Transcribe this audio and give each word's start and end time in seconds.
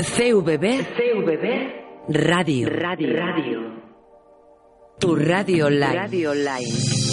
CVB. 0.00 0.86
CVB. 0.94 1.46
Radio. 2.06 2.68
Radio. 2.70 3.12
Radio. 3.12 3.60
Tu 4.98 5.14
radio 5.16 5.66
online. 5.66 5.92
Radio 5.92 6.30
online. 6.30 7.07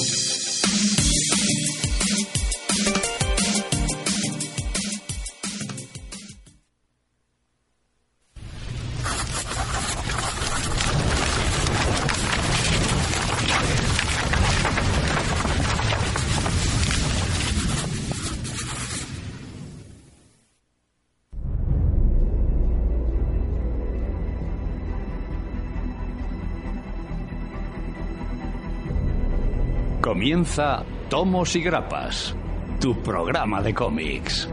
Comienza 30.25 30.83
Tomos 31.07 31.55
y 31.55 31.61
Grapas, 31.61 32.35
tu 32.81 32.99
programa 33.03 33.61
de 33.61 33.75
cómics. 33.75 34.49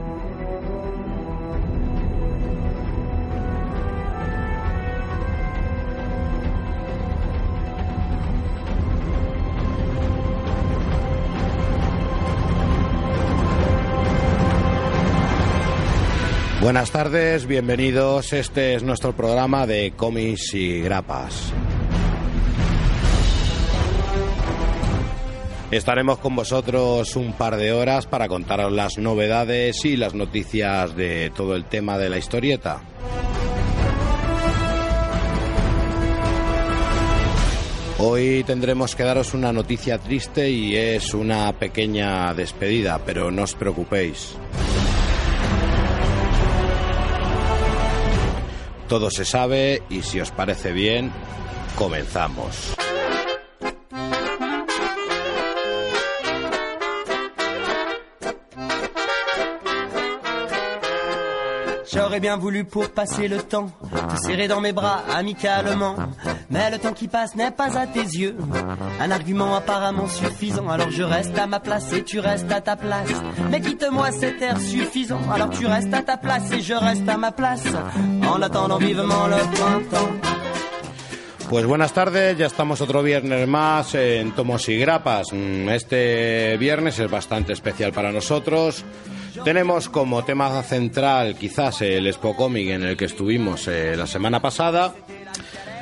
Buenas 16.61 16.91
tardes, 16.91 17.47
bienvenidos. 17.47 18.35
Este 18.35 18.75
es 18.75 18.83
nuestro 18.83 19.15
programa 19.15 19.67
de 19.67 19.95
cómics 19.97 20.53
y 20.53 20.83
grapas. 20.83 21.51
Estaremos 25.73 26.19
con 26.19 26.37
vosotros 26.37 27.17
un 27.17 27.33
par 27.33 27.57
de 27.57 27.73
horas 27.73 28.07
para 28.07 28.29
contaros 28.29 28.71
las 28.71 28.99
novedades 28.99 29.87
y 29.87 29.97
las 29.97 30.13
noticias 30.13 30.95
de 30.95 31.33
todo 31.35 31.57
el 31.57 31.65
tema 31.65 31.97
de 31.97 32.11
la 32.11 32.19
historieta. 32.19 32.83
Hoy 37.97 38.45
tendremos 38.45 38.95
que 38.95 39.05
daros 39.05 39.33
una 39.33 39.51
noticia 39.51 39.97
triste 39.97 40.51
y 40.51 40.77
es 40.77 41.15
una 41.15 41.51
pequeña 41.55 42.35
despedida, 42.35 43.01
pero 43.07 43.31
no 43.31 43.45
os 43.45 43.55
preocupéis. 43.55 44.37
Todo 48.89 49.11
se 49.11 49.25
sabe 49.25 49.83
y 49.89 50.03
si 50.03 50.21
os 50.21 50.33
parece 50.33 50.73
bien, 50.73 51.11
comenzamos. 51.77 52.75
J'aurais 61.95 62.21
bien 62.21 62.37
voulu 62.39 62.65
pour 62.65 62.89
passer 62.91 63.29
le 63.29 63.39
temps 63.43 63.71
te 64.11 64.17
serrer 64.27 64.49
dans 64.49 64.61
mes 64.61 64.73
bras 64.73 65.03
amicalement. 65.15 65.95
Mais 66.51 66.71
le 66.71 66.79
temps 66.79 66.93
qui 66.95 67.07
passe 67.09 67.35
n'est 67.37 67.51
pas 67.51 67.77
à 67.79 67.87
tes 67.87 68.01
yeux 68.01 68.37
un 69.01 69.11
argument 69.11 69.55
apparemment 69.55 70.07
suffisant. 70.09 70.69
Alors 70.69 70.91
je 70.91 71.03
reste 71.03 71.37
à 71.39 71.47
ma 71.47 71.61
place 71.61 71.93
et 71.93 72.03
tu 72.03 72.19
restes 72.21 72.51
à 72.51 72.61
ta 72.61 72.77
place. 72.77 73.11
Mais 73.51 73.61
quitte-moi 73.61 74.11
cet 74.13 74.41
air 74.41 74.59
suffisant. 74.61 75.21
Alors 75.33 75.51
tu 75.51 75.67
restes 75.67 75.93
à 75.93 76.03
ta 76.03 76.17
place 76.17 76.51
et 76.53 76.61
je 76.61 76.75
reste 76.75 77.09
à 77.09 77.17
ma 77.19 77.33
place. 77.33 77.65
En 78.27 78.41
attendant 78.41 78.79
vivement 78.79 79.27
le 79.27 79.37
printemps. 79.37 80.13
Pues 81.49 81.67
buenas 81.67 81.93
tardes, 81.93 82.39
ya 82.39 82.47
estamos 82.47 82.81
otro 82.81 83.03
viernes 83.03 83.47
más 83.47 83.95
en 83.95 84.33
Tomos 84.33 84.67
y 84.71 84.79
Grapas. 84.79 85.27
Mm, 85.35 85.69
Este 85.69 86.57
viernes 86.57 86.99
es 86.99 87.11
bastante 87.11 87.53
especial 87.53 87.93
para 87.93 88.11
nosotros. 88.11 88.83
Tenemos 89.45 89.89
como 89.89 90.25
tema 90.25 90.63
central 90.63 91.35
quizás 91.37 91.81
el 91.83 92.07
Expo 92.07 92.37
Comic 92.37 92.69
en 92.69 92.85
el 92.85 92.97
que 92.97 93.07
estuvimos 93.07 93.67
eh, 93.67 93.97
la 93.97 94.07
semana 94.07 94.41
pasada, 94.41 94.95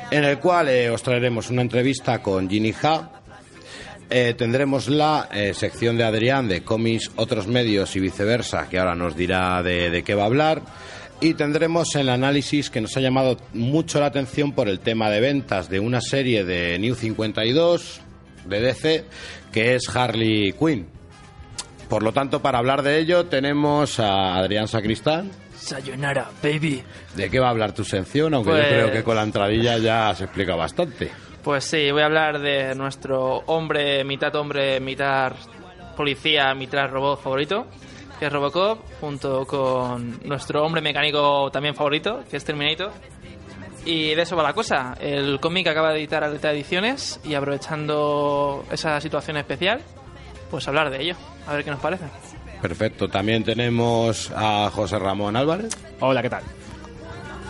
en 0.09 0.23
el 0.23 0.39
cual 0.39 0.69
eh, 0.69 0.89
os 0.89 1.03
traeremos 1.03 1.49
una 1.51 1.61
entrevista 1.61 2.23
con 2.23 2.49
Ginny 2.49 2.73
Ha. 2.81 3.11
Eh, 4.09 4.33
tendremos 4.37 4.87
la 4.87 5.29
sección 5.53 5.95
de 5.97 6.03
Adrián 6.03 6.47
de 6.47 6.63
cómics, 6.63 7.11
otros 7.17 7.47
medios 7.47 7.95
y 7.95 7.99
viceversa, 7.99 8.67
que 8.67 8.79
ahora 8.79 8.95
nos 8.95 9.15
dirá 9.15 9.61
de, 9.61 9.91
de 9.91 10.03
qué 10.03 10.15
va 10.15 10.23
a 10.23 10.27
hablar. 10.27 10.61
Y 11.19 11.35
tendremos 11.35 11.95
el 11.95 12.09
análisis 12.09 12.69
que 12.69 12.81
nos 12.81 12.97
ha 12.97 12.99
llamado 12.99 13.37
mucho 13.53 13.99
la 13.99 14.07
atención 14.07 14.53
por 14.53 14.69
el 14.69 14.79
tema 14.79 15.09
de 15.09 15.19
ventas 15.19 15.69
de 15.69 15.79
una 15.79 16.01
serie 16.01 16.43
de 16.45 16.79
New 16.79 16.95
52 16.95 18.01
de 18.47 18.59
DC, 18.59 19.05
que 19.51 19.75
es 19.75 19.95
Harley 19.95 20.53
Quinn. 20.53 20.87
Por 21.91 22.03
lo 22.03 22.13
tanto, 22.13 22.41
para 22.41 22.57
hablar 22.57 22.83
de 22.83 22.99
ello 22.99 23.25
tenemos 23.25 23.99
a 23.99 24.37
Adrián 24.37 24.69
Sacristán. 24.69 25.29
Sayonara, 25.57 26.29
baby. 26.41 26.81
¿De 27.17 27.29
qué 27.29 27.37
va 27.37 27.47
a 27.47 27.49
hablar 27.49 27.73
tu 27.73 27.83
sección? 27.83 28.33
Aunque 28.33 28.51
Pues- 28.51 28.63
yo 28.63 28.69
creo 28.69 28.91
que 28.93 29.03
con 29.03 29.17
la 29.17 29.23
entradilla 29.23 29.77
ya 29.77 30.15
se 30.15 30.23
explica 30.23 30.55
bastante. 30.55 31.11
Pues 31.43 31.65
sí, 31.65 31.91
voy 31.91 32.01
a 32.01 32.05
hablar 32.05 32.39
de 32.39 32.75
nuestro 32.75 33.39
hombre, 33.47 34.05
mitad 34.05 34.33
hombre, 34.37 34.79
mitad 34.79 35.33
policía, 35.97 36.53
mitad 36.55 36.89
robot 36.89 37.21
favorito, 37.21 37.67
que 38.17 38.27
es 38.27 38.31
Robocop, 38.31 38.79
junto 39.01 39.45
con 39.45 40.17
nuestro 40.23 40.63
hombre 40.63 40.81
mecánico 40.81 41.51
también 41.51 41.75
favorito, 41.75 42.23
que 42.31 42.37
es 42.37 42.45
Terminator. 42.45 42.93
Y 43.83 44.15
de 44.15 44.21
eso 44.21 44.37
va 44.37 44.43
la 44.43 44.53
cosa. 44.53 44.95
El 44.97 45.41
cómic 45.41 45.67
acaba 45.67 45.91
de 45.91 45.99
editar 45.99 46.23
Aleta 46.23 46.53
Ediciones 46.53 47.19
y 47.25 47.33
aprovechando 47.33 48.63
esa 48.71 49.01
situación 49.01 49.35
especial, 49.35 49.81
pues 50.51 50.67
hablar 50.67 50.89
de 50.91 51.01
ello. 51.01 51.15
A 51.47 51.53
ver 51.53 51.63
qué 51.63 51.71
nos 51.71 51.79
parece. 51.79 52.03
Perfecto. 52.61 53.07
También 53.07 53.43
tenemos 53.43 54.31
a 54.35 54.69
José 54.71 54.99
Ramón 54.99 55.35
Álvarez. 55.35 55.75
Hola, 55.99 56.21
¿qué 56.21 56.29
tal? 56.29 56.43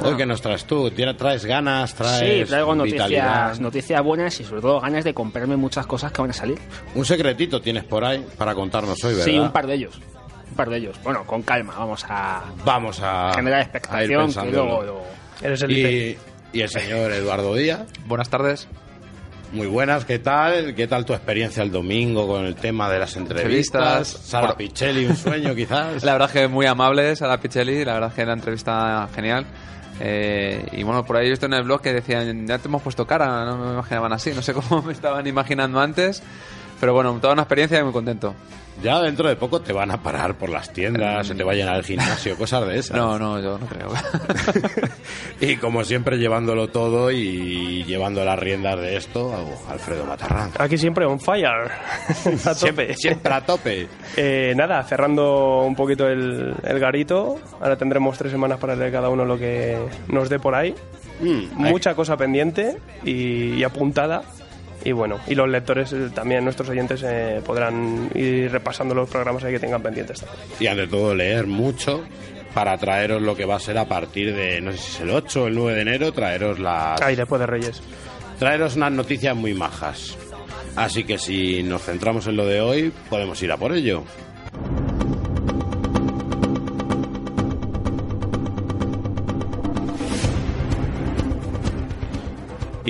Hoy 0.03 0.15
que 0.17 0.25
nos 0.25 0.41
traes 0.41 0.65
tú, 0.65 0.89
¿Tienes- 0.89 1.15
traes 1.17 1.45
ganas, 1.45 1.93
traes 1.93 2.43
Sí, 2.45 2.49
traigo 2.49 2.73
vitalidad. 2.73 3.33
noticias, 3.49 3.59
noticias 3.59 4.03
buenas 4.03 4.39
y 4.39 4.43
sobre 4.43 4.61
todo 4.61 4.79
ganas 4.79 5.03
de 5.03 5.13
comprarme 5.13 5.57
muchas 5.57 5.85
cosas 5.85 6.11
que 6.11 6.21
van 6.21 6.31
a 6.31 6.33
salir. 6.33 6.57
Un 6.95 7.05
secretito 7.05 7.61
tienes 7.61 7.83
por 7.83 8.03
ahí 8.03 8.25
para 8.37 8.55
contarnos 8.55 8.97
hoy, 9.03 9.11
¿verdad? 9.11 9.25
Sí, 9.25 9.37
un 9.37 9.51
par 9.51 9.67
de 9.67 9.75
ellos. 9.75 9.99
Un 10.49 10.55
par 10.55 10.69
de 10.69 10.77
ellos. 10.77 10.97
Bueno, 11.03 11.23
con 11.25 11.43
calma, 11.43 11.75
vamos 11.77 12.03
a 12.09 12.41
Vamos 12.65 12.99
a 13.03 13.31
generar 13.35 13.59
a 13.59 13.61
ir 13.61 13.67
expectación 13.67 14.33
que 14.33 14.51
luego 14.51 14.81
lo- 14.83 15.01
Eres 15.43 15.61
el 15.63 15.71
Y, 15.71 16.17
y 16.53 16.61
el 16.61 16.69
señor 16.69 17.11
Eduardo 17.11 17.53
Díaz. 17.53 17.81
Buenas 18.07 18.29
tardes. 18.29 18.67
Muy 19.51 19.67
buenas, 19.67 20.05
¿qué 20.05 20.17
tal? 20.19 20.73
¿Qué 20.75 20.87
tal 20.87 21.05
tu 21.05 21.13
experiencia 21.13 21.61
el 21.61 21.71
domingo 21.71 22.25
con 22.25 22.45
el 22.45 22.55
tema 22.55 22.89
de 22.89 22.99
las 22.99 23.17
entrevistas? 23.17 23.75
Entrevistas. 23.75 24.07
Sara 24.07 24.47
Bueno. 24.47 24.57
Pichelli, 24.57 25.05
un 25.05 25.17
sueño 25.17 25.53
quizás. 25.53 26.03
La 26.05 26.13
verdad 26.13 26.29
es 26.29 26.33
que 26.33 26.47
muy 26.47 26.65
amables 26.65 27.21
a 27.21 27.27
la 27.27 27.37
Pichelli, 27.37 27.83
la 27.83 27.95
verdad 27.95 28.09
es 28.09 28.15
que 28.15 28.25
la 28.25 28.33
entrevista 28.33 29.09
genial. 29.13 29.45
Eh, 29.99 30.65
y 30.71 30.83
bueno, 30.83 31.05
por 31.05 31.17
ahí 31.17 31.27
he 31.27 31.29
visto 31.29 31.47
en 31.47 31.53
el 31.53 31.63
blog 31.63 31.81
que 31.81 31.93
decían, 31.93 32.47
ya 32.47 32.59
te 32.59 32.69
hemos 32.69 32.81
puesto 32.81 33.05
cara, 33.05 33.43
no 33.43 33.57
me 33.57 33.73
imaginaban 33.73 34.13
así, 34.13 34.31
no 34.31 34.41
sé 34.41 34.53
cómo 34.69 34.81
me 34.83 34.93
estaban 34.93 35.27
imaginando 35.27 35.81
antes. 35.81 36.23
Pero 36.79 36.93
bueno, 36.93 37.17
toda 37.21 37.33
una 37.33 37.43
experiencia 37.43 37.79
y 37.79 37.83
muy 37.83 37.91
contento. 37.91 38.33
Ya 38.81 38.99
dentro 38.99 39.29
de 39.29 39.35
poco 39.35 39.61
te 39.61 39.73
van 39.73 39.91
a 39.91 40.01
parar 40.01 40.35
por 40.35 40.49
las 40.49 40.73
tiendas, 40.73 41.27
se 41.27 41.35
te 41.35 41.43
va 41.43 41.51
a 41.51 41.55
llenar 41.55 41.75
el 41.77 41.83
gimnasio, 41.83 42.35
cosas 42.35 42.67
de 42.67 42.79
esas. 42.79 42.97
No, 42.97 43.19
no, 43.19 43.39
yo 43.39 43.57
no 43.59 43.65
creo. 43.67 43.89
Y 45.39 45.55
como 45.57 45.83
siempre 45.83 46.17
llevándolo 46.17 46.67
todo 46.69 47.09
y 47.11 47.83
llevando 47.85 48.23
las 48.23 48.37
riendas 48.37 48.79
de 48.79 48.95
esto, 48.95 49.33
Alfredo 49.69 50.05
Matarrán. 50.05 50.51
Aquí 50.59 50.77
siempre 50.77 51.05
on 51.05 51.19
fire. 51.19 51.47
a 52.45 52.53
tope. 52.53 52.55
Siempre, 52.55 52.95
siempre 52.95 53.33
a 53.33 53.41
tope. 53.41 53.87
Eh, 54.17 54.53
nada, 54.55 54.83
cerrando 54.83 55.63
un 55.63 55.75
poquito 55.75 56.07
el, 56.07 56.53
el 56.63 56.79
garito. 56.79 57.39
Ahora 57.59 57.75
tendremos 57.75 58.17
tres 58.19 58.31
semanas 58.31 58.59
para 58.59 58.75
leer 58.75 58.91
cada 58.91 59.09
uno 59.09 59.25
lo 59.25 59.37
que 59.37 59.77
nos 60.09 60.29
dé 60.29 60.37
por 60.39 60.53
ahí. 60.53 60.75
Mm, 61.21 61.55
Mucha 61.55 61.95
cosa 61.95 62.15
pendiente 62.17 62.77
y, 63.03 63.53
y 63.55 63.63
apuntada. 63.63 64.21
Y 64.83 64.91
bueno, 64.91 65.19
y 65.27 65.35
los 65.35 65.47
lectores 65.47 65.93
eh, 65.93 66.09
también, 66.13 66.43
nuestros 66.43 66.69
oyentes, 66.69 67.03
eh, 67.03 67.41
podrán 67.45 68.09
ir 68.15 68.51
repasando 68.51 68.95
los 68.95 69.09
programas 69.09 69.43
ahí 69.43 69.53
que 69.53 69.59
tengan 69.59 69.81
pendientes. 69.81 70.25
Y 70.59 70.67
ante 70.67 70.87
todo 70.87 71.13
leer 71.13 71.47
mucho 71.47 72.03
para 72.53 72.77
traeros 72.77 73.21
lo 73.21 73.35
que 73.35 73.45
va 73.45 73.55
a 73.55 73.59
ser 73.59 73.77
a 73.77 73.85
partir 73.85 74.35
de, 74.35 74.59
no 74.61 74.71
sé 74.71 74.77
si 74.77 74.91
es 74.91 74.99
el 75.01 75.11
8 75.11 75.43
o 75.43 75.47
el 75.47 75.55
9 75.55 75.75
de 75.75 75.81
enero, 75.81 76.11
traeros 76.11 76.59
las... 76.59 77.01
Ahí 77.01 77.15
después 77.15 77.39
de 77.39 77.47
Reyes. 77.47 77.81
traeros 78.39 78.75
unas 78.75 78.91
noticias 78.91 79.35
muy 79.35 79.53
majas. 79.53 80.17
Así 80.75 81.03
que 81.03 81.17
si 81.17 81.63
nos 81.63 81.83
centramos 81.83 82.27
en 82.27 82.37
lo 82.37 82.45
de 82.45 82.61
hoy, 82.61 82.93
podemos 83.09 83.41
ir 83.43 83.51
a 83.51 83.57
por 83.57 83.73
ello. 83.73 84.03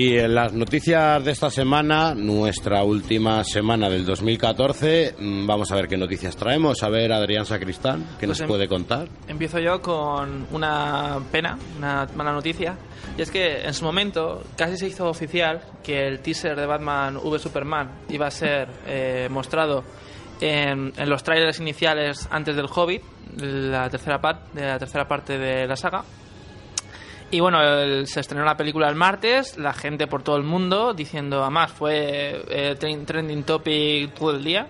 Y 0.03 0.17
en 0.17 0.33
las 0.33 0.51
noticias 0.51 1.23
de 1.23 1.29
esta 1.29 1.51
semana, 1.51 2.15
nuestra 2.15 2.81
última 2.83 3.43
semana 3.43 3.87
del 3.87 4.03
2014, 4.03 5.13
mm, 5.19 5.45
vamos 5.45 5.71
a 5.71 5.75
ver 5.75 5.87
qué 5.87 5.95
noticias 5.95 6.35
traemos. 6.35 6.81
A 6.81 6.89
ver, 6.89 7.13
Adrián 7.13 7.45
Sacristán, 7.45 7.99
¿qué 8.19 8.25
Pues 8.25 8.29
nos 8.29 8.39
em- 8.41 8.47
puede 8.47 8.67
contar? 8.67 9.07
Empiezo 9.27 9.59
yo 9.59 9.79
con 9.79 10.47
una 10.51 11.19
pena, 11.31 11.55
una 11.77 12.07
mala 12.15 12.31
noticia. 12.31 12.75
Y 13.15 13.21
es 13.21 13.29
que 13.29 13.61
en 13.61 13.75
su 13.75 13.85
momento 13.85 14.41
casi 14.57 14.75
se 14.75 14.87
hizo 14.87 15.07
oficial 15.07 15.61
que 15.83 16.07
el 16.07 16.19
teaser 16.21 16.55
de 16.55 16.65
Batman 16.65 17.17
v 17.17 17.37
Superman 17.37 17.91
iba 18.09 18.25
a 18.25 18.31
ser 18.31 18.69
eh, 18.87 19.27
mostrado 19.29 19.83
en, 20.39 20.93
en 20.97 21.09
los 21.11 21.21
trailers 21.21 21.59
iniciales 21.59 22.27
antes 22.31 22.55
del 22.55 22.65
Hobbit, 22.73 23.03
la 23.37 23.87
tercera, 23.87 24.19
par- 24.19 24.45
de 24.51 24.65
la 24.65 24.79
tercera 24.79 25.07
parte 25.07 25.37
de 25.37 25.67
la 25.67 25.75
saga. 25.75 26.03
Y 27.31 27.39
bueno, 27.39 27.61
el- 27.61 28.07
se 28.07 28.19
estrenó 28.19 28.43
la 28.45 28.57
película 28.57 28.89
el 28.89 28.95
martes, 28.95 29.57
la 29.57 29.73
gente 29.73 30.05
por 30.07 30.21
todo 30.21 30.35
el 30.37 30.43
mundo 30.43 30.93
diciendo, 30.93 31.41
además 31.41 31.71
fue 31.71 32.43
eh, 32.49 32.75
tren- 32.77 33.05
trending 33.05 33.43
topic 33.43 34.13
todo 34.13 34.31
el 34.31 34.43
día. 34.43 34.67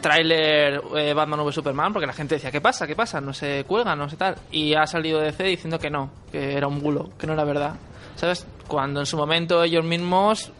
Trailer 0.00 0.82
eh, 0.96 1.14
Batman 1.14 1.40
v 1.40 1.52
Superman, 1.52 1.92
porque 1.92 2.06
la 2.06 2.12
gente 2.12 2.34
decía, 2.34 2.50
¿qué 2.50 2.60
pasa? 2.60 2.86
¿Qué 2.86 2.94
pasa? 2.94 3.20
No 3.22 3.32
se 3.32 3.64
cuelga, 3.64 3.96
no 3.96 4.08
sé 4.10 4.16
tal. 4.16 4.34
Y 4.50 4.74
ha 4.74 4.86
salido 4.86 5.18
DC 5.20 5.44
diciendo 5.44 5.78
que 5.78 5.88
no, 5.88 6.10
que 6.30 6.54
era 6.56 6.66
un 6.66 6.80
bulo, 6.80 7.10
que 7.18 7.26
no 7.26 7.32
era 7.32 7.44
verdad. 7.44 7.74
¿Sabes? 8.16 8.46
Cuando 8.68 9.00
en 9.00 9.06
su 9.06 9.16
momento 9.16 9.62
ellos 9.62 9.82
mismos 9.84 10.52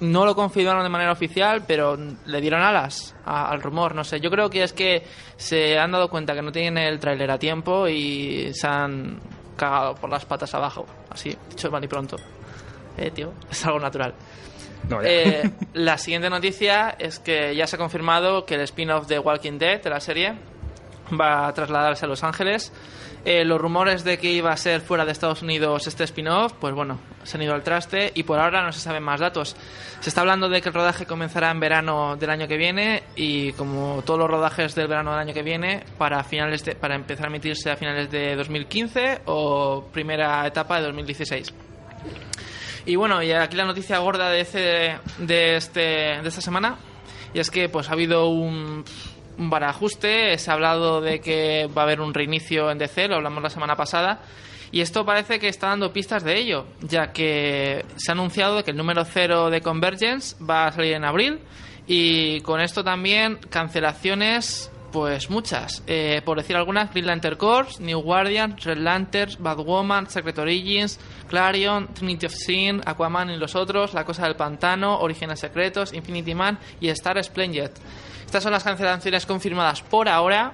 no 0.00 0.24
lo 0.24 0.34
confirmaron 0.36 0.82
de 0.84 0.88
manera 0.88 1.10
oficial, 1.12 1.64
pero 1.66 1.98
le 2.26 2.40
dieron 2.40 2.62
alas 2.62 3.14
a- 3.24 3.50
al 3.50 3.60
rumor, 3.60 3.94
no 3.94 4.04
sé. 4.04 4.20
Yo 4.20 4.30
creo 4.30 4.48
que 4.48 4.62
es 4.62 4.72
que 4.72 5.02
se 5.36 5.76
han 5.78 5.90
dado 5.90 6.08
cuenta 6.08 6.34
que 6.34 6.42
no 6.42 6.52
tienen 6.52 6.78
el 6.78 7.00
tráiler 7.00 7.30
a 7.32 7.38
tiempo 7.38 7.88
y 7.88 8.50
se 8.54 8.66
han 8.68 9.18
cagado 9.60 9.94
por 9.94 10.08
las 10.08 10.24
patas 10.24 10.54
abajo. 10.54 10.86
Así, 11.10 11.36
dicho 11.50 11.70
mal 11.70 11.84
y 11.84 11.88
pronto. 11.88 12.16
Eh, 12.96 13.10
tío, 13.10 13.34
es 13.50 13.64
algo 13.66 13.78
natural. 13.78 14.14
No. 14.88 15.00
Eh, 15.02 15.50
la 15.74 15.98
siguiente 15.98 16.30
noticia 16.30 16.96
es 16.98 17.18
que 17.18 17.54
ya 17.54 17.66
se 17.66 17.76
ha 17.76 17.78
confirmado 17.78 18.46
que 18.46 18.54
el 18.54 18.62
spin-off 18.62 19.06
de 19.06 19.18
Walking 19.18 19.58
Dead 19.58 19.82
de 19.82 19.90
la 19.90 20.00
serie 20.00 20.34
va 21.18 21.46
a 21.48 21.54
trasladarse 21.54 22.04
a 22.04 22.08
Los 22.08 22.22
Ángeles. 22.24 22.72
Eh, 23.24 23.44
los 23.44 23.60
rumores 23.60 24.02
de 24.02 24.18
que 24.18 24.30
iba 24.32 24.50
a 24.50 24.56
ser 24.56 24.80
fuera 24.80 25.04
de 25.04 25.12
Estados 25.12 25.42
Unidos 25.42 25.86
este 25.86 26.04
spin-off, 26.04 26.54
pues 26.58 26.74
bueno, 26.74 26.98
se 27.22 27.36
han 27.36 27.42
ido 27.42 27.52
al 27.54 27.62
traste 27.62 28.10
y 28.14 28.22
por 28.22 28.38
ahora 28.38 28.62
no 28.64 28.72
se 28.72 28.80
saben 28.80 29.02
más 29.02 29.20
datos. 29.20 29.54
Se 30.00 30.08
está 30.08 30.22
hablando 30.22 30.48
de 30.48 30.62
que 30.62 30.70
el 30.70 30.74
rodaje 30.74 31.04
comenzará 31.04 31.50
en 31.50 31.60
verano 31.60 32.16
del 32.16 32.30
año 32.30 32.48
que 32.48 32.56
viene 32.56 33.02
y 33.16 33.52
como 33.52 34.02
todos 34.06 34.20
los 34.20 34.30
rodajes 34.30 34.74
del 34.74 34.88
verano 34.88 35.10
del 35.10 35.20
año 35.20 35.34
que 35.34 35.42
viene, 35.42 35.84
para, 35.98 36.24
finales 36.24 36.64
de- 36.64 36.74
para 36.76 36.94
empezar 36.94 37.26
a 37.26 37.28
emitirse 37.28 37.70
a 37.70 37.76
finales 37.76 38.10
de 38.10 38.34
2015 38.36 39.20
o 39.26 39.84
primera 39.92 40.46
etapa 40.46 40.78
de 40.80 40.86
2016. 40.86 41.52
Y 42.86 42.96
bueno, 42.96 43.22
y 43.22 43.32
aquí 43.32 43.54
la 43.56 43.66
noticia 43.66 43.98
gorda 43.98 44.30
de, 44.30 44.40
este, 44.40 44.98
de, 45.18 45.56
este, 45.56 45.80
de 45.80 46.26
esta 46.28 46.40
semana, 46.40 46.76
y 47.34 47.38
es 47.38 47.50
que 47.50 47.68
pues 47.68 47.90
ha 47.90 47.92
habido 47.92 48.28
un, 48.28 48.82
un 49.40 49.48
barajuste, 49.48 50.36
se 50.36 50.50
ha 50.50 50.54
hablado 50.54 51.00
de 51.00 51.20
que 51.20 51.66
va 51.76 51.82
a 51.82 51.84
haber 51.86 52.00
un 52.00 52.12
reinicio 52.12 52.70
en 52.70 52.78
DC, 52.78 53.08
lo 53.08 53.16
hablamos 53.16 53.42
la 53.42 53.48
semana 53.48 53.74
pasada, 53.74 54.20
y 54.70 54.82
esto 54.82 55.04
parece 55.06 55.40
que 55.40 55.48
está 55.48 55.68
dando 55.68 55.92
pistas 55.92 56.22
de 56.22 56.38
ello, 56.38 56.66
ya 56.82 57.10
que 57.10 57.84
se 57.96 58.10
ha 58.10 58.12
anunciado 58.12 58.62
que 58.62 58.70
el 58.70 58.76
número 58.76 59.04
cero 59.04 59.48
de 59.48 59.62
Convergence 59.62 60.36
va 60.44 60.66
a 60.66 60.72
salir 60.72 60.92
en 60.92 61.04
abril, 61.04 61.40
y 61.86 62.42
con 62.42 62.60
esto 62.60 62.84
también 62.84 63.38
cancelaciones 63.48 64.70
pues 64.92 65.30
muchas. 65.30 65.82
Eh, 65.86 66.20
por 66.24 66.36
decir 66.36 66.56
algunas, 66.56 66.90
Green 66.90 67.06
Lantern 67.06 67.36
Corps, 67.36 67.80
New 67.80 68.00
Guardian, 68.00 68.56
Red 68.58 68.78
Lantern, 68.78 69.36
Batwoman, 69.38 70.10
Secret 70.10 70.38
Origins, 70.38 70.98
Clarion, 71.28 71.94
Trinity 71.94 72.26
of 72.26 72.32
Sin, 72.34 72.80
Aquaman 72.84 73.30
y 73.30 73.36
los 73.36 73.54
otros, 73.54 73.94
La 73.94 74.04
Cosa 74.04 74.24
del 74.24 74.36
Pantano, 74.36 74.98
Orígenes 74.98 75.40
Secretos, 75.40 75.92
Infinity 75.92 76.34
Man 76.34 76.58
y 76.80 76.88
Star 76.88 77.22
Splendid. 77.22 77.70
Estas 78.30 78.44
son 78.44 78.52
las 78.52 78.62
cancelaciones 78.62 79.26
confirmadas 79.26 79.82
por 79.82 80.08
ahora 80.08 80.52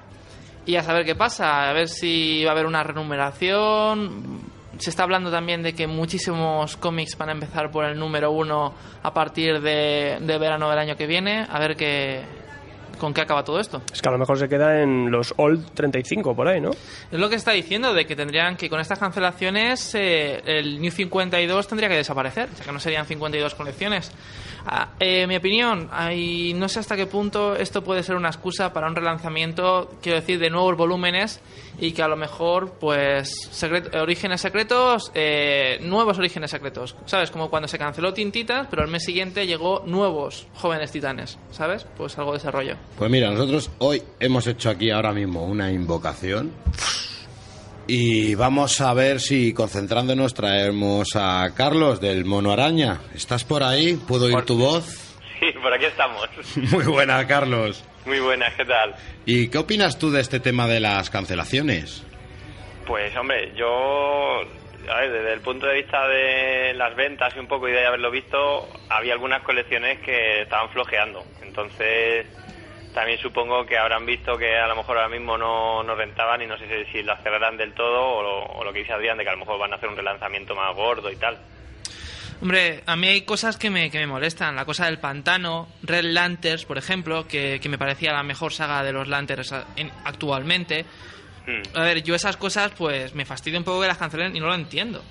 y 0.64 0.76
a 0.76 0.82
saber 0.82 1.04
qué 1.04 1.14
pasa, 1.14 1.68
a 1.68 1.74
ver 1.74 1.88
si 1.88 2.42
va 2.42 2.52
a 2.52 2.52
haber 2.54 2.64
una 2.64 2.82
renumeración. 2.82 4.40
Se 4.78 4.88
está 4.88 5.02
hablando 5.02 5.30
también 5.30 5.62
de 5.62 5.74
que 5.74 5.86
muchísimos 5.86 6.78
cómics 6.78 7.18
van 7.18 7.28
a 7.28 7.32
empezar 7.32 7.70
por 7.70 7.84
el 7.84 7.98
número 7.98 8.30
uno 8.30 8.72
a 9.02 9.12
partir 9.12 9.60
de, 9.60 10.16
de 10.22 10.38
verano 10.38 10.70
del 10.70 10.78
año 10.78 10.96
que 10.96 11.06
viene. 11.06 11.46
A 11.50 11.58
ver 11.58 11.76
qué, 11.76 12.24
con 12.96 13.12
qué 13.12 13.20
acaba 13.20 13.44
todo 13.44 13.60
esto. 13.60 13.82
Es 13.92 14.00
que 14.00 14.08
a 14.08 14.12
lo 14.12 14.18
mejor 14.18 14.38
se 14.38 14.48
queda 14.48 14.82
en 14.82 15.10
los 15.10 15.34
Old 15.36 15.72
35 15.74 16.34
por 16.34 16.48
ahí, 16.48 16.60
¿no? 16.60 16.70
Es 16.70 17.18
lo 17.18 17.28
que 17.28 17.36
está 17.36 17.52
diciendo, 17.52 17.94
de 17.94 18.06
que 18.06 18.16
tendrían 18.16 18.56
que 18.56 18.68
con 18.68 18.80
estas 18.80 18.98
cancelaciones 18.98 19.94
eh, 19.94 20.40
el 20.44 20.80
New 20.80 20.90
52 20.90 21.68
tendría 21.68 21.88
que 21.88 21.96
desaparecer, 21.96 22.48
ya 22.58 22.64
que 22.64 22.72
no 22.72 22.80
serían 22.80 23.06
52 23.06 23.54
colecciones. 23.54 24.10
Ah, 24.68 24.88
eh, 24.98 25.26
mi 25.28 25.36
opinión, 25.36 25.88
hay- 25.92 26.52
no 26.54 26.68
sé 26.68 26.80
hasta 26.80 26.96
qué 26.96 27.06
punto 27.06 27.54
esto 27.54 27.84
puede 27.84 28.02
ser 28.02 28.16
una 28.16 28.28
excusa 28.28 28.72
para 28.72 28.88
un 28.88 28.96
relanzamiento, 28.96 29.92
quiero 30.02 30.18
decir, 30.20 30.40
de 30.40 30.50
nuevos 30.50 30.76
volúmenes 30.76 31.40
y 31.78 31.92
que 31.92 32.02
a 32.02 32.08
lo 32.08 32.16
mejor, 32.16 32.72
pues, 32.80 33.48
secret- 33.52 33.94
orígenes 33.94 34.40
secretos, 34.40 35.12
eh, 35.14 35.78
nuevos 35.82 36.18
orígenes 36.18 36.50
secretos, 36.50 36.96
¿sabes? 37.06 37.30
Como 37.30 37.48
cuando 37.48 37.68
se 37.68 37.78
canceló 37.78 38.12
Tintitas, 38.12 38.66
pero 38.68 38.82
al 38.82 38.88
mes 38.88 39.04
siguiente 39.04 39.46
llegó 39.46 39.84
nuevos 39.86 40.48
jóvenes 40.54 40.90
titanes, 40.90 41.38
¿sabes? 41.52 41.86
Pues 41.96 42.18
algo 42.18 42.32
de 42.32 42.38
ese 42.38 42.50
rollo. 42.50 42.74
Pues 42.98 43.10
mira, 43.10 43.30
nosotros 43.30 43.70
hoy 43.78 44.02
hemos 44.18 44.46
hecho 44.48 44.70
aquí 44.70 44.90
ahora 44.90 45.12
mismo 45.12 45.44
una 45.44 45.70
invocación 45.70 46.50
y 47.86 48.34
vamos 48.34 48.80
a 48.80 48.92
ver 48.94 49.20
si 49.20 49.52
concentrándonos 49.52 50.34
traemos 50.34 51.08
a 51.14 51.54
Carlos 51.54 52.00
del 52.00 52.24
Mono 52.24 52.52
Araña. 52.52 53.00
¿Estás 53.14 53.44
por 53.44 53.62
ahí? 53.62 53.94
¿Puedo 53.94 54.26
oír 54.26 54.44
tu 54.44 54.58
voz? 54.58 55.16
Sí, 55.38 55.46
por 55.62 55.72
aquí 55.72 55.84
estamos. 55.84 56.28
Muy 56.72 56.84
buena, 56.84 57.26
Carlos. 57.26 57.84
Muy 58.04 58.20
buenas, 58.20 58.54
¿qué 58.54 58.64
tal? 58.64 58.94
¿Y 59.24 59.48
qué 59.48 59.58
opinas 59.58 59.98
tú 59.98 60.10
de 60.10 60.20
este 60.20 60.40
tema 60.40 60.66
de 60.66 60.80
las 60.80 61.10
cancelaciones? 61.10 62.04
Pues 62.86 63.16
hombre, 63.16 63.52
yo, 63.56 64.40
a 64.88 65.00
ver, 65.00 65.12
desde 65.12 65.32
el 65.32 65.40
punto 65.40 65.66
de 65.66 65.74
vista 65.74 66.06
de 66.08 66.72
las 66.74 66.94
ventas 66.94 67.34
y 67.36 67.40
un 67.40 67.48
poco 67.48 67.68
y 67.68 67.72
de 67.72 67.84
haberlo 67.84 68.10
visto, 68.10 68.68
había 68.88 69.12
algunas 69.12 69.42
colecciones 69.42 69.98
que 70.00 70.42
estaban 70.42 70.70
flojeando. 70.70 71.24
Entonces, 71.42 72.26
también 72.96 73.18
supongo 73.18 73.66
que 73.66 73.76
habrán 73.76 74.06
visto 74.06 74.38
que 74.38 74.56
a 74.56 74.66
lo 74.66 74.74
mejor 74.74 74.96
ahora 74.96 75.10
mismo 75.10 75.36
no, 75.36 75.82
no 75.82 75.94
rentaban 75.94 76.40
y 76.40 76.46
no 76.46 76.56
sé 76.56 76.66
si, 76.66 76.92
si 76.92 77.02
las 77.02 77.22
cerrarán 77.22 77.58
del 77.58 77.74
todo 77.74 78.02
o 78.02 78.22
lo, 78.22 78.42
o 78.46 78.64
lo 78.64 78.72
que 78.72 78.78
dice 78.78 78.94
Adrián 78.94 79.18
de 79.18 79.24
que 79.24 79.28
a 79.28 79.34
lo 79.34 79.40
mejor 79.40 79.58
van 79.58 79.70
a 79.74 79.76
hacer 79.76 79.90
un 79.90 79.96
relanzamiento 79.96 80.54
más 80.54 80.74
gordo 80.74 81.12
y 81.12 81.16
tal. 81.16 81.36
Hombre, 82.40 82.82
a 82.86 82.96
mí 82.96 83.08
hay 83.08 83.20
cosas 83.20 83.58
que 83.58 83.68
me, 83.68 83.90
que 83.90 83.98
me 83.98 84.06
molestan. 84.06 84.56
La 84.56 84.64
cosa 84.64 84.86
del 84.86 84.98
pantano, 84.98 85.68
Red 85.82 86.04
Lanterns, 86.04 86.64
por 86.64 86.78
ejemplo, 86.78 87.28
que, 87.28 87.60
que 87.60 87.68
me 87.68 87.76
parecía 87.76 88.14
la 88.14 88.22
mejor 88.22 88.54
saga 88.54 88.82
de 88.82 88.94
los 88.94 89.08
Lanterns 89.08 89.52
actualmente. 90.04 90.86
Hmm. 91.46 91.76
A 91.76 91.82
ver, 91.82 92.02
yo 92.02 92.14
esas 92.14 92.38
cosas, 92.38 92.72
pues 92.78 93.14
me 93.14 93.26
fastidia 93.26 93.58
un 93.58 93.64
poco 93.66 93.82
que 93.82 93.88
las 93.88 93.98
cancelen 93.98 94.34
y 94.34 94.40
no 94.40 94.46
lo 94.46 94.54
entiendo. 94.54 95.02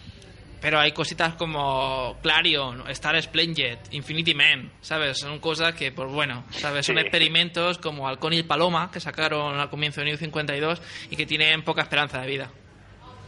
Pero 0.65 0.79
hay 0.79 0.93
cositas 0.93 1.35
como 1.35 2.17
Clarion, 2.23 2.89
Star 2.89 3.21
Splendid, 3.21 3.77
Infinity 3.91 4.33
Man, 4.33 4.71
¿sabes? 4.81 5.19
Son 5.19 5.37
cosas 5.37 5.75
que, 5.75 5.91
pues 5.91 6.09
bueno, 6.11 6.43
¿sabes? 6.49 6.87
Son 6.87 6.95
Sí. 6.95 7.01
experimentos 7.01 7.77
como 7.77 8.07
Halcón 8.07 8.33
y 8.33 8.41
Paloma, 8.41 8.89
que 8.91 8.99
sacaron 8.99 9.59
al 9.59 9.69
comienzo 9.69 10.01
de 10.01 10.05
New 10.07 10.17
52 10.17 10.81
y 11.11 11.15
que 11.17 11.27
tienen 11.27 11.61
poca 11.61 11.83
esperanza 11.83 12.19
de 12.19 12.25
vida. 12.25 12.49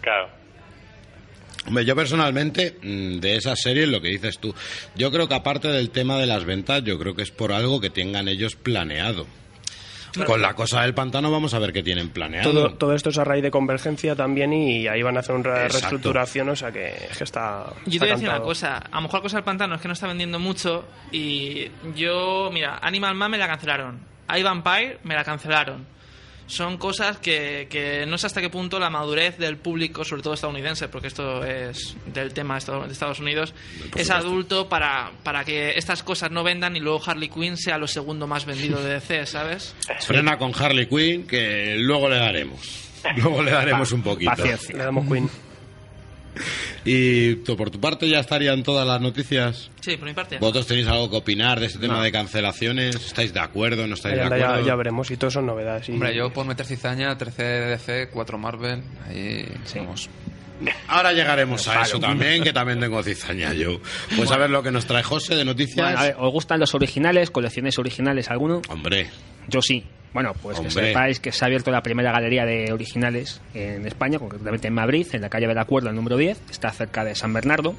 Claro. 0.02 0.30
Hombre, 1.68 1.86
yo 1.86 1.96
personalmente, 1.96 2.76
mm, 2.82 3.20
de 3.20 3.36
esas 3.36 3.62
series, 3.62 3.88
lo 3.88 4.02
que 4.02 4.08
dices 4.08 4.40
tú, 4.40 4.56
yo 4.96 5.12
creo 5.12 5.28
que 5.28 5.36
aparte 5.36 5.68
del 5.68 5.92
tema 5.92 6.18
de 6.18 6.26
las 6.26 6.44
ventas, 6.44 6.84
yo 6.84 6.98
creo 6.98 7.14
que 7.16 7.22
es 7.22 7.30
por 7.30 7.54
algo 7.54 7.80
que 7.80 7.92
tengan 7.92 8.28
ellos 8.28 8.56
planeado. 8.56 9.28
Con 10.26 10.42
la 10.42 10.54
cosa 10.54 10.82
del 10.82 10.94
pantano 10.94 11.32
vamos 11.32 11.54
a 11.54 11.60
ver 11.60 11.74
qué 11.74 11.84
tienen 11.84 12.10
planeado. 12.10 12.52
Todo, 12.52 12.74
todo 12.74 12.94
esto 12.94 13.10
es 13.10 13.18
a 13.18 13.24
raíz 13.24 13.44
de 13.44 13.52
convergencia 13.52 14.16
también 14.16 14.54
y 14.54 14.88
ahí 14.88 15.02
van 15.02 15.18
a 15.18 15.20
hacer 15.20 15.36
una 15.36 15.50
Exacto. 15.50 15.74
reestructuración, 15.80 16.50
o 16.50 16.56
sea 16.56 16.72
que, 16.72 16.88
es 17.10 17.18
que 17.18 17.24
está. 17.24 17.66
Yo 17.86 18.00
te 18.00 18.00
voy 18.00 18.10
a 18.10 18.14
decir 18.14 18.30
una 18.30 18.40
cosa, 18.40 18.78
a 18.78 18.96
lo 18.96 19.02
mejor 19.02 19.22
Cosa 19.22 19.38
del 19.38 19.44
Pantano 19.44 19.76
es 19.76 19.82
que 19.82 19.88
no 19.88 19.94
está 19.94 20.08
vendiendo 20.08 20.40
mucho 20.40 20.86
y 21.12 21.70
yo, 21.96 22.50
mira, 22.54 22.80
Animal 22.82 23.16
Man 23.16 23.32
me 23.32 23.38
la 23.38 23.48
cancelaron, 23.48 24.00
I 24.34 24.44
Vampire 24.44 25.00
me 25.04 25.16
la 25.16 25.24
cancelaron. 25.24 25.97
Son 26.48 26.78
cosas 26.78 27.18
que, 27.18 27.68
que 27.70 28.06
no 28.08 28.18
sé 28.18 28.28
hasta 28.28 28.42
qué 28.42 28.50
punto 28.50 28.80
la 28.80 28.90
madurez 28.90 29.38
del 29.38 29.58
público, 29.58 30.04
sobre 30.04 30.22
todo 30.22 30.34
estadounidense, 30.34 30.88
porque 30.88 31.08
esto 31.08 31.44
es 31.44 31.96
del 32.06 32.34
tema 32.34 32.56
de 32.56 32.60
Estados 32.60 32.88
de 32.88 32.94
Estados 32.94 33.20
Unidos, 33.20 33.54
es 33.96 34.10
adulto 34.10 34.70
para, 34.70 35.12
para 35.24 35.44
que 35.44 35.78
estas 35.78 36.04
cosas 36.04 36.32
no 36.32 36.44
vendan 36.44 36.76
y 36.76 36.80
luego 36.80 37.02
Harley 37.06 37.30
Quinn 37.30 37.58
sea 37.58 37.78
lo 37.78 37.88
segundo 37.88 38.28
más 38.28 38.46
vendido 38.46 38.82
de 38.82 38.96
DC, 38.96 39.26
¿sabes? 39.26 39.76
Frena 40.00 40.38
con 40.38 40.54
Harley 40.56 40.88
Quinn, 40.88 41.28
que 41.28 41.76
luego 41.78 42.10
le 42.10 42.18
daremos. 42.18 42.86
Luego 43.16 43.44
le 43.44 43.52
daremos 43.52 43.92
un 43.92 44.02
poquito. 44.02 44.32
Paciencia. 44.32 44.76
Le 44.76 44.84
damos 44.84 45.08
Queen. 45.08 45.30
Y 46.86 47.36
tú, 47.38 47.58
por 47.58 47.70
tu 47.70 47.80
parte 47.80 48.08
ya 48.10 48.20
estarían 48.20 48.64
todas 48.64 48.88
las 48.88 49.02
noticias. 49.02 49.70
Sí, 49.82 49.98
por 49.98 50.08
mi 50.08 50.14
parte. 50.14 50.38
¿Vosotros 50.40 50.68
tenéis 50.68 50.88
algo 50.88 51.10
que 51.10 51.18
opinar 51.18 51.60
de 51.60 51.66
este 51.66 51.80
tema 51.80 52.02
de 52.04 52.12
cancelaciones? 52.12 52.96
¿Estáis 52.96 53.34
de 53.34 53.40
acuerdo? 53.40 53.86
¿No 53.88 53.96
estáis 53.96 54.14
Ahí 54.14 54.20
de 54.20 54.24
anda, 54.26 54.46
acuerdo? 54.48 54.68
ya 54.68 54.76
veremos, 54.76 55.12
y 55.12 55.18
todo 55.18 55.30
son 55.32 55.46
novedades. 55.46 55.90
y- 55.90 55.94
Hombre, 55.94 56.16
yo 56.16 56.32
por 56.32 56.46
meter 56.46 56.66
cizaña, 56.66 57.18
13 57.18 57.44
DC, 57.44 58.10
4 58.12 58.38
Marvel, 58.38 58.82
ahí 59.08 59.46
vamos. 59.76 60.10
Ahora 60.88 61.14
llegaremos 61.14 61.68
a 61.68 61.84
eso 61.84 62.00
también, 62.00 62.44
que 62.44 62.52
también 62.52 62.80
tengo 62.80 63.04
cizaña 63.04 63.54
yo. 63.54 63.80
Pues 64.16 64.32
a 64.32 64.38
ver 64.38 64.50
lo 64.50 64.64
que 64.64 64.72
nos 64.72 64.86
trae 64.88 65.04
José 65.04 65.36
de 65.36 65.46
noticias. 65.46 65.86
Bueno, 65.86 66.00
a 66.00 66.04
ver, 66.04 66.16
¿os 66.18 66.32
gustan 66.32 66.60
los 66.60 66.74
originales? 66.74 67.30
¿Colecciones 67.30 67.78
originales 67.78 68.30
alguno? 68.32 68.62
Hombre, 68.70 69.10
Yo 69.48 69.62
sí. 69.62 69.84
Bueno, 70.14 70.34
pues 70.42 70.60
que 70.60 70.72
sepáis 70.72 71.20
que 71.20 71.32
se 71.32 71.44
ha 71.44 71.48
abierto 71.48 71.70
la 71.70 71.84
primera 71.84 72.12
galería 72.12 72.46
de 72.46 72.72
originales 72.72 73.42
en 73.54 73.86
España, 73.86 74.18
concretamente 74.18 74.68
en 74.68 74.74
Madrid, 74.74 75.06
en 75.12 75.22
la 75.22 75.30
calle 75.30 75.48
del 75.48 75.58
Acuerdo, 75.58 75.90
el 75.90 75.96
número 75.96 76.18
10, 76.18 76.42
está 76.50 76.72
cerca 76.72 77.04
de 77.04 77.14
San 77.14 77.34
Bernardo. 77.34 77.76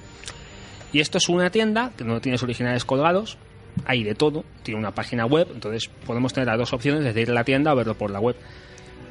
Y 0.92 1.00
esto 1.00 1.18
es 1.18 1.28
una 1.28 1.50
tienda 1.50 1.92
que 1.96 2.04
no 2.04 2.20
tienes 2.20 2.42
originales 2.42 2.84
colgados, 2.84 3.38
hay 3.87 4.04
de 4.04 4.14
todo, 4.14 4.44
tiene 4.62 4.78
una 4.78 4.92
página 4.92 5.26
web, 5.26 5.48
entonces 5.52 5.90
podemos 6.06 6.32
tener 6.32 6.46
las 6.46 6.58
dos 6.58 6.72
opciones, 6.72 7.04
desde 7.04 7.22
ir 7.22 7.30
a 7.30 7.34
la 7.34 7.44
tienda 7.44 7.72
o 7.72 7.76
verlo 7.76 7.94
por 7.94 8.10
la 8.10 8.20
web. 8.20 8.37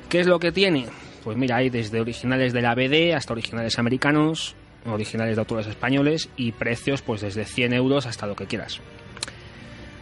¿Qué 0.10 0.20
es 0.20 0.28
lo 0.28 0.40
que 0.40 0.52
tiene? 0.52 0.86
Pues 1.24 1.38
mira, 1.38 1.58
hay 1.58 1.70
desde 1.70 2.00
originales 2.00 2.54
de 2.54 2.62
la 2.62 2.76
BD 2.76 3.14
hasta 3.14 3.34
originales 3.34 3.78
americanos, 3.78 4.56
originales 4.86 5.36
de 5.36 5.42
autores 5.42 5.68
españoles 5.68 6.30
y 6.38 6.54
precios 6.54 7.02
pues 7.02 7.22
desde 7.22 7.46
100 7.46 7.74
euros 7.74 8.06
hasta 8.06 8.26
lo 8.26 8.36
que 8.36 8.46
quieras. 8.46 8.80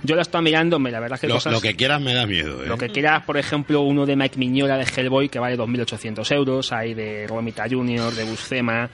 Yo 0.06 0.16
lo 0.16 0.22
estoy 0.22 0.42
mirando, 0.42 0.78
la 0.80 1.00
verdad 1.00 1.16
es 1.16 1.22
que 1.22 1.28
lo, 1.28 1.36
cosas- 1.36 1.54
lo 1.54 1.62
que 1.62 1.76
quieras 1.76 2.02
me 2.02 2.14
da 2.14 2.26
miedo, 2.26 2.64
¿eh? 2.64 2.68
lo 2.68 2.78
que 2.78 2.90
quieras, 2.90 3.24
por 3.24 3.38
ejemplo, 3.38 3.82
uno 3.82 4.06
de 4.06 4.16
Mike 4.16 4.38
Miñola 4.38 4.78
de 4.78 4.86
Hellboy 4.86 5.30
que 5.30 5.40
vale 5.40 5.58
2.800 5.58 6.32
euros, 6.36 6.72
hay 6.72 6.94
de 6.94 7.26
Romita 7.28 7.66
Jr., 7.70 8.14
de 8.14 8.24
Buscema, 8.24 8.90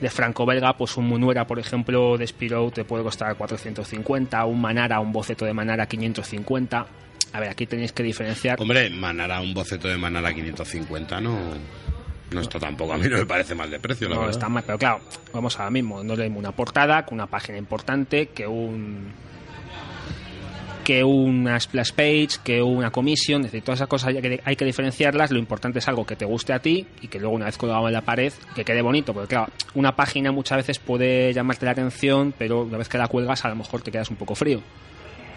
de 0.00 0.10
Franco 0.10 0.46
Belga, 0.46 0.76
pues 0.76 0.96
un 0.96 1.06
Munuera, 1.08 1.46
por 1.46 1.58
ejemplo, 1.58 2.16
de 2.16 2.26
Spiro 2.26 2.70
te 2.70 2.84
puede 2.84 3.02
costar 3.02 3.34
450, 3.36 4.44
un 4.44 4.60
Manara, 4.60 5.00
un 5.00 5.12
boceto 5.12 5.44
de 5.44 5.52
Manara 5.54 5.86
550. 5.86 6.86
A 7.32 7.40
ver, 7.40 7.50
aquí 7.50 7.66
tenéis 7.66 7.92
que 7.92 8.02
diferenciar. 8.02 8.60
Hombre, 8.60 8.88
Manara, 8.90 9.40
un 9.40 9.52
boceto 9.52 9.88
de 9.88 9.96
Manara 9.98 10.32
550 10.32 11.20
no, 11.20 11.38
no 12.30 12.40
está 12.40 12.58
tampoco. 12.58 12.92
A 12.92 12.96
mí 12.98 13.08
no 13.08 13.18
me 13.18 13.26
parece 13.26 13.54
mal 13.54 13.70
de 13.70 13.78
precio, 13.80 14.08
la 14.08 14.14
No 14.14 14.20
verdad. 14.22 14.36
está 14.36 14.48
mal, 14.48 14.62
pero 14.64 14.78
claro, 14.78 15.00
vamos 15.32 15.58
ahora 15.58 15.70
mismo, 15.70 16.02
no 16.04 16.14
leemos 16.16 16.38
una 16.38 16.52
portada, 16.52 17.04
con 17.04 17.14
una 17.16 17.26
página 17.26 17.58
importante, 17.58 18.28
que 18.28 18.46
un 18.46 19.12
que 20.88 21.04
una 21.04 21.60
splash 21.60 21.92
page, 21.92 22.28
que 22.42 22.62
una 22.62 22.90
comisión, 22.90 23.42
es 23.44 23.52
decir, 23.52 23.62
todas 23.62 23.76
esas 23.80 23.88
cosas 23.88 24.08
hay 24.08 24.22
que, 24.22 24.40
hay 24.42 24.56
que 24.56 24.64
diferenciarlas, 24.64 25.30
lo 25.30 25.38
importante 25.38 25.80
es 25.80 25.86
algo 25.86 26.06
que 26.06 26.16
te 26.16 26.24
guste 26.24 26.54
a 26.54 26.60
ti 26.60 26.86
y 27.02 27.08
que 27.08 27.18
luego 27.20 27.34
una 27.36 27.44
vez 27.44 27.58
colgado 27.58 27.86
en 27.88 27.92
la 27.92 28.00
pared, 28.00 28.32
que 28.54 28.64
quede 28.64 28.80
bonito, 28.80 29.12
porque 29.12 29.28
claro, 29.28 29.48
una 29.74 29.94
página 29.94 30.32
muchas 30.32 30.56
veces 30.56 30.78
puede 30.78 31.34
llamarte 31.34 31.66
la 31.66 31.72
atención, 31.72 32.32
pero 32.38 32.62
una 32.62 32.78
vez 32.78 32.88
que 32.88 32.96
la 32.96 33.06
cuelgas 33.06 33.44
a 33.44 33.50
lo 33.50 33.56
mejor 33.56 33.82
te 33.82 33.90
quedas 33.90 34.08
un 34.08 34.16
poco 34.16 34.34
frío. 34.34 34.62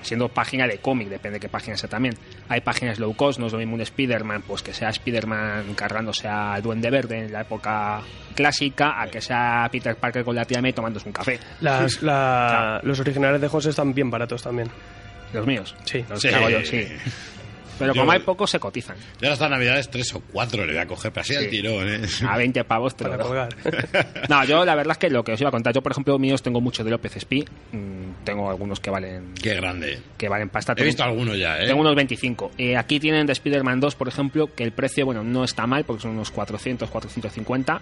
Siendo 0.03 0.29
página 0.29 0.65
de 0.67 0.77
cómic, 0.77 1.09
depende 1.09 1.35
de 1.35 1.41
qué 1.41 1.49
página 1.49 1.75
sea 1.75 1.89
también. 1.89 2.15
Hay 2.47 2.61
páginas 2.61 2.97
low 2.97 3.13
cost, 3.13 3.37
no 3.37 3.47
es 3.47 3.51
lo 3.51 3.59
mismo 3.59 3.75
un 3.75 3.81
Spider-Man, 3.81 4.43
pues 4.47 4.63
que 4.63 4.73
sea 4.73 4.87
Spider-Man 4.89 5.73
cargándose 5.75 6.29
al 6.29 6.61
Duende 6.63 6.89
Verde 6.89 7.25
en 7.25 7.33
la 7.33 7.41
época 7.41 7.99
clásica, 8.33 8.99
a 9.01 9.07
que 9.07 9.19
sea 9.19 9.67
Peter 9.69 9.97
Parker 9.97 10.23
con 10.23 10.33
la 10.35 10.45
tía 10.45 10.61
May 10.61 10.71
tomándose 10.71 11.07
un 11.07 11.13
café. 11.13 11.39
Las, 11.59 12.01
la- 12.01 12.79
Los 12.83 13.01
originales 13.01 13.41
de 13.41 13.47
José 13.49 13.69
están 13.71 13.93
bien 13.93 14.09
baratos 14.09 14.41
también. 14.41 14.69
Los 15.33 15.45
míos. 15.47 15.75
Sí. 15.85 16.03
Los 16.09 16.21
Sí. 16.21 16.29
que 16.29 16.35
hago 16.35 16.49
yo, 16.49 16.63
sí. 16.65 16.85
Pero 17.79 17.95
Yo- 17.95 18.01
como 18.01 18.11
hay 18.11 18.19
pocos, 18.19 18.51
se 18.51 18.59
cotizan. 18.59 18.95
Yo 18.97 19.03
ahora 19.23 19.33
estas 19.33 19.49
navidades 19.49 19.89
tres 19.89 20.13
o 20.13 20.19
cuatro 20.31 20.63
le 20.67 20.73
voy 20.73 20.81
a 20.83 20.85
coger, 20.85 21.11
pero 21.11 21.21
así 21.21 21.33
al 21.33 21.45
Sí. 21.45 21.49
tirón, 21.49 21.89
¿eh? 21.89 22.01
A 22.29 22.37
20 22.37 22.63
pavos 22.63 22.95
te 22.95 23.05
lo 23.05 23.09
Para 23.09 23.23
dejo. 23.23 23.29
colgar. 23.29 24.27
No, 24.29 24.43
yo 24.43 24.63
la 24.65 24.75
verdad 24.75 24.91
es 24.91 24.97
que 24.99 25.09
lo 25.09 25.23
que 25.23 25.31
os 25.31 25.41
iba 25.41 25.47
a 25.47 25.51
contar, 25.51 25.73
yo 25.73 25.81
por 25.81 25.91
ejemplo 25.91 26.19
míos 26.19 26.43
tengo 26.43 26.61
muchos 26.61 26.85
de 26.85 26.91
López 26.91 27.15
Espí, 27.17 27.43
mm, 27.71 28.23
tengo 28.23 28.51
algunos 28.51 28.79
que 28.79 28.91
valen 28.91 29.33
Qué 29.33 29.55
grande. 29.55 29.97
que 30.15 30.29
valen 30.29 30.49
pasta. 30.49 30.73
He 30.73 30.75
Tengo- 30.75 30.85
visto 30.85 31.03
algunos 31.03 31.35
ya, 31.39 31.57
¿eh? 31.59 31.65
Tengo 31.65 31.81
unos 31.81 31.95
25. 31.95 32.51
Eh, 32.59 32.77
aquí 32.77 32.99
tienen 32.99 33.25
de 33.25 33.33
Spider-Man 33.33 33.79
2, 33.79 33.95
por 33.95 34.07
ejemplo, 34.07 34.53
que 34.53 34.63
el 34.63 34.73
precio, 34.73 35.07
bueno, 35.07 35.23
no 35.23 35.43
está 35.43 35.65
mal, 35.65 35.83
porque 35.83 36.03
son 36.03 36.11
unos 36.11 36.29
400, 36.29 36.87
450. 36.91 37.81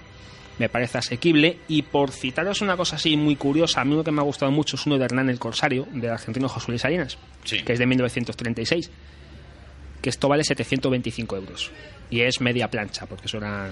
Me 0.59 0.69
parece 0.69 0.97
asequible. 0.99 1.57
Y 1.67 1.81
por 1.83 2.11
citaros 2.11 2.61
una 2.61 2.77
cosa 2.77 2.97
así 2.97 3.17
muy 3.17 3.35
curiosa, 3.35 3.81
a 3.81 3.85
mí 3.85 3.95
lo 3.95 4.03
que 4.03 4.11
me 4.11 4.19
ha 4.21 4.23
gustado 4.25 4.51
mucho 4.51 4.75
es 4.75 4.85
uno 4.85 4.97
de 4.97 5.05
Hernán 5.05 5.29
el 5.29 5.39
Corsario, 5.39 5.87
del 5.91 6.11
argentino 6.11 6.47
José 6.47 6.65
Luis 6.69 6.81
Salinas, 6.81 7.17
Sí. 7.45 7.63
que 7.63 7.73
es 7.73 7.79
de 7.79 7.85
1936. 7.87 8.91
Que 10.01 10.09
esto 10.09 10.29
vale 10.29 10.43
725 10.43 11.35
euros. 11.35 11.71
Y 12.11 12.21
es 12.21 12.41
media 12.41 12.67
plancha, 12.69 13.05
porque 13.05 13.25
eso, 13.27 13.37
eran, 13.37 13.71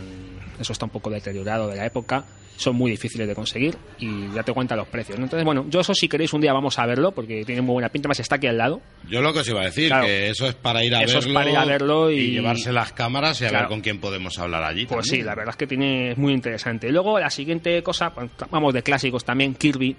eso 0.59 0.71
está 0.71 0.85
un 0.85 0.91
poco 0.91 1.09
deteriorado 1.09 1.67
de 1.69 1.75
la 1.75 1.85
época. 1.87 2.23
Son 2.55 2.75
muy 2.75 2.89
difíciles 2.91 3.27
de 3.27 3.35
conseguir 3.35 3.75
y 3.99 4.31
ya 4.33 4.41
te 4.43 4.51
cuenta 4.53 4.75
los 4.75 4.87
precios. 4.87 5.17
¿no? 5.19 5.25
Entonces, 5.25 5.43
bueno, 5.45 5.65
yo 5.69 5.79
eso 5.79 5.93
si 5.93 6.07
queréis 6.07 6.33
un 6.33 6.41
día 6.41 6.53
vamos 6.53 6.77
a 6.79 6.85
verlo, 6.87 7.11
porque 7.11 7.43
tiene 7.45 7.61
muy 7.61 7.73
buena 7.73 7.89
pinta, 7.89 8.07
más 8.07 8.19
está 8.19 8.35
aquí 8.35 8.47
al 8.47 8.57
lado. 8.57 8.81
Yo 9.09 9.21
lo 9.21 9.31
que 9.33 9.39
os 9.39 9.47
iba 9.49 9.61
a 9.61 9.65
decir, 9.65 9.87
Claro. 9.89 10.05
que 10.07 10.29
eso 10.29 10.47
es 10.47 10.55
para 10.55 10.83
ir 10.83 10.93
a 10.95 11.03
Eso 11.03 11.19
es 11.19 11.25
verlo. 11.25 11.39
para 11.39 11.49
ir 11.51 11.57
a 11.57 11.65
verlo 11.65 12.11
y- 12.11 12.31
llevarse 12.31 12.71
las 12.71 12.93
cámaras 12.93 13.41
y 13.41 13.45
a 13.45 13.49
Claro. 13.49 13.63
ver 13.65 13.69
con 13.69 13.81
quién 13.81 13.99
podemos 13.99 14.37
hablar 14.39 14.63
allí. 14.63 14.85
Pues 14.87 15.05
también. 15.07 15.21
sí, 15.23 15.25
la 15.25 15.35
verdad 15.35 15.51
es 15.51 15.57
que 15.57 15.67
tiene 15.67 16.11
es 16.11 16.17
muy 16.17 16.33
interesante. 16.33 16.91
Luego 16.91 17.19
la 17.19 17.29
siguiente 17.29 17.81
cosa, 17.83 18.11
pues, 18.11 18.29
vamos 18.51 18.73
de 18.73 18.81
clásicos 18.83 19.23
también, 19.23 19.53
Kirby. 19.55 19.95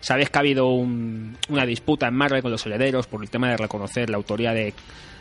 Sabéis 0.00 0.28
que 0.28 0.38
ha 0.38 0.40
habido 0.40 0.66
un- 0.68 1.36
una 1.48 1.64
disputa 1.64 2.08
en 2.08 2.14
Marvel 2.14 2.42
con 2.42 2.50
los 2.50 2.64
herederos 2.66 3.06
por 3.06 3.22
el 3.22 3.30
tema 3.30 3.48
de 3.50 3.56
reconocer 3.56 4.10
la 4.10 4.16
autoría 4.18 4.52
de, 4.52 4.74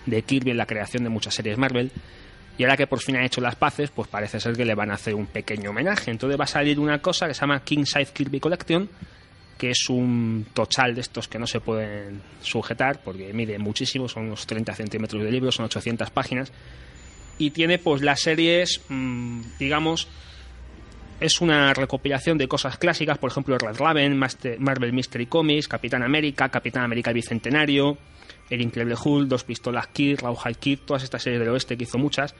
de 0.05 0.21
Kirby 0.23 0.51
en 0.51 0.57
la 0.57 0.65
creación 0.65 1.03
de 1.03 1.09
muchas 1.09 1.33
series 1.33 1.57
Marvel. 1.57 1.91
Y 2.57 2.63
ahora 2.63 2.77
que 2.77 2.87
por 2.87 2.99
fin 2.99 3.15
han 3.15 3.23
hecho 3.23 3.41
las 3.41 3.55
paces, 3.55 3.89
pues 3.89 4.07
parece 4.07 4.39
ser 4.39 4.55
que 4.55 4.65
le 4.65 4.75
van 4.75 4.91
a 4.91 4.95
hacer 4.95 5.15
un 5.15 5.25
pequeño 5.25 5.71
homenaje. 5.71 6.11
Entonces 6.11 6.39
va 6.39 6.43
a 6.43 6.47
salir 6.47 6.79
una 6.79 7.01
cosa 7.01 7.27
que 7.27 7.33
se 7.33 7.41
llama 7.41 7.63
King 7.63 7.85
Size 7.85 8.13
Kirby 8.13 8.39
Collection, 8.39 8.87
que 9.57 9.71
es 9.71 9.89
un 9.89 10.45
tochal 10.53 10.93
de 10.93 11.01
estos 11.01 11.27
que 11.27 11.39
no 11.39 11.47
se 11.47 11.59
pueden 11.59 12.21
sujetar 12.41 13.01
porque 13.03 13.33
mide 13.33 13.57
muchísimo, 13.57 14.07
son 14.07 14.25
unos 14.25 14.45
30 14.45 14.75
centímetros 14.75 15.23
de 15.23 15.31
libro, 15.31 15.51
son 15.51 15.65
800 15.65 16.09
páginas 16.11 16.51
y 17.37 17.51
tiene 17.51 17.79
pues 17.79 18.01
las 18.01 18.21
series, 18.21 18.81
mm, 18.89 19.41
digamos, 19.59 20.07
es 21.19 21.41
una 21.41 21.73
recopilación 21.73 22.37
de 22.37 22.47
cosas 22.47 22.77
clásicas, 22.77 23.17
por 23.17 23.31
ejemplo 23.31 23.57
Red 23.57 23.77
Raven, 23.77 24.17
Marvel 24.59 24.93
Mystery 24.93 25.25
Comics, 25.25 25.67
Capitán 25.67 26.03
América, 26.03 26.49
Capitán 26.49 26.83
América 26.83 27.11
el 27.11 27.15
Bicentenario, 27.15 27.97
El 28.49 28.61
Increíble 28.61 28.95
Hulk, 29.01 29.27
Dos 29.27 29.43
Pistolas 29.43 29.87
Kid, 29.87 30.19
Rawhide 30.19 30.59
Kid, 30.59 30.79
todas 30.85 31.03
estas 31.03 31.23
series 31.23 31.39
del 31.39 31.49
oeste 31.49 31.77
que 31.77 31.83
hizo 31.83 31.97
muchas, 31.97 32.35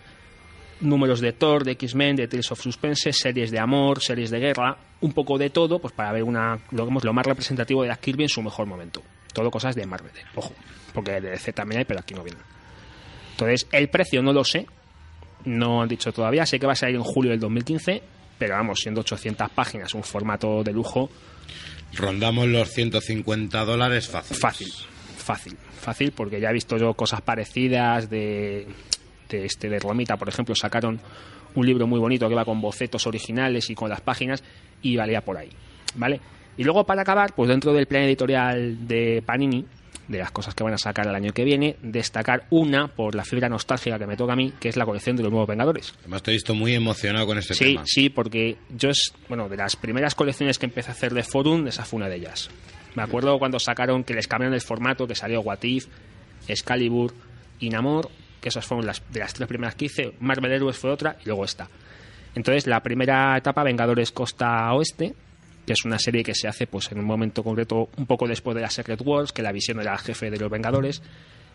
números 0.82 1.22
de 1.22 1.34
Thor, 1.34 1.64
de 1.64 1.72
X-Men, 1.72 2.16
de 2.16 2.28
Tales 2.28 2.52
of 2.52 2.62
Suspense, 2.62 3.14
series 3.14 3.52
de 3.52 3.60
amor, 3.60 4.02
series 4.02 4.30
de 4.30 4.40
guerra, 4.40 4.78
un 5.02 5.14
poco 5.14 5.38
de 5.38 5.50
todo, 5.50 5.80
pues 5.80 5.94
para 5.94 6.12
ver 6.12 6.24
una, 6.24 6.60
lo, 6.72 6.86
lo 6.86 7.14
más 7.14 7.26
representativo 7.26 7.82
de 7.84 7.90
la 7.90 7.98
Kirby 7.98 8.24
en 8.24 8.30
su 8.30 8.42
mejor 8.42 8.66
momento. 8.68 9.02
Todo 9.34 9.50
cosas 9.50 9.76
de 9.76 9.86
Marvel, 9.86 10.12
ojo, 10.36 10.54
porque 10.94 11.14
de 11.14 11.32
DC 11.32 11.54
también 11.54 11.80
hay, 11.80 11.86
pero 11.86 12.00
aquí 12.00 12.14
no 12.14 12.24
viene. 12.24 12.40
Entonces, 13.32 13.68
el 13.72 13.90
precio 13.90 14.22
no 14.22 14.32
lo 14.32 14.44
sé, 14.44 14.68
no 15.46 15.82
han 15.82 15.90
dicho 15.90 16.12
todavía, 16.12 16.46
sé 16.46 16.60
que 16.60 16.68
va 16.68 16.74
a 16.74 16.76
salir 16.76 16.96
en 16.96 17.04
julio 17.04 17.32
del 17.32 17.40
2015, 17.40 18.04
pero 18.38 18.56
vamos, 18.56 18.80
siendo 18.80 19.02
800 19.02 19.50
páginas, 19.50 19.94
un 19.94 20.04
formato 20.04 20.64
de 20.64 20.72
lujo, 20.72 21.10
Rondamos 21.96 22.48
los 22.48 22.70
150 22.70 23.66
dólares 23.66 24.08
fácil. 24.08 24.38
fácil, 24.38 24.74
fácil, 25.24 25.58
fácil, 25.58 26.12
porque 26.12 26.40
ya 26.40 26.50
he 26.50 26.54
visto 26.54 26.78
yo 26.78 26.94
cosas 26.94 27.22
parecidas 27.22 28.10
de, 28.10 28.68
de 29.30 29.46
este 29.46 29.70
de 29.70 29.80
Romita, 29.80 30.18
por 30.18 30.30
ejemplo, 30.30 30.56
sacaron 30.56 31.00
un 31.56 31.66
libro 31.66 31.88
muy 31.88 32.00
bonito 32.00 32.28
que 32.30 32.36
va 32.36 32.46
con 32.46 32.62
bocetos 32.62 33.08
originales 33.08 33.70
y 33.70 33.76
con 33.76 33.90
las 33.90 34.02
páginas 34.02 34.44
y 34.82 34.96
valía 34.96 35.22
por 35.22 35.38
ahí, 35.38 35.50
¿vale? 35.96 36.20
Y 36.58 36.64
luego 36.64 36.86
para 36.86 37.02
acabar, 37.02 37.34
pues 37.34 37.50
dentro 37.50 37.74
del 37.74 37.88
plan 37.88 38.04
editorial 38.04 38.88
de 38.88 39.24
Panini, 39.26 39.66
de 40.08 40.18
las 40.18 40.32
cosas 40.32 40.54
que 40.54 40.64
van 40.64 40.74
a 40.74 40.78
sacar 40.78 41.08
el 41.08 41.16
año 41.16 41.32
que 41.34 41.44
viene, 41.44 41.78
destacar 41.82 42.46
una 42.50 42.88
por 42.90 43.16
la 43.16 43.24
fibra 43.24 43.48
nostálgica 43.50 43.98
que 43.98 44.06
me 44.06 44.18
toca 44.18 44.34
a 44.34 44.36
mí, 44.36 44.54
que 44.60 44.70
es 44.70 44.76
la 44.78 44.86
colección 44.86 45.16
de 45.16 45.24
los 45.24 45.32
nuevos 45.32 45.48
Vengadores. 45.48 45.94
Además 46.02 46.24
te 46.24 46.32
he 46.32 46.34
visto 46.34 46.54
muy 46.54 46.74
emocionado 46.74 47.26
con 47.26 47.38
este 47.38 47.54
Sí, 47.54 47.66
tema. 47.66 47.84
sí, 47.86 48.10
porque 48.10 48.58
yo 48.76 48.90
es, 48.90 49.14
bueno, 49.30 49.48
de 49.50 49.58
las 49.58 49.76
primeras 49.76 50.14
colecciones 50.16 50.60
que 50.60 50.66
empecé 50.66 50.90
a 50.90 50.94
hacer 50.94 51.14
de 51.14 51.24
Forum, 51.24 51.68
esa 51.68 51.86
fue 51.86 51.98
una 51.98 52.10
de 52.10 52.18
ellas. 52.18 52.50
Me 52.96 53.04
acuerdo 53.04 53.40
cuando 53.40 53.60
sacaron 53.60 54.04
que 54.04 54.14
les 54.14 54.28
cambiaron 54.28 54.54
el 54.54 54.62
formato, 54.62 55.08
que 55.08 55.16
salió 55.16 55.42
What 55.42 55.64
If, 55.64 55.88
Excalibur 56.48 57.14
y 57.60 57.70
Namor, 57.70 58.10
que 58.42 58.50
esas 58.50 58.66
fueron 58.66 58.86
las 58.86 59.02
de 59.12 59.20
las 59.22 59.34
tres 59.34 59.48
primeras 59.48 59.76
que 59.76 59.86
hice. 59.86 60.14
Marvel 60.20 60.52
Heroes 60.52 60.78
fue 60.78 60.92
otra 60.92 61.18
y 61.24 61.28
luego 61.28 61.46
esta. 61.46 61.70
Entonces, 62.36 62.68
la 62.68 62.82
primera 62.82 63.38
etapa, 63.38 63.64
Vengadores 63.64 64.12
Costa 64.12 64.72
Oeste, 64.74 65.14
que 65.66 65.74
es 65.74 65.86
una 65.86 66.00
serie 66.00 66.24
que 66.24 66.36
se 66.36 66.48
hace 66.48 66.68
pues 66.68 66.92
en 66.92 67.00
un 67.00 67.06
momento 67.06 67.44
concreto, 67.44 67.90
un 67.98 68.06
poco 68.06 68.28
después 68.28 68.56
de 68.56 68.62
la 68.62 68.70
Secret 68.70 69.02
Wars, 69.04 69.32
que 69.32 69.42
la 69.42 69.52
visión 69.52 69.80
era 69.80 69.98
jefe 69.98 70.30
de 70.30 70.38
los 70.38 70.50
Vengadores, 70.50 71.02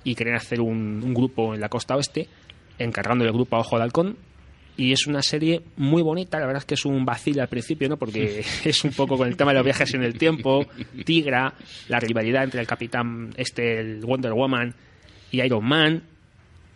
y 0.05 0.15
querían 0.15 0.37
hacer 0.37 0.61
un, 0.61 1.03
un 1.03 1.15
grupo 1.15 1.55
en 1.55 1.61
la 1.61 1.69
costa 1.69 1.97
oeste, 1.97 2.29
encargando 2.79 3.25
el 3.25 3.33
grupo 3.33 3.57
a 3.57 3.61
Ojo 3.61 3.77
de 3.77 3.83
Halcón, 3.83 4.17
y 4.79 4.93
es 4.93 5.09
una 5.09 5.23
serie 5.23 5.61
muy 5.77 6.03
bonita, 6.03 6.39
la 6.39 6.47
verdad 6.47 6.63
es 6.63 6.65
que 6.65 6.75
es 6.75 6.85
un 6.85 7.05
vacil 7.05 7.41
al 7.41 7.49
principio, 7.49 7.89
¿no? 7.89 7.97
Porque 7.97 8.45
es 8.65 8.85
un 8.85 8.93
poco 8.93 9.19
con 9.19 9.27
el 9.27 9.37
tema 9.37 9.51
de 9.51 9.57
los 9.57 9.65
viajes 9.65 9.93
en 9.95 10.05
el 10.05 10.17
tiempo, 10.17 10.65
Tigra, 11.05 11.53
la 11.89 11.99
rivalidad 11.99 12.45
entre 12.45 12.61
el 12.61 12.67
Capitán, 12.67 13.35
este, 13.37 13.81
el 13.81 14.01
Wonder 14.07 14.33
Woman 14.33 14.73
y 15.33 15.43
Iron 15.43 15.65
Man. 15.65 16.05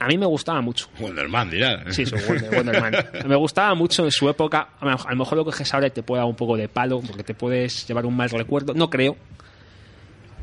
A 0.02 0.06
mí 0.09 0.18
me 0.18 0.26
gustaba 0.26 0.61
mucho. 0.61 0.88
Wonderman, 0.99 1.50
dirá. 1.50 1.85
Sí, 1.92 2.04
su 2.04 2.16
Wonder, 2.16 2.50
Wonder 2.54 2.80
Man. 2.80 2.94
Me 3.26 3.37
gustaba 3.37 3.75
mucho 3.75 4.04
en 4.04 4.11
su 4.11 4.28
época. 4.28 4.68
A 4.80 5.11
lo 5.11 5.16
mejor 5.16 5.38
lo 5.38 5.44
coges 5.44 5.73
ahora 5.73 5.87
y 5.87 5.90
te 5.90 6.02
puede 6.02 6.21
dar 6.21 6.28
un 6.28 6.35
poco 6.35 6.56
de 6.56 6.68
palo, 6.68 7.00
porque 7.00 7.23
te 7.23 7.35
puedes 7.35 7.87
llevar 7.87 8.04
un 8.04 8.16
mal 8.16 8.28
recuerdo. 8.30 8.75
No 8.75 8.90
creo. 8.90 9.16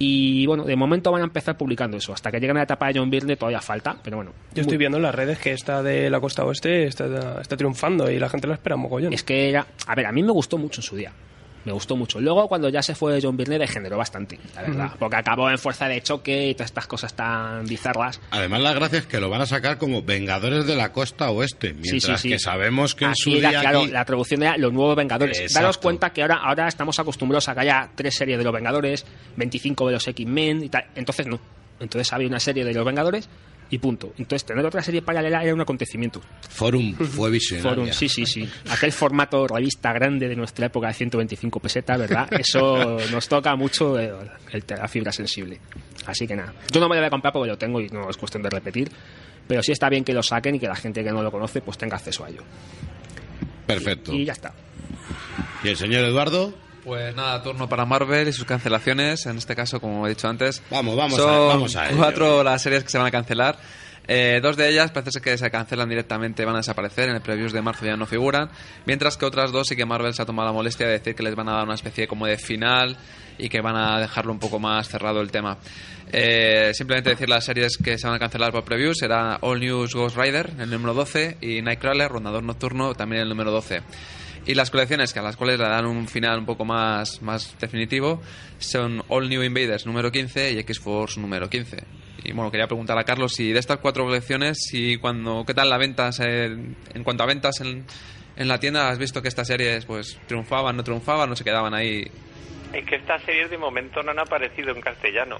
Y 0.01 0.45
bueno, 0.45 0.63
de 0.63 0.77
momento 0.77 1.11
van 1.11 1.21
a 1.21 1.25
empezar 1.25 1.57
publicando 1.57 1.97
eso. 1.97 2.13
Hasta 2.13 2.31
que 2.31 2.39
lleguen 2.39 2.55
a 2.55 2.61
la 2.61 2.63
etapa 2.63 2.87
de 2.87 2.97
John 2.97 3.09
Byrne 3.09 3.35
todavía 3.35 3.59
falta, 3.59 3.97
pero 4.01 4.15
bueno. 4.15 4.31
Yo 4.53 4.61
estoy 4.61 4.77
viendo 4.77 4.97
en 4.97 5.03
las 5.03 5.13
redes 5.13 5.39
que 5.39 5.51
esta 5.51 5.83
de 5.83 6.09
la 6.09 6.21
costa 6.21 6.45
oeste 6.45 6.85
está, 6.85 7.41
está 7.41 7.57
triunfando 7.57 8.09
y 8.09 8.17
la 8.17 8.29
gente 8.29 8.47
la 8.47 8.53
espera 8.53 8.77
mogollón. 8.77 9.11
Es 9.11 9.23
que 9.23 9.49
era. 9.49 9.67
A 9.87 9.95
ver, 9.95 10.05
a 10.05 10.13
mí 10.13 10.23
me 10.23 10.31
gustó 10.31 10.57
mucho 10.57 10.79
en 10.79 10.83
su 10.83 10.95
día. 10.95 11.11
Me 11.65 11.73
gustó 11.73 11.95
mucho. 11.97 12.21
Luego, 12.21 12.47
cuando 12.47 12.69
ya 12.69 12.81
se 12.81 12.95
fue 12.95 13.19
John 13.21 13.35
Byrne, 13.35 13.59
degeneró 13.59 13.97
bastante, 13.97 14.39
la 14.55 14.61
verdad. 14.61 14.91
Porque 14.97 15.17
acabó 15.17 15.49
en 15.49 15.57
fuerza 15.57 15.87
de 15.87 16.01
choque 16.01 16.47
y 16.49 16.53
todas 16.53 16.67
estas 16.71 16.87
cosas 16.87 17.13
tan 17.13 17.65
bizarras. 17.65 18.21
Además, 18.31 18.61
la 18.61 18.73
gracia 18.73 18.99
es 18.99 19.05
que 19.05 19.19
lo 19.19 19.29
van 19.29 19.41
a 19.41 19.45
sacar 19.45 19.77
como 19.77 20.01
Vengadores 20.01 20.65
de 20.65 20.75
la 20.75 20.93
Costa 20.93 21.29
Oeste, 21.31 21.73
mientras 21.73 22.21
sí. 22.21 22.29
que 22.29 22.39
sabemos 22.39 22.95
que 22.95 23.05
en 23.05 23.15
su 23.15 23.31
era, 23.31 23.49
día 23.49 23.61
claro, 23.61 23.81
aquí- 23.81 23.91
la 23.91 24.05
traducción 24.05 24.41
era 24.43 24.57
Los 24.57 24.71
Nuevos 24.71 24.95
Vengadores. 24.95 25.37
Exacto. 25.37 25.59
Daros 25.59 25.77
cuenta 25.79 26.11
que 26.11 26.21
ahora, 26.21 26.37
ahora 26.43 26.67
estamos 26.67 26.97
acostumbrados 26.97 27.49
a 27.49 27.53
que 27.53 27.59
haya 27.59 27.89
tres 27.93 28.15
series 28.15 28.37
de 28.37 28.43
los 28.43 28.53
Vengadores, 28.53 29.05
25 29.35 29.87
de 29.87 29.93
los 29.93 30.07
X-Men 30.07 30.63
y 30.63 30.69
tal. 30.69 30.85
Entonces 30.95 31.27
no. 31.27 31.39
Entonces 31.81 32.11
había 32.13 32.27
una 32.27 32.39
serie 32.39 32.63
de 32.65 32.73
los 32.73 32.85
Vengadores 32.85 33.29
y 33.71 33.77
punto. 33.77 34.13
Entonces 34.17 34.45
tener 34.45 34.65
otra 34.65 34.81
serie 34.81 35.01
paralela 35.01 35.43
era 35.43 35.53
un 35.53 35.61
acontecimiento. 35.61 36.21
Forum 36.49 36.93
fue 36.95 37.29
visionaria. 37.29 37.69
Forum, 37.71 37.91
sí, 37.91 38.09
sí, 38.09 38.25
sí. 38.25 38.49
Aquel 38.71 38.91
formato 38.91 39.47
revista 39.47 39.93
grande 39.93 40.27
de 40.27 40.35
nuestra 40.35 40.65
época 40.67 40.87
de 40.87 40.93
125 40.95 41.59
pesetas, 41.59 41.99
¿verdad? 41.99 42.27
Eso 42.33 42.97
nos 43.11 43.27
toca 43.27 43.55
mucho 43.55 43.97
el, 43.99 44.11
el- 44.51 44.63
la 44.67 44.87
fibra 44.87 45.11
sensible. 45.11 45.59
Así 46.05 46.25
que 46.27 46.35
nada. 46.35 46.53
Yo 46.71 46.79
no 46.79 46.89
me 46.89 46.95
lo 46.95 47.01
voy 47.01 47.07
a 47.07 47.09
comprar 47.11 47.31
porque 47.33 47.47
lo 47.49 47.57
tengo 47.57 47.79
y 47.81 47.87
no 47.89 48.09
es 48.09 48.17
cuestión 48.17 48.41
de 48.43 48.49
repetir. 48.49 48.89
Pero 49.47 49.61
sí 49.63 49.71
está 49.71 49.89
bien 49.89 50.03
que 50.03 50.13
lo 50.13 50.21
saquen 50.23 50.55
y 50.55 50.59
que 50.59 50.67
la 50.67 50.75
gente 50.75 51.03
que 51.03 51.11
no 51.11 51.21
lo 51.23 51.31
conoce 51.31 51.61
pues 51.61 51.77
tenga 51.77 51.95
acceso 51.97 52.23
a 52.25 52.29
ello. 52.29 52.43
Perfecto. 53.65 54.13
Y 54.13 54.25
ya 54.25 54.33
está. 54.33 54.53
¿Y 55.63 55.67
el 55.69 55.77
señor 55.77 56.03
Eduardo? 56.05 56.53
Pues 56.89 57.15
nada, 57.15 57.39
turno 57.43 57.69
para 57.69 57.85
Marvel 57.85 58.27
y 58.29 58.33
sus 58.33 58.45
cancelaciones. 58.45 59.23
En 59.27 59.37
este 59.37 59.55
caso, 59.55 59.79
como 59.79 60.07
he 60.07 60.09
dicho 60.09 60.27
antes, 60.27 60.63
Vamos, 60.71 60.95
vamos 60.97 61.17
son 61.19 61.29
a- 61.31 61.37
vamos 61.37 61.75
a 61.75 61.87
ello. 61.87 61.97
cuatro 61.97 62.43
las 62.43 62.63
series 62.63 62.83
que 62.83 62.89
se 62.89 62.97
van 62.97 63.05
a 63.05 63.11
cancelar. 63.11 63.59
Eh, 64.07 64.39
dos 64.41 64.57
de 64.57 64.67
ellas 64.69 64.89
parece 64.89 65.11
ser 65.11 65.21
que 65.21 65.37
se 65.37 65.51
cancelan 65.51 65.87
directamente, 65.87 66.43
van 66.45 66.55
a 66.55 66.59
desaparecer. 66.61 67.09
En 67.09 67.15
el 67.17 67.21
previews 67.21 67.53
de 67.53 67.61
marzo 67.61 67.85
ya 67.85 67.95
no 67.95 68.07
figuran. 68.07 68.49
Mientras 68.87 69.17
que 69.17 69.25
otras 69.27 69.51
dos 69.51 69.67
sí 69.67 69.75
que 69.75 69.85
Marvel 69.85 70.15
se 70.15 70.23
ha 70.23 70.25
tomado 70.25 70.47
la 70.47 70.53
molestia 70.53 70.87
de 70.87 70.93
decir 70.93 71.13
que 71.13 71.21
les 71.21 71.35
van 71.35 71.47
a 71.47 71.51
dar 71.57 71.63
una 71.65 71.75
especie 71.75 72.07
como 72.07 72.25
de 72.25 72.39
final 72.39 72.97
y 73.37 73.49
que 73.49 73.61
van 73.61 73.75
a 73.75 73.99
dejarlo 73.99 74.31
un 74.31 74.39
poco 74.39 74.57
más 74.57 74.89
cerrado 74.89 75.21
el 75.21 75.29
tema. 75.29 75.59
Eh, 76.11 76.71
simplemente 76.73 77.11
decir 77.11 77.29
las 77.29 77.45
series 77.45 77.77
que 77.77 77.99
se 77.99 78.07
van 78.07 78.15
a 78.15 78.19
cancelar 78.19 78.51
por 78.51 78.63
previews 78.63 78.97
será 78.97 79.37
All 79.41 79.59
News 79.59 79.93
Ghost 79.93 80.17
Rider, 80.17 80.49
el 80.57 80.71
número 80.71 80.95
12, 80.95 81.37
y 81.39 81.61
Nightcrawler, 81.61 82.09
Rondador 82.09 82.41
Nocturno, 82.41 82.95
también 82.95 83.21
el 83.21 83.29
número 83.29 83.51
12. 83.51 83.81
Y 84.49 84.55
las 84.55 84.71
colecciones 84.71 85.13
que 85.13 85.19
a 85.19 85.21
las 85.21 85.35
cuales 85.37 85.59
le 85.59 85.65
dan 85.65 85.85
un 85.85 86.07
final 86.07 86.39
un 86.39 86.45
poco 86.47 86.65
más, 86.65 87.21
más 87.21 87.55
definitivo 87.59 88.19
son 88.57 89.03
All 89.07 89.29
New 89.29 89.43
Invaders 89.43 89.85
número 89.85 90.11
15 90.11 90.53
y 90.53 90.57
X-Force 90.59 91.19
número 91.19 91.47
15. 91.49 91.77
Y 92.23 92.31
bueno, 92.33 92.49
quería 92.49 92.65
preguntar 92.65 92.97
a 92.97 93.03
Carlos 93.03 93.33
si 93.35 93.51
de 93.51 93.59
estas 93.59 93.77
cuatro 93.77 94.05
colecciones, 94.05 94.57
si 94.59 94.97
cuando, 94.97 95.43
¿qué 95.45 95.53
tal 95.53 95.69
las 95.69 95.77
ventas? 95.77 96.19
eh, 96.19 96.45
en 96.47 97.03
cuanto 97.03 97.21
a 97.23 97.27
ventas 97.27 97.61
en, 97.61 97.85
en 98.37 98.47
la 98.47 98.59
tienda, 98.59 98.89
¿has 98.89 98.97
visto 98.97 99.21
que 99.21 99.27
estas 99.27 99.45
series 99.47 99.85
pues 99.85 100.19
triunfaban, 100.27 100.75
no 100.75 100.83
triunfaban, 100.83 101.29
no 101.29 101.35
se 101.35 101.43
quedaban 101.43 101.75
ahí? 101.75 102.09
Es 102.73 102.85
que 102.85 102.95
estas 102.95 103.21
series 103.23 103.51
de 103.51 103.57
momento 103.59 104.01
no 104.01 104.11
han 104.11 104.19
aparecido 104.19 104.71
en 104.75 104.81
castellano. 104.81 105.37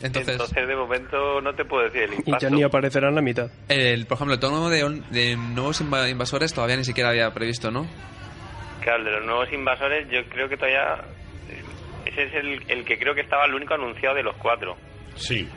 Entonces, 0.00 0.38
de 0.54 0.76
momento 0.76 1.40
no 1.40 1.54
te 1.54 1.64
puedo 1.64 1.84
decir 1.84 2.02
el 2.02 2.12
Y 2.12 2.16
impacto. 2.18 2.38
ya 2.48 2.50
ni 2.50 2.62
aparecerán 2.62 3.14
la 3.16 3.20
mitad. 3.20 3.50
el, 3.68 4.06
por 4.06 4.14
ejemplo, 4.16 4.34
el 4.34 4.40
tono 4.40 4.68
de, 4.70 5.02
de 5.10 5.36
nuevos 5.36 5.80
inva- 5.82 6.08
invasores 6.08 6.52
todavía 6.54 6.76
ni 6.76 6.84
siquiera 6.84 7.10
había 7.10 7.32
previsto, 7.34 7.70
¿no? 7.72 7.86
Claro, 8.84 8.98
el 8.98 9.04
de 9.06 9.10
los 9.12 9.24
nuevos 9.24 9.50
invasores 9.52 10.06
yo 10.10 10.22
creo 10.28 10.46
que 10.48 10.56
todavía... 10.58 10.98
Ese 12.04 12.24
es 12.24 12.34
el, 12.34 12.62
el 12.68 12.84
que 12.84 12.98
creo 12.98 13.14
que 13.14 13.22
estaba 13.22 13.46
el 13.46 13.54
único 13.54 13.72
anunciado 13.74 14.14
de 14.14 14.22
los 14.22 14.36
cuatro. 14.36 14.76
Sí. 15.16 15.48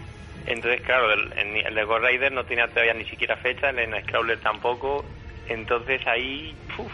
Entonces, 0.45 0.79
claro, 0.85 1.11
el, 1.11 1.33
el, 1.37 1.67
el 1.67 1.75
de 1.75 1.83
Ghost 1.83 2.05
Rider 2.05 2.31
no 2.31 2.45
tenía 2.45 2.67
todavía 2.69 2.93
ni 2.93 3.03
siquiera 3.03 3.35
fecha, 3.35 3.69
el 3.69 3.75
de 3.75 3.87
Nightcrawler 3.87 4.39
tampoco. 4.39 5.03
Entonces 5.49 5.99
ahí... 6.07 6.55
uf, 6.77 6.89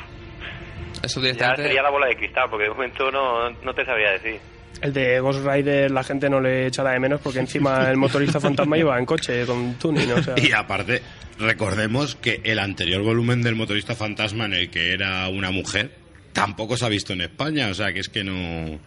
Eso 1.04 1.22
ya 1.22 1.56
sería 1.56 1.84
la 1.84 1.92
bola 1.92 2.08
de 2.08 2.16
cristal, 2.16 2.50
porque 2.50 2.64
de 2.64 2.72
momento 2.72 3.12
no, 3.12 3.52
no 3.52 3.74
te 3.76 3.86
sabría 3.86 4.14
decir. 4.14 4.40
El 4.82 4.92
de 4.92 5.20
Ghost 5.20 5.46
Rider 5.46 5.92
la 5.92 6.04
gente 6.04 6.30
no 6.32 6.42
le 6.42 6.66
echará 6.66 6.92
de 6.94 7.00
menos 7.00 7.22
porque 7.22 7.40
encima 7.40 7.88
el 7.92 7.98
motorista 7.98 8.40
fantasma 8.40 8.76
iba 8.76 8.98
en 8.98 9.06
coche 9.06 9.46
con 9.46 9.76
tuning, 9.78 10.12
o 10.14 10.24
sea... 10.24 10.34
Y 10.38 10.52
aparte, 10.52 11.02
recordemos 11.40 12.16
que 12.16 12.42
el 12.44 12.58
anterior 12.58 13.04
volumen 13.04 13.44
del 13.44 13.56
motorista 13.56 13.94
fantasma 13.96 14.46
en 14.46 14.54
el 14.54 14.72
que 14.72 14.94
era 14.94 15.30
una 15.30 15.52
mujer 15.52 15.92
tampoco 16.34 16.76
se 16.76 16.86
ha 16.86 16.90
visto 16.90 17.14
en 17.14 17.22
España, 17.22 17.70
o 17.70 17.74
sea 17.74 17.94
que 17.94 18.00
es 18.02 18.10
que 18.10 18.24
no... 18.24 18.80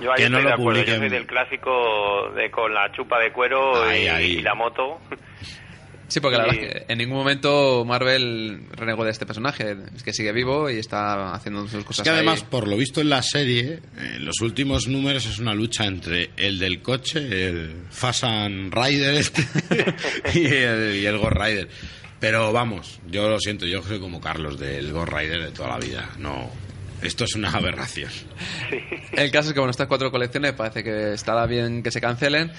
Yo 0.00 0.12
ahí 0.12 0.16
Que 0.16 0.22
estoy 0.24 0.30
no 0.30 0.38
de 0.38 0.42
lo 0.44 0.50
acuerdo, 0.54 0.80
yo 0.80 0.84
publiquen. 0.84 0.98
soy 0.98 1.08
del 1.08 1.26
clásico 1.26 2.30
de 2.36 2.50
con 2.50 2.74
la 2.74 2.90
chupa 2.92 3.18
de 3.18 3.32
cuero 3.32 3.82
Ahí, 3.84 4.02
y, 4.04 4.08
ahí. 4.08 4.26
y 4.38 4.42
la 4.42 4.54
moto. 4.54 4.98
Sí, 6.08 6.18
porque 6.18 6.38
la 6.38 6.44
verdad 6.46 6.60
es 6.64 6.84
que 6.86 6.92
en 6.92 6.98
ningún 6.98 7.18
momento 7.18 7.84
Marvel 7.86 8.62
renegó 8.72 9.04
de 9.04 9.12
este 9.12 9.26
personaje. 9.26 9.76
Es 9.94 10.02
que 10.02 10.12
sigue 10.12 10.32
vivo 10.32 10.68
y 10.68 10.78
está 10.78 11.32
haciendo 11.32 11.62
sus 11.68 11.74
Es 11.74 11.84
cosas 11.84 12.02
que 12.02 12.10
además, 12.10 12.40
ahí. 12.42 12.48
por 12.50 12.66
lo 12.66 12.76
visto 12.76 13.00
en 13.00 13.10
la 13.10 13.22
serie, 13.22 13.78
en 13.96 14.24
los 14.24 14.40
últimos 14.40 14.88
números 14.88 15.24
es 15.26 15.38
una 15.38 15.54
lucha 15.54 15.84
entre 15.84 16.30
el 16.36 16.58
del 16.58 16.82
coche, 16.82 17.20
el 17.48 17.84
Fasan 17.90 18.72
Rider 18.72 19.14
este, 19.14 19.42
y, 20.34 20.46
el, 20.46 20.96
y 20.96 21.06
el 21.06 21.16
Ghost 21.16 21.32
Rider. 21.36 21.68
Pero 22.20 22.52
vamos, 22.52 23.00
yo 23.10 23.28
lo 23.30 23.40
siento, 23.40 23.66
yo 23.66 23.82
soy 23.82 23.98
como 23.98 24.20
Carlos 24.20 24.58
del 24.60 24.92
Ghost 24.92 25.10
Rider 25.10 25.42
de 25.42 25.50
toda 25.52 25.70
la 25.70 25.78
vida. 25.78 26.10
No, 26.18 26.50
esto 27.02 27.24
es 27.24 27.34
una 27.34 27.50
aberración. 27.56 28.10
El 29.12 29.30
caso 29.30 29.48
es 29.48 29.54
que, 29.54 29.60
bueno, 29.60 29.70
estas 29.70 29.88
cuatro 29.88 30.10
colecciones 30.10 30.52
parece 30.52 30.84
que 30.84 31.14
estará 31.14 31.46
bien 31.46 31.82
que 31.82 31.90
se 31.90 32.00
cancelen. 32.00 32.52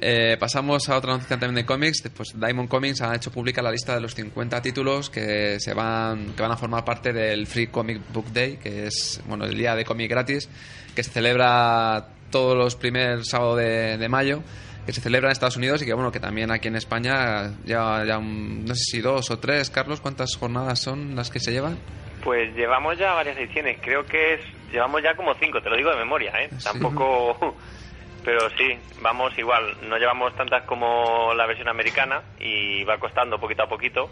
Eh, 0.00 0.36
pasamos 0.38 0.88
a 0.88 0.96
otra 0.96 1.14
noticia 1.14 1.36
también 1.36 1.56
de 1.56 1.66
cómics. 1.66 2.04
Pues 2.16 2.28
Diamond 2.38 2.68
Comics 2.68 3.00
ha 3.00 3.16
hecho 3.16 3.32
pública 3.32 3.60
la 3.60 3.72
lista 3.72 3.96
de 3.96 4.00
los 4.00 4.14
50 4.14 4.62
títulos 4.62 5.10
que 5.10 5.58
se 5.58 5.74
van 5.74 6.34
que 6.36 6.42
van 6.42 6.52
a 6.52 6.56
formar 6.56 6.84
parte 6.84 7.12
del 7.12 7.48
Free 7.48 7.66
Comic 7.66 8.00
Book 8.12 8.32
Day, 8.32 8.58
que 8.58 8.86
es 8.86 9.20
bueno 9.26 9.46
el 9.46 9.56
día 9.56 9.74
de 9.74 9.84
cómic 9.84 10.08
gratis, 10.08 10.48
que 10.94 11.02
se 11.02 11.10
celebra 11.10 12.10
todos 12.30 12.56
los 12.56 12.76
primeros 12.76 13.26
sábados 13.26 13.58
de, 13.58 13.98
de 13.98 14.08
mayo 14.08 14.44
que 14.88 14.94
se 14.94 15.02
celebra 15.02 15.28
en 15.28 15.32
Estados 15.32 15.58
Unidos 15.58 15.82
y 15.82 15.84
que 15.84 15.92
bueno 15.92 16.10
que 16.10 16.18
también 16.18 16.50
aquí 16.50 16.68
en 16.68 16.74
España 16.76 17.50
ya, 17.66 18.06
no 18.22 18.74
sé 18.74 18.84
si 18.84 19.00
dos 19.02 19.30
o 19.30 19.38
tres. 19.38 19.68
Carlos 19.68 20.00
cuántas 20.00 20.34
jornadas 20.34 20.78
son 20.78 21.14
las 21.14 21.28
que 21.28 21.40
se 21.40 21.52
llevan 21.52 21.76
Pues 22.24 22.56
llevamos 22.56 22.96
ya 22.96 23.12
varias 23.12 23.36
ediciones, 23.36 23.76
creo 23.82 24.06
que 24.06 24.32
es 24.32 24.40
llevamos 24.72 25.02
ya 25.02 25.14
como 25.14 25.34
cinco, 25.34 25.60
te 25.60 25.68
lo 25.68 25.76
digo 25.76 25.90
de 25.90 25.96
memoria, 25.98 26.32
¿eh? 26.40 26.48
Tampoco... 26.64 27.54
Pero 28.24 28.48
sí, 28.56 28.78
vamos 29.02 29.36
igual, 29.36 29.76
no 29.82 29.98
llevamos 29.98 30.34
tantas 30.36 30.62
como 30.64 31.34
la 31.34 31.44
versión 31.44 31.68
americana 31.68 32.22
y 32.40 32.82
va 32.84 32.96
costando 32.98 33.38
poquito 33.38 33.64
a 33.64 33.68
poquito. 33.68 34.10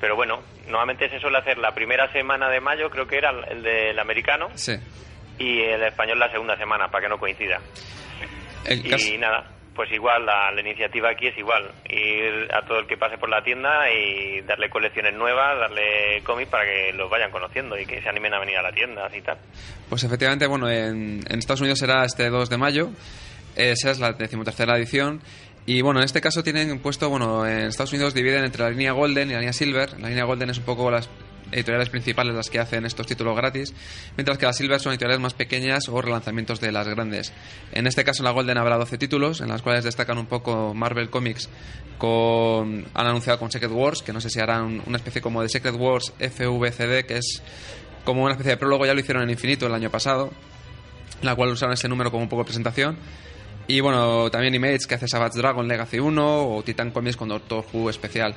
Pero 0.00 0.16
bueno, 0.16 0.40
normalmente 0.68 1.10
se 1.10 1.20
suele 1.20 1.36
hacer 1.36 1.58
la 1.58 1.74
primera 1.74 2.10
semana 2.12 2.48
de 2.48 2.60
mayo, 2.62 2.88
creo 2.88 3.06
que 3.06 3.18
era 3.18 3.30
el 3.50 3.62
del 3.62 3.98
americano, 3.98 4.48
sí. 4.54 4.72
y 5.38 5.60
el 5.60 5.82
español 5.82 6.18
la 6.18 6.30
segunda 6.30 6.56
semana, 6.56 6.88
para 6.88 7.02
que 7.04 7.08
no 7.10 7.18
coincida. 7.18 7.60
El 8.64 8.86
y 8.86 8.88
caso- 8.88 9.06
nada, 9.18 9.44
pues 9.78 9.92
igual, 9.92 10.26
la, 10.26 10.50
la 10.50 10.60
iniciativa 10.60 11.10
aquí 11.10 11.28
es 11.28 11.38
igual, 11.38 11.70
ir 11.88 12.48
a 12.52 12.66
todo 12.66 12.80
el 12.80 12.88
que 12.88 12.96
pase 12.96 13.16
por 13.16 13.28
la 13.28 13.44
tienda 13.44 13.88
y 13.88 14.40
darle 14.40 14.68
colecciones 14.68 15.14
nuevas, 15.14 15.56
darle 15.56 16.20
cómics 16.24 16.50
para 16.50 16.64
que 16.64 16.92
los 16.94 17.08
vayan 17.08 17.30
conociendo 17.30 17.78
y 17.78 17.86
que 17.86 18.02
se 18.02 18.08
animen 18.08 18.34
a 18.34 18.40
venir 18.40 18.56
a 18.56 18.62
la 18.62 18.72
tienda 18.72 19.08
y 19.16 19.20
tal. 19.20 19.38
Pues 19.88 20.02
efectivamente, 20.02 20.48
bueno, 20.48 20.68
en, 20.68 21.20
en 21.28 21.38
Estados 21.38 21.60
Unidos 21.60 21.78
será 21.78 22.04
este 22.04 22.28
2 22.28 22.50
de 22.50 22.56
mayo. 22.56 22.90
Esa 23.54 23.92
es 23.92 24.00
la 24.00 24.14
decimotercera 24.14 24.76
edición. 24.76 25.20
Y 25.64 25.80
bueno, 25.80 26.00
en 26.00 26.06
este 26.06 26.20
caso 26.20 26.42
tienen 26.42 26.80
puesto, 26.80 27.08
bueno, 27.08 27.46
en 27.46 27.68
Estados 27.68 27.92
Unidos 27.92 28.14
dividen 28.14 28.44
entre 28.44 28.64
la 28.64 28.70
línea 28.70 28.90
Golden 28.90 29.30
y 29.30 29.34
la 29.34 29.38
línea 29.38 29.52
Silver. 29.52 30.00
La 30.00 30.08
línea 30.08 30.24
Golden 30.24 30.50
es 30.50 30.58
un 30.58 30.64
poco 30.64 30.90
las 30.90 31.08
editoriales 31.52 31.88
principales 31.88 32.34
las 32.34 32.50
que 32.50 32.58
hacen 32.58 32.84
estos 32.84 33.06
títulos 33.06 33.36
gratis, 33.36 33.74
mientras 34.16 34.38
que 34.38 34.46
la 34.46 34.52
Silver 34.52 34.80
son 34.80 34.92
editoriales 34.92 35.20
más 35.20 35.34
pequeñas 35.34 35.88
o 35.88 36.00
relanzamientos 36.00 36.60
de 36.60 36.72
las 36.72 36.88
grandes. 36.88 37.32
En 37.72 37.86
este 37.86 38.04
caso 38.04 38.22
en 38.22 38.24
la 38.24 38.30
Golden 38.30 38.58
habrá 38.58 38.76
12 38.76 38.98
títulos, 38.98 39.40
en 39.40 39.48
las 39.48 39.62
cuales 39.62 39.84
destacan 39.84 40.18
un 40.18 40.26
poco 40.26 40.74
Marvel 40.74 41.10
Comics 41.10 41.48
con 41.98 42.86
han 42.94 43.06
anunciado 43.06 43.38
con 43.38 43.50
Secret 43.50 43.72
Wars, 43.72 44.02
que 44.02 44.12
no 44.12 44.20
sé 44.20 44.30
si 44.30 44.40
harán 44.40 44.82
una 44.86 44.96
especie 44.96 45.20
como 45.20 45.42
de 45.42 45.48
Secret 45.48 45.74
Wars 45.74 46.12
FVCD, 46.18 47.06
que 47.06 47.18
es 47.18 47.42
como 48.04 48.22
una 48.22 48.32
especie 48.32 48.52
de 48.52 48.56
prólogo, 48.56 48.86
ya 48.86 48.94
lo 48.94 49.00
hicieron 49.00 49.22
en 49.22 49.30
Infinito 49.30 49.66
el 49.66 49.74
año 49.74 49.90
pasado, 49.90 50.30
en 51.20 51.26
la 51.26 51.34
cual 51.34 51.50
usaron 51.50 51.74
ese 51.74 51.88
número 51.88 52.10
como 52.10 52.22
un 52.22 52.28
poco 52.28 52.42
de 52.42 52.46
presentación. 52.46 52.96
Y 53.66 53.80
bueno, 53.80 54.30
también 54.30 54.54
Image 54.54 54.86
que 54.88 54.94
hace 54.94 55.06
Savage 55.06 55.38
Dragon 55.38 55.68
Legacy 55.68 55.98
1 55.98 56.48
o 56.48 56.62
Titan 56.62 56.90
Comics 56.90 57.18
con 57.18 57.28
Doctor 57.28 57.66
Who 57.70 57.90
especial. 57.90 58.34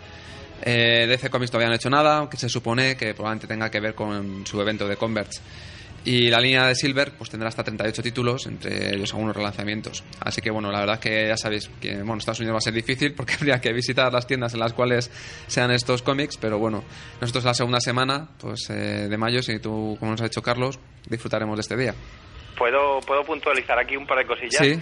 Eh, 0.63 1.05
DC 1.07 1.29
Comics 1.29 1.51
todavía 1.51 1.67
no 1.67 1.73
ha 1.73 1.77
hecho 1.77 1.89
nada, 1.89 2.17
aunque 2.17 2.37
se 2.37 2.49
supone 2.49 2.95
que 2.95 3.13
probablemente 3.13 3.47
tenga 3.47 3.69
que 3.69 3.79
ver 3.79 3.95
con 3.95 4.45
su 4.45 4.61
evento 4.61 4.87
de 4.87 4.95
Converge. 4.97 5.39
Y 6.03 6.29
la 6.29 6.39
línea 6.39 6.65
de 6.65 6.73
Silver 6.73 7.11
pues 7.15 7.29
tendrá 7.29 7.49
hasta 7.49 7.63
38 7.63 8.01
títulos, 8.01 8.47
entre 8.47 8.95
ellos 8.95 9.13
algunos 9.13 9.35
relanzamientos. 9.35 10.03
Así 10.19 10.41
que 10.41 10.49
bueno, 10.49 10.71
la 10.71 10.79
verdad 10.79 10.99
que 10.99 11.27
ya 11.27 11.37
sabéis 11.37 11.69
que 11.79 11.97
bueno, 11.97 12.17
Estados 12.17 12.39
Unidos 12.39 12.55
va 12.55 12.57
a 12.57 12.61
ser 12.61 12.73
difícil 12.73 13.13
porque 13.13 13.33
habría 13.39 13.61
que 13.61 13.71
visitar 13.71 14.11
las 14.11 14.25
tiendas 14.25 14.53
en 14.55 14.61
las 14.61 14.73
cuales 14.73 15.11
sean 15.45 15.69
estos 15.71 16.01
cómics, 16.01 16.37
pero 16.37 16.57
bueno, 16.57 16.83
nosotros 17.19 17.43
la 17.43 17.53
segunda 17.53 17.79
semana 17.79 18.29
pues 18.39 18.67
eh, 18.71 19.07
de 19.09 19.17
mayo, 19.17 19.43
si 19.43 19.59
tú, 19.59 19.95
como 19.99 20.11
nos 20.11 20.21
ha 20.21 20.23
dicho 20.23 20.41
Carlos, 20.41 20.79
disfrutaremos 21.07 21.55
de 21.57 21.61
este 21.61 21.77
día. 21.77 21.93
¿Puedo, 22.57 22.99
¿Puedo 23.01 23.23
puntualizar 23.23 23.77
aquí 23.77 23.95
un 23.95 24.07
par 24.07 24.17
de 24.19 24.25
cosillas? 24.25 24.57
Sí. 24.57 24.79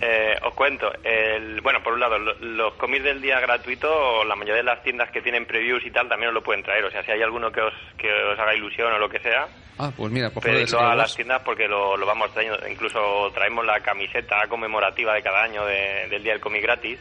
Eh, 0.00 0.36
os 0.42 0.52
cuento. 0.54 0.92
El, 1.02 1.60
bueno, 1.62 1.82
por 1.82 1.94
un 1.94 2.00
lado, 2.00 2.18
lo- 2.18 2.34
los 2.38 2.74
cómics 2.74 3.02
del 3.04 3.22
día 3.22 3.40
gratuito, 3.40 4.24
la 4.24 4.36
mayoría 4.36 4.56
de 4.56 4.62
las 4.62 4.82
tiendas 4.82 5.10
que 5.10 5.22
tienen 5.22 5.46
previews 5.46 5.84
y 5.86 5.90
tal 5.90 6.08
también 6.08 6.28
os 6.28 6.34
lo 6.34 6.42
pueden 6.42 6.62
traer. 6.62 6.84
O 6.84 6.90
sea, 6.90 7.02
si 7.02 7.12
hay 7.12 7.22
alguno 7.22 7.50
que 7.50 7.62
os, 7.62 7.72
que 7.96 8.12
os 8.12 8.38
haga 8.38 8.54
ilusión 8.54 8.92
o 8.92 8.98
lo 8.98 9.08
que 9.08 9.20
sea, 9.20 9.48
Ah, 9.78 9.90
pues 9.94 10.10
mira, 10.10 10.30
pedidlo 10.30 10.78
a 10.80 10.94
las 10.94 11.14
tiendas 11.16 11.42
porque 11.42 11.68
lo, 11.68 11.96
lo 11.96 12.06
vamos 12.06 12.32
trayendo. 12.32 12.58
Incluso 12.68 13.30
traemos 13.34 13.64
la 13.64 13.80
camiseta 13.80 14.46
conmemorativa 14.48 15.12
de 15.14 15.22
cada 15.22 15.42
año 15.42 15.64
de- 15.66 16.08
del 16.08 16.22
día 16.22 16.32
del 16.32 16.40
cómic 16.40 16.62
gratis, 16.62 16.98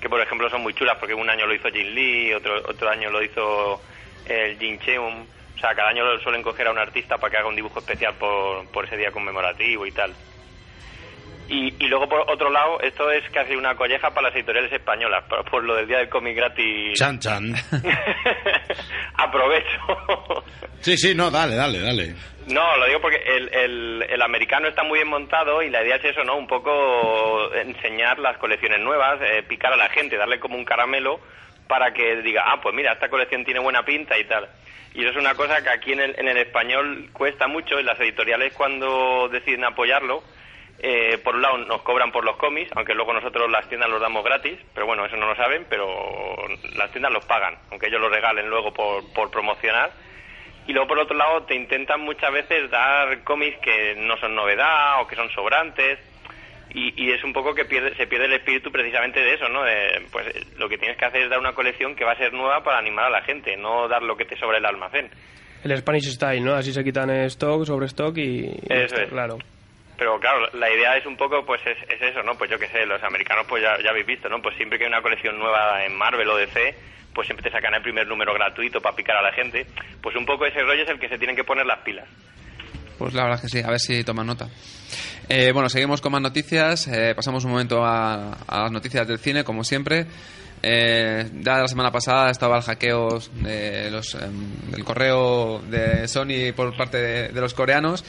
que 0.00 0.08
por 0.08 0.20
ejemplo 0.20 0.48
son 0.50 0.62
muy 0.62 0.72
chulas 0.74 0.96
porque 0.98 1.14
un 1.14 1.28
año 1.28 1.46
lo 1.46 1.54
hizo 1.54 1.68
Jin 1.70 1.94
Lee, 1.94 2.32
otro, 2.34 2.56
otro 2.68 2.88
año 2.90 3.10
lo 3.10 3.22
hizo 3.22 3.80
el 4.26 4.58
Jin 4.58 4.78
Cheung. 4.80 5.26
O 5.56 5.58
sea, 5.58 5.74
cada 5.74 5.88
año 5.88 6.04
lo 6.04 6.18
suelen 6.20 6.42
coger 6.42 6.66
a 6.68 6.70
un 6.70 6.78
artista 6.78 7.16
para 7.18 7.30
que 7.30 7.36
haga 7.38 7.48
un 7.48 7.56
dibujo 7.56 7.78
especial 7.80 8.14
por, 8.14 8.66
por 8.70 8.84
ese 8.84 8.96
día 8.98 9.10
conmemorativo 9.10 9.86
y 9.86 9.92
tal. 9.92 10.14
Y, 11.48 11.72
y 11.78 11.88
luego, 11.88 12.08
por 12.08 12.28
otro 12.28 12.50
lado, 12.50 12.80
esto 12.80 13.10
es 13.10 13.22
casi 13.30 13.54
una 13.54 13.76
colleja 13.76 14.10
para 14.10 14.28
las 14.28 14.36
editoriales 14.36 14.72
españolas, 14.72 15.24
por, 15.28 15.44
por 15.48 15.64
lo 15.64 15.76
del 15.76 15.86
día 15.86 15.98
del 15.98 16.08
cómic 16.08 16.36
gratis. 16.36 16.98
Chan, 16.98 17.18
chan. 17.20 17.54
Aprovecho. 19.16 20.44
Sí, 20.80 20.96
sí, 20.96 21.14
no, 21.14 21.30
dale, 21.30 21.54
dale, 21.54 21.80
dale. 21.80 22.14
No, 22.48 22.76
lo 22.76 22.86
digo 22.86 23.00
porque 23.00 23.20
el, 23.26 23.52
el, 23.52 24.02
el 24.08 24.22
americano 24.22 24.68
está 24.68 24.82
muy 24.84 24.98
bien 24.98 25.08
montado 25.08 25.62
y 25.62 25.70
la 25.70 25.84
idea 25.84 25.96
es 25.96 26.04
eso, 26.04 26.22
¿no? 26.24 26.36
Un 26.36 26.46
poco 26.46 27.52
enseñar 27.54 28.18
las 28.18 28.38
colecciones 28.38 28.80
nuevas, 28.80 29.20
eh, 29.20 29.42
picar 29.42 29.72
a 29.72 29.76
la 29.76 29.88
gente, 29.88 30.16
darle 30.16 30.38
como 30.38 30.56
un 30.56 30.64
caramelo 30.64 31.20
para 31.66 31.92
que 31.92 32.22
diga, 32.22 32.44
ah, 32.46 32.60
pues 32.62 32.74
mira, 32.74 32.92
esta 32.92 33.08
colección 33.08 33.44
tiene 33.44 33.60
buena 33.60 33.84
pinta 33.84 34.16
y 34.18 34.24
tal. 34.24 34.48
Y 34.94 35.00
eso 35.02 35.10
es 35.10 35.16
una 35.16 35.34
cosa 35.34 35.62
que 35.62 35.70
aquí 35.70 35.92
en 35.92 36.00
el, 36.00 36.18
en 36.18 36.28
el 36.28 36.38
español 36.38 37.10
cuesta 37.12 37.48
mucho, 37.48 37.78
en 37.78 37.86
las 37.86 37.98
editoriales 38.00 38.54
cuando 38.54 39.28
deciden 39.28 39.64
apoyarlo, 39.64 40.22
eh, 40.78 41.18
por 41.18 41.34
un 41.34 41.42
lado 41.42 41.58
nos 41.58 41.82
cobran 41.82 42.12
por 42.12 42.24
los 42.24 42.36
cómics, 42.36 42.70
aunque 42.76 42.94
luego 42.94 43.12
nosotros 43.12 43.50
las 43.50 43.68
tiendas 43.68 43.88
los 43.88 44.00
damos 44.00 44.22
gratis, 44.24 44.58
pero 44.74 44.86
bueno, 44.86 45.06
eso 45.06 45.16
no 45.16 45.26
lo 45.26 45.34
saben, 45.34 45.66
pero 45.68 45.86
las 46.76 46.90
tiendas 46.90 47.12
los 47.12 47.24
pagan, 47.24 47.56
aunque 47.70 47.86
ellos 47.86 48.00
lo 48.00 48.08
regalen 48.08 48.48
luego 48.48 48.72
por, 48.72 49.10
por 49.14 49.30
promocionar. 49.30 49.90
Y 50.66 50.72
luego, 50.72 50.88
por 50.88 50.98
otro 50.98 51.16
lado, 51.16 51.44
te 51.44 51.54
intentan 51.54 52.00
muchas 52.00 52.32
veces 52.32 52.70
dar 52.70 53.22
cómics 53.22 53.58
que 53.60 53.94
no 53.96 54.16
son 54.18 54.34
novedad 54.34 55.00
o 55.00 55.06
que 55.06 55.14
son 55.14 55.30
sobrantes. 55.30 55.98
Y, 56.74 56.92
y 57.02 57.12
es 57.12 57.22
un 57.22 57.32
poco 57.32 57.54
que 57.54 57.64
pierde, 57.64 57.94
se 57.94 58.06
pierde 58.06 58.26
el 58.26 58.32
espíritu 58.34 58.70
precisamente 58.70 59.20
de 59.20 59.34
eso, 59.34 59.48
¿no? 59.48 59.62
De, 59.62 60.02
pues 60.10 60.26
lo 60.58 60.68
que 60.68 60.76
tienes 60.76 60.98
que 60.98 61.04
hacer 61.04 61.22
es 61.22 61.30
dar 61.30 61.38
una 61.38 61.54
colección 61.54 61.94
que 61.94 62.04
va 62.04 62.12
a 62.12 62.16
ser 62.16 62.32
nueva 62.32 62.62
para 62.64 62.78
animar 62.78 63.06
a 63.06 63.10
la 63.10 63.22
gente, 63.22 63.56
no 63.56 63.88
dar 63.88 64.02
lo 64.02 64.16
que 64.16 64.24
te 64.24 64.36
sobra 64.36 64.58
el 64.58 64.66
almacén. 64.66 65.08
El 65.62 65.76
Spanish 65.78 66.12
Style, 66.12 66.44
¿no? 66.44 66.54
Así 66.54 66.72
se 66.72 66.84
quitan 66.84 67.10
stock 67.10 67.64
sobre 67.64 67.86
stock 67.86 68.18
y... 68.18 68.46
y 68.46 68.58
Eso 68.68 68.96
es. 68.96 69.08
Claro. 69.08 69.38
Pero 69.98 70.18
claro, 70.20 70.46
la 70.52 70.70
idea 70.70 70.96
es 70.96 71.06
un 71.06 71.16
poco, 71.16 71.44
pues 71.46 71.60
es, 71.66 71.78
es 71.90 72.02
eso, 72.02 72.22
¿no? 72.22 72.36
Pues 72.36 72.50
yo 72.50 72.58
qué 72.58 72.68
sé, 72.68 72.84
los 72.84 73.02
americanos 73.02 73.46
pues 73.48 73.62
ya, 73.62 73.82
ya 73.82 73.90
habéis 73.90 74.06
visto, 74.06 74.28
¿no? 74.28 74.42
Pues 74.42 74.56
siempre 74.56 74.78
que 74.78 74.84
hay 74.84 74.88
una 74.90 75.00
colección 75.02 75.38
nueva 75.38 75.84
en 75.84 75.96
Marvel 75.96 76.28
o 76.28 76.36
DC, 76.36 76.74
pues 77.14 77.26
siempre 77.26 77.48
te 77.48 77.54
sacan 77.54 77.72
el 77.74 77.82
primer 77.82 78.06
número 78.06 78.34
gratuito 78.34 78.80
para 78.80 78.94
picar 78.94 79.16
a 79.16 79.22
la 79.22 79.32
gente. 79.32 79.66
Pues 80.02 80.14
un 80.16 80.26
poco 80.26 80.44
ese 80.44 80.60
rollo 80.62 80.82
es 80.82 80.88
el 80.90 80.98
que 80.98 81.08
se 81.08 81.16
tienen 81.18 81.34
que 81.34 81.44
poner 81.44 81.64
las 81.64 81.78
pilas. 81.78 82.06
Pues 82.98 83.14
la 83.14 83.22
verdad 83.24 83.36
es 83.42 83.50
que 83.52 83.58
sí, 83.58 83.64
a 83.64 83.70
ver 83.70 83.80
si 83.80 84.04
toman 84.04 84.26
nota. 84.26 84.48
Eh, 85.28 85.50
bueno, 85.52 85.68
seguimos 85.68 86.00
con 86.00 86.12
más 86.12 86.20
noticias. 86.20 86.86
eh, 86.88 87.14
pasamos 87.14 87.44
un 87.44 87.52
momento 87.52 87.84
a, 87.84 88.32
a 88.46 88.62
las 88.62 88.72
noticias 88.72 89.06
del 89.08 89.18
cine, 89.18 89.44
como 89.44 89.64
siempre. 89.64 90.06
Eh, 90.62 91.28
ya 91.40 91.58
la 91.58 91.68
semana 91.68 91.90
pasada 91.90 92.30
estaba 92.30 92.56
el 92.56 92.62
hackeo 92.62 93.18
de 93.34 93.90
los, 93.90 94.14
em, 94.14 94.70
del 94.70 94.84
correo 94.84 95.60
de 95.60 96.08
Sony 96.08 96.52
por 96.56 96.74
parte 96.76 96.98
de 97.28 97.40
los 97.40 97.54
coreanos 97.54 98.04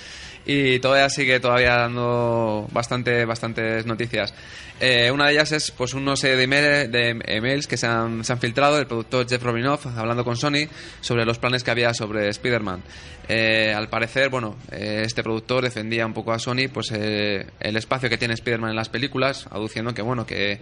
y 0.47 0.79
todavía 0.79 1.09
sigue 1.09 1.39
todavía 1.39 1.75
dando 1.75 2.67
bastante 2.71 3.25
bastantes 3.25 3.85
noticias. 3.85 4.33
Eh, 4.79 5.09
una 5.11 5.25
de 5.25 5.33
ellas 5.33 5.51
es 5.51 5.71
pues 5.71 5.93
unos 5.95 6.19
serie 6.19 6.37
de, 6.37 6.43
email- 6.43 6.91
de 6.91 7.09
emails 7.35 7.67
que 7.67 7.77
se 7.77 7.87
han, 7.87 8.23
se 8.23 8.31
han 8.31 8.39
filtrado 8.39 8.77
del 8.77 8.85
productor 8.87 9.27
Jeff 9.27 9.41
Robinoff 9.43 9.85
hablando 9.87 10.23
con 10.23 10.37
Sony 10.37 10.67
sobre 11.01 11.25
los 11.25 11.37
planes 11.39 11.63
que 11.63 11.71
había 11.71 11.93
sobre 11.93 12.29
Spider-Man. 12.29 12.81
Eh, 13.27 13.73
al 13.75 13.89
parecer, 13.89 14.29
bueno, 14.29 14.55
eh, 14.71 15.01
este 15.05 15.21
productor 15.21 15.63
defendía 15.63 16.05
un 16.05 16.13
poco 16.13 16.31
a 16.31 16.39
Sony 16.39 16.69
pues 16.71 16.91
eh, 16.93 17.45
el 17.59 17.75
espacio 17.75 18.07
que 18.09 18.17
tiene 18.17 18.35
Spider-Man 18.35 18.69
en 18.69 18.75
las 18.77 18.87
películas, 18.89 19.47
aduciendo 19.51 19.93
que 19.93 20.01
bueno 20.01 20.25
que 20.25 20.53
eh, 20.53 20.59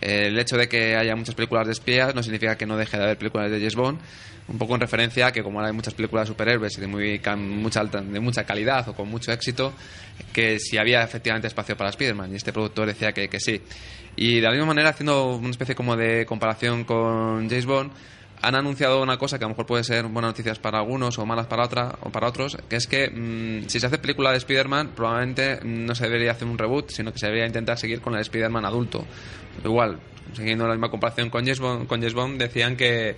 el 0.00 0.38
hecho 0.38 0.56
de 0.56 0.68
que 0.68 0.96
haya 0.96 1.14
muchas 1.14 1.34
películas 1.36 1.66
de 1.66 1.72
espías 1.74 2.14
no 2.14 2.22
significa 2.22 2.56
que 2.56 2.66
no 2.66 2.76
deje 2.76 2.96
de 2.96 3.04
haber 3.04 3.18
películas 3.18 3.50
de 3.50 3.58
James 3.58 3.76
Bond, 3.76 4.00
un 4.48 4.56
poco 4.58 4.74
en 4.74 4.80
referencia 4.80 5.26
a 5.26 5.32
que 5.32 5.42
como 5.42 5.58
ahora 5.58 5.68
hay 5.68 5.74
muchas 5.74 5.92
películas 5.92 6.26
de 6.26 6.32
superhéroes 6.32 6.78
y 6.78 6.80
de 6.80 6.86
muy 6.86 7.20
mucha 7.36 7.80
alta- 7.80 8.00
de 8.00 8.18
mucha 8.18 8.44
calidad 8.44 8.88
o 8.88 8.94
con 8.94 9.06
mucho 9.08 9.27
éxito, 9.32 9.72
que 10.32 10.58
si 10.58 10.78
había 10.78 11.02
efectivamente 11.02 11.48
espacio 11.48 11.76
para 11.76 11.90
Spider-Man 11.90 12.32
y 12.32 12.36
este 12.36 12.52
productor 12.52 12.86
decía 12.86 13.12
que, 13.12 13.28
sí. 13.40 13.60
Y 14.16 14.36
de 14.36 14.42
la 14.42 14.50
misma 14.50 14.66
manera, 14.66 14.90
haciendo 14.90 15.36
una 15.36 15.50
especie 15.50 15.74
como 15.74 15.96
de 15.96 16.26
comparación 16.26 16.84
con 16.84 17.48
James 17.48 17.66
Bond, 17.66 17.92
han 18.40 18.54
anunciado 18.54 19.02
una 19.02 19.16
cosa 19.16 19.38
que 19.38 19.44
a 19.44 19.48
lo 19.48 19.50
mejor 19.50 19.66
puede 19.66 19.84
ser 19.84 20.04
buenas 20.04 20.30
noticias 20.30 20.58
para 20.58 20.78
algunos 20.78 21.18
o 21.18 21.26
malas 21.26 21.46
para 21.46 21.64
otra 21.64 21.98
o 22.02 22.10
para 22.10 22.28
otros, 22.28 22.56
que 22.68 22.76
es 22.76 22.86
que 22.86 23.10
mm, 23.10 23.68
si 23.68 23.80
se 23.80 23.86
hace 23.86 23.98
película 23.98 24.30
de 24.30 24.38
Spider-Man, 24.38 24.92
probablemente 24.94 25.60
no 25.64 25.94
se 25.94 26.04
debería 26.04 26.32
hacer 26.32 26.46
un 26.46 26.58
reboot, 26.58 26.90
sino 26.90 27.12
que 27.12 27.18
se 27.18 27.26
debería 27.26 27.46
intentar 27.46 27.78
seguir 27.78 28.00
con 28.00 28.14
el 28.14 28.20
Spider-Man 28.20 28.64
adulto. 28.64 29.04
Igual, 29.64 29.98
siguiendo 30.34 30.66
la 30.66 30.74
misma 30.74 30.90
comparación 30.90 31.30
con 31.30 31.42
James 31.42 31.58
Bond, 31.58 31.86
con 31.86 32.00
James 32.00 32.14
Bond 32.14 32.38
decían 32.38 32.76
que 32.76 33.16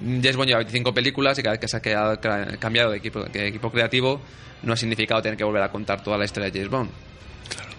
James 0.00 0.36
Bond 0.36 0.48
lleva 0.48 0.58
25 0.58 0.94
películas 0.94 1.38
y 1.38 1.42
cada 1.42 1.52
vez 1.54 1.60
que 1.60 1.68
se 1.68 1.76
ha 1.76 1.80
quedado- 1.80 2.18
cambiado 2.58 2.90
de 2.90 2.98
equipo, 2.98 3.24
de 3.24 3.48
equipo 3.48 3.70
creativo 3.70 4.20
no 4.62 4.72
ha 4.72 4.76
significado 4.76 5.20
tener 5.22 5.36
que 5.36 5.44
volver 5.44 5.62
a 5.62 5.70
contar 5.70 6.02
toda 6.02 6.16
la 6.18 6.24
historia 6.24 6.50
de 6.50 6.58
James 6.58 6.70
Bond. 6.70 6.90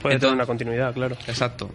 Puede 0.01 0.15
Entonces- 0.15 0.19
tener 0.19 0.33
una 0.33 0.45
continuidad, 0.45 0.93
claro. 0.93 1.17
Exacto. 1.27 1.69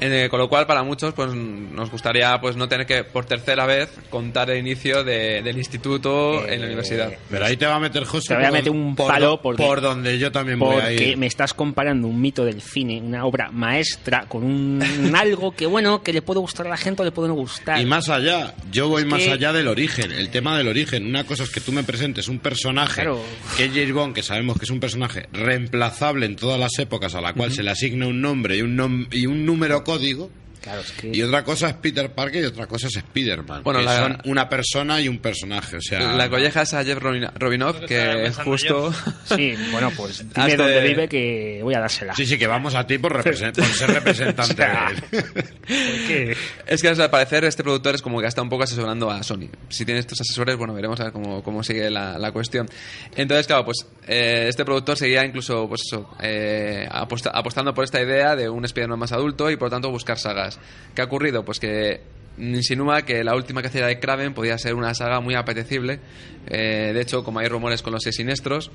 Eh, 0.00 0.28
con 0.30 0.38
lo 0.38 0.48
cual, 0.48 0.66
para 0.66 0.82
muchos, 0.82 1.12
pues 1.14 1.32
nos 1.34 1.90
gustaría 1.90 2.40
pues 2.40 2.56
no 2.56 2.68
tener 2.68 2.86
que 2.86 3.04
por 3.04 3.24
tercera 3.26 3.66
vez 3.66 3.90
contar 4.08 4.50
el 4.50 4.58
inicio 4.58 5.04
de- 5.04 5.42
del 5.42 5.58
instituto 5.58 6.46
en 6.48 6.60
la 6.60 6.66
universidad. 6.66 7.12
Pero 7.30 7.44
ahí 7.44 7.56
te 7.56 7.66
va 7.66 7.76
a 7.76 7.80
meter 7.80 8.04
José. 8.04 8.28
Te 8.28 8.34
voy 8.36 8.44
a 8.44 8.48
por 8.48 8.56
meter 8.58 8.72
un 8.72 8.96
por 8.96 9.08
palo 9.08 9.40
porque, 9.42 9.62
por 9.62 9.80
donde 9.80 10.18
yo 10.18 10.32
también 10.32 10.58
voy 10.58 10.76
a 10.76 10.80
porque 10.84 11.16
me 11.16 11.26
estás 11.26 11.52
comparando 11.52 12.08
un 12.08 12.20
mito 12.20 12.44
del 12.44 12.62
cine, 12.62 13.00
una 13.00 13.24
obra 13.26 13.50
maestra, 13.52 14.24
con 14.26 14.42
un 14.44 14.80
algo 15.16 15.52
que, 15.52 15.66
bueno, 15.66 16.02
que 16.02 16.12
le 16.12 16.22
puede 16.22 16.40
gustar 16.40 16.66
a 16.66 16.70
la 16.70 16.76
gente 16.76 17.02
o 17.02 17.04
le 17.04 17.12
puede 17.12 17.28
no 17.28 17.34
gustar. 17.34 17.78
Y 17.80 17.84
más 17.84 18.08
allá, 18.08 18.54
yo 18.70 18.88
voy 18.88 19.02
Es 19.02 19.08
más 19.08 19.20
que- 19.22 19.32
allá 19.32 19.52
del 19.52 19.68
origen, 19.68 20.12
el 20.12 20.30
tema 20.30 20.56
del 20.56 20.68
origen. 20.68 21.06
Una 21.06 21.24
cosa 21.24 21.42
es 21.42 21.50
que 21.50 21.60
tú 21.60 21.72
me 21.72 21.82
presentes 21.84 22.28
un 22.28 22.38
personaje 22.38 23.02
Claro. 23.02 23.20
que 23.56 23.66
es 23.66 23.70
James 23.72 23.92
Bond, 23.92 24.14
que 24.14 24.22
sabemos 24.22 24.56
que 24.58 24.64
es 24.64 24.70
un 24.70 24.80
personaje 24.80 25.26
reemplazable 25.32 26.26
en 26.26 26.36
todas 26.36 26.58
las 26.58 26.78
épocas, 26.78 27.14
a 27.14 27.20
la 27.20 27.34
cual 27.34 27.52
se 27.52 27.62
le 27.62 27.70
asigna 27.70 28.06
un 28.06 28.20
nombre 28.20 28.56
y 28.56 28.62
un, 28.62 28.76
nom- 28.78 29.08
y 29.12 29.26
un 29.26 29.44
número 29.44 29.79
código. 29.84 30.39
Claro, 30.60 30.80
es 30.82 30.92
que... 30.92 31.10
Y 31.12 31.22
otra 31.22 31.42
cosa 31.44 31.68
es 31.68 31.74
Peter 31.74 32.10
Parker 32.12 32.42
y 32.42 32.46
otra 32.46 32.66
cosa 32.66 32.88
es 32.88 32.96
Spider-Man. 32.96 33.62
Bueno, 33.62 33.80
que 33.80 33.86
la- 33.86 33.98
son 33.98 34.18
una 34.26 34.48
persona 34.48 35.00
y 35.00 35.08
un 35.08 35.18
personaje. 35.18 35.76
O 35.76 35.80
sea, 35.80 36.12
La 36.14 36.28
colleja 36.28 36.62
es 36.62 36.74
a 36.74 36.84
Jeff 36.84 36.98
Robin- 36.98 37.30
Robinoff, 37.34 37.80
que 37.80 37.98
pensando 37.98 38.50
justo... 38.50 38.94
Sí, 39.24 39.54
bueno, 39.72 39.90
pues 39.96 40.18
dime 40.18 40.32
Hazte- 40.34 40.56
dónde 40.56 40.80
vive 40.82 41.08
que 41.08 41.60
voy 41.62 41.74
a 41.74 41.80
dársela. 41.80 42.14
Sí, 42.14 42.26
sí, 42.26 42.36
que 42.38 42.46
vamos 42.46 42.74
a 42.74 42.86
ti 42.86 42.98
por, 42.98 43.12
represen- 43.12 43.52
por 43.54 43.64
ser 43.66 43.90
representante 43.90 44.52
O 44.52 44.56
sea, 44.56 44.92
de 45.10 45.18
él. 45.18 46.36
Es 46.66 46.82
que 46.82 46.88
al 46.88 47.10
parecer 47.10 47.44
este 47.44 47.62
productor 47.62 47.94
es 47.94 48.02
como 48.02 48.20
que 48.20 48.26
está 48.26 48.42
un 48.42 48.48
poco 48.48 48.64
asesorando 48.64 49.10
a 49.10 49.22
Sony. 49.22 49.48
Si 49.68 49.84
tiene 49.84 50.00
estos 50.00 50.20
asesores, 50.20 50.56
bueno, 50.56 50.74
veremos 50.74 50.98
a 51.00 51.04
ver 51.04 51.12
cómo, 51.12 51.42
cómo 51.42 51.62
sigue 51.62 51.90
la, 51.90 52.18
la 52.18 52.32
cuestión. 52.32 52.68
Entonces, 53.16 53.46
claro, 53.46 53.64
pues 53.64 53.86
eh, 54.06 54.46
este 54.48 54.64
productor 54.64 54.96
seguía 54.96 55.24
incluso, 55.24 55.68
pues 55.68 55.82
eso, 55.86 56.08
eh, 56.20 56.86
aposta- 56.90 57.30
apostando 57.32 57.72
por 57.74 57.84
esta 57.84 58.00
idea 58.00 58.34
de 58.36 58.48
un 58.48 58.64
Spider-Man 58.64 58.98
más 58.98 59.12
adulto 59.12 59.50
y 59.50 59.56
por 59.56 59.66
lo 59.66 59.70
tanto 59.70 59.90
buscar 59.90 60.18
sagas. 60.18 60.49
¿Qué 60.94 61.02
ha 61.02 61.04
ocurrido? 61.04 61.44
Pues 61.44 61.60
que 61.60 62.00
insinúa 62.40 63.02
que 63.02 63.22
la 63.22 63.34
última 63.34 63.60
hacía 63.60 63.86
de 63.86 63.98
Kraven 63.98 64.34
podía 64.34 64.56
ser 64.58 64.74
una 64.74 64.94
saga 64.94 65.20
muy 65.20 65.34
apetecible. 65.34 66.00
Eh, 66.46 66.92
de 66.94 67.00
hecho, 67.00 67.22
como 67.22 67.38
hay 67.38 67.48
rumores 67.48 67.82
con 67.82 67.92
los 67.92 68.02
seis 68.02 68.16
siniestros, 68.16 68.70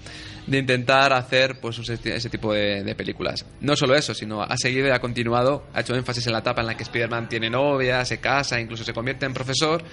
de 0.45 0.59
intentar 0.59 1.13
hacer 1.13 1.59
pues 1.59 1.79
ese, 1.79 2.29
tipo 2.29 2.53
de, 2.53 2.83
de 2.83 2.95
películas. 2.95 3.45
No 3.61 3.75
solo 3.75 3.95
eso, 3.95 4.13
sino 4.13 4.41
ha 4.41 4.55
seguido 4.57 4.87
y 4.87 4.91
ha 4.91 4.99
continuado, 4.99 5.65
ha 5.73 5.81
hecho 5.81 5.95
énfasis 5.95 6.27
en 6.27 6.33
la 6.33 6.39
etapa 6.39 6.61
en 6.61 6.67
la 6.67 6.77
que 6.77 6.83
Spider-Man 6.83 7.27
tiene 7.27 7.49
novia, 7.49 8.05
se 8.05 8.19
casa, 8.19 8.59
incluso 8.59 8.83
se 8.83 8.93
convierte 8.93 9.25
en 9.25 9.33
profesor, 9.33 9.83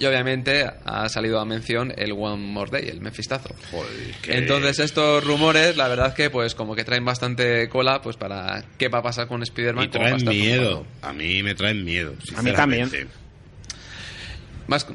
y 0.00 0.06
obviamente 0.06 0.68
ha 0.84 1.08
salido 1.08 1.38
a 1.38 1.44
mención 1.44 1.92
el 1.96 2.12
One 2.12 2.36
More 2.38 2.70
Day, 2.70 2.88
el 2.88 3.00
mefistazo. 3.00 3.54
Joder, 3.70 3.90
qué- 4.22 4.38
Entonces 4.38 4.78
estos 4.80 5.22
rumores, 5.22 5.76
la 5.76 5.86
verdad 5.88 6.14
que 6.14 6.30
pues 6.30 6.54
como 6.54 6.74
que 6.74 6.82
traen 6.84 7.04
bastante 7.04 7.68
cola 7.68 8.00
pues 8.02 8.16
para 8.16 8.64
qué 8.78 8.88
va 8.88 8.98
a 9.00 9.02
pasar 9.02 9.28
con 9.28 9.42
Spider-Man. 9.42 9.84
Y 9.84 9.88
traen 9.88 10.24
miedo. 10.26 10.86
A 11.02 11.12
mí 11.12 11.42
me 11.42 11.54
traen 11.54 11.84
miedo. 11.84 12.14
A 12.34 12.42
mí 12.42 12.50
también. 12.52 12.88
Más, 14.66 14.86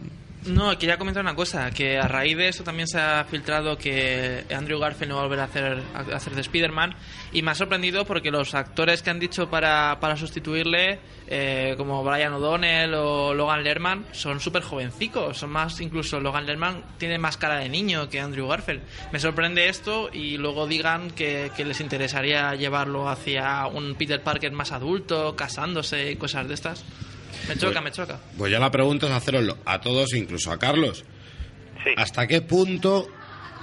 No, 0.47 0.77
quería 0.77 0.99
comentar 0.99 1.23
una 1.23 1.34
cosa, 1.34 1.71
que 1.71 1.97
a 1.97 2.08
raíz 2.08 2.38
de 2.38 2.49
eso 2.49 2.63
también 2.63 2.88
se 2.88 2.99
ha 2.99 3.23
filtrado 3.23 3.79
que 3.79 4.45
Andrew 4.55 4.79
Garfield 4.79 5.10
no 5.10 5.15
va 5.15 5.21
a 5.21 5.25
volver 5.25 5.39
a 5.39 5.43
hacer, 5.45 6.36
de 6.36 6.41
Spider-Man 6.41 6.93
y 7.34 7.41
me 7.41 7.49
ha 7.49 7.55
sorprendido 7.55 8.05
porque 8.05 8.29
los 8.29 8.53
actores 8.53 9.01
que 9.01 9.10
han 9.10 9.19
dicho 9.19 9.49
para, 9.49 9.99
para 9.99 10.15
sustituirle, 10.15 10.99
eh, 11.27 11.73
como 11.77 12.03
Brian 12.03 12.34
O'Donnell 12.34 12.93
o 12.93 13.34
Logan 13.34 13.63
Lerman, 13.63 14.05
son 14.12 14.39
súper 14.39 14.62
jovencicos, 14.62 15.39
son 15.39 15.49
más, 15.49 15.81
incluso 15.81 16.19
Logan 16.19 16.45
Lerman 16.45 16.84
tiene 16.99 17.17
más 17.17 17.38
cara 17.38 17.58
de 17.58 17.67
niño 17.67 18.08
que 18.08 18.19
Andrew 18.19 18.47
Garfield. 18.47 18.84
Me 19.12 19.19
sorprende 19.19 19.67
esto 19.67 20.10
y 20.13 20.38
luego 20.38 20.67
digan 20.67 21.10
que, 21.10 21.51
que 21.58 21.65
les 21.65 21.81
interesaría 21.81 22.53
llevarlo 22.53 23.10
hacia 23.10 23.65
un 23.65 23.95
Peter 23.95 24.21
Parker 24.21 24.51
más 24.51 24.71
adulto, 24.71 25.36
casándose 25.36 26.12
y 26.12 26.17
cosas 26.17 26.47
de 26.47 26.53
estas. 26.53 26.86
Me 27.48 27.56
choca, 27.58 27.82
me 27.82 27.91
choca. 27.91 28.19
Pues 28.38 28.52
ya 28.52 28.60
la 28.60 28.71
pregunta 28.71 29.06
es 29.08 29.12
haceroslo 29.13 29.58
a 29.65 29.80
todos, 29.82 30.13
incluso 30.13 30.52
a 30.52 30.58
Carlos. 30.60 31.06
Sí. 31.84 31.91
¿Hasta 31.98 32.28
qué 32.28 32.41
punto 32.41 33.08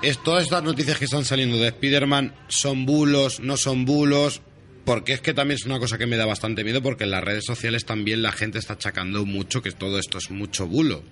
es 0.03 0.23
todas 0.23 0.45
estas 0.45 0.63
noticias 0.63 0.99
que 0.99 1.05
están 1.07 1.25
saliendo 1.25 1.57
de 1.59 1.69
Spider-Man 1.69 2.35
son 2.49 2.87
bulos, 2.87 3.41
no 3.41 3.57
son 3.57 3.85
bulos? 3.85 4.43
Porque 4.85 5.13
es 5.13 5.21
que 5.21 5.33
también 5.33 5.57
es 5.61 5.65
una 5.67 5.79
cosa 5.79 5.97
que 5.97 6.07
me 6.07 6.17
da 6.17 6.27
bastante 6.27 6.65
miedo 6.65 6.83
porque 6.83 7.05
en 7.05 7.13
las 7.13 7.23
redes 7.23 7.45
sociales 7.45 7.85
también 7.85 8.21
la 8.23 8.33
gente 8.33 8.59
está 8.59 8.73
achacando 8.75 9.25
mucho 9.25 9.63
que 9.63 9.71
todo 9.73 9.99
esto 9.99 10.19
es 10.19 10.31
mucho 10.31 10.67
bulo. 10.67 11.03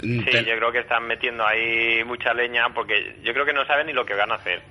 Sí, 0.00 0.20
Te- 0.24 0.44
yo 0.44 0.56
creo 0.56 0.70
que 0.70 0.78
están 0.78 1.06
metiendo 1.08 1.44
ahí 1.44 2.04
mucha 2.04 2.32
leña 2.32 2.72
porque 2.72 3.16
yo 3.24 3.32
creo 3.32 3.44
que 3.44 3.52
no 3.52 3.66
saben 3.66 3.88
ni 3.88 3.92
lo 3.92 4.06
que 4.06 4.14
van 4.14 4.30
a 4.30 4.36
hacer. 4.36 4.62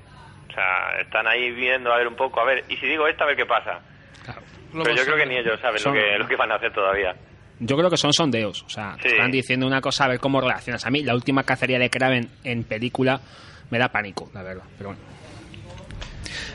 O 0.49 0.53
sea, 0.53 1.01
están 1.01 1.27
ahí 1.27 1.51
viendo 1.51 1.91
a 1.93 1.97
ver 1.97 2.07
un 2.07 2.15
poco, 2.15 2.39
a 2.39 2.45
ver, 2.45 2.63
y 2.69 2.77
si 2.77 2.87
digo 2.87 3.05
esto, 3.07 3.25
a 3.25 3.27
ver 3.27 3.35
qué 3.35 3.45
pasa. 3.45 3.81
Pero 4.71 4.95
yo 4.95 5.03
creo 5.05 5.17
que 5.17 5.25
ni 5.25 5.37
ellos 5.37 5.59
saben 5.61 5.79
Son- 5.79 5.95
lo, 5.95 5.99
que, 6.01 6.17
lo 6.17 6.27
que 6.27 6.35
van 6.35 6.51
a 6.51 6.55
hacer 6.55 6.71
todavía. 6.73 7.15
Yo 7.59 7.75
creo 7.75 7.89
que 7.89 7.97
son 7.97 8.13
sondeos. 8.13 8.63
O 8.63 8.69
sea, 8.69 8.95
Sí. 9.01 9.07
están 9.09 9.31
diciendo 9.31 9.65
una 9.65 9.81
cosa 9.81 10.05
a 10.05 10.07
ver 10.09 10.19
cómo 10.19 10.39
relacionas. 10.41 10.85
A 10.85 10.89
mí, 10.91 11.03
la 11.03 11.15
última 11.15 11.43
cacería 11.43 11.79
de 11.79 11.89
Kraven 11.89 12.29
en 12.43 12.63
película 12.63 13.19
me 13.71 13.79
da 13.79 13.87
pánico, 13.89 14.29
la 14.33 14.43
verdad. 14.43 14.63
Pero 14.77 14.89
bueno. 14.91 15.01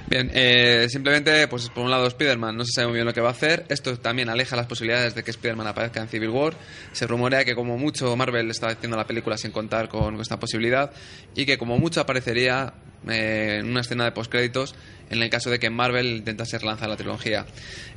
Bien, 0.09 0.31
eh, 0.35 0.87
simplemente, 0.91 1.49
pues 1.49 1.69
por 1.71 1.85
un 1.85 1.91
lado 1.91 2.07
Spider-Man 2.07 2.57
no 2.57 2.65
se 2.65 2.73
sabe 2.73 2.89
muy 2.89 2.97
bien 2.97 3.07
lo 3.07 3.15
que 3.15 3.21
va 3.21 3.29
a 3.29 3.33
hacer. 3.33 3.65
Esto 3.69 3.99
también 3.99 4.29
aleja 4.29 4.57
las 4.57 4.67
posibilidades 4.67 5.15
de 5.15 5.23
que 5.23 5.31
Spider-Man 5.31 5.67
aparezca 5.67 6.01
en 6.01 6.09
Civil 6.09 6.31
War. 6.31 6.55
Se 6.93 7.07
rumorea 7.07 7.45
que 7.45 7.55
como 7.55 7.79
mucho 7.79 8.15
Marvel 8.17 8.51
está 8.51 8.69
haciendo 8.69 8.97
la 8.97 9.07
película 9.07 9.37
sin 9.39 9.53
contar 9.53 9.89
con 9.89 10.21
esta 10.21 10.39
posibilidad 10.39 10.91
y 11.35 11.47
que 11.47 11.57
como 11.57 11.79
mucho 11.79 12.01
aparecería 12.01 12.75
eh, 13.09 13.59
en 13.61 13.71
una 13.71 13.81
escena 13.81 14.05
de 14.05 14.13
postcréditos 14.13 14.75
en 15.11 15.23
el 15.23 15.29
caso 15.29 15.51
de 15.51 15.59
que 15.59 15.71
Marvel 15.71 16.07
intentase 16.19 16.59
relanzar 16.59 16.89
la 16.89 16.97
trilogía. 16.97 17.45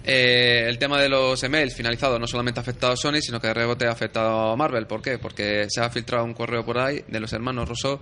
Eh, 0.04 0.66
el 0.68 0.78
tema 0.78 1.02
de 1.02 1.10
los 1.10 1.42
emails 1.44 1.76
finalizado 1.76 2.20
no 2.20 2.28
solamente 2.28 2.60
ha 2.60 2.64
afectado 2.64 2.94
a 2.94 2.98
Sony, 2.98 3.22
sino 3.22 3.40
que 3.40 3.48
de 3.48 3.54
rebote 3.54 3.88
ha 3.88 3.92
afectado 3.92 4.52
a 4.52 4.56
Marvel. 4.56 4.86
¿Por 4.86 5.02
qué? 5.02 5.18
Porque 5.18 5.68
se 5.70 5.82
ha 5.82 5.90
filtrado 5.90 6.26
un 6.26 6.34
correo 6.34 6.66
por 6.66 6.78
ahí 6.78 7.04
de 7.08 7.20
los 7.20 7.32
hermanos 7.34 7.68
Rousseau 7.68 8.00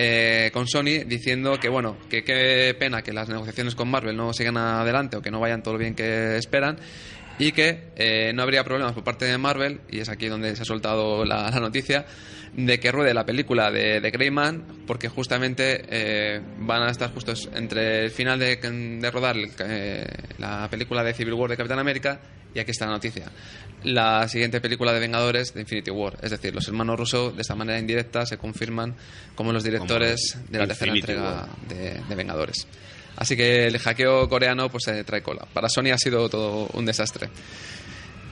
eh, 0.00 0.52
con 0.52 0.68
Sony 0.68 1.02
diciendo 1.06 1.58
que 1.58 1.68
bueno, 1.68 1.96
que 2.08 2.22
qué 2.22 2.72
pena 2.78 3.02
que 3.02 3.12
las 3.12 3.28
negociaciones 3.28 3.74
con 3.74 3.90
Marvel 3.90 4.16
no 4.16 4.32
sigan 4.32 4.56
adelante 4.56 5.16
o 5.16 5.22
que 5.22 5.32
no 5.32 5.40
vayan 5.40 5.60
todo 5.60 5.74
lo 5.74 5.80
bien 5.80 5.96
que 5.96 6.36
esperan 6.36 6.78
y 7.38 7.52
que 7.52 7.90
eh, 7.96 8.32
no 8.34 8.42
habría 8.42 8.64
problemas 8.64 8.92
por 8.94 9.04
parte 9.04 9.24
de 9.24 9.38
Marvel, 9.38 9.80
y 9.90 10.00
es 10.00 10.08
aquí 10.08 10.26
donde 10.28 10.54
se 10.56 10.62
ha 10.62 10.64
soltado 10.64 11.24
la, 11.24 11.50
la 11.50 11.60
noticia, 11.60 12.04
de 12.56 12.80
que 12.80 12.90
ruede 12.90 13.14
la 13.14 13.24
película 13.24 13.70
de, 13.70 14.00
de 14.00 14.10
Greyman, 14.10 14.64
porque 14.86 15.08
justamente 15.08 15.84
eh, 15.88 16.40
van 16.58 16.82
a 16.82 16.90
estar 16.90 17.12
justos 17.12 17.48
entre 17.54 18.04
el 18.04 18.10
final 18.10 18.38
de, 18.38 18.56
de 18.56 19.10
rodar 19.10 19.36
eh, 19.36 20.06
la 20.38 20.68
película 20.70 21.04
de 21.04 21.14
Civil 21.14 21.34
War 21.34 21.50
de 21.50 21.56
Capitán 21.56 21.78
América 21.78 22.20
y 22.54 22.58
aquí 22.58 22.70
está 22.70 22.86
la 22.86 22.92
noticia. 22.92 23.30
La 23.84 24.26
siguiente 24.26 24.60
película 24.60 24.92
de 24.92 24.98
Vengadores 24.98 25.54
de 25.54 25.60
Infinity 25.60 25.90
War, 25.90 26.16
es 26.22 26.30
decir, 26.30 26.52
los 26.54 26.66
hermanos 26.66 26.98
Russo 26.98 27.30
de 27.30 27.42
esta 27.42 27.54
manera 27.54 27.78
indirecta 27.78 28.26
se 28.26 28.38
confirman 28.38 28.96
como 29.36 29.52
los 29.52 29.62
directores 29.62 30.32
Como 30.32 30.46
de 30.48 30.58
la 30.58 30.66
tercera 30.66 30.92
entrega 30.92 31.48
de 31.68 32.14
Vengadores. 32.16 32.66
Así 33.20 33.36
que 33.36 33.66
el 33.66 33.78
hackeo 33.78 34.28
coreano 34.28 34.70
pues 34.70 34.84
se 34.84 35.02
trae 35.04 35.22
cola. 35.22 35.46
Para 35.52 35.68
Sony 35.68 35.90
ha 35.92 35.98
sido 35.98 36.28
todo 36.28 36.68
un 36.72 36.86
desastre. 36.86 37.28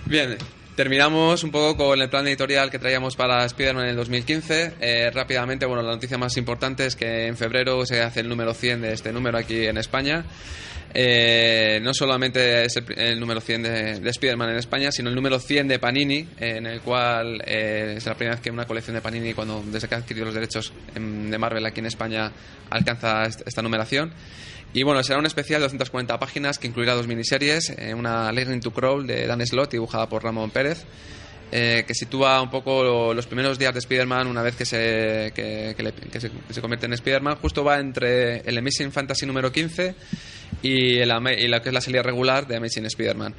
Bien, 0.04 0.36
terminamos 0.76 1.42
un 1.42 1.50
poco 1.50 1.76
con 1.76 2.00
el 2.00 2.08
plan 2.08 2.26
editorial 2.28 2.70
que 2.70 2.78
traíamos 2.78 3.16
para 3.16 3.44
Spider-Man 3.44 3.84
en 3.84 3.90
el 3.90 3.96
2015. 3.96 4.74
Eh, 4.80 5.10
rápidamente, 5.12 5.66
bueno, 5.66 5.82
la 5.82 5.90
noticia 5.92 6.16
más 6.18 6.36
importante 6.36 6.86
es 6.86 6.94
que 6.94 7.26
en 7.26 7.36
febrero 7.36 7.84
se 7.84 8.00
hace 8.00 8.20
el 8.20 8.28
número 8.28 8.54
100 8.54 8.82
de 8.82 8.92
este 8.92 9.12
número 9.12 9.36
aquí 9.38 9.66
en 9.66 9.76
España. 9.76 10.24
Eh, 10.98 11.80
no 11.82 11.92
solamente 11.92 12.64
es 12.64 12.76
el, 12.96 13.18
número 13.20 13.40
100 13.40 13.62
de, 13.62 14.00
de 14.00 14.10
Spider-Man 14.10 14.50
en 14.50 14.56
España, 14.56 14.90
sino 14.92 15.08
el 15.10 15.14
número 15.14 15.38
100 15.38 15.68
de 15.68 15.78
Panini, 15.78 16.26
en 16.38 16.64
el 16.66 16.80
cual 16.80 17.42
eh, 17.44 17.94
es 17.96 18.06
la 18.06 18.14
primera 18.14 18.36
vez 18.36 18.42
que 18.42 18.50
una 18.50 18.64
colección 18.66 18.94
de 18.94 19.02
Panini, 19.02 19.34
cuando 19.34 19.62
desde 19.66 19.88
que 19.88 19.94
ha 19.94 19.98
adquirido 19.98 20.26
los 20.26 20.34
derechos 20.34 20.72
em, 20.94 21.28
de 21.30 21.36
Marvel 21.38 21.66
aquí 21.66 21.80
en 21.80 21.86
España, 21.86 22.30
alcanza 22.70 23.24
est- 23.24 23.42
esta 23.46 23.60
numeración. 23.62 24.12
Y 24.76 24.82
bueno, 24.82 25.02
será 25.02 25.18
un 25.18 25.24
especial 25.24 25.60
de 25.60 25.64
240 25.68 26.18
páginas 26.18 26.58
que 26.58 26.66
incluirá 26.66 26.92
dos 26.94 27.06
miniseries, 27.06 27.70
eh, 27.78 27.94
una 27.94 28.30
Lightning 28.30 28.60
to 28.60 28.72
Crawl 28.72 29.06
de 29.06 29.26
Dan 29.26 29.40
Slott, 29.46 29.70
dibujada 29.72 30.06
por 30.06 30.22
Ramón 30.22 30.50
Pérez, 30.50 30.84
eh, 31.50 31.84
que 31.86 31.94
sitúa 31.94 32.42
un 32.42 32.50
poco 32.50 32.84
lo- 32.84 33.14
los 33.14 33.26
primeros 33.26 33.58
días 33.58 33.72
de 33.72 33.78
Spider-Man 33.78 34.26
una 34.26 34.42
vez 34.42 34.54
que 34.54 34.66
se, 34.66 35.32
se, 35.34 36.60
convierte 36.60 36.84
en 36.84 36.92
Spider-Man. 36.92 37.36
Justo 37.36 37.64
va 37.64 37.78
entre 37.78 38.40
el 38.40 38.58
Amazing 38.58 38.92
Fantasy 38.92 39.24
número 39.24 39.50
15 39.50 39.94
y, 40.62 40.98
el, 40.98 41.10
y 41.38 41.48
la 41.48 41.62
que 41.62 41.70
es 41.70 41.74
la 41.74 41.80
serie 41.80 42.02
regular 42.02 42.46
de 42.46 42.56
Amazing 42.56 42.84
Spider-Man. 42.84 43.34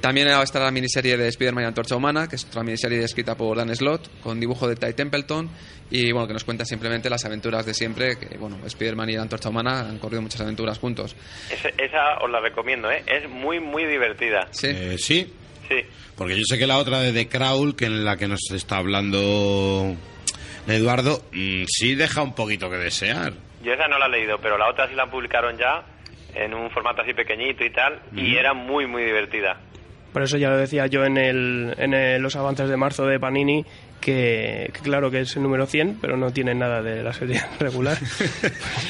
También 0.00 0.28
va 0.28 0.40
a 0.40 0.42
estar 0.44 0.62
la 0.62 0.70
miniserie 0.70 1.16
de 1.18 1.28
Spider-Man 1.28 1.64
y 1.64 1.66
Antorcha 1.66 1.94
Humana, 1.94 2.26
que 2.26 2.36
es 2.36 2.44
otra 2.46 2.62
miniserie 2.62 3.02
escrita 3.04 3.36
por 3.36 3.56
Dan 3.56 3.74
Slott, 3.76 4.08
con 4.22 4.40
dibujo 4.40 4.66
de 4.66 4.74
Ty 4.76 4.94
Templeton, 4.94 5.50
y 5.90 6.10
bueno, 6.12 6.26
que 6.26 6.32
nos 6.32 6.44
cuenta 6.44 6.64
simplemente 6.64 7.10
las 7.10 7.24
aventuras 7.26 7.66
de 7.66 7.74
siempre, 7.74 8.16
que 8.18 8.38
bueno, 8.38 8.58
Spider-Man 8.64 9.10
y 9.10 9.16
la 9.16 9.22
Antorcha 9.22 9.50
Humana 9.50 9.80
han 9.80 9.98
corrido 9.98 10.22
muchas 10.22 10.40
aventuras 10.40 10.78
juntos. 10.78 11.14
Ese- 11.50 11.74
esa 11.76 12.18
os 12.22 12.30
la 12.30 12.40
recomiendo, 12.40 12.90
¿eh? 12.90 13.02
Es 13.06 13.28
muy, 13.28 13.60
muy 13.60 13.84
divertida. 13.84 14.48
Sí. 14.52 14.68
Eh, 14.68 14.96
sí, 14.98 15.32
Sí. 15.68 15.76
porque 16.16 16.36
yo 16.36 16.44
sé 16.46 16.56
que 16.58 16.66
la 16.66 16.78
otra 16.78 17.00
de 17.00 17.12
The 17.12 17.28
Crawl, 17.28 17.76
que 17.76 17.84
en 17.84 18.04
la 18.04 18.16
que 18.16 18.26
nos 18.26 18.40
está 18.52 18.78
hablando 18.78 19.94
Eduardo, 20.66 21.22
mm, 21.32 21.64
sí 21.66 21.94
deja 21.94 22.22
un 22.22 22.34
poquito 22.34 22.70
que 22.70 22.76
desear. 22.76 23.32
Yo 23.62 23.72
esa 23.74 23.86
no 23.88 23.98
la 23.98 24.06
he 24.06 24.10
leído, 24.10 24.38
pero 24.40 24.56
la 24.56 24.68
otra 24.70 24.88
sí 24.88 24.94
la 24.94 25.10
publicaron 25.10 25.58
ya 25.58 25.84
en 26.34 26.54
un 26.54 26.70
formato 26.70 27.02
así 27.02 27.12
pequeñito 27.12 27.64
y 27.64 27.70
tal, 27.70 28.00
y 28.16 28.36
era 28.36 28.54
muy, 28.54 28.86
muy 28.86 29.04
divertida. 29.04 29.60
Por 30.12 30.22
eso 30.22 30.36
ya 30.36 30.48
lo 30.50 30.56
decía 30.56 30.86
yo 30.86 31.04
en, 31.04 31.16
el, 31.16 31.74
en 31.78 31.94
el- 31.94 32.20
los 32.22 32.34
avances 32.36 32.68
de 32.68 32.76
marzo 32.76 33.06
de 33.06 33.20
Panini, 33.20 33.64
que, 34.00 34.70
que 34.74 34.80
claro 34.80 35.10
que 35.10 35.20
es 35.20 35.36
el 35.36 35.42
número 35.42 35.66
100, 35.66 35.98
pero 36.00 36.16
no 36.16 36.32
tiene 36.32 36.54
nada 36.54 36.82
de 36.82 37.02
la 37.02 37.12
serie 37.12 37.40
regular. 37.60 37.96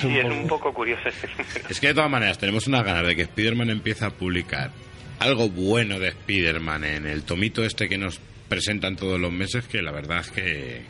Sí, 0.01 0.19
es 0.19 0.25
un 0.25 0.47
poco 0.49 0.73
curioso 0.73 1.09
ese 1.09 1.27
número. 1.29 1.69
Es 1.69 1.79
que 1.81 1.89
de 1.89 1.95
todas 1.95 2.11
maneras 2.11 2.39
tenemos 2.39 2.67
una 2.67 2.83
ganas 2.83 3.07
de 3.07 3.17
que 3.17 3.23
Spider-Man 3.23 3.71
empiece 3.71 4.05
a 4.05 4.11
publicar 4.11 4.71
algo 5.19 5.49
bueno 5.51 5.99
de 5.99 6.09
Spider-Man 6.09 6.85
en 6.85 7.07
el 7.07 7.23
tomito 7.25 7.63
este 7.65 7.89
que 7.89 7.99
nos 7.99 8.19
presentan 8.49 8.97
todos 8.97 9.21
los 9.21 9.31
meses, 9.33 9.67
que 9.67 9.83
la 9.83 9.93
verdad 9.93 10.21
es 10.21 10.31
que... 10.31 10.83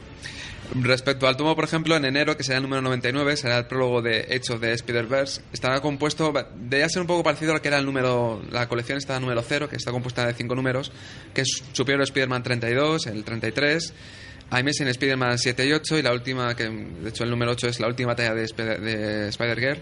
Respecto 0.74 1.26
al 1.26 1.37
tomo, 1.37 1.56
por 1.56 1.64
ejemplo, 1.64 1.96
en 1.96 2.04
enero, 2.04 2.37
que 2.37 2.44
será 2.44 2.59
el 2.59 2.62
número 2.62 2.80
99, 2.83 3.37
será 3.37 3.59
el 3.59 3.66
prólogo 3.66 4.02
de 4.02 4.26
Hechos 4.30 4.61
de 4.61 4.72
Spider-Verse. 4.72 5.40
Estará 5.52 5.80
compuesto, 5.80 6.33
debería 6.56 6.88
ser 6.88 7.02
un 7.02 7.09
poco 7.09 7.24
parecido 7.24 7.50
a 7.50 7.54
lo 7.56 7.62
que 7.62 7.68
era 7.68 7.78
el 7.78 7.85
número, 7.85 8.40
la 8.52 8.68
colección 8.68 8.96
está 8.98 9.18
número 9.18 9.42
0, 9.42 9.68
que 9.68 9.76
está 9.76 9.90
compuesta 9.90 10.24
de 10.26 10.35
cinco 10.35 10.54
números, 10.54 10.92
que 11.35 11.40
es 11.40 11.62
Superior 11.72 12.02
Spider-Man 12.02 12.42
32, 12.44 13.06
el 13.09 13.24
33, 13.24 13.92
Amazing 14.50 14.88
Spider-Man 14.88 15.38
7 15.38 15.66
y 15.66 15.72
8, 15.72 15.98
y 15.98 16.02
la 16.02 16.12
última, 16.12 16.54
que 16.54 16.68
de 16.68 17.09
hecho 17.09 17.24
el 17.24 17.30
número 17.30 17.50
8 17.52 17.68
es 17.68 17.80
la 17.80 17.88
última 17.88 18.14
talla 18.14 18.35
de, 18.35 18.44
Sp- 18.46 18.78
de 18.80 19.28
Spider-Girl, 19.28 19.78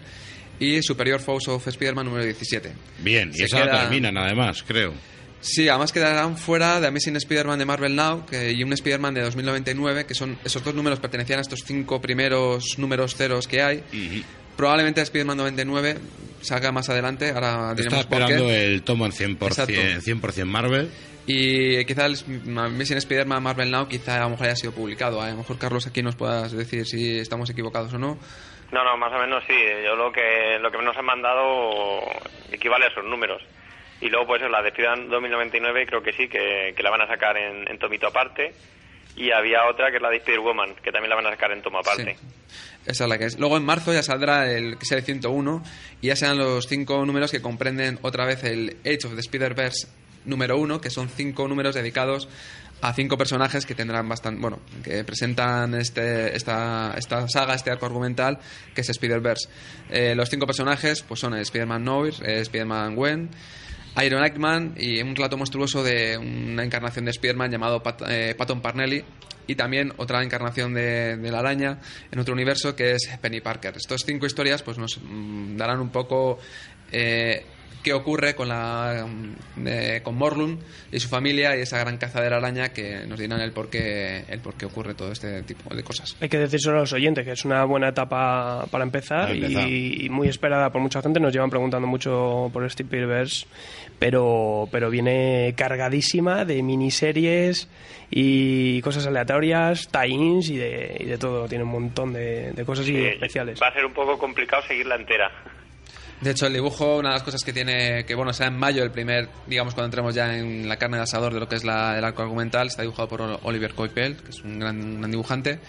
y 0.61 0.83
Superior 0.83 1.21
Foes 1.21 1.49
of 1.49 1.69
Spider-Man 1.69 2.07
número 2.07 2.25
17. 2.25 2.73
Bien, 3.01 3.31
y 3.35 3.43
esa 3.43 3.61
la 3.61 3.65
queda- 3.67 3.81
terminan 3.83 4.17
además, 4.17 4.65
creo. 4.67 4.93
Sí, 5.41 5.69
además 5.69 5.93
quedarán 5.93 6.37
fuera 6.37 6.81
de 6.81 6.89
Amazing 6.89 7.17
Spider-Man 7.17 7.59
de 7.59 7.65
Marvel 7.65 7.95
Now 7.95 8.27
que, 8.27 8.51
y 8.53 8.63
un 8.65 8.73
Spider-Man 8.73 9.15
de 9.15 9.23
2099, 9.23 10.05
que 10.07 10.15
son 10.15 10.37
esos 10.45 10.65
dos 10.65 10.75
números 10.75 10.99
pertenecían 10.99 11.39
a 11.39 11.43
estos 11.43 11.61
cinco 11.65 12.01
primeros 12.01 12.77
números 12.79 13.15
ceros 13.15 13.47
que 13.47 13.63
hay. 13.63 13.85
Probablemente 14.57 15.01
Spider-Man 15.01 15.37
99 15.37 15.99
salga 16.41 16.73
más 16.73 16.89
adelante, 16.89 17.31
ahora 17.31 17.71
Está 17.71 17.75
diremos 17.75 18.07
por 18.07 18.21
esperando 18.23 18.47
qué. 18.49 18.65
el 18.67 18.83
tomo 18.83 19.07
en 19.07 19.13
100%, 19.13 19.47
Exacto. 19.47 19.73
100% 19.73 20.45
Marvel. 20.47 20.91
Y 21.31 21.85
quizá 21.85 22.07
el 22.07 22.17
Amazing 22.59 22.97
Spider-Man 22.97 23.43
Marvel 23.43 23.71
Now 23.71 23.87
quizá 23.87 24.17
a 24.17 24.25
lo 24.25 24.31
mejor 24.31 24.47
haya 24.47 24.57
sido 24.57 24.73
publicado. 24.73 25.21
A 25.21 25.31
lo 25.31 25.37
mejor, 25.37 25.59
Carlos, 25.59 25.87
aquí 25.87 26.03
nos 26.03 26.17
puedas 26.17 26.51
decir 26.53 26.87
si 26.87 27.19
estamos 27.19 27.49
equivocados 27.51 27.93
o 27.95 27.99
no. 27.99 28.19
No, 28.73 28.85
no, 28.85 28.97
más 28.97 29.13
o 29.15 29.19
menos 29.19 29.45
sí. 29.47 29.55
Yo 29.85 29.95
lo 29.95 30.11
que 30.11 30.59
lo 30.61 30.71
que 30.71 30.79
nos 30.83 30.97
han 30.97 31.05
mandado 31.05 32.01
equivale 32.51 32.87
a 32.87 32.89
esos 32.89 33.05
números. 33.05 33.43
Y 34.01 34.09
luego, 34.09 34.27
pues, 34.29 34.43
la 34.43 34.63
de 34.63 34.69
Spider-Man 34.69 35.09
2099 35.09 35.87
creo 35.87 36.03
que 36.03 36.13
sí, 36.13 36.29
que, 36.29 36.73
que 36.77 36.83
la 36.83 36.91
van 36.91 37.03
a 37.03 37.07
sacar 37.07 37.37
en, 37.37 37.79
tomito 37.79 38.07
aparte. 38.07 38.53
Y 39.17 39.33
había 39.33 39.67
otra 39.69 39.91
que 39.91 39.97
es 39.97 40.03
la 40.03 40.11
de 40.11 40.19
Spider-Woman, 40.19 40.77
que 40.77 40.93
también 40.93 41.11
la 41.11 41.17
van 41.17 41.27
a 41.27 41.31
sacar 41.31 41.51
en 41.51 41.63
tomo 41.63 41.79
aparte. 41.79 42.17
Esa 42.87 43.05
es 43.05 43.11
la 43.11 43.19
que 43.19 43.25
es. 43.25 43.39
Luego 43.39 43.57
en 43.57 43.65
marzo 43.65 43.93
ya 43.93 44.03
saldrá 44.03 44.51
el 44.51 44.79
que 44.79 44.87
sea 44.87 44.99
el 44.99 45.05
101 45.05 45.63
y 46.01 46.07
ya 46.07 46.17
serán 46.17 46.39
los 46.39 46.67
cinco 46.69 47.05
números 47.05 47.33
que 47.33 47.43
comprenden 47.43 47.99
otra 48.03 48.25
vez 48.25 48.45
el 48.45 48.77
Age 48.85 49.07
of 49.07 49.15
the 49.15 49.21
Spider-Verse 49.21 49.89
número 50.25 50.59
uno, 50.59 50.81
que 50.81 50.91
son 50.91 51.09
cinco 51.09 51.49
números 51.49 51.75
dedicados 51.75 52.29
a 52.81 52.93
cinco 52.93 53.19
personajes 53.19 53.67
que 53.67 53.75
tendrán 53.75 54.09
bastante, 54.09 54.41
bueno, 54.41 54.61
que 54.85 55.03
presentan 55.03 55.75
este, 55.75 56.37
esta, 56.37 56.95
esta 56.97 57.29
saga, 57.29 57.55
este 57.55 57.71
arco 57.71 57.87
argumental, 57.87 58.39
que 58.75 58.83
es 58.83 58.89
Spider-Verse. 58.89 59.49
Eh, 59.91 60.15
los 60.15 60.29
cinco 60.29 60.47
personajes 60.47 61.03
pues 61.03 61.19
son 61.19 61.35
Spider-Man 61.35 61.85
Noir, 61.85 62.15
Spider-Man 62.23 62.95
Gwen, 62.95 63.31
Iron 64.05 64.25
Eggman 64.25 64.75
y 64.77 65.01
un 65.03 65.15
relato 65.17 65.37
monstruoso 65.37 65.83
de 65.83 66.17
una 66.17 66.65
encarnación 66.65 67.05
de 67.05 67.11
Spider-Man 67.11 67.51
llamado 67.51 67.83
eh, 68.09 68.35
Patton 68.37 68.61
Parnelli 68.61 69.05
y 69.47 69.55
también 69.55 69.93
otra 69.97 70.23
encarnación 70.23 70.75
de, 70.75 71.17
de 71.17 71.31
la 71.33 71.39
araña 71.41 71.81
en 72.11 72.19
otro 72.19 72.35
universo 72.35 72.77
que 72.77 72.93
es 72.93 73.09
Penny 73.21 73.41
Parker. 73.41 73.75
Estas 73.77 74.03
cinco 74.05 74.27
historias 74.27 74.63
pues 74.63 74.79
nos 74.79 75.01
mm, 75.03 75.57
darán 75.57 75.81
un 75.81 75.91
poco 75.91 76.39
eh, 76.93 77.45
qué 77.83 77.93
ocurre 77.93 78.35
con 78.35 78.49
la 78.49 79.07
mm, 79.07 79.67
eh, 79.67 80.01
con 80.03 80.17
Morlun 80.17 80.59
y 80.93 81.01
su 81.01 81.09
familia 81.09 81.57
y 81.57 81.61
esa 81.63 81.79
gran 81.79 81.99
cazadera 81.99 82.37
araña 82.37 82.71
que 82.71 83.07
nos 83.07 83.19
dirán 83.19 83.41
el 83.41 83.53
por 83.53 83.71
qué 83.71 84.25
el 84.29 84.41
por 84.41 84.55
qué 84.55 84.67
ocurre 84.67 84.95
todo 84.95 85.13
este 85.13 85.43
tipo 85.43 85.75
de 85.75 85.83
cosas. 85.83 86.17
Hay 86.21 86.29
que 86.29 86.39
decírselo 86.39 86.77
a 86.77 86.81
los 86.81 86.93
oyentes, 86.93 87.25
que 87.25 87.33
es 87.33 87.45
una 87.45 87.65
buena 87.65 87.89
etapa 87.89 88.67
para 88.71 88.85
empezar. 88.85 89.35
Y, 89.35 90.07
y 90.07 90.09
muy 90.09 90.29
esperada 90.29 90.71
por 90.71 90.81
mucha 90.81 91.03
gente. 91.03 91.21
Nos 91.21 91.33
llevan 91.33 91.51
preguntando 91.51 91.87
mucho 91.87 92.51
por 92.53 92.65
Spider-Verse, 92.65 93.47
pero, 93.99 94.69
pero 94.71 94.91
viene 94.91 95.55
cargadísima 95.57 96.45
de 96.45 96.63
miniseries 96.63 97.69
y 98.11 98.81
cosas 98.83 99.07
aleatorias, 99.07 99.89
tie-ins 99.91 100.49
y 100.51 100.57
de, 100.57 100.97
y 101.01 101.05
de 101.05 101.19
todo. 101.19 101.49
Tiene 101.49 101.65
un 101.65 101.71
montón 101.71 102.13
de, 102.13 102.53
de 102.53 102.65
cosas 102.65 102.87
y 102.89 102.93
Sí, 102.93 103.05
especiales. 103.05 103.61
Va 103.63 103.69
a 103.69 103.73
ser 103.73 103.85
un 103.85 103.93
poco 103.93 104.19
complicado 104.19 104.63
seguirla 104.63 104.97
entera. 104.97 105.31
De 106.21 106.33
hecho, 106.33 106.47
el 106.49 106.53
dibujo, 106.55 106.97
una 106.97 107.11
de 107.11 107.15
las 107.15 107.23
cosas 107.23 107.43
que 107.45 107.53
tiene, 107.53 108.05
que 108.05 108.15
bueno, 108.17 108.33
será 108.33 108.49
en 108.49 108.57
mayo 108.59 108.83
el 108.83 108.91
primer, 108.91 109.29
digamos, 109.47 109.75
cuando 109.75 109.87
entremos 109.87 110.15
ya 110.15 110.37
en 110.37 110.69
la 110.69 110.77
carne 110.77 110.97
de 110.97 111.05
asador 111.05 111.33
de 111.33 111.39
lo 111.39 111.49
que 111.49 111.55
es 111.55 111.63
la- 111.65 111.97
el 111.97 112.05
arco 112.05 112.23
argumental, 112.23 112.67
está 112.67 112.83
dibujado 112.83 113.07
por 113.09 113.21
Oliver 113.45 113.73
Coipel, 113.75 114.17
que 114.17 114.31
es 114.31 114.43
un 114.43 114.59
gran, 114.59 115.09
dibujante. 115.11 115.61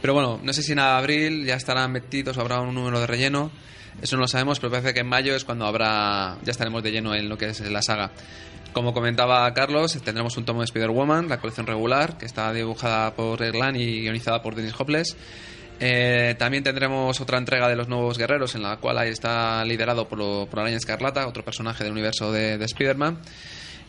Pero 0.00 0.14
bueno, 0.14 0.40
no 0.42 0.52
sé 0.54 0.62
si 0.62 0.72
en 0.72 0.78
abril 0.78 1.44
ya 1.44 1.56
estarán 1.56 1.92
metidos 1.92 2.38
o 2.38 2.40
habrá 2.40 2.60
un 2.60 2.74
número 2.74 3.00
de 3.00 3.06
relleno. 3.06 3.50
Eso 4.00 4.16
no 4.16 4.22
lo 4.22 4.28
sabemos, 4.28 4.58
pero 4.58 4.70
parece 4.70 4.94
que 4.94 5.00
en 5.00 5.06
mayo 5.08 5.36
es 5.36 5.44
cuando 5.44 5.66
habrá, 5.66 6.38
ya 6.42 6.50
estaremos 6.52 6.82
de 6.82 6.90
lleno 6.90 7.14
en 7.14 7.28
lo 7.28 7.36
que 7.36 7.46
es 7.50 7.60
la 7.60 7.82
saga. 7.82 8.10
Como 8.72 8.94
comentaba 8.94 9.52
Carlos, 9.52 9.92
tendremos 10.02 10.34
un 10.38 10.46
tomo 10.46 10.60
de 10.60 10.64
Spider-Woman, 10.64 11.28
la 11.28 11.38
colección 11.38 11.66
regular, 11.66 12.16
que 12.16 12.24
está 12.24 12.50
dibujada 12.54 13.14
por 13.14 13.42
Erlan 13.42 13.76
y 13.76 14.00
guionizada 14.00 14.40
por 14.40 14.54
Dennis 14.54 14.72
Hopeless. 14.78 15.14
Eh, 15.84 16.36
también 16.38 16.62
tendremos 16.62 17.20
otra 17.20 17.38
entrega 17.38 17.68
de 17.68 17.74
los 17.74 17.88
nuevos 17.88 18.16
guerreros, 18.16 18.54
en 18.54 18.62
la 18.62 18.76
cual 18.76 18.98
ahí 18.98 19.08
está 19.10 19.64
liderado 19.64 20.06
por, 20.06 20.16
lo- 20.18 20.46
por 20.48 20.60
Araña 20.60 20.76
Escarlata, 20.76 21.26
otro 21.26 21.44
personaje 21.44 21.82
del 21.82 21.92
universo 21.92 22.30
de, 22.30 22.56
de 22.56 22.64
Spider-Man. 22.66 23.18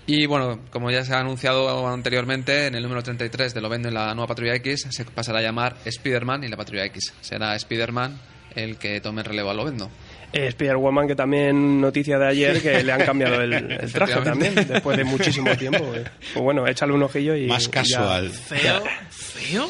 Y 0.08 0.26
bueno, 0.26 0.60
como 0.72 0.90
ya 0.90 1.06
se 1.06 1.14
ha 1.14 1.20
anunciado 1.20 1.88
anteriormente, 1.88 2.66
en 2.68 2.74
el 2.76 2.82
número 2.84 3.04
33 3.04 3.54
de 3.54 3.62
Lo 3.62 3.70
Vendo 3.70 3.90
en 3.90 3.94
la 3.94 4.14
nueva 4.16 4.28
Patrulla 4.28 4.56
X 4.56 4.88
se 4.90 5.06
pasará 5.06 5.38
a 5.40 5.42
llamar 5.44 5.76
Spider-Man 5.86 6.44
y 6.44 6.48
la 6.48 6.58
Patrulla 6.58 6.86
X. 6.86 7.14
Será 7.22 7.56
Spider-Man 7.56 8.20
el 8.56 8.78
que 8.78 9.00
tome 9.00 9.22
el 9.22 9.26
relevo 9.26 9.52
a 9.52 9.54
Lo 9.54 9.64
Vendo. 9.66 9.90
Eh, 10.34 10.48
Spider-Woman, 10.48 11.08
que 11.08 11.16
también 11.16 11.80
noticia 11.80 12.18
de 12.18 12.28
ayer, 12.28 12.60
que 12.62 12.84
le 12.84 12.92
han 12.92 13.02
cambiado 13.06 13.40
el, 13.40 13.54
el 13.54 13.94
traje 13.94 14.20
también, 14.22 14.56
después 14.56 14.98
de 14.98 15.04
muchísimo 15.04 15.56
tiempo. 15.56 15.86
eh. 15.96 16.04
Pues 16.34 16.44
bueno, 16.44 16.66
échale 16.68 16.92
un 16.94 17.04
ojillo 17.04 17.36
y... 17.36 17.46
Más 17.46 17.64
y 17.64 17.66
ya- 17.68 17.72
casual. 17.72 18.30
¿Feo? 18.32 18.84
¿Feo? 19.12 19.70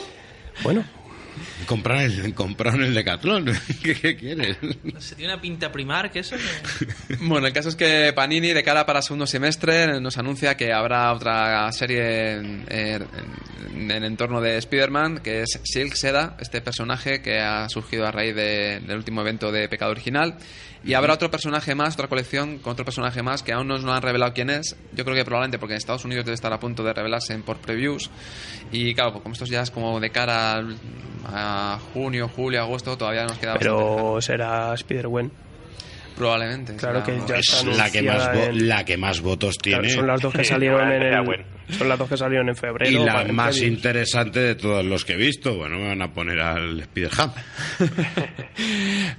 Bueno, 0.63 0.83
Compraron 1.65 2.01
el, 2.03 2.33
compraron 2.35 2.83
el 2.83 2.93
Decathlon. 2.93 3.45
¿Qué, 3.83 3.95
qué 3.95 4.15
quieres? 4.15 4.57
Sé, 4.99 5.15
tiene 5.15 5.33
una 5.33 5.41
pinta 5.41 5.71
primar 5.71 6.11
que 6.11 6.19
eso. 6.19 6.35
que- 6.37 7.15
Bueno, 7.21 7.47
el 7.47 7.53
caso 7.53 7.69
es 7.69 7.75
que 7.75 8.11
Panini, 8.15 8.49
de 8.53 8.63
cara 8.63 8.85
para 8.85 9.01
segundo 9.01 9.25
semestre, 9.27 9.99
nos 9.99 10.17
anuncia 10.17 10.55
que 10.57 10.71
habrá 10.73 11.11
otra 11.13 11.71
serie 11.71 12.31
en, 12.33 12.65
en- 12.69 13.07
en 13.75 13.91
el 13.91 14.03
entorno 14.03 14.39
de 14.41 14.57
Spider-Man, 14.57 15.19
que 15.23 15.41
es 15.41 15.59
Silk 15.63 15.93
Seda, 15.95 16.37
este 16.39 16.61
personaje 16.61 17.21
que 17.21 17.39
ha 17.39 17.67
surgido 17.69 18.05
a 18.05 18.11
raíz 18.11 18.35
de- 18.35 18.79
del 18.85 18.97
último 18.97 19.21
evento 19.21 19.51
de 19.51 19.67
Pecado 19.69 19.91
Original. 19.91 20.35
Y 20.85 20.95
habrá 20.95 21.13
otro 21.13 21.31
personaje 21.31 21.75
más, 21.75 21.93
otra 21.93 22.07
colección 22.07 22.59
con 22.59 22.73
otro 22.73 22.83
personaje 22.83 23.23
más, 23.23 23.41
que 23.41 23.53
aún 23.53 23.67
no 23.67 23.77
nos 23.77 23.95
han 23.95 24.01
revelado 24.01 24.33
quién 24.33 24.49
es. 24.49 24.75
Yo 24.93 25.05
creo 25.05 25.15
que 25.15 25.23
probablemente 25.23 25.57
porque 25.57 25.73
en 25.73 25.77
Estados 25.77 26.03
Unidos 26.03 26.25
debe 26.25 26.35
estar 26.35 26.51
a 26.51 26.59
punto 26.59 26.83
de 26.83 26.93
revelarse 26.93 27.33
en 27.33 27.43
por 27.43 27.57
previews. 27.57 28.09
Y 28.71 28.93
claro, 28.93 29.13
como 29.13 29.33
estos 29.33 29.49
ya 29.49 29.61
es 29.61 29.71
como 29.71 29.99
de 29.99 30.09
cara 30.09 30.61
a 31.25 31.79
junio, 31.93 32.27
julio, 32.27 32.61
agosto, 32.61 32.97
todavía 32.97 33.23
nos 33.23 33.37
queda 33.37 33.55
pero 33.57 34.21
será 34.21 34.73
Spider-Gwen. 34.73 35.31
Probablemente. 36.17 36.75
Claro 36.75 37.03
que 37.03 37.19
ya 37.27 37.37
Es 37.37 37.63
la 37.65 37.89
que, 37.91 38.01
más 38.03 38.29
en- 38.35 38.67
la 38.67 38.85
que 38.85 38.97
más 38.97 39.21
votos 39.21 39.57
Claro, 39.57 39.81
tiene. 39.83 39.95
son 39.95 40.07
las 40.07 40.21
dos 40.21 40.33
que 40.33 40.43
salieron 40.43 40.91
en 40.91 41.01
el, 41.01 41.21
bueno. 41.23 41.43
son 41.69 41.89
las 41.89 41.97
dos 41.97 42.09
que 42.09 42.17
salieron 42.17 42.49
en 42.49 42.55
febrero. 42.55 42.91
y 42.91 43.03
la 43.03 43.23
más 43.25 43.57
interesante 43.61 44.39
de 44.39 44.55
todos 44.55 44.85
los 44.85 45.03
que 45.05 45.13
he 45.13 45.17
visto. 45.17 45.55
Bueno, 45.55 45.77
me 45.77 45.87
van 45.89 46.01
a 46.01 46.13
poner 46.13 46.39
al 46.39 46.79
Spider-Ham. 46.81 47.31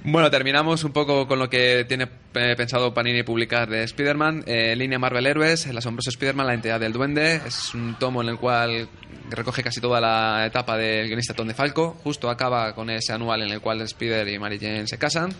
Bueno, 0.03 0.29
terminamos 0.29 0.83
un 0.83 0.91
poco 0.93 1.27
con 1.27 1.39
lo 1.39 1.49
que 1.49 1.83
tiene 1.87 2.07
eh, 2.35 2.53
pensado 2.55 2.93
Panini 2.93 3.23
publicar 3.23 3.67
de 3.69 3.83
Spider-Man. 3.83 4.43
Eh, 4.45 4.75
línea 4.75 4.99
Marvel 4.99 5.25
Héroes, 5.25 5.65
El 5.65 5.77
asombroso 5.77 6.09
Spider-Man, 6.11 6.45
la 6.47 6.53
entidad 6.53 6.79
del 6.79 6.93
duende. 6.93 7.41
Es 7.45 7.73
un 7.73 7.95
tomo 7.97 8.21
en 8.21 8.29
el 8.29 8.37
cual 8.37 8.87
recoge 9.31 9.63
casi 9.63 9.81
toda 9.81 9.99
la 9.99 10.45
etapa 10.45 10.77
del 10.77 11.07
guionista 11.07 11.33
Tom 11.33 11.47
DeFalco. 11.47 11.97
Justo 12.03 12.29
acaba 12.29 12.73
con 12.75 12.89
ese 12.91 13.13
anual 13.13 13.41
en 13.41 13.51
el 13.51 13.61
cual 13.61 13.81
Spider 13.81 14.27
y 14.27 14.37
Mary 14.37 14.59
Jane 14.59 14.87
se 14.87 14.97
casan. 14.99 15.33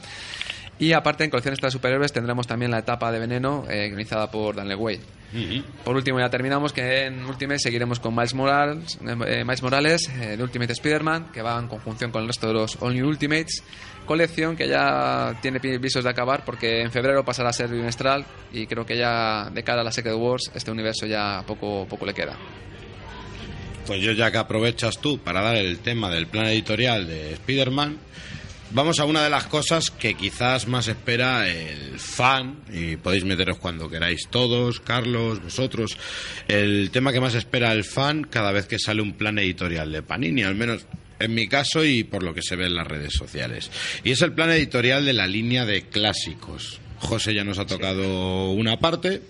Y 0.77 0.91
aparte, 0.91 1.23
en 1.23 1.29
colecciones 1.29 1.59
para 1.59 1.71
superhéroes 1.71 2.11
tendremos 2.11 2.47
también 2.47 2.71
la 2.71 2.79
etapa 2.79 3.11
de 3.11 3.19
Veneno, 3.19 3.65
eh, 3.69 3.87
guionizada 3.87 4.29
por 4.29 4.55
Dan 4.55 4.73
Way. 4.73 4.99
Por 5.83 5.95
último, 5.95 6.19
ya 6.19 6.29
terminamos 6.29 6.71
que 6.71 7.05
en 7.05 7.25
Ultimate 7.25 7.59
seguiremos 7.59 7.99
con 7.99 8.15
Miles 8.15 8.33
Morales, 8.33 8.97
eh, 9.01 9.43
Miles 9.43 9.61
Morales 9.61 10.09
eh, 10.09 10.37
de 10.37 10.43
Ultimate 10.43 10.71
Spider-Man, 10.71 11.31
que 11.33 11.41
va 11.41 11.59
en 11.59 11.67
conjunción 11.67 12.11
con 12.11 12.21
el 12.21 12.27
resto 12.27 12.47
de 12.47 12.53
los 12.53 12.77
All 12.81 12.93
New 12.93 13.07
Ultimates. 13.07 13.63
Colección 14.05 14.55
que 14.55 14.67
ya 14.67 15.37
tiene 15.41 15.59
visos 15.77 16.03
de 16.03 16.09
acabar 16.09 16.45
porque 16.45 16.81
en 16.81 16.91
febrero 16.91 17.25
pasará 17.25 17.49
a 17.49 17.53
ser 17.53 17.69
bimestral 17.69 18.23
y 18.53 18.67
creo 18.67 18.85
que 18.85 18.95
ya 18.97 19.49
de 19.49 19.63
cara 19.63 19.81
a 19.81 19.83
la 19.83 19.91
Secret 19.91 20.15
Wars 20.15 20.51
este 20.53 20.71
universo 20.71 21.05
ya 21.05 21.43
poco, 21.45 21.87
poco 21.89 22.05
le 22.05 22.13
queda. 22.13 22.37
Pues 23.87 24.01
yo 24.01 24.11
ya 24.13 24.31
que 24.31 24.37
aprovechas 24.37 24.99
tú 24.99 25.19
para 25.19 25.41
dar 25.41 25.55
el 25.55 25.79
tema 25.79 26.09
del 26.11 26.27
plan 26.27 26.45
editorial 26.45 27.07
de 27.07 27.33
Spider-Man, 27.33 27.97
vamos 28.71 28.99
a 28.99 29.05
una 29.05 29.23
de 29.23 29.29
las 29.29 29.45
cosas 29.45 29.91
que 29.91 30.15
quizás 30.15 30.67
más 30.67 30.87
espera 30.87 31.47
el 31.49 31.99
fan, 31.99 32.59
y 32.71 32.97
podéis 32.97 33.23
meteros 33.25 33.57
cuando 33.57 33.89
queráis 33.89 34.27
todos, 34.29 34.79
Carlos, 34.79 35.41
vosotros, 35.41 35.97
el 36.47 36.89
tema 36.91 37.13
que 37.13 37.19
más 37.19 37.35
espera 37.35 37.71
el 37.73 37.83
fan 37.83 38.23
cada 38.23 38.51
vez 38.51 38.67
que 38.67 38.79
sale 38.79 39.01
un 39.01 39.13
plan 39.13 39.39
editorial 39.39 39.91
de 39.91 40.01
Panini, 40.01 40.43
al 40.43 40.55
menos 40.55 40.85
en 41.19 41.33
mi 41.33 41.47
caso 41.47 41.83
y 41.85 42.03
por 42.03 42.23
lo 42.23 42.33
que 42.33 42.41
se 42.41 42.55
ve 42.55 42.65
en 42.65 42.75
las 42.75 42.87
redes 42.87 43.13
sociales. 43.13 43.71
Y 44.03 44.11
es 44.11 44.21
el 44.21 44.33
plan 44.33 44.51
editorial 44.51 45.05
de 45.05 45.13
la 45.13 45.27
línea 45.27 45.65
de 45.65 45.83
clásicos. 45.83 46.79
José 46.99 47.33
ya 47.33 47.43
nos 47.43 47.59
ha 47.59 47.65
tocado 47.65 48.51
una 48.51 48.79
parte, 48.79 49.21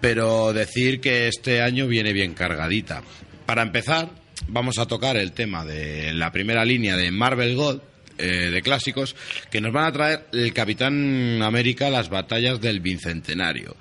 pero 0.00 0.52
decir 0.52 1.00
que 1.00 1.28
este 1.28 1.60
año 1.60 1.86
viene 1.86 2.12
bien 2.12 2.34
cargadita. 2.34 3.02
Para 3.46 3.62
empezar, 3.62 4.10
vamos 4.48 4.78
a 4.78 4.86
tocar 4.86 5.16
el 5.16 5.32
tema 5.32 5.64
de 5.64 6.12
la 6.14 6.32
primera 6.32 6.64
línea 6.64 6.96
de 6.96 7.10
Marvel 7.10 7.54
Gold, 7.54 7.82
eh, 8.20 8.50
de 8.50 8.62
clásicos, 8.62 9.16
que 9.50 9.60
nos 9.60 9.72
van 9.72 9.86
a 9.86 9.92
traer 9.92 10.26
el 10.32 10.52
Capitán 10.52 11.42
América, 11.42 11.90
las 11.90 12.08
batallas 12.08 12.60
del 12.60 12.80
Bicentenario. 12.80 13.76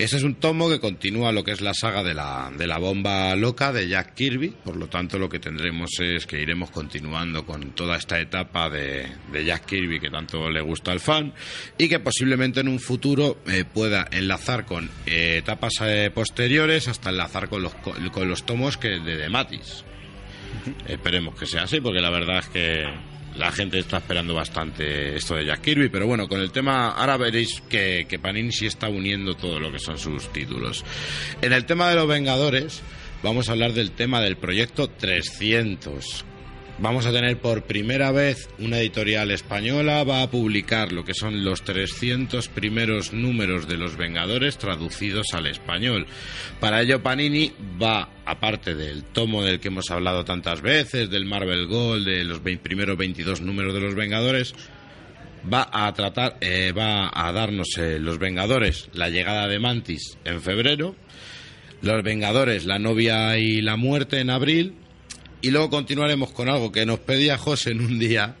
Ese 0.00 0.16
es 0.16 0.22
un 0.22 0.36
tomo 0.36 0.70
que 0.70 0.80
continúa 0.80 1.30
lo 1.30 1.44
que 1.44 1.50
es 1.50 1.60
la 1.60 1.74
saga 1.74 2.02
de 2.02 2.14
la, 2.14 2.50
de 2.56 2.66
la 2.66 2.78
bomba 2.78 3.36
loca 3.36 3.70
de 3.70 3.86
Jack 3.86 4.14
Kirby, 4.14 4.48
por 4.64 4.76
lo 4.76 4.88
tanto 4.88 5.18
lo 5.18 5.28
que 5.28 5.38
tendremos 5.38 5.90
es 6.00 6.26
que 6.26 6.40
iremos 6.40 6.70
continuando 6.70 7.44
con 7.44 7.72
toda 7.72 7.98
esta 7.98 8.18
etapa 8.18 8.70
de, 8.70 9.06
de 9.30 9.44
Jack 9.44 9.66
Kirby 9.66 10.00
que 10.00 10.08
tanto 10.08 10.48
le 10.48 10.62
gusta 10.62 10.90
al 10.92 11.00
fan 11.00 11.34
y 11.76 11.90
que 11.90 12.00
posiblemente 12.00 12.60
en 12.60 12.68
un 12.68 12.80
futuro 12.80 13.42
eh, 13.46 13.66
pueda 13.70 14.08
enlazar 14.10 14.64
con 14.64 14.88
eh, 15.04 15.36
etapas 15.36 15.74
posteriores 16.14 16.88
hasta 16.88 17.10
enlazar 17.10 17.50
con 17.50 17.60
los, 17.60 17.74
con 17.74 18.26
los 18.26 18.46
tomos 18.46 18.78
que 18.78 19.00
de, 19.00 19.16
de 19.16 19.28
Matis. 19.28 19.84
Esperemos 20.88 21.38
que 21.38 21.44
sea 21.44 21.64
así, 21.64 21.80
porque 21.82 22.00
la 22.00 22.10
verdad 22.10 22.38
es 22.38 22.48
que 22.48 22.84
la 23.40 23.50
gente 23.50 23.78
está 23.78 23.96
esperando 23.96 24.34
bastante 24.34 25.16
esto 25.16 25.34
de 25.34 25.46
Jack 25.46 25.62
Kirby, 25.62 25.88
pero 25.88 26.06
bueno, 26.06 26.28
con 26.28 26.40
el 26.40 26.52
tema 26.52 26.90
ahora 26.90 27.16
veréis 27.16 27.62
que, 27.70 28.04
que 28.06 28.18
Panini 28.18 28.52
sí 28.52 28.66
está 28.66 28.90
uniendo 28.90 29.34
todo 29.34 29.58
lo 29.58 29.72
que 29.72 29.78
son 29.78 29.98
sus 29.98 30.30
títulos. 30.30 30.84
En 31.40 31.54
el 31.54 31.64
tema 31.64 31.88
de 31.88 31.94
los 31.96 32.06
Vengadores, 32.06 32.82
vamos 33.22 33.48
a 33.48 33.52
hablar 33.52 33.72
del 33.72 33.92
tema 33.92 34.20
del 34.20 34.36
proyecto 34.36 34.90
300. 34.90 36.26
Vamos 36.80 37.04
a 37.04 37.12
tener 37.12 37.36
por 37.38 37.64
primera 37.64 38.10
vez 38.10 38.48
una 38.58 38.78
editorial 38.78 39.30
española, 39.30 40.02
va 40.02 40.22
a 40.22 40.30
publicar 40.30 40.92
lo 40.92 41.04
que 41.04 41.12
son 41.12 41.44
los 41.44 41.62
300 41.62 42.48
primeros 42.48 43.12
números 43.12 43.68
de 43.68 43.76
los 43.76 43.98
Vengadores 43.98 44.56
traducidos 44.56 45.26
al 45.34 45.46
español. 45.46 46.06
Para 46.58 46.80
ello 46.80 47.02
Panini 47.02 47.52
va, 47.80 48.08
aparte 48.24 48.74
del 48.74 49.04
tomo 49.04 49.44
del 49.44 49.60
que 49.60 49.68
hemos 49.68 49.90
hablado 49.90 50.24
tantas 50.24 50.62
veces, 50.62 51.10
del 51.10 51.26
Marvel 51.26 51.66
Gold, 51.66 52.06
de 52.06 52.24
los 52.24 52.42
vein- 52.42 52.58
primeros 52.58 52.96
22 52.96 53.42
números 53.42 53.74
de 53.74 53.80
los 53.80 53.94
Vengadores, 53.94 54.54
va 55.52 55.68
a 55.70 55.92
tratar, 55.92 56.38
eh, 56.40 56.72
va 56.72 57.10
a 57.12 57.30
darnos 57.32 57.76
eh, 57.76 57.98
los 57.98 58.18
Vengadores 58.18 58.88
la 58.94 59.10
llegada 59.10 59.48
de 59.48 59.58
Mantis 59.58 60.16
en 60.24 60.40
febrero. 60.40 60.96
Los 61.82 62.02
Vengadores, 62.02 62.64
la 62.64 62.78
novia 62.78 63.36
y 63.36 63.60
la 63.60 63.76
muerte 63.76 64.20
en 64.20 64.30
abril. 64.30 64.74
Y 65.42 65.50
luego 65.50 65.70
continuaremos 65.70 66.32
con 66.32 66.50
algo 66.50 66.70
que 66.70 66.84
nos 66.84 66.98
pedía 66.98 67.38
José 67.38 67.70
en 67.70 67.80
un 67.80 67.98
día, 67.98 68.36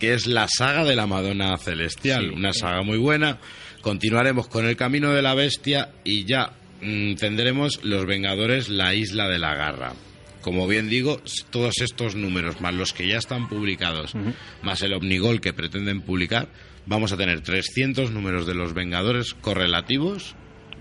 que 0.00 0.14
es 0.14 0.26
la 0.26 0.48
saga 0.48 0.84
de 0.84 0.96
la 0.96 1.06
Madonna 1.06 1.56
Celestial. 1.58 2.32
una 2.32 2.52
saga 2.52 2.82
muy 2.82 2.98
buena. 2.98 3.38
Continuaremos 3.82 4.48
con 4.48 4.66
El 4.66 4.76
Camino 4.76 5.12
de 5.12 5.22
la 5.22 5.34
Bestia 5.34 5.90
y 6.02 6.24
ya 6.24 6.52
mm, 6.80 7.14
tendremos 7.14 7.84
Los 7.84 8.04
Vengadores, 8.06 8.68
la 8.68 8.94
Isla 8.94 9.28
de 9.28 9.38
la 9.38 9.54
Garra. 9.54 9.92
Como 10.40 10.66
bien 10.66 10.88
digo, 10.88 11.20
todos 11.50 11.78
estos 11.80 12.16
números, 12.16 12.60
más 12.60 12.74
los 12.74 12.92
que 12.92 13.06
ya 13.06 13.16
están 13.16 13.48
publicados, 13.48 14.14
más 14.62 14.82
el 14.82 14.92
Omnigol 14.92 15.40
que 15.40 15.54
pretenden 15.54 16.02
publicar, 16.02 16.48
vamos 16.84 17.12
a 17.12 17.16
tener 17.16 17.42
300 17.42 18.10
números 18.10 18.46
de 18.46 18.54
los 18.54 18.74
Vengadores 18.74 19.34
correlativos 19.34 20.34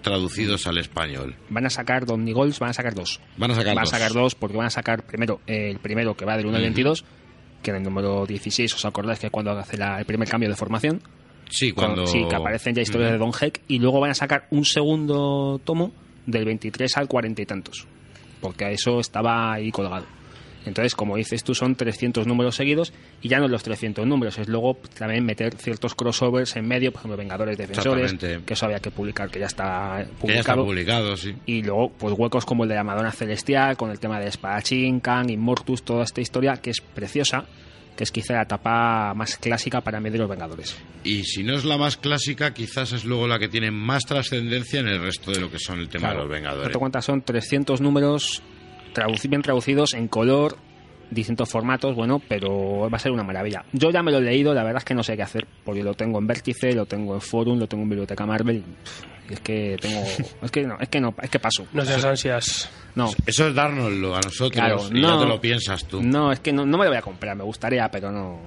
traducidos 0.04 0.68
al 0.68 0.78
español. 0.78 1.36
Van 1.50 1.66
a 1.66 1.70
sacar 1.72 2.06
dos 2.06 2.20
Goals, 2.34 2.60
van 2.60 2.70
a 2.70 2.74
sacar 2.74 2.94
dos. 2.94 3.20
Van 3.38 3.50
a 3.50 3.56
sacar 3.56 3.74
van 3.76 3.84
dos. 3.86 3.94
a 3.94 3.98
sacar 3.98 4.14
dos 4.14 4.36
porque 4.36 4.58
van 4.58 4.68
a 4.68 4.70
sacar 4.70 5.04
primero 5.04 5.42
eh, 5.48 5.72
el 5.72 5.80
primero 5.80 6.16
que 6.16 6.26
va 6.26 6.38
del 6.38 6.46
1 6.46 6.56
al 6.58 6.62
Ujú. 6.62 6.66
22, 6.68 7.06
que 7.64 7.72
en 7.72 7.78
el 7.78 7.84
número 7.84 8.26
16, 8.28 8.76
¿os 8.76 8.86
acordáis 8.86 9.18
que 9.20 9.28
es 9.28 9.32
cuando 9.32 9.52
hace 9.52 9.78
la- 9.78 9.98
el 9.98 10.06
primer 10.06 10.28
cambio 10.28 10.50
de 10.50 10.56
formación? 10.56 11.02
Sí, 11.50 11.72
Con- 11.72 11.86
cuando... 11.86 12.06
sí, 12.08 12.24
que 12.30 12.36
aparecen 12.36 12.76
ya 12.76 12.82
historias 12.82 13.12
de 13.12 13.18
Don 13.18 13.32
Heck 13.40 13.62
y 13.68 13.80
luego 13.80 14.00
van 14.00 14.12
a 14.12 14.16
sacar 14.16 14.48
un 14.52 14.66
segundo 14.66 15.60
tomo 15.64 15.92
del 16.26 16.46
23 16.46 16.98
al 16.98 17.08
40 17.08 17.42
y 17.42 17.46
tantos, 17.46 17.88
porque 18.42 18.66
a 18.66 18.70
eso 18.72 19.00
estaba 19.00 19.54
ahí 19.54 19.72
colgado. 19.72 20.06
Entonces, 20.66 20.96
como 20.96 21.18
dices 21.18 21.44
tú, 21.44 21.54
son 21.56 21.76
300 21.76 22.28
números 22.28 22.56
seguidos 22.56 22.94
y 23.22 23.30
ya 23.30 23.40
no 23.40 23.48
los 23.48 23.64
300 23.64 24.06
números, 24.06 24.38
es 24.38 24.48
luego 24.48 24.78
también 24.98 25.26
meter 25.26 25.56
ciertos 25.56 25.96
crossovers 25.96 26.56
en 26.56 26.68
medio, 26.68 26.92
por 26.92 27.00
ejemplo, 27.02 27.18
Vengadores 27.18 27.58
Defensores, 27.58 28.14
que 28.14 28.54
eso 28.54 28.66
había 28.66 28.80
que 28.80 28.92
publicar, 28.92 29.30
que 29.30 29.40
ya 29.40 29.48
está 29.48 30.06
publicado. 30.20 30.28
Que 30.28 30.34
ya 30.34 30.40
está 30.40 30.56
publicado, 30.56 31.18
sí. 31.18 31.36
Y 31.46 31.64
luego, 31.64 31.90
pues 31.92 32.14
huecos 32.18 32.46
como 32.46 32.64
el 32.64 32.70
de 32.70 32.76
la 32.76 32.84
Madonna 32.84 33.12
Celestial, 33.12 33.76
con 33.78 33.92
el 33.92 34.00
tema 34.00 34.20
de 34.20 34.28
Espadachín, 34.28 35.00
Kang, 35.00 35.30
Immortus, 35.30 35.84
toda 35.84 36.04
esta 36.04 36.22
historia 36.22 36.58
que 36.58 36.70
es 36.70 36.82
preciosa, 36.82 37.46
que 37.96 38.04
es 38.04 38.12
quizá 38.12 38.34
la 38.34 38.44
etapa 38.44 39.14
más 39.14 39.38
clásica 39.38 39.82
para 39.82 40.00
mí 40.00 40.10
de 40.10 40.18
los 40.18 40.30
Vengadores. 40.30 40.76
Y 41.04 41.24
si 41.24 41.44
no 41.44 41.56
es 41.56 41.66
la 41.66 41.78
más 41.78 41.98
clásica, 41.98 42.54
quizás 42.54 42.92
es 42.94 43.06
luego 43.06 43.28
la 43.28 43.38
que 43.38 43.50
tiene 43.50 43.70
más 43.70 44.04
trascendencia 44.06 44.80
en 44.80 44.88
el 44.88 45.02
resto 45.02 45.32
de 45.32 45.40
lo 45.40 45.52
que 45.52 45.60
son 45.60 45.80
el 45.80 45.90
tema 45.90 46.08
Claro, 46.08 46.22
de 46.22 46.26
los 46.26 46.32
Vengadores. 46.32 46.68
Date 46.70 46.80
cuenta, 46.80 47.02
son 47.02 47.22
300 47.22 47.82
números 47.82 48.42
traduci- 48.94 49.30
bien 49.30 49.42
traducidos 49.42 49.94
en 49.94 50.08
color, 50.08 50.58
distintos 51.12 51.50
formatos, 51.50 51.96
bueno, 51.96 52.22
pero 52.28 52.90
va 52.90 52.96
a 52.98 53.00
ser 53.00 53.12
una 53.12 53.24
maravilla. 53.24 53.64
Yo 53.74 53.92
ya 53.92 54.02
me 54.04 54.12
lo 54.12 54.18
he 54.20 54.22
leído, 54.22 54.54
la 54.54 54.64
verdad 54.64 54.80
es 54.80 54.86
que 54.86 54.94
no 54.96 55.04
sé 55.04 55.16
qué 55.16 55.24
hacer, 55.24 55.46
porque 55.64 55.84
lo 55.84 55.94
tengo 55.94 56.20
en 56.20 56.28
Vértice, 56.28 56.74
lo 56.74 56.86
tengo 56.86 57.14
en 57.16 57.22
Forum, 57.22 57.60
lo 57.60 57.68
tengo 57.68 57.84
en 57.84 57.90
Biblioteca 57.90 58.26
Marvel, 58.26 58.64
y, 59.30 59.34
es 59.34 59.40
que 59.42 59.78
tengo... 59.80 60.02
es 60.42 60.52
que 60.52 60.64
no, 60.64 60.78
es 60.80 60.90
que 60.90 61.00
no, 61.02 61.14
es 61.22 61.30
que 61.30 61.40
paso. 61.40 61.66
No 61.74 61.86
seas 61.86 62.04
ansias. 62.06 62.70
No. 62.96 63.12
Eso 63.26 63.48
es 63.48 63.56
dárnoslo 63.56 64.16
a 64.16 64.22
nosotros 64.22 64.52
Claro, 64.52 64.82
y 64.92 65.02
no. 65.02 65.14
ya 65.18 65.20
te 65.24 65.26
lo 65.30 65.40
piensas 65.42 65.86
tú. 65.88 66.02
No, 66.04 66.32
es 66.32 66.40
que 66.40 66.52
no, 66.54 66.66
no 66.66 66.78
me 66.78 66.86
lo 66.86 66.92
voy 66.92 66.98
a 66.98 67.02
comprar, 67.02 67.36
me 67.36 67.44
gustaría, 67.44 67.90
pero 67.90 68.12
no... 68.12 68.40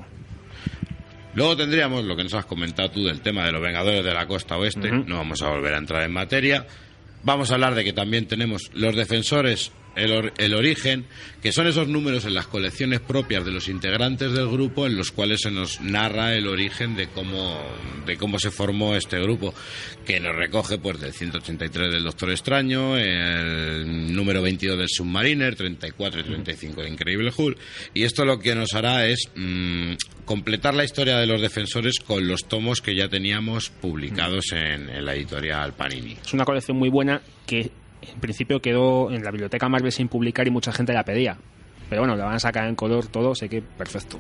Luego 1.35 1.55
tendríamos 1.57 2.03
lo 2.05 2.17
que 2.17 2.23
nos 2.25 2.33
has 2.35 2.47
comentado 2.47 2.91
tú 2.91 3.05
del 3.05 3.21
tema 3.21 3.45
de 3.45 3.53
los 3.53 3.61
Vengadores 3.61 4.03
de 4.03 4.15
la 4.15 4.27
Costa 4.27 4.57
Oeste. 4.57 4.91
No 4.91 5.19
vamos 5.19 5.43
a 5.43 5.51
volver 5.51 5.75
a 5.75 5.79
entrar 5.79 6.03
en 6.03 6.13
materia. 6.13 6.67
Vamos 7.25 7.51
a 7.51 7.55
hablar 7.55 7.75
de 7.75 7.85
que 7.85 7.93
también 7.93 8.27
tenemos 8.27 8.71
los 8.73 8.97
defensores, 8.97 9.71
el, 9.97 10.13
or- 10.13 10.33
el 10.39 10.55
origen, 10.55 11.07
que 11.43 11.53
son 11.53 11.67
esos 11.67 11.89
números 11.89 12.25
en 12.25 12.35
las 12.35 12.47
colecciones 12.47 13.01
propias 13.01 13.45
de 13.45 13.51
los 13.51 13.69
integrantes 13.69 14.33
del 14.33 14.49
grupo 14.49 14.87
en 14.87 14.97
los 14.97 15.11
cuales 15.11 15.41
se 15.43 15.51
nos 15.51 15.81
narra 15.81 16.35
el 16.35 16.47
origen 16.47 16.95
de 16.97 17.09
cómo, 17.09 17.61
de 18.07 18.17
cómo 18.17 18.39
se 18.39 18.51
formó 18.51 18.95
este 18.95 19.19
grupo, 19.21 19.55
que 20.05 20.21
nos 20.21 20.37
recoge 20.37 20.79
pues 20.79 21.01
del 21.01 21.13
183 21.13 21.93
del 21.93 22.05
Doctor 22.05 22.31
Extraño, 22.31 22.97
el 22.97 24.15
número 24.15 24.43
22 24.43 24.79
del 24.79 24.89
Submariner, 24.89 25.57
34 25.57 26.21
y 26.21 26.25
35 26.25 26.83
de 26.83 26.89
Increíble 26.91 27.33
Hulk, 27.37 27.59
y 27.95 28.05
esto 28.05 28.25
lo 28.25 28.39
que 28.39 28.55
nos 28.55 28.75
hará 28.75 29.07
es 29.07 29.31
mm, 29.35 29.93
completar 30.25 30.75
la 30.75 30.85
historia 30.85 31.19
de 31.19 31.27
los 31.27 31.41
defensores 31.41 32.01
con 32.01 32.27
los 32.29 32.47
tomos 32.47 32.81
que 32.81 32.95
ya 32.95 33.09
teníamos 33.09 33.71
publicados 33.71 34.53
en, 34.53 34.89
en 34.89 35.05
la 35.05 35.15
editorial 35.15 35.73
Panini. 35.75 36.17
Es 36.25 36.33
una 36.33 36.45
colección 36.45 36.77
muy 36.77 36.89
buena 36.89 37.23
que 37.47 37.71
en 38.13 38.21
principio 38.21 38.61
quedó 38.61 39.11
en 39.11 39.23
la 39.25 39.31
biblioteca 39.31 39.69
Marvel 39.69 39.93
sin 39.93 40.09
publicar 40.09 40.47
y 40.47 40.51
mucha 40.51 40.73
gente 40.73 40.93
la 40.93 41.05
pedía. 41.05 41.37
Pero 41.89 42.03
bueno, 42.03 42.17
la 42.17 42.25
van 42.25 42.35
a 42.35 42.41
sacar 42.41 42.69
en 42.69 42.75
color 42.75 43.07
todo, 43.07 43.35
sé 43.35 43.49
que 43.49 43.63
perfecto. 43.63 44.19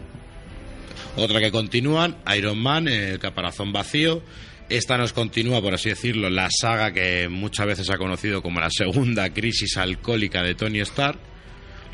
Otra 1.16 1.41
que 1.41 1.51
continúan, 1.51 2.16
Iron 2.37 2.59
Man, 2.59 2.89
el 2.89 3.18
caparazón 3.18 3.72
vacío. 3.72 4.22
Esta 4.68 4.99
nos 4.99 5.12
continúa, 5.12 5.62
por 5.62 5.74
así 5.74 5.89
decirlo, 5.89 6.28
la 6.28 6.49
saga 6.51 6.93
que 6.93 7.28
muchas 7.28 7.66
veces 7.66 7.89
ha 7.91 7.99
conocido 7.99 8.43
como 8.43 8.61
la 8.61 8.68
segunda 8.70 9.32
crisis 9.32 9.76
alcohólica 9.76 10.43
de 10.43 10.55
Tony 10.55 10.80
Stark. 10.80 11.18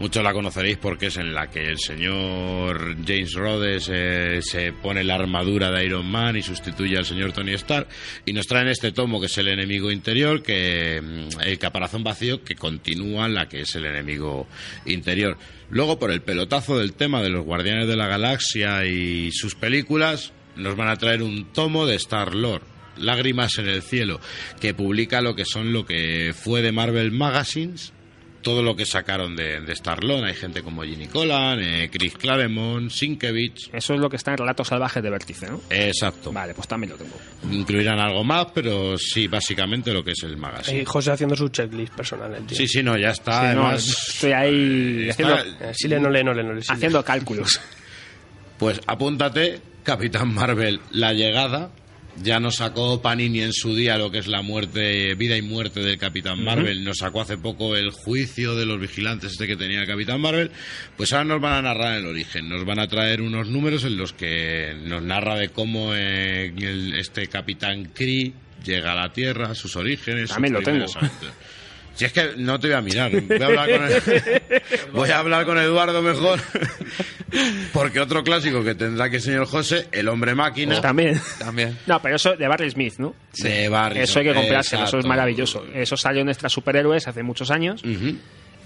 Muchos 0.03 0.25
la 0.25 0.33
conoceréis 0.33 0.79
porque 0.79 1.07
es 1.07 1.17
en 1.17 1.33
la 1.33 1.49
que 1.49 1.63
el 1.63 1.79
señor 1.79 2.97
James 3.07 3.35
Rhodes 3.35 3.89
eh, 3.89 4.41
se 4.43 4.73
pone 4.73 5.05
la 5.05 5.15
armadura 5.15 5.71
de 5.71 5.85
Iron 5.85 6.11
Man 6.11 6.37
y 6.37 6.43
sustituye 6.43 6.99
al 6.99 7.05
señor 7.05 7.31
Tony 7.31 7.53
Stark. 7.53 7.87
Y 8.27 8.33
nos 8.33 8.49
traen 8.49 8.67
este 8.67 8.91
tomo 8.91 9.21
que 9.21 9.27
es 9.27 9.39
el 9.39 9.47
enemigo 9.47 9.93
interior, 9.93 10.43
que 10.43 11.01
mm, 11.01 11.41
el 11.43 11.57
caparazón 11.61 12.03
vacío, 12.03 12.43
que 12.43 12.57
continúa 12.57 13.29
la 13.29 13.49
que 13.49 13.61
es 13.61 13.77
el 13.77 13.85
enemigo 13.85 14.49
interior. 14.87 15.39
Luego, 15.71 16.01
por 16.01 16.11
el 16.11 16.21
pelotazo 16.21 16.81
del 16.81 16.95
tema 16.95 17.23
de 17.23 17.31
los 17.31 17.45
Guardianes 17.45 17.87
de 17.87 17.95
la 17.95 18.09
Galaxia 18.09 18.85
y 18.85 19.31
sus 19.31 19.55
películas, 19.55 20.33
nos 20.57 20.75
van 20.75 20.89
a 20.89 20.97
traer 20.97 21.23
un 21.23 21.53
tomo 21.53 21.87
de 21.87 21.95
Star 21.95 22.35
Lord. 22.35 22.63
Lágrimas 22.97 23.57
en 23.59 23.69
el 23.69 23.83
cielo, 23.83 24.21
que 24.61 24.75
publica 24.75 25.21
lo 25.21 25.37
que 25.37 25.45
son 25.45 25.73
lo 25.73 25.87
que 25.87 26.35
fue 26.35 26.61
de 26.61 26.73
Marvel 26.73 27.13
Magazines, 27.13 27.93
todo 28.43 28.63
lo 28.63 28.77
que 28.77 28.85
sacaron 28.85 29.35
de, 29.37 29.61
de 29.61 29.73
Star-Lord. 29.73 30.25
Hay 30.25 30.35
gente 30.35 30.63
como 30.63 30.83
Ginny 30.83 31.07
Colan, 31.07 31.61
eh, 31.63 31.89
Chris 31.91 32.15
Claremont, 32.17 32.91
Sienkiewicz. 32.91 33.71
Eso 33.73 33.95
es 33.95 34.01
lo 34.01 34.11
que 34.11 34.17
está 34.17 34.33
en 34.33 34.39
Relatos 34.39 34.69
Salvajes 34.69 35.03
de 35.03 35.11
Vértice, 35.11 35.47
¿no? 35.47 35.61
Exacto. 35.71 36.33
Vale, 36.33 36.53
pues 36.55 36.69
también 36.69 36.91
lo 36.91 36.97
tengo. 36.99 37.15
Incluirán 37.51 37.99
algo 37.99 38.23
más, 38.25 38.47
pero 38.55 38.99
sí, 38.99 39.29
básicamente 39.29 39.93
lo 39.93 40.05
que 40.05 40.11
es 40.13 40.23
el 40.25 40.37
magazine. 40.37 40.83
Y 40.83 40.85
José 40.85 41.13
haciendo 41.13 41.37
su 41.37 41.49
checklist 41.49 41.95
personal. 41.95 42.35
el 42.35 42.47
tío. 42.47 42.57
Sí, 42.59 42.67
sí, 42.69 42.83
no, 42.83 42.99
ya 42.99 43.11
está. 43.11 43.51
Sí, 43.51 43.57
no, 43.57 43.63
además, 43.67 44.09
estoy 44.15 44.33
ahí 44.33 45.09
está- 45.09 45.35
haciendo, 45.35 45.65
Eh, 45.67 45.73
sí 45.75 45.89
le, 45.89 46.01
no 46.01 46.11
le, 46.11 46.25
no 46.25 46.35
le, 46.35 46.43
no 46.43 46.53
le. 46.53 46.63
sí 46.63 46.69
le. 46.69 46.75
haciendo 46.75 47.05
cálculos. 47.05 47.61
Pues 48.59 48.81
apúntate, 48.87 49.61
Capitán 49.83 50.33
Marvel, 50.35 50.81
la 50.93 51.13
llegada. 51.13 51.71
Ya 52.23 52.39
nos 52.41 52.57
sacó 52.57 53.01
Panini 53.01 53.41
en 53.41 53.53
su 53.55 53.75
día 53.75 53.97
lo 53.97 54.11
que 54.11 54.19
es 54.19 54.27
la 54.27 54.43
muerte, 54.43 55.15
vida 55.15 55.37
y 55.37 55.43
muerte 55.43 55.81
del 55.81 55.97
Capitán 55.97 56.45
Marvel. 56.45 56.85
Nos 56.85 56.99
sacó 56.99 57.23
hace 57.23 57.39
poco 57.39 57.75
el 57.75 57.91
juicio 57.91 58.55
de 58.55 58.67
los 58.67 58.79
vigilantes 58.79 59.33
este 59.33 59.47
que 59.47 59.57
tenía 59.57 59.81
el 59.81 59.87
Capitán 59.87 60.21
Marvel. 60.21 60.51
Pues 60.97 61.13
ahora 61.13 61.25
nos 61.25 61.41
van 61.41 61.55
a 61.55 61.63
narrar 61.63 61.99
el 61.99 62.07
origen. 62.07 62.49
Nos 62.51 62.65
van 62.67 62.79
a 62.81 62.87
traer 62.87 63.23
unos 63.23 63.49
números 63.49 63.85
en 63.85 63.97
los 63.97 64.13
que 64.13 64.75
nos 64.85 65.03
narra 65.03 65.37
de 65.37 65.49
cómo 65.49 65.95
eh, 65.95 66.53
el- 66.57 66.95
este 66.99 67.29
Capitán 67.29 67.87
Kree 67.95 68.33
llega 68.63 68.93
a 68.93 68.95
la 68.95 69.13
Tierra, 69.13 69.55
sus 69.55 69.75
orígenes. 69.77 70.29
sus 70.29 70.35
También 70.35 70.53
lo 70.55 70.61
tengo. 70.61 70.85
Si 71.95 72.05
es 72.07 72.13
que 72.13 72.33
no 72.37 72.59
te 72.59 72.69
voy 72.69 72.77
a 72.77 72.81
mirar, 72.81 73.11
voy 73.13 73.43
a 73.43 73.47
hablar 73.47 73.71
con, 73.71 73.85
el- 73.85 74.63
voy 74.93 75.11
a 75.11 75.19
hablar 75.19 75.45
con 75.47 75.59
Eduardo 75.59 76.01
mejor. 76.03 76.41
Porque 77.73 78.01
otro 78.01 78.23
clásico 78.23 78.63
que 78.63 78.75
tendrá 78.75 79.09
que 79.11 79.17
el 79.17 79.23
señor 79.23 79.47
José, 79.47 79.89
El 79.93 80.09
hombre 80.09 80.35
máquina, 80.35 80.81
También. 80.81 81.21
También. 81.39 81.79
No, 81.87 82.01
pero 82.03 82.17
eso 82.17 82.37
de 82.37 82.49
Barry 82.49 82.71
Smith, 82.71 82.95
¿no? 82.99 83.15
de 83.39 83.69
Barry. 83.69 84.01
Eso 84.01 84.19
hay 84.19 84.27
que 84.27 84.35
comprárselo, 84.35 84.85
eso 84.85 84.99
es 84.99 85.07
maravilloso. 85.07 85.65
Eso 85.75 85.97
salió 85.97 86.23
en 86.23 86.29
Extra 86.29 86.49
Superhéroes 86.49 87.09
hace 87.09 87.23
muchos 87.23 87.51
años. 87.51 87.83
Ujú. 87.85 88.17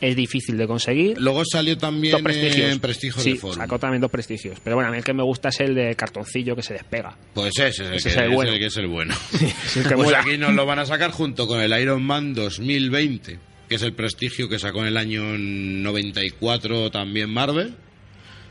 Es 0.01 0.14
difícil 0.14 0.59
de 0.59 0.66
conseguir. 0.66 1.16
Luego 1.18 1.42
salió 1.51 1.78
también 1.78 2.12
Dos 2.12 2.22
prestigios. 2.22 2.70
en 2.72 2.80
Prestigios 2.80 3.22
sí, 3.22 3.32
de 3.32 3.38
Forum. 3.38 3.57
sacó 3.57 3.78
también 3.78 4.01
dos 4.03 4.11
prestigios. 4.11 4.59
Pero 4.62 4.76
bueno, 4.76 4.88
a 4.88 4.92
mí 4.92 4.99
el 4.99 5.05
que 5.05 5.14
me 5.14 5.22
gusta 5.22 5.49
es 5.49 5.61
el 5.61 5.74
de 5.74 5.94
cartoncillo 5.97 6.55
que 6.55 6.62
se 6.62 6.74
despega. 6.74 7.16
Pues 7.32 7.53
ese 7.59 7.68
es 7.68 7.78
el, 7.80 7.94
Ese 7.94 8.09
que, 8.11 8.14
es 8.14 8.16
el 8.20 8.28
bueno. 8.30 8.51
ese 8.51 8.59
que 8.61 8.66
es 8.66 8.76
el 8.76 8.86
bueno. 8.88 9.14
es 9.32 9.76
el 9.78 9.82
que 9.88 9.94
pues 9.94 10.07
mola. 10.07 10.20
aquí 10.20 10.36
nos 10.36 10.53
lo 10.55 10.66
van 10.66 10.78
a 10.80 10.84
sacar 10.86 11.11
junto 11.12 11.47
con 11.47 11.61
el 11.61 11.72
Iron 11.80 12.03
Man 12.03 12.34
2020, 12.34 13.38
que 13.68 13.74
es 13.74 13.82
el 13.82 13.94
prestigio 13.94 14.49
que 14.51 14.59
sacó 14.59 14.80
en 14.80 14.88
el 14.88 14.97
año 14.99 15.22
94 15.38 16.90
también 16.90 17.30
Marvel. 17.30 17.74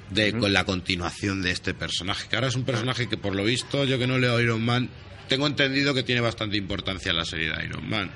De, 0.10 0.34
Con 0.34 0.54
la 0.54 0.66
continuación 0.66 1.42
de 1.42 1.50
este 1.50 1.74
personaje, 1.74 2.28
que 2.30 2.36
ahora 2.36 2.48
es 2.50 2.56
un 2.56 2.64
personaje 2.64 3.08
que 3.10 3.18
por 3.18 3.34
lo 3.36 3.44
visto, 3.44 3.86
yo 3.86 3.98
que 3.98 4.06
no 4.06 4.20
leo 4.20 4.40
Iron 4.40 4.64
Man, 4.64 4.88
tengo 5.28 5.48
entendido 5.48 5.96
que 5.96 6.04
tiene 6.04 6.22
bastante 6.22 6.58
importancia 6.58 7.10
en 7.10 7.18
la 7.18 7.26
serie 7.26 7.52
de 7.52 7.66
Iron 7.66 7.90
Man. 7.90 8.12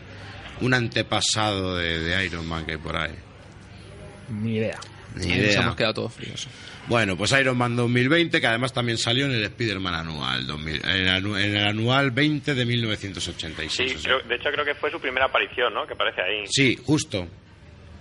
Un 0.61 0.73
antepasado 0.73 1.77
de, 1.77 1.99
de 1.99 2.25
Iron 2.25 2.45
Man 2.47 2.65
que 2.65 2.73
hay 2.73 2.77
por 2.77 2.95
ahí. 2.97 3.13
Ni 4.29 4.57
idea. 4.57 4.79
Ni 5.15 5.23
Ahí 5.23 5.29
Nos 5.29 5.37
idea. 5.47 5.61
hemos 5.61 5.75
quedado 5.75 5.93
todos 5.95 6.13
fríos. 6.13 6.47
Bueno, 6.87 7.15
pues 7.17 7.31
Iron 7.33 7.57
Man 7.57 7.75
2020, 7.75 8.39
que 8.41 8.47
además 8.47 8.73
también 8.73 8.97
salió 8.97 9.25
en 9.25 9.31
el 9.31 9.43
Spider-Man 9.43 9.93
anual, 9.93 10.45
2000 10.47 10.75
en, 10.85 10.89
el 10.91 11.07
anu- 11.07 11.39
en 11.39 11.55
el 11.55 11.65
anual 11.67 12.11
20 12.11 12.53
de 12.55 12.65
1986. 12.65 13.71
Sí, 13.71 13.95
o 13.95 13.99
sea. 13.99 14.11
creo- 14.17 14.27
de 14.27 14.35
hecho 14.35 14.49
creo 14.51 14.65
que 14.65 14.75
fue 14.75 14.91
su 14.91 14.99
primera 14.99 15.25
aparición, 15.27 15.73
¿no? 15.73 15.85
Que 15.87 15.93
aparece 15.93 16.21
ahí. 16.21 16.43
Sí, 16.47 16.77
justo. 16.83 17.27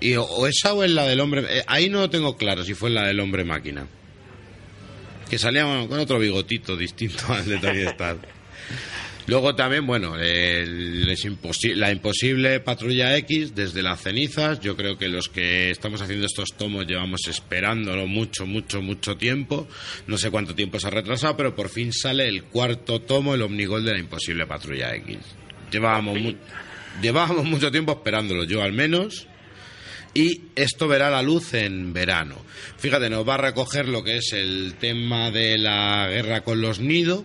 Y 0.01 0.15
o, 0.17 0.25
o 0.25 0.47
esa 0.47 0.75
o 0.75 0.85
en 0.85 0.95
la 0.95 1.05
del 1.07 1.21
hombre... 1.21 1.45
eh, 1.59 1.65
ahí 1.67 1.89
no 1.91 2.01
lo 2.01 2.11
tengo 2.11 2.37
claro 2.37 2.63
si 2.65 2.75
fue 2.75 2.91
la 2.91 3.07
del 3.07 3.21
hombre 3.21 3.45
máquina. 3.45 3.87
Que 5.29 5.39
salía 5.39 5.65
bueno, 5.65 5.89
con 5.89 5.99
otro 5.99 6.19
bigotito 6.19 6.77
distinto 6.77 7.25
al 7.33 7.45
de 7.47 7.59
Tony 7.59 7.81
Stark. 7.83 8.21
Luego 9.29 9.55
también, 9.55 9.87
bueno, 9.87 10.16
el- 10.18 11.07
es 11.09 11.24
imposi- 11.26 11.74
la 11.74 11.93
imposible 11.93 12.61
Patrulla 12.61 13.14
X 13.18 13.55
desde 13.55 13.83
las 13.83 14.01
cenizas. 14.03 14.59
Yo 14.61 14.74
creo 14.74 14.97
que 14.97 15.09
los 15.09 15.29
que 15.29 15.70
estamos 15.70 16.01
haciendo 16.01 16.24
estos 16.26 16.57
tomos 16.57 16.87
llevamos 16.87 17.20
esperándolo 17.29 18.07
mucho, 18.07 18.47
mucho, 18.47 18.81
mucho 18.81 19.18
tiempo. 19.18 19.68
No 20.07 20.16
sé 20.16 20.31
cuánto 20.31 20.55
tiempo 20.55 20.81
se 20.81 20.87
ha 20.87 20.91
retrasado, 20.91 21.37
pero 21.37 21.55
por 21.55 21.68
fin 21.68 21.93
sale 21.93 22.26
el 22.26 22.45
cuarto 22.45 23.03
tomo, 23.03 23.35
el 23.35 23.43
Omnigol 23.43 23.85
de 23.85 23.93
la 23.93 23.99
imposible 23.99 24.47
Patrulla 24.47 24.95
X. 24.97 25.18
Llevábamos, 25.70 26.18
mu- 26.18 26.35
llevábamos 27.03 27.45
mucho 27.45 27.70
tiempo 27.70 27.93
esperándolo, 27.93 28.45
yo 28.45 28.62
al 28.62 28.72
menos. 28.72 29.26
Y 30.14 30.41
esto 30.57 30.89
verá 30.89 31.11
la 31.11 31.20
luz 31.22 31.53
en 31.53 31.93
verano. 31.93 32.37
Fíjate, 32.79 33.11
nos 33.11 33.29
va 33.29 33.35
a 33.35 33.39
recoger 33.39 33.89
lo 33.89 34.03
que 34.03 34.16
es 34.16 34.33
el 34.33 34.74
tema 34.81 35.31
de 35.31 35.59
la 35.59 36.09
guerra 36.09 36.41
con 36.43 36.62
los 36.62 36.81
nidos 36.81 37.24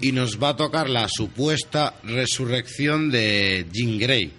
y 0.00 0.12
nos 0.12 0.42
va 0.42 0.50
a 0.50 0.56
tocar 0.56 0.88
la 0.88 1.08
supuesta 1.08 1.94
resurrección 2.02 3.10
de 3.10 3.66
Jean 3.72 3.98
Grey. 3.98 4.32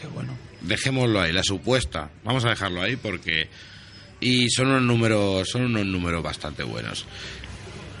Qué 0.00 0.06
bueno. 0.08 0.36
Dejémoslo 0.60 1.20
ahí, 1.20 1.32
la 1.32 1.42
supuesta. 1.42 2.10
Vamos 2.24 2.44
a 2.44 2.50
dejarlo 2.50 2.82
ahí 2.82 2.96
porque 2.96 3.48
y 4.20 4.48
son 4.48 4.68
unos 4.68 4.82
números, 4.82 5.48
son 5.50 5.62
unos 5.62 5.84
números 5.84 6.22
bastante 6.22 6.62
buenos. 6.62 7.04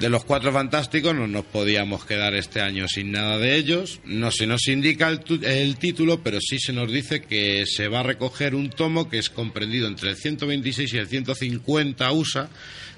De 0.00 0.08
los 0.08 0.24
cuatro 0.24 0.52
fantásticos 0.52 1.14
no 1.14 1.28
nos 1.28 1.44
podíamos 1.44 2.04
quedar 2.04 2.34
este 2.34 2.60
año 2.60 2.88
sin 2.88 3.12
nada 3.12 3.38
de 3.38 3.56
ellos. 3.56 4.00
No 4.04 4.32
se 4.32 4.46
nos 4.46 4.66
indica 4.66 5.08
el, 5.08 5.22
el 5.44 5.76
título, 5.76 6.20
pero 6.20 6.40
sí 6.40 6.58
se 6.58 6.72
nos 6.72 6.90
dice 6.90 7.22
que 7.22 7.64
se 7.66 7.86
va 7.86 8.00
a 8.00 8.02
recoger 8.02 8.56
un 8.56 8.70
tomo 8.70 9.08
que 9.08 9.18
es 9.18 9.30
comprendido 9.30 9.86
entre 9.86 10.10
el 10.10 10.16
126 10.16 10.94
y 10.94 10.98
el 10.98 11.06
150 11.06 12.10
USA, 12.10 12.48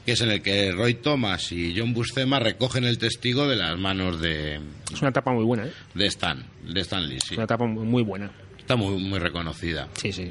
que 0.07 0.13
es 0.13 0.21
en 0.21 0.31
el 0.31 0.41
que 0.41 0.71
Roy 0.71 0.95
Thomas 0.95 1.51
y 1.51 1.75
John 1.77 1.93
Buscema 1.93 2.39
recogen 2.39 2.85
el 2.85 2.97
testigo 2.97 3.49
de 3.49 3.57
las 3.57 3.77
manos 3.77 4.21
de, 4.21 4.61
Es 4.93 5.01
una 5.01 5.11
etapa 5.11 5.33
muy 5.33 5.45
buena, 5.45 5.67
¿eh? 5.67 5.73
de 5.95 6.07
Stan, 6.07 6.47
de 6.63 6.81
Stan 6.81 7.07
Lee, 7.07 7.19
sí. 7.19 7.35
Es 7.35 7.39
una 7.39 7.45
etapa 7.45 7.67
muy, 7.67 8.05
buena. 8.05 8.31
Está 8.57 8.77
muy, 8.77 9.03
muy 9.03 9.19
reconocida. 9.19 9.89
Sí, 9.95 10.13
sí. 10.13 10.31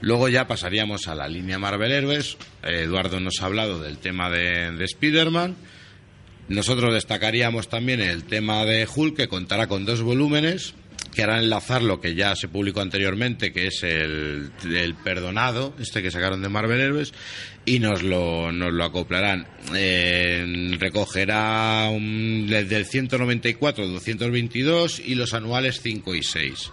Luego 0.00 0.30
ya 0.30 0.48
pasaríamos 0.48 1.06
a 1.06 1.14
la 1.14 1.28
línea 1.28 1.58
Marvel 1.58 1.92
Heroes. 1.92 2.38
Eduardo 2.62 3.20
nos 3.20 3.42
ha 3.42 3.46
hablado 3.46 3.78
del 3.82 3.98
tema 3.98 4.30
de, 4.30 4.72
de 4.72 4.84
Spider-Man. 4.86 5.54
Nosotros 6.48 6.94
destacaríamos 6.94 7.68
también 7.68 8.00
el 8.00 8.24
tema 8.24 8.64
de 8.64 8.88
Hulk, 8.92 9.16
que 9.16 9.28
contará 9.28 9.66
con 9.66 9.84
dos 9.84 10.00
volúmenes, 10.00 10.72
que 11.14 11.22
harán 11.22 11.40
enlazar 11.42 11.82
lo 11.82 12.00
que 12.00 12.14
ya 12.14 12.34
se 12.36 12.48
publicó 12.48 12.80
anteriormente, 12.80 13.52
que 13.52 13.66
es 13.66 13.82
el, 13.82 14.50
el 14.64 14.94
Perdonado, 14.94 15.74
este 15.78 16.00
que 16.00 16.10
sacaron 16.10 16.40
de 16.40 16.48
Marvel 16.48 16.80
Heroes, 16.80 17.12
y 17.68 17.78
nos 17.80 18.02
lo, 18.02 18.50
nos 18.52 18.72
lo 18.72 18.84
acoplarán. 18.84 19.46
Eh, 19.74 20.76
recogerá 20.78 21.88
un, 21.90 22.46
desde 22.48 22.76
el 22.76 22.86
194 22.86 23.84
al 23.84 23.92
222 23.92 25.00
y 25.04 25.14
los 25.14 25.34
anuales 25.34 25.80
5 25.82 26.14
y 26.14 26.22
6. 26.22 26.72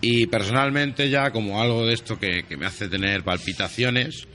Y 0.00 0.26
personalmente 0.26 1.10
ya 1.10 1.30
como 1.30 1.60
algo 1.60 1.86
de 1.86 1.94
esto 1.94 2.18
que, 2.18 2.44
que 2.48 2.56
me 2.56 2.66
hace 2.66 2.88
tener 2.88 3.22
palpitaciones, 3.24 4.26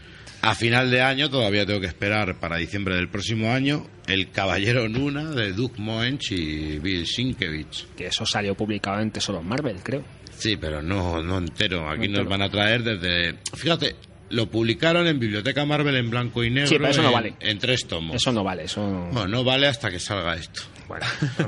a 0.42 0.56
final 0.56 0.92
de 0.92 1.02
año 1.02 1.30
todavía 1.30 1.66
tengo 1.66 1.80
que 1.80 1.88
esperar 1.88 2.40
para 2.40 2.58
diciembre 2.58 2.96
del 2.96 3.10
próximo 3.10 3.52
año 3.52 3.88
El 4.08 4.30
Caballero 4.30 4.90
Nuna 4.90 5.32
de 5.32 5.54
Doug 5.54 5.80
Moench 5.80 6.32
y 6.34 6.80
Bill 6.80 7.06
Sienkiewicz. 7.08 7.86
Que 7.96 8.08
eso 8.08 8.26
salió 8.26 8.54
publicado 8.56 9.00
en 9.02 9.12
Tesoro 9.12 9.42
Marvel, 9.42 9.78
creo. 9.84 10.04
Sí, 10.38 10.58
pero 10.58 10.82
no, 10.82 11.22
no 11.24 11.38
entero. 11.38 11.90
Aquí 11.90 12.08
No 12.10 12.14
nos 12.14 12.20
entero. 12.24 12.30
van 12.30 12.42
a 12.42 12.50
traer 12.50 12.84
desde... 12.84 13.36
Fíjate, 13.56 13.96
lo 14.30 14.50
publicaron 14.50 15.08
en 15.08 15.20
Biblioteca 15.20 15.66
Marvel 15.66 15.96
en 15.96 16.10
blanco 16.10 16.44
y 16.44 16.50
negro 16.50 16.68
Sí, 16.70 16.76
pero 16.78 16.90
eso 16.90 17.02
no 17.02 17.10
en, 17.10 17.14
vale. 17.14 17.34
en 17.40 17.60
tres 17.60 17.86
tomos. 17.88 18.16
Eso 18.16 18.32
no 18.32 18.44
vale, 18.44 18.64
eso... 18.64 18.82
Bueno, 19.12 19.28
no 19.28 19.44
vale 19.44 19.68
hasta 19.68 19.92
que 19.92 20.00
salga 20.00 20.36
esto. 20.36 20.62
Bueno, 20.88 21.06
no, 21.40 21.48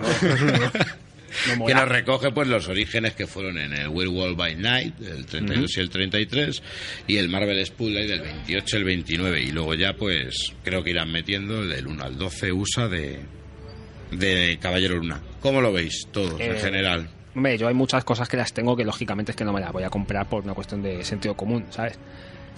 no 1.57 1.65
que 1.65 1.73
nos 1.73 1.89
recoge 1.89 2.31
pues 2.31 2.47
los 2.47 2.67
orígenes 2.69 3.13
que 3.13 3.27
fueron 3.27 3.57
en 3.57 3.73
el 3.73 3.89
Werewolf 3.89 4.37
by 4.37 4.55
Night 4.55 4.93
el 5.01 5.25
32 5.25 5.77
y 5.77 5.79
el 5.81 5.89
33 5.89 6.63
y 7.07 7.17
el 7.17 7.27
Marvel 7.27 7.65
Spotlight 7.65 8.07
del 8.07 8.21
28 8.21 8.65
y 8.75 8.79
el 8.79 8.85
29 8.85 9.41
y 9.41 9.51
luego 9.51 9.73
ya 9.73 9.93
pues 9.93 10.53
creo 10.63 10.81
que 10.83 10.91
irán 10.91 11.11
metiendo 11.11 11.61
el 11.61 11.69
del 11.69 11.87
1 11.87 12.03
al 12.03 12.17
12 12.17 12.53
USA 12.53 12.87
de 12.87 13.19
de 14.11 14.57
Caballero 14.61 14.95
Luna 14.95 15.19
¿cómo 15.41 15.59
lo 15.59 15.73
veis 15.73 16.07
todos 16.13 16.39
en 16.39 16.55
Eh, 16.55 16.59
general? 16.59 17.09
Hombre, 17.35 17.57
yo 17.57 17.67
hay 17.67 17.73
muchas 17.73 18.05
cosas 18.05 18.29
que 18.29 18.37
las 18.37 18.53
tengo 18.53 18.77
que 18.77 18.85
lógicamente 18.85 19.31
es 19.31 19.35
que 19.35 19.43
no 19.43 19.51
me 19.51 19.59
las 19.59 19.73
voy 19.73 19.83
a 19.83 19.89
comprar 19.89 20.29
por 20.29 20.43
una 20.45 20.53
cuestión 20.53 20.81
de 20.81 21.03
sentido 21.03 21.35
común, 21.35 21.65
¿sabes? 21.69 21.99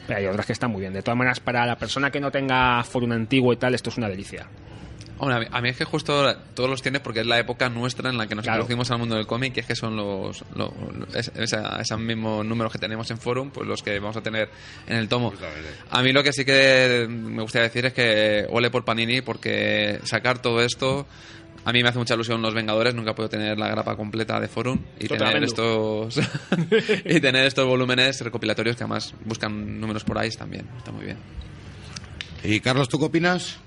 Pero 0.06 0.20
hay 0.20 0.26
otras 0.28 0.46
que 0.46 0.54
están 0.54 0.72
muy 0.72 0.82
bien. 0.82 0.94
De 0.94 1.02
todas 1.02 1.18
maneras, 1.18 1.40
para 1.40 1.66
la 1.66 1.78
persona 1.78 2.12
que 2.12 2.20
no 2.20 2.32
tenga 2.32 2.84
forum 2.84 3.12
antiguo 3.14 3.52
y 3.54 3.58
tal, 3.58 3.74
esto 3.76 3.90
es 3.90 3.98
una 3.98 4.08
delicia. 4.10 4.48
Hombre, 5.20 5.48
a 5.52 5.62
mí, 5.62 5.70
es 5.70 5.76
que 5.78 5.84
justo 5.84 6.32
todos 6.54 6.70
los 6.70 6.84
tienes 6.84 7.02
porque 7.02 7.22
es 7.22 7.26
la 7.26 7.40
época 7.40 7.70
nuestra 7.70 8.12
en 8.12 8.20
la 8.20 8.28
que 8.28 8.36
nos 8.36 8.44
Claro. 8.44 8.60
introducimos 8.60 8.92
al 8.92 9.00
mundo 9.00 9.16
del 9.16 9.26
cómic 9.26 9.58
y 9.58 9.62
es 9.62 9.66
que 9.66 9.76
son 9.76 9.96
los, 9.96 10.44
lo- 10.54 10.72
es- 11.16 11.32
esa- 11.36 11.82
esos 11.82 12.00
mismos 12.00 12.46
números 12.46 12.72
que 12.72 12.78
tenemos 12.78 13.10
en 13.10 13.18
forum, 13.18 13.50
pues 13.50 13.68
los 13.68 13.82
que 13.82 13.98
vamos 13.98 14.16
a 14.16 14.22
tener 14.22 14.48
en 14.86 14.96
el 14.98 15.10
tomo. 15.10 15.34
A 15.90 16.04
mí 16.04 16.12
lo 16.14 16.22
que 16.22 16.32
sí 16.32 16.46
que 16.46 17.08
me 17.10 17.42
gustaría 17.42 17.68
decir 17.68 17.88
es 17.88 17.94
que 17.94 18.46
ole 18.52 18.70
por 18.70 18.86
Panini 18.86 19.22
porque 19.22 20.00
sacar 20.04 20.40
todo 20.40 20.62
esto 20.62 21.08
a 21.68 21.74
mí 21.74 21.84
me 21.84 21.90
hace 21.90 22.00
mucha 22.00 22.14
ilusión 22.14 22.42
los 22.42 22.54
Vengadores, 22.54 22.96
nunca 22.96 23.14
puedo 23.14 23.28
tener 23.28 23.58
la 23.58 23.68
grapa 23.68 23.96
completa 23.98 24.40
de 24.40 24.48
forum 24.48 24.80
y 25.00 25.08
tener 25.08 25.44
estos 25.44 26.18
y 27.06 27.20
tener 27.20 27.46
estos 27.46 27.66
volúmenes 27.68 28.22
recopilatorios 28.22 28.78
que 28.78 28.84
además 28.84 29.14
buscan 29.26 29.80
números 29.80 30.04
por 30.06 30.18
ahí 30.18 30.30
también, 30.32 30.66
está 30.78 30.92
muy 30.92 31.06
bien. 31.06 31.18
¿y 32.44 32.60
Carlos 32.62 32.88
tú 32.88 32.98
qué 33.00 33.06
opinas? 33.06 33.60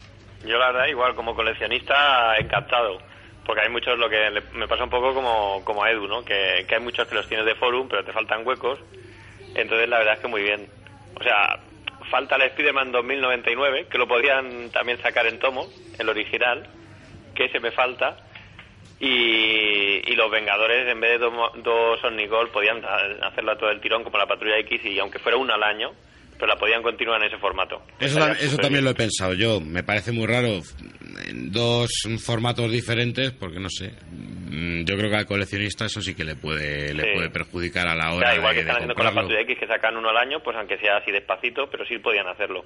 Yo 0.46 0.56
la 0.56 0.72
verdad 0.72 0.86
igual 0.88 1.14
como 1.14 1.34
coleccionista 1.34 2.36
encantado, 2.38 2.98
porque 3.44 3.62
hay 3.62 3.68
muchos 3.70 3.98
lo 3.98 4.08
que 4.08 4.30
le- 4.30 4.58
me 4.58 4.66
pasa 4.66 4.84
un 4.84 4.90
poco 4.90 5.12
como, 5.12 5.62
como 5.64 5.84
a 5.84 5.90
Edu, 5.90 6.06
¿no? 6.06 6.24
Que, 6.24 6.64
que 6.66 6.76
hay 6.76 6.80
muchos 6.80 7.06
que 7.06 7.14
los 7.14 7.28
tienes 7.28 7.44
de 7.44 7.54
forum 7.56 7.86
pero 7.88 8.02
te 8.04 8.12
faltan 8.12 8.46
huecos, 8.46 8.78
entonces 9.54 9.88
la 9.88 9.98
verdad 9.98 10.14
es 10.14 10.20
que 10.20 10.28
muy 10.28 10.42
bien. 10.42 10.66
O 11.20 11.22
sea, 11.22 11.60
falta 12.10 12.36
el 12.36 12.42
Spider-Man 12.42 12.92
2099, 12.92 13.88
que 13.90 13.98
lo 13.98 14.08
podían 14.08 14.70
también 14.70 14.98
sacar 15.02 15.26
en 15.26 15.38
tomo, 15.38 15.66
el 15.98 16.08
original, 16.08 16.66
que 17.34 17.44
ese 17.46 17.60
me 17.60 17.70
falta, 17.72 18.16
y, 18.98 20.02
y 20.12 20.14
los 20.14 20.30
Vengadores 20.30 20.86
en 20.88 21.00
vez 21.00 21.12
de 21.12 21.18
dos, 21.18 21.32
dos 21.62 22.04
Omnigol 22.04 22.50
podían 22.50 22.82
ha- 22.84 23.26
hacerla 23.28 23.56
todo 23.56 23.70
el 23.70 23.80
tirón 23.80 24.04
como 24.04 24.18
la 24.18 24.26
Patrulla 24.26 24.58
X 24.58 24.84
y 24.84 24.98
aunque 24.98 25.18
fuera 25.18 25.38
una 25.38 25.54
al 25.54 25.62
año, 25.62 25.90
pero 26.34 26.46
la 26.46 26.56
podían 26.58 26.82
continuar 26.82 27.20
en 27.22 27.28
ese 27.28 27.38
formato. 27.38 27.82
Eso, 27.98 28.18
eso 28.32 28.56
también 28.56 28.72
bien. 28.82 28.84
lo 28.84 28.90
he 28.90 28.94
pensado 28.94 29.34
yo. 29.34 29.60
Me 29.60 29.82
parece 29.82 30.10
muy 30.12 30.26
raro 30.26 30.60
en 31.28 31.50
dos 31.52 31.90
formatos 32.24 32.70
diferentes 32.70 33.30
porque 33.32 33.58
no 33.60 33.68
sé. 33.70 33.92
mm, 34.10 34.84
Yo 34.84 34.96
creo 34.96 35.10
que 35.10 35.16
al 35.16 35.26
coleccionista 35.26 35.84
eso 35.86 36.00
sí 36.00 36.14
que 36.14 36.24
le 36.24 36.36
puede 36.36 36.94
le 36.94 37.12
puede 37.14 37.28
perjudicar 37.30 37.88
a 37.88 37.94
la 37.94 38.12
O 38.12 38.16
hora 38.16 38.28
sea, 38.30 38.36
igual 38.38 38.54
de, 38.54 38.54
que 38.54 38.60
están 38.60 38.76
haciendo 38.76 38.94
con 38.94 39.04
la. 39.04 39.12
Patrulla 39.12 39.40
X 39.40 39.58
que 39.58 39.66
sacan 39.66 39.96
uno 39.96 40.08
al 40.10 40.16
año, 40.16 40.40
pues 40.40 40.56
aunque 40.56 40.78
sea 40.78 40.96
así 40.98 41.10
despacito, 41.10 41.68
pero 41.70 41.84
sí 41.86 41.98
podían 41.98 42.26
hacerlo. 42.28 42.64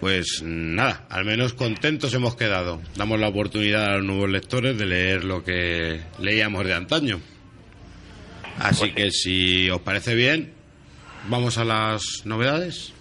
Pues 0.00 0.42
nada, 0.42 1.06
al 1.08 1.24
menos 1.24 1.54
contentos 1.54 2.12
hemos 2.14 2.36
quedado. 2.36 2.80
Damos 2.96 3.18
la 3.20 3.28
oportunidad 3.28 3.86
a 3.86 3.96
los 3.96 4.04
nuevos 4.04 4.28
lectores 4.28 4.76
de 4.76 4.86
leer 4.86 5.24
lo 5.24 5.44
que 5.44 6.00
leíamos 6.18 6.64
de 6.64 6.74
antaño. 6.74 7.20
Así 8.58 8.92
que 8.92 9.10
si 9.10 9.70
os 9.70 9.80
parece 9.80 10.14
bien, 10.14 10.52
vamos 11.28 11.58
a 11.58 11.64
las 11.64 12.22
novedades. 12.24 12.92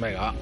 Venga. 0.00 0.34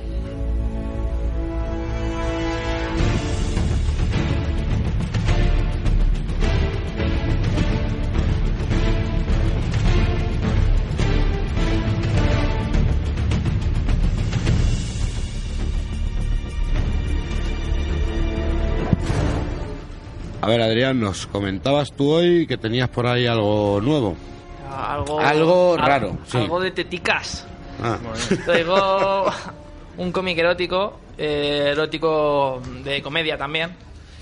A 20.43 20.49
ver, 20.49 20.61
Adrián, 20.61 20.99
nos 21.01 21.27
comentabas 21.27 21.93
tú 21.93 22.11
hoy 22.11 22.47
que 22.47 22.57
tenías 22.59 22.89
por 22.89 23.07
ahí 23.07 23.27
algo 23.27 23.81
nuevo. 23.81 24.17
Algo, 24.71 25.21
Algo 25.21 25.75
al- 25.75 25.79
raro, 25.81 26.19
sí. 26.27 26.39
Algo 26.39 26.61
de 26.61 26.73
teticas. 26.73 27.47
Ah, 27.83 27.99
Traigo 28.45 29.31
un 29.99 30.11
cómic 30.13 30.37
erótico, 30.39 30.99
eh, 31.17 31.69
erótico 31.73 32.61
de 32.83 33.01
comedia 33.03 33.37
también, 33.39 33.71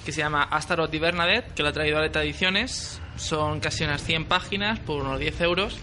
que 0.05 0.13
se 0.13 0.21
llama 0.21 0.43
Astaroth 0.45 0.93
y 0.93 0.99
Bernadette, 0.99 1.53
que 1.55 1.63
lo 1.63 1.71
ha 1.71 1.73
traído 1.73 1.99
Aleta 1.99 2.23
Ediciones. 2.23 3.01
Son 3.17 3.61
casi 3.61 3.85
unas 3.85 4.03
100 4.03 4.27
páginas 4.27 4.79
por 4.81 5.01
unos 5.03 5.19
10 5.19 5.41
euros. 5.41 5.79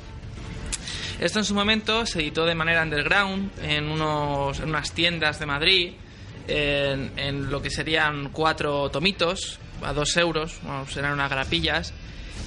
Esto 1.19 1.39
en 1.39 1.45
su 1.45 1.55
momento 1.55 2.05
se 2.05 2.19
editó 2.19 2.45
de 2.45 2.53
manera 2.53 2.83
underground 2.83 3.49
en, 3.63 3.89
unos, 3.89 4.59
en 4.59 4.69
unas 4.69 4.91
tiendas 4.91 5.39
de 5.39 5.45
Madrid, 5.47 5.93
en, 6.47 7.11
en 7.17 7.49
lo 7.49 7.59
que 7.61 7.71
serían 7.71 8.29
cuatro 8.31 8.89
tomitos 8.91 9.59
a 9.83 9.93
dos 9.93 10.15
euros, 10.17 10.59
bueno, 10.63 10.85
serán 10.87 11.13
unas 11.13 11.29
grapillas. 11.29 11.93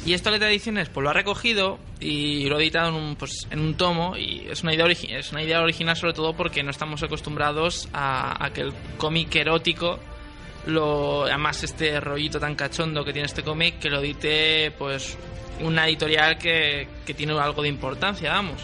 Y 0.07 0.14
esto 0.14 0.31
Aleta 0.31 0.49
Ediciones 0.49 0.89
pues 0.89 1.05
lo 1.05 1.11
ha 1.11 1.12
recogido 1.12 1.78
y 1.99 2.49
lo 2.49 2.57
ha 2.57 2.61
editado 2.61 2.89
en 2.89 2.95
un, 2.95 3.16
pues, 3.16 3.47
en 3.51 3.61
un 3.61 3.74
tomo 3.74 4.16
y 4.16 4.47
es 4.49 4.62
una 4.62 4.74
idea 4.74 4.87
es 4.87 5.33
una 5.33 5.43
idea 5.43 5.61
original 5.61 5.97
sobre 5.97 6.14
todo 6.14 6.35
porque 6.35 6.62
no 6.62 6.70
estamos 6.70 7.03
acostumbrados 7.03 7.89
a, 7.93 8.43
a 8.43 8.51
que 8.51 8.62
el 8.62 8.72
cómic 8.97 9.35
erótico 9.37 9.99
lo 10.66 11.24
además 11.24 11.64
este 11.64 12.01
rollito 12.01 12.41
tan 12.41 12.55
cachondo 12.55 13.05
que 13.05 13.12
tiene 13.12 13.26
este 13.26 13.43
cómic 13.43 13.78
que 13.78 13.91
lo 13.91 14.01
edite 14.01 14.70
pues 14.78 15.18
una 15.62 15.87
editorial 15.87 16.39
que, 16.39 16.89
que 17.05 17.14
tiene 17.14 17.39
algo 17.39 17.62
de 17.62 17.68
importancia, 17.68 18.33
vamos. 18.33 18.62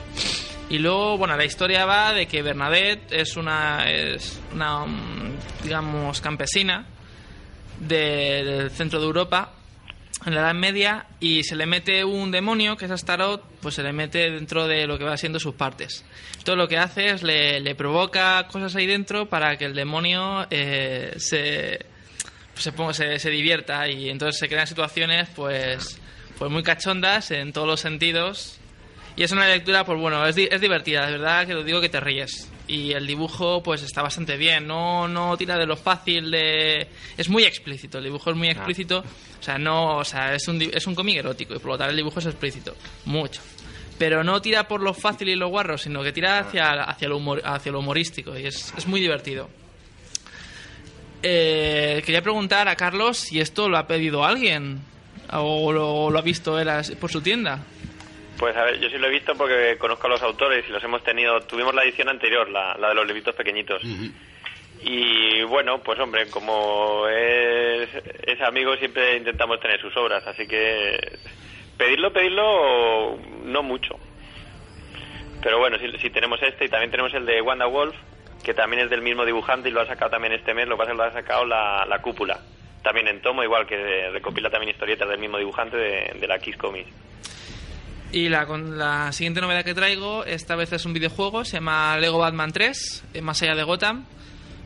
Y 0.69 0.79
luego, 0.79 1.17
bueno, 1.17 1.37
la 1.37 1.45
historia 1.45 1.85
va 1.85 2.13
de 2.13 2.27
que 2.27 2.43
Bernadette 2.43 3.13
es 3.13 3.37
una, 3.37 3.89
es 3.89 4.41
una 4.53 4.83
um, 4.83 5.33
digamos, 5.63 6.21
campesina 6.21 6.87
de- 7.81 8.45
del 8.45 8.71
centro 8.71 9.01
de 9.01 9.07
Europa 9.07 9.53
en 10.25 10.35
la 10.35 10.41
Edad 10.41 10.55
Media 10.55 11.07
y 11.21 11.45
se 11.45 11.55
le 11.57 11.67
mete 11.67 12.03
un 12.05 12.31
demonio 12.31 12.77
que 12.77 12.87
es 12.87 12.91
Astaroth, 12.91 13.43
pues 13.61 13.75
se 13.75 13.83
le 13.83 13.93
mete 13.93 14.31
dentro 14.31 14.67
de 14.67 14.87
lo 14.87 14.99
que 14.99 15.05
va 15.05 15.17
siendo 15.17 15.39
sus 15.39 15.55
partes. 15.55 16.05
Todo 16.45 16.57
lo 16.57 16.69
que 16.69 16.79
hace 16.79 17.11
es 17.11 17.23
le, 17.23 17.61
le 17.61 17.75
provoca 17.75 18.47
cosas 18.51 18.75
ahí 18.77 18.87
dentro 18.87 19.27
para 19.29 19.57
que 19.59 19.67
el 19.67 19.75
demonio 19.75 20.47
eh, 20.51 21.15
se, 21.19 21.79
se 22.55 23.31
divierta 23.31 23.89
y 23.89 24.09
entonces 24.09 24.39
se 24.41 24.49
crean 24.49 24.67
situaciones 24.67 25.29
pues, 25.37 26.01
pues 26.39 26.51
muy 26.51 26.63
cachondas 26.63 27.31
en 27.31 27.53
todos 27.53 27.67
los 27.69 27.81
sentidos. 27.81 28.59
Y 29.17 29.23
es 29.23 29.33
una 29.33 29.47
lectura, 29.47 29.85
pues 29.85 29.99
bueno, 29.99 30.27
es, 30.27 30.35
di- 30.37 30.49
es 30.51 30.61
divertida, 30.61 31.07
de 31.07 31.13
verdad 31.13 31.47
que 31.47 31.55
lo 31.55 31.63
digo 31.63 31.81
que 31.81 31.89
te 31.89 32.01
ríes. 32.01 32.49
Y 32.69 32.93
el 32.93 33.07
dibujo, 33.07 33.63
pues 33.63 33.83
está 33.83 34.03
bastante 34.03 34.37
bien, 34.37 34.67
no, 34.67 35.07
no 35.07 35.37
tira 35.37 35.57
de 35.57 35.67
lo 35.67 35.77
fácil 35.77 36.33
de... 36.33 36.89
Es 37.17 37.29
muy 37.29 37.45
explícito, 37.45 37.99
el 37.99 38.05
dibujo 38.05 38.31
es 38.31 38.37
muy 38.37 38.49
explícito, 38.49 39.05
o 39.39 39.43
sea, 39.43 39.57
no, 39.57 39.99
o 39.99 40.05
sea, 40.05 40.35
es 40.35 40.49
un, 40.49 40.61
es 40.61 40.85
un 40.89 40.97
cómic 40.97 41.17
erótico 41.19 41.55
y 41.55 41.59
por 41.61 41.71
lo 41.73 41.79
tanto 41.79 41.91
el 41.93 41.97
dibujo 41.97 42.19
es 42.19 42.27
explícito, 42.27 42.75
mucho. 43.05 43.41
Pero 43.99 44.25
no 44.25 44.43
tira 44.43 44.67
por 44.67 44.83
lo 44.83 44.93
fácil 44.95 45.29
y 45.29 45.37
lo 45.37 45.47
guarro, 45.49 45.79
sino 45.79 46.03
que 46.03 46.13
tira 46.13 46.41
hacia, 46.41 46.83
hacia, 46.83 47.09
lo, 47.09 47.19
humor- 47.19 47.41
hacia 47.45 47.71
lo 47.71 47.79
humorístico 47.79 48.37
y 48.37 48.47
es, 48.47 48.75
es 48.77 48.87
muy 48.89 49.01
divertido. 49.01 49.49
Eh, 51.23 52.03
quería 52.05 52.23
preguntar 52.23 52.69
a 52.69 52.77
Carlos 52.77 53.17
si 53.17 53.41
esto 53.41 53.69
lo 53.69 53.79
ha 53.79 53.87
pedido 53.87 54.25
alguien 54.25 54.81
o 55.33 55.73
lo, 55.73 56.11
lo 56.11 56.19
ha 56.19 56.23
visto 56.23 56.59
él 56.59 56.69
por 57.01 57.11
su 57.11 57.21
tienda. 57.21 57.65
Pues 58.39 58.57
a 58.57 58.65
ver, 58.65 58.79
yo 58.81 58.91
sí 58.91 58.99
lo 58.99 59.07
he 59.07 59.11
visto 59.11 59.35
porque 59.35 59.77
conozco 59.79 60.07
a 60.07 60.11
los 60.11 60.23
autores 60.23 60.65
y 60.69 60.73
los 60.73 60.83
hemos 60.85 61.03
tenido. 61.03 61.41
Tuvimos 61.43 61.75
la 61.75 61.85
edición 61.85 62.09
anterior, 62.09 62.49
la, 62.49 62.77
la 62.79 62.91
de 62.91 62.95
los 62.95 63.07
libritos 63.07 63.35
pequeñitos. 63.35 63.83
Y 64.83 65.43
bueno, 65.45 65.79
pues 65.83 65.99
hombre, 65.99 66.29
como 66.29 67.07
es, 67.09 67.89
es 68.23 68.41
amigo, 68.43 68.77
siempre 68.77 69.17
intentamos 69.17 69.59
tener 69.61 69.81
sus 69.81 69.97
obras. 69.97 70.27
Así 70.27 70.47
que 70.47 71.19
pedirlo, 71.79 72.13
pedirlo, 72.13 73.19
no 73.45 73.63
mucho. 73.63 73.99
Pero 75.43 75.59
bueno, 75.59 75.79
si, 75.79 75.91
si 75.99 76.11
tenemos 76.11 76.43
este 76.43 76.67
y 76.67 76.69
también 76.69 76.91
tenemos 76.91 77.15
el 77.15 77.25
de 77.25 77.41
Wanda 77.41 77.67
Wolf, 77.67 77.95
que 78.45 78.53
también 78.53 78.83
es 78.83 78.91
del 78.91 79.03
mismo 79.03 79.25
dibujante 79.25 79.69
y 79.71 79.73
lo 79.73 79.81
ha 79.81 79.87
sacado 79.87 80.11
también 80.11 80.35
este 80.35 80.53
mes, 80.55 80.69
lo 80.69 80.77
que 80.77 80.81
pasa 80.81 80.91
que 80.93 80.97
lo 80.99 81.05
ha 81.05 81.13
sacado 81.13 81.47
la, 81.47 81.87
la 81.87 82.03
cúpula. 82.03 82.39
También 82.83 83.09
en 83.09 83.23
tomo, 83.23 83.43
igual 83.43 83.67
que 83.67 84.11
recopila 84.11 84.51
también 84.51 84.71
historietas 84.71 85.09
del 85.09 85.19
mismo 85.19 85.39
dibujante 85.39 85.77
de, 85.77 86.17
de 86.21 86.29
la 86.29 86.39
Kiss 86.39 86.57
Comics. 86.57 86.91
Y 88.17 88.31
la, 88.31 88.47
con 88.47 88.79
la 88.79 89.13
siguiente 89.13 89.43
novedad 89.43 89.63
que 89.63 89.75
traigo, 89.75 90.25
esta 90.25 90.57
vez 90.57 90.73
es 90.73 90.87
un 90.87 90.95
videojuego, 90.95 91.45
se 91.45 91.59
llama 91.59 91.99
Lego 91.99 92.17
Batman 92.17 92.51
3, 92.51 93.05
eh, 93.13 93.21
más 93.21 93.43
allá 93.43 93.55
de 93.55 93.63
Gotham. 93.63 94.07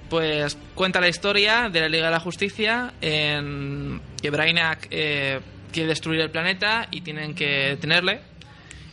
Pues 0.09 0.57
cuenta 0.77 1.01
la 1.01 1.09
historia 1.09 1.69
de 1.69 1.81
la 1.81 1.89
Liga 1.89 2.05
de 2.07 2.11
la 2.13 2.21
Justicia 2.21 2.93
que 3.01 4.31
Brainiac 4.31 4.87
eh, 4.93 5.41
quiere 5.73 5.89
destruir 5.89 6.21
el 6.21 6.31
planeta 6.31 6.87
y 6.93 7.01
tienen 7.01 7.35
que 7.35 7.71
detenerle. 7.71 8.21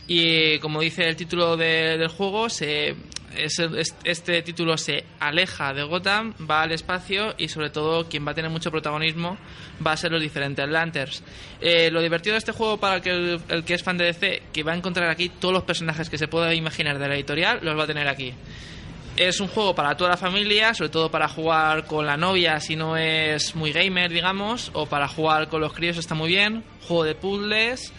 Y 0.08 0.58
como 0.58 0.80
dice 0.80 1.08
el 1.08 1.14
título 1.14 1.56
de- 1.56 1.96
del 1.96 2.08
juego, 2.08 2.48
se, 2.48 2.96
este 3.36 4.42
título 4.42 4.76
se 4.76 5.04
aleja 5.20 5.72
de 5.72 5.82
Gotham, 5.82 6.34
va 6.48 6.62
al 6.62 6.72
espacio 6.72 7.34
y 7.36 7.48
sobre 7.48 7.70
todo 7.70 8.08
quien 8.08 8.26
va 8.26 8.32
a 8.32 8.34
tener 8.34 8.50
mucho 8.50 8.70
protagonismo 8.70 9.38
va 9.84 9.92
a 9.92 9.96
ser 9.96 10.10
los 10.10 10.20
diferentes 10.20 10.68
Lanterns. 10.68 11.22
Eh, 11.60 11.90
lo 11.90 12.00
divertido 12.00 12.34
de 12.34 12.38
este 12.38 12.52
juego 12.52 12.78
para 12.78 12.96
el 12.96 13.02
que, 13.02 13.38
el, 13.48 13.64
que 13.64 13.74
es 13.74 13.82
fan 13.82 13.98
de 13.98 14.06
DC, 14.06 14.42
que 14.52 14.62
va 14.62 14.72
a 14.72 14.76
encontrar 14.76 15.08
aquí 15.10 15.28
todos 15.28 15.54
los 15.54 15.64
personajes 15.64 16.08
que 16.10 16.18
se 16.18 16.28
pueda 16.28 16.54
imaginar 16.54 16.98
de 16.98 17.08
la 17.08 17.14
editorial, 17.14 17.60
los 17.62 17.78
va 17.78 17.84
a 17.84 17.86
tener 17.86 18.08
aquí. 18.08 18.32
Es 19.16 19.40
un 19.40 19.48
juego 19.48 19.74
para 19.74 19.96
toda 19.96 20.10
la 20.10 20.16
familia, 20.16 20.74
sobre 20.74 20.90
todo 20.90 21.10
para 21.10 21.28
jugar 21.28 21.86
con 21.86 22.06
la 22.06 22.16
novia 22.16 22.60
si 22.60 22.76
no 22.76 22.96
es 22.96 23.56
muy 23.56 23.72
gamer, 23.72 24.12
digamos, 24.12 24.70
o 24.74 24.86
para 24.86 25.08
jugar 25.08 25.48
con 25.48 25.60
los 25.60 25.72
críos 25.72 25.96
está 25.96 26.14
muy 26.14 26.28
bien. 26.28 26.62
Juego 26.86 27.02
de 27.02 27.16
puzzles, 27.16 27.92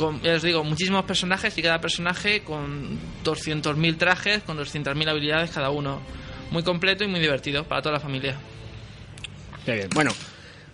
con, 0.00 0.20
ya 0.22 0.34
os 0.34 0.42
digo, 0.42 0.64
muchísimos 0.64 1.04
personajes 1.04 1.56
y 1.56 1.62
cada 1.62 1.80
personaje 1.80 2.42
con 2.42 2.98
200.000 3.24 3.96
trajes, 3.98 4.42
con 4.42 4.58
200.000 4.58 5.08
habilidades 5.08 5.50
cada 5.50 5.70
uno. 5.70 6.00
Muy 6.50 6.64
completo 6.64 7.04
y 7.04 7.06
muy 7.06 7.20
divertido 7.20 7.64
para 7.64 7.80
toda 7.82 7.94
la 7.94 8.00
familia. 8.00 8.36
Qué 9.64 9.74
bien. 9.74 9.88
Bueno, 9.94 10.10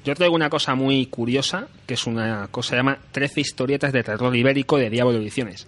yo 0.05 0.15
traigo 0.15 0.35
una 0.35 0.49
cosa 0.49 0.75
muy 0.75 1.07
curiosa, 1.07 1.69
que 1.87 1.95
es 1.95 2.07
una 2.07 2.49
cosa 2.49 2.71
que 2.71 2.71
se 2.71 2.77
llama 2.77 2.99
13 3.13 3.41
historietas 3.41 3.93
de 3.93 4.03
terror 4.03 4.35
ibérico 4.35 4.79
de 4.79 4.89
Diablo 4.89 5.19
Ediciones. 5.19 5.67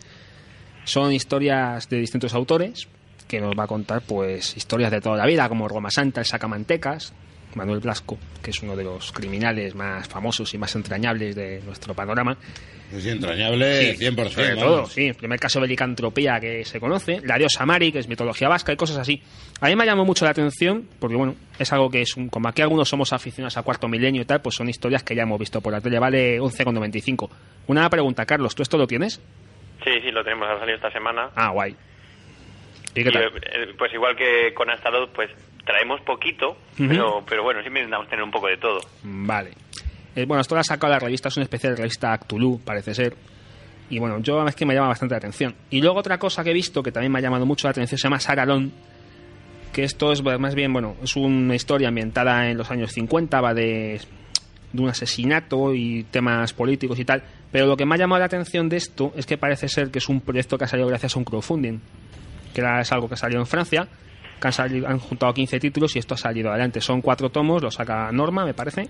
Son 0.84 1.12
historias 1.12 1.88
de 1.90 1.98
distintos 1.98 2.32
autores, 2.32 2.88
que 3.26 3.40
nos 3.40 3.52
va 3.58 3.64
a 3.64 3.66
contar 3.66 4.00
pues 4.00 4.56
historias 4.56 4.90
de 4.90 5.00
toda 5.00 5.16
la 5.16 5.26
vida, 5.26 5.48
como 5.48 5.68
Roma 5.68 5.90
Santa, 5.90 6.20
el 6.20 6.26
Sacamantecas, 6.26 7.12
Manuel 7.58 7.80
Blasco, 7.80 8.16
que 8.42 8.50
es 8.52 8.62
uno 8.62 8.74
de 8.74 8.84
los 8.84 9.12
criminales 9.12 9.74
más 9.74 10.08
famosos 10.08 10.54
y 10.54 10.58
más 10.58 10.74
entrañables 10.74 11.34
de 11.36 11.60
nuestro 11.66 11.92
panorama. 11.92 12.36
Es 12.90 13.04
entrañable 13.04 13.94
Sí, 13.96 14.06
100%. 14.06 14.30
sobre 14.30 14.48
vamos. 14.54 14.64
todo, 14.64 14.86
sí. 14.86 15.08
El 15.08 15.14
primer 15.14 15.38
caso 15.38 15.60
de 15.60 15.66
licantropía 15.68 16.40
que 16.40 16.64
se 16.64 16.80
conoce. 16.80 17.20
La 17.22 17.36
diosa 17.36 17.66
Mari, 17.66 17.92
que 17.92 17.98
es 17.98 18.08
mitología 18.08 18.48
vasca 18.48 18.72
y 18.72 18.76
cosas 18.76 18.96
así. 18.96 19.22
A 19.60 19.66
mí 19.68 19.76
me 19.76 19.84
llamó 19.84 20.06
mucho 20.06 20.24
la 20.24 20.30
atención 20.30 20.88
porque, 20.98 21.14
bueno, 21.16 21.34
es 21.58 21.70
algo 21.74 21.90
que 21.90 22.00
es 22.00 22.16
un. 22.16 22.30
Como 22.30 22.48
aquí 22.48 22.62
algunos 22.62 22.88
somos 22.88 23.12
aficionados 23.12 23.58
a 23.58 23.62
cuarto 23.62 23.88
milenio 23.88 24.22
y 24.22 24.24
tal, 24.24 24.40
pues 24.40 24.54
son 24.54 24.70
historias 24.70 25.02
que 25.02 25.14
ya 25.14 25.24
hemos 25.24 25.38
visto 25.38 25.60
por 25.60 25.72
la 25.74 25.82
tele. 25.82 25.98
Vale 25.98 26.40
11,95. 26.40 27.28
Una 27.66 27.90
pregunta, 27.90 28.24
Carlos, 28.24 28.54
¿tú 28.54 28.62
esto 28.62 28.78
lo 28.78 28.86
tienes? 28.86 29.20
Sí, 29.84 29.90
sí, 30.02 30.10
lo 30.10 30.24
tenemos, 30.24 30.48
ha 30.48 30.58
salido 30.58 30.76
esta 30.76 30.90
semana. 30.90 31.28
Ah, 31.36 31.50
guay. 31.50 31.76
¿Y 33.00 33.02
qué 33.04 33.08
Y, 33.10 33.12
tal? 33.12 33.22
eh, 33.24 33.74
pues 33.76 33.92
igual 33.92 34.16
que 34.16 34.52
con 34.54 34.68
Astaroth, 34.70 35.10
pues 35.14 35.30
traemos 35.64 36.00
poquito, 36.00 36.56
pero, 36.76 37.22
pero 37.28 37.42
bueno, 37.42 37.60
siempre 37.60 37.82
intentamos 37.82 38.08
tener 38.08 38.24
un 38.24 38.30
poco 38.30 38.46
de 38.46 38.56
todo. 38.56 38.80
Vale. 39.02 39.50
Eh, 40.16 40.24
bueno, 40.24 40.40
esto 40.40 40.54
lo 40.54 40.60
ha 40.62 40.64
sacado 40.64 40.92
la 40.92 40.98
revista, 40.98 41.28
es 41.28 41.36
una 41.36 41.44
especie 41.44 41.70
de 41.70 41.76
revista 41.76 42.12
Actulú, 42.12 42.60
parece 42.64 42.94
ser. 42.94 43.14
Y 43.90 43.98
bueno, 43.98 44.18
yo 44.20 44.44
es 44.46 44.54
que 44.56 44.66
me 44.66 44.74
llama 44.74 44.88
bastante 44.88 45.12
la 45.14 45.18
atención. 45.18 45.54
Y 45.70 45.80
luego 45.80 45.98
otra 46.00 46.18
cosa 46.18 46.42
que 46.42 46.50
he 46.50 46.54
visto 46.54 46.82
que 46.82 46.90
también 46.92 47.12
me 47.12 47.18
ha 47.18 47.22
llamado 47.22 47.46
mucho 47.46 47.66
la 47.66 47.70
atención 47.72 47.98
se 47.98 48.02
llama 48.04 48.18
Saralón. 48.20 48.72
Que 49.72 49.84
esto 49.84 50.10
es 50.12 50.22
más 50.22 50.54
bien, 50.54 50.72
bueno, 50.72 50.96
es 51.02 51.14
una 51.16 51.54
historia 51.54 51.88
ambientada 51.88 52.50
en 52.50 52.56
los 52.58 52.70
años 52.70 52.92
50, 52.92 53.40
va 53.40 53.54
de, 53.54 54.00
de 54.72 54.82
un 54.82 54.88
asesinato 54.88 55.74
y 55.74 56.04
temas 56.04 56.52
políticos 56.54 56.98
y 56.98 57.04
tal. 57.04 57.22
Pero 57.52 57.66
lo 57.66 57.76
que 57.76 57.86
me 57.86 57.94
ha 57.94 57.98
llamado 57.98 58.20
la 58.20 58.26
atención 58.26 58.68
de 58.68 58.76
esto 58.78 59.12
es 59.16 59.24
que 59.26 59.38
parece 59.38 59.68
ser 59.68 59.90
que 59.90 59.98
es 59.98 60.08
un 60.08 60.20
proyecto 60.20 60.58
que 60.58 60.64
ha 60.64 60.68
salido 60.68 60.88
gracias 60.88 61.14
a 61.14 61.18
un 61.18 61.24
crowdfunding. 61.24 61.78
Que 62.54 62.60
era, 62.60 62.80
es 62.80 62.90
algo 62.92 63.08
que 63.08 63.16
salió 63.16 63.38
en 63.38 63.46
Francia, 63.46 63.86
que 64.40 64.46
han, 64.46 64.52
salido- 64.52 64.88
han 64.88 64.98
juntado 64.98 65.32
15 65.34 65.60
títulos 65.60 65.94
y 65.96 65.98
esto 65.98 66.14
ha 66.14 66.18
salido 66.18 66.50
adelante. 66.50 66.80
Son 66.80 67.00
cuatro 67.02 67.30
tomos, 67.30 67.62
lo 67.62 67.70
saca 67.70 68.10
Norma, 68.12 68.44
me 68.44 68.54
parece. 68.54 68.88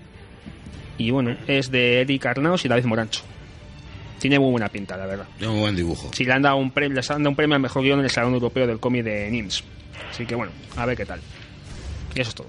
Y 0.97 1.11
bueno, 1.11 1.35
es 1.47 1.71
de 1.71 2.01
Eric 2.01 2.25
Arnaus 2.25 2.65
y 2.65 2.67
David 2.67 2.85
Morancho. 2.85 3.21
Tiene 4.19 4.37
muy 4.37 4.51
buena 4.51 4.67
pinta, 4.67 4.97
la 4.97 5.05
verdad. 5.05 5.25
Tiene 5.37 5.53
un 5.53 5.59
buen 5.61 5.75
dibujo. 5.75 6.09
Si 6.13 6.25
le 6.25 6.33
han 6.33 6.41
dado 6.41 6.57
un 6.57 6.71
premio, 6.71 6.95
les 6.97 7.09
han 7.09 7.19
dado 7.23 7.29
un 7.29 7.35
premio 7.37 7.55
al 7.55 7.61
mejor 7.61 7.83
guion 7.83 7.99
en 7.99 8.05
el 8.05 8.11
Salón 8.11 8.33
Europeo 8.33 8.67
del 8.67 8.79
Cómic 8.79 9.03
de 9.05 9.29
NIMS. 9.31 9.63
Así 10.11 10.25
que 10.25 10.35
bueno, 10.35 10.51
a 10.75 10.85
ver 10.85 10.97
qué 10.97 11.05
tal. 11.05 11.21
Y 12.15 12.19
eso 12.19 12.29
es 12.29 12.35
todo. 12.35 12.47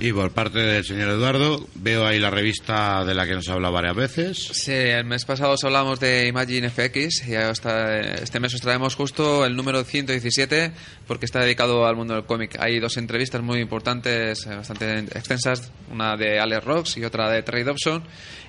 Y 0.00 0.12
por 0.12 0.32
parte 0.32 0.58
del 0.58 0.84
señor 0.84 1.08
Eduardo, 1.10 1.66
veo 1.76 2.04
ahí 2.06 2.18
la 2.18 2.28
revista 2.28 3.04
de 3.06 3.14
la 3.14 3.26
que 3.26 3.34
nos 3.34 3.48
ha 3.48 3.54
hablado 3.54 3.72
varias 3.72 3.96
veces. 3.96 4.36
Sí, 4.52 4.72
el 4.72 5.04
mes 5.06 5.24
pasado 5.24 5.52
os 5.52 5.64
hablamos 5.64 5.98
de 5.98 6.26
Imagine 6.26 6.68
FX 6.68 7.26
y 7.26 7.36
hasta 7.36 8.00
este 8.00 8.38
mes 8.38 8.52
os 8.54 8.60
traemos 8.60 8.96
justo 8.96 9.46
el 9.46 9.56
número 9.56 9.82
117 9.82 10.72
porque 11.06 11.24
está 11.24 11.40
dedicado 11.40 11.86
al 11.86 11.96
mundo 11.96 12.12
del 12.14 12.24
cómic. 12.26 12.56
Hay 12.60 12.80
dos 12.80 12.98
entrevistas 12.98 13.40
muy 13.40 13.60
importantes, 13.60 14.44
eh, 14.46 14.56
bastante 14.56 14.98
extensas, 14.98 15.70
una 15.90 16.16
de 16.16 16.38
Alex 16.38 16.64
Rocks 16.64 16.96
y 16.98 17.04
otra 17.04 17.30
de 17.30 17.42
Terry 17.42 17.62
Dobson. 17.62 18.02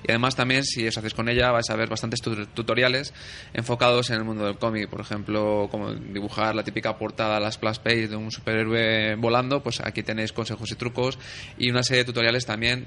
Y 0.06 0.10
además 0.10 0.36
también, 0.36 0.62
si 0.62 0.86
os 0.86 0.98
hacéis 0.98 1.14
con 1.14 1.28
ella, 1.28 1.50
vais 1.52 1.68
a 1.70 1.74
ver 1.76 1.88
bastantes 1.88 2.20
tu- 2.20 2.46
tutoriales 2.48 3.14
enfocados 3.54 4.10
en 4.10 4.16
el 4.16 4.24
mundo 4.24 4.44
del 4.44 4.58
cómic. 4.58 4.88
Por 4.90 5.00
ejemplo, 5.00 5.68
cómo 5.70 5.94
dibujar 5.94 6.54
la 6.54 6.62
típica 6.64 6.98
portada, 6.98 7.40
la 7.40 7.50
splash 7.50 7.78
page 7.78 8.08
de 8.08 8.16
un 8.16 8.30
superhéroe 8.30 9.14
volando, 9.16 9.62
pues 9.62 9.80
aquí 9.80 10.02
tenéis 10.02 10.32
consejos 10.32 10.70
y 10.70 10.74
trucos 10.74 11.18
y 11.58 11.70
una 11.70 11.82
serie 11.82 12.02
de 12.02 12.06
tutoriales 12.06 12.44
también 12.44 12.86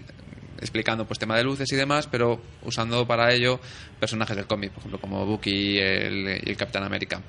explicando 0.62 1.06
pues 1.06 1.20
tema 1.20 1.38
de 1.38 1.44
luces 1.44 1.72
y 1.72 1.76
demás, 1.76 2.08
pero 2.08 2.42
usando 2.64 3.08
para 3.08 3.34
ello 3.34 3.60
personajes 4.00 4.36
del 4.36 4.46
cómic, 4.46 4.72
por 4.72 4.80
ejemplo 4.80 5.00
como 5.00 5.26
Bucky 5.26 5.52
y 5.52 5.78
el, 5.78 6.42
y 6.44 6.50
el 6.50 6.58
Capitán 6.58 6.84
América. 6.84 7.22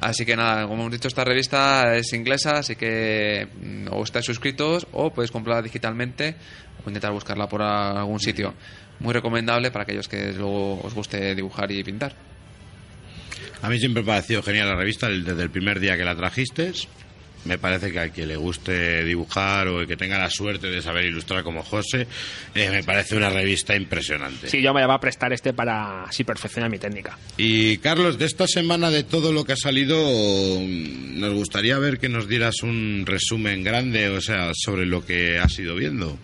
Así 0.00 0.24
que 0.24 0.36
nada, 0.36 0.66
como 0.66 0.82
hemos 0.82 0.92
dicho, 0.92 1.08
esta 1.08 1.24
revista 1.24 1.94
es 1.96 2.12
inglesa, 2.12 2.58
así 2.58 2.76
que 2.76 3.48
mm, 3.60 3.88
o 3.90 4.02
estáis 4.02 4.24
suscritos 4.24 4.86
o 4.92 5.12
podéis 5.12 5.30
comprarla 5.30 5.62
digitalmente 5.62 6.36
o 6.84 6.88
intentar 6.88 7.12
buscarla 7.12 7.48
por 7.48 7.62
algún 7.62 8.20
sitio. 8.20 8.54
Muy 9.00 9.14
recomendable 9.14 9.70
para 9.70 9.84
aquellos 9.84 10.08
que 10.08 10.32
luego 10.32 10.80
os 10.82 10.94
guste 10.94 11.34
dibujar 11.34 11.70
y 11.70 11.82
pintar. 11.82 12.14
A 13.62 13.68
mí 13.68 13.78
siempre 13.78 14.02
me 14.02 14.10
ha 14.10 14.14
parecido 14.14 14.42
genial 14.42 14.68
la 14.68 14.76
revista 14.76 15.08
desde 15.08 15.42
el 15.42 15.50
primer 15.50 15.80
día 15.80 15.96
que 15.96 16.04
la 16.04 16.16
trajiste. 16.16 16.72
Me 17.44 17.58
parece 17.58 17.90
que 17.90 17.98
a 18.00 18.08
quien 18.10 18.28
le 18.28 18.36
guste 18.36 19.04
dibujar 19.04 19.68
o 19.68 19.86
que 19.86 19.96
tenga 19.96 20.18
la 20.18 20.30
suerte 20.30 20.68
de 20.68 20.82
saber 20.82 21.04
ilustrar 21.06 21.42
como 21.42 21.62
José, 21.62 22.06
eh, 22.54 22.70
me 22.70 22.82
parece 22.82 23.16
una 23.16 23.30
revista 23.30 23.74
impresionante. 23.74 24.48
Sí, 24.48 24.62
yo 24.62 24.74
me 24.74 24.84
voy 24.84 24.94
a 24.94 24.98
prestar 24.98 25.32
este 25.32 25.52
para 25.52 26.04
así 26.04 26.24
perfeccionar 26.24 26.70
mi 26.70 26.78
técnica. 26.78 27.18
Y 27.36 27.78
Carlos, 27.78 28.18
de 28.18 28.26
esta 28.26 28.46
semana, 28.46 28.90
de 28.90 29.04
todo 29.04 29.32
lo 29.32 29.44
que 29.44 29.52
ha 29.52 29.56
salido, 29.56 29.96
nos 30.60 31.34
gustaría 31.34 31.78
ver 31.78 31.98
que 31.98 32.08
nos 32.08 32.28
dieras 32.28 32.62
un 32.62 33.04
resumen 33.06 33.64
grande, 33.64 34.08
o 34.08 34.20
sea, 34.20 34.50
sobre 34.54 34.86
lo 34.86 35.04
que 35.04 35.38
has 35.38 35.58
ido 35.58 35.74
viendo. 35.74 36.18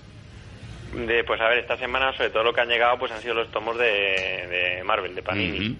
De, 0.94 1.24
pues 1.24 1.40
a 1.40 1.48
ver, 1.48 1.58
esta 1.58 1.76
semana 1.76 2.12
sobre 2.16 2.30
todo 2.30 2.44
lo 2.44 2.54
que 2.54 2.60
han 2.62 2.68
llegado 2.68 2.98
pues 2.98 3.12
han 3.12 3.20
sido 3.20 3.34
los 3.34 3.50
tomos 3.50 3.76
de, 3.76 3.84
de 3.84 4.82
Marvel, 4.84 5.14
de 5.14 5.22
Panini, 5.22 5.76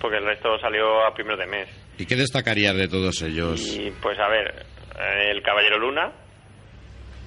porque 0.00 0.16
el 0.16 0.24
resto 0.24 0.58
salió 0.58 1.04
a 1.06 1.14
primero 1.14 1.36
de 1.36 1.46
mes. 1.46 1.68
¿Y 1.98 2.06
qué 2.06 2.16
destacarías 2.16 2.74
de 2.74 2.88
todos 2.88 3.22
ellos? 3.22 3.60
Y 3.76 3.92
pues 4.02 4.18
a 4.18 4.28
ver, 4.28 4.66
el 4.98 5.42
Caballero 5.42 5.78
Luna, 5.78 6.10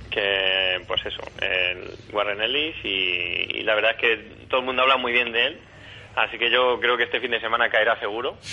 que 0.09 0.82
pues 0.88 1.05
eso, 1.05 1.22
el 1.41 1.91
Warren 2.13 2.41
Ellis 2.41 2.76
y, 2.84 3.57
y 3.59 3.63
la 3.63 3.76
verdad 3.76 3.91
es 3.91 3.97
que 3.97 4.17
todo 4.49 4.61
el 4.61 4.65
mundo 4.65 4.82
habla 4.84 4.97
muy 4.97 5.11
bien 5.11 5.32
de 5.32 5.45
él, 5.47 5.59
así 6.15 6.38
que 6.38 6.49
yo 6.49 6.80
creo 6.80 6.97
que 6.97 7.03
este 7.03 7.20
fin 7.22 7.32
de 7.32 7.39
semana 7.39 7.70
caerá 7.70 7.99
seguro. 7.99 8.38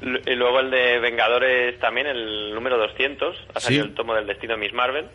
Y 0.00 0.36
luego 0.36 0.60
el 0.60 0.70
de 0.70 1.00
Vengadores 1.00 1.76
también, 1.80 2.06
el 2.06 2.54
número 2.54 2.78
200, 2.78 3.36
ha 3.52 3.58
salido 3.58 3.82
Sí. 3.82 3.88
el 3.90 3.96
tomo 3.96 4.14
del 4.14 4.28
destino 4.28 4.52
de 4.54 4.60
Miss 4.60 4.72
Marvel. 4.72 5.06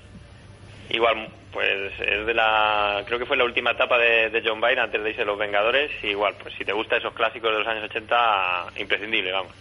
Igual, 0.89 1.30
pues 1.53 1.93
es 2.01 2.26
de 2.26 2.34
la. 2.34 3.01
Creo 3.07 3.18
que 3.18 3.26
fue 3.26 3.38
la 3.38 3.45
última 3.45 3.72
etapa 3.72 3.97
de, 3.97 4.30
de 4.30 4.43
John 4.45 4.59
Byrne 4.59 4.82
antes 4.82 5.01
de 5.01 5.11
irse 5.11 5.24
los 5.24 5.38
Vengadores. 5.39 5.89
Igual, 6.03 6.36
pues 6.43 6.53
si 6.57 6.66
te 6.66 6.74
gustan 6.74 6.99
esos 6.99 7.14
clásicos 7.14 7.49
de 7.53 7.59
los 7.59 7.68
años 7.68 7.86
80, 7.86 8.66
imprescindible, 8.76 9.32
vamos. 9.32 9.53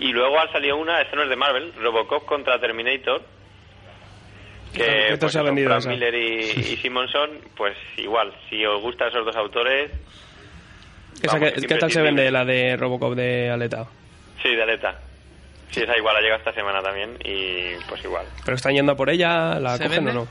Y 0.00 0.12
luego 0.12 0.38
ha 0.40 0.50
salido 0.50 0.76
una, 0.76 1.00
esta 1.02 1.14
no 1.16 1.22
es 1.22 1.28
de 1.28 1.36
Marvel, 1.36 1.72
Robocop 1.80 2.24
contra 2.26 2.58
Terminator. 2.58 3.22
¿Qué 4.72 4.78
tal- 4.78 5.08
Que 5.10 5.16
pues, 5.18 5.32
se 5.32 5.38
ha 5.38 5.42
vendido 5.42 5.68
Frank? 5.70 5.86
Miller 5.86 6.14
y, 6.14 6.40
y 6.72 6.76
Simonson, 6.76 7.30
pues 7.56 7.76
igual, 7.96 8.32
si 8.48 8.64
os 8.64 8.80
gustan 8.80 9.08
esos 9.08 9.24
dos 9.26 9.36
autores, 9.36 9.90
Esa 11.22 11.34
Vamos, 11.38 11.52
que- 11.52 11.66
¿Qué 11.66 11.74
tal 11.76 11.90
se 11.90 12.00
vende 12.00 12.30
la 12.30 12.44
de 12.44 12.76
Robocop 12.76 13.14
de 13.14 13.50
Aleta? 13.50 13.86
sí, 14.42 14.54
de 14.54 14.62
aleta. 14.62 14.98
Sí, 15.70 15.82
esa 15.82 15.96
igual 15.96 16.16
ha 16.16 16.20
llegado 16.20 16.38
esta 16.38 16.52
semana 16.54 16.80
también 16.82 17.16
y 17.24 17.74
pues 17.88 18.02
igual. 18.04 18.26
¿Pero 18.44 18.56
están 18.56 18.72
yendo 18.74 18.92
a 18.92 18.96
por 18.96 19.10
ella? 19.10 19.60
¿La 19.60 19.76
¿Se 19.76 19.84
cogen 19.84 20.04
vende? 20.06 20.18
o 20.18 20.24
no? 20.24 20.28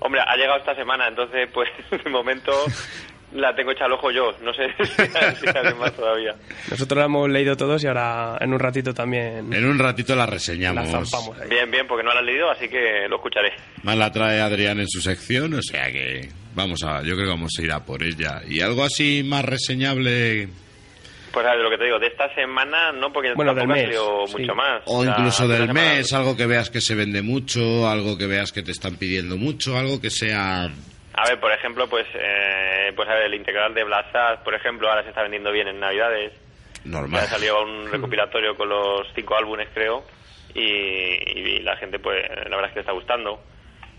Hombre, 0.00 0.20
ha 0.26 0.36
llegado 0.36 0.58
esta 0.58 0.74
semana, 0.74 1.06
entonces 1.08 1.48
pues 1.54 1.70
de 2.04 2.10
momento 2.10 2.52
la 3.36 3.54
tengo 3.54 3.70
hecha 3.72 3.84
al 3.84 3.92
ojo 3.92 4.10
yo. 4.10 4.32
No 4.42 4.52
sé 4.52 4.66
si 4.84 5.46
hay 5.46 5.74
más 5.74 5.92
todavía. 5.94 6.34
Nosotros 6.70 6.98
la 6.98 7.04
hemos 7.04 7.28
leído 7.30 7.56
todos 7.56 7.82
y 7.84 7.86
ahora 7.86 8.36
en 8.40 8.52
un 8.52 8.58
ratito 8.58 8.92
también 8.94 9.52
En 9.52 9.64
un 9.64 9.78
ratito 9.78 10.14
la 10.14 10.24
la 10.24 10.26
reseñamos. 10.26 10.90
zampamos 10.90 11.38
ahí. 11.40 11.48
Bien, 11.48 11.70
bien, 11.70 11.86
porque 11.86 12.02
no 12.04 12.12
la 12.12 12.20
han 12.20 12.26
leído, 12.26 12.50
así 12.50 12.68
que 12.68 13.06
lo 13.08 13.16
escucharé. 13.16 13.52
Más 13.82 13.96
la 13.96 14.10
trae 14.10 14.40
Adrián 14.40 14.80
en 14.80 14.88
su 14.88 15.00
sección, 15.00 15.54
o 15.54 15.62
sea 15.62 15.90
que 15.92 16.28
vamos 16.54 16.82
a, 16.84 17.02
yo 17.02 17.14
creo 17.14 17.26
que 17.26 17.32
vamos 17.32 17.52
a 17.58 17.62
ir 17.62 17.72
a 17.72 17.84
por 17.84 18.02
ella. 18.02 18.40
Y 18.48 18.60
algo 18.60 18.82
así 18.84 19.22
más 19.24 19.44
reseñable 19.44 20.48
Pues 21.32 21.44
a 21.46 21.50
ver, 21.50 21.60
lo 21.60 21.70
que 21.70 21.76
te 21.78 21.84
digo, 21.84 21.98
de 21.98 22.06
esta 22.06 22.34
semana 22.34 22.92
no, 22.92 23.12
porque 23.12 23.34
Bueno, 23.34 23.54
tampoco 23.54 23.72
del 23.74 23.84
ha 23.84 23.86
mes, 23.88 23.96
salido 23.96 24.26
sí. 24.26 24.36
mucho 24.38 24.54
más. 24.54 24.82
o 24.86 25.02
sea, 25.04 25.12
incluso 25.12 25.48
del 25.48 25.66
semana- 25.66 25.80
mes, 25.94 26.12
algo 26.14 26.36
que 26.36 26.46
veas 26.46 26.70
que 26.70 26.80
se 26.80 26.94
vende 26.94 27.20
mucho, 27.22 27.86
algo 27.88 28.16
que 28.16 28.26
veas 28.26 28.52
que 28.52 28.62
te 28.62 28.72
están 28.72 28.96
pidiendo 28.96 29.36
mucho, 29.36 29.76
algo 29.76 30.00
que 30.00 30.08
sea 30.10 30.70
A 31.16 31.28
ver, 31.28 31.40
por 31.40 31.50
ejemplo, 31.50 31.88
pues, 31.88 32.06
eh, 32.14 32.92
pues 32.94 33.08
a 33.08 33.14
ver, 33.14 33.24
el 33.24 33.34
integral 33.34 33.72
de 33.74 33.84
Blazar, 33.84 34.42
por 34.44 34.54
ejemplo, 34.54 34.88
ahora 34.88 35.02
se 35.02 35.08
está 35.08 35.22
vendiendo 35.22 35.50
bien 35.50 35.66
en 35.68 35.80
Navidades. 35.80 36.32
Ya 36.84 36.90
normal. 36.90 37.22
ha 37.22 37.26
salido 37.26 37.62
un 37.62 37.90
recopilatorio 37.90 38.54
con 38.56 38.68
los 38.68 39.06
cinco 39.14 39.36
álbumes, 39.36 39.68
creo, 39.72 40.04
y, 40.54 40.60
y 40.60 41.58
la 41.60 41.76
gente, 41.76 41.98
pues, 41.98 42.22
la 42.28 42.56
verdad 42.56 42.66
es 42.66 42.70
que 42.70 42.76
le 42.76 42.80
está 42.80 42.92
gustando. 42.92 43.40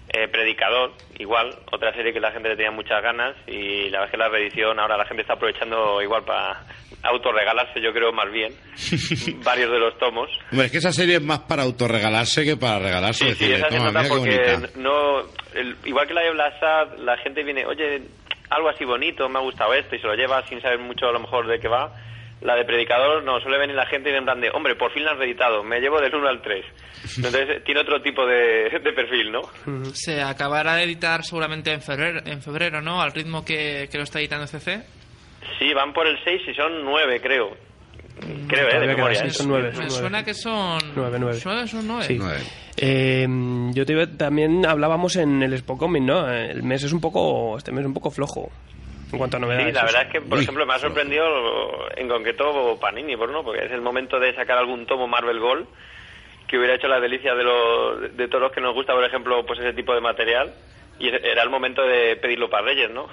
Eh, 0.10 0.28
Predicador, 0.30 0.94
igual, 1.20 1.54
otra 1.72 1.92
serie 1.94 2.14
que 2.14 2.22
la 2.22 2.32
gente 2.32 2.48
le 2.48 2.56
tenía 2.56 2.72
muchas 2.72 3.04
ganas 3.04 3.36
y 3.46 3.90
la 3.90 4.00
verdad 4.00 4.06
es 4.06 4.12
que 4.12 4.18
la 4.18 4.30
reedición 4.30 4.80
ahora 4.80 4.96
la 4.96 5.06
gente 5.06 5.22
está 5.22 5.34
aprovechando 5.34 6.02
igual 6.02 6.24
para 6.24 6.62
autorregalarse, 7.04 7.82
yo 7.82 7.92
creo, 7.94 8.12
más 8.12 8.32
bien, 8.32 8.54
varios 9.44 9.72
de 9.72 9.80
los 9.80 9.98
tomos. 9.98 10.30
Hombre, 10.52 10.66
es 10.68 10.72
que 10.72 10.78
esa 10.80 10.92
serie 10.92 11.16
es 11.16 11.22
más 11.22 11.40
para 11.40 11.64
autorregalarse 11.64 12.44
que 12.44 12.58
para 12.58 12.80
regalarse. 12.80 13.26
Sí, 13.30 13.36
sí, 13.36 13.48
decirle, 13.48 13.56
esa 13.58 13.70
se 13.70 13.78
"Toma, 13.78 13.92
nota 13.92 14.00
mira 14.02 14.10
qué 14.16 14.20
porque 14.20 14.54
bonita". 14.56 14.80
no, 14.80 15.20
el- 15.54 15.76
igual 15.86 16.08
que 16.08 16.14
la 16.14 16.22
de 16.22 16.32
Blasad, 16.32 16.98
la 17.00 17.18
gente 17.18 17.44
viene, 17.44 17.66
oye, 17.66 18.02
algo 18.50 18.70
así 18.70 18.86
bonito, 18.86 19.28
me 19.30 19.40
ha 19.40 19.42
gustado 19.42 19.74
esto, 19.74 19.96
y 19.96 20.00
se 20.00 20.08
lo 20.08 20.16
lleva 20.16 20.46
sin 20.48 20.62
saber 20.62 20.80
mucho 20.80 21.08
a 21.08 21.12
lo 21.12 21.20
mejor 21.20 21.48
de 21.48 21.60
qué 21.60 21.68
va. 21.68 21.92
La 22.40 22.56
de 22.56 22.66
Predicador 22.66 23.24
no, 23.24 23.40
suele 23.42 23.58
venir 23.58 23.76
la 23.76 23.88
gente 23.88 24.12
y 24.12 24.14
en 24.16 24.24
plan 24.24 24.40
de, 24.40 24.52
hombre, 24.52 24.76
por 24.76 24.94
fin 24.94 25.04
la 25.04 25.14
has 25.14 25.18
reeditado, 25.18 25.64
me 25.64 25.80
llevo 25.80 26.00
del 26.00 26.14
1 26.14 26.28
al 26.28 26.40
3. 26.44 26.66
Entonces 27.18 27.64
tiene 27.66 27.82
otro 27.82 28.00
tipo 28.04 28.28
de, 28.28 28.70
de 28.70 28.94
perfil, 28.94 29.32
¿no? 29.32 29.42
Se 29.94 30.22
acabará 30.22 30.76
de 30.76 30.84
editar 30.84 31.24
seguramente 31.24 31.72
en 31.72 31.82
febrero, 31.82 32.20
en 32.24 32.42
febrero 32.44 32.80
¿no? 32.80 33.02
Al 33.02 33.12
ritmo 33.12 33.44
que, 33.44 33.90
que 33.92 33.98
lo 33.98 34.04
está 34.04 34.20
editando 34.20 34.46
CC. 34.46 34.84
Sí, 35.60 35.74
van 35.74 35.94
por 35.94 36.08
el 36.08 36.18
6 36.24 36.42
y 36.48 36.54
son 36.54 36.84
9, 36.84 37.20
creo. 37.22 37.56
Creo, 38.48 38.68
¿eh? 38.70 38.80
De 38.80 38.88
memoria. 38.88 39.20
queda 39.22 39.28
¿eh? 39.28 39.32
son 39.32 39.48
nueve, 39.50 39.70
son 39.72 39.80
Me 39.80 39.86
nueve. 39.90 40.00
suena 40.02 40.24
que 40.24 40.34
son... 40.34 40.80
Nueve, 40.96 41.18
nueve. 41.20 41.40
Suena 41.40 41.62
que 41.64 41.68
son 41.68 41.88
nueve. 41.88 42.04
Sí. 42.04 42.16
Nueve. 42.18 42.40
Eh, 42.78 43.28
yo 43.74 43.86
te 43.86 43.94
iba- 43.94 44.08
también 44.08 44.66
hablábamos 44.66 45.16
en 45.18 45.44
el 45.44 45.56
Spocomic, 45.58 46.02
¿no? 46.04 46.28
El 46.32 46.64
mes 46.64 46.84
es 46.84 46.94
un 46.94 47.02
poco, 47.02 47.58
este 47.58 47.72
mes 47.72 47.82
es 47.82 47.86
un 47.88 47.94
poco 47.94 48.10
flojo 48.10 48.50
en 49.12 49.18
cuanto 49.20 49.38
a 49.38 49.40
novedades. 49.40 49.68
Sí, 49.68 49.72
la 49.74 49.84
verdad 49.84 50.02
es 50.04 50.12
que, 50.12 50.22
por 50.22 50.38
Uy, 50.38 50.44
ejemplo, 50.44 50.66
me 50.66 50.74
ha 50.74 50.80
sorprendido 50.80 51.26
en 51.96 52.08
concreto 52.08 52.78
Panini, 52.82 53.16
por 53.16 53.30
uno, 53.30 53.44
porque 53.44 53.66
es 53.66 53.72
el 53.72 53.82
momento 53.82 54.20
de 54.20 54.34
sacar 54.36 54.58
algún 54.58 54.86
tomo 54.88 55.08
Marvel 55.08 55.40
Gold 55.40 55.68
que 56.48 56.58
hubiera 56.58 56.76
hecho 56.76 56.88
la 56.88 57.00
delicia 57.00 57.36
de, 57.36 57.44
los, 57.44 58.16
de 58.18 58.28
todos 58.30 58.42
los 58.42 58.52
que 58.52 58.62
nos 58.62 58.74
gusta, 58.74 58.94
por 58.94 59.04
ejemplo, 59.04 59.46
pues 59.46 59.60
ese 59.60 59.74
tipo 59.74 59.94
de 59.94 60.02
material. 60.02 60.54
Y 61.00 61.10
era 61.10 61.44
el 61.44 61.50
momento 61.50 61.84
de 61.84 62.16
pedirlo 62.16 62.50
para 62.50 62.66
Reyes, 62.66 62.90
¿no? 62.90 63.08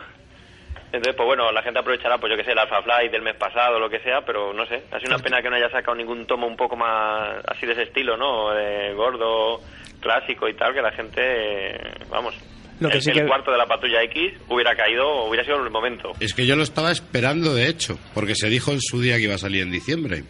Entonces, 0.97 1.17
pues 1.17 1.27
bueno, 1.27 1.51
la 1.51 1.63
gente 1.63 1.81
aprovechará, 1.81 2.19
pues 2.19 2.31
yo 2.31 2.37
que 2.37 2.45
sé, 2.45 2.53
el 2.53 2.59
Alpha 2.59 2.81
Flight 2.83 3.11
del 3.11 3.23
mes 3.23 3.35
pasado 3.37 3.77
o 3.77 3.81
lo 3.81 3.91
que 3.91 3.99
sea, 4.01 4.21
pero 4.25 4.53
no 4.53 4.65
sé. 4.67 4.83
Ha 4.93 5.01
sido 5.01 5.15
una 5.15 5.23
pena 5.23 5.43
que 5.43 5.51
no 5.51 5.57
haya 5.57 5.69
sacado 5.71 5.97
ningún 5.97 6.25
tomo 6.27 6.47
un 6.47 6.57
poco 6.57 6.77
más 6.77 7.37
así 7.49 7.67
de 7.67 7.73
ese 7.73 7.83
estilo, 7.83 8.17
¿no? 8.17 8.53
De 8.53 8.95
gordo, 8.95 9.61
clásico 10.01 10.49
y 10.49 10.55
tal, 10.55 10.73
que 10.73 10.83
la 10.83 10.93
gente, 10.93 11.21
eh, 11.21 11.81
vamos, 12.11 12.35
Lo 12.79 12.89
que 12.91 12.97
el, 12.99 13.03
sí 13.03 13.11
el 13.11 13.17
que- 13.23 13.27
cuarto 13.27 13.51
de 13.51 13.59
la 13.59 13.67
patrulla 13.67 14.03
X 14.05 14.35
hubiera 14.49 14.77
caído, 14.77 15.25
hubiera 15.25 15.45
sido 15.45 15.65
el 15.65 15.71
momento. 15.71 16.13
Es 16.21 16.33
que 16.33 16.47
yo 16.47 16.55
lo 16.55 16.63
estaba 16.63 16.93
esperando, 16.93 17.55
de 17.55 17.67
hecho, 17.69 17.99
porque 18.15 18.35
se 18.37 18.49
dijo 18.49 18.71
en 18.71 18.81
su 18.81 19.01
día 19.01 19.17
que 19.17 19.23
iba 19.25 19.35
a 19.35 19.39
salir 19.39 19.63
en 19.63 19.73
diciembre. 19.73 20.23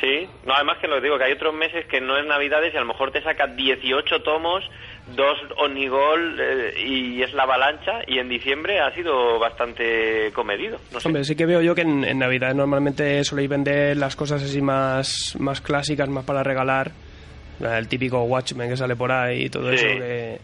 Sí, 0.00 0.28
no, 0.46 0.54
además 0.54 0.78
que 0.80 0.86
lo 0.86 1.00
digo, 1.00 1.18
que 1.18 1.24
hay 1.24 1.32
otros 1.32 1.52
meses 1.52 1.84
que 1.86 2.00
no 2.00 2.16
es 2.16 2.24
Navidades 2.24 2.72
y 2.72 2.76
a 2.76 2.80
lo 2.80 2.86
mejor 2.86 3.10
te 3.10 3.20
saca 3.20 3.48
18 3.48 4.22
tomos, 4.22 4.64
dos 5.14 5.38
Onigol 5.56 6.38
eh, 6.40 6.74
y 6.86 7.22
es 7.22 7.32
la 7.32 7.44
avalancha 7.44 8.00
y 8.06 8.18
en 8.18 8.28
diciembre 8.28 8.80
ha 8.80 8.92
sido 8.94 9.38
bastante 9.38 10.30
comedido. 10.32 10.78
No 10.92 11.00
sé. 11.00 11.08
Hombre, 11.08 11.24
sí 11.24 11.34
que 11.36 11.46
veo 11.46 11.60
yo 11.62 11.74
que 11.74 11.82
en, 11.82 12.04
en 12.04 12.18
Navidad 12.18 12.54
normalmente 12.54 13.22
soléis 13.24 13.48
vender 13.48 13.96
las 13.96 14.16
cosas 14.16 14.42
así 14.42 14.60
más, 14.60 15.36
más 15.38 15.60
clásicas, 15.60 16.08
más 16.08 16.24
para 16.24 16.42
regalar. 16.42 16.92
El 17.60 17.88
típico 17.88 18.22
Watchmen 18.22 18.68
que 18.70 18.76
sale 18.76 18.94
por 18.96 19.10
ahí 19.10 19.44
y 19.46 19.50
todo 19.50 19.70
Sí. 19.76 19.84
eso. 19.84 19.98
Que, 19.98 20.38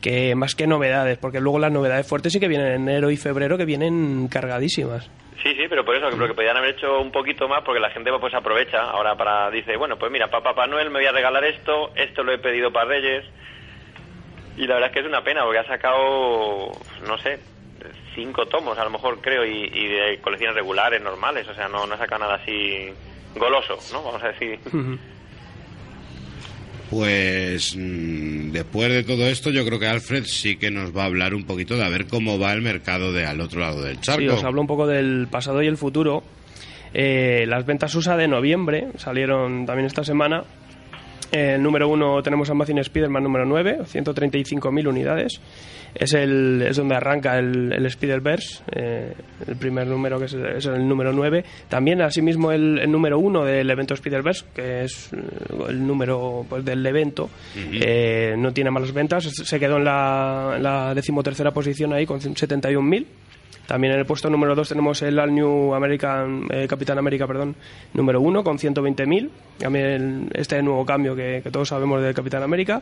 que 0.00 0.34
más 0.34 0.54
que 0.54 0.66
novedades, 0.66 1.18
porque 1.18 1.40
luego 1.40 1.58
las 1.58 1.72
novedades 1.72 2.06
fuertes 2.06 2.32
sí 2.32 2.40
que 2.40 2.48
vienen 2.48 2.68
en 2.68 2.88
enero 2.88 3.10
y 3.10 3.16
febrero 3.16 3.58
que 3.58 3.64
vienen 3.64 4.28
cargadísimas. 4.28 5.10
Sí, 5.42 5.50
sí, 5.54 5.66
pero 5.68 5.84
por 5.84 5.94
eso, 5.94 6.08
que 6.08 6.34
podían 6.34 6.56
haber 6.56 6.70
hecho 6.76 7.00
un 7.00 7.12
poquito 7.12 7.46
más 7.48 7.62
porque 7.64 7.80
la 7.80 7.90
gente 7.90 8.10
pues 8.18 8.34
aprovecha 8.34 8.80
ahora 8.90 9.14
para, 9.16 9.50
dice, 9.50 9.76
bueno, 9.76 9.96
pues 9.98 10.10
mira, 10.10 10.28
para 10.28 10.42
Papá 10.42 10.66
Noel 10.66 10.90
me 10.90 10.98
voy 11.00 11.06
a 11.06 11.12
regalar 11.12 11.44
esto, 11.44 11.90
esto 11.94 12.22
lo 12.24 12.32
he 12.32 12.38
pedido 12.38 12.72
para 12.72 12.86
Reyes. 12.86 13.24
Y 14.58 14.66
la 14.66 14.74
verdad 14.74 14.90
es 14.90 14.94
que 14.94 15.00
es 15.00 15.06
una 15.06 15.22
pena 15.22 15.44
porque 15.44 15.58
ha 15.60 15.66
sacado, 15.66 16.72
no 17.06 17.18
sé, 17.22 17.38
cinco 18.14 18.46
tomos 18.46 18.76
a 18.76 18.84
lo 18.84 18.90
mejor 18.90 19.20
creo 19.20 19.46
y, 19.46 19.70
y 19.72 19.86
de 19.86 20.18
colecciones 20.20 20.56
regulares, 20.56 21.00
normales, 21.00 21.46
o 21.48 21.54
sea, 21.54 21.68
no, 21.68 21.86
no 21.86 21.94
ha 21.94 21.98
sacado 21.98 22.22
nada 22.22 22.34
así 22.34 22.88
goloso, 23.36 23.78
¿no? 23.92 24.02
Vamos 24.02 24.22
a 24.22 24.28
decir. 24.28 24.58
Pues 26.90 27.76
mm, 27.76 28.50
después 28.50 28.90
de 28.90 29.04
todo 29.04 29.26
esto, 29.26 29.50
yo 29.50 29.64
creo 29.64 29.78
que 29.78 29.86
Alfred 29.86 30.24
sí 30.24 30.56
que 30.56 30.70
nos 30.70 30.96
va 30.96 31.02
a 31.02 31.06
hablar 31.06 31.34
un 31.34 31.44
poquito 31.44 31.76
de 31.76 31.84
a 31.84 31.88
ver 31.88 32.06
cómo 32.06 32.38
va 32.38 32.52
el 32.52 32.62
mercado 32.62 33.12
de 33.12 33.26
al 33.26 33.40
otro 33.40 33.60
lado 33.60 33.82
del 33.82 34.00
charco. 34.00 34.20
Sí, 34.20 34.28
os 34.28 34.42
hablo 34.42 34.60
un 34.60 34.66
poco 34.66 34.86
del 34.86 35.28
pasado 35.30 35.62
y 35.62 35.66
el 35.66 35.76
futuro. 35.76 36.22
Eh, 36.94 37.44
las 37.46 37.66
ventas 37.66 37.94
USA 37.94 38.16
de 38.16 38.26
noviembre 38.26 38.88
salieron 38.96 39.66
también 39.66 39.86
esta 39.86 40.02
semana. 40.02 40.44
Eh, 41.32 41.54
el 41.54 41.62
número 41.62 41.88
uno 41.88 42.22
tenemos 42.22 42.48
Amazon 42.50 42.78
Spider-Man 42.78 43.22
número 43.22 43.44
9, 43.44 43.80
135.000 43.84 44.88
unidades. 44.88 45.40
Es, 45.94 46.12
el, 46.14 46.62
es 46.62 46.76
donde 46.76 46.94
arranca 46.94 47.38
el, 47.38 47.72
el 47.72 47.86
Spider-Verse, 47.86 48.62
eh, 48.72 49.14
el 49.46 49.56
primer 49.56 49.86
número 49.86 50.18
que 50.18 50.26
es, 50.26 50.34
es 50.34 50.66
el 50.66 50.86
número 50.86 51.12
9. 51.12 51.44
También, 51.68 52.02
asimismo, 52.02 52.52
el, 52.52 52.78
el 52.78 52.90
número 52.90 53.18
uno 53.18 53.44
del 53.44 53.68
evento 53.70 53.94
Spider-Verse, 53.94 54.44
que 54.54 54.84
es 54.84 55.12
eh, 55.12 55.18
el 55.68 55.86
número 55.86 56.46
pues, 56.48 56.64
del 56.64 56.84
evento, 56.86 57.30
eh, 57.56 58.34
no 58.36 58.52
tiene 58.52 58.70
malas 58.70 58.92
ventas. 58.92 59.24
Se 59.24 59.58
quedó 59.58 59.76
en 59.78 59.84
la, 59.84 60.54
en 60.56 60.62
la 60.62 60.94
decimotercera 60.94 61.50
posición 61.50 61.92
ahí 61.92 62.06
con 62.06 62.20
71.000 62.20 63.06
También 63.68 63.92
en 63.92 63.98
el 63.98 64.06
puesto 64.06 64.30
número 64.30 64.54
2 64.54 64.66
tenemos 64.66 65.02
el 65.02 65.18
All 65.18 65.34
New 65.34 65.74
American, 65.74 66.46
eh, 66.50 66.66
Capitán 66.66 66.96
América, 66.96 67.26
perdón, 67.26 67.54
número 67.92 68.18
1 68.18 68.42
con 68.42 68.56
120.000. 68.56 69.28
También 69.58 70.30
este 70.32 70.62
nuevo 70.62 70.86
cambio 70.86 71.14
que, 71.14 71.42
todos 71.52 71.68
sabemos 71.68 72.00
del 72.00 72.14
Capitán 72.14 72.42
América. 72.42 72.80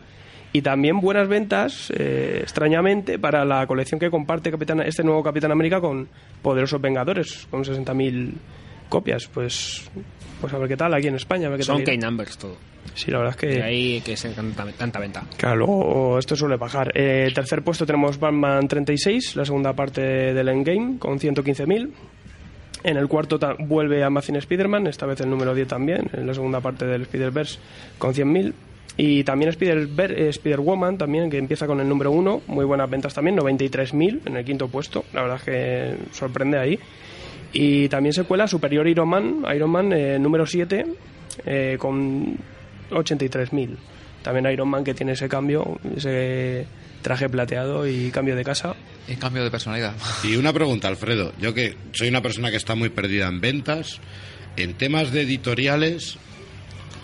Y 0.53 0.63
también 0.63 1.01
buenas 1.01 1.27
ventas, 1.27 1.91
eh, 1.91 2.39
extrañamente, 2.41 3.19
para 3.19 3.45
la 3.45 3.67
colección 3.67 3.99
que 3.99 4.11
comparte 4.11 4.53
Capitán, 4.53 4.81
este 4.81 5.03
nuevo 5.03 5.25
Capitán 5.25 5.51
América 5.51 5.81
con 5.81 6.07
Poderosos 6.41 6.81
Vengadores, 6.81 7.49
con 7.51 7.65
60.000 7.65 8.35
copias. 8.89 9.27
Pues, 9.27 9.91
pues 10.41 10.53
a 10.53 10.59
ver 10.59 10.69
qué 10.69 10.77
tal 10.77 10.93
aquí 10.95 11.09
en 11.09 11.15
España. 11.17 11.47
A 11.47 11.51
ver 11.51 11.59
qué 11.59 11.65
Son 11.65 11.83
tal. 11.85 11.99
K-numbers 11.99 12.39
todo. 12.39 12.57
Sí, 12.95 13.11
la 13.11 13.19
verdad 13.19 13.35
es 13.35 13.41
que... 13.41 13.47
De 13.49 13.63
ahí 13.63 14.01
que 14.01 14.13
es 14.15 14.23
tanta, 14.35 14.65
tanta 14.73 14.99
venta. 15.01 15.23
Claro, 15.37 15.57
luego 15.57 16.19
esto 16.19 16.35
suele 16.37 16.57
bajar. 16.57 16.93
Eh, 16.95 17.31
tercer 17.35 17.63
puesto 17.63 17.85
tenemos 17.85 18.19
Batman 18.19 18.67
36, 18.69 19.37
la 19.37 19.45
segunda 19.45 19.73
parte 19.75 20.01
del 20.01 20.49
Endgame, 20.49 20.99
con 20.99 21.19
115.000. 21.19 21.91
En 22.85 22.97
el 22.97 23.09
cuarto 23.09 23.39
vuelve 23.59 24.05
Amazing 24.05 24.37
Spider-Man, 24.37 24.87
esta 24.87 25.07
vez 25.07 25.21
el 25.21 25.29
número 25.29 25.55
10 25.55 25.67
también, 25.69 26.09
en 26.13 26.27
la 26.27 26.35
segunda 26.35 26.61
parte 26.61 26.87
del 26.87 27.03
Spider-Verse, 27.03 27.59
con 27.99 28.15
100.000. 28.15 28.53
Y 28.99 29.25
también 29.25 29.51
Spider- 29.51 30.13
eh, 30.13 30.29
Spider-Woman, 30.29 30.97
también, 30.97 31.29
que 31.29 31.37
empieza 31.37 31.67
con 31.67 31.81
el 31.81 31.89
número 31.89 32.13
1, 32.13 32.43
muy 32.47 32.65
buenas 32.65 32.89
ventas 32.89 33.13
también, 33.13 33.37
93.000 33.37 34.21
en 34.27 34.37
el 34.37 34.45
quinto 34.45 34.69
puesto, 34.69 35.05
la 35.13 35.23
verdad 35.23 35.37
es 35.39 35.43
que 35.43 35.97
sorprende 36.13 36.59
ahí. 36.59 36.79
Y 37.59 37.89
también 37.89 38.13
se 38.13 38.25
cuela 38.25 38.47
Superior 38.47 38.87
Iron 38.87 39.09
Man, 39.09 39.43
Iron 39.55 39.71
Man 39.71 39.91
eh, 39.91 40.19
número 40.19 40.45
7, 40.45 40.85
eh, 41.47 41.77
con 41.81 42.37
83.000. 42.91 43.77
También 44.23 44.53
Iron 44.53 44.69
Man 44.69 44.85
que 44.85 44.93
tiene 44.93 45.13
ese 45.13 45.27
cambio, 45.27 45.81
ese 45.97 46.67
traje 47.01 47.31
plateado 47.31 47.87
y 47.87 48.11
cambio 48.11 48.37
de 48.37 48.45
casa. 48.45 48.75
Y 49.09 49.15
cambio 49.15 49.43
de 49.43 49.51
personalidad. 49.51 49.95
Y 50.23 50.37
una 50.37 50.53
pregunta, 50.53 50.89
Alfredo. 50.89 51.33
Yo 51.41 51.55
que 51.55 51.75
soy 51.93 52.09
una 52.09 52.21
persona 52.21 52.51
que 52.51 52.59
está 52.59 52.75
muy 52.75 52.91
perdida 52.91 53.27
en 53.27 53.41
ventas, 53.41 54.01
en 54.59 54.75
temas 54.75 55.11
de 55.11 55.23
editoriales, 55.23 56.19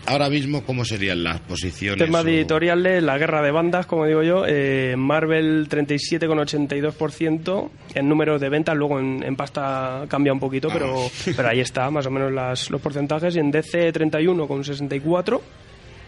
ahora 0.06 0.28
mismo, 0.28 0.62
¿cómo 0.64 0.84
serían 0.84 1.22
las 1.24 1.40
posiciones? 1.40 2.04
Tema 2.04 2.20
o- 2.20 2.24
de 2.24 2.36
editoriales, 2.36 3.02
la 3.02 3.18
guerra 3.18 3.42
de 3.42 3.50
bandas, 3.50 3.86
como 3.86 4.06
digo 4.06 4.22
yo, 4.22 4.44
eh, 4.46 4.94
Marvel 4.96 5.68
37,82% 5.68 7.70
en 7.94 8.08
número 8.08 8.38
de 8.38 8.48
ventas, 8.48 8.76
luego 8.76 8.98
en, 9.00 9.22
en 9.22 9.36
pasta 9.36 10.04
cambia 10.08 10.32
un 10.32 10.40
poquito, 10.40 10.68
pero, 10.72 10.94
pero 11.36 11.48
ahí 11.48 11.60
está, 11.60 11.90
más 11.90 12.06
o 12.06 12.10
menos 12.10 12.32
las, 12.32 12.70
los 12.70 12.80
porcentajes. 12.80 13.36
Y 13.36 13.40
en 13.40 13.50
DC 13.50 13.92
31,64%, 13.92 15.40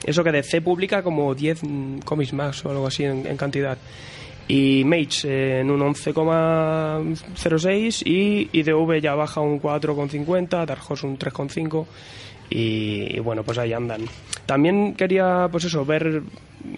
eso 0.07 0.23
que 0.25 0.33
DC 0.33 0.61
publica 0.61 1.03
como 1.03 1.35
10 1.35 1.63
mm, 1.65 1.99
cómics 2.01 2.33
más 2.33 2.65
o 2.65 2.71
algo 2.71 2.87
así 2.87 3.05
en, 3.05 3.27
en 3.27 3.37
cantidad. 3.37 3.77
Y 4.47 4.83
Mage 4.85 5.27
eh, 5.27 5.61
en 5.61 5.71
un 5.71 5.81
11,06 5.81 8.03
y 8.07 8.51
IDV 8.53 9.01
ya 9.01 9.15
baja 9.15 9.41
un 9.41 9.59
4,50, 9.61 10.67
Dark 10.67 10.83
Horse 10.87 11.07
un 11.07 11.19
3,5 11.19 11.87
y, 12.57 13.19
bueno, 13.21 13.43
pues 13.43 13.59
ahí 13.59 13.73
andan. 13.73 14.03
También 14.47 14.95
quería, 14.95 15.49
pues 15.51 15.65
eso, 15.65 15.85
ver 15.85 16.23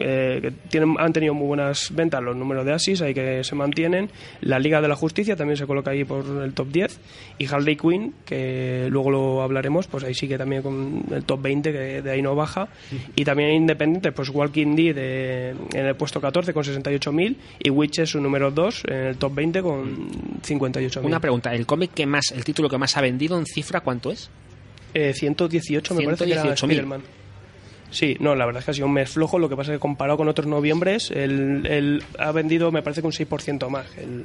eh, 0.00 0.38
que 0.40 0.50
tienen, 0.70 0.94
han 0.98 1.12
tenido 1.12 1.34
muy 1.34 1.46
buenas 1.48 1.90
ventas 1.94 2.22
los 2.22 2.34
números 2.34 2.64
de 2.64 2.72
Asis, 2.72 3.02
ahí 3.02 3.12
que 3.12 3.44
se 3.44 3.54
mantienen. 3.54 4.08
La 4.40 4.58
Liga 4.58 4.80
de 4.80 4.88
la 4.88 4.96
Justicia 4.96 5.36
también 5.36 5.56
se 5.56 5.66
coloca 5.66 5.90
ahí 5.90 6.04
por 6.04 6.24
el 6.42 6.54
top 6.54 6.68
10. 6.68 7.00
Y 7.38 7.46
Harley 7.46 7.76
Quinn, 7.76 8.14
que 8.24 8.86
luego 8.90 9.10
lo 9.10 9.42
hablaremos, 9.42 9.86
pues 9.86 10.02
ahí 10.04 10.14
sigue 10.14 10.38
también 10.38 10.62
con 10.62 11.04
el 11.12 11.24
top 11.24 11.42
20, 11.42 11.72
que 11.72 12.02
de 12.02 12.10
ahí 12.10 12.22
no 12.22 12.34
baja. 12.34 12.68
Y 13.14 13.24
también 13.24 13.50
independientes, 13.52 14.12
pues 14.14 14.28
Walking 14.30 14.74
Dead 14.76 14.94
de- 14.94 15.50
en 15.74 15.86
el 15.86 15.94
puesto 15.96 16.20
14 16.20 16.52
con 16.54 16.64
68.000 16.64 17.36
y 17.62 17.70
Witches 17.70 18.10
su 18.10 18.20
número 18.20 18.50
2 18.50 18.84
en 18.88 18.94
el 18.94 19.16
top 19.18 19.34
20 19.34 19.62
con 19.62 20.08
58.000. 20.42 21.04
Una 21.04 21.20
pregunta, 21.20 21.54
¿el 21.54 21.66
cómic 21.66 21.92
que 21.94 22.06
más, 22.06 22.32
el 22.34 22.44
título 22.44 22.68
que 22.68 22.78
más 22.78 22.96
ha 22.96 23.00
vendido 23.02 23.36
en 23.38 23.44
cifra 23.44 23.80
cuánto 23.80 24.10
es? 24.10 24.30
Eh, 24.98 25.12
118 25.12 25.94
me 25.94 26.04
parece 26.04 26.24
que 26.24 26.32
era 26.32 26.42
118.000. 26.44 26.52
Spider-Man. 26.54 27.02
Sí, 27.90 28.16
no, 28.18 28.34
la 28.34 28.46
verdad 28.46 28.60
es 28.60 28.64
que 28.64 28.70
ha 28.72 28.74
sido 28.74 28.86
un 28.86 28.92
mes 28.94 29.10
flojo, 29.10 29.38
lo 29.38 29.48
que 29.48 29.56
pasa 29.56 29.72
es 29.72 29.76
que 29.76 29.80
comparado 29.80 30.16
con 30.16 30.28
otros 30.28 30.46
noviembres, 30.46 31.10
él, 31.10 31.66
él 31.70 32.02
ha 32.18 32.32
vendido 32.32 32.72
me 32.72 32.82
parece 32.82 33.00
que 33.00 33.06
un 33.06 33.12
6% 33.12 33.68
más 33.68 33.86
que 33.90 34.02
el, 34.02 34.24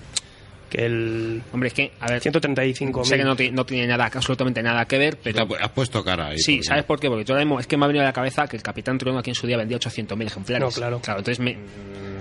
que 0.70 0.86
el 0.86 1.42
Hombre, 1.54 1.68
es 1.68 1.74
que, 1.74 1.92
a 2.00 2.08
ver, 2.10 2.22
135 2.22 3.06
sé 3.06 3.18
que 3.18 3.24
no, 3.24 3.36
no 3.52 3.66
tiene 3.66 3.86
nada, 3.88 4.06
absolutamente 4.06 4.64
nada 4.64 4.86
que 4.86 4.98
ver, 4.98 5.18
pero... 5.22 5.46
Te 5.46 5.56
Has 5.64 5.70
puesto 5.72 6.04
cara 6.04 6.28
ahí. 6.30 6.40
Sí, 6.40 6.56
porque- 6.58 6.68
¿sabes 6.68 6.84
por 6.86 7.00
qué? 7.00 7.08
Porque 7.10 7.24
yo 7.26 7.34
ahora 7.34 7.46
mismo 7.46 7.60
es 7.60 7.68
que 7.68 7.78
me 7.78 7.84
ha 7.86 7.88
venido 7.88 8.04
a 8.04 8.08
la 8.08 8.14
cabeza 8.14 8.48
que 8.48 8.56
el 8.58 8.64
Capitán 8.64 8.98
Trueno 8.98 9.20
aquí 9.20 9.30
en 9.30 9.36
su 9.36 9.46
día 9.46 9.58
vendía 9.58 9.78
800.000 9.78 10.26
ejemplares. 10.26 10.64
No, 10.66 10.72
claro. 10.72 11.00
Claro, 11.02 11.20
entonces 11.20 11.40
me... 11.40 11.58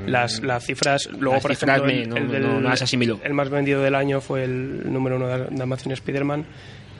las, 0.07 0.42
las 0.42 0.64
cifras, 0.66 1.09
luego 1.12 1.34
Las 1.34 1.42
por 1.42 1.55
cifras 1.57 1.78
ejemplo, 1.78 1.94
me- 1.94 2.03
el, 2.03 2.09
no- 2.11 2.16
el 2.16 2.26
no- 2.26 2.32
del- 2.32 2.62
no 2.62 2.68
las 2.68 2.82
asimilo. 2.82 3.18
el 3.24 3.32
más 3.34 3.48
vendido 3.48 3.80
del 3.82 3.94
año 3.94 4.20
fue 4.20 4.44
el 4.44 4.92
número 4.92 5.16
uno 5.16 5.28
de, 5.28 5.46
de 5.46 5.62
Amazon 5.62 5.92
Spider-Man 5.92 6.44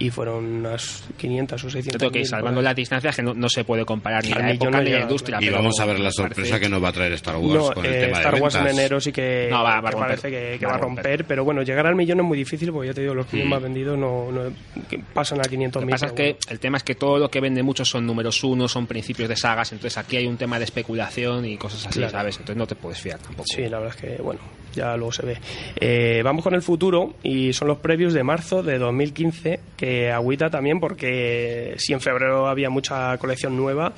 y 0.01 0.11
fueron 0.11 0.45
unas 0.45 1.05
500 1.17 1.63
o 1.63 1.71
600. 1.71 1.93
Yo 2.03 2.11
creo 2.11 2.11
que 2.23 2.27
salvando 2.27 2.61
las 2.61 2.75
distancias 2.75 3.15
que 3.15 3.23
no, 3.23 3.35
no 3.35 3.49
se 3.49 3.63
puede 3.63 3.85
comparar 3.85 4.25
ni 4.25 4.33
Al 4.33 4.41
la 4.43 4.51
época 4.53 4.71
no 4.73 4.83
ni 4.83 4.91
la 4.91 5.01
industria. 5.03 5.39
Y 5.41 5.45
pero 5.45 5.59
vamos 5.59 5.79
a 5.79 5.85
ver 5.87 6.01
la 6.01 6.11
sorpresa 6.11 6.41
parece- 6.53 6.61
que 6.61 6.69
nos 6.69 6.83
va 6.83 6.89
a 6.89 6.93
traer 6.93 7.13
Star 7.13 7.37
Wars 7.37 7.55
No, 7.55 7.73
con 7.73 7.85
el 7.87 7.95
eh, 7.95 8.01
tema 8.07 8.17
Star 8.19 8.35
de 8.35 8.41
Wars 8.41 8.55
en 8.57 8.65
ventas. 8.65 8.79
enero 8.81 9.01
sí 9.01 9.13
que, 9.13 9.49
No, 9.51 9.63
va- 9.63 9.81
va 9.81 9.91
que 9.91 9.93
romper. 9.93 10.09
parece 10.09 10.31
que, 10.31 10.59
que 10.59 10.67
Va 10.67 10.73
va 10.73 10.79
a 10.79 10.81
romper, 10.81 11.05
romper. 11.05 11.25
pero 11.27 11.45
bueno, 11.45 11.63
llegar 11.63 11.87
al 11.87 11.95
millón 11.95 12.19
es 12.21 12.25
muy 12.27 12.39
difícil 12.39 12.73
porque 12.73 12.89
ya 12.89 12.95
te 12.95 13.03
digo, 13.03 13.15
los 13.15 13.27
cómics 13.27 13.47
más 13.49 13.63
vendidos 13.63 13.97
no, 13.99 14.33
no- 14.33 14.51
que 14.89 14.99
pasan 15.13 15.39
a 15.41 15.43
500 15.45 15.81
Lo 15.83 15.87
que 15.87 15.87
mil. 15.87 15.93
pasa 15.93 16.07
es 16.07 16.13
que 16.13 16.37
el 16.49 16.59
tema 16.59 16.79
es 16.79 16.83
que 16.83 16.95
todo 16.95 17.19
lo 17.19 17.31
que 17.31 17.41
vende 17.41 17.63
mucho 17.63 17.85
son 17.85 18.07
números 18.07 18.43
uno, 18.43 18.69
son 18.69 18.87
principios 18.87 19.29
de 19.29 19.37
sagas, 19.37 19.71
entonces 19.73 19.99
aquí 19.99 20.17
hay 20.17 20.27
un 20.27 20.39
tema 20.39 20.59
de 20.59 20.65
especulación 20.65 21.45
y 21.45 21.59
cosas 21.59 21.87
así, 21.87 21.99
Claro. 21.99 22.13
¿sabes? 22.13 22.37
Entonces 22.37 22.57
no 22.57 22.67
te 22.67 22.75
puedes 22.75 22.99
fiar 22.99 23.19
tampoco. 23.19 23.45
Sí, 23.55 23.69
la 23.69 23.79
verdad 23.81 23.95
es 23.97 24.01
que, 24.17 24.23
bueno, 24.23 24.41
ya 24.75 24.97
luego 24.97 25.13
se 25.13 25.27
ve. 25.27 25.39
Eh, 25.77 26.23
vamos 26.25 26.43
con 26.43 26.55
el 26.55 26.63
futuro 26.63 27.15
y 27.23 27.53
son 27.53 27.69
los 27.69 27.79
previos 27.79 28.15
de 28.15 28.23
marzo 28.25 28.63
de 28.63 28.79
2015, 28.79 29.61
que 29.77 29.90
agüita 30.13 30.51
también 30.51 30.81
porque 30.81 31.75
si 31.79 31.93
en 31.93 32.01
febrero 32.01 32.47
había 32.49 32.71
mucha 32.71 33.17
colección 33.19 33.57
nueva, 33.57 33.93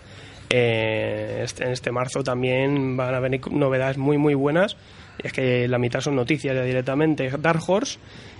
eh, 0.50 1.40
este- 1.44 1.64
en 1.64 1.70
este 1.72 1.90
marzo 1.92 2.22
también 2.22 2.96
van 2.96 3.14
a 3.14 3.20
venir 3.20 3.40
novedades 3.50 3.96
muy, 3.98 4.18
muy 4.18 4.34
buenas. 4.34 4.76
Y 5.22 5.26
es 5.26 5.32
que 5.32 5.68
la 5.68 5.78
mitad 5.78 6.00
son 6.00 6.16
noticias 6.16 6.54
ya 6.54 6.62
directamente. 6.62 7.30
Dark 7.38 7.60
Horse 7.66 7.98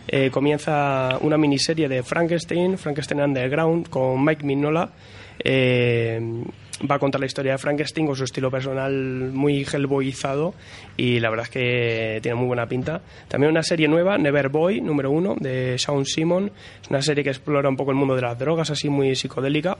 eh, 0.09 0.31
comienza 0.31 1.17
una 1.21 1.37
miniserie 1.39 1.89
de 1.89 2.03
Frankenstein, 2.03 2.77
Frankenstein 2.77 3.21
Underground, 3.21 3.89
con 3.89 4.25
Mike 4.25 4.45
Mignola. 4.45 4.91
Eh, 5.45 6.21
va 6.91 6.97
a 6.97 6.99
contar 6.99 7.21
la 7.21 7.27
historia 7.27 7.53
de 7.53 7.59
Frankenstein 7.59 8.07
con 8.07 8.17
su 8.17 8.25
estilo 8.25 8.51
personal 8.51 8.93
muy 9.33 9.65
hellboyizado 9.65 10.55
y 10.97 11.21
la 11.21 11.31
verdad 11.31 11.47
es 11.47 11.51
que 11.51 12.19
tiene 12.23 12.35
muy 12.37 12.47
buena 12.47 12.67
pinta. 12.67 13.01
También 13.29 13.51
una 13.51 13.63
serie 13.63 13.89
nueva, 13.89 14.19
Never 14.19 14.49
Boy, 14.49 14.81
número 14.81 15.11
uno, 15.11 15.37
de 15.39 15.77
Shaun 15.79 16.07
Simon. 16.07 16.51
Es 16.83 16.91
una 16.91 17.03
serie 17.03 17.25
que 17.25 17.31
explora 17.31 17.69
un 17.69 17.77
poco 17.77 17.91
el 17.91 17.97
mundo 17.97 18.15
de 18.15 18.23
las 18.23 18.39
drogas, 18.39 18.71
así 18.71 18.89
muy 18.89 19.15
psicodélica. 19.15 19.77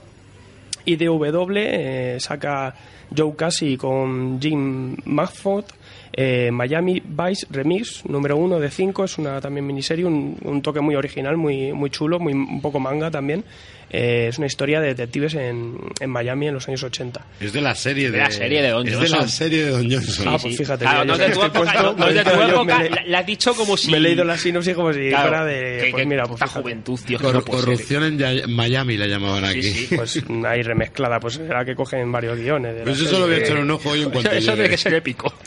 Y 0.85 0.97
DW 0.97 1.55
eh, 1.55 2.17
saca 2.19 2.75
Joe 3.15 3.35
Casey 3.37 3.77
con 3.77 4.41
Jim 4.41 4.97
Magford, 5.05 5.65
eh, 6.11 6.51
Miami 6.51 7.01
Vice 7.05 7.47
Remix, 7.49 8.05
número 8.05 8.35
uno 8.35 8.59
de 8.59 8.69
cinco, 8.69 9.05
es 9.05 9.17
una 9.17 9.39
también 9.39 9.65
miniserie, 9.65 10.03
un, 10.05 10.37
un 10.43 10.61
toque 10.61 10.81
muy 10.81 10.95
original, 10.95 11.37
muy, 11.37 11.71
muy 11.71 11.89
chulo, 11.89 12.19
muy, 12.19 12.33
un 12.33 12.61
poco 12.61 12.79
manga 12.79 13.09
también. 13.09 13.45
Eh, 13.89 14.27
es 14.29 14.37
una 14.37 14.47
historia 14.47 14.79
de 14.81 14.87
detectives 14.87 15.35
en, 15.35 15.77
en 15.99 16.09
Miami 16.09 16.47
en 16.47 16.55
los 16.55 16.67
años 16.67 16.83
80. 16.83 17.25
Es 17.39 17.53
de 17.53 17.61
la 17.61 17.75
serie 17.75 18.05
de, 18.05 18.17
De 18.17 18.23
la 18.23 18.31
serie 18.31 18.61
de 18.61 18.69
Don 18.69 18.87
es 18.87 18.93
de 18.93 18.97
Johnson. 18.99 19.19
la 19.19 19.27
serie 19.27 19.65
de 19.65 19.69
Don 19.71 19.91
Johnson. 19.91 20.25
Ah, 20.27 20.37
pues 20.41 20.57
fíjate. 20.57 20.85
Claro, 20.85 21.05
no 21.05 21.17
de 21.17 21.29
tu 21.29 21.43
época, 21.43 21.59
puesto, 21.59 21.95
no 21.97 22.07
es 22.07 22.15
de 22.15 22.23
tu 22.23 22.29
yo 22.31 22.43
época, 22.47 22.79
me, 22.79 22.89
la, 22.89 23.03
la 23.05 23.19
has 23.19 23.25
dicho 23.25 23.53
como 23.53 23.77
si... 23.77 23.91
me 23.91 23.97
he 23.97 23.99
leído 23.99 24.23
la 24.23 24.37
sinopsis 24.37 24.73
como 24.75 24.91
si 24.93 25.09
Claro, 25.09 25.29
fuera 25.29 25.45
de... 25.45 25.77
que- 25.83 25.91
pues 25.91 26.01
que 26.03 26.05
mira, 26.09 26.23
pues 26.25 26.39
fíjate. 26.39 26.61
juventud, 26.61 26.99
tío, 27.05 27.19
Cor- 27.19 27.33
no 27.33 27.43
corrupción 27.45 28.03
en 28.21 28.51
Miami 28.51 28.97
la 28.97 29.07
llamaban 29.07 29.45
aquí. 29.45 29.61
Sí, 29.63 29.87
sí. 29.87 29.95
Pues 29.95 30.23
ahí 30.45 30.61
remezclada, 30.63 31.19
pues 31.19 31.35
será 31.35 31.63
que 31.63 31.75
cogen 31.75 32.11
varios 32.11 32.37
guiones. 32.39 32.73
de 32.73 32.79
la 32.79 32.85
Pues 32.85 32.99
eso 33.01 33.19
lo 33.19 33.27
voy 33.27 33.35
a 33.35 33.37
echar 33.39 33.57
un 33.59 33.69
ojo 33.71 33.89
hoy 33.89 34.01
en 34.03 34.09
cuanto 34.11 34.31
Eso 34.31 34.53
tiene 34.53 34.69
que 34.69 34.77
ser 34.77 34.93
épico. 34.95 35.33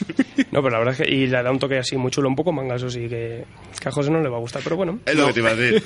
No, 0.53 0.62
pero 0.62 0.70
la 0.74 0.78
verdad 0.78 0.95
es 1.01 1.07
que 1.07 1.14
y 1.14 1.26
le 1.26 1.43
da 1.43 1.51
un 1.51 1.59
toque 1.59 1.78
así 1.78 1.97
muy 1.97 2.11
chulo, 2.11 2.28
un 2.28 2.37
poco 2.37 2.53
manga, 2.53 2.76
eso 2.76 2.89
sí, 2.91 3.09
que, 3.09 3.45
que 3.80 3.89
a 3.89 3.91
José 3.93 4.11
no 4.11 4.22
le 4.22 4.28
va 4.28 4.37
a 4.37 4.41
gustar, 4.41 4.62
pero 4.62 4.76
bueno. 4.76 5.01
Es 5.05 5.14
lo 5.14 5.26
que 5.28 5.32
te 5.34 5.41
iba 5.41 5.51
a 5.51 5.55
decir. 5.55 5.82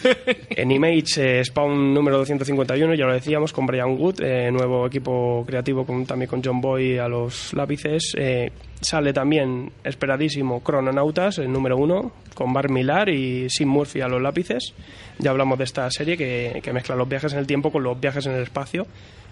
En 0.51 0.71
Image, 0.71 1.41
eh, 1.41 1.45
Spawn 1.45 1.95
número 1.95 2.19
251, 2.41 2.95
ya 2.95 3.05
lo 3.07 3.13
decíamos, 3.13 3.53
con 3.53 3.67
Brian 3.67 3.99
Wood, 3.99 4.23
eh, 4.23 4.51
nuevo 4.51 4.87
equipo 4.87 5.45
creativo 5.47 5.85
también 6.07 6.29
con 6.29 6.43
John 6.43 6.61
Boy 6.61 6.97
a 6.97 7.07
los 7.07 7.53
lápices. 7.53 8.15
Eh, 8.17 8.51
sale 8.81 9.13
también, 9.13 9.71
esperadísimo, 9.85 10.61
Crononautas, 10.61 11.39
el 11.39 11.53
número 11.53 11.77
uno, 11.77 12.13
con 12.35 12.53
Bar 12.53 12.71
Millar 12.71 13.11
y 13.11 13.51
Sim 13.51 13.69
Murphy 13.69 14.01
a 14.01 14.09
los 14.09 14.23
lápices. 14.23 14.73
Ya 15.19 15.31
hablamos 15.31 15.59
de 15.59 15.65
esta 15.65 15.91
serie 15.91 16.17
que, 16.17 16.73
mezcla 16.73 16.97
los 16.97 17.09
viajes 17.09 17.33
en 17.35 17.41
el 17.41 17.47
tiempo 17.47 17.71
con 17.71 17.83
los 17.83 18.01
viajes 18.01 18.25
en 18.27 18.33
el 18.33 18.43
espacio. 18.43 18.87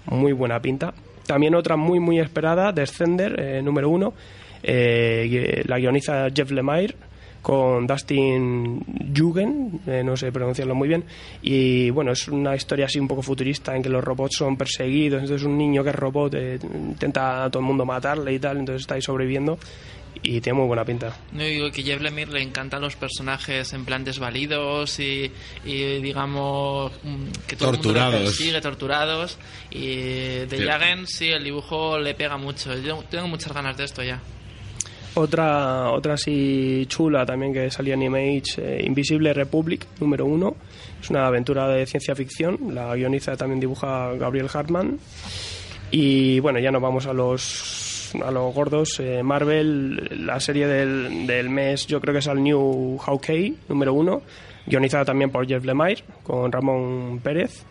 Muy 0.06 0.32
buena 0.32 0.60
pinta. 0.60 0.92
También 1.26 1.54
otra 1.54 1.76
muy, 1.76 2.00
muy 2.00 2.20
esperada, 2.20 2.72
Descender, 2.72 3.40
eh, 3.40 3.62
número 3.62 3.88
uno. 3.88 4.12
la 4.62 5.78
guioniza 5.78 6.28
Jeff 6.34 6.50
Lemire 6.50 6.94
con 7.48 7.86
Dustin 7.86 8.78
Jugend, 9.16 9.80
eh, 9.88 10.04
no 10.04 10.18
sé 10.18 10.30
pronunciarlo 10.30 10.74
muy 10.74 10.86
bien, 10.86 11.02
y 11.40 11.88
bueno, 11.88 12.12
es 12.12 12.28
una 12.28 12.54
historia 12.54 12.84
así 12.84 13.00
un 13.00 13.08
poco 13.08 13.22
futurista 13.22 13.74
en 13.74 13.82
que 13.82 13.88
los 13.88 14.04
robots 14.04 14.36
son 14.36 14.58
perseguidos, 14.58 15.22
entonces 15.22 15.46
un 15.46 15.56
niño 15.56 15.82
que 15.82 15.88
es 15.88 15.96
robot 15.96 16.34
eh, 16.34 16.58
intenta 16.62 17.44
a 17.44 17.50
todo 17.50 17.60
el 17.60 17.66
mundo 17.66 17.86
matarle 17.86 18.34
y 18.34 18.38
tal, 18.38 18.58
entonces 18.58 18.82
está 18.82 18.96
ahí 18.96 19.00
sobreviviendo 19.00 19.58
y 20.22 20.42
tiene 20.42 20.58
muy 20.58 20.66
buena 20.66 20.84
pinta. 20.84 21.16
No 21.32 21.42
digo 21.42 21.70
que 21.70 21.82
Jeff 21.82 22.02
Lemire 22.02 22.32
le 22.32 22.42
encantan 22.42 22.82
los 22.82 22.96
personajes 22.96 23.72
en 23.72 23.86
plan 23.86 24.04
desvalidos 24.04 25.00
y, 25.00 25.32
y, 25.64 26.02
digamos 26.02 26.92
mm, 27.02 27.28
que 27.46 27.56
todo 27.56 27.70
el 27.70 27.76
mundo 27.76 27.92
Torturados. 27.94 28.20
persigue, 28.24 28.60
torturados 28.60 29.38
y 29.70 29.96
de. 30.44 30.66
Jagen 30.66 31.06
sí 31.06 31.30
el 31.30 31.44
dibujo 31.44 31.98
le 31.98 32.12
pega 32.12 32.36
mucho. 32.36 32.76
Yo 32.78 33.02
tengo 33.08 33.26
muchas 33.26 33.54
ganas 33.54 33.78
de 33.78 33.84
esto 33.84 34.02
ya. 34.02 34.20
Otra, 35.18 35.90
otra 35.90 36.14
así 36.14 36.86
chula 36.86 37.26
también 37.26 37.52
que 37.52 37.72
salía 37.72 37.94
en 37.94 38.02
Image, 38.02 38.42
eh, 38.58 38.84
Invisible 38.86 39.32
Republic, 39.32 39.84
número 39.98 40.24
uno. 40.24 40.54
Es 41.00 41.10
una 41.10 41.26
aventura 41.26 41.66
de 41.66 41.86
ciencia 41.86 42.14
ficción. 42.14 42.72
La 42.72 42.94
guioniza 42.94 43.36
también 43.36 43.58
dibuja 43.58 44.12
Gabriel 44.14 44.48
Hartman. 44.52 44.96
Y 45.90 46.38
bueno, 46.38 46.60
ya 46.60 46.70
nos 46.70 46.80
vamos 46.80 47.06
a 47.06 47.12
los, 47.12 48.12
a 48.24 48.30
los 48.30 48.54
gordos. 48.54 49.00
Eh, 49.00 49.24
Marvel, 49.24 50.24
la 50.24 50.38
serie 50.38 50.68
del, 50.68 51.26
del 51.26 51.50
mes, 51.50 51.88
yo 51.88 52.00
creo 52.00 52.12
que 52.12 52.20
es 52.20 52.26
el 52.28 52.40
New 52.40 52.98
Hawkeye, 52.98 53.54
número 53.68 53.94
uno. 53.94 54.22
Guionizada 54.66 55.04
también 55.06 55.30
por 55.30 55.48
Jeff 55.48 55.64
Lemire, 55.64 56.04
con 56.22 56.52
Ramón 56.52 57.18
Pérez. 57.24 57.64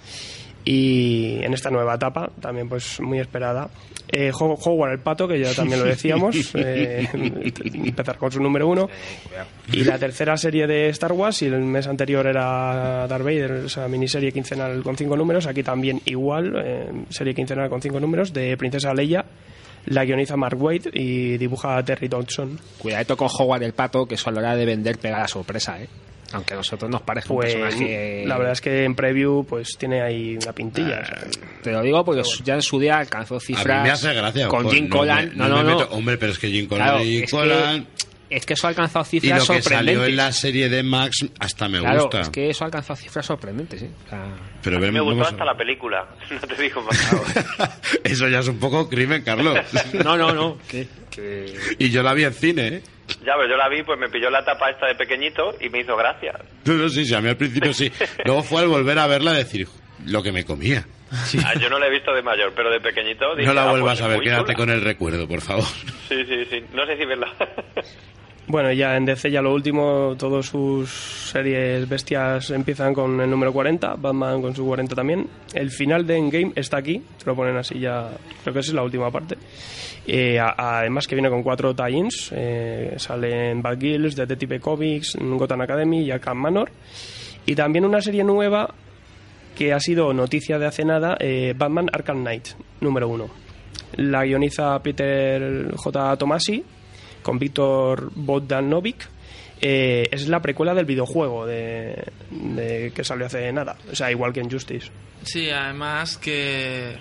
Y 0.69 1.39
en 1.43 1.53
esta 1.53 1.69
nueva 1.69 1.95
etapa, 1.95 2.29
también 2.41 2.67
pues 2.67 2.99
muy 2.99 3.19
esperada. 3.19 3.69
Eh, 4.11 4.31
Ho- 4.37 4.57
Howard 4.65 4.91
el 4.91 4.99
Pato, 4.99 5.25
que 5.25 5.39
ya 5.39 5.53
también 5.53 5.79
lo 5.79 5.85
decíamos, 5.89 6.35
eh, 6.55 7.07
empezar 7.73 8.17
con 8.17 8.29
su 8.33 8.41
número 8.41 8.67
uno. 8.67 8.89
Y 9.71 9.85
la 9.85 9.97
tercera 9.97 10.35
serie 10.35 10.67
de 10.67 10.89
Star 10.89 11.13
Wars, 11.13 11.41
y 11.41 11.45
el 11.45 11.59
mes 11.61 11.87
anterior 11.87 12.27
era 12.27 13.07
Darth 13.07 13.23
Vader, 13.23 13.51
esa 13.67 13.87
miniserie 13.87 14.33
quincenal 14.33 14.83
con 14.83 14.97
cinco 14.97 15.15
números, 15.15 15.47
aquí 15.47 15.63
también 15.63 16.01
igual, 16.03 16.53
eh, 16.61 16.89
serie 17.11 17.33
quincenal 17.33 17.69
con 17.69 17.81
cinco 17.81 18.01
números, 18.01 18.33
de 18.33 18.57
Princesa 18.57 18.93
Leia. 18.93 19.23
La 19.85 20.03
guioniza 20.03 20.35
Mark 20.35 20.61
Waid 20.61 20.87
y 20.91 21.37
dibuja 21.37 21.81
Terry 21.81 22.09
Dodson. 22.09 22.59
Cuidadito 22.77 23.15
con 23.15 23.29
Howard 23.39 23.63
el 23.63 23.71
Pato, 23.71 24.05
que 24.05 24.15
eso 24.15 24.29
a 24.29 24.33
la 24.33 24.39
hora 24.41 24.55
de 24.57 24.65
vender 24.65 24.97
pega 24.97 25.19
la 25.19 25.29
sorpresa, 25.29 25.81
¿eh? 25.81 25.87
Aunque 26.33 26.53
a 26.53 26.57
nosotros 26.57 26.91
nos 26.91 27.01
parezca 27.03 27.33
Pues 27.33 27.55
un 27.55 27.61
personaje... 27.61 28.23
la 28.25 28.37
verdad 28.37 28.53
es 28.53 28.61
que 28.61 28.83
en 28.83 28.95
preview 28.95 29.45
pues 29.45 29.77
tiene 29.77 30.01
ahí 30.01 30.37
una 30.41 30.51
pintilla. 30.53 31.01
o 31.01 31.05
sea, 31.05 31.23
Te 31.63 31.71
lo 31.71 31.81
digo 31.81 32.03
porque 32.03 32.21
ya 32.43 32.55
en 32.55 32.61
su 32.61 32.79
día 32.79 32.97
alcanzó 32.99 33.37
A 33.37 33.39
cifras 33.39 33.77
mí 33.77 33.83
me 33.83 33.91
hace 33.91 34.13
gracia. 34.13 34.47
con 34.49 34.63
pues, 34.63 34.75
Jim 34.75 34.87
no 34.89 34.97
Collan. 34.97 35.29
me- 35.29 35.35
No, 35.35 35.47
no, 35.47 35.57
me 35.57 35.63
no. 35.63 35.77
meto- 35.79 35.89
Hombre, 35.93 36.17
pero 36.17 36.31
es 36.33 36.39
que 36.39 36.49
Jim 36.49 36.67
Collan 36.67 36.87
Claro, 36.89 37.03
y 37.03 37.17
es 37.23 37.31
Collan... 37.31 37.85
que, 37.85 38.06
es 38.29 38.45
que 38.45 38.53
eso 38.53 38.67
ha 38.67 38.69
alcanzado 38.69 39.05
Y 39.11 39.19
cifras 39.19 39.47
lo 39.47 39.55
que 39.55 39.61
salió 39.61 39.77
sorprendentes. 39.77 40.09
en 40.09 40.15
la 40.17 40.31
serie 40.31 40.69
de 40.69 40.83
Max 40.83 41.25
hasta 41.39 41.67
me 41.69 41.79
claro, 41.79 42.01
gusta. 42.03 42.21
es 42.21 42.29
que 42.29 42.49
eso 42.49 42.63
ha 42.63 42.67
alcanzado 42.67 42.95
cifras 42.97 43.25
sorprendentes, 43.25 43.81
¿eh? 43.83 43.89
O 44.05 44.09
sea, 44.09 44.25
Pero 44.63 44.77
A 44.77 44.79
mí 44.79 44.91
me 44.91 44.99
gustó 45.01 45.23
hasta 45.27 45.45
la 45.45 45.55
película, 45.55 46.05
no 46.31 46.39
te 46.39 46.61
digo 46.61 46.81
más. 46.81 47.79
Eso 48.03 48.27
ya 48.27 48.39
es 48.39 48.47
un 48.47 48.59
poco 48.59 48.89
crimen, 48.89 49.23
Carlos. 49.23 49.57
no, 50.03 50.17
no, 50.17 50.33
no. 50.33 50.57
que, 50.69 50.87
que- 51.09 51.53
y 51.79 51.89
yo 51.89 52.03
la 52.03 52.13
vi 52.13 52.23
en 52.25 52.33
cine, 52.33 52.67
¿eh? 52.67 52.81
Ya, 53.25 53.33
pero 53.37 53.49
yo 53.49 53.55
la 53.55 53.69
vi, 53.69 53.83
pues 53.83 53.97
me 53.97 54.09
pilló 54.09 54.29
la 54.29 54.43
tapa 54.43 54.69
esta 54.69 54.85
de 54.87 54.95
pequeñito 54.95 55.55
y 55.61 55.69
me 55.69 55.79
hizo 55.79 55.95
gracia. 55.95 56.33
No, 56.65 56.73
no, 56.73 56.89
sí, 56.89 57.05
sí, 57.05 57.13
a 57.13 57.21
mí 57.21 57.29
al 57.29 57.37
principio 57.37 57.73
sí. 57.73 57.89
Luego 58.25 58.43
fue 58.43 58.61
al 58.61 58.67
volver 58.67 58.99
a 58.99 59.07
verla 59.07 59.31
decir 59.31 59.67
lo 60.05 60.21
que 60.21 60.33
me 60.33 60.43
comía. 60.43 60.85
Ah, 61.09 61.53
yo 61.57 61.69
no 61.69 61.79
la 61.79 61.87
he 61.87 61.89
visto 61.89 62.13
de 62.13 62.21
mayor, 62.21 62.51
pero 62.53 62.69
de 62.69 62.81
pequeñito 62.81 63.33
dije, 63.33 63.47
No 63.47 63.53
la 63.53 63.63
ah, 63.63 63.69
vuelvas 63.71 63.97
pues 63.99 64.01
a 64.01 64.07
ver, 64.09 64.19
quédate 64.19 64.43
chula. 64.43 64.55
con 64.55 64.69
el 64.71 64.81
recuerdo, 64.81 65.25
por 65.25 65.39
favor. 65.39 65.63
Sí, 66.09 66.25
sí, 66.27 66.45
sí. 66.49 66.63
No 66.73 66.85
sé 66.85 66.97
si 66.97 67.05
verla. 67.05 67.33
Bueno, 68.49 68.71
ya 68.71 68.95
en 68.95 69.03
DC 69.03 69.29
ya 69.29 69.41
lo 69.41 69.53
último, 69.53 70.15
todas 70.17 70.45
sus 70.45 70.89
series 70.89 71.87
bestias 71.89 72.49
empiezan 72.51 72.93
con 72.93 73.19
el 73.19 73.29
número 73.29 73.51
40, 73.51 73.95
Batman 73.95 74.41
con 74.41 74.55
su 74.55 74.65
40 74.65 74.95
también. 74.95 75.27
El 75.53 75.69
final 75.69 76.07
de 76.07 76.15
Endgame 76.15 76.53
está 76.55 76.77
aquí, 76.77 77.03
te 77.19 77.25
lo 77.25 77.35
ponen 77.35 77.57
así 77.57 77.77
ya, 77.77 78.09
creo 78.43 78.53
que 78.53 78.61
esa 78.61 78.71
es 78.71 78.73
la 78.73 78.83
última 78.83 79.11
parte. 79.11 79.35
Eh, 80.07 80.39
además 80.39 81.07
que 81.07 81.15
viene 81.15 81.29
con 81.29 81.43
cuatro 81.43 81.75
tie-ins, 81.75 82.31
eh, 82.33 82.93
salen 82.95 83.61
Bad 83.61 83.81
Girls, 83.81 84.15
Detective 84.15 84.61
Comics, 84.61 85.17
Gotham 85.19 85.59
Academy 85.59 86.03
y 86.03 86.11
Arkham 86.11 86.37
Manor. 86.37 86.71
Y 87.45 87.53
también 87.53 87.83
una 87.83 87.99
serie 87.99 88.23
nueva 88.23 88.73
que 89.57 89.73
ha 89.73 89.79
sido 89.81 90.13
noticia 90.13 90.57
de 90.57 90.67
hace 90.67 90.85
nada, 90.85 91.17
eh, 91.19 91.53
Batman 91.53 91.89
Arkham 91.91 92.21
Knight, 92.21 92.47
número 92.79 93.09
uno. 93.09 93.27
La 93.97 94.23
guioniza 94.23 94.81
Peter 94.81 95.69
J. 95.75 96.15
Tomasi 96.15 96.63
con 97.27 97.39
Víctor 97.39 98.09
Bogdanovic. 98.15 99.09
Eh, 99.59 100.07
es 100.11 100.29
la 100.29 100.41
precuela 100.41 100.73
del 100.73 100.85
videojuego 100.85 101.45
de, 101.45 102.05
de- 102.31 102.93
que 102.95 103.03
salió 103.03 103.25
hace 103.25 103.51
nada. 103.51 103.75
O 103.91 103.95
sea, 103.95 104.09
igual 104.09 104.31
que 104.31 104.39
en 104.39 104.49
Justice. 104.49 104.87
Sí, 105.23 105.49
además 105.49 106.17
que 106.17 106.95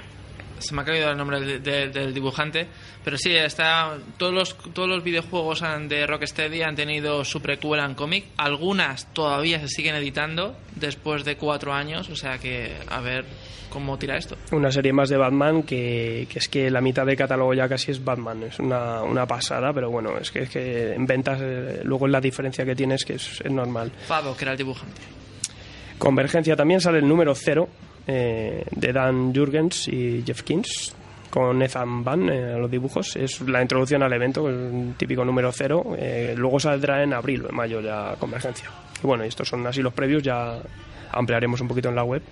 se 0.58 0.74
me 0.74 0.82
ha 0.82 0.84
caído 0.84 1.10
el 1.10 1.16
nombre 1.16 1.40
de- 1.40 1.58
de- 1.58 1.88
del 1.88 2.12
dibujante, 2.14 2.66
pero 3.04 3.16
sí, 3.18 3.34
está 3.34 3.96
todos 4.16 4.32
los 4.32 4.56
todos 4.72 4.88
los 4.88 5.02
videojuegos 5.04 5.62
de 5.88 6.06
Rocksteady 6.06 6.62
han 6.62 6.74
tenido 6.76 7.24
su 7.24 7.40
precuela 7.40 7.84
en 7.84 7.94
cómic. 7.94 8.24
Algunas 8.36 9.12
todavía 9.12 9.60
se 9.60 9.68
siguen 9.68 9.94
editando 9.96 10.56
después 10.74 11.24
de 11.24 11.36
cuatro 11.36 11.72
años, 11.72 12.08
o 12.08 12.16
sea 12.16 12.38
que 12.38 12.72
a 12.88 13.00
ver 13.00 13.24
cómo 13.68 13.98
tira 13.98 14.16
esto. 14.16 14.36
Una 14.52 14.70
serie 14.70 14.92
más 14.92 15.08
de 15.10 15.16
Batman 15.18 15.62
que, 15.62 16.26
que 16.30 16.38
es 16.38 16.48
que 16.48 16.70
la 16.70 16.80
mitad 16.80 17.04
del 17.04 17.16
catálogo 17.16 17.52
ya 17.52 17.68
casi 17.68 17.90
es 17.90 18.02
Batman. 18.02 18.44
Es 18.44 18.58
una, 18.58 19.02
una 19.02 19.26
pasada, 19.26 19.72
pero 19.74 19.90
bueno, 19.90 20.16
es 20.18 20.30
que, 20.30 20.44
es 20.44 20.48
que 20.50 20.94
en 20.94 21.04
ventas 21.04 21.38
eh, 21.42 21.80
luego 21.84 22.06
la 22.08 22.20
diferencia 22.20 22.64
que 22.64 22.74
tienes 22.74 23.04
que 23.04 23.14
es, 23.14 23.40
es 23.44 23.50
normal. 23.52 23.92
Fado, 24.06 24.34
que 24.36 24.44
era 24.44 24.52
el 24.52 24.58
dibujante. 24.58 25.00
Convergencia 25.98 26.56
también 26.56 26.80
sale 26.80 26.98
el 26.98 27.08
número 27.08 27.34
0 27.34 27.68
eh, 28.06 28.64
de 28.70 28.92
Dan 28.92 29.34
Jurgens 29.34 29.88
y 29.88 30.22
Jeff 30.24 30.42
Kins 30.42 30.94
con 31.30 31.60
Ethan 31.62 32.04
Van 32.04 32.28
eh, 32.28 32.56
los 32.58 32.70
dibujos. 32.70 33.16
Es 33.16 33.40
la 33.42 33.60
introducción 33.60 34.02
al 34.02 34.12
evento, 34.12 34.48
el 34.48 34.94
típico 34.96 35.24
número 35.24 35.52
0. 35.52 35.96
luego 36.36 36.60
saldrá 36.60 37.02
en 37.02 37.12
abril 37.12 37.44
o 37.44 37.50
en 37.50 37.54
mayo 37.54 37.80
ya 37.80 38.16
Convergencia. 38.18 38.70
Y 39.02 39.06
bueno, 39.06 39.24
estos 39.24 39.48
son 39.48 39.66
así 39.66 39.82
los 39.82 39.92
previos, 39.92 40.22
ya 40.22 40.58
ampliaremos 41.12 41.60
un 41.60 41.68
poquito 41.68 41.88
en 41.88 41.96
la 41.96 42.04
web. 42.04 42.22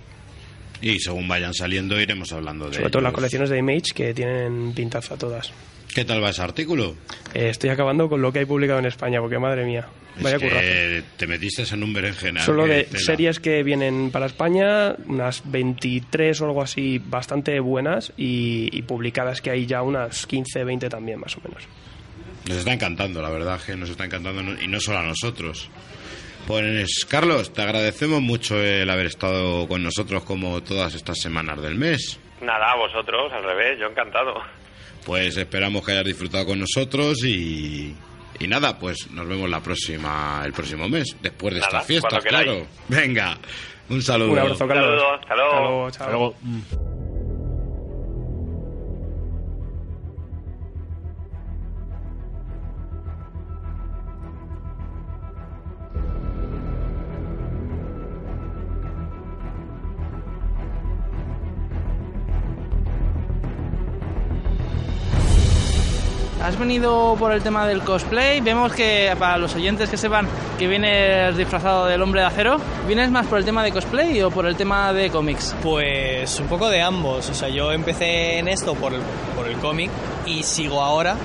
Y 0.81 0.99
según 0.99 1.27
vayan 1.27 1.53
saliendo 1.53 1.99
iremos 1.99 2.31
hablando 2.33 2.69
de 2.69 2.75
Sobre 2.75 2.89
todo 2.89 3.01
las 3.01 3.13
colecciones 3.13 3.49
de 3.49 3.57
Image 3.57 3.93
que 3.93 4.13
tienen 4.13 4.73
pintaza 4.73 5.17
todas. 5.17 5.51
¿Qué 5.95 6.03
tal 6.03 6.21
va 6.21 6.29
ese 6.29 6.41
artículo? 6.41 6.93
Eh, 7.33 7.47
estoy 7.47 7.69
acabando 7.69 8.09
con 8.09 8.21
lo 8.21 8.33
que 8.33 8.39
hay 8.39 8.45
publicado 8.45 8.79
en 8.79 8.85
España, 8.85 9.21
porque 9.21 9.39
madre 9.39 9.63
mía, 9.63 9.87
vaya 10.19 10.35
es 10.35 10.41
que 10.41 10.49
currazo. 10.49 11.07
te 11.15 11.25
metiste 11.25 11.63
en 11.73 11.83
un 11.83 11.93
berenjenal. 11.93 12.43
Solo 12.43 12.65
que 12.65 12.69
de 12.69 12.83
tela. 12.83 12.99
series 12.99 13.39
que 13.39 13.63
vienen 13.63 14.11
para 14.11 14.25
España, 14.25 14.93
unas 15.07 15.49
23 15.49 16.41
o 16.41 16.45
algo 16.47 16.61
así, 16.61 16.99
bastante 16.99 17.61
buenas, 17.61 18.11
y, 18.17 18.69
y 18.77 18.81
publicadas 18.81 19.39
que 19.39 19.51
hay 19.51 19.65
ya 19.65 19.83
unas 19.83 20.27
15, 20.27 20.65
20 20.65 20.89
también, 20.89 21.17
más 21.17 21.37
o 21.37 21.41
menos. 21.47 21.63
Nos 22.45 22.57
está 22.57 22.73
encantando, 22.73 23.21
la 23.21 23.29
verdad 23.29 23.61
que 23.65 23.77
nos 23.77 23.89
está 23.89 24.03
encantando 24.03 24.41
y 24.61 24.67
no 24.67 24.81
solo 24.81 24.99
a 24.99 25.03
nosotros. 25.03 25.69
Pues 26.45 27.05
Carlos, 27.09 27.53
te 27.53 27.61
agradecemos 27.61 28.21
mucho 28.21 28.61
el 28.61 28.89
haber 28.89 29.05
estado 29.05 29.65
con 29.69 29.81
nosotros 29.81 30.25
como 30.25 30.61
todas 30.61 30.93
estas 30.93 31.19
semanas 31.19 31.61
del 31.61 31.75
mes. 31.75 32.19
Nada, 32.41 32.73
a 32.73 32.75
vosotros, 32.75 33.31
al 33.31 33.45
revés, 33.45 33.79
yo 33.79 33.87
encantado. 33.87 34.43
Pues 35.05 35.37
esperamos 35.37 35.85
que 35.85 35.91
hayas 35.91 36.05
disfrutado 36.05 36.47
con 36.47 36.59
nosotros 36.59 37.23
y, 37.23 37.95
y 38.39 38.47
nada, 38.47 38.77
pues 38.77 39.09
nos 39.11 39.27
vemos 39.27 39.49
la 39.49 39.61
próxima 39.61 40.41
el 40.43 40.51
próximo 40.51 40.89
mes, 40.89 41.15
después 41.21 41.53
de 41.53 41.59
Nada, 41.61 41.69
estas 41.71 41.85
fiestas, 41.85 42.23
claro. 42.23 42.65
Venga, 42.89 43.37
un 43.89 44.01
saludo. 44.01 44.31
Un 44.31 44.39
abrazo, 44.39 44.67
Carlos. 44.67 44.85
Saludos, 45.01 45.19
hasta 45.21 45.35
luego. 45.35 45.85
Hasta 45.85 46.09
luego, 46.09 46.35
chao. 46.35 47.14
Has 66.55 66.59
venido 66.59 67.17
por 67.19 67.33
el 67.33 67.43
tema 67.43 67.67
del 67.67 67.81
cosplay. 67.81 68.39
Vemos 68.39 68.71
que 68.71 69.13
para 69.19 69.37
los 69.37 69.53
oyentes 69.55 69.89
que 69.89 69.97
sepan 69.97 70.25
que 70.57 70.69
vienes 70.69 71.35
disfrazado 71.35 71.85
del 71.85 72.01
hombre 72.01 72.21
de 72.21 72.27
acero, 72.27 72.55
¿vienes 72.87 73.11
más 73.11 73.27
por 73.27 73.39
el 73.39 73.43
tema 73.43 73.61
de 73.61 73.73
cosplay 73.73 74.21
o 74.21 74.31
por 74.31 74.45
el 74.45 74.55
tema 74.55 74.93
de 74.93 75.09
cómics? 75.09 75.53
Pues 75.61 76.39
un 76.39 76.47
poco 76.47 76.69
de 76.69 76.81
ambos. 76.81 77.29
O 77.29 77.33
sea, 77.33 77.49
yo 77.49 77.73
empecé 77.73 78.39
en 78.39 78.47
esto 78.47 78.73
por 78.73 78.93
el, 78.93 79.01
por 79.35 79.49
el 79.49 79.57
cómic 79.57 79.91
y 80.25 80.43
sigo 80.43 80.81
ahora 80.81 81.17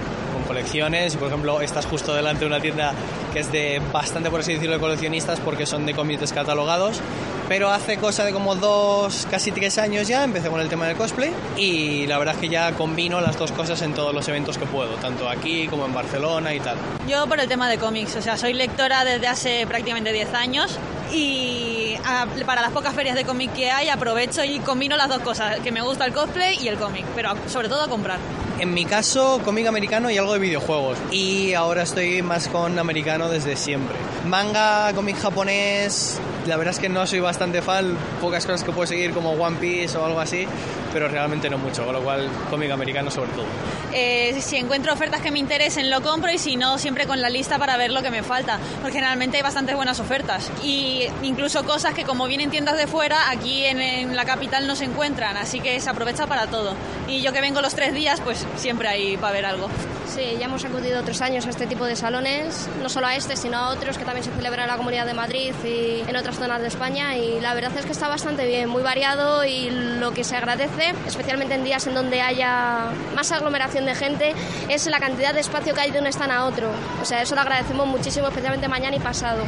colecciones. 0.51 1.16
Por 1.16 1.28
ejemplo, 1.28 1.61
estás 1.61 1.86
justo 1.86 2.12
delante 2.12 2.40
de 2.40 2.46
una 2.46 2.61
tienda 2.61 2.92
que 3.32 3.38
es 3.38 3.53
de 3.53 3.80
bastante, 3.92 4.30
por 4.30 4.40
así 4.40 4.55
decirlo, 4.55 4.74
de 4.74 4.80
coleccionistas 4.80 5.38
porque 5.38 5.64
son 5.64 5.86
de 5.86 5.94
cómics 5.94 6.22
descatalogados. 6.22 7.01
Pero 7.48 7.70
hace 7.70 7.98
cosa 7.98 8.24
de 8.24 8.32
como 8.32 8.57
dos, 8.57 9.28
casi 9.30 9.53
tres 9.53 9.78
años 9.78 10.09
ya, 10.09 10.24
empecé 10.24 10.48
con 10.48 10.61
el 10.61 10.68
tema 10.68 10.88
del 10.88 10.96
cosplay 10.96 11.32
y 11.57 12.05
la 12.09 12.18
verdad 12.18 12.34
es 12.34 12.40
que 12.40 12.48
ya 12.48 12.72
combino 12.72 13.20
las 13.20 13.38
dos 13.38 13.53
cosas 13.53 13.80
en 13.82 13.94
todos 13.94 14.12
los 14.12 14.26
eventos 14.26 14.59
que 14.59 14.66
puedo, 14.66 14.94
tanto 14.96 15.28
aquí 15.28 15.68
como 15.68 15.86
en 15.86 15.94
Barcelona 15.94 16.53
y 16.53 16.59
tal. 16.59 16.76
Yo 17.09 17.28
por 17.28 17.38
el 17.38 17.46
tema 17.46 17.68
de 17.68 17.78
cómics, 17.78 18.16
o 18.16 18.22
sea, 18.22 18.36
soy 18.36 18.53
lectora 18.53 19.05
desde 19.05 19.28
hace 19.28 19.66
prácticamente 19.68 20.12
10 20.12 20.34
años 20.34 20.78
y 21.12 21.94
ah, 22.05 22.26
para 22.44 22.61
las 22.61 22.72
pocas 22.72 22.92
ferias 22.94 23.14
de 23.14 23.24
cómic 23.24 23.53
que 23.53 23.70
hay 23.70 23.88
aprovecho 23.88 24.42
y 24.42 24.59
combino 24.59 24.96
las 24.96 25.09
dos 25.09 25.20
cosas, 25.20 25.61
que 25.61 25.70
me 25.70 25.80
gusta 25.80 26.07
el 26.07 26.12
cosplay 26.12 26.59
y 26.61 26.66
el 26.66 26.76
cómic, 26.76 27.05
pero 27.14 27.34
sobre 27.46 27.68
todo 27.68 27.82
a 27.82 27.88
comprar. 27.88 28.18
En 28.61 28.74
mi 28.74 28.84
caso, 28.84 29.40
cómic 29.42 29.66
americano 29.66 30.11
y 30.11 30.18
algo 30.18 30.34
de 30.34 30.38
videojuegos. 30.38 30.98
Y 31.11 31.54
ahora 31.54 31.82
estoy 31.82 32.20
más 32.20 32.46
con 32.46 32.78
americano 32.78 33.30
desde 33.30 33.56
siempre. 33.56 33.96
Manga, 34.26 34.92
cómic 34.94 35.16
japonés, 35.16 36.20
la 36.47 36.57
verdad 36.57 36.74
es 36.74 36.80
que 36.80 36.88
no 36.88 37.07
soy 37.07 37.20
bastante 37.20 37.62
fan. 37.62 37.97
Pocas 38.20 38.47
cosas 38.47 38.64
que 38.64 38.72
puedo 38.72 38.86
seguir 38.86 39.12
como 39.12 39.32
One 39.32 39.57
Piece 39.59 39.97
o 39.97 40.05
algo 40.05 40.20
así, 40.20 40.47
pero 40.93 41.09
realmente 41.09 41.49
no 41.51 41.59
mucho. 41.59 41.84
Con 41.84 41.95
lo 41.95 42.03
cual, 42.03 42.28
cómic 42.51 42.70
americano 42.70 43.11
sobre 43.11 43.30
todo. 43.32 43.47
Eh, 43.93 44.36
si 44.41 44.57
encuentro 44.57 44.93
ofertas 44.93 45.20
que 45.20 45.30
me 45.30 45.38
interesen 45.38 45.91
lo 45.91 46.01
compro 46.01 46.30
y 46.30 46.38
si 46.38 46.57
no 46.57 46.78
siempre 46.78 47.07
con 47.07 47.20
la 47.20 47.28
lista 47.28 47.59
para 47.59 47.76
ver 47.76 47.91
lo 47.91 48.03
que 48.03 48.11
me 48.11 48.22
falta 48.22 48.59
porque 48.80 48.99
generalmente 48.99 49.36
hay 49.36 49.43
bastantes 49.43 49.74
buenas 49.74 49.99
ofertas 49.99 50.51
y 50.62 51.09
incluso 51.22 51.64
cosas 51.64 51.93
que 51.93 52.05
como 52.05 52.26
vienen 52.26 52.51
tiendas 52.51 52.76
de 52.76 52.86
fuera 52.86 53.30
aquí 53.30 53.64
en, 53.64 53.80
en 53.80 54.14
la 54.14 54.24
capital 54.24 54.68
no 54.68 54.76
se 54.76 54.84
encuentran 54.84 55.36
así 55.36 55.59
que 55.61 55.80
se 55.80 55.91
aprovecha 55.91 56.28
para 56.28 56.47
todo 56.47 56.74
y 57.09 57.20
yo 57.20 57.32
que 57.32 57.41
vengo 57.41 57.61
los 57.61 57.74
tres 57.74 57.93
días 57.93 58.20
pues 58.20 58.47
siempre 58.57 58.88
hay 58.88 59.16
para 59.16 59.32
ver 59.32 59.47
algo 59.47 59.68
Sí, 60.14 60.36
ya 60.41 60.47
hemos 60.47 60.64
acudido 60.64 60.99
otros 60.99 61.20
años 61.20 61.47
a 61.47 61.51
este 61.51 61.68
tipo 61.68 61.84
de 61.84 61.95
salones, 61.95 62.68
no 62.82 62.88
solo 62.88 63.07
a 63.07 63.14
este, 63.14 63.36
sino 63.36 63.59
a 63.59 63.68
otros 63.68 63.97
que 63.97 64.05
también 64.05 64.24
se 64.24 64.32
celebran 64.32 64.64
en 64.64 64.68
la 64.68 64.76
Comunidad 64.76 65.07
de 65.07 65.14
Madrid 65.14 65.55
y 65.64 66.01
en 66.01 66.16
otras 66.16 66.30
zonas 66.37 66.61
de 66.61 66.68
España. 66.68 67.16
Y 67.16 67.41
la 67.41 67.55
verdad 67.55 67.72
es 67.76 67.87
que 67.87 67.93
está 67.93 68.09
bastante 68.09 68.47
bien, 68.47 68.68
muy 68.68 68.83
variado 68.83 69.45
y 69.45 69.70
lo 69.70 70.12
que 70.12 70.24
se 70.24 70.37
agradece, 70.37 70.95
especialmente 71.07 71.55
en 71.55 71.64
días 71.64 71.87
en 71.87 71.95
donde 71.95 72.20
haya 72.20 72.91
más 73.14 73.31
aglomeración 73.33 73.87
de 73.87 73.95
gente, 73.95 74.35
es 74.68 74.87
la 74.87 75.01
cantidad 75.01 75.35
de 75.35 75.41
espacio 75.41 75.74
que 75.74 75.81
hay 75.81 75.91
de 75.91 76.01
un 76.01 76.07
stand 76.07 76.33
a 76.33 76.45
otro. 76.45 76.70
O 77.01 77.05
sea, 77.05 77.22
eso 77.22 77.35
lo 77.35 77.41
agradecemos 77.41 77.87
muchísimo, 77.87 78.28
especialmente 78.28 78.68
mañana 78.68 78.97
y 78.97 79.01
pasado. 79.01 79.43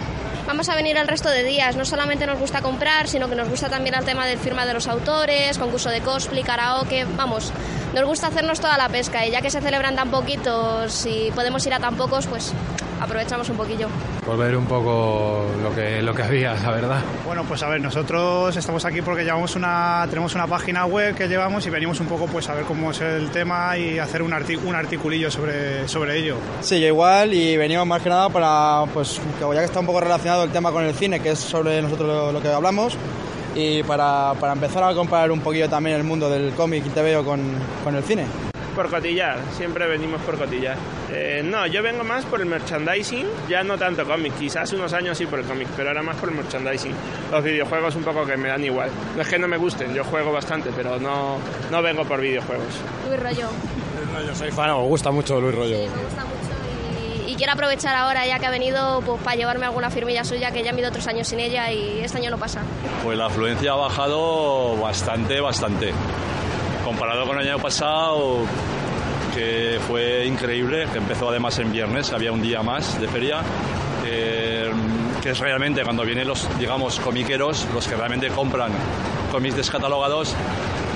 Vamos 0.47 0.69
a 0.69 0.75
venir 0.75 0.97
el 0.97 1.07
resto 1.07 1.29
de 1.29 1.45
días, 1.45 1.77
no 1.77 1.85
solamente 1.85 2.27
nos 2.27 2.39
gusta 2.39 2.63
comprar, 2.63 3.07
sino 3.07 3.29
que 3.29 3.37
nos 3.37 3.49
gusta 3.49 3.69
también 3.69 3.95
el 3.95 4.05
tema 4.05 4.27
del 4.27 4.39
firma 4.39 4.67
de 4.67 4.75
los 4.75 4.89
autores, 4.89 5.57
concurso 5.57 5.89
de 5.89 6.01
cosplay, 6.01 6.43
karaoke, 6.43 7.05
vamos, 7.17 7.53
nos 7.95 8.05
gusta 8.05 8.27
hacernos 8.27 8.59
toda 8.59 8.77
la 8.77 8.89
pesca 8.89 9.25
y 9.25 9.31
ya 9.31 9.41
que 9.41 9.51
se 9.51 9.61
celebran 9.61 9.95
tan 9.95 10.11
poquitos 10.11 11.07
y 11.07 11.31
podemos 11.33 11.65
ir 11.67 11.75
a 11.75 11.79
tan 11.79 11.97
pocos, 11.97 12.27
pues 12.27 12.53
aprovechamos 13.03 13.49
un 13.49 13.57
poquillo. 13.57 13.89
Por 14.25 14.39
ver 14.39 14.57
un 14.57 14.67
poco 14.67 15.45
lo 15.63 15.75
que, 15.75 16.01
lo 16.03 16.15
que 16.15 16.23
había, 16.23 16.55
la 16.55 16.71
verdad. 16.71 17.01
Bueno, 17.25 17.45
pues 17.45 17.63
a 17.63 17.69
ver, 17.69 17.81
nosotros 17.81 18.57
estamos 18.57 18.85
aquí 18.85 19.03
porque 19.03 19.25
llevamos 19.25 19.57
una, 19.57 20.07
tenemos 20.09 20.35
una 20.35 20.47
página 20.47 20.87
web 20.87 21.15
que 21.15 21.27
llevamos 21.27 21.67
y 21.67 21.71
venimos 21.71 21.99
un 22.01 22.07
poco 22.07 22.27
pues 22.27 22.49
a 22.49 22.55
ver 22.55 22.65
cómo 22.65 22.93
es 22.93 23.01
el 23.01 23.31
tema 23.31 23.77
y 23.77 23.99
hacer 23.99 24.23
un, 24.23 24.33
artic 24.33 24.65
un 24.65 24.75
articulillo 24.75 25.31
sobre, 25.31 25.89
sobre 25.89 26.19
ello. 26.19 26.37
Sí, 26.61 26.81
yo 26.81 26.87
igual 26.87 27.35
y 27.35 27.57
venimos 27.57 27.87
más 27.87 28.03
que 28.03 28.09
nada 28.09 28.29
para, 28.29 28.85
pues 28.93 29.21
ya 29.41 29.59
que 29.59 29.65
está 29.65 29.81
un 29.81 29.87
poco 29.87 30.01
relacionado 30.01 30.45
el 30.45 30.51
tema 30.51 30.71
con 30.71 30.85
el 30.85 30.95
cine, 30.95 31.21
que 31.21 31.31
es 31.33 31.39
sobre 31.39 31.83
nosotros 31.83 32.09
lo, 32.09 32.33
lo 32.33 32.41
que 32.41 32.49
hablamos, 32.49 32.97
y 33.55 33.83
para, 33.83 34.35
para, 34.39 34.53
empezar 34.53 34.83
a 34.85 34.95
comparar 34.95 35.31
un 35.31 35.41
poquillo 35.41 35.69
también 35.69 35.97
el 35.97 36.05
mundo 36.05 36.31
del 36.31 36.53
cómic 36.53 36.87
y 36.87 36.91
te 36.91 37.03
veo 37.03 37.25
con, 37.25 37.41
con 37.85 37.95
el 37.95 38.03
cine. 38.05 38.27
Por 38.75 38.89
cotillar, 38.89 39.39
siempre 39.57 39.87
venimos 39.87 40.21
por 40.23 40.39
cotillar. 40.39 40.77
Eh, 41.11 41.43
no, 41.45 41.67
yo 41.67 41.83
vengo 41.83 42.05
más 42.05 42.25
por 42.25 42.41
el 42.41 42.47
merchandising, 42.47 43.27
ya 43.49 43.63
no 43.63 43.77
tanto 43.77 44.07
cómic, 44.07 44.33
quizás 44.39 44.73
unos 44.73 44.93
años 44.95 45.19
sí 45.19 45.27
por 45.27 45.41
el 45.41 45.45
cómic, 45.45 45.69
pero 45.77 45.91
ahora 45.91 46.03
más 46.03 46.17
por 46.17 46.31
el 46.31 46.37
merchandising. 46.37 46.95
Los 47.31 47.45
videojuegos 47.45 47.95
un 47.97 48.03
poco 48.03 48.25
que 48.25 48.37
me 48.37 48.49
dan 48.49 48.65
igual. 48.65 48.91
No 49.15 49.23
es 49.23 49.29
que 49.29 49.39
no 49.39 49.47
me 49.47 49.59
gusten, 49.59 49.93
yo 49.95 50.05
juego 50.05 50.33
bastante, 50.33 50.71
pero 50.75 50.99
no, 50.99 51.37
no 51.71 51.83
vengo 51.83 52.05
por 52.05 52.21
videojuegos. 52.21 52.81
Luis 53.09 53.21
Rollo. 53.21 53.49
Luis 53.97 54.13
Rollo, 54.15 54.35
soy 54.35 54.51
fan, 54.51 54.71
me 54.71 54.83
gusta 54.85 55.11
mucho 55.11 55.41
Luis 55.41 55.55
Rollo. 55.55 55.77
Sí, 55.77 55.91
me 55.95 56.03
gusta 56.05 56.25
mucho 56.25 56.63
y, 57.27 57.35
quiero 57.37 57.53
aprovechar 57.53 57.95
ahora 57.97 58.27
ya 58.27 58.39
que 58.39 58.47
ha 58.47 58.51
venido 58.51 59.01
pues, 59.05 59.21
para 59.23 59.37
llevarme 59.37 59.67
alguna 59.67 59.91
firmilla 59.91 60.25
suya 60.25 60.51
que 60.53 60.63
ya 60.63 60.71
he 60.71 60.79
ido 60.79 60.89
otros 60.89 61.07
años 61.07 61.29
sin 61.29 61.41
ella 61.41 61.73
y 61.73 62.01
este 62.01 62.19
año 62.19 62.31
no 62.31 62.39
pasa. 62.39 62.63
Pues 63.03 63.19
la 63.19 63.27
afluencia 63.27 63.73
ha 63.73 63.77
bajado 63.77 64.77
bastante, 64.77 65.41
bastante. 65.41 65.93
Comparado 66.93 67.27
con 67.27 67.41
el 67.41 67.49
año 67.49 67.59
pasado, 67.59 68.41
que 69.35 69.81
fue 69.89 70.27
increíble, 70.27 70.87
que 70.93 70.99
empezó 70.99 71.31
además 71.31 71.59
en 71.59 71.73
viernes, 71.73 72.13
había 72.13 72.33
un 72.33 72.43
día 72.43 72.63
más 72.63 73.01
de 73.01 73.09
feria, 73.09 73.41
eh, 74.05 74.71
que 75.23 75.31
es 75.31 75.39
realmente 75.39 75.83
cuando 75.85 76.05
vienen 76.05 76.29
los, 76.29 76.47
digamos, 76.59 77.01
comiqueros, 77.01 77.67
los 77.73 77.89
que 77.89 77.97
realmente 77.97 78.29
compran 78.29 78.73
cómics 79.31 79.57
descatalogados, 79.57 80.35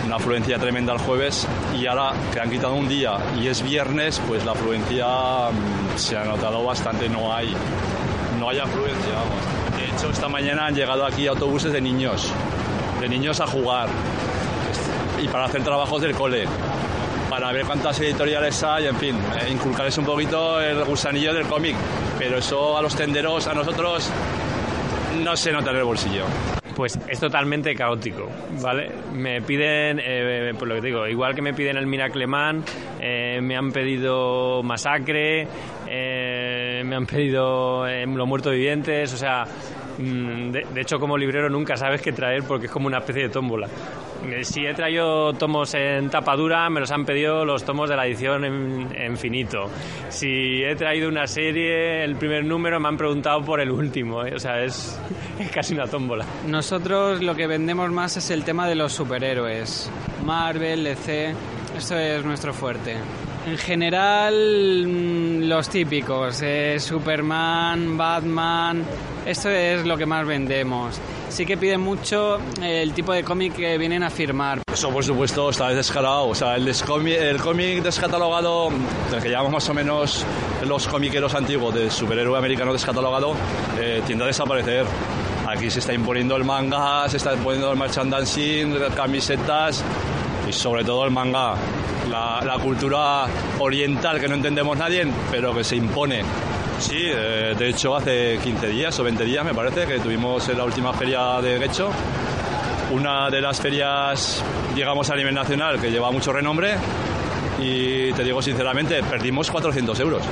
una 0.05 0.17
afluencia 0.17 0.59
tremenda 0.59 0.93
el 0.93 0.99
jueves 0.99 1.49
y 1.75 1.87
ahora 1.87 2.13
que 2.31 2.41
han 2.41 2.51
quitado 2.51 2.75
un 2.75 2.89
día 2.91 3.17
y 3.41 3.49
es 3.49 3.63
viernes, 3.63 4.21
pues 4.29 4.45
la 4.45 4.53
afluencia 4.53 5.07
mmm, 5.51 5.97
se 5.97 6.19
ha 6.19 6.25
notado 6.25 6.63
bastante, 6.63 7.09
no 7.09 7.35
hay, 7.35 7.57
no 8.39 8.51
hay 8.51 8.59
afluencia, 8.59 9.15
vamos. 9.15 9.79
De 9.79 9.87
hecho, 9.87 10.11
esta 10.11 10.29
mañana 10.29 10.67
han 10.67 10.75
llegado 10.75 11.07
aquí 11.07 11.27
autobuses 11.27 11.73
de 11.73 11.81
niños, 11.81 12.31
de 13.01 13.09
niños 13.09 13.41
a 13.41 13.47
jugar 13.47 13.89
y 15.23 15.29
para 15.29 15.47
hacer 15.47 15.63
trabajos 15.63 16.01
del 16.03 16.15
cole 16.15 16.47
para 17.29 17.53
ver 17.53 17.67
cuántas 17.67 18.01
editoriales 18.01 18.63
hay, 18.63 18.87
en 18.87 18.97
fin, 18.97 19.17
eh, 19.17 19.51
inculcarles 19.51 19.99
un 19.99 20.05
poquito 20.05 20.61
el 20.61 20.85
gusanillo 20.85 21.35
del 21.35 21.47
cómic. 21.47 21.75
Pero 22.19 22.39
eso 22.39 22.79
a 22.79 22.83
los 22.83 22.95
tenderos, 22.95 23.47
a 23.47 23.55
nosotros, 23.55 24.11
no 25.23 25.37
se 25.37 25.53
nota 25.53 25.71
en 25.71 25.77
el 25.77 25.85
bolsillo. 25.85 26.25
Pues 26.75 26.99
es 27.09 27.19
totalmente 27.19 27.75
caótico, 27.75 28.29
¿vale? 28.61 28.91
Me 29.13 29.41
piden, 29.41 29.99
eh, 30.03 30.53
por 30.59 30.69
lo 30.69 30.75
que 30.75 30.83
digo, 30.83 31.07
igual 31.07 31.35
que 31.35 31.41
me 31.41 31.55
piden 31.55 31.79
el 31.79 31.87
Miracleman, 31.87 32.63
eh, 33.01 33.41
me 33.43 33.57
han 33.57 33.73
pedido 33.73 34.63
Masacre, 34.63 35.49
eh, 35.89 36.83
me 36.85 36.97
han 36.97 37.07
pedido 37.07 37.87
eh, 37.89 38.07
Los 38.07 38.29
Muertos 38.29 38.53
Vivientes, 38.53 39.13
o 39.15 39.17
sea, 39.17 39.45
de, 39.99 40.67
de, 40.73 40.81
hecho 40.81 40.99
como 40.99 41.17
librero 41.17 41.49
nunca 41.49 41.77
sabes 41.77 42.03
qué 42.03 42.13
traer 42.13 42.43
porque 42.45 42.67
es 42.67 42.73
como 42.73 42.87
una 42.87 42.99
especie 42.99 43.25
de 43.25 43.29
tómbola. 43.31 43.69
Eh, 44.25 44.45
si 44.45 44.65
he 44.67 44.75
traído 44.75 45.33
tomos 45.35 45.75
en 45.75 46.11
tapadura, 46.11 46.69
me 46.71 46.81
los 46.81 46.91
han 46.91 47.05
pedido 47.05 47.45
los 47.45 47.65
tomos 47.65 47.89
de 47.89 47.97
la 47.97 48.07
edición 48.07 48.45
en, 48.45 49.17
finito. 49.17 49.71
Si 50.09 50.63
he 50.63 50.75
traído 50.75 51.09
una 51.09 51.27
serie, 51.27 52.05
el 52.05 52.17
primer 52.17 52.45
número, 52.45 52.81
me 52.81 52.89
han 52.89 52.97
preguntado 52.97 53.43
por 53.43 53.61
el 53.61 53.71
último. 53.71 54.25
¿eh? 54.25 54.35
O 54.35 54.39
sea, 54.39 54.63
es, 54.63 54.99
es, 55.39 55.51
casi 55.51 55.75
una 55.75 55.87
tómbola. 55.87 56.25
Nosotros 56.47 57.23
lo 57.23 57.35
que 57.35 57.47
vendemos 57.47 57.91
más 57.91 58.17
es 58.17 58.31
el 58.31 58.45
tema 58.45 58.69
de 58.69 58.75
los 58.75 58.93
superhéroes. 58.93 59.91
Marvel, 60.25 60.85
DC, 60.85 61.35
esto 61.77 61.99
es 61.99 62.25
nuestro 62.25 62.53
fuerte. 62.53 62.97
En 63.47 63.57
general, 63.59 65.49
los 65.49 65.69
típicos, 65.69 66.43
eh, 66.43 66.79
Superman, 66.81 67.97
Batman, 67.97 68.85
esto 69.25 69.49
es 69.49 69.87
lo 69.87 69.97
que 69.97 70.05
más 70.05 70.27
vendemos 70.27 71.01
sí 71.37 71.45
que 71.45 71.59
piden 71.59 71.83
mucho 71.83 72.39
el 72.63 72.95
tipo 72.95 73.13
de 73.13 73.23
cómic 73.23 73.55
que 73.57 73.77
vienen 73.77 74.03
a 74.03 74.09
firmar. 74.09 74.63
Eso, 74.73 74.91
por 74.91 75.05
supuesto, 75.05 75.51
está 75.51 75.69
descarado. 75.69 76.29
O 76.29 76.35
sea, 76.35 76.57
el, 76.57 76.67
el 76.67 77.41
cómic 77.41 77.83
descatalogado, 77.83 78.71
del 79.11 79.23
que 79.23 79.29
llamamos 79.29 79.53
más 79.53 79.69
o 79.69 79.75
menos 79.75 80.25
los 80.65 80.89
comiqueros 80.89 81.35
antiguos 81.35 81.75
del 81.75 81.91
superhéroe 81.91 82.39
americano 82.39 82.73
descatalogado, 82.73 83.35
eh, 83.79 84.03
tiende 84.07 84.25
a 84.25 84.29
desaparecer. 84.29 84.87
Aquí 85.47 85.71
se 85.71 85.81
está 85.81 85.93
imponiendo 85.93 86.37
el 86.37 86.45
manga, 86.45 87.07
se 87.09 87.19
está 87.19 87.35
imponiendo 87.35 87.71
el 87.71 87.79
merchandising, 87.79 88.75
camisetas 88.95 89.85
y 90.47 90.53
sobre 90.53 90.85
todo 90.85 91.05
el 91.05 91.11
manga. 91.11 91.55
La, 92.11 92.59
cultura 92.63 93.27
oriental 93.59 94.21
que 94.21 94.29
no 94.29 94.35
entendemos 94.35 94.77
nadie, 94.77 95.07
pero 95.31 95.55
que 95.55 95.65
se 95.65 95.77
impone. 95.77 96.23
Sí, 96.79 96.99
eh, 97.05 97.55
de 97.57 97.69
hecho 97.69 97.97
hace 97.97 98.39
15 98.43 98.69
días 98.69 98.99
o 98.99 99.05
20 99.05 99.25
días 99.25 99.45
me 99.45 99.55
parece 99.55 99.87
que 99.87 99.99
tuvimos 99.99 100.49
en 100.49 100.59
la 100.59 100.65
última 100.65 100.93
feria 100.93 101.41
de 101.41 101.59
Guecho 101.59 101.91
una 102.91 103.31
de 103.31 103.41
las 103.41 103.61
ferias, 103.61 104.43
digamos, 104.75 105.11
a 105.11 105.17
nivel 105.17 105.35
nacional 105.35 105.81
que 105.81 105.91
lleva 105.91 106.11
mucho 106.11 106.33
renombre 106.33 106.77
y 107.59 108.13
te 108.13 108.23
digo 108.23 108.41
sinceramente, 108.43 109.03
perdimos 109.03 109.51
400 109.51 109.99
euros. 110.01 110.23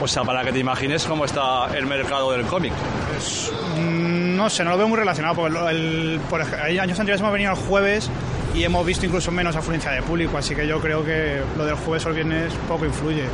O 0.00 0.08
sea, 0.08 0.24
para 0.24 0.44
que 0.44 0.52
te 0.52 0.58
imagines 0.58 1.04
cómo 1.04 1.24
está 1.24 1.68
el 1.76 1.86
mercado 1.86 2.32
del 2.32 2.44
cómic. 2.46 2.72
Pues, 3.12 3.52
no 3.76 4.50
sé, 4.50 4.64
no 4.64 4.70
lo 4.70 4.78
veo 4.78 4.88
muy 4.88 4.98
relacionado, 4.98 5.36
porque 5.36 5.56
el, 5.70 6.20
por 6.28 6.42
años 6.42 6.98
anteriores 6.98 7.20
hemos 7.20 7.32
venido 7.32 7.52
el 7.52 7.58
jueves 7.58 8.10
y 8.54 8.64
hemos 8.64 8.84
visto 8.84 9.06
incluso 9.06 9.30
menos 9.30 9.56
afluencia 9.56 9.90
de 9.92 10.02
público, 10.02 10.38
así 10.38 10.54
que 10.54 10.66
yo 10.66 10.80
creo 10.80 11.04
que 11.04 11.40
lo 11.56 11.64
del 11.64 11.76
jueves 11.76 12.04
o 12.06 12.08
el 12.10 12.14
viernes 12.14 12.52
poco 12.68 12.84
influye. 12.84 13.24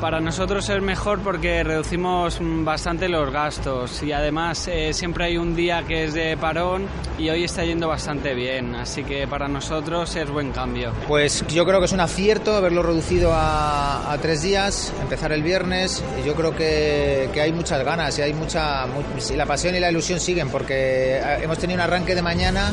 Para 0.00 0.20
nosotros 0.20 0.68
es 0.68 0.80
mejor 0.80 1.18
porque 1.18 1.64
reducimos 1.64 2.38
bastante 2.40 3.08
los 3.08 3.32
gastos 3.32 4.00
y 4.04 4.12
además 4.12 4.68
eh, 4.68 4.92
siempre 4.92 5.24
hay 5.24 5.38
un 5.38 5.56
día 5.56 5.82
que 5.82 6.04
es 6.04 6.14
de 6.14 6.36
parón 6.36 6.86
y 7.18 7.28
hoy 7.30 7.42
está 7.42 7.64
yendo 7.64 7.88
bastante 7.88 8.32
bien, 8.32 8.76
así 8.76 9.02
que 9.02 9.26
para 9.26 9.48
nosotros 9.48 10.14
es 10.14 10.30
buen 10.30 10.52
cambio. 10.52 10.92
Pues 11.08 11.44
yo 11.48 11.64
creo 11.64 11.80
que 11.80 11.86
es 11.86 11.92
un 11.92 11.98
acierto 11.98 12.54
haberlo 12.54 12.84
reducido 12.84 13.32
a, 13.34 14.12
a 14.12 14.18
tres 14.18 14.42
días, 14.42 14.92
empezar 15.02 15.32
el 15.32 15.42
viernes, 15.42 16.04
y 16.22 16.24
yo 16.24 16.34
creo 16.36 16.54
que, 16.54 17.28
que 17.32 17.40
hay 17.40 17.52
muchas 17.52 17.84
ganas 17.84 18.16
y 18.20 18.22
hay 18.22 18.34
mucha, 18.34 18.86
mu 18.86 19.02
la 19.34 19.46
pasión 19.46 19.74
y 19.74 19.80
la 19.80 19.90
ilusión 19.90 20.20
siguen 20.20 20.48
porque 20.48 21.20
hemos 21.42 21.58
tenido 21.58 21.74
un 21.74 21.80
arranque 21.80 22.14
de 22.14 22.22
mañana 22.22 22.72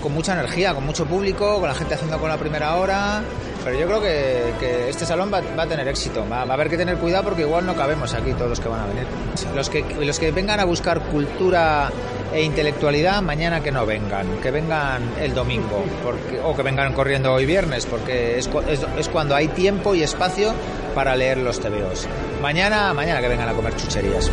con 0.00 0.12
mucha 0.12 0.32
energía, 0.34 0.74
con 0.74 0.84
mucho 0.84 1.04
público, 1.06 1.58
con 1.60 1.68
la 1.68 1.74
gente 1.74 1.94
haciendo 1.94 2.18
con 2.18 2.28
la 2.28 2.36
primera 2.36 2.76
hora. 2.76 3.22
Pero 3.64 3.78
yo 3.78 3.86
creo 3.86 4.00
que, 4.00 4.52
que 4.58 4.88
este 4.88 5.06
salón 5.06 5.30
va, 5.32 5.40
va, 5.56 5.62
a 5.62 5.66
tener 5.66 5.86
éxito. 5.86 6.26
Va, 6.28 6.44
va, 6.44 6.50
a 6.50 6.54
haber 6.54 6.68
que 6.68 6.76
tener 6.76 6.96
cuidado 6.96 7.24
porque 7.24 7.42
igual 7.42 7.64
no 7.64 7.74
cabemos 7.76 8.12
aquí 8.14 8.32
todos 8.32 8.48
los 8.50 8.60
que 8.60 8.68
van 8.68 8.80
a 8.80 8.86
venir. 8.86 9.06
Los 9.54 9.70
que, 9.70 9.84
los 10.04 10.18
que 10.18 10.32
vengan 10.32 10.58
a 10.58 10.64
buscar 10.64 11.00
cultura 11.00 11.90
e 12.32 12.42
intelectualidad, 12.42 13.22
mañana 13.22 13.62
que 13.62 13.70
no 13.70 13.84
vengan, 13.86 14.26
que 14.42 14.50
vengan 14.50 15.02
el 15.20 15.32
domingo 15.34 15.84
porque, 16.02 16.40
o 16.42 16.56
que 16.56 16.62
vengan 16.62 16.92
corriendo 16.94 17.32
hoy 17.32 17.44
viernes, 17.46 17.86
porque 17.86 18.38
es, 18.38 18.48
es- 18.68 18.86
es 18.98 19.08
cuando 19.08 19.36
hay 19.36 19.48
tiempo 19.48 19.94
y 19.94 20.02
espacio 20.02 20.52
para 20.94 21.14
leer 21.14 21.38
los 21.38 21.60
TVOs. 21.60 22.08
Mañana, 22.40 22.92
mañana 22.94 23.20
que 23.20 23.28
vengan 23.28 23.48
a 23.48 23.52
comer 23.52 23.76
chucherías. 23.76 24.30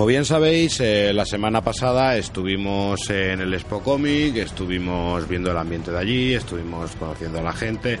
Como 0.00 0.08
bien 0.08 0.24
sabéis, 0.24 0.80
eh, 0.80 1.12
la 1.12 1.26
semana 1.26 1.60
pasada 1.60 2.16
estuvimos 2.16 3.10
en 3.10 3.42
el 3.42 3.52
Expo 3.52 3.82
Comic, 3.82 4.34
estuvimos 4.36 5.28
viendo 5.28 5.50
el 5.50 5.58
ambiente 5.58 5.90
de 5.90 5.98
allí, 5.98 6.32
estuvimos 6.32 6.92
conociendo 6.92 7.38
a 7.38 7.42
la 7.42 7.52
gente, 7.52 7.98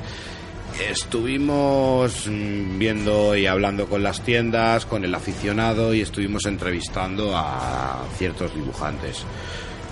estuvimos 0.90 2.26
mm, 2.26 2.78
viendo 2.78 3.36
y 3.36 3.44
hablando 3.44 3.86
con 3.86 4.02
las 4.02 4.22
tiendas, 4.22 4.86
con 4.86 5.04
el 5.04 5.14
aficionado 5.14 5.92
y 5.92 6.00
estuvimos 6.00 6.46
entrevistando 6.46 7.36
a 7.36 8.02
ciertos 8.16 8.54
dibujantes. 8.54 9.26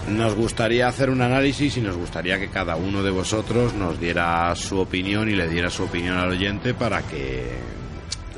Nos 0.08 0.34
gustaría 0.34 0.88
hacer 0.88 1.10
un 1.10 1.20
análisis 1.20 1.76
y 1.76 1.82
nos 1.82 1.98
gustaría 1.98 2.40
que 2.40 2.48
cada 2.48 2.76
uno 2.76 3.02
de 3.02 3.10
vosotros 3.10 3.74
nos 3.74 4.00
diera 4.00 4.56
su 4.56 4.78
opinión 4.78 5.28
y 5.28 5.34
le 5.34 5.46
diera 5.46 5.68
su 5.68 5.82
opinión 5.82 6.16
al 6.16 6.30
oyente 6.30 6.72
para 6.72 7.02
que 7.02 7.67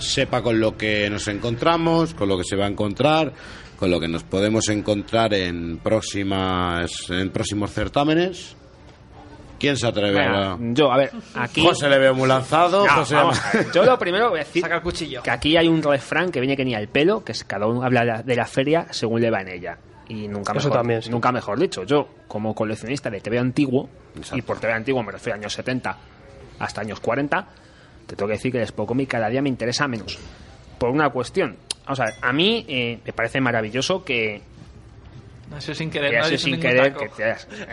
sepa 0.01 0.43
con 0.43 0.59
lo 0.61 0.77
que 0.77 1.09
nos 1.11 1.29
encontramos, 1.29 2.15
con 2.15 2.29
lo 2.29 2.37
que 2.37 2.45
se 2.45 2.57
va 2.57 2.67
a 2.67 2.69
encontrar, 2.69 3.33
con 3.79 3.91
lo 3.91 4.01
que 4.01 4.09
nos 4.09 4.25
podemos 4.25 4.69
encontrar 4.69 5.35
en 5.35 5.79
próximas 5.79 6.91
en 7.11 7.31
próximos 7.31 7.71
certámenes. 7.73 8.57
¿Quién 9.59 9.77
se 9.77 9.87
atreve 9.87 10.25
a... 10.25 10.57
yo, 10.59 10.91
a 10.91 10.97
ver, 10.97 11.11
aquí... 11.35 11.63
José 11.63 11.91
le 11.91 11.99
veo 11.99 12.15
muy 12.15 12.27
lanzado. 12.27 12.87
No, 12.87 12.93
José- 12.95 13.15
vamos 13.15 13.39
Yo 13.75 13.85
lo 13.85 13.99
primero 13.99 14.31
voy 14.31 14.41
a 14.41 14.45
decir 14.45 14.65
que 15.23 15.31
aquí 15.31 15.55
hay 15.59 15.69
un 15.69 15.83
refrán 15.83 16.33
que 16.33 16.41
viene 16.41 16.57
que 16.57 16.65
ni 16.65 16.75
al 16.75 16.89
pelo, 16.89 17.23
que 17.23 17.33
es 17.33 17.45
cada 17.45 17.67
uno 17.67 17.83
habla 17.83 18.23
de 18.23 18.37
la, 18.37 18.47
feria 18.47 18.87
según 18.91 19.21
le 19.21 19.31
va 19.31 19.43
en 19.43 19.49
ella. 19.49 19.79
Y 20.09 20.29
nunca 20.29 20.53
Eso 20.53 20.69
mejor, 20.69 20.79
también, 20.79 21.03
sí. 21.03 21.11
nunca 21.11 21.31
mejor 21.31 21.59
dicho. 21.59 21.85
Yo, 21.85 22.09
como 22.27 22.55
coleccionista 22.55 23.11
de 23.11 23.21
TV 23.21 23.39
antiguo, 23.39 23.91
y 24.33 24.41
por 24.41 24.59
TV 24.59 24.73
antiguo 24.73 25.03
me 25.03 25.13
refiero 25.13 25.35
a 25.35 25.39
años 25.39 25.53
70 25.53 25.99
hasta 26.59 26.81
años 26.81 26.99
40, 27.01 27.47
te 28.11 28.17
tengo 28.17 28.27
que 28.29 28.35
decir 28.35 28.51
que 28.51 28.59
el 28.59 28.65
Expo 28.65 28.87
Comic 28.87 29.09
cada 29.09 29.29
día 29.29 29.41
me 29.41 29.49
interesa 29.49 29.87
menos. 29.87 30.19
Por 30.79 30.91
una 30.91 31.11
cuestión. 31.11 31.57
Vamos 31.85 32.01
a 32.01 32.05
ver, 32.07 32.15
a 32.21 32.33
mí 32.33 32.65
eh, 32.69 32.99
me 33.05 33.13
parece 33.13 33.41
maravilloso 33.41 34.05
que 34.05 34.43
No 35.51 35.61
sé 35.61 35.75
sin 35.75 35.91
querer, 35.91 36.11
que 36.11 36.19
no 36.33 36.39
sin 36.39 36.61
querer 36.61 36.93
taco. 36.93 37.01
que 37.05 37.09
te 37.11 37.31
has- 37.31 37.45
eh, 37.53 37.67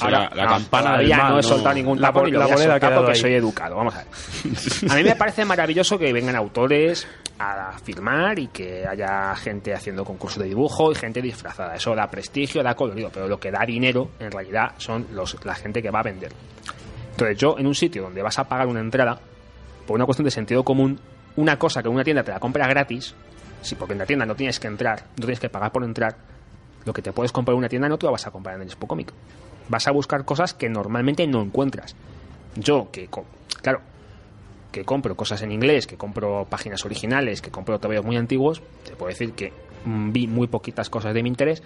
ahora, 0.00 0.28
la- 0.30 0.34
la 0.34 0.44
no, 0.44 0.50
campana 0.50 0.84
todavía 0.90 1.16
del 1.16 1.24
no 1.26 1.32
he 1.32 1.36
no. 1.36 1.42
soltado 1.42 1.74
ningún 1.74 2.00
La 2.00 2.08
tapo 2.08 2.24
ni 2.24 2.30
lo 2.32 2.38
la 2.40 2.44
voy 2.46 2.54
a 2.54 2.58
soltar 2.58 2.94
porque 2.94 3.12
ahí. 3.12 3.18
soy 3.18 3.34
educado. 3.34 3.76
Vamos 3.76 3.94
a 3.94 3.98
ver. 3.98 4.06
A 4.90 4.94
mí 4.94 5.02
me 5.04 5.16
parece 5.16 5.44
maravilloso 5.44 5.98
que 5.98 6.12
vengan 6.12 6.36
autores 6.36 7.06
a 7.38 7.78
firmar 7.84 8.38
y 8.38 8.48
que 8.48 8.84
haya 8.86 9.34
gente 9.36 9.72
haciendo 9.72 10.04
concursos 10.04 10.42
de 10.42 10.48
dibujo 10.48 10.90
y 10.90 10.94
gente 10.96 11.22
disfrazada. 11.22 11.74
Eso 11.76 11.94
da 11.94 12.08
prestigio, 12.10 12.62
da 12.62 12.74
colorido, 12.74 13.10
pero 13.12 13.28
lo 13.28 13.38
que 13.38 13.50
da 13.50 13.64
dinero 13.64 14.10
en 14.18 14.30
realidad 14.32 14.72
son 14.78 15.06
los, 15.12 15.36
la 15.44 15.54
gente 15.54 15.80
que 15.82 15.90
va 15.90 16.00
a 16.00 16.02
vender. 16.02 16.32
Entonces 17.12 17.38
yo 17.38 17.56
en 17.58 17.66
un 17.66 17.74
sitio 17.74 18.02
donde 18.02 18.22
vas 18.22 18.38
a 18.38 18.44
pagar 18.48 18.66
una 18.66 18.80
entrada, 18.80 19.20
por 19.88 19.96
una 19.96 20.04
cuestión 20.04 20.26
de 20.26 20.30
sentido 20.30 20.64
común, 20.64 21.00
una 21.36 21.58
cosa 21.58 21.82
que 21.82 21.88
una 21.88 22.04
tienda 22.04 22.22
te 22.22 22.30
la 22.30 22.38
compra 22.38 22.68
gratis, 22.68 23.14
sí, 23.62 23.74
porque 23.74 23.94
en 23.94 24.00
la 24.00 24.04
tienda 24.04 24.26
no 24.26 24.34
tienes 24.34 24.60
que 24.60 24.66
entrar, 24.66 25.04
no 25.16 25.22
tienes 25.22 25.40
que 25.40 25.48
pagar 25.48 25.72
por 25.72 25.82
entrar, 25.82 26.14
lo 26.84 26.92
que 26.92 27.00
te 27.00 27.10
puedes 27.10 27.32
comprar 27.32 27.54
en 27.54 27.60
una 27.60 27.70
tienda 27.70 27.88
no 27.88 27.96
te 27.96 28.04
lo 28.04 28.12
vas 28.12 28.26
a 28.26 28.30
comprar 28.30 28.56
en 28.56 28.62
el 28.62 28.68
Expo 28.68 28.86
Comic. 28.86 29.10
Vas 29.70 29.88
a 29.88 29.90
buscar 29.90 30.26
cosas 30.26 30.52
que 30.52 30.68
normalmente 30.68 31.26
no 31.26 31.40
encuentras. 31.40 31.96
Yo, 32.54 32.90
que, 32.92 33.08
claro, 33.62 33.80
que 34.70 34.84
compro 34.84 35.16
cosas 35.16 35.40
en 35.40 35.52
inglés, 35.52 35.86
que 35.86 35.96
compro 35.96 36.46
páginas 36.50 36.84
originales, 36.84 37.40
que 37.40 37.50
compro 37.50 37.78
TVOs 37.78 38.04
muy 38.04 38.18
antiguos, 38.18 38.62
te 38.84 38.94
puedo 38.94 39.08
decir 39.08 39.32
que 39.32 39.54
mm, 39.86 40.12
vi 40.12 40.26
muy 40.26 40.48
poquitas 40.48 40.90
cosas 40.90 41.14
de 41.14 41.22
mi 41.22 41.30
interés. 41.30 41.62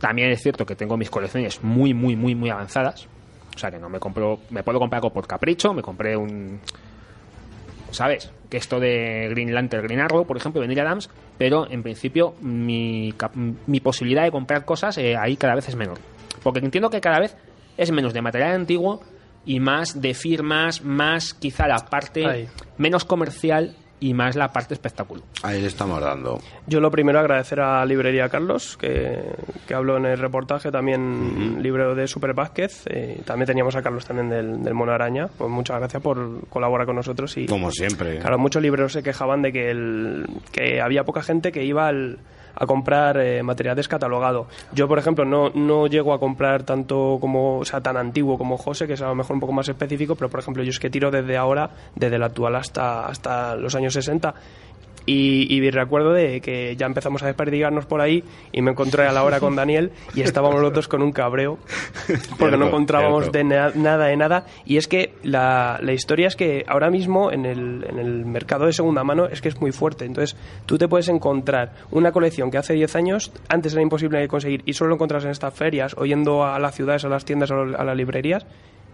También 0.00 0.30
es 0.30 0.42
cierto 0.42 0.66
que 0.66 0.74
tengo 0.74 0.96
mis 0.96 1.08
colecciones 1.08 1.62
muy, 1.62 1.94
muy, 1.94 2.16
muy, 2.16 2.34
muy 2.34 2.50
avanzadas. 2.50 3.06
O 3.54 3.58
sea, 3.58 3.70
que 3.70 3.78
no 3.78 3.88
me 3.88 4.00
compro, 4.00 4.40
me 4.50 4.64
puedo 4.64 4.80
comprar 4.80 4.98
algo 4.98 5.12
por 5.12 5.28
capricho, 5.28 5.72
me 5.72 5.82
compré 5.82 6.16
un, 6.16 6.60
¿sabes? 7.90 8.30
Que 8.48 8.56
esto 8.56 8.80
de 8.80 9.28
Green 9.30 9.54
Lantern, 9.54 9.84
Green 9.84 10.00
Arrow, 10.00 10.26
por 10.26 10.36
ejemplo, 10.36 10.60
Vanilla 10.60 10.82
Adams, 10.82 11.10
pero 11.36 11.70
en 11.70 11.82
principio 11.82 12.34
mi, 12.40 13.14
mi 13.66 13.80
posibilidad 13.80 14.24
de 14.24 14.30
comprar 14.30 14.64
cosas 14.64 14.98
eh, 14.98 15.16
ahí 15.16 15.36
cada 15.36 15.54
vez 15.54 15.68
es 15.68 15.76
menor. 15.76 15.98
Porque 16.42 16.60
entiendo 16.60 16.90
que 16.90 17.00
cada 17.00 17.20
vez 17.20 17.36
es 17.76 17.90
menos 17.90 18.12
de 18.12 18.22
material 18.22 18.52
antiguo 18.52 19.00
y 19.44 19.60
más 19.60 20.00
de 20.00 20.14
firmas, 20.14 20.82
más 20.82 21.34
quizá 21.34 21.66
la 21.66 21.78
parte 21.78 22.48
menos 22.76 23.04
comercial 23.04 23.76
y 24.00 24.14
más 24.14 24.36
la 24.36 24.52
parte 24.52 24.74
espectáculo. 24.74 25.22
Ahí 25.42 25.60
le 25.60 25.66
estamos 25.66 26.00
dando. 26.00 26.40
Yo 26.66 26.80
lo 26.80 26.90
primero 26.90 27.18
agradecer 27.18 27.60
a 27.60 27.84
Librería 27.84 28.28
Carlos, 28.28 28.76
que, 28.76 29.18
que 29.66 29.74
habló 29.74 29.96
en 29.96 30.06
el 30.06 30.18
reportaje, 30.18 30.70
también 30.70 31.62
libro 31.62 31.94
de 31.94 32.06
Super 32.06 32.32
Vázquez. 32.34 32.84
eh, 32.86 33.20
también 33.24 33.46
teníamos 33.46 33.74
a 33.76 33.82
Carlos 33.82 34.04
también 34.06 34.28
del, 34.28 34.62
del 34.62 34.74
Mono 34.74 34.92
Araña. 34.92 35.26
Pues 35.36 35.50
muchas 35.50 35.78
gracias 35.78 36.02
por 36.02 36.46
colaborar 36.48 36.86
con 36.86 36.96
nosotros. 36.96 37.36
y 37.36 37.46
Como 37.46 37.70
siempre. 37.70 38.18
Claro, 38.18 38.38
muchos 38.38 38.62
libreros 38.62 38.92
se 38.92 39.02
quejaban 39.02 39.42
de 39.42 39.52
que, 39.52 39.70
el, 39.70 40.26
que 40.52 40.80
había 40.80 41.04
poca 41.04 41.22
gente 41.22 41.50
que 41.52 41.64
iba 41.64 41.88
al- 41.88 42.18
a 42.54 42.66
comprar 42.66 43.18
eh, 43.18 43.42
material 43.42 43.76
descatalogado. 43.76 44.46
Yo, 44.72 44.88
por 44.88 44.98
ejemplo, 44.98 45.24
no, 45.24 45.50
no 45.50 45.86
llego 45.86 46.12
a 46.12 46.20
comprar 46.20 46.62
tanto 46.62 47.18
como, 47.20 47.58
o 47.58 47.64
sea, 47.64 47.80
tan 47.80 47.96
antiguo 47.96 48.38
como 48.38 48.56
José, 48.56 48.86
que 48.86 48.94
es 48.94 49.02
a 49.02 49.08
lo 49.08 49.14
mejor 49.14 49.34
un 49.34 49.40
poco 49.40 49.52
más 49.52 49.68
específico, 49.68 50.14
pero 50.16 50.28
por 50.28 50.40
ejemplo, 50.40 50.62
yo 50.62 50.70
es 50.70 50.78
que 50.78 50.90
tiro 50.90 51.10
desde 51.10 51.36
ahora, 51.36 51.70
desde 51.94 52.16
el 52.16 52.22
actual 52.22 52.56
hasta, 52.56 53.06
hasta 53.06 53.56
los 53.56 53.74
años 53.74 53.92
60. 53.92 54.34
Y, 55.10 55.46
y 55.54 55.70
recuerdo 55.70 56.12
de 56.12 56.42
que 56.42 56.76
ya 56.76 56.84
empezamos 56.84 57.22
a 57.22 57.26
desperdigarnos 57.26 57.86
por 57.86 58.02
ahí 58.02 58.22
y 58.52 58.60
me 58.60 58.72
encontré 58.72 59.06
a 59.06 59.12
la 59.12 59.24
hora 59.24 59.40
con 59.40 59.56
Daniel 59.56 59.90
y 60.14 60.20
estábamos 60.20 60.60
los 60.60 60.70
dos 60.74 60.86
con 60.86 61.00
un 61.02 61.12
cabreo 61.12 61.56
porque 62.38 62.56
no 62.58 62.66
encontrábamos 62.66 63.32
de 63.32 63.42
na- 63.44 63.72
nada 63.74 64.06
de 64.06 64.16
nada. 64.18 64.44
Y 64.66 64.76
es 64.76 64.86
que 64.86 65.14
la, 65.22 65.78
la 65.82 65.92
historia 65.94 66.28
es 66.28 66.36
que 66.36 66.62
ahora 66.68 66.90
mismo 66.90 67.32
en 67.32 67.46
el, 67.46 67.86
en 67.88 67.98
el 67.98 68.26
mercado 68.26 68.66
de 68.66 68.72
segunda 68.74 69.02
mano 69.02 69.24
es 69.26 69.40
que 69.40 69.48
es 69.48 69.58
muy 69.60 69.72
fuerte. 69.72 70.04
Entonces 70.04 70.36
tú 70.66 70.76
te 70.76 70.88
puedes 70.88 71.08
encontrar 71.08 71.72
una 71.90 72.12
colección 72.12 72.50
que 72.50 72.58
hace 72.58 72.74
10 72.74 72.94
años 72.96 73.32
antes 73.48 73.72
era 73.72 73.80
imposible 73.82 74.18
de 74.18 74.28
conseguir 74.28 74.62
y 74.66 74.74
solo 74.74 74.90
lo 74.90 74.94
encontras 74.96 75.24
en 75.24 75.30
estas 75.30 75.54
ferias 75.54 75.94
o 75.96 76.04
yendo 76.04 76.44
a 76.44 76.58
las 76.58 76.74
ciudades, 76.74 77.04
a 77.06 77.08
las 77.08 77.24
tiendas 77.24 77.50
o 77.50 77.60
a 77.62 77.84
las 77.84 77.96
librerías. 77.96 78.46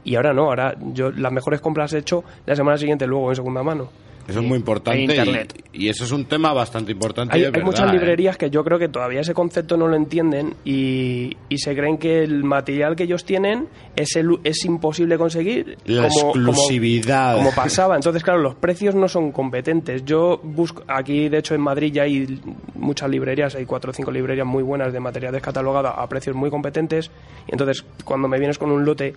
Y 0.05 0.15
ahora 0.17 0.33
no, 0.33 0.45
ahora 0.45 0.77
yo 0.93 1.11
las 1.11 1.33
mejores 1.33 1.61
compras 1.61 1.93
he 1.95 1.99
hecho 1.99 2.23
la 2.47 2.55
semana 2.55 2.77
siguiente 2.79 3.07
luego 3.07 3.31
en 3.31 3.37
segunda 3.37 3.63
mano. 3.65 3.89
Eso 4.27 4.41
es 4.41 4.47
muy 4.47 4.57
importante 4.59 5.49
y, 5.73 5.85
y 5.85 5.89
eso 5.89 6.05
es 6.05 6.11
un 6.13 6.25
tema 6.25 6.53
bastante 6.53 6.93
importante. 6.93 7.35
Hay, 7.35 7.41
y 7.41 7.43
es 7.43 7.49
hay 7.49 7.53
verdad, 7.53 7.67
muchas 7.67 7.91
¿eh? 7.91 7.93
librerías 7.93 8.37
que 8.39 8.49
yo 8.51 8.65
creo 8.65 8.79
que 8.79 8.89
todavía 8.89 9.21
ese 9.21 9.35
concepto 9.35 9.77
no 9.77 9.87
lo 9.87 9.97
entienden 9.97 10.55
y, 10.65 11.37
y 11.49 11.59
se 11.59 11.75
creen 11.77 11.99
que 11.99 12.23
el 12.23 12.43
material 12.43 12.97
que 12.97 13.03
ellos 13.05 13.25
tienen 13.25 13.69
es, 13.97 14.17
el, 14.17 14.39
es 14.45 14.65
imposible 14.65 15.19
conseguir. 15.19 15.77
La 15.85 16.09
como, 16.09 16.33
como- 16.33 16.51
exclusividad. 16.51 17.37
Como, 17.37 17.53
pasaba. 17.55 17.97
Entonces, 17.97 18.23
claro, 18.23 18.41
los 18.41 18.55
precios 18.55 18.95
no 18.95 19.09
son 19.09 19.31
competentes. 19.33 20.05
Yo 20.05 20.41
busco, 20.43 20.83
aquí 20.89 21.29
de 21.29 21.39
hecho 21.39 21.55
en 21.55 21.61
Madrid 21.61 21.93
ya 21.93 22.05
hay 22.05 22.41
muchas 22.75 23.11
librerías, 23.11 23.55
hay 23.55 23.67
cuatro 23.67 23.91
o 23.91 23.95
cinco 23.95 24.11
librerías 24.11 24.47
muy 24.47 24.63
buenas 24.63 24.93
de 24.93 25.01
material 25.01 25.33
descatalogado 25.33 25.89
a 25.89 26.09
precios 26.09 26.35
muy 26.35 26.51
competentes. 26.51 27.11
Y 27.47 27.53
entonces, 27.53 27.85
cuando 28.05 28.27
me 28.29 28.39
vienes 28.39 28.59
con 28.59 28.71
un 28.71 28.85
lote 28.85 29.15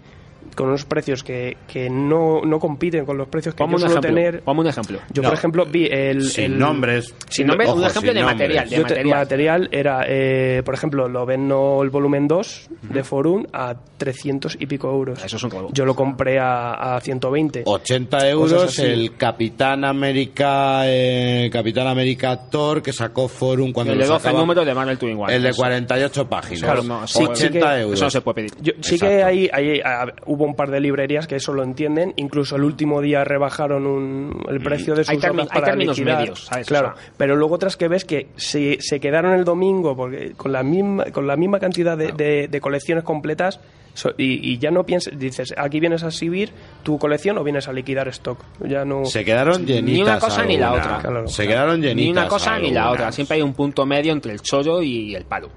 con 0.57 0.67
unos 0.67 0.83
precios 0.85 1.23
que, 1.23 1.55
que 1.71 1.89
no, 1.89 2.41
no 2.43 2.59
compiten 2.59 3.05
con 3.05 3.17
los 3.17 3.27
precios 3.29 3.53
que 3.55 3.59
Ponme 3.59 3.73
yo 3.73 3.75
un 3.75 3.81
suelo 3.91 3.99
ejemplo. 4.01 4.15
tener. 4.23 4.41
Ponme 4.43 4.61
un 4.61 4.67
ejemplo. 4.67 4.99
Yo, 5.13 5.21
No, 5.21 5.29
por 5.29 5.37
ejemplo, 5.37 5.65
vi 5.65 5.85
el. 5.89 6.23
sin 6.23 6.45
el- 6.53 6.59
nombres. 6.59 7.13
Sin 7.29 7.47
nombres, 7.47 7.69
un 7.69 7.77
Ojo, 7.77 7.87
ejemplo 7.87 8.11
sin 8.11 8.15
de 8.15 8.21
nombres. 8.21 8.39
material. 8.49 8.69
De 8.69 8.75
yo 8.75 8.81
te- 8.83 8.95
material. 8.95 9.17
material 9.19 9.69
era, 9.71 10.05
eh, 10.07 10.61
por 10.65 10.73
ejemplo, 10.73 11.07
lo 11.07 11.25
vendo 11.25 11.79
el 11.83 11.89
volumen 11.89 12.27
2 12.27 12.69
de 12.81 13.03
Forum 13.03 13.45
a 13.53 13.75
300 13.97 14.57
y 14.59 14.65
pico 14.65 14.89
euros. 14.89 15.23
Eso 15.23 15.37
es 15.37 15.43
un. 15.43 15.67
Yo 15.73 15.85
lo 15.85 15.95
compré 15.95 16.39
a, 16.39 16.95
a 16.95 16.99
120. 16.99 17.63
80 17.65 18.27
euros 18.29 18.79
el 18.79 19.15
Capitán 19.15 19.85
América 19.85 20.81
eh, 20.85 21.49
Capitán 21.51 21.87
América 21.87 22.37
Thor 22.49 22.81
que 22.81 22.91
sacó 22.91 23.27
Forum 23.27 23.71
cuando 23.71 23.93
el 23.93 23.99
lo 23.99 24.03
de 24.05 24.09
12 24.09 24.23
sacaba. 24.23 24.39
números 24.39 24.65
de 24.65 24.73
Marvel 24.73 24.97
Twin 24.97 25.17
el 25.29 25.43
de 25.43 25.49
Eso. 25.49 25.57
48 25.61 26.27
páginas 26.27 26.63
Claro, 26.63 26.83
no, 26.83 27.03
eso- 27.03 27.19
80 27.19 27.35
sí 27.35 27.49
que- 27.49 27.59
euros 27.81 27.93
Eso 27.93 28.03
no 28.05 28.09
se 28.09 28.21
puede 28.21 28.35
pedir. 28.35 28.51
Yo- 28.61 28.73
sí 28.81 28.97
que 28.99 29.23
hay, 29.23 29.49
hay- 29.53 29.79
a- 29.81 30.05
hubo 30.25 30.46
un 30.47 30.55
par 30.55 30.71
de 30.71 30.79
librerías 30.79 31.27
que 31.27 31.35
eso 31.35 31.53
lo 31.53 31.63
entienden. 31.63 32.13
Incluso 32.15 32.55
el 32.55 32.63
último 32.63 33.01
día 33.01 33.23
rebajaron 33.23 33.85
un- 33.85 34.43
el 34.49 34.59
precio 34.61 34.95
de 34.95 35.03
sus 35.03 35.09
Hay 35.23 35.29
obras 35.29 35.47
para 35.47 35.75
liquidar. 35.75 36.19
medios, 36.19 36.45
¿sabes? 36.45 36.67
Claro, 36.67 36.93
O 36.95 36.97
sea- 36.97 37.11
pero 37.17 37.35
luego 37.35 37.55
otras 37.55 37.77
que 37.77 37.87
ves 37.87 38.05
que 38.05 38.27
se, 38.35 38.77
se 38.79 38.99
quedaron 38.99 39.33
el 39.33 39.43
domingo 39.45 39.95
porque 39.95 40.31
con 40.35 40.51
la 40.51 40.63
misma 40.63 41.05
con 41.11 41.27
la 41.27 41.35
misma 41.35 41.59
cantidad 41.59 41.97
de, 41.97 42.11
de- 42.11 42.47
de 42.47 42.61
colecciones 42.61 43.03
completas 43.03 43.59
So- 43.97 44.13
y, 44.15 44.51
y 44.53 44.59
ya 44.59 44.69
no 44.69 44.83
piensas, 44.85 45.17
dices, 45.17 45.55
aquí 45.57 45.79
vienes 45.79 46.03
a 46.03 46.09
exhibir 46.09 46.51
tu 46.83 46.99
colección 46.99 47.35
o 47.39 47.43
vienes 47.43 47.67
a 47.67 47.73
liquidar 47.73 48.07
stock. 48.09 48.37
Ya 48.63 48.85
no. 48.85 49.05
Se 49.05 49.25
quedaron 49.25 49.65
llenitas. 49.65 49.91
Ni 49.95 50.01
una 50.03 50.19
cosa 50.19 50.45
ni 50.45 50.55
la 50.57 50.73
otra. 50.73 51.27
Se 51.27 51.47
quedaron 51.47 51.81
llenitas. 51.81 51.95
Ni 52.05 52.09
una 52.11 52.27
cosa 52.27 52.59
ni 52.59 52.69
la 52.69 52.91
otra. 52.91 53.11
Siempre 53.11 53.37
hay 53.37 53.41
un 53.41 53.53
punto 53.53 53.87
medio 53.87 54.13
entre 54.13 54.33
el 54.33 54.41
chollo 54.41 54.83
y 54.83 55.15
el 55.15 55.25
palo. 55.25 55.49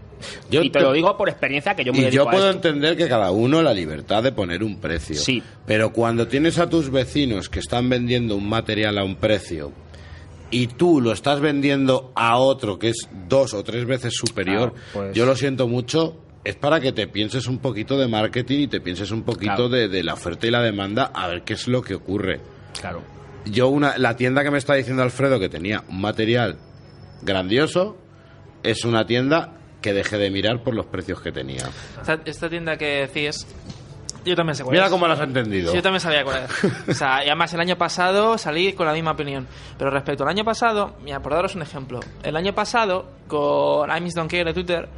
Yo 0.51 0.63
y 0.63 0.71
te 0.71 0.79
te- 0.79 0.85
lo 0.87 0.93
digo 0.95 1.15
por 1.19 1.29
experiencia 1.29 1.75
que 1.75 1.85
yo 1.85 1.93
me 1.93 1.99
Y 1.99 2.11
yo 2.11 2.23
a 2.29 2.31
puedo 2.31 2.47
esto. 2.51 2.69
entender 2.69 2.97
que 2.97 3.09
cada 3.09 3.31
uno 3.31 3.61
la 3.63 3.75
libertad 3.75 4.23
de 4.23 4.33
poner 4.33 4.63
un 4.65 4.81
precio. 4.81 5.17
Sí. 5.17 5.43
Pero 5.67 5.93
cuando 5.93 6.27
tienes 6.27 6.59
a 6.59 6.69
tus 6.71 6.91
vecinos 6.91 7.51
que 7.51 7.59
están 7.61 7.91
vendiendo 7.91 8.37
un 8.37 8.49
material 8.49 8.97
a 8.99 9.05
un 9.05 9.17
precio 9.17 9.71
y 10.51 10.67
tú 10.67 11.01
lo 11.03 11.13
estás 11.13 11.41
vendiendo 11.41 12.11
a 12.15 12.39
otro 12.39 12.79
que 12.79 12.89
es 12.89 13.07
dos 13.29 13.53
o 13.55 13.63
tres 13.65 13.85
veces 13.87 14.15
superior, 14.15 14.73
Claro, 14.73 14.87
pues- 14.95 15.15
yo 15.15 15.27
lo 15.27 15.37
siento 15.37 15.69
mucho. 15.69 16.17
Es 16.45 16.57
para 16.57 16.81
que 16.81 16.93
te 16.93 17.07
pienses 17.07 17.47
un 17.47 17.59
poquito 17.59 17.99
de 17.99 18.09
marketing 18.09 18.61
y 18.61 18.67
te 18.69 18.81
pienses 18.81 19.11
un 19.11 19.23
poquito 19.25 19.55
Claro. 19.55 19.69
de, 19.69 19.89
de 19.89 20.03
la 20.03 20.15
oferta 20.15 20.47
y 20.47 20.51
la 20.51 20.63
demanda 20.63 21.11
a 21.15 21.29
ver 21.29 21.43
qué 21.43 21.53
es 21.55 21.69
lo 21.69 21.83
que 21.83 21.95
ocurre. 21.95 22.41
Claro. 22.81 23.03
Yo 23.45 23.69
una, 23.69 23.99
la 23.99 24.17
tienda 24.17 24.43
que 24.43 24.51
me 24.51 24.59
está 24.59 24.75
diciendo 24.75 25.03
Alfredo 25.03 25.39
que 25.39 25.49
tenía 25.49 25.85
un 25.89 26.01
material 26.01 26.57
grandioso 27.23 27.97
es 28.63 28.85
una 28.85 29.07
tienda 29.07 29.55
que 29.81 29.93
dejé 29.93 30.19
de 30.19 30.31
mirar 30.31 30.63
por 30.63 30.75
los 30.75 30.87
precios 30.87 31.21
que 31.21 31.33
tenía. 31.33 31.69
Esta, 32.01 32.21
esta 32.25 32.49
tienda 32.51 32.77
que 32.77 33.07
decís, 33.07 33.47
yo 34.25 34.35
también 34.37 34.55
sé 34.55 34.63
cuál 34.63 34.75
Mira 34.75 34.87
es. 34.87 34.91
cómo 34.91 35.07
lo 35.07 35.15
has 35.15 35.21
entendido. 35.21 35.71
Sí, 35.71 35.77
yo 35.77 35.83
también 35.83 36.01
sabía 36.01 36.23
cuál 36.25 36.45
es. 36.45 36.89
O 36.89 36.95
sea, 36.95 37.25
y 37.25 37.29
además 37.29 37.53
el 37.55 37.61
año 37.61 37.77
pasado 37.77 38.37
salí 38.37 38.75
con 38.75 38.87
la 38.87 38.93
misma 38.93 39.13
opinión. 39.13 39.47
Pero 39.79 39.91
respecto 39.91 40.25
al 40.25 40.29
año 40.31 40.45
pasado, 40.45 40.97
mira, 41.03 41.21
por 41.21 41.33
daros 41.33 41.55
un 41.55 41.63
ejemplo. 41.63 42.01
El 42.23 42.37
año 42.37 42.55
pasado, 42.55 43.11
con 43.27 43.91
I 43.95 44.01
Miss 44.03 44.15
Don't 44.15 44.31
Care 44.31 44.45
de 44.45 44.53
Twitter, 44.53 44.89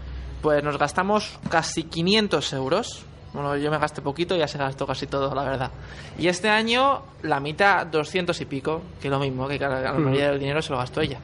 pues 0.42 0.62
nos 0.62 0.76
gastamos 0.78 1.38
casi 1.48 1.84
500 1.84 2.52
euros. 2.52 3.04
Bueno, 3.32 3.56
yo 3.56 3.70
me 3.70 3.78
gasté 3.78 4.02
poquito 4.02 4.36
ya 4.36 4.46
se 4.46 4.58
gastó 4.58 4.86
casi 4.86 5.06
todo, 5.06 5.34
la 5.34 5.42
verdad. 5.44 5.70
Y 6.18 6.28
este 6.28 6.50
año, 6.50 7.02
la 7.22 7.40
mitad, 7.40 7.86
200 7.86 8.38
y 8.42 8.44
pico, 8.44 8.82
que 9.00 9.08
es 9.08 9.10
lo 9.10 9.18
mismo, 9.18 9.48
que 9.48 9.58
la 9.58 9.92
mayoría 9.94 10.30
del 10.30 10.38
dinero 10.38 10.60
se 10.60 10.70
lo 10.72 10.78
gastó 10.78 11.00
ella. 11.00 11.18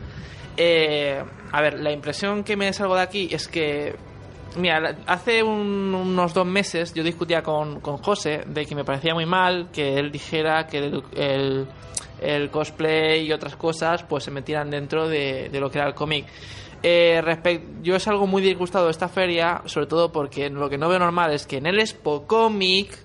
Eh, 0.57 1.23
a 1.53 1.61
ver, 1.61 1.79
la 1.81 1.93
impresión 1.93 2.43
que 2.45 2.57
me 2.57 2.73
salgo 2.73 2.95
de 2.97 3.03
aquí 3.03 3.29
es 3.31 3.47
que 3.49 3.95
Mira, 4.57 4.97
hace 5.07 5.43
un- 5.43 5.95
unos 5.95 6.33
dos 6.33 6.47
meses 6.47 6.95
yo 6.95 7.03
discutía 7.05 7.43
con, 7.43 7.81
con 7.81 7.99
José 7.99 8.45
de 8.47 8.65
que 8.65 8.75
me 8.75 8.83
parecía 8.83 9.13
muy 9.13 9.27
mal 9.27 9.69
que 9.71 9.99
él 9.99 10.11
dijera 10.11 10.67
que 10.67 10.79
el, 10.79 11.03
el- 11.15 11.67
el 12.21 12.51
cosplay 12.51 13.27
y 13.27 13.33
otras 13.33 13.57
cosas 13.57 14.03
pues 14.05 14.25
se 14.25 14.31
metieran 14.31 14.71
dentro 14.71 15.07
de, 15.07 15.51
de 15.51 15.61
lo 15.61 15.71
que 15.71 15.79
era 15.79 15.87
el 15.87 15.95
cómic. 15.95 16.25
Eh, 16.83 17.61
yo 17.83 17.97
es 17.97 18.07
algo 18.09 18.27
muy 18.27 18.43
disgustado 18.43 18.87
de 18.87 18.93
esta 18.93 19.09
feria, 19.09 19.63
sobre 19.67 19.87
todo 19.87 20.13
porque 20.13 20.49
lo 20.51 20.69
que 20.69 20.79
no 20.79 20.89
veo 20.89 20.99
normal 20.99 21.33
es 21.33 21.47
que 21.47 21.57
en 21.57 21.67
el 21.67 21.81
Expo 21.81 22.27
Comic 22.27 22.99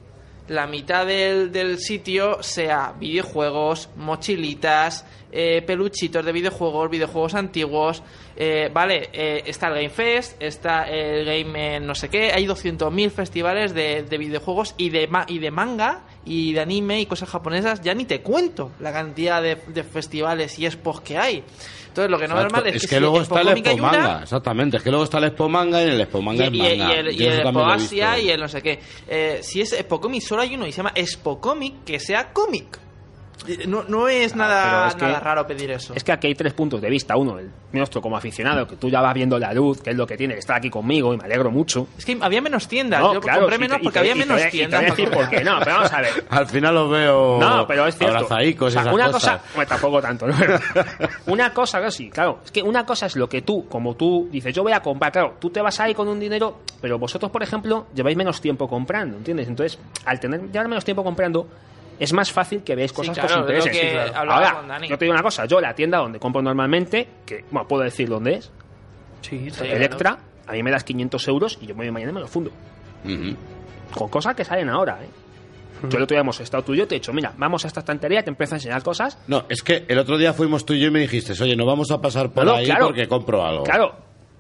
la 0.48 0.68
mitad 0.68 1.06
del, 1.06 1.52
del 1.52 1.80
sitio 1.80 2.44
sea 2.44 2.94
videojuegos, 3.00 3.90
mochilitas, 3.96 5.06
eh, 5.34 5.62
peluchitos 5.66 6.24
de 6.24 6.32
videojuegos, 6.32 6.90
videojuegos 6.90 7.34
antiguos. 7.34 8.04
eh, 8.38 8.70
vale, 8.74 9.10
eh, 9.12 9.44
está 9.46 9.68
el 9.68 9.74
Game 9.76 9.90
Fest, 9.90 10.42
está 10.42 10.84
el 10.90 11.26
Game 11.26 11.76
eh, 11.76 11.80
no 11.80 11.96
sé 11.96 12.08
qué. 12.10 12.32
Hay 12.32 12.46
200.000 12.46 13.10
festivales 13.10 13.74
de, 13.74 14.04
de 14.04 14.18
videojuegos 14.18 14.76
y 14.78 14.90
de, 14.90 15.08
ma- 15.08 15.26
y 15.28 15.40
de 15.40 15.52
manga 15.52 16.02
y 16.26 16.54
de 16.54 16.62
anime 16.62 17.02
y 17.02 17.06
cosas 17.08 17.30
japonesas. 17.30 17.82
Ya 17.82 17.94
ni 17.94 18.06
te 18.06 18.22
cuento 18.22 18.72
la 18.80 18.94
cantidad 18.94 19.42
de, 19.42 19.58
de 19.68 19.84
festivales 19.84 20.58
y 20.60 20.66
expos 20.66 21.02
que 21.02 21.18
hay. 21.18 21.44
Entonces, 21.88 22.10
lo 22.10 22.18
que 22.18 22.28
no 22.28 22.36
es 22.38 22.42
normal 22.44 22.68
es, 22.68 22.76
es 22.76 22.82
que, 22.84 22.88
que 22.88 22.96
si 22.96 23.02
luego 23.02 23.22
está 23.22 23.42
el 23.42 23.50
Expo 23.50 23.74
una, 23.74 23.82
Manga, 23.92 24.20
exactamente. 24.24 24.78
Es 24.78 24.84
que 24.84 24.90
luego 24.90 25.04
está 25.04 25.18
el 25.20 25.26
Expo 25.26 25.48
Manga 25.50 25.80
y 25.80 25.84
en 25.86 25.90
el 25.92 26.02
Expo 26.02 26.22
Manga 26.24 26.46
y, 26.46 26.48
es 26.48 26.54
y- 26.54 26.58
manga. 26.58 26.74
y 26.96 26.98
el, 26.98 27.12
y 27.22 27.24
el 27.26 27.34
Expo. 27.40 27.66
Asia 27.66 28.20
y 28.20 28.30
el 28.32 28.40
no 28.40 28.48
sé 28.48 28.62
qué. 28.64 28.80
Eh, 29.08 29.40
si 29.44 29.62
es 29.62 29.74
Expo 29.74 30.02
Comic, 30.02 30.24
solo 30.24 30.42
hay 30.42 30.56
uno 30.56 30.66
y 30.66 30.72
se 30.72 30.78
llama 30.78 30.92
Expo 30.96 31.40
Comic, 31.40 31.84
que 31.86 32.00
sea 32.00 32.34
cómic. 32.34 32.80
Eh, 33.48 33.66
No, 33.68 33.84
no 33.84 34.08
es 34.08 34.36
nada, 34.36 34.88
es 34.88 34.96
que- 34.96 35.02
nada 35.06 35.20
raro 35.20 35.46
pedir 35.48 35.72
eso. 35.72 35.94
Es 35.96 36.04
que 36.04 36.12
aquí 36.12 36.28
hay 36.28 36.36
tres 36.36 36.54
puntos 36.54 36.82
de 36.82 36.90
vista. 36.90 37.16
Uno, 37.18 37.40
el 37.40 37.50
nuestro 37.72 38.02
como 38.02 38.16
aficionado, 38.18 38.68
que 38.68 38.76
tú 38.76 38.90
ya 38.90 39.02
vas 39.02 39.14
viendo 39.14 39.38
la 39.40 39.54
luz, 39.54 39.82
que 39.82 39.90
es 39.92 39.96
lo 39.96 40.06
que 40.08 40.16
tiene, 40.18 40.36
estar 40.36 40.58
aquí 40.58 40.70
conmigo 40.70 41.14
y 41.14 41.18
me 41.18 41.24
alegro 41.26 41.52
mucho. 41.52 41.88
Es 41.98 42.06
que 42.06 42.18
había 42.22 42.42
menos 42.42 42.68
tiendas. 42.68 43.02
No, 43.02 43.14
Yo 43.16 43.22
claro, 43.22 43.42
compré 43.42 43.58
menos 43.58 43.80
y 43.82 43.84
porque 43.84 44.00
había 44.00 44.16
y 44.16 44.20
menos 44.20 44.42
tiendas. 44.50 44.80
voy 44.82 44.88
a 44.90 44.92
decir 44.92 45.10
por 45.10 45.30
qué 45.30 45.44
no, 45.44 45.60
pero 45.60 45.76
vamos 45.76 45.94
a 45.94 46.02
ver. 46.02 46.26
Al 46.30 46.48
final 46.48 46.74
los 46.76 46.90
veo 46.92 47.40
No, 47.40 47.68
pero 47.68 47.88
es 47.88 47.98
cierto. 47.98 48.16
abrazaicos 48.18 48.74
y 48.74 48.78
O 48.78 48.82
sea, 48.82 48.82
esas 48.84 48.94
una 48.94 49.06
cosas. 49.12 49.38
cosa, 49.42 49.54
bueno, 49.56 49.70
tampoco 49.70 50.02
tanto, 50.02 50.28
¿no? 50.28 50.36
una 51.28 51.54
cosa, 51.54 51.78
claro, 51.80 51.92
sí, 51.92 52.10
claro, 52.10 52.40
es 52.46 52.52
que 52.52 52.62
una 52.62 52.86
cosa 52.86 53.06
es 53.08 53.16
lo 53.16 53.28
que 53.28 53.42
tú, 53.42 53.68
como 53.68 53.96
tú 53.96 54.28
dices, 54.32 54.54
yo 54.54 54.64
voy 54.64 54.72
a 54.74 54.82
comprar, 54.82 55.12
claro, 55.12 55.36
tú 55.40 55.50
te 55.50 55.62
vas 55.62 55.80
ahí 55.80 55.94
con 55.94 56.08
un 56.08 56.20
dinero, 56.20 56.60
pero 56.82 56.98
vosotros, 57.00 57.32
por 57.32 57.44
ejemplo, 57.44 57.88
lleváis 57.94 58.18
menos 58.18 58.40
tiempo 58.42 58.68
comprando, 58.68 59.18
¿entiendes? 59.18 59.48
Entonces, 59.48 59.80
al 60.06 60.20
tener 60.20 60.42
llevar 60.52 60.68
menos 60.68 60.86
tiempo 60.86 61.04
comprando, 61.04 61.48
es 62.00 62.14
más 62.14 62.32
fácil 62.32 62.64
que 62.64 62.76
veáis 62.76 62.92
cosas 62.94 63.18
claro, 63.18 63.46
que 63.46 63.58
os 63.58 63.66
interesen. 63.66 63.72
que 63.72 63.80
Sí, 63.80 63.94
claro. 64.12 64.32
Ahora, 64.32 64.54
con 64.56 64.68
Dani. 64.68 64.88
yo 64.88 64.98
te 64.98 65.06
digo 65.06 65.14
una 65.14 65.24
cosa, 65.24 65.46
yo 65.46 65.60
la 65.62 65.74
tienda 65.74 65.98
donde 66.00 66.20
compro 66.20 66.42
normalmente, 66.42 67.08
que, 67.26 67.46
bueno, 67.52 67.68
puedo 67.68 67.84
decir 67.84 68.10
dónde 68.10 68.36
es, 68.36 68.52
Sí, 69.22 69.48
Electra, 69.62 70.18
a 70.46 70.52
mí 70.52 70.62
me 70.64 70.70
das 70.72 70.84
500 70.84 71.28
euros 71.30 71.58
y 71.62 71.68
yo 71.68 71.76
me 71.76 71.86
voy 71.86 71.92
mañana 71.92 72.12
y 72.12 72.16
me 72.16 72.20
lo 72.22 72.28
fundo. 72.28 72.52
Con 73.94 74.10
cosas 74.10 74.36
que 74.36 74.44
salen 74.44 74.70
ahora, 74.70 75.00
¿eh? 75.02 75.08
Yo 75.90 75.98
el 75.98 76.04
otro 76.04 76.16
día 76.16 76.22
hemos 76.22 76.40
estado 76.40 76.64
tú 76.64 76.74
y 76.74 76.78
yo, 76.78 76.88
te 76.88 76.96
he 76.96 77.00
dicho, 77.00 77.12
mira, 77.12 77.34
vamos 77.38 77.66
a 77.66 77.68
esta 77.68 77.82
estantería, 77.82 78.24
te 78.24 78.30
empiezo 78.30 78.56
a 78.56 78.58
enseñar 78.58 78.82
cosas. 78.84 79.18
No, 79.28 79.44
es 79.50 79.62
que 79.64 79.86
el 79.88 79.98
otro 80.00 80.18
día 80.18 80.32
fuimos 80.32 80.66
tú 80.66 80.74
y 80.74 80.80
yo 80.80 80.88
y 80.88 80.92
me 80.92 81.00
dijiste, 81.00 81.34
oye, 81.44 81.58
no 81.58 81.66
vamos 81.66 81.92
a 81.92 82.00
pasar 82.00 82.32
por 82.32 82.46
No, 82.46 82.52
no, 82.52 82.58
ahí 82.58 82.66
claro. 82.66 82.88
porque 82.88 83.06
compro 83.08 83.46
algo. 83.46 83.64
Claro. 83.64 83.94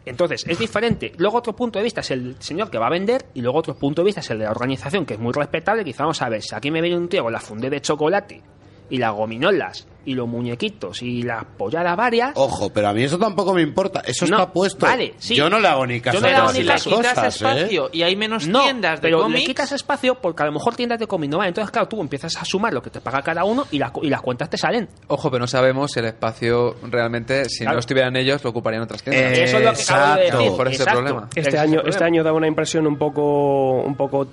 Entonces, 0.05 0.45
es 0.47 0.59
diferente. 0.59 1.11
Luego 1.17 1.37
otro 1.37 1.55
punto 1.55 1.79
de 1.79 1.83
vista 1.83 2.01
es 2.01 2.11
el 2.11 2.35
señor 2.39 2.69
que 2.69 2.77
va 2.77 2.87
a 2.87 2.91
vender 2.91 3.25
y 3.33 3.41
luego 3.41 3.59
otro 3.59 3.75
punto 3.75 4.01
de 4.01 4.07
vista 4.07 4.21
es 4.21 4.29
el 4.31 4.39
de 4.39 4.45
la 4.45 4.51
organización, 4.51 5.05
que 5.05 5.13
es 5.13 5.19
muy 5.19 5.33
respetable. 5.33 5.83
Quizá 5.83 6.03
vamos 6.03 6.21
a 6.21 6.29
ver, 6.29 6.41
si 6.41 6.55
aquí 6.55 6.71
me 6.71 6.81
viene 6.81 6.97
un 6.97 7.07
tío 7.07 7.23
con 7.23 7.33
la 7.33 7.39
fundé 7.39 7.69
de 7.69 7.81
chocolate 7.81 8.41
y 8.89 8.97
las 8.97 9.13
gominolas 9.13 9.87
y 10.05 10.15
los 10.15 10.27
muñequitos 10.27 11.01
y 11.01 11.23
las 11.23 11.45
polladas 11.57 11.95
varias... 11.95 12.31
Ojo, 12.35 12.69
pero 12.73 12.89
a 12.89 12.93
mí 12.93 13.03
eso 13.03 13.17
tampoco 13.17 13.53
me 13.53 13.61
importa. 13.61 14.01
Eso 14.05 14.27
No, 14.27 14.37
está 14.37 14.51
puesto. 14.51 14.85
vale, 14.85 15.13
sí. 15.17 15.33
Yo 15.33 15.49
no 15.49 15.59
le 15.61 15.67
hago 15.69 15.87
ni 15.87 16.01
caso 16.01 16.17
Yo 16.17 16.21
no 16.21 16.27
a 16.27 16.29
le 16.29 16.35
hago 16.35 16.45
todas 16.47 16.59
ni 16.59 16.65
caso. 16.67 16.89
quitas 16.89 17.13
cosas, 17.13 17.41
¿eh? 17.41 17.45
espacio 17.47 17.89
y 17.93 18.01
hay 18.03 18.15
menos 18.17 18.45
No, 18.45 18.63
tiendas 18.63 18.99
de 18.99 19.01
pero 19.07 19.19
le 19.19 19.23
cómics. 19.23 19.45
quitas 19.47 19.71
espacio 19.71 20.15
porque 20.15 20.43
a 20.43 20.45
lo 20.47 20.51
mejor 20.51 20.75
tiendas 20.75 20.99
de 20.99 21.07
cómic 21.07 21.29
no 21.31 21.37
van. 21.37 21.47
Entonces, 21.47 21.71
claro, 21.71 21.87
tú 21.87 22.01
empiezas 22.01 22.35
a 22.35 22.43
sumar 22.43 22.73
lo 22.73 22.81
que 22.81 22.89
te 22.89 22.99
paga 22.99 23.21
cada 23.21 23.45
uno 23.45 23.65
y, 23.71 23.79
las 23.79 23.91
y 24.01 24.09
las 24.09 24.21
cuentas 24.21 24.49
te 24.49 24.57
salen. 24.57 24.89
Ojo, 25.07 25.31
pero 25.31 25.39
no 25.39 25.47
sabemos 25.47 25.91
si 25.93 25.99
el 25.99 26.05
espacio 26.07 26.75
realmente, 26.91 27.45
si 27.45 27.59
Claro. 27.59 27.75
no 27.75 27.79
estuvieran 27.79 28.13
ellos, 28.17 28.43
lo 28.43 28.49
ocuparían 28.49 28.83
otras 28.83 29.01
tiendas. 29.03 29.23
Eh, 29.37 29.43
Eso 29.45 29.57
es 29.59 29.63
lo 29.63 29.73
que 29.73 29.81
acabo 29.83 30.15
de 30.15 30.23
decir. 30.31 30.57
Por 30.57 30.67
ese 30.67 30.75
Exacto. 30.83 30.99
problema. 30.99 31.27
Este 31.33 31.39
Ese 31.39 31.49
es 31.49 31.53
el 31.55 31.59
año, 31.61 31.71
problema. 31.75 31.89
este 31.89 32.03
año 32.03 32.23
daba 32.25 32.37
una 32.37 32.47
impresión 32.47 32.87
un 32.87 32.97
poco, 32.97 33.81
un 33.83 33.95
poco 33.95 34.27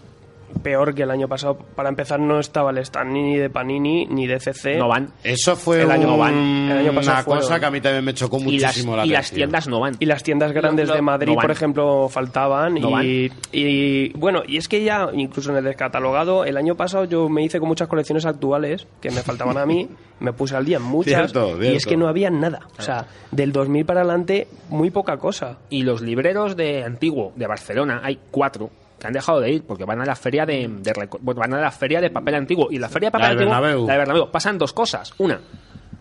peor 0.62 0.94
que 0.94 1.02
el 1.02 1.10
año 1.10 1.28
pasado. 1.28 1.56
Para 1.56 1.89
empezar, 1.89 2.20
no 2.20 2.39
estaba 2.40 2.70
el 2.70 2.78
stand 2.78 3.12
ni 3.12 3.36
de 3.36 3.51
Panini 3.51 4.06
ni 4.06 4.27
de 4.27 4.39
CC. 4.40 4.77
No 4.77 4.89
van. 4.89 5.12
Eso 5.24 5.56
fue 5.56 5.82
El 5.82 5.90
año- 5.90 6.14
un- 6.14 6.68
el 6.70 6.78
año 6.78 6.93
pasado 6.94 7.16
una 7.18 7.24
cosa 7.24 7.40
fueron. 7.43 7.60
que 7.60 7.66
a 7.66 7.70
mí 7.70 7.81
también 7.81 8.05
me 8.05 8.14
chocó 8.14 8.39
Y 8.39 8.59
las, 8.59 8.70
muchísimo 8.72 8.97
la 8.97 9.06
y 9.06 9.10
las 9.10 9.31
tiendas 9.31 9.68
no 9.68 9.81
van. 9.81 9.97
Y 9.98 10.06
las 10.06 10.22
tiendas 10.22 10.52
grandes 10.52 10.89
de 10.93 11.01
Madrid, 11.02 11.35
por 11.35 11.51
ejemplo, 11.51 12.09
faltaban. 12.09 12.74
No 12.74 12.89
y, 13.02 13.28
van. 13.28 13.39
y 13.52 14.09
bueno, 14.18 14.43
y 14.47 14.56
es 14.56 14.68
que 14.68 14.82
ya, 14.85 15.09
incluso 15.12 15.51
en 15.51 15.56
el 15.59 15.64
descatalogado, 15.64 16.44
el 16.44 16.56
año 16.56 16.74
pasado 16.74 17.05
yo 17.05 17.28
me 17.28 17.43
hice 17.44 17.59
con 17.60 17.68
muchas 17.68 17.89
colecciones 17.89 18.27
actuales 18.27 18.86
que 19.01 19.10
me 19.10 19.22
faltaban 19.22 19.59
a 19.59 19.66
mí, 19.66 19.89
me 20.20 20.32
puse 20.32 20.56
al 20.56 20.64
día 20.64 20.77
en 20.78 20.82
muchas. 20.82 21.31
Cierto, 21.32 21.62
Y 21.62 21.74
es 21.77 21.86
que 21.86 21.97
no 21.97 22.09
había 22.09 22.31
nada. 22.31 22.60
O 22.78 22.82
sea, 22.82 23.06
del 23.31 23.52
2000 23.52 23.85
para 23.85 24.01
adelante, 24.01 24.48
muy 24.68 24.90
poca 24.90 25.16
cosa. 25.18 25.59
Y 25.70 25.82
los 25.82 26.02
libreros 26.02 26.56
de 26.56 26.85
antiguo 26.85 27.32
de 27.36 27.47
Barcelona, 27.47 28.01
hay 28.02 28.18
cuatro 28.31 28.70
que 29.01 29.06
han 29.09 29.12
dejado 29.12 29.40
de 29.40 29.51
ir 29.51 29.64
porque 29.64 29.85
van 29.85 30.01
a 30.01 30.05
la 30.05 30.14
feria 30.14 30.47
de, 30.47 30.68
de 30.68 31.09
van 31.20 31.55
a 31.55 31.60
la 31.60 31.70
feria 31.72 32.01
de 32.01 32.10
papel 32.10 32.35
antiguo. 32.36 32.68
Y 32.70 32.78
la 32.78 32.89
feria 32.89 33.09
de 33.09 33.12
papel 33.12 33.27
La 33.27 33.32
antiguo 33.32 33.51
Bernabéu. 33.55 33.86
la 33.86 33.93
de 33.94 33.98
Bernabéu, 33.98 34.31
pasan 34.31 34.59
dos 34.59 34.72
cosas. 34.72 35.12
Una 35.18 35.40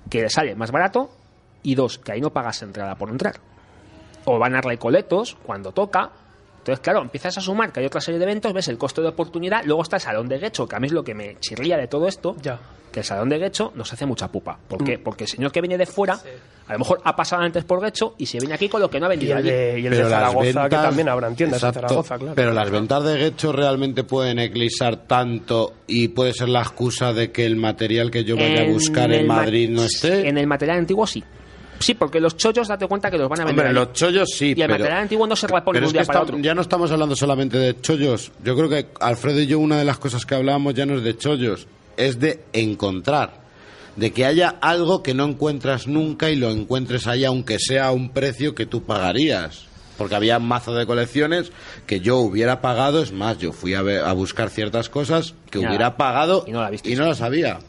que 0.09 0.21
le 0.23 0.29
sale 0.29 0.53
más 0.55 0.71
barato 0.71 1.09
y 1.63 1.73
dos 1.75 1.97
que 1.97 2.11
ahí 2.11 2.21
no 2.21 2.29
pagas 2.31 2.61
entrada 2.61 2.95
por 2.95 3.09
entrar. 3.09 3.35
O 4.25 4.37
van 4.37 4.55
a 4.55 4.61
recoletos 4.61 5.35
cuando 5.45 5.71
toca. 5.71 6.11
Entonces 6.59 6.81
claro 6.81 7.01
empiezas 7.01 7.37
a 7.37 7.41
sumar 7.41 7.71
que 7.71 7.79
hay 7.79 7.85
otra 7.85 8.01
serie 8.01 8.19
de 8.19 8.25
eventos 8.25 8.51
ves 8.53 8.67
el 8.67 8.77
costo 8.77 9.01
de 9.01 9.07
oportunidad 9.07 9.63
luego 9.63 9.81
está 9.81 9.95
el 9.95 10.01
salón 10.01 10.27
de 10.27 10.37
Guecho 10.39 10.67
que 10.67 10.75
a 10.75 10.79
mí 10.79 10.87
es 10.87 10.93
lo 10.93 11.03
que 11.05 11.15
me 11.15 11.37
chirría 11.39 11.77
de 11.77 11.87
todo 11.87 12.05
esto 12.07 12.35
Ya. 12.41 12.59
que 12.91 12.99
el 12.99 13.05
salón 13.05 13.29
de 13.29 13.39
Guecho 13.39 13.71
nos 13.75 13.91
hace 13.93 14.05
mucha 14.05 14.27
pupa. 14.27 14.59
¿por 14.67 14.83
qué? 14.83 14.99
porque 14.99 15.23
el 15.23 15.29
señor 15.29 15.53
que 15.53 15.61
viene 15.61 15.77
de 15.77 15.85
fuera 15.85 16.19
a 16.69 16.73
lo 16.73 16.79
mejor 16.79 17.01
ha 17.03 17.15
pasado 17.15 17.41
antes 17.41 17.65
por 17.65 17.81
Guecho 17.81 18.13
y 18.17 18.25
se 18.27 18.37
viene 18.39 18.53
aquí 18.53 18.69
con 18.69 18.79
lo 18.79 18.89
que 18.89 18.99
no 18.99 19.07
ha 19.07 19.09
Y 19.09 19.17
vendido 19.17 19.33
el 19.33 19.37
allí 19.39 19.49
de, 19.49 19.79
y 19.79 19.85
el 19.85 19.89
de 19.91 19.97
Pero 19.97 20.09
las 20.09 20.19
Zaragoza, 20.19 20.39
que 20.45 20.53
ventas- 20.53 20.81
también 20.83 21.09
habrán 21.09 21.35
tiendas 21.35 21.57
Exacto. 21.63 21.79
en 21.79 21.87
Zaragoza, 21.87 22.17
claro. 22.19 22.35
Pero 22.35 22.53
las 22.53 22.69
ventas 22.69 23.03
de 23.03 23.17
Guecho 23.17 23.51
realmente 23.51 24.03
pueden 24.03 24.39
eclipsar 24.39 25.07
tanto 25.07 25.73
y 25.87 26.07
puede 26.09 26.33
ser 26.33 26.47
la 26.49 26.61
excusa 26.61 27.11
de 27.11 27.31
que 27.31 27.45
el 27.45 27.55
material 27.55 28.11
que 28.11 28.23
yo 28.23 28.35
vaya 28.37 28.61
a 28.61 28.67
buscar 28.71 29.11
en 29.11 29.27
Madrid 29.27 29.69
no 29.69 29.83
esté. 29.83 30.27
En 30.29 30.37
el 30.37 30.47
material 30.47 30.77
antiguo 30.77 31.05
sí. 31.07 31.23
Sí, 31.79 31.93
porque 31.93 32.19
los 32.19 32.35
chollos, 32.35 32.67
date 32.67 32.85
cuenta 32.87 33.09
que 33.09 33.17
los 33.17 33.29
van 33.29 33.39
a 33.39 33.45
vender. 33.45 33.67
Hombre, 33.67 33.73
los 33.85 33.93
chollos 33.93 34.29
sí, 34.35 34.47
Y 34.47 34.49
el 34.51 34.55
pero, 34.67 34.73
material 34.73 34.99
antiguo 34.99 35.25
no 35.25 35.35
se 35.35 35.47
repone 35.47 35.79
de 35.79 35.85
un 35.85 35.87
es 35.87 35.93
día 35.93 36.01
que 36.01 36.07
para 36.07 36.19
está- 36.19 36.31
otro. 36.33 36.43
ya 36.43 36.53
no 36.53 36.61
estamos 36.61 36.91
hablando 36.91 37.15
solamente 37.15 37.57
de 37.57 37.79
chollos. 37.79 38.31
Yo 38.43 38.55
creo 38.57 38.67
que 38.67 38.87
Alfredo 38.99 39.39
y 39.39 39.47
yo 39.47 39.59
una 39.59 39.77
de 39.77 39.85
las 39.85 39.97
cosas 39.97 40.25
que 40.25 40.35
hablábamos 40.35 40.73
ya 40.73 40.85
no 40.85 40.95
es 40.97 41.03
de 41.03 41.17
chollos, 41.17 41.67
es 41.95 42.19
de 42.19 42.43
encontrar. 42.51 43.47
De 43.95 44.11
que 44.11 44.25
haya 44.25 44.55
algo 44.61 45.03
que 45.03 45.13
no 45.13 45.25
encuentras 45.25 45.87
nunca 45.87 46.29
y 46.29 46.35
lo 46.35 46.49
encuentres 46.51 47.07
ahí 47.07 47.25
aunque 47.25 47.57
sea 47.59 47.87
a 47.87 47.91
un 47.91 48.09
precio 48.09 48.55
que 48.55 48.65
tú 48.65 48.83
pagarías. 48.83 49.65
porque 49.97 50.15
había 50.15 50.39
mazo 50.39 50.73
de 50.73 50.85
colecciones 50.85 51.51
que 51.85 51.99
yo 51.99 52.17
hubiera 52.19 52.61
pagado, 52.61 53.01
es 53.03 53.11
más, 53.11 53.37
yo 53.37 53.51
fui 53.51 53.73
a, 53.73 53.81
ver- 53.81 54.05
a 54.05 54.13
buscar 54.13 54.49
ciertas 54.49 54.87
cosas 54.87 55.33
que 55.51 55.59
nada. 55.59 55.69
hubiera 55.69 55.97
pagado 55.97 56.45
y 56.47 56.51
no 56.51 56.61
la 56.61 56.71
y 56.81 56.95
no 56.95 57.05
las 57.05 57.17
sabía. 57.17 57.59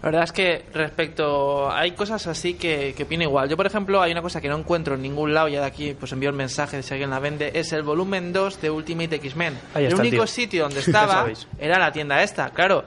La 0.00 0.10
verdad 0.10 0.24
es 0.24 0.32
que 0.32 0.64
respecto. 0.74 1.70
Hay 1.72 1.92
cosas 1.92 2.26
así 2.28 2.54
que, 2.54 2.94
que 2.96 3.02
opino 3.04 3.22
igual. 3.24 3.48
Yo, 3.48 3.56
por 3.56 3.66
ejemplo, 3.66 4.00
hay 4.00 4.12
una 4.12 4.22
cosa 4.22 4.40
que 4.40 4.48
no 4.48 4.56
encuentro 4.58 4.94
en 4.94 5.02
ningún 5.02 5.34
lado, 5.34 5.48
y 5.48 5.52
ya 5.52 5.60
de 5.60 5.66
aquí 5.66 5.94
pues 5.98 6.12
envío 6.12 6.28
el 6.30 6.36
mensaje 6.36 6.76
de 6.76 6.82
si 6.82 6.92
alguien 6.94 7.10
la 7.10 7.18
vende: 7.18 7.50
es 7.54 7.72
el 7.72 7.82
volumen 7.82 8.32
2 8.32 8.60
de 8.60 8.70
Ultimate 8.70 9.16
X-Men. 9.16 9.54
El 9.74 9.94
único 9.94 10.16
tío. 10.18 10.26
sitio 10.26 10.62
donde 10.64 10.80
estaba 10.86 11.26
era 11.58 11.78
la 11.78 11.90
tienda 11.90 12.22
esta, 12.22 12.50
claro. 12.50 12.84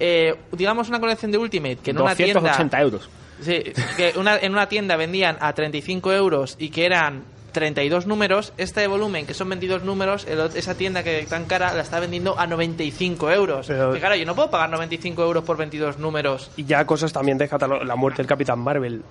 Eh, 0.00 0.34
digamos 0.52 0.88
una 0.88 1.00
colección 1.00 1.30
de 1.32 1.38
Ultimate 1.38 1.76
que 1.76 1.90
en 1.90 1.96
una 1.98 2.10
280 2.10 2.56
tienda. 2.56 2.80
euros. 2.80 3.08
Sí, 3.40 3.62
que 3.96 4.12
una- 4.16 4.36
en 4.38 4.52
una 4.52 4.68
tienda 4.68 4.96
vendían 4.96 5.36
a 5.40 5.52
35 5.52 6.12
euros 6.12 6.56
y 6.58 6.70
que 6.70 6.86
eran 6.86 7.22
32 7.52 8.06
números, 8.06 8.52
este 8.58 8.86
volumen, 8.86 9.26
que 9.26 9.34
son 9.34 9.48
22 9.48 9.82
números, 9.82 10.26
el 10.28 10.38
esa 10.54 10.74
tienda 10.76 11.02
que 11.02 11.26
tan 11.28 11.46
cara 11.46 11.72
la 11.74 11.82
está 11.82 11.98
vendiendo 11.98 12.38
a 12.38 12.46
95 12.46 13.30
euros. 13.30 13.66
Pero- 13.66 13.92
que 13.92 14.00
claro, 14.00 14.16
yo 14.16 14.26
no 14.26 14.34
puedo 14.34 14.50
pagar 14.50 14.70
95 14.70 15.22
euros 15.22 15.44
por 15.44 15.56
22 15.56 15.98
números. 15.98 16.50
Y 16.56 16.64
ya 16.64 16.84
cosas 16.84 17.12
también 17.12 17.38
de 17.38 17.48
la 17.84 17.96
muerte 17.96 18.18
del 18.18 18.26
Capitán 18.26 18.58
Marvel. 18.60 19.02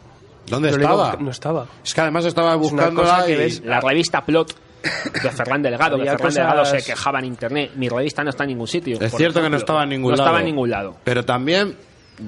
¿Dónde 0.45 0.69
digo 0.69 0.81
estaba? 0.81 1.17
No 1.19 1.31
estaba. 1.31 1.65
Es 1.83 1.93
que 1.93 2.01
además 2.01 2.23
estaba 2.25 2.55
Es 2.55 2.71
una 2.71 2.83
que 3.25 3.33
y- 3.33 3.35
ves- 3.35 3.61
La 3.65 3.81
revista 3.81 4.23
Plot 4.23 4.55
de 5.23 5.29
Ferran 5.31 5.61
Delgado, 5.61 5.97
que 5.97 6.03
Ferran 6.03 6.17
cosas- 6.17 6.33
Delgado 6.35 6.65
se 6.65 6.83
quejaba 6.83 7.19
en 7.19 7.25
internet. 7.25 7.71
Mi 7.75 7.89
revista 7.89 8.23
no 8.23 8.29
está 8.29 8.43
en 8.43 8.49
ningún 8.49 8.67
sitio. 8.67 8.99
Es 9.01 9.13
cierto 9.15 9.41
que 9.41 9.49
no 9.49 9.57
estaba 9.57 9.83
en 9.83 9.89
ningún 9.89 10.11
No 10.11 10.17
lado. 10.17 10.27
estaba 10.29 10.39
en 10.39 10.45
ningún 10.45 10.69
lado. 10.69 10.97
Pero 11.03 11.25
también, 11.25 11.75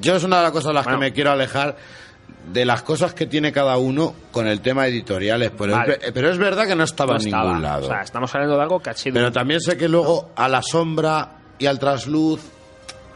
yo 0.01 0.15
es 0.15 0.23
una 0.23 0.37
de 0.37 0.43
las 0.43 0.51
cosas 0.51 0.69
de 0.69 0.73
las 0.73 0.83
Bueno. 0.85 0.99
que 0.99 1.05
me 1.05 1.13
quiero 1.13 1.31
alejar 1.31 1.77
de 2.51 2.65
las 2.65 2.81
cosas 2.83 3.13
que 3.13 3.25
tiene 3.25 3.51
cada 3.51 3.77
uno 3.77 4.13
con 4.31 4.47
el 4.47 4.61
tema 4.61 4.87
editoriales. 4.87 5.51
Pero, 5.57 5.73
Vale. 5.73 5.99
es, 6.01 6.11
pero 6.11 6.29
es 6.31 6.37
verdad 6.37 6.65
que 6.67 6.75
no 6.75 6.83
estaba 6.83 7.13
No 7.13 7.19
en 7.19 7.25
estaba. 7.27 7.43
ningún 7.45 7.61
lado. 7.63 7.85
O 7.85 7.89
sea, 7.89 8.01
estamos 8.01 8.33
hablando 8.33 8.55
de 8.57 8.61
algo 8.63 8.79
que 8.81 8.89
ha 8.89 8.93
sido. 8.95 9.13
Pero 9.13 9.31
también 9.31 9.61
sé 9.61 9.77
que 9.77 9.87
luego 9.89 10.31
a 10.35 10.47
la 10.47 10.61
sombra 10.61 11.33
y 11.59 11.65
al 11.67 11.77
trasluz 11.79 12.41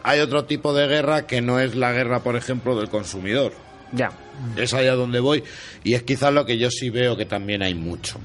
hay 0.03 0.19
otro 0.19 0.45
tipo 0.45 0.73
de 0.73 0.87
guerra 0.87 1.25
que 1.25 1.41
no 1.41 1.59
es 1.59 1.75
la 1.75 1.91
guerra, 1.93 2.19
por 2.21 2.35
ejemplo, 2.35 2.75
del 2.75 2.89
consumidor. 2.89 3.53
Ya. 3.91 4.09
Es 4.57 4.73
allá 4.73 4.95
donde 4.95 5.19
voy. 5.19 5.43
Y 5.83 5.93
es 5.93 6.03
quizás 6.03 6.33
lo 6.33 6.45
que 6.45 6.57
yo 6.57 6.69
sí 6.71 6.89
veo 6.89 7.15
que 7.15 7.25
también 7.25 7.61
hay 7.61 7.75
mucho. 7.75 8.19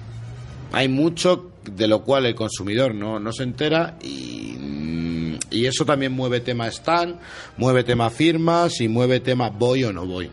Hay 0.73 0.89
mucho 0.89 1.51
de 1.65 1.87
lo 1.87 2.03
cual 2.03 2.27
el 2.27 2.35
consumidor 2.35 2.95
no, 2.95 3.19
no 3.19 3.33
se 3.33 3.43
entera 3.43 3.97
y, 4.03 4.55
mm, 4.59 5.39
y 5.51 5.67
eso 5.67 5.85
también 5.85 6.13
mueve 6.13 6.41
tema 6.41 6.67
stand, 6.69 7.17
mueve 7.57 7.85
tema 7.85 8.11
firmas 8.11 8.81
y 8.81 8.89
mueve 8.89 9.21
tema 9.21 9.49
voy 9.51 9.85
o 9.85 9.93
no 9.93 10.05
voy. 10.07 10.31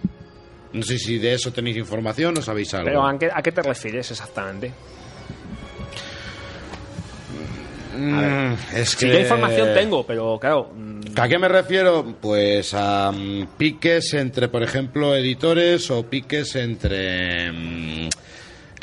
No 0.74 0.84
sé 0.84 0.98
si 1.00 1.18
de 1.20 1.34
eso 1.34 1.52
tenéis 1.54 1.78
información 1.78 2.38
o 2.38 2.42
sabéis 2.42 2.74
algo. 2.74 2.86
Pero 2.88 3.06
¿a 3.08 3.18
qué, 3.18 3.30
a 3.34 3.42
qué 3.42 3.52
te 3.52 3.62
refieres 3.62 4.12
exactamente? 4.12 4.74
Mm, 7.98 8.54
es 8.76 8.90
Si 8.90 9.06
que- 9.06 9.14
yo 9.14 9.20
información 9.20 9.74
tengo, 9.74 10.06
pero 10.06 10.38
claro. 10.40 10.70
mm, 10.76 10.96
¿A 11.18 11.28
qué 11.30 11.40
me 11.40 11.48
refiero? 11.48 12.06
Pues 12.20 12.74
a 12.74 13.14
piques 13.58 14.14
entre, 14.16 14.50
por 14.50 14.64
ejemplo, 14.64 15.16
editores 15.16 15.90
o 15.92 16.04
piques 16.04 16.56
entre 16.58 18.10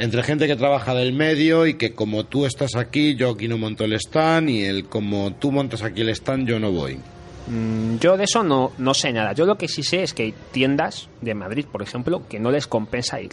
entre 0.02 0.22
gente 0.24 0.46
que 0.46 0.56
trabaja 0.56 0.94
del 0.94 1.12
medio 1.12 1.66
y 1.66 1.74
que 1.74 1.92
como 1.94 2.24
tú 2.24 2.44
estás 2.44 2.74
aquí, 2.76 3.14
yo 3.14 3.30
aquí 3.30 3.46
no 3.48 3.56
monto 3.56 3.84
el 3.84 3.92
stand 3.94 4.50
y 4.50 4.64
el 4.64 4.86
como 4.86 5.32
tú 5.34 5.52
montas 5.52 5.82
aquí 5.82 6.00
el 6.00 6.08
stand, 6.10 6.48
yo 6.48 6.58
no 6.58 6.72
voy. 6.72 6.98
Mm, 7.46 7.98
Yo 7.98 8.16
de 8.16 8.24
eso 8.24 8.42
no, 8.42 8.72
no 8.78 8.94
sé 8.94 9.12
nada. 9.12 9.32
Yo 9.32 9.46
lo 9.46 9.56
que 9.56 9.68
sí 9.68 9.82
sé 9.82 10.02
es 10.02 10.12
que 10.14 10.24
hay 10.24 10.34
tiendas 10.52 11.08
de 11.20 11.34
Madrid, 11.34 11.66
por 11.70 11.82
ejemplo, 11.82 12.22
que 12.28 12.40
no 12.40 12.50
les 12.50 12.66
compensa 12.66 13.20
ir. 13.20 13.30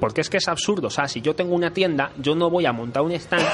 Porque 0.00 0.20
es 0.20 0.28
que 0.28 0.36
es 0.38 0.48
absurdo. 0.48 0.88
O 0.88 0.90
sea, 0.90 1.08
si 1.08 1.20
yo 1.22 1.34
tengo 1.34 1.54
una 1.54 1.72
tienda, 1.72 2.12
yo 2.20 2.34
no 2.34 2.50
voy 2.50 2.66
a 2.66 2.72
montar 2.72 3.02
un 3.02 3.12
stand 3.12 3.44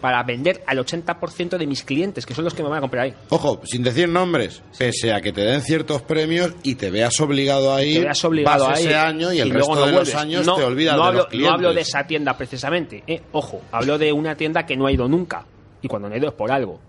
para 0.00 0.22
vender 0.22 0.62
al 0.66 0.78
80% 0.78 1.58
de 1.58 1.66
mis 1.66 1.82
clientes, 1.84 2.24
que 2.26 2.34
son 2.34 2.44
los 2.44 2.54
que 2.54 2.62
me 2.62 2.68
van 2.68 2.78
a 2.78 2.80
comprar 2.80 3.04
ahí. 3.04 3.14
Ojo, 3.28 3.60
sin 3.64 3.82
decir 3.82 4.08
nombres, 4.08 4.62
pese 4.78 5.12
a 5.12 5.20
que 5.20 5.32
te 5.32 5.42
den 5.42 5.60
ciertos 5.62 6.02
premios 6.02 6.52
y 6.62 6.74
te 6.76 6.90
veas 6.90 7.18
obligado 7.20 7.74
a 7.74 7.82
ir, 7.84 7.98
Te 7.98 8.04
veas 8.04 8.24
obligado 8.24 8.66
vas 8.66 8.78
a 8.78 8.80
ir 8.82 8.88
ese 8.88 8.96
año 8.96 9.32
y 9.32 9.40
el 9.40 9.50
resto 9.50 9.74
no 9.74 9.86
de 9.86 9.92
vuelves. 9.92 10.12
los 10.14 10.22
años 10.22 10.46
No, 10.46 10.56
te 10.56 10.64
olvidas 10.64 10.96
no 10.96 11.02
de 11.02 11.08
hablo, 11.08 11.18
los 11.20 11.28
clientes. 11.28 11.48
No 11.50 11.54
hablo 11.54 11.74
de 11.74 11.80
esa 11.82 12.06
tienda 12.06 12.36
precisamente. 12.36 13.02
eh. 13.06 13.20
Ojo, 13.32 13.60
hablo 13.72 13.98
de 13.98 14.12
una 14.12 14.34
tienda 14.36 14.64
que 14.66 14.76
no 14.76 14.86
ha 14.86 14.92
ido 14.92 15.06
nunca. 15.08 15.44
Y 15.82 15.88
cuando 15.88 16.08
no 16.08 16.14
ha 16.14 16.18
ido 16.18 16.28
es 16.28 16.34
por 16.34 16.50
algo. 16.52 16.80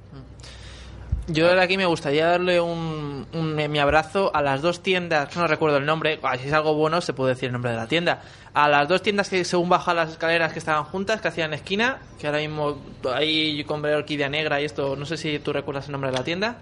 Yo 1.34 1.48
de 1.54 1.62
aquí 1.62 1.78
me 1.78 1.86
gustaría 1.86 2.26
darle 2.28 2.60
un, 2.60 3.26
un- 3.34 3.56
mi 3.56 3.80
abrazo 3.80 4.32
a 4.34 4.42
las 4.42 4.62
dos 4.62 4.82
tiendas, 4.84 5.36
no 5.36 5.48
recuerdo 5.48 5.78
el 5.78 5.86
nombre, 5.86 6.20
si 6.42 6.48
es 6.48 6.54
algo 6.54 6.74
bueno 6.74 7.00
se 7.02 7.14
puede 7.14 7.34
decir 7.34 7.48
el 7.48 7.54
nombre 7.54 7.72
de 7.72 7.78
la 7.78 7.88
tienda, 7.88 8.22
a 8.54 8.68
las 8.68 8.88
dos 8.88 9.02
tiendas 9.02 9.30
que 9.30 9.46
según 9.46 9.70
bajan 9.70 9.96
las 9.96 10.10
escaleras 10.12 10.52
que 10.52 10.60
estaban 10.60 10.84
juntas, 10.84 11.22
que 11.22 11.28
hacían 11.30 11.54
esquina, 11.54 12.00
que 12.20 12.28
ahora 12.28 12.40
mismo 12.40 12.78
ahí 13.14 13.56
yo 13.58 13.66
compré 13.66 13.96
orquídea 13.96 14.30
negra 14.30 14.60
y 14.62 14.66
esto, 14.66 14.96
no 14.96 15.06
sé 15.06 15.16
si 15.18 15.40
tú 15.40 15.54
recuerdas 15.54 15.86
el 15.86 15.92
nombre 15.94 16.12
de 16.12 16.18
la 16.18 16.24
tienda. 16.24 16.58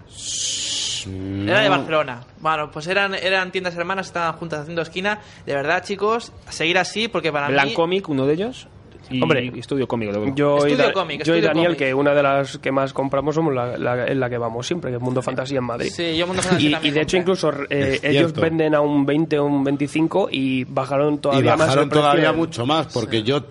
Era 1.48 1.60
de 1.60 1.68
Barcelona. 1.70 2.20
Bueno, 2.40 2.70
pues 2.70 2.86
eran, 2.86 3.14
eran 3.14 3.50
tiendas 3.50 3.74
hermanas, 3.74 4.08
estaban 4.08 4.34
juntas 4.34 4.60
haciendo 4.60 4.82
esquina. 4.82 5.18
De 5.46 5.54
verdad, 5.54 5.82
chicos, 5.82 6.30
seguir 6.50 6.76
así 6.78 7.08
porque 7.08 7.32
para 7.32 7.48
Blanc 7.48 7.68
mí... 7.68 7.74
Comic, 7.74 8.08
uno 8.10 8.26
de 8.26 8.34
ellos. 8.34 8.66
Y 9.10 9.20
Hombre, 9.22 9.52
Estudio 9.56 9.88
Cómico. 9.88 10.12
luego. 10.12 10.34
Yo 10.34 10.54
y, 10.54 10.72
Estudio 10.72 10.76
Da- 10.76 10.92
cómic, 10.92 11.24
yo 11.24 11.34
y 11.34 11.40
Daniel, 11.40 11.66
cómic. 11.68 11.78
que 11.78 11.94
una 11.94 12.14
de 12.14 12.22
las 12.22 12.58
que 12.58 12.70
más 12.70 12.92
compramos 12.92 13.34
somos 13.34 13.52
la, 13.54 13.76
la- 13.76 14.06
en 14.06 14.20
la 14.20 14.30
que 14.30 14.38
vamos 14.38 14.66
siempre, 14.66 14.90
que 14.90 14.96
es 14.98 15.02
Mundo 15.02 15.20
Fantasía 15.22 15.58
en 15.58 15.64
Madrid. 15.64 15.90
Sí, 15.92 16.16
yo 16.16 16.26
Mundo 16.26 16.42
Fantasía 16.42 16.68
y, 16.68 16.72
también 16.72 16.94
y 16.94 16.94
de 16.96 17.02
hecho 17.02 17.16
incluso 17.16 17.52
eh, 17.68 17.98
ellos 18.02 18.32
venden 18.32 18.74
a 18.74 18.80
un 18.80 19.04
20 19.04 19.38
o 19.38 19.44
un 19.46 19.64
25 19.64 20.28
y 20.30 20.64
bajaron 20.64 21.14
y 21.14 21.18
todavía 21.18 21.50
más 21.56 21.58
bajaron 21.60 21.84
el 21.84 21.88
precio 21.90 22.02
todavía 22.02 22.32
mucho 22.32 22.64
más 22.66 22.86
porque 22.92 23.22
yo 23.22 23.42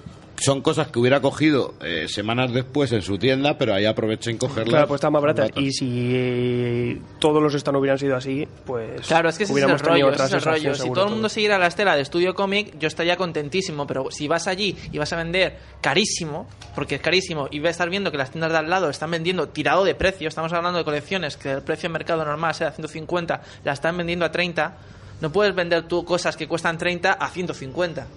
son 0.42 0.62
cosas 0.62 0.88
que 0.88 1.00
hubiera 1.00 1.22
cogido 1.22 1.74
eh, 1.82 2.08
semanas 2.08 2.54
después 2.54 2.92
en 2.92 3.02
su 3.02 3.18
tienda 3.18 3.58
pero 3.58 3.74
ahí 3.74 3.86
aproveché 3.86 4.32
en 4.32 4.38
cogerlas 4.38 4.70
Claro, 4.70 4.88
pues 4.88 5.00
están 5.00 5.14
más 5.14 5.22
baratas. 5.22 5.50
Y 5.56 5.72
si 5.72 6.12
eh, 6.16 7.02
todos 7.20 7.42
los 7.42 7.54
stands 7.54 7.80
hubieran 7.80 7.98
sido 7.98 8.16
así, 8.16 8.48
pues 8.66 9.06
Claro, 9.08 9.30
es 9.30 9.38
que 9.38 9.44
ese 9.44 9.54
es 9.54 9.58
el 9.58 9.66
hubiéramos 9.66 9.82
tenido 9.82 10.08
rollo, 10.08 10.14
ese 10.14 10.24
otra 10.24 10.26
es 10.26 10.34
el 10.34 10.42
sensación 10.42 10.74
rollo. 10.74 10.84
Si 10.84 10.92
todo 10.92 11.06
el 11.06 11.12
mundo 11.12 11.30
siguiera 11.30 11.58
la 11.58 11.68
estela 11.68 11.96
de 11.96 12.02
Estudio 12.02 12.34
Cómic, 12.36 12.78
yo 12.80 12.88
estaría 12.88 13.16
contentísimo, 13.18 13.86
pero 13.88 14.12
si 14.12 14.28
vas 14.28 14.48
allí 14.48 14.76
y 14.92 14.98
vas 14.98 15.12
a 15.14 15.18
vender 15.18 15.58
carísimo, 15.82 16.48
porque 16.76 16.96
es 16.96 17.02
carísimo, 17.02 17.48
y 17.52 17.60
vas 17.60 17.68
a 17.68 17.72
estar 17.72 17.90
viendo 17.90 18.12
que 18.12 18.18
las 18.18 18.32
tiendas 18.32 18.52
de 18.52 18.58
al 18.58 18.70
lado 18.70 18.90
están 18.90 19.12
vendiendo 19.12 19.50
tirado 19.50 19.84
de 19.84 19.96
precio, 19.96 20.28
estamos 20.28 20.54
hablando 20.54 20.80
de 20.80 20.86
colecciones 20.86 21.38
que 21.38 21.52
el 21.52 21.62
precio 21.62 21.90
de 21.90 21.94
mercado 21.94 22.26
normal 22.26 22.54
sea 22.54 22.72
150, 22.72 23.42
la 23.64 23.74
están 23.74 23.98
vendiendo 23.98 24.26
a 24.26 24.32
30, 24.32 24.78
no 25.22 25.32
puedes 25.32 25.54
vender 25.54 25.88
tú 25.88 26.06
cosas 26.06 26.38
que 26.38 26.48
cuestan 26.48 26.78
30 26.78 27.14
a 27.14 27.30
150. 27.30 28.08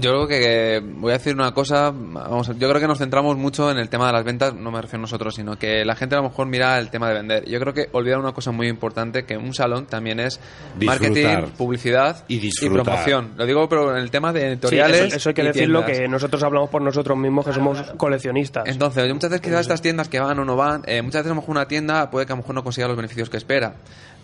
Yo 0.00 0.10
creo 0.10 0.26
que, 0.26 0.80
voy 0.96 1.10
a 1.10 1.14
decir 1.18 1.34
una 1.34 1.52
cosa, 1.52 1.92
vamos, 1.94 2.48
yo 2.58 2.68
creo 2.68 2.80
que 2.80 2.86
nos 2.86 2.98
centramos 2.98 3.36
mucho 3.36 3.70
en 3.70 3.78
el 3.78 3.88
tema 3.88 4.06
de 4.06 4.12
las 4.12 4.24
ventas, 4.24 4.54
no 4.54 4.70
me 4.70 4.80
refiero 4.80 5.00
a 5.00 5.02
nosotros, 5.02 5.34
sino 5.34 5.58
que 5.58 5.84
la 5.84 5.94
gente 5.94 6.14
a 6.14 6.18
lo 6.18 6.24
mejor 6.28 6.46
mira 6.46 6.78
el 6.78 6.90
tema 6.90 7.08
de 7.08 7.14
vender. 7.14 7.44
Yo 7.48 7.60
creo 7.60 7.74
que 7.74 7.88
olvidar 7.92 8.18
una 8.18 8.32
cosa 8.32 8.50
muy 8.52 8.68
importante, 8.68 9.24
que 9.24 9.36
un 9.36 9.54
salón 9.54 9.86
también 9.86 10.20
es 10.20 10.40
Disfrutar. 10.78 11.00
marketing, 11.40 11.56
publicidad 11.56 12.24
Y 12.28 12.38
disfrutar. 12.38 12.82
promoción. 12.84 13.32
Lo 13.36 13.46
digo 13.46 13.68
pero 13.68 13.90
en 13.96 14.02
el 14.02 14.10
tema 14.10 14.32
de 14.32 14.40
Sí, 14.40 14.46
editoriales 14.46 15.00
eso, 15.02 15.16
eso 15.16 15.28
hay 15.30 15.34
que 15.34 15.42
y 15.42 15.46
decirlo, 15.46 15.80
tiendas. 15.84 15.98
que 16.00 16.08
nosotros 16.08 16.42
hablamos 16.42 16.70
por 16.70 16.82
nosotros 16.82 17.18
mismos, 17.18 17.44
que 17.46 17.52
somos 17.52 17.80
coleccionistas. 17.96 18.64
Entonces, 18.66 19.12
muchas 19.12 19.30
veces 19.30 19.40
quizás 19.44 19.60
estas 19.62 19.82
tiendas 19.82 20.08
que 20.08 20.20
van 20.20 20.38
o 20.38 20.44
no 20.44 20.56
van, 20.56 20.82
eh, 20.86 21.02
muchas 21.02 21.20
veces 21.20 21.32
a 21.32 21.34
lo 21.34 21.40
mejor 21.40 21.50
una 21.50 21.66
tienda 21.68 22.10
puede 22.10 22.26
que 22.26 22.32
a 22.32 22.36
lo 22.36 22.42
mejor 22.42 22.54
no 22.54 22.62
consiga 22.64 22.86
los 22.88 22.96
beneficios 22.96 23.28
que 23.28 23.36
espera. 23.36 23.74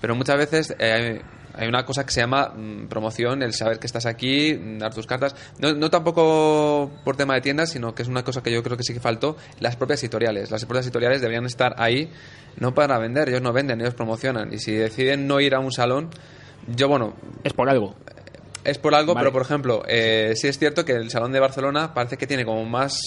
Pero 0.01 0.15
muchas 0.15 0.37
veces 0.37 0.75
eh, 0.79 1.21
hay 1.55 1.69
una 1.69 1.85
cosa 1.85 2.05
que 2.07 2.13
se 2.13 2.21
llama 2.21 2.53
mm, 2.57 2.87
promoción, 2.87 3.43
el 3.43 3.53
saber 3.53 3.79
que 3.79 3.87
estás 3.87 4.07
aquí, 4.07 4.55
mm, 4.55 4.79
dar 4.79 4.95
tus 4.95 5.07
cartas. 5.07 5.35
No, 5.59 5.75
no 5.75 5.91
tampoco 5.91 6.91
por 7.05 7.17
tema 7.17 7.35
de 7.35 7.41
tiendas, 7.41 7.71
sino 7.71 7.95
que 7.95 8.03
es 8.03 8.09
una 8.09 8.23
cosa 8.23 8.43
que 8.43 8.53
yo 8.53 8.63
creo 8.63 8.77
que 8.77 8.85
sí 8.85 8.95
que 8.95 9.01
faltó, 9.01 9.37
las 9.59 9.77
propias 9.77 10.03
editoriales. 10.03 10.51
Las 10.51 10.65
propias 10.65 10.87
editoriales 10.87 11.21
deberían 11.21 11.47
estar 11.47 11.75
ahí, 11.79 12.11
no 12.59 12.75
para 12.75 12.99
vender, 12.99 13.29
ellos 13.29 13.43
no 13.43 13.53
venden, 13.53 13.81
ellos 13.81 13.95
promocionan. 13.95 14.53
Y 14.53 14.59
si 14.59 14.73
deciden 14.73 15.27
no 15.27 15.41
ir 15.41 15.55
a 15.55 15.59
un 15.59 15.73
salón, 15.73 16.11
yo 16.69 16.89
bueno... 16.89 17.15
Es 17.43 17.53
por 17.53 17.69
algo. 17.69 17.97
Es 18.65 18.79
por 18.79 18.95
algo, 18.95 19.15
Vale. 19.15 19.25
pero 19.25 19.33
por 19.33 19.43
ejemplo, 19.43 19.83
eh, 19.89 20.35
sí 20.37 20.47
es 20.47 20.59
cierto 20.59 20.85
que 20.85 20.93
el 20.93 21.11
Salón 21.11 21.33
de 21.33 21.41
Barcelona 21.41 21.95
parece 21.95 22.17
que 22.19 22.27
tiene 22.27 22.45
como 22.45 22.65
más 22.67 23.01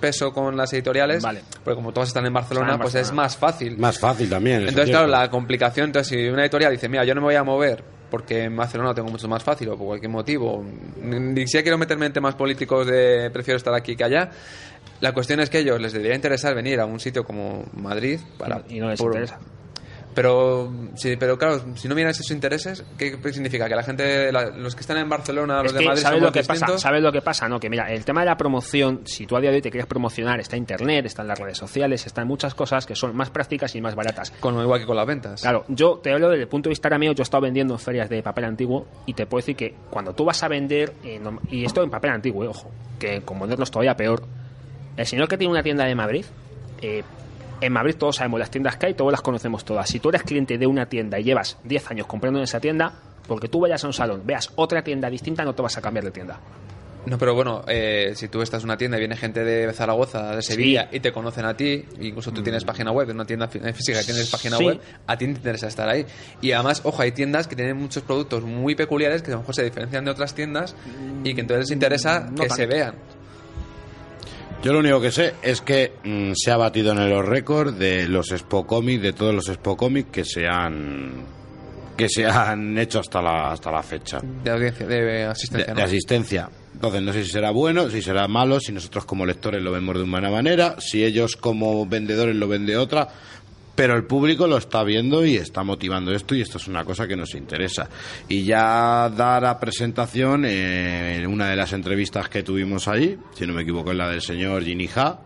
peso 0.00 0.32
con 0.32 0.56
las 0.56 0.72
editoriales, 0.72 1.22
Vale. 1.22 1.42
porque 1.64 1.76
como 1.76 1.92
todas 1.92 2.08
están 2.08 2.26
en 2.26 2.32
Barcelona, 2.32 2.76
pues 2.78 2.94
Barcelona. 2.94 3.06
es 3.08 3.12
más 3.12 3.36
fácil. 3.36 3.78
más 3.78 3.98
fácil 3.98 4.28
también 4.28 4.60
Entonces, 4.60 4.84
es 4.84 4.90
claro, 4.90 5.06
la 5.06 5.30
complicación, 5.30 5.86
entonces 5.86 6.08
si 6.16 6.28
una 6.28 6.42
editorial 6.42 6.72
dice, 6.72 6.88
mira, 6.88 7.04
yo 7.04 7.14
no 7.14 7.20
me 7.20 7.26
voy 7.26 7.34
a 7.36 7.44
mover 7.44 7.82
porque 8.10 8.44
en 8.44 8.56
Barcelona 8.56 8.90
lo 8.90 8.94
tengo 8.94 9.08
mucho 9.10 9.26
más 9.28 9.42
fácil 9.42 9.68
o 9.70 9.76
por 9.76 9.86
cualquier 9.88 10.10
motivo, 10.12 10.64
ni 11.02 11.40
siquiera 11.46 11.62
quiero 11.64 11.78
meterme 11.78 12.06
en 12.06 12.12
temas 12.12 12.34
políticos 12.36 12.86
de 12.86 13.30
prefiero 13.32 13.56
estar 13.58 13.74
aquí 13.74 13.96
que 13.96 14.04
allá, 14.04 14.30
la 15.00 15.12
cuestión 15.12 15.40
es 15.40 15.50
que 15.50 15.58
a 15.58 15.60
ellos 15.60 15.80
les 15.80 15.92
debería 15.92 16.14
interesar 16.14 16.54
venir 16.54 16.78
a 16.80 16.86
un 16.86 17.00
sitio 17.00 17.24
como 17.24 17.64
Madrid 17.74 18.20
para... 18.38 18.62
Y 18.68 18.78
no 18.80 18.88
les 18.90 18.98
por- 18.98 19.08
interesa. 19.12 19.38
Pero, 20.16 20.72
sí, 20.94 21.14
pero 21.16 21.36
claro, 21.38 21.60
si 21.76 21.86
no 21.88 21.94
miras 21.94 22.18
esos 22.18 22.30
intereses, 22.32 22.82
¿qué 22.96 23.16
significa? 23.32 23.68
Que 23.68 23.76
la 23.76 23.82
gente, 23.82 24.32
la- 24.32 24.46
los 24.46 24.74
que 24.74 24.80
están 24.80 24.96
en 24.96 25.08
Barcelona, 25.08 25.62
los 25.62 25.66
Es 25.72 25.78
de 25.78 25.84
Madrid, 25.84 26.02
¿sabes 26.02 26.22
lo 26.22 26.32
que 26.32 26.40
pasa? 26.40 26.52
distintos? 26.54 26.80
¿Sabes 26.80 27.02
lo 27.02 27.12
que 27.12 27.20
pasa? 27.20 27.48
No, 27.48 27.60
que 27.60 27.68
mira, 27.68 27.92
el 27.92 28.04
tema 28.06 28.20
de 28.22 28.26
la 28.26 28.36
promoción, 28.38 29.02
si 29.04 29.26
tú 29.26 29.36
a 29.36 29.40
día 29.40 29.50
de 29.50 29.56
hoy 29.56 29.62
te 29.62 29.70
quieres 29.70 29.86
promocionar, 29.86 30.40
está 30.40 30.56
internet, 30.56 31.04
está 31.04 31.20
en 31.20 31.28
las 31.28 31.38
redes 31.38 31.58
sociales, 31.58 32.06
está 32.06 32.22
en 32.22 32.28
muchas 32.28 32.54
cosas 32.54 32.86
que 32.86 32.96
son 32.96 33.14
más 33.14 33.28
prácticas 33.28 33.74
y 33.76 33.80
más 33.82 33.94
baratas. 33.94 34.30
Con 34.40 34.58
igual 34.58 34.80
que 34.80 34.86
con 34.86 34.96
las 34.96 35.06
ventas. 35.06 35.42
Claro, 35.42 35.66
yo 35.68 35.98
te 36.02 36.10
hablo 36.12 36.30
desde 36.30 36.44
el 36.44 36.48
punto 36.48 36.68
de 36.68 36.72
vista 36.72 36.88
mío, 36.98 37.12
yo 37.12 37.20
he 37.20 37.22
estado 37.22 37.42
vendiendo 37.42 37.74
en 37.74 37.78
ferias 37.80 38.08
de 38.08 38.22
papel 38.22 38.46
antiguo 38.46 38.86
y 39.04 39.12
te 39.12 39.26
puedo 39.26 39.42
decir 39.42 39.54
que 39.54 39.74
cuando 39.90 40.14
tú 40.14 40.24
vas 40.24 40.42
a 40.42 40.48
vender, 40.48 40.94
eh, 41.04 41.18
no- 41.22 41.40
y 41.50 41.66
esto 41.66 41.82
en 41.82 41.90
papel 41.90 42.12
antiguo, 42.12 42.42
eh, 42.42 42.48
ojo, 42.48 42.70
que 42.98 43.20
con 43.20 43.36
es 43.52 43.70
todavía 43.70 43.94
peor, 43.94 44.22
el 44.96 45.04
señor 45.06 45.28
que 45.28 45.36
tiene 45.36 45.52
una 45.52 45.62
tienda 45.62 45.84
de 45.84 45.94
Madrid, 45.94 46.24
eh, 46.80 47.02
en 47.60 47.72
Madrid 47.72 47.94
todos 47.98 48.16
sabemos 48.16 48.40
las 48.40 48.50
tiendas 48.50 48.76
que 48.76 48.86
hay, 48.86 48.94
todos 48.94 49.10
las 49.10 49.20
conocemos 49.22 49.64
todas. 49.64 49.88
Si 49.88 49.98
tú 50.00 50.08
eres 50.10 50.22
cliente 50.22 50.58
de 50.58 50.66
una 50.66 50.86
tienda 50.88 51.18
y 51.18 51.24
llevas 51.24 51.58
10 51.64 51.90
años 51.90 52.06
comprando 52.06 52.38
en 52.38 52.44
esa 52.44 52.60
tienda, 52.60 52.92
porque 53.26 53.48
tú 53.48 53.60
vayas 53.60 53.82
a 53.84 53.86
un 53.86 53.92
salón, 53.92 54.22
veas 54.24 54.50
otra 54.56 54.82
tienda 54.84 55.08
distinta, 55.10 55.44
no 55.44 55.54
te 55.54 55.62
vas 55.62 55.76
a 55.76 55.80
cambiar 55.82 56.04
de 56.04 56.10
tienda. 56.10 56.38
No, 57.06 57.18
pero 57.18 57.36
bueno, 57.36 57.62
eh, 57.68 58.14
si 58.16 58.26
tú 58.26 58.42
estás 58.42 58.64
en 58.64 58.68
una 58.68 58.76
tienda 58.76 58.96
y 58.96 59.00
viene 59.00 59.16
gente 59.16 59.44
de 59.44 59.72
Zaragoza, 59.72 60.34
de 60.34 60.42
Sevilla 60.42 60.88
y 60.90 60.98
te 60.98 61.12
conocen 61.12 61.44
a 61.44 61.56
ti, 61.56 61.84
incluso 62.00 62.32
tú 62.32 62.42
tienes 62.42 62.64
página 62.64 62.90
web, 62.90 63.08
en 63.08 63.14
una 63.14 63.24
tienda 63.24 63.48
fí- 63.48 63.60
física 63.74 64.00
que 64.00 64.06
tienes 64.06 64.28
página 64.28 64.56
Sí. 64.56 64.64
web, 64.64 64.80
a 65.06 65.16
ti 65.16 65.24
te 65.26 65.30
interesa 65.30 65.68
estar 65.68 65.88
ahí. 65.88 66.04
Y 66.40 66.50
además, 66.50 66.80
ojo, 66.82 67.00
hay 67.00 67.12
tiendas 67.12 67.46
que 67.46 67.54
tienen 67.54 67.76
muchos 67.76 68.02
productos 68.02 68.42
muy 68.42 68.74
peculiares 68.74 69.22
que 69.22 69.30
a 69.30 69.34
lo 69.34 69.40
mejor 69.40 69.54
se 69.54 69.62
diferencian 69.62 70.04
de 70.04 70.10
otras 70.10 70.34
tiendas 70.34 70.74
y 71.22 71.32
que 71.32 71.42
entonces 71.42 71.66
les 71.66 71.70
interesa 71.70 72.20
No 72.28 72.42
que 72.42 72.48
tanto. 72.48 72.54
se 72.56 72.66
vean. 72.66 72.94
Yo 74.62 74.72
lo 74.72 74.80
único 74.80 75.00
que 75.00 75.10
sé 75.12 75.34
es 75.42 75.60
que 75.60 75.92
mm, 76.02 76.32
se 76.34 76.50
ha 76.50 76.56
batido 76.56 76.92
en 76.92 77.08
los 77.10 77.24
récords 77.24 77.78
de 77.78 78.08
los 78.08 78.32
Expo 78.32 78.66
Comics, 78.66 79.02
de 79.02 79.12
todos 79.12 79.34
los 79.34 79.48
Expo 79.48 79.76
Comics 79.76 80.10
que 80.10 80.24
se 80.24 80.46
han 80.46 81.36
que 81.96 82.08
se 82.10 82.26
han 82.26 82.76
hecho 82.76 83.00
hasta 83.00 83.22
la 83.22 83.52
hasta 83.52 83.70
la 83.70 83.82
fecha 83.82 84.20
De 84.44 84.50
audiencia, 84.50 84.86
de 84.86 85.24
asistencia. 85.24 85.66
de, 85.66 85.72
¿no? 85.72 85.78
de 85.78 85.82
asistencia. 85.82 86.50
Entonces 86.74 87.02
no 87.02 87.12
sé 87.12 87.24
si 87.24 87.30
será 87.30 87.52
bueno, 87.52 87.88
si 87.88 88.02
será 88.02 88.28
malo, 88.28 88.60
si 88.60 88.70
nosotros 88.72 89.06
como 89.06 89.24
lectores 89.24 89.62
lo 89.62 89.72
vemos 89.72 89.96
de 89.96 90.02
una 90.02 90.30
manera, 90.30 90.76
si 90.78 91.04
ellos 91.04 91.36
como 91.36 91.86
vendedores 91.86 92.36
lo 92.36 92.48
ven 92.48 92.66
de 92.66 92.76
otra, 92.76 93.08
pero 93.76 93.94
el 93.94 94.04
público 94.04 94.46
lo 94.46 94.56
está 94.56 94.82
viendo 94.82 95.24
y 95.24 95.36
está 95.36 95.62
motivando 95.62 96.12
esto 96.12 96.34
y 96.34 96.40
esto 96.40 96.56
es 96.56 96.66
una 96.66 96.84
cosa 96.84 97.06
que 97.06 97.14
nos 97.14 97.34
interesa. 97.34 97.88
Y 98.26 98.44
ya 98.44 99.10
dar 99.10 99.44
a 99.44 99.60
presentación 99.60 100.46
eh, 100.46 101.16
en 101.16 101.26
una 101.26 101.50
de 101.50 101.56
las 101.56 101.72
entrevistas 101.74 102.28
que 102.30 102.42
tuvimos 102.42 102.88
allí, 102.88 103.18
si 103.34 103.46
no 103.46 103.52
me 103.52 103.62
equivoco 103.62 103.92
es 103.92 103.98
la 103.98 104.08
del 104.08 104.22
señor 104.22 104.64
Ginny 104.64 104.88
Ha, 104.96 105.20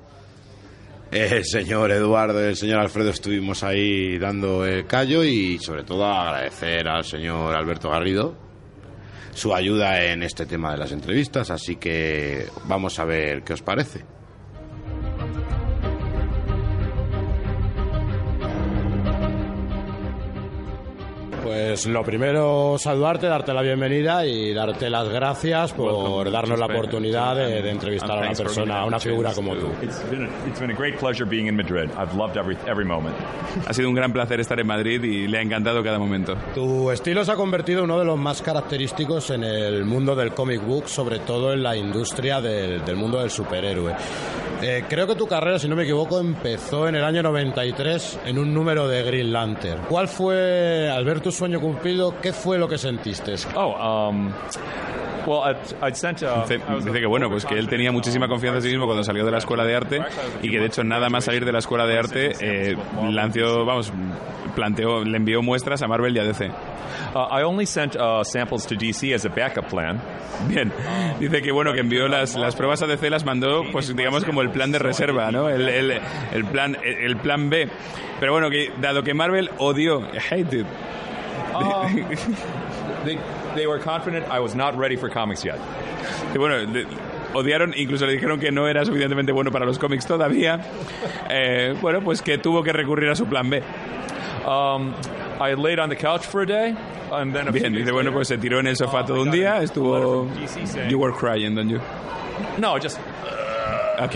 el 1.13 1.45
señor 1.45 1.93
Eduardo 1.93 2.43
y 2.43 2.49
el 2.49 2.57
señor 2.57 2.81
Alfredo 2.81 3.11
estuvimos 3.11 3.63
ahí 3.63 4.19
dando 4.19 4.67
el 4.67 4.87
callo 4.87 5.25
y 5.25 5.59
sobre 5.59 5.85
todo 5.85 6.05
agradecer 6.05 6.89
al 6.89 7.05
señor 7.05 7.55
Alberto 7.55 7.89
Garrido 7.91 8.37
su 9.33 9.55
ayuda 9.55 10.05
en 10.05 10.25
este 10.25 10.45
tema 10.45 10.73
de 10.73 10.79
las 10.79 10.91
entrevistas, 10.91 11.51
así 11.51 11.77
que 11.77 12.47
vamos 12.65 12.99
a 12.99 13.05
ver 13.05 13.43
qué 13.43 13.53
os 13.53 13.63
parece. 13.63 14.20
Pues 21.43 21.87
lo 21.87 22.03
primero, 22.05 22.77
saludarte, 22.79 23.27
darte 23.27 23.55
la 23.55 23.63
bienvenida 23.63 24.27
y 24.27 24.53
darte 24.53 24.91
las 24.91 25.09
gracias 25.09 25.73
por 25.73 26.31
darnos 26.31 26.59
la 26.59 26.67
oportunidad 26.67 27.35
de, 27.35 27.63
de 27.63 27.71
entrevistar 27.71 28.19
a 28.19 28.21
una 28.21 28.33
persona, 28.33 28.81
a 28.81 28.85
una 28.85 29.01
figura 29.01 29.33
como 29.33 29.55
tú. 29.57 29.69
It's 29.83 30.03
been 30.11 30.25
a, 30.25 30.29
it's 30.47 30.61
been 30.61 30.71
a 30.71 30.75
great 30.75 30.99
pleasure 30.99 31.25
being 31.25 31.47
in 31.47 31.57
Madrid. 31.57 31.91
I've 31.97 32.15
loved 32.15 32.37
every, 32.37 32.57
every 32.67 32.85
moment. 32.85 33.17
Ha 33.67 33.73
sido 33.73 33.89
un 33.89 33.95
gran 33.95 34.13
placer 34.13 34.41
estar 34.41 34.61
en 34.61 34.67
Madrid 34.67 35.03
y 35.03 35.29
le 35.29 35.39
ha 35.39 35.43
encantado 35.43 35.83
cada 35.83 35.99
momento. 35.99 36.37
Tu 36.55 36.91
estilo 36.91 37.25
se 37.25 37.33
ha 37.33 37.37
convertido 37.37 37.81
en 37.81 37.85
uno 37.87 37.99
de 37.99 38.05
los 38.05 38.19
más 38.19 38.43
característicos 38.43 39.31
en 39.31 39.45
el 39.45 39.85
mundo 39.85 40.15
del 40.15 40.33
comic 40.33 40.63
book, 40.65 40.89
sobre 40.89 41.21
todo 41.21 41.53
en 41.53 41.63
la 41.63 41.77
industria 41.77 42.41
del, 42.41 42.85
del 42.85 42.97
mundo 42.97 43.19
del 43.21 43.31
superhéroe. 43.31 43.95
Eh, 44.63 44.85
creo 44.87 45.07
que 45.07 45.15
tu 45.15 45.27
carrera, 45.27 45.59
si 45.59 45.69
no 45.69 45.75
me 45.75 45.85
equivoco, 45.85 46.21
empezó 46.21 46.87
en 46.87 46.95
el 46.95 47.03
año 47.03 47.23
93 47.23 48.21
en 48.27 48.39
un 48.39 48.53
número 48.53 48.87
de 48.89 49.03
Green 49.03 49.33
Lantern. 49.33 49.85
¿Cuál 49.89 50.07
fue, 50.07 50.91
al 50.91 51.03
ver 51.07 51.21
tu 51.31 51.37
sueño 51.37 51.61
cumplido, 51.61 52.21
qué 52.21 52.33
fue 52.33 52.59
lo 52.59 52.69
que 52.69 52.77
sentiste? 52.77 53.35
Oh, 53.55 54.09
um, 54.11 54.33
well, 55.27 55.43
I'd, 55.45 55.57
I'd 55.81 55.95
sent. 55.95 56.23
Uh, 56.23 56.43
Dice, 56.43 56.61
dice 56.85 57.01
que 57.01 57.07
bueno, 57.07 57.29
pues 57.31 57.45
que 57.45 57.55
él 57.55 57.69
tenía 57.69 57.93
muchísima 57.93 58.27
confianza 58.27 58.59
en 58.59 58.63
sí 58.63 58.69
mismo 58.71 58.87
cuando 58.87 59.05
salió 59.05 59.25
de 59.25 59.31
la 59.31 59.39
escuela 59.39 59.65
de 59.65 59.77
arte 59.77 60.01
y 60.43 60.51
que 60.51 60.59
de 60.59 60.67
hecho 60.67 60.83
nada 60.83 61.09
más 61.09 61.25
salir 61.25 61.45
de 61.45 61.53
la 61.53 61.61
escuela 61.61 61.87
de 61.87 61.99
arte 61.99 62.33
eh, 62.41 62.77
lanzó, 63.11 63.65
vamos, 63.65 63.93
planteó, 64.57 65.05
le 65.05 65.17
envió 65.17 65.41
muestras 65.43 65.83
a 65.83 65.89
Marvel 65.89 66.17
y 66.17 66.19
a 66.19 66.25
DC. 66.25 66.51
Uh, 67.15 67.29
I 67.31 67.43
only 67.45 67.67
sent 67.67 67.97
uh, 67.97 68.25
samples 68.25 68.67
to 68.67 68.75
DC 68.75 69.15
as 69.15 69.25
a 69.25 69.29
backup 69.29 69.69
plan. 69.69 70.01
Bien, 70.49 70.73
dice 71.21 71.43
que 71.43 71.53
bueno, 71.53 71.73
que 71.73 71.81
envió 71.81 72.09
las, 72.09 72.35
las 72.35 72.57
pruebas 72.57 72.83
a 72.83 72.87
DC, 72.87 73.09
las 73.11 73.25
mandó, 73.25 73.63
pues 73.71 73.95
digamos 73.95 74.25
como 74.25 74.43
el 74.43 74.51
plan 74.51 74.73
de 74.73 74.79
reserva, 74.79 75.31
¿no? 75.31 75.49
El, 75.49 75.69
el, 75.69 76.01
el 76.33 76.45
plan, 76.47 76.77
el 76.83 77.17
plan 77.17 77.51
B. 77.51 77.69
Pero 78.19 78.33
bueno, 78.33 78.51
que 78.51 78.71
dado 78.81 79.03
que 79.03 79.15
Marvel 79.15 79.51
odió, 79.59 80.03
hated, 80.31 80.67
They, 83.05 83.19
they 83.55 83.67
were 83.67 83.79
confident 83.79 84.27
I 84.31 84.41
was 84.41 84.55
not 84.55 84.77
ready 84.77 84.97
for 84.97 85.09
comics 85.11 85.43
yet. 85.45 85.59
que 86.33 86.39
bueno, 86.39 86.57
le- 86.71 86.87
odiaron, 87.35 87.73
incluso 87.77 88.07
le 88.07 88.13
dijeron 88.13 88.39
que 88.41 88.51
no 88.51 88.67
era 88.69 88.85
suficientemente 88.85 89.33
bueno 89.33 89.51
para 89.51 89.65
los 89.65 89.79
cómics 89.79 90.07
todavía, 90.07 90.61
eh, 91.31 91.75
bueno, 91.81 92.01
pues 92.03 92.21
que 92.23 92.39
tuvo 92.39 92.63
que 92.63 92.73
recurrir 92.73 93.09
a 93.11 93.15
su 93.17 93.27
plan 93.27 93.49
B. 93.49 93.63
Um, 94.47 94.93
I 95.41 95.55
laid 95.55 95.79
on 95.79 95.89
the 95.89 95.97
couch 95.97 96.27
for 96.27 96.43
a 96.43 96.47
day, 96.47 96.75
and 97.13 97.35
then 97.35 97.49
a 97.49 97.53
Bien, 97.53 97.73
dice, 97.73 97.91
bueno, 97.93 98.13
pues 98.13 98.29
se 98.29 98.37
tiró 98.37 98.59
en 98.61 98.67
el 98.67 98.77
sofá 98.77 99.05
todo 99.07 99.23
un 99.23 99.31
día, 99.31 99.63
estuvo... 99.63 100.29
You 100.89 100.99
were 100.99 101.13
crying, 101.13 101.55
don't 101.55 101.71
you? 101.71 101.81
No, 102.59 102.79
just. 102.79 102.99
Ok, 104.03 104.15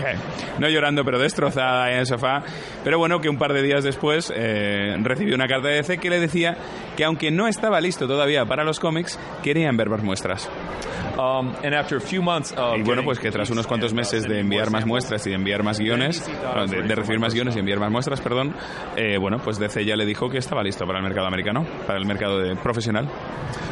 no 0.59 0.67
llorando, 0.69 1.03
pero 1.05 1.19
destrozada 1.19 1.91
en 1.91 1.99
el 1.99 2.05
sofá. 2.05 2.43
Pero 2.83 2.97
bueno, 2.97 3.19
que 3.21 3.29
un 3.29 3.37
par 3.37 3.53
de 3.53 3.61
días 3.61 3.83
después 3.83 4.31
eh, 4.35 4.95
recibió 5.03 5.35
una 5.35 5.47
carta 5.47 5.67
de 5.67 5.75
DC 5.75 5.97
que 5.99 6.09
le 6.09 6.19
decía 6.19 6.57
que 6.97 7.03
aunque 7.05 7.29
no 7.31 7.47
estaba 7.47 7.79
listo 7.81 8.07
todavía 8.07 8.45
para 8.45 8.63
los 8.63 8.79
cómics, 8.79 9.19
querían 9.43 9.77
ver 9.77 9.89
más 9.89 10.01
muestras. 10.03 10.49
Um, 11.17 11.53
and 11.63 11.73
after 11.73 11.97
a 11.97 12.01
few 12.01 12.21
months 12.21 12.53
of 12.57 12.77
Y 12.77 12.81
bueno, 12.81 13.01
pues 13.03 13.19
que 13.19 13.31
tras 13.31 13.49
unos 13.49 13.65
cuantos 13.67 13.93
meses 13.93 14.23
de 14.27 14.41
enviar 14.41 14.69
más 14.69 14.85
muestras 14.85 15.25
y 15.25 15.29
de 15.29 15.35
enviar 15.37 15.63
más 15.63 15.79
guiones, 15.79 16.29
de, 16.69 16.81
de 16.81 16.95
recibir 16.95 17.19
más 17.21 17.33
guiones 17.33 17.55
y 17.55 17.59
enviar 17.59 17.79
más 17.79 17.89
muestras, 17.89 18.19
perdón, 18.19 18.53
eh, 18.97 19.17
bueno, 19.17 19.37
pues 19.41 19.57
DC 19.57 19.85
ya 19.85 19.95
le 19.95 20.05
dijo 20.05 20.29
que 20.29 20.39
estaba 20.39 20.61
listo 20.61 20.85
para 20.85 20.99
el 20.99 21.05
mercado 21.05 21.27
americano, 21.27 21.65
para 21.87 21.99
el 21.99 22.05
mercado 22.05 22.39
de- 22.39 22.55
profesional. 22.57 23.07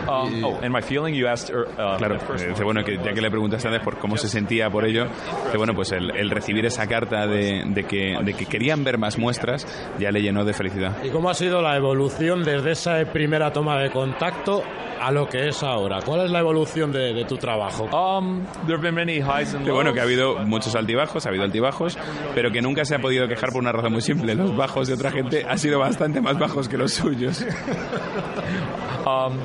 Um, 0.08 0.44
oh, 0.44 0.60
and 0.62 0.70
my 0.74 0.82
feeling 0.82 1.14
you 1.14 1.28
asked. 1.28 1.54
er, 1.54 1.64
Uh, 1.74 1.98
Claro, 1.98 2.16
eh, 2.16 2.48
dice, 2.50 2.64
bueno, 2.64 2.84
que 2.84 2.98
ya 2.98 3.14
que 3.14 3.22
le 3.22 3.30
preguntaste 3.30 3.68
antes 3.68 3.82
por 3.84 3.98
cómo 3.98 4.16
se 4.18 4.28
sentía 4.30 4.70
por 4.70 4.86
ello, 4.86 5.08
que 5.52 5.58
bueno, 5.58 5.74
pues 5.74 5.92
el, 5.92 6.03
el 6.12 6.30
recibir 6.30 6.66
esa 6.66 6.88
carta 6.88 7.28
de, 7.28 7.64
de 7.66 7.84
que, 7.84 8.16
de 8.24 8.34
que 8.34 8.46
querían 8.46 8.84
ver 8.84 8.98
más 8.98 9.18
muestras 9.18 9.68
ya 10.00 10.12
le 10.12 10.22
llenó 10.22 10.46
de 10.46 10.54
felicidad. 10.54 10.96
¿Y 11.04 11.10
cómo 11.10 11.30
ha 11.30 11.34
sido 11.34 11.62
la 11.62 11.76
evolución 11.76 12.44
desde 12.44 12.72
esa 12.72 13.04
primera 13.12 13.52
toma 13.52 13.80
de 13.80 13.90
contacto 13.92 14.64
a 15.00 15.12
lo 15.12 15.28
que 15.28 15.48
es 15.48 15.64
ahora? 15.64 16.00
¿Cuál 16.06 16.26
es 16.26 16.32
la 16.32 16.40
evolución 16.40 16.92
de, 16.92 17.14
de 17.14 17.26
tu 17.26 17.38
trabajo? 17.38 17.86
Um, 17.86 18.46
there 18.66 18.76
have 18.76 18.82
been 18.82 18.96
many 18.96 19.18
highs 19.20 19.54
and 19.54 19.66
lows. 19.66 19.76
bueno, 19.76 19.94
que 19.94 20.00
ha 20.00 20.04
habido 20.04 20.36
muchos 20.46 20.76
altibajos, 20.76 21.26
ha 21.26 21.30
habido 21.30 21.44
altibajos, 21.44 21.98
pero 22.34 22.52
que 22.52 22.62
nunca 22.62 22.86
se 22.86 22.96
ha 22.96 23.00
podido 23.00 23.28
quejar 23.28 23.52
por 23.52 23.62
una 23.62 23.72
razón 23.72 23.92
muy 23.94 24.02
simple. 24.02 24.36
Los 24.36 24.56
bajos 24.56 24.88
de 24.88 24.94
otra 24.94 25.12
gente 25.12 25.46
han 25.48 25.58
sido 25.60 25.80
bastante 25.80 26.22
más 26.22 26.38
bajos 26.40 26.70
que 26.70 26.78
los 26.78 26.94
suyos. 26.94 27.46
Um, 29.06 29.38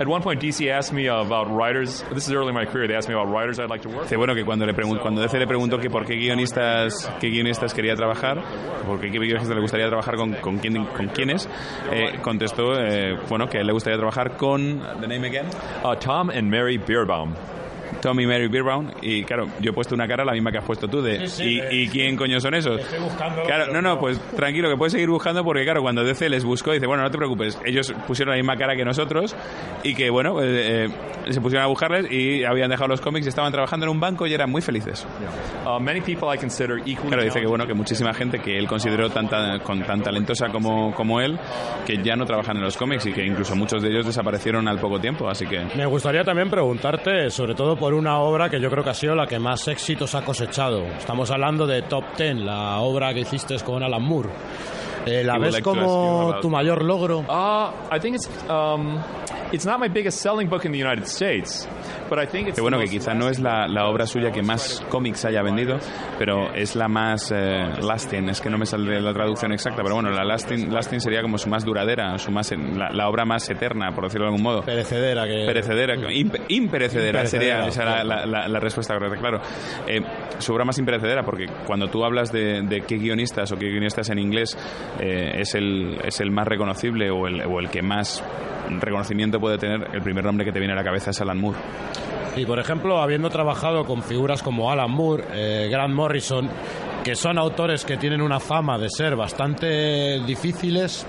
at 0.00 0.06
one 0.06 0.22
point, 0.22 0.40
DC 0.40 0.70
asked 0.70 0.92
me 0.92 1.06
about 1.08 1.50
writers. 1.50 2.02
This 2.12 2.26
is 2.26 2.32
early 2.32 2.48
in 2.48 2.54
my 2.54 2.64
career. 2.64 2.86
They 2.86 2.94
asked 2.94 3.08
me 3.08 3.14
about 3.14 3.28
writers 3.30 3.58
I'd 3.58 3.70
like 3.70 3.82
to 3.82 3.88
work. 3.88 4.04
Dice, 4.04 4.16
bueno, 4.16 4.34
que 4.34 4.44
cuando, 4.44 4.66
le 4.66 4.74
cuando 4.74 5.20
DC 5.20 5.38
le 5.38 5.46
preguntó 5.46 5.80
que 5.80 5.90
por 5.90 6.04
qué 6.04 6.14
guionistas, 6.14 7.10
qué 7.20 7.28
guionistas 7.28 7.74
quería 7.74 7.94
trabajar, 7.94 8.42
por 8.86 9.00
qué 9.00 9.08
guionistas 9.08 9.48
le 9.48 9.60
gustaría 9.60 9.88
trabajar 9.88 10.16
con, 10.16 10.34
con, 10.34 10.58
quién, 10.58 10.84
con 10.86 11.08
quiénes, 11.08 11.48
eh, 11.90 12.18
contestó, 12.22 12.74
eh, 12.78 13.18
bueno, 13.28 13.48
que 13.48 13.58
a 13.58 13.60
él 13.60 13.66
le 13.66 13.72
gustaría 13.72 13.98
trabajar 13.98 14.36
con... 14.36 14.78
¿The 15.00 15.08
name 15.08 15.26
again? 15.26 15.46
Uh, 15.84 15.94
Tom 15.96 16.30
and 16.30 16.50
Mary 16.50 16.78
Beerbaum. 16.78 17.34
Tommy 18.00 18.26
Mary 18.26 18.48
Beerbaum 18.48 18.90
y 19.02 19.22
claro, 19.24 19.46
yo 19.60 19.70
he 19.70 19.74
puesto 19.74 19.94
una 19.94 20.06
cara 20.06 20.24
la 20.24 20.32
misma 20.32 20.50
que 20.52 20.58
has 20.58 20.64
puesto 20.64 20.88
tú 20.88 21.02
de 21.02 21.26
Sí, 21.28 21.28
sí, 21.28 21.44
¿y, 21.54 21.58
eh, 21.60 21.68
y 21.72 21.88
quién 21.88 22.16
coño 22.16 22.40
son 22.40 22.54
esos? 22.54 22.80
estoy 22.80 23.00
buscándolo, 23.00 23.44
Claro, 23.44 23.72
no, 23.72 23.82
no, 23.82 23.98
pues 23.98 24.18
tranquilo 24.36 24.68
que 24.70 24.76
puedes 24.76 24.92
seguir 24.92 25.08
buscando 25.08 25.42
porque 25.44 25.64
claro, 25.64 25.82
cuando 25.82 26.04
DC 26.04 26.28
les 26.28 26.44
buscó 26.44 26.72
dice, 26.72 26.86
bueno, 26.86 27.02
no 27.02 27.10
te 27.10 27.18
preocupes, 27.18 27.58
ellos 27.64 27.92
pusieron 28.06 28.32
la 28.32 28.36
misma 28.36 28.56
cara 28.56 28.76
que 28.76 28.84
nosotros 28.84 29.34
y 29.82 29.94
que 29.94 30.10
bueno, 30.10 30.40
eh, 30.42 30.86
eh, 30.86 30.88
se 31.30 31.40
pusieron 31.40 31.64
a 31.64 31.68
buscarles 31.68 32.10
y 32.10 32.44
habían 32.44 32.70
dejado 32.70 32.88
los 32.88 33.00
cómics 33.00 33.26
y 33.26 33.28
estaban 33.28 33.52
trabajando 33.52 33.86
en 33.86 33.90
un 33.92 34.00
banco 34.00 34.26
y 34.26 34.32
eran 34.34 34.50
muy 34.50 34.62
felices. 34.62 35.06
Uh, 35.66 35.80
many 35.80 36.00
people 36.00 36.28
I 36.34 36.38
consider 36.38 36.78
equally 36.86 37.08
Claro, 37.08 37.24
dice 37.24 37.40
que 37.40 37.46
bueno, 37.46 37.66
que 37.66 37.74
muchísima 37.74 38.14
gente 38.14 38.38
que 38.38 38.56
él 38.58 38.66
consideró 38.66 39.10
tan, 39.10 39.28
tan- 39.28 39.58
con 39.60 39.82
tan 39.82 40.02
talentosa 40.02 40.48
como, 40.48 40.94
como 40.94 41.20
él, 41.20 41.38
que 41.86 42.02
ya 42.02 42.16
no 42.16 42.24
trabajan 42.24 42.56
en 42.56 42.62
los 42.62 42.76
cómics 42.76 43.06
y 43.06 43.12
que 43.12 43.24
incluso 43.24 43.54
muchos 43.56 43.82
de 43.82 43.88
ellos 43.90 44.06
desaparecieron 44.06 44.68
al 44.68 44.78
poco 44.78 44.98
tiempo, 45.00 45.28
así 45.28 45.46
que... 45.46 45.64
Me 45.76 45.86
gustaría 45.86 46.24
también 46.24 46.48
preguntarte, 46.50 47.30
sobre 47.30 47.54
todo 47.54 47.76
por 47.76 47.87
una 47.94 48.18
obra 48.18 48.48
que 48.48 48.60
yo 48.60 48.70
creo 48.70 48.84
que 48.84 48.90
ha 48.90 48.94
sido 48.94 49.14
la 49.14 49.26
que 49.26 49.38
más 49.38 49.66
éxitos 49.68 50.14
ha 50.14 50.24
cosechado. 50.24 50.82
Estamos 50.84 51.30
hablando 51.30 51.66
de 51.66 51.82
Top 51.82 52.04
Ten, 52.16 52.44
la 52.44 52.78
obra 52.78 53.12
que 53.14 53.20
hiciste 53.20 53.56
con 53.60 53.82
Alan 53.82 54.02
Moore. 54.02 54.30
Eh, 55.08 55.24
¿La 55.24 55.38
ves 55.38 55.60
como 55.60 56.38
tu 56.40 56.50
mayor 56.50 56.84
logro? 56.84 57.20
Uh, 57.20 57.70
I 57.94 57.98
think 58.00 58.16
it's 58.16 58.28
um, 58.48 58.98
it's 59.52 59.64
not 59.66 59.78
my 59.80 59.88
biggest 59.88 60.20
selling 60.20 60.48
book 60.48 60.64
in 60.64 60.72
the 60.72 60.78
United 60.78 61.04
States, 61.06 61.66
but 62.08 62.18
I 62.18 62.26
think 62.26 62.48
it's 62.48 62.56
Que 62.56 62.60
bueno, 62.62 62.78
the 62.78 62.84
que 62.84 62.90
quizá 62.98 63.14
no 63.14 63.28
es 63.28 63.38
la, 63.40 63.66
la 63.66 63.86
obra 63.88 64.06
suya 64.06 64.30
que 64.30 64.42
más 64.42 64.84
cómics 64.90 65.24
haya 65.24 65.42
vendido, 65.42 65.78
pero 66.18 66.52
es 66.54 66.76
la 66.76 66.88
más 66.88 67.32
eh, 67.34 67.68
lasting, 67.80 68.28
es 68.28 68.40
que 68.40 68.50
no 68.50 68.58
me 68.58 68.66
sale 68.66 69.00
la 69.00 69.12
traducción 69.12 69.52
exacta, 69.52 69.82
pero 69.82 69.94
bueno, 69.94 70.10
la 70.10 70.24
lasting, 70.24 70.72
lasting 70.72 71.00
sería 71.00 71.22
como 71.22 71.38
su 71.38 71.48
más 71.48 71.64
duradera, 71.64 72.18
su 72.18 72.30
más 72.30 72.52
la, 72.52 72.90
la 72.90 73.08
obra 73.08 73.24
más 73.24 73.48
eterna, 73.48 73.92
por 73.94 74.04
decirlo 74.04 74.26
de 74.26 74.28
algún 74.32 74.42
modo. 74.42 74.62
Perecedera. 74.62 75.24
Que... 75.26 75.44
Perecedera, 75.46 75.94
imp- 75.96 76.40
imperecedera, 76.48 77.26
sería 77.26 77.66
esa 77.66 77.84
la, 77.84 78.04
la- 78.04 78.26
la- 78.26 78.48
la 78.48 78.60
respuesta 78.60 78.94
correcta, 78.94 79.18
claro. 79.18 79.40
Eh, 79.86 80.00
su 80.38 80.52
obra 80.52 80.64
más 80.64 80.78
imperecedera, 80.78 81.22
porque 81.24 81.46
cuando 81.66 81.88
tú 81.88 82.04
hablas 82.04 82.30
de, 82.32 82.62
de 82.62 82.82
qué 82.82 82.96
guionistas 82.96 83.50
o 83.52 83.56
qué 83.56 83.66
guionistas 83.68 84.08
en 84.10 84.18
inglés 84.18 84.56
eh, 84.98 85.40
es, 85.40 85.54
el, 85.54 85.98
es 86.04 86.20
el 86.20 86.30
más 86.30 86.46
reconocible 86.46 87.10
o 87.10 87.26
el, 87.26 87.42
o 87.42 87.60
el 87.60 87.68
que 87.70 87.82
más 87.82 88.22
reconocimiento 88.70 89.40
puede 89.40 89.58
tener, 89.58 89.88
el 89.92 90.02
primer 90.02 90.24
nombre 90.24 90.44
que 90.44 90.52
te 90.52 90.58
viene 90.58 90.74
a 90.74 90.76
la 90.76 90.84
cabeza 90.84 91.10
es 91.10 91.20
Alan 91.20 91.40
Moore. 91.40 91.58
Y 92.36 92.46
por 92.46 92.58
ejemplo, 92.58 93.00
habiendo 93.00 93.30
trabajado 93.30 93.84
con 93.84 94.02
figuras 94.02 94.42
como 94.42 94.70
Alan 94.70 94.90
Moore, 94.90 95.24
eh, 95.32 95.68
Grant 95.70 95.94
Morrison, 95.94 96.48
que 97.02 97.16
son 97.16 97.38
autores 97.38 97.84
que 97.84 97.96
tienen 97.96 98.20
una 98.20 98.38
fama 98.38 98.78
de 98.78 98.90
ser 98.90 99.16
bastante 99.16 100.20
difíciles, 100.20 101.06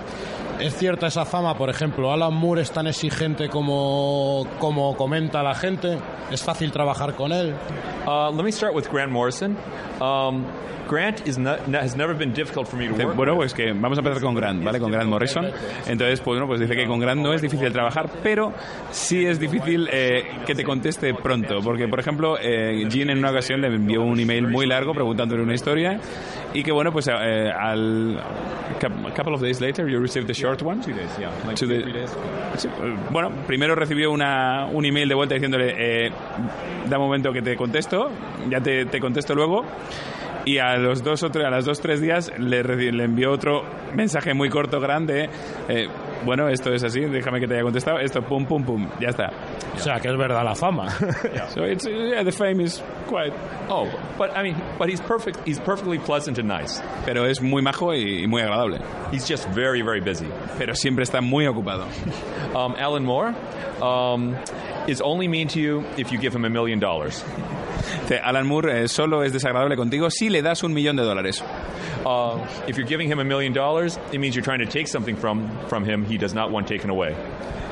¿es 0.60 0.76
cierta 0.76 1.07
esa 1.07 1.26
fama? 1.26 1.56
Por 1.56 1.70
ejemplo, 1.70 2.11
Alan 2.11 2.34
Moore 2.34 2.61
es 2.61 2.72
tan 2.72 2.88
exigente 2.88 3.49
como, 3.49 4.48
como 4.60 4.95
comenta 4.95 5.44
la 5.44 5.53
gente, 5.53 5.98
¿es 6.32 6.44
fácil 6.44 6.72
trabajar 6.72 7.14
con 7.16 7.32
él? 7.32 7.53
Uh, 8.07 8.36
let 8.36 8.44
me 8.44 8.52
start 8.52 8.74
with 8.74 8.88
Grant 8.91 9.11
Morrison. 9.11 9.56
Um, 9.99 10.45
Grant 10.90 11.28
is 11.28 11.38
not, 11.38 11.60
has 11.74 11.95
never 11.95 12.16
been 12.16 12.34
difficult 12.34 12.68
for 12.68 12.78
me 12.78 12.88
to 12.88 12.94
work 12.94 13.16
Bueno, 13.16 13.34
with. 13.34 13.40
pues 13.40 13.53
que 13.53 13.72
vamos 13.74 13.98
a 13.98 14.02
empezar 14.02 14.22
con 14.22 14.34
Grant, 14.36 14.64
¿vale? 14.64 14.80
Con 14.80 14.91
Grant 14.91 15.10
Morrison. 15.10 15.45
Entonces, 15.88 16.20
pues, 16.20 16.36
bueno, 16.40 16.48
pues 16.48 16.60
dice 16.60 16.76
que 16.76 16.86
con 16.88 16.99
Grant 16.99 17.22
no 17.22 17.34
es 17.34 17.41
difícil 17.41 17.72
trabajar, 17.72 18.10
pero 18.24 18.53
sí 18.91 19.26
es 19.26 19.40
difícil 19.40 19.88
eh, 19.91 20.24
que 20.45 20.56
te 20.56 20.64
conteste 20.64 21.14
pronto. 21.14 21.60
Porque, 21.64 21.88
por 21.88 21.99
ejemplo, 21.99 22.38
eh, 22.41 22.86
Jean 22.90 23.10
en 23.10 23.20
una 23.20 23.32
ocasión 23.32 23.61
le 23.61 23.68
envió 23.68 24.02
un 24.02 24.20
email 24.20 24.48
muy 24.48 24.66
largo 24.66 24.94
preguntándole 24.94 25.44
una 25.44 25.53
historia 25.53 25.99
y 26.53 26.64
que, 26.64 26.72
bueno, 26.72 26.91
pues 26.91 27.07
eh, 27.07 27.11
al 27.52 28.18
a 28.20 29.14
couple 29.16 29.34
of 29.36 29.41
days 29.41 29.60
later 29.61 29.88
you 29.88 29.99
received 29.99 30.28
the 30.28 30.34
short 30.34 30.61
one. 30.61 30.82
Two 30.82 30.94
days, 30.94 31.10
yeah. 31.18 31.30
Bueno, 33.11 33.32
primero 33.48 33.76
recibió 33.76 34.11
una, 34.11 34.66
un 34.72 34.86
email 34.86 35.07
de 35.10 35.16
vuelta 35.16 35.36
diciéndole, 35.36 35.74
eh, 35.78 36.11
da 36.90 36.98
un 36.98 37.03
momento 37.06 37.32
que 37.32 37.41
te 37.41 37.56
contesto, 37.56 38.10
ya 38.49 38.60
te, 38.61 38.86
te 38.86 38.99
contesto 38.99 39.36
luego. 39.36 39.66
Y 40.50 40.58
a 40.58 40.78
los 40.78 41.04
dos 41.04 41.22
o 41.22 41.30
tres, 41.30 41.46
a 41.46 41.52
las 41.52 41.66
dos 41.66 41.80
tres 41.80 42.02
días 42.02 42.32
le, 42.40 42.64
le 42.64 43.04
envió 43.04 43.32
otro 43.32 43.62
mensaje 43.94 44.34
muy 44.34 44.50
corto, 44.50 44.80
grande. 44.80 45.30
eh, 45.68 45.88
bueno, 46.26 46.50
esto 46.50 46.74
es 46.74 46.84
así, 46.84 47.02
déjame 47.02 47.40
que 47.40 47.48
te 47.48 47.54
haya 47.54 47.64
contestado. 47.64 48.00
Esto, 48.00 48.22
pum, 48.24 48.46
pum, 48.46 48.64
pum, 48.64 48.88
ya 49.00 49.10
está. 49.10 49.32
O 49.76 49.80
sea, 49.80 50.00
que 50.00 50.10
es 50.10 50.18
verdad 50.18 50.44
la 50.44 50.56
fama. 50.56 50.88
So 51.54 51.64
it's, 51.64 51.86
yeah, 51.86 52.24
the 52.24 52.32
fame 52.32 52.60
is 52.62 52.82
quite. 53.08 53.32
Oh, 53.70 53.88
but 54.18 54.36
I 54.36 54.42
mean, 54.44 54.56
but 54.80 54.90
he's 54.90 55.00
perfect. 55.02 55.38
He's 55.46 55.60
perfectly 55.60 56.00
pleasant 56.00 56.38
and 56.40 56.48
nice. 56.48 56.82
Pero 57.06 57.26
es 57.26 57.42
muy 57.42 57.62
majo 57.62 57.94
y, 57.94 58.24
y 58.24 58.28
muy 58.28 58.42
agradable. 58.42 58.80
He's 59.12 59.28
just 59.28 59.48
very, 59.50 59.82
very 59.84 60.02
busy. 60.02 60.28
Pero 60.58 60.74
siempre 60.74 61.04
está 61.04 61.22
muy 61.22 61.46
ocupado. 61.46 61.86
Um, 62.50 62.74
Alan 62.80 63.04
Moore 63.06 63.36
um, 63.80 64.36
is 64.90 65.02
only 65.02 65.28
mean 65.28 65.48
to 65.49 65.60
you 65.60 65.84
if 65.98 66.11
you 66.11 66.18
give 66.18 66.34
him 66.36 66.45
a 66.45 66.49
million 66.49 66.80
dollars. 66.80 67.24
Alan 68.24 68.48
Moore 68.48 68.84
eh, 68.84 68.88
solo 68.88 69.22
es 69.24 69.32
desagradable 69.32 69.76
contigo 69.76 70.10
si 70.10 70.30
le 70.30 70.41
das 70.41 70.64
un 70.64 70.74
millón 70.74 70.95
de 70.95 71.03
dólares. 71.03 71.44
Uh, 72.06 72.48
if 72.68 72.78
you're 72.78 72.88
giving 72.88 73.10
him 73.10 73.20
a 73.20 73.24
million 73.24 73.54
dollars, 73.54 73.98
it 74.12 74.20
means 74.20 74.36
you're 74.36 74.46
trying 74.46 74.60
to 74.60 74.66
take 74.66 74.88
something 74.88 75.16
from 75.16 75.50
from 75.68 75.86
him 75.86 76.06
he 76.06 76.18
does 76.18 76.34
not 76.34 76.52
want 76.52 76.68
taken 76.68 76.90
away. 76.90 77.16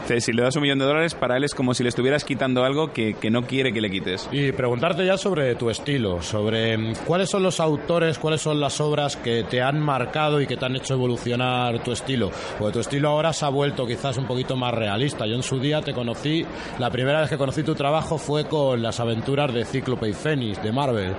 Si 0.07 0.31
le 0.31 0.41
das 0.41 0.55
un 0.55 0.61
millón 0.61 0.79
de 0.79 0.85
dólares, 0.85 1.15
para 1.15 1.35
él 1.35 1.43
es 1.43 1.53
como 1.53 1.73
si 1.73 1.83
le 1.83 1.89
estuvieras 1.89 2.23
quitando 2.23 2.63
algo 2.63 2.93
que, 2.93 3.15
que 3.15 3.29
no 3.29 3.41
quiere 3.45 3.73
que 3.73 3.81
le 3.81 3.89
quites. 3.89 4.29
Y 4.31 4.53
preguntarte 4.53 5.05
ya 5.05 5.17
sobre 5.17 5.53
tu 5.55 5.69
estilo, 5.69 6.21
sobre 6.21 6.77
mm, 6.77 6.93
cuáles 7.05 7.29
son 7.29 7.43
los 7.43 7.59
autores, 7.59 8.17
cuáles 8.17 8.39
son 8.39 8.61
las 8.61 8.79
obras 8.79 9.17
que 9.17 9.43
te 9.43 9.61
han 9.61 9.81
marcado 9.81 10.39
y 10.39 10.47
que 10.47 10.55
te 10.55 10.65
han 10.65 10.77
hecho 10.77 10.93
evolucionar 10.93 11.83
tu 11.83 11.91
estilo. 11.91 12.31
Porque 12.57 12.73
tu 12.73 12.79
estilo 12.79 13.09
ahora 13.09 13.33
se 13.33 13.45
ha 13.45 13.49
vuelto 13.49 13.85
quizás 13.85 14.17
un 14.17 14.25
poquito 14.25 14.55
más 14.55 14.73
realista. 14.73 15.27
Yo 15.27 15.35
en 15.35 15.43
su 15.43 15.59
día 15.59 15.81
te 15.81 15.93
conocí, 15.93 16.45
la 16.79 16.89
primera 16.89 17.19
vez 17.19 17.29
que 17.29 17.37
conocí 17.37 17.63
tu 17.63 17.75
trabajo 17.75 18.17
fue 18.17 18.45
con 18.45 18.81
las 18.81 19.01
aventuras 19.01 19.53
de 19.53 19.65
Cíclope 19.65 20.07
y 20.07 20.13
Fénix 20.13 20.63
de 20.63 20.71
Marvel. 20.71 21.15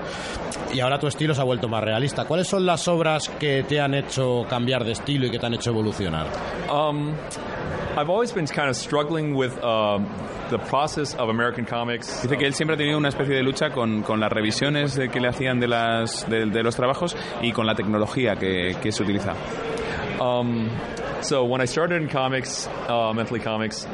Y 0.72 0.80
ahora 0.80 0.98
tu 0.98 1.08
estilo 1.08 1.34
se 1.34 1.42
ha 1.42 1.44
vuelto 1.44 1.68
más 1.68 1.84
realista. 1.84 2.24
¿Cuáles 2.24 2.48
son 2.48 2.64
las 2.64 2.88
obras 2.88 2.97
que 3.38 3.64
te 3.64 3.80
han 3.80 3.94
hecho 3.94 4.46
cambiar 4.48 4.84
de 4.84 4.92
estilo 4.92 5.26
y 5.26 5.30
que 5.30 5.38
te 5.38 5.46
han 5.46 5.54
hecho 5.54 5.70
evolucionar? 5.70 6.26
Um, 6.70 7.14
I've 7.96 8.10
always 8.10 8.32
been 8.32 8.46
kind 8.46 8.68
of 8.68 8.76
struggling 8.76 9.34
with 9.34 9.52
um, 9.62 10.06
the 10.50 10.58
process 10.58 11.14
of 11.14 11.28
American 11.28 11.64
comics. 11.64 12.22
Dice 12.22 12.36
que 12.36 12.46
él 12.46 12.54
siempre 12.54 12.74
ha 12.74 12.78
tenido 12.78 12.98
una 12.98 13.08
especie 13.08 13.34
de 13.34 13.42
lucha 13.42 13.70
con, 13.70 14.02
con 14.02 14.20
las 14.20 14.30
revisiones 14.30 14.94
de 14.94 15.08
que 15.08 15.20
le 15.20 15.28
hacían 15.28 15.58
de, 15.60 15.68
las, 15.68 16.28
de, 16.28 16.46
de 16.46 16.62
los 16.62 16.76
trabajos 16.76 17.16
y 17.42 17.52
con 17.52 17.66
la 17.66 17.74
tecnología 17.74 18.36
que, 18.36 18.76
que 18.80 18.92
se 18.92 19.02
utiliza. 19.02 19.34
Um, 20.20 20.70
so 21.22 21.44
when 21.44 21.60
I 21.60 21.66
started 21.66 22.02
in 22.02 22.08
comics, 22.08 22.66
uh, 22.88 23.12
Monthly 23.14 23.40
Comics, 23.40 23.86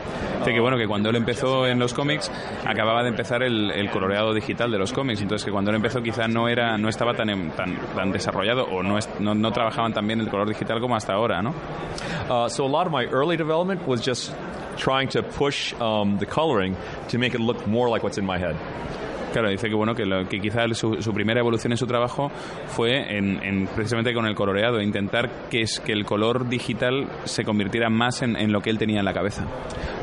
Dice 0.45 0.53
que 0.53 0.61
bueno, 0.61 0.77
que 0.77 0.87
cuando 0.87 1.09
él 1.09 1.17
empezó 1.17 1.67
en 1.67 1.79
los 1.79 1.95
cómics, 1.95 2.31
acababa 2.67 3.03
de 3.03 3.09
empezar 3.09 3.43
el, 3.43 3.71
el 3.71 3.91
coloreado 3.91 4.35
digital 4.35 4.71
de 4.71 4.77
los 4.77 4.93
cómics. 4.93 5.23
Entonces 5.23 5.43
que 5.43 5.51
cuando 5.51 5.71
él 5.71 5.77
empezó 5.77 6.03
quizá 6.03 6.29
no 6.29 6.49
era, 6.49 6.77
no 6.77 6.91
estaba 6.91 7.15
tan, 7.15 7.51
tan, 7.53 7.77
tan 7.95 8.13
desarrollado 8.13 8.65
o 8.65 8.83
no, 8.83 8.99
no, 9.21 9.35
no 9.35 9.53
trabajaban 9.53 9.95
tan 9.95 10.07
bien 10.07 10.21
el 10.21 10.29
color 10.29 10.47
digital 10.47 10.81
como 10.81 10.97
hasta 10.97 11.15
ahora, 11.15 11.41
¿no? 11.41 11.55
uh, 12.29 12.49
so 12.49 12.67
a 12.67 12.69
lot 12.69 12.87
of 12.87 12.93
my 12.93 13.07
early 13.07 13.39
development 13.39 13.87
was 13.87 14.03
just 14.03 14.35
trying 14.77 15.09
to 15.09 15.23
push 15.23 15.73
um, 15.81 16.19
the 16.19 16.27
coloring 16.27 16.77
to 17.09 17.17
make 17.17 17.35
it 17.35 17.41
look 17.41 17.67
more 17.67 17.89
like 17.89 18.03
what's 18.03 18.19
in 18.19 18.27
my 18.27 18.39
head. 18.39 18.57
Claro, 19.35 19.51
dice 19.51 19.69
que 19.69 19.75
bueno 19.75 19.97
que, 19.97 20.07
lo- 20.07 20.29
que 20.29 20.39
quizá 20.41 20.63
su, 20.75 21.03
su 21.03 21.13
primera 21.13 21.41
evolución 21.41 21.73
en 21.73 21.77
su 21.77 21.89
trabajo 21.89 22.31
fue 22.69 23.19
en, 23.19 23.43
en 23.43 23.67
precisamente 23.67 24.15
con 24.15 24.27
el 24.27 24.35
coloreado, 24.37 24.81
intentar 24.81 25.49
que 25.51 25.63
es 25.63 25.81
que 25.81 25.93
el 25.93 26.05
color 26.05 26.49
digital 26.49 27.09
se 27.25 27.43
convirtiera 27.43 27.91
más 27.91 28.23
en, 28.23 28.37
en 28.37 28.53
lo 28.53 28.61
que 28.61 28.71
él 28.71 28.79
tenía 28.79 29.01
en 29.01 29.05
la 29.05 29.13
cabeza. 29.13 29.43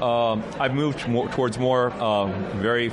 Um, 0.01 0.41
I've 0.59 0.73
moved 0.75 1.07
more, 1.07 1.29
towards 1.33 1.57
more 1.57 1.93
uh, 2.01 2.27
very. 2.61 2.91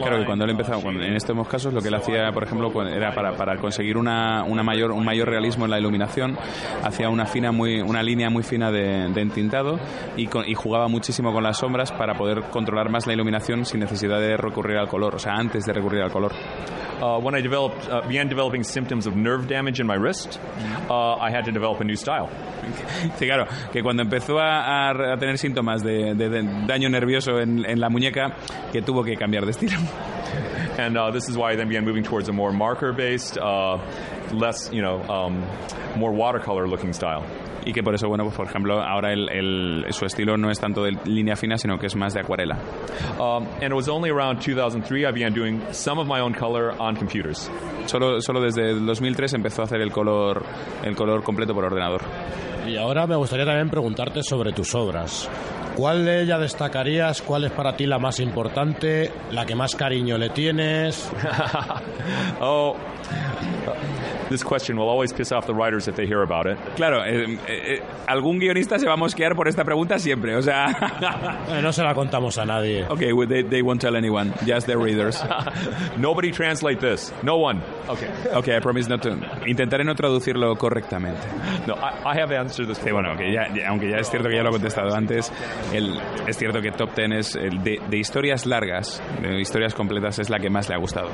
Claro 0.00 0.18
que 0.20 0.26
cuando 0.26 0.44
él 0.44 0.50
empezaba, 0.52 0.80
cuando- 0.80 1.02
en 1.02 1.14
estos 1.16 1.48
casos 1.48 1.72
lo 1.74 1.80
que 1.80 1.88
él 1.88 1.94
hacía, 1.94 2.30
por 2.32 2.44
ejemplo, 2.44 2.72
cu- 2.72 2.82
era 2.82 3.12
para, 3.14 3.32
para 3.32 3.56
conseguir 3.56 3.96
una, 3.96 4.44
una 4.44 4.62
mayor, 4.62 4.92
un 4.92 5.04
mayor 5.04 5.28
realismo 5.28 5.64
en 5.64 5.70
la 5.72 5.78
iluminación, 5.78 6.36
hacía 6.84 7.08
una 7.08 7.26
fina 7.26 7.52
muy, 7.52 7.80
una 7.80 8.02
línea 8.02 8.30
muy 8.30 8.42
fina 8.42 8.70
de, 8.70 9.08
de 9.12 9.20
entintado 9.20 9.78
y, 10.16 10.26
con- 10.26 10.48
y 10.48 10.54
jugaba 10.54 10.88
muchísimo 10.88 11.32
con 11.32 11.42
las 11.42 11.58
sombras 11.58 11.92
para 11.92 12.14
poder 12.14 12.42
controlar 12.50 12.90
más 12.90 13.06
la 13.06 13.12
iluminación 13.14 13.64
sin 13.64 13.80
necesidad 13.80 14.20
de 14.20 14.36
recurrir 14.36 14.76
al 14.78 14.88
color, 14.88 15.14
o 15.16 15.18
sea, 15.18 15.32
antes 15.34 15.64
de 15.64 15.72
recurrir 15.72 16.02
al 16.02 16.10
color. 16.10 16.32
Uh, 16.98 17.18
when 17.20 17.36
I 17.38 17.42
developed, 17.42 17.76
uh, 17.92 18.00
began 18.08 18.26
developing 18.26 18.64
symptoms 18.64 19.06
of 19.06 19.14
nerve 19.14 19.46
damage 19.46 19.80
in 19.82 19.86
my 19.86 19.96
wrist, 19.98 20.38
uh, 20.88 21.16
I 21.20 21.30
had 21.30 21.44
to 21.44 21.52
develop 21.52 21.78
a 21.80 21.84
new 21.84 21.96
style. 21.96 22.28
Sí, 23.18 23.26
claro, 23.26 23.44
que 23.72 23.82
cuando 23.82 24.02
empezó 24.02 24.38
a, 24.40 24.88
a- 24.90 25.12
a 25.12 25.16
tener 25.18 25.36
síntomas 25.38 25.82
de, 25.84 26.14
de- 26.14 26.28
de 26.30 26.42
daño 26.66 26.88
nervioso 26.88 27.38
en, 27.38 27.64
en 27.68 27.78
la 27.80 27.88
muñeca, 27.90 28.34
que 28.72 28.80
tuvo 28.82 29.04
que 29.04 29.14
cambiar 29.16 29.44
de 29.44 29.52
estilo. 29.56 29.78
And 30.78 30.96
uh, 30.98 31.10
this 31.10 31.28
is 31.30 31.36
why 31.38 31.52
I 31.52 31.56
then 31.56 31.68
began 31.68 31.84
moving 31.86 32.02
towards 32.02 32.28
a 32.28 32.32
more 32.32 32.52
marker-based, 32.52 33.38
uh, 33.38 33.78
less, 34.32 34.70
you 34.70 34.82
know, 34.82 35.00
um, 35.08 35.42
more 35.98 36.12
watercolor-looking 36.12 36.92
style. 36.92 37.24
Y 37.64 37.72
que 37.72 37.82
por 37.82 37.94
eso, 37.94 38.06
bueno, 38.08 38.24
pues 38.24 38.36
por 38.36 38.46
ejemplo, 38.46 38.80
ahora 38.80 39.12
el, 39.12 39.28
el- 39.30 39.86
su 39.92 40.04
estilo 40.04 40.36
no 40.36 40.50
es 40.50 40.60
tanto 40.60 40.84
de 40.84 40.92
línea 41.06 41.34
fina, 41.34 41.56
sino 41.56 41.78
que 41.78 41.86
es 41.86 41.96
más 41.96 42.12
de 42.14 42.20
acuarela. 42.20 42.58
Um, 43.18 43.46
and 43.62 43.72
it 43.72 43.74
was 43.74 43.88
only 43.88 44.10
around 44.10 44.40
2003 44.40 45.06
I 45.06 45.10
began 45.12 45.32
doing 45.32 45.62
some 45.72 45.98
of 45.98 46.06
my 46.06 46.20
own 46.20 46.32
color 46.34 46.72
on 46.78 46.94
computers. 46.94 47.50
Solo, 47.86 48.20
solo 48.20 48.40
desde 48.42 48.70
el 48.70 48.84
2003 48.86 49.32
empezó 49.34 49.62
a 49.62 49.64
hacer 49.64 49.80
el 49.80 49.90
color, 49.90 50.44
el 50.84 50.94
color 50.94 51.22
completo 51.24 51.54
por 51.54 51.64
ordenador. 51.64 52.02
Y 52.68 52.76
ahora 52.76 53.06
me 53.06 53.16
gustaría 53.16 53.46
también 53.46 53.70
preguntarte 53.70 54.22
sobre 54.22 54.52
tus 54.52 54.74
obras. 54.74 55.28
¿Cuál 55.76 56.06
de 56.06 56.22
ellas 56.22 56.40
destacarías? 56.40 57.20
¿Cuál 57.20 57.44
es 57.44 57.52
para 57.52 57.76
ti 57.76 57.84
la 57.84 57.98
más 57.98 58.18
importante? 58.18 59.12
¿La 59.30 59.44
que 59.44 59.54
más 59.54 59.76
cariño 59.76 60.16
le 60.16 60.30
tienes? 60.30 61.10
oh, 62.40 62.74
this 64.28 64.42
question 64.42 64.76
will 64.76 64.88
always 64.88 65.12
piss 65.12 65.30
off 65.30 65.46
the 65.46 65.54
writers 65.54 65.86
if 65.88 65.94
they 65.96 66.06
hear 66.06 66.22
about 66.22 66.46
it. 66.46 66.58
Claro, 66.76 67.02
eh, 67.04 67.38
eh, 67.46 67.80
algún 68.08 68.38
guionista 68.40 68.78
se 68.78 68.86
va 68.86 68.94
a 68.94 68.96
mosquear 68.96 69.34
por 69.36 69.46
esta 69.48 69.64
pregunta 69.64 69.98
siempre, 69.98 70.34
o 70.36 70.42
sea... 70.42 70.66
Eh, 71.48 71.62
no 71.62 71.72
se 71.72 71.82
la 71.82 71.94
contamos 71.94 72.36
a 72.38 72.44
nadie. 72.44 72.84
Okay, 72.88 73.12
well, 73.12 73.28
they, 73.28 73.42
they 73.42 73.62
won't 73.62 73.80
tell 73.80 73.94
anyone, 73.96 74.32
just 74.44 74.66
the 74.66 74.76
readers. 74.76 75.22
Nobody 75.96 76.32
translate 76.32 76.80
this. 76.80 77.12
No 77.22 77.36
one. 77.36 77.62
Okay. 77.88 78.08
Okay, 78.34 78.56
I 78.56 78.60
promise 78.60 78.88
not 78.88 79.02
to... 79.02 79.10
Intentaré 79.46 79.84
no 79.84 79.94
traducirlo 79.94 80.56
correctamente. 80.56 81.20
No, 81.66 81.74
I, 81.74 82.14
I 82.14 82.20
have 82.20 82.32
answered 82.32 82.66
this. 82.68 82.78
Sí, 82.78 82.90
bueno, 82.90 83.16
que 83.16 83.32
ya, 83.32 83.46
ya- 83.54 83.68
aunque 83.68 83.88
ya 83.90 83.98
es 83.98 84.10
cierto 84.10 84.28
que 84.28 84.34
ya 84.36 84.42
lo 84.42 84.48
he 84.48 84.52
contestado 84.52 84.92
antes, 84.94 85.32
el, 85.72 86.00
es 86.26 86.36
cierto 86.36 86.60
que 86.60 86.72
Top 86.72 86.94
Ten 86.94 87.12
es 87.12 87.36
el 87.36 87.62
de, 87.62 87.80
de 87.88 87.96
historias 87.96 88.44
largas, 88.44 89.00
de 89.22 89.40
historias 89.40 89.72
completas, 89.74 90.18
es 90.18 90.28
la 90.28 90.38
que 90.40 90.50
más 90.50 90.68
le 90.68 90.74
ha 90.74 90.78
gustado. 90.78 91.08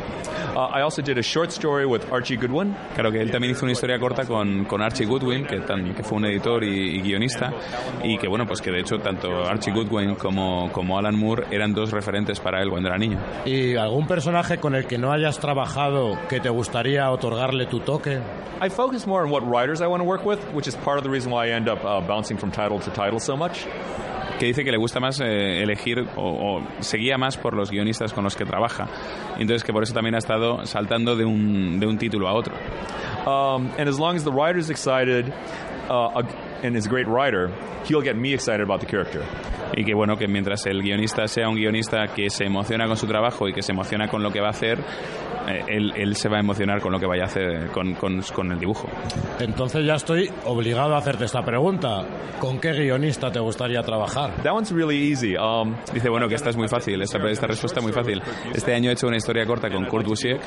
Uh, 0.54 0.70
I 0.78 0.80
also 0.82 1.02
did 1.02 1.18
a 1.18 1.22
short 1.22 1.50
story 1.50 1.81
with 1.84 2.02
Archie 2.12 2.36
Goodwin. 2.36 2.72
Claro, 2.72 2.94
Claro 2.94 3.12
que 3.12 3.20
él 3.20 3.30
también 3.30 3.52
hizo 3.52 3.64
una 3.64 3.72
historia 3.72 3.98
corta 3.98 4.24
con, 4.24 4.64
con 4.64 4.80
Archie 4.82 5.06
Goodwin, 5.06 5.44
que, 5.44 5.60
tan- 5.60 5.92
que 5.94 6.02
fue 6.02 6.18
un 6.18 6.24
editor 6.26 6.62
y, 6.64 6.96
y 6.96 7.00
guionista, 7.02 7.52
y 8.04 8.16
que 8.16 8.28
bueno, 8.28 8.46
pues 8.46 8.60
que 8.60 8.70
de 8.70 8.80
hecho 8.80 8.98
tanto 8.98 9.44
Archie 9.44 9.72
Goodwin 9.72 10.14
como, 10.14 10.70
como 10.72 10.98
Alan 10.98 11.16
Moore 11.18 11.46
eran 11.50 11.72
dos 11.74 11.90
referentes 11.90 12.38
para 12.40 12.62
él 12.62 12.70
cuando 12.70 12.88
era 12.88 12.98
niño. 12.98 13.18
¿Y 13.44 13.76
algún 13.76 14.06
personaje 14.06 14.58
con 14.58 14.74
el 14.74 14.86
que 14.86 14.98
no 14.98 15.10
hayas 15.12 15.38
trabajado 15.40 16.18
que 16.28 16.40
te 16.40 16.48
gustaría 16.48 17.10
otorgarle 17.10 17.66
tu 17.66 17.80
toque? 17.80 18.20
I 18.64 18.68
focus 18.70 19.06
more 19.06 19.24
on 19.24 19.30
what 19.32 19.42
writers 19.42 19.80
I 19.80 19.86
want 19.86 20.02
to 20.02 20.08
work 20.08 20.24
with, 20.24 20.38
which 20.54 20.68
is 20.68 20.76
part 20.76 20.96
of 20.98 21.02
the 21.02 21.10
reason 21.10 21.32
why 21.32 21.48
I 21.48 21.50
end 21.56 21.68
up 21.68 21.84
uh, 21.84 22.00
bouncing 22.00 22.38
from 22.38 22.52
title 22.52 22.78
to 22.78 22.90
title 22.92 23.18
so 23.18 23.36
much. 23.36 23.66
Que 24.42 24.46
dice 24.46 24.64
que 24.64 24.72
le 24.72 24.76
gusta 24.76 24.98
más 24.98 25.20
eh, 25.20 25.62
elegir 25.62 26.04
o, 26.16 26.56
o 26.56 26.62
seguía 26.80 27.16
más 27.16 27.36
por 27.36 27.54
los 27.54 27.70
guionistas 27.70 28.12
con 28.12 28.24
los 28.24 28.34
que 28.34 28.44
trabaja. 28.44 28.88
Entonces 29.38 29.62
que 29.62 29.72
por 29.72 29.84
eso 29.84 29.94
también 29.94 30.16
ha 30.16 30.18
estado 30.18 30.66
saltando 30.66 31.14
de 31.14 31.24
un, 31.24 31.78
de 31.78 31.86
un 31.86 31.96
título 31.96 32.26
a 32.26 32.32
otro. 32.32 32.52
Um, 33.24 33.70
and 33.78 33.88
as 33.88 34.00
long 34.00 34.16
as 34.16 34.24
the 34.24 34.32
writer's 34.32 34.68
excited 34.68 35.32
uh, 35.88 36.22
and 36.62 36.76
is 36.76 36.86
a 36.86 36.90
great 36.90 37.06
writer, 37.06 37.50
he'll 37.86 38.02
get 38.02 38.16
me 38.16 38.32
excited 38.34 38.60
about 38.62 38.80
the 38.80 38.86
character. 38.86 39.22
Y 39.76 39.84
que 39.84 39.94
bueno, 39.94 40.16
que 40.16 40.28
mientras 40.28 40.66
el 40.66 40.82
guionista 40.82 41.26
sea 41.26 41.48
un 41.48 41.56
guionista 41.56 42.08
que 42.14 42.28
se 42.28 42.44
emociona 42.44 42.86
con 42.86 42.96
su 42.96 43.06
trabajo 43.06 43.48
y 43.48 43.52
que 43.52 43.62
se 43.62 43.72
emociona 43.72 44.06
con 44.08 44.22
lo 44.22 44.30
que 44.30 44.40
va 44.40 44.48
a 44.48 44.50
hacer, 44.50 44.78
eh, 45.48 45.64
él, 45.66 45.92
él 45.96 46.14
se 46.14 46.28
va 46.28 46.36
a 46.36 46.40
emocionar 46.40 46.80
con 46.80 46.92
lo 46.92 47.00
que 47.00 47.06
vaya 47.06 47.22
a 47.22 47.26
hacer 47.26 47.68
con, 47.68 47.94
con, 47.94 48.20
con 48.34 48.52
el 48.52 48.58
dibujo. 48.58 48.88
Entonces 49.40 49.84
ya 49.86 49.94
estoy 49.94 50.30
obligado 50.44 50.94
a 50.94 50.98
hacerte 50.98 51.24
esta 51.24 51.42
pregunta. 51.42 52.04
¿Con 52.38 52.58
qué 52.60 52.72
guionista 52.72 53.30
te 53.32 53.40
gustaría 53.40 53.82
trabajar? 53.82 54.42
That 54.42 54.52
one's 54.52 54.72
really 54.72 55.10
easy. 55.10 55.36
Um, 55.36 55.74
Dice, 55.92 56.08
bueno, 56.10 56.28
que 56.28 56.34
esta 56.34 56.50
es 56.50 56.56
muy 56.56 56.68
fácil, 56.68 57.00
esta, 57.00 57.18
esta 57.28 57.46
respuesta 57.46 57.80
es 57.80 57.84
muy 57.84 57.92
fácil. 57.92 58.20
Este 58.52 58.74
año 58.74 58.90
he 58.90 58.92
hecho 58.92 59.06
una 59.06 59.16
historia 59.16 59.46
corta 59.46 59.70
con 59.70 59.86
Kurt 59.86 60.06
Busiek 60.06 60.40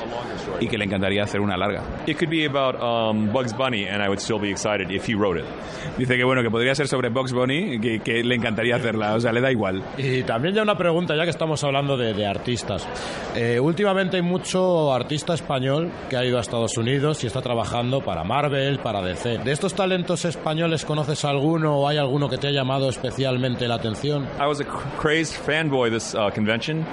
y 0.60 0.68
que 0.68 0.78
le 0.78 0.84
encantaría 0.84 1.24
hacer 1.24 1.40
una 1.40 1.56
larga. 1.56 1.82
it 2.06 2.16
could 2.16 2.30
be 2.30 2.44
about 2.46 2.76
um, 2.80 3.32
Bugs 3.32 3.52
Bunny, 3.52 3.86
and 3.86 4.02
I 4.02 4.08
would 4.08 4.20
still 4.20 4.38
be 4.38 4.50
excited 4.50 4.90
if 4.90 5.08
he 5.08 5.14
wrote 5.14 5.38
it. 5.38 5.46
Dice 6.06 6.18
que 6.18 6.24
bueno, 6.24 6.40
que 6.40 6.50
podría 6.52 6.72
ser 6.72 6.86
sobre 6.86 7.08
Box 7.08 7.32
Bunny, 7.32 7.80
que, 7.80 7.98
que 7.98 8.22
le 8.22 8.36
encantaría 8.36 8.76
hacerla, 8.76 9.14
o 9.16 9.18
sea, 9.20 9.32
le 9.32 9.40
da 9.40 9.50
igual. 9.50 9.82
Y 9.98 10.22
también 10.22 10.54
ya 10.54 10.62
una 10.62 10.78
pregunta, 10.78 11.16
ya 11.16 11.24
que 11.24 11.30
estamos 11.30 11.64
hablando 11.64 11.96
de, 11.96 12.14
de 12.14 12.24
artistas. 12.24 12.86
Eh, 13.34 13.58
últimamente 13.58 14.14
hay 14.16 14.22
mucho 14.22 14.94
artista 14.94 15.34
español 15.34 15.90
que 16.08 16.16
ha 16.16 16.24
ido 16.24 16.38
a 16.38 16.42
Estados 16.42 16.78
Unidos 16.78 17.24
y 17.24 17.26
está 17.26 17.42
trabajando 17.42 18.02
para 18.02 18.22
Marvel, 18.22 18.78
para 18.78 19.02
DC. 19.02 19.38
¿De 19.38 19.50
estos 19.50 19.74
talentos 19.74 20.24
españoles 20.24 20.84
conoces 20.84 21.24
alguno 21.24 21.76
o 21.76 21.88
hay 21.88 21.96
alguno 21.98 22.28
que 22.28 22.38
te 22.38 22.46
ha 22.46 22.52
llamado 22.52 22.88
especialmente 22.88 23.66
la 23.66 23.74
atención? 23.74 24.28
I 24.40 24.46
was 24.46 24.60
a 24.60 24.64
cr- 24.64 24.86
crazed 25.00 25.34
fanboy 25.44 25.90
this 25.90 26.14
uh, 26.14 26.30
convention 26.32 26.86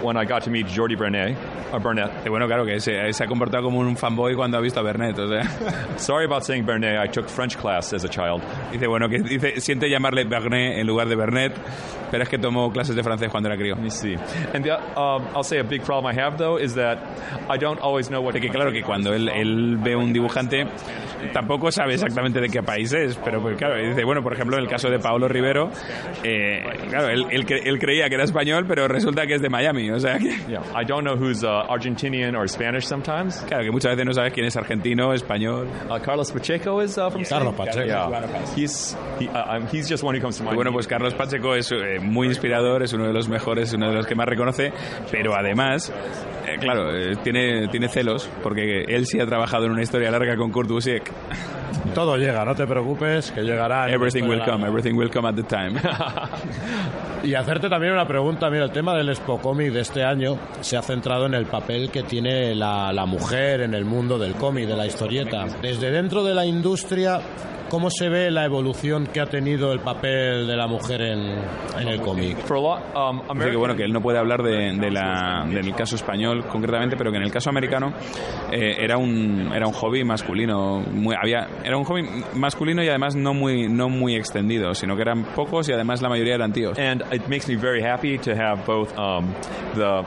when 0.00 0.16
I 0.16 0.24
got 0.24 0.44
to 0.44 0.50
meet 0.50 0.68
Jordi 0.68 0.94
Bernet. 0.96 1.36
Uh, 1.72 1.78
Burnett. 1.80 2.10
Y 2.24 2.28
bueno, 2.28 2.46
claro, 2.46 2.64
que 2.64 2.78
se, 2.80 3.12
se 3.12 3.24
ha 3.24 3.26
comportado 3.26 3.64
como 3.64 3.80
un 3.80 3.96
fanboy 3.96 4.36
cuando 4.36 4.58
ha 4.58 4.60
visto 4.60 4.78
a 4.78 4.82
Bernet, 4.84 5.18
o 5.18 5.28
sea. 5.28 5.42
Sorry 5.98 6.24
about 6.26 6.44
saying 6.44 6.64
Bernet. 6.64 6.98
I 7.04 7.08
took 7.08 7.28
French 7.28 7.56
class 7.58 7.92
as 7.92 8.04
a 8.04 8.08
child. 8.08 8.42
Dice, 8.72 8.86
bueno, 8.86 9.08
que 9.08 9.18
dice, 9.18 9.60
siente 9.60 9.88
llamarle 9.88 10.24
Bernet 10.24 10.78
en 10.78 10.86
lugar 10.86 11.08
de 11.08 11.16
Bernet, 11.16 11.52
pero 12.10 12.22
es 12.22 12.28
que 12.28 12.38
tomó 12.38 12.70
clases 12.72 12.94
de 12.96 13.02
francés 13.02 13.28
cuando 13.30 13.48
era 13.48 13.56
crío. 13.58 13.74
Let 13.74 13.82
me 13.82 13.90
see. 13.90 14.14
And 14.54 14.64
the, 14.64 14.72
um, 14.96 15.22
I'll 15.34 15.44
say 15.44 15.58
a 15.58 15.64
big 15.64 15.82
problem 15.82 16.14
I 16.14 16.20
have 16.20 16.36
though 16.38 16.58
is 16.58 16.74
that 16.74 16.98
I 17.48 17.58
don't 17.58 17.80
always 17.80 18.08
know 18.08 18.20
what. 18.20 18.34
Que 18.34 18.48
claro 18.48 18.72
que 18.72 18.82
cuando 18.82 19.12
él, 19.12 19.28
él 19.28 19.76
ve 19.78 19.94
un 19.96 20.12
dibujante 20.12 20.66
tampoco 21.34 21.70
sabe 21.70 21.94
exactamente 21.94 22.40
de 22.40 22.48
qué 22.48 22.62
país 22.62 22.92
es, 22.94 23.16
pero 23.22 23.42
pues, 23.42 23.56
claro, 23.58 23.76
dice, 23.76 24.04
bueno, 24.04 24.22
por 24.22 24.32
ejemplo, 24.32 24.56
en 24.56 24.62
el 24.62 24.68
caso 24.70 24.88
de 24.88 24.98
Paolo 24.98 25.28
Rivero, 25.28 25.70
eh, 26.24 26.62
claro, 26.88 27.08
él, 27.08 27.26
él, 27.30 27.44
cre- 27.44 27.60
él 27.64 27.78
creía 27.78 28.08
que 28.08 28.14
era 28.14 28.24
español, 28.24 28.64
pero 28.66 28.88
resulta 28.88 29.26
que 29.26 29.34
es 29.34 29.42
de 29.42 29.50
Miami, 29.50 29.90
o 29.90 30.00
sea 30.00 30.18
que... 30.18 30.30
Yeah, 30.48 30.62
I 30.74 30.84
don't 30.86 31.02
know 31.02 31.16
who's 31.16 31.42
uh, 31.44 31.66
Argentinian 31.68 32.34
or 32.34 32.48
Spanish 32.48 32.84
sometimes. 32.84 33.36
Claro, 33.46 33.64
que 33.64 33.70
muchas 33.70 33.90
veces 33.92 34.06
no 34.06 34.12
sabes 34.14 34.32
quién 34.32 34.46
es 34.46 34.56
argentino, 34.56 35.12
español. 35.12 35.68
Uh, 35.90 35.98
Carlos 36.02 36.32
Pacheco 36.32 36.80
is 36.82 36.96
uh, 36.96 37.10
from 37.10 37.22
Carlos 37.24 37.52
Spain? 37.54 37.66
Pacheco. 37.66 37.86
Yeah, 37.86 38.08
he's 38.56 38.96
he, 39.18 39.28
uh, 39.28 39.56
um, 39.56 39.66
he's 39.68 39.88
just 39.88 40.02
one 40.02 40.14
who 40.14 40.20
comes 40.20 40.36
to 40.38 40.44
mind. 40.44 40.56
Bueno, 40.56 40.72
pues 40.72 40.86
Carlos 40.86 41.14
Pacheco 41.14 41.54
es 41.54 41.70
eh, 41.72 41.98
muy 42.00 42.28
inspirador, 42.28 42.82
es 42.82 42.92
uno 42.92 43.06
de 43.06 43.12
los 43.12 43.28
mejores, 43.28 43.72
uno 43.72 43.88
de 43.88 43.94
los 43.94 44.06
que 44.06 44.14
más 44.14 44.26
reconoce, 44.26 44.72
pero 45.10 45.34
además, 45.34 45.92
eh, 46.46 46.56
claro, 46.60 46.94
eh, 46.96 47.16
tiene, 47.22 47.68
tiene 47.68 47.88
celos, 47.88 48.28
porque 48.42 48.84
él 48.88 49.06
sí 49.06 49.20
ha 49.20 49.26
trabajado 49.26 49.66
en 49.66 49.72
una 49.72 49.82
historia 49.82 50.10
larga 50.10 50.36
con 50.36 50.50
Kurt 50.50 50.68
Busiek. 50.68 51.10
Todo 51.94 52.16
llega, 52.16 52.44
no 52.44 52.54
te 52.54 52.66
preocupes, 52.66 53.30
que 53.32 53.42
llegará. 53.42 53.90
Everything 53.90 54.24
will 54.24 54.42
come, 54.44 54.66
everything 54.66 54.94
will 54.94 55.10
come 55.10 55.28
at 55.28 55.34
the 55.34 55.42
time. 55.42 55.80
Y 57.22 57.34
hacerte 57.34 57.68
también 57.68 57.92
una 57.92 58.06
pregunta, 58.06 58.48
mira, 58.48 58.64
el 58.64 58.70
tema 58.70 58.94
del 58.94 59.10
Expo 59.10 59.38
Comic 59.38 59.72
de 59.72 59.80
este 59.80 60.02
año 60.02 60.38
se 60.62 60.78
ha 60.78 60.82
centrado 60.82 61.26
en 61.26 61.34
el 61.34 61.44
papel 61.44 61.90
que 61.90 62.02
tiene 62.02 62.54
la, 62.54 62.92
la 62.94 63.04
mujer 63.04 63.60
en 63.60 63.74
el 63.74 63.84
mundo 63.84 64.18
del 64.18 64.34
cómic, 64.34 64.66
de 64.66 64.74
la 64.74 64.86
historieta. 64.86 65.44
Desde 65.60 65.90
dentro 65.90 66.24
de 66.24 66.34
la 66.34 66.46
industria, 66.46 67.20
¿cómo 67.70 67.88
se 67.88 68.08
ve 68.08 68.30
la 68.30 68.44
evolución 68.44 69.06
que 69.06 69.20
ha 69.20 69.26
tenido 69.26 69.72
el 69.72 69.80
papel 69.80 70.46
de 70.46 70.56
la 70.56 70.66
mujer 70.66 71.00
en, 71.00 71.20
en 71.80 71.88
el 71.88 72.00
cómic? 72.00 72.36
Um, 72.50 73.20
Dice 73.34 73.50
que 73.50 73.56
bueno 73.56 73.76
que 73.76 73.84
él 73.84 73.92
no 73.92 74.00
puede 74.02 74.18
hablar 74.18 74.42
de, 74.42 74.76
de 74.76 74.90
la, 74.90 75.46
del 75.48 75.74
caso 75.74 75.94
español 75.96 76.44
concretamente, 76.46 76.96
pero 76.96 77.10
que 77.10 77.18
en 77.18 77.22
el 77.22 77.30
caso 77.30 77.48
americano 77.48 77.94
eh, 78.52 78.76
era 78.78 78.98
un 78.98 79.52
era 79.54 79.66
un 79.66 79.72
hobby 79.72 80.04
masculino, 80.04 80.80
muy, 80.80 81.14
había 81.14 81.46
era 81.64 81.76
un 81.76 81.84
hobby 81.84 82.02
masculino 82.34 82.82
y 82.82 82.88
además 82.88 83.14
no 83.14 83.32
muy 83.32 83.68
no 83.68 83.88
muy 83.88 84.16
extendido, 84.16 84.74
sino 84.74 84.96
que 84.96 85.02
eran 85.02 85.24
pocos 85.34 85.68
y 85.68 85.72
además 85.72 86.02
la 86.02 86.08
mayoría 86.08 86.34
eran 86.34 86.52
tíos. 86.52 86.78
And 86.78 87.02
it 87.12 87.28
makes 87.28 87.48
me 87.48 87.56
very 87.56 87.82
happy 87.82 88.18
to 88.18 88.32
have 88.32 88.66
both 88.66 88.92
um, 88.98 89.32
the 89.74 90.02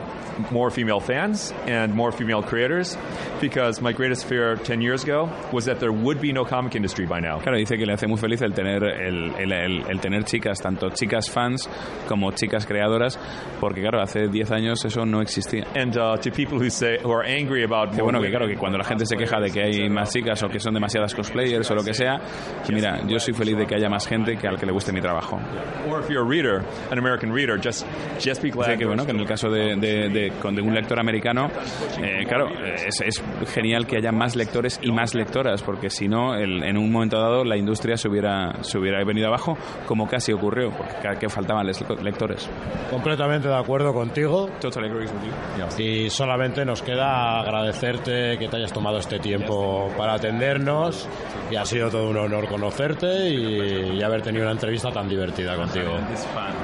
more 0.52 0.69
female 0.69 0.99
fans 0.99 1.53
and 1.68 1.94
more 1.94 2.11
female 2.11 2.41
creators 2.41 2.98
because 3.40 3.81
my 3.81 3.91
greatest 3.94 4.26
fear 4.26 4.56
10 4.56 4.81
years 4.81 5.03
ago 5.03 5.30
was 5.52 5.65
that 5.65 5.80
there 5.80 5.91
would 5.91 6.19
be 6.19 6.31
no 6.31 6.44
comic 6.44 6.76
industry 6.76 7.06
by 7.06 7.19
now. 7.19 7.40
Claro, 7.53 7.59
dice 7.59 7.77
que 7.77 7.85
le 7.85 7.93
hace 7.93 8.07
muy 8.07 8.17
feliz 8.17 8.41
el 8.41 8.51
tener 8.53 8.84
el, 8.84 9.31
el- 9.38 9.51
el- 9.53 9.84
el 9.88 9.99
tener 9.99 10.23
chicas, 10.23 10.59
tanto 10.59 10.89
chicas 10.89 11.30
fans 11.30 11.69
como 12.07 12.31
chicas 12.31 12.65
creadoras, 12.65 13.19
porque 13.59 13.81
claro, 13.81 14.01
hace 14.01 14.27
10 14.27 14.51
años 14.51 14.84
eso 14.85 15.05
no 15.05 15.21
existía. 15.21 15.65
And 15.75 15.95
uh, 15.95 16.17
to 16.17 16.31
people 16.31 16.57
who 16.57 16.69
say 16.71 16.97
who 17.03 17.11
are 17.13 17.23
angry 17.30 17.63
about 17.63 17.93
Que 17.95 18.01
bueno, 18.01 18.19
que 18.21 18.30
claro, 18.30 18.47
que 18.47 18.55
cuando 18.55 18.77
la 18.80 18.84
gente 18.84 19.05
se 19.05 19.15
queja 19.15 19.39
de 19.39 19.51
que 19.51 19.61
hay 19.61 19.89
más 19.89 20.11
chicas 20.11 20.41
o 20.41 20.49
que 20.49 20.59
son 20.59 20.73
demasiadas 20.73 21.13
cosplayers 21.13 21.69
o 21.69 21.75
lo 21.75 21.84
que 21.84 21.93
sea, 21.93 22.19
que 22.65 22.73
mira, 22.73 23.01
yo 23.07 23.19
soy 23.19 23.34
feliz 23.35 23.55
de 23.57 23.67
que 23.67 23.75
haya 23.75 23.89
más 23.89 24.07
gente 24.07 24.35
que 24.38 24.47
al 24.47 24.57
que 24.57 24.65
le 24.65 24.71
guste 24.71 24.91
mi 24.91 25.01
trabajo. 25.01 25.39
or 25.89 25.99
if 25.99 26.09
you're 26.09 26.23
a 26.23 26.27
reader, 26.27 26.63
an 26.91 26.97
American 26.97 27.31
reader, 27.31 27.57
just 27.63 27.85
just 28.23 28.41
be 28.41 28.49
glad 28.49 28.67
Dice 28.69 28.80
que 28.80 28.85
bueno, 28.85 29.05
que 29.05 29.11
en 29.11 29.19
el 29.19 29.27
caso 29.27 29.49
de, 29.49 29.75
de- 29.75 30.09
de- 30.09 30.31
de 30.31 30.61
un 30.61 30.73
lector 30.73 30.99
americano, 30.99 31.49
eh, 32.01 32.25
claro, 32.27 32.47
es, 32.65 32.99
es 33.01 33.23
genial 33.53 33.85
que 33.85 33.97
haya 33.97 34.11
más 34.11 34.35
lectores 34.35 34.80
y 34.81 34.91
más 34.91 35.13
lectoras, 35.13 35.61
porque 35.61 35.89
si 35.89 36.07
no, 36.07 36.35
en 36.35 36.77
un 36.77 36.91
momento 36.91 37.19
dado 37.19 37.43
la 37.45 37.57
industria 37.57 37.98
se 37.98 38.07
hubiera, 38.07 38.64
se 38.64 38.78
hubiera 38.78 39.03
venido 39.03 39.28
abajo, 39.28 39.57
como 39.86 40.07
casi 40.07 40.32
ocurrió, 40.34 40.72
porque 40.72 40.94
cada 41.02 41.18
que 41.20 41.30
faltaban 41.30 41.65
les- 41.65 41.84
lectores. 42.02 42.49
Completamente 42.90 43.48
de 43.48 43.56
acuerdo 43.56 43.94
contigo. 43.94 44.49
Totally 44.60 44.90
agrees 44.90 45.11
with 45.11 45.22
you. 45.78 45.84
Y 45.84 46.10
solamente 46.10 46.65
nos 46.65 46.82
queda 46.82 47.40
agradecerte 47.41 48.38
que 48.38 48.48
te 48.48 48.57
hayas 48.57 48.72
tomado 48.74 48.98
este 48.98 49.20
tiempo 49.20 49.91
para 49.98 50.14
atendernos 50.14 51.07
y 51.52 51.56
ha 51.56 51.65
sido 51.65 51.90
todo 51.90 52.10
un 52.10 52.18
honor 52.18 52.48
conocerte 52.48 53.30
y, 53.30 53.98
y 53.98 54.03
haber 54.03 54.22
tenido 54.22 54.44
una 54.44 54.53
entrevista 54.53 54.91
tan 54.91 55.07
divertida 55.07 55.56
contigo. 55.56 55.91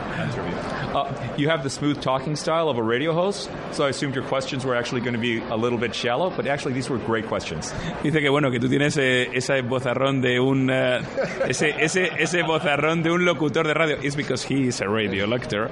Uh, 0.90 1.06
you 1.38 1.48
have 1.50 1.62
the 1.62 1.70
smooth 1.70 2.02
talking 2.02 2.36
style 2.36 2.68
of 2.68 2.78
a 2.80 2.82
radio 2.82 3.14
host, 3.14 3.48
so 3.72 3.86
I 3.86 3.90
assumed 3.90 4.16
your 4.16 4.26
questions 4.26 4.66
were 4.66 4.76
actually 4.76 5.02
going 5.02 5.14
to 5.14 5.20
be 5.20 5.40
a 5.52 5.56
little 5.56 5.78
bit 5.78 5.94
shallow, 5.94 6.32
but 6.32 6.48
actually 6.48 6.74
these 6.74 6.90
were 6.90 6.98
great 7.06 7.28
questions. 7.28 7.72
Dice 8.02 8.20
que 8.20 8.30
bueno, 8.30 8.50
que 8.50 8.60
tú 8.60 8.68
tienes 8.68 8.98
eh, 8.98 9.30
ese 9.32 9.62
bozarrón 9.62 10.20
de 10.20 10.40
un 10.40 10.69
ese, 10.72 11.76
ese, 11.80 12.10
ese 12.18 12.44
bozarrón 12.44 13.04
de 13.04 13.12
un 13.12 13.26
locutor 13.26 13.68
de 13.68 13.74
radio. 13.74 13.98
It's 14.02 14.16
because 14.16 14.46
he 14.48 14.68
is 14.68 14.82
a 14.82 14.86
radio 14.86 15.28
locutor. 15.28 15.70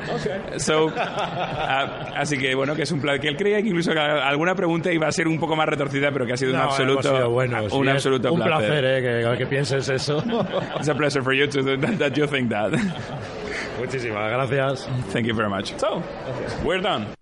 So, 0.58 0.92
ah, 0.96 2.14
así 2.16 2.38
que 2.38 2.56
bueno, 2.56 2.76
que 2.76 2.84
es 2.84 2.92
un 2.92 3.02
plan 3.02 3.20
que 3.20 3.28
él 3.28 3.38
creía 3.38 3.62
que 3.62 3.70
incluso 3.70 3.92
alguna 3.92 4.56
pregunta 4.56 4.92
iba 4.92 5.08
a 5.08 5.12
ser 5.12 5.28
un 5.28 5.40
poco 5.40 5.56
más 5.56 5.68
retorcida, 5.68 6.12
pero 6.12 6.26
que 6.26 6.34
ha 6.34 6.38
sido 6.38 6.52
un 6.52 6.58
No, 6.58 6.64
absoluto 6.64 7.08
hemos 7.08 7.18
sido 7.18 7.30
buenos, 7.30 7.74
un 7.74 7.88
es 7.88 7.96
absoluto 7.96 8.34
un 8.34 8.42
placer, 8.42 8.86
eh, 8.86 9.02
que, 9.32 9.38
que 9.38 9.46
pienses 9.48 9.90
eso. 9.90 10.24
It's 10.78 10.90
a 10.90 10.96
pleasure 10.96 11.22
for 11.24 11.34
you 11.34 11.48
to 11.48 11.64
that, 11.64 11.98
that 11.98 12.14
you 12.14 12.28
think 12.28 12.50
that. 12.50 12.72
Muchísimas 13.80 14.32
gracias. 14.32 14.88
Thank 15.12 15.28
you 15.28 15.36
very 15.36 15.50
much. 15.50 15.78
So, 15.78 16.02
we're 16.64 16.82
done. 16.82 17.17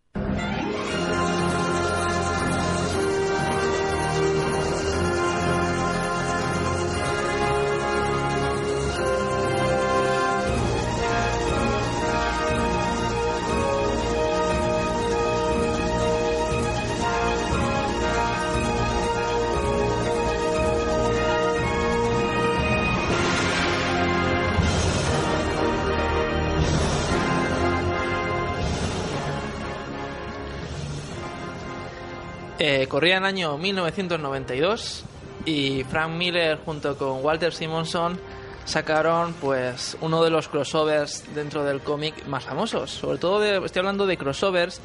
Eh, 32.68 32.88
corría 32.88 33.18
el 33.20 33.26
año 33.26 33.60
1992 33.60 35.04
y 35.46 35.84
Frank 35.84 36.10
Miller 36.14 36.58
junto 36.66 36.98
con 36.98 37.24
Walter 37.24 37.54
Simonson 37.54 38.20
sacaron 38.66 39.34
pues 39.34 39.96
uno 40.02 40.24
de 40.24 40.32
los 40.32 40.48
crossovers 40.48 41.24
dentro 41.36 41.64
del 41.64 41.82
cómic 41.82 42.26
más 42.26 42.44
famosos. 42.46 42.90
Sobre 42.90 43.20
todo 43.20 43.40
de- 43.40 43.64
estoy 43.64 43.82
hablando 43.82 44.08
de 44.08 44.18
crossovers 44.18 44.82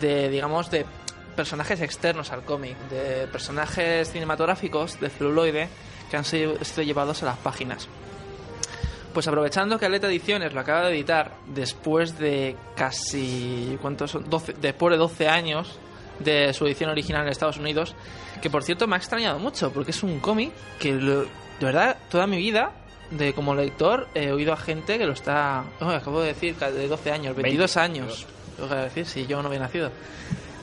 de 0.00 0.30
digamos 0.30 0.70
de 0.70 0.86
personajes 1.36 1.82
externos 1.82 2.32
al 2.32 2.44
cómic, 2.44 2.78
de 2.88 3.26
personajes 3.26 4.10
cinematográficos 4.10 4.98
de 4.98 5.10
celuloide 5.10 5.68
que 6.10 6.16
han 6.16 6.24
sido, 6.24 6.54
llevados 6.82 7.22
a 7.22 7.26
las 7.26 7.36
páginas. 7.36 7.88
Pues 9.12 9.28
aprovechando 9.28 9.78
que 9.78 9.84
Aleta 9.84 10.06
Ediciones 10.06 10.54
lo 10.54 10.60
acaba 10.60 10.84
de 10.88 10.94
editar 10.94 11.34
después 11.46 12.18
de 12.18 12.56
casi 12.74 13.76
¿cuántos 13.82 14.12
son? 14.12 14.30
12 14.30 14.54
después 14.62 14.92
de 14.92 14.96
12 14.96 15.28
años 15.28 15.78
de 16.20 16.52
su 16.52 16.66
edición 16.66 16.90
original 16.90 17.22
en 17.22 17.28
Estados 17.28 17.58
Unidos, 17.58 17.94
que 18.42 18.50
por 18.50 18.62
cierto 18.64 18.86
me 18.86 18.94
ha 18.96 18.98
extrañado 18.98 19.38
mucho 19.38 19.72
porque 19.72 19.90
es 19.92 20.02
un 20.02 20.20
cómic 20.20 20.52
que 20.78 20.92
lo- 20.92 21.22
de 21.22 21.28
verdad 21.60 21.96
toda 22.10 22.26
mi 22.26 22.36
vida 22.36 22.72
de 23.10 23.32
como 23.32 23.54
lector 23.54 24.06
he 24.14 24.30
oído 24.32 24.52
a 24.52 24.56
gente 24.56 24.98
que 24.98 25.06
lo 25.06 25.12
está, 25.12 25.64
oh, 25.80 25.86
acabo 25.88 26.20
de 26.20 26.28
decir 26.28 26.54
de 26.56 26.88
12 26.88 27.10
años, 27.10 27.34
22 27.34 27.76
años, 27.76 28.26
tengo 28.56 28.68
que 28.68 28.74
decir 28.76 29.06
si 29.06 29.26
yo 29.26 29.40
no 29.42 29.48
había 29.48 29.60
nacido. 29.60 29.90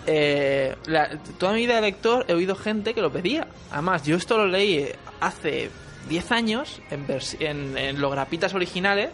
Eh, 0.07 0.75
la- 0.85 1.09
toda 1.39 1.53
mi 1.53 1.59
vida 1.61 1.75
de 1.75 1.81
lector 1.81 2.25
he 2.27 2.33
oído 2.33 2.55
gente 2.55 2.93
que 2.93 3.01
lo 3.01 3.11
pedía. 3.11 3.47
Además, 3.71 4.03
yo 4.03 4.15
esto 4.17 4.37
lo 4.37 4.45
leí 4.47 4.87
hace 5.19 5.69
10 6.07 6.31
años 6.31 6.79
en, 6.91 7.05
en, 7.39 7.77
en 7.77 7.99
los 7.99 8.11
grapitas 8.11 8.53
originales 8.53 9.09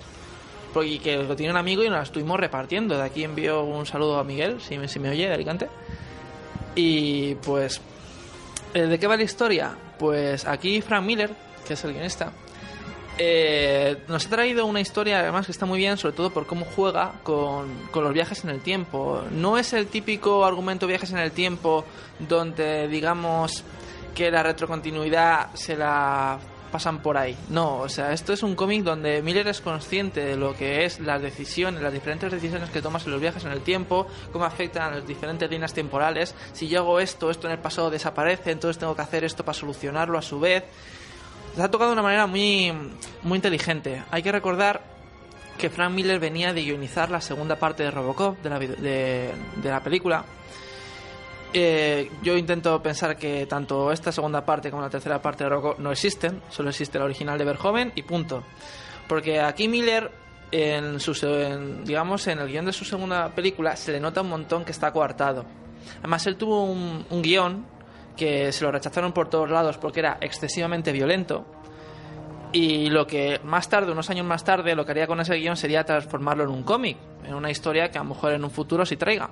porque- 0.73 0.89
y 0.89 0.99
que 0.99 1.15
lo 1.17 1.35
tiene 1.35 1.51
un 1.53 1.57
amigo 1.57 1.83
y 1.83 1.87
nos 1.89 1.99
las 1.99 2.07
estuvimos 2.09 2.39
repartiendo. 2.39 2.97
De 2.97 3.03
aquí 3.03 3.23
envío 3.23 3.63
un 3.63 3.85
saludo 3.85 4.19
a 4.19 4.23
Miguel, 4.25 4.59
si 4.61 4.77
si 4.89 4.99
me 4.99 5.09
oye, 5.09 5.27
de 5.27 5.33
Alicante. 5.33 5.69
Y 6.75 7.35
pues, 7.35 7.81
eh, 8.73 8.83
¿de 8.83 8.99
qué 8.99 9.07
va 9.07 9.17
la 9.17 9.23
historia? 9.23 9.75
Pues 9.99 10.45
aquí 10.45 10.81
Frank 10.81 11.03
Miller, 11.03 11.29
que 11.67 11.73
es 11.73 11.83
el 11.83 11.93
guionista, 11.93 12.31
eh, 13.17 13.97
nos 14.07 14.25
ha 14.25 14.29
traído 14.29 14.65
una 14.65 14.79
historia 14.79 15.19
además 15.19 15.45
que 15.45 15.51
está 15.51 15.65
muy 15.65 15.77
bien, 15.77 15.97
sobre 15.97 16.15
todo 16.15 16.31
por 16.31 16.47
cómo 16.47 16.65
juega 16.65 17.13
con, 17.23 17.67
con 17.91 18.03
los 18.03 18.13
viajes 18.13 18.43
en 18.43 18.49
el 18.49 18.61
tiempo. 18.61 19.21
No 19.31 19.57
es 19.57 19.73
el 19.73 19.87
típico 19.87 20.45
argumento 20.45 20.87
viajes 20.87 21.11
en 21.11 21.19
el 21.19 21.31
tiempo 21.31 21.85
donde 22.19 22.87
digamos 22.87 23.63
que 24.15 24.31
la 24.31 24.43
retrocontinuidad 24.43 25.53
se 25.53 25.75
la 25.75 26.39
pasan 26.71 27.01
por 27.01 27.17
ahí. 27.17 27.37
No, 27.49 27.77
o 27.77 27.89
sea, 27.89 28.13
esto 28.13 28.33
es 28.33 28.43
un 28.43 28.55
cómic 28.55 28.83
donde 28.83 29.21
Miller 29.21 29.47
es 29.47 29.61
consciente 29.61 30.21
de 30.25 30.35
lo 30.35 30.55
que 30.55 30.85
es 30.85 30.99
las 30.99 31.21
decisiones, 31.21 31.81
las 31.81 31.93
diferentes 31.93 32.31
decisiones 32.31 32.69
que 32.69 32.81
tomas 32.81 33.05
en 33.05 33.11
los 33.11 33.21
viajes 33.21 33.43
en 33.45 33.51
el 33.51 33.61
tiempo, 33.61 34.07
cómo 34.31 34.45
afectan 34.45 34.83
a 34.83 34.95
las 34.95 35.07
diferentes 35.07 35.49
líneas 35.49 35.73
temporales. 35.73 36.33
Si 36.53 36.67
yo 36.67 36.79
hago 36.79 36.99
esto, 36.99 37.29
esto 37.29 37.47
en 37.47 37.53
el 37.53 37.59
pasado 37.59 37.89
desaparece, 37.89 38.51
entonces 38.51 38.79
tengo 38.79 38.95
que 38.95 39.01
hacer 39.01 39.23
esto 39.23 39.43
para 39.45 39.57
solucionarlo 39.57 40.17
a 40.17 40.21
su 40.21 40.39
vez. 40.39 40.63
Se 41.55 41.61
ha 41.61 41.69
tocado 41.69 41.91
de 41.91 41.93
una 41.93 42.03
manera 42.03 42.27
muy, 42.27 42.73
muy 43.23 43.35
inteligente. 43.35 44.03
Hay 44.09 44.23
que 44.23 44.31
recordar 44.31 44.81
que 45.57 45.69
Frank 45.69 45.91
Miller 45.91 46.19
venía 46.19 46.53
de 46.53 46.63
guionizar 46.63 47.11
la 47.11 47.21
segunda 47.21 47.57
parte 47.57 47.83
de 47.83 47.91
Robocop, 47.91 48.41
de 48.41 48.49
la, 48.49 48.57
de 48.57 49.33
la 49.69 49.83
película. 49.83 50.23
Eh, 51.53 52.09
yo 52.23 52.37
intento 52.37 52.81
pensar 52.81 53.17
que 53.17 53.45
tanto 53.45 53.91
esta 53.91 54.11
segunda 54.11 54.45
parte 54.45 54.69
como 54.71 54.81
la 54.83 54.89
tercera 54.89 55.21
parte 55.21 55.43
de 55.43 55.49
Robocop 55.49 55.79
no 55.79 55.91
existen, 55.91 56.41
solo 56.49 56.69
existe 56.69 56.97
la 56.97 57.03
original 57.05 57.37
de 57.37 57.43
Verhoeven 57.43 57.91
y 57.95 58.03
punto. 58.03 58.43
Porque 59.07 59.41
aquí 59.41 59.67
Miller, 59.67 60.09
en 60.51 60.99
su, 61.01 61.13
se- 61.13 61.57
digamos, 61.83 62.25
en 62.27 62.39
el 62.39 62.47
guion 62.47 62.65
de 62.65 62.71
su 62.71 62.85
segunda 62.85 63.29
película, 63.35 63.75
se 63.75 63.91
le 63.91 63.99
nota 63.99 64.21
un 64.21 64.29
montón 64.29 64.63
que 64.63 64.71
está 64.71 64.93
coartado. 64.93 65.43
Además, 65.99 66.25
él 66.27 66.37
tuvo 66.37 66.63
un, 66.63 67.05
un 67.09 67.21
guion 67.21 67.65
que 68.15 68.51
se 68.53 68.63
lo 68.63 68.71
rechazaron 68.71 69.11
por 69.11 69.29
todos 69.29 69.49
lados 69.49 69.77
porque 69.77 69.99
era 69.99 70.17
excesivamente 70.21 70.93
violento. 70.93 71.45
Y 72.53 72.89
lo 72.89 73.07
que 73.07 73.41
más 73.43 73.67
tarde, 73.67 73.91
unos 73.91 74.09
años 74.09 74.25
más 74.25 74.43
tarde, 74.45 74.73
lo 74.75 74.85
que 74.85 74.91
haría 74.91 75.07
con 75.07 75.19
ese 75.19 75.35
guion 75.35 75.57
sería 75.57 75.83
transformarlo 75.83 76.43
en 76.45 76.49
un 76.49 76.63
cómic, 76.63 76.97
en 77.25 77.33
una 77.33 77.49
historia 77.51 77.91
que 77.91 77.97
a 77.97 78.03
lo 78.03 78.09
mejor 78.09 78.31
en 78.33 78.43
un 78.43 78.51
futuro 78.51 78.85
sí 78.85 78.95
traiga. 78.95 79.29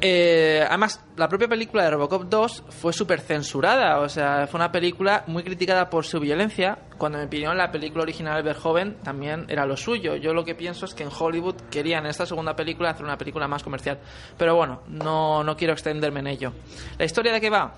Eh, 0.00 0.62
además, 0.68 1.02
la 1.16 1.26
propia 1.28 1.48
película 1.48 1.84
de 1.84 1.90
Robocop 1.90 2.24
2 2.24 2.64
fue 2.68 2.92
súper 2.92 3.20
censurada, 3.20 4.00
o 4.00 4.08
sea, 4.08 4.46
fue 4.46 4.58
una 4.58 4.70
película 4.70 5.24
muy 5.26 5.42
criticada 5.42 5.88
por 5.88 6.04
su 6.04 6.20
violencia, 6.20 6.78
cuando 6.98 7.18
mi 7.18 7.24
opinión 7.24 7.56
la 7.56 7.70
película 7.70 8.02
original 8.02 8.36
de 8.36 8.42
Verhoeven 8.42 8.96
también 9.02 9.46
era 9.48 9.64
lo 9.64 9.76
suyo. 9.76 10.16
Yo 10.16 10.34
lo 10.34 10.44
que 10.44 10.54
pienso 10.54 10.84
es 10.84 10.94
que 10.94 11.02
en 11.02 11.10
Hollywood 11.16 11.56
querían 11.70 12.04
esta 12.06 12.26
segunda 12.26 12.54
película 12.54 12.90
hacer 12.90 13.04
una 13.04 13.16
película 13.16 13.48
más 13.48 13.62
comercial. 13.62 13.98
Pero 14.36 14.54
bueno, 14.54 14.82
no, 14.88 15.42
no 15.42 15.56
quiero 15.56 15.72
extenderme 15.72 16.20
en 16.20 16.26
ello. 16.26 16.52
¿La 16.98 17.06
historia 17.06 17.32
de 17.32 17.40
qué 17.40 17.48
va? 17.48 17.74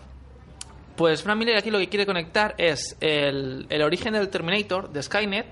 Pues 0.96 1.22
Frank 1.22 1.38
Miller 1.38 1.56
aquí 1.56 1.70
lo 1.70 1.78
que 1.78 1.88
quiere 1.88 2.06
conectar 2.06 2.56
es 2.58 2.96
el, 3.00 3.66
el 3.70 3.82
origen 3.82 4.14
del 4.14 4.28
Terminator, 4.28 4.90
de 4.90 5.02
Skynet, 5.02 5.46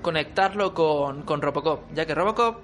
conectarlo 0.00 0.72
con, 0.72 1.22
con 1.22 1.42
Robocop, 1.42 1.92
ya 1.92 2.06
que 2.06 2.14
Robocop 2.14 2.60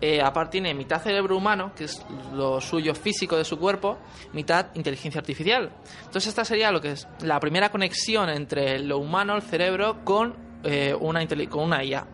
eh, 0.00 0.20
aparte 0.20 0.52
tiene 0.52 0.74
mitad 0.74 1.02
cerebro 1.02 1.36
humano, 1.36 1.72
que 1.74 1.84
es 1.84 2.04
lo 2.32 2.60
suyo 2.60 2.94
físico 2.94 3.36
de 3.36 3.44
su 3.44 3.58
cuerpo, 3.58 3.98
mitad 4.32 4.66
inteligencia 4.74 5.20
artificial. 5.20 5.70
Entonces 6.00 6.28
esta 6.28 6.44
sería 6.44 6.70
lo 6.70 6.80
que 6.80 6.92
es 6.92 7.08
la 7.20 7.40
primera 7.40 7.70
conexión 7.70 8.28
entre 8.28 8.78
lo 8.78 8.98
humano, 8.98 9.34
el 9.34 9.42
cerebro, 9.42 10.04
con, 10.04 10.34
eh, 10.64 10.94
una, 10.98 11.22
IA. 11.82 12.06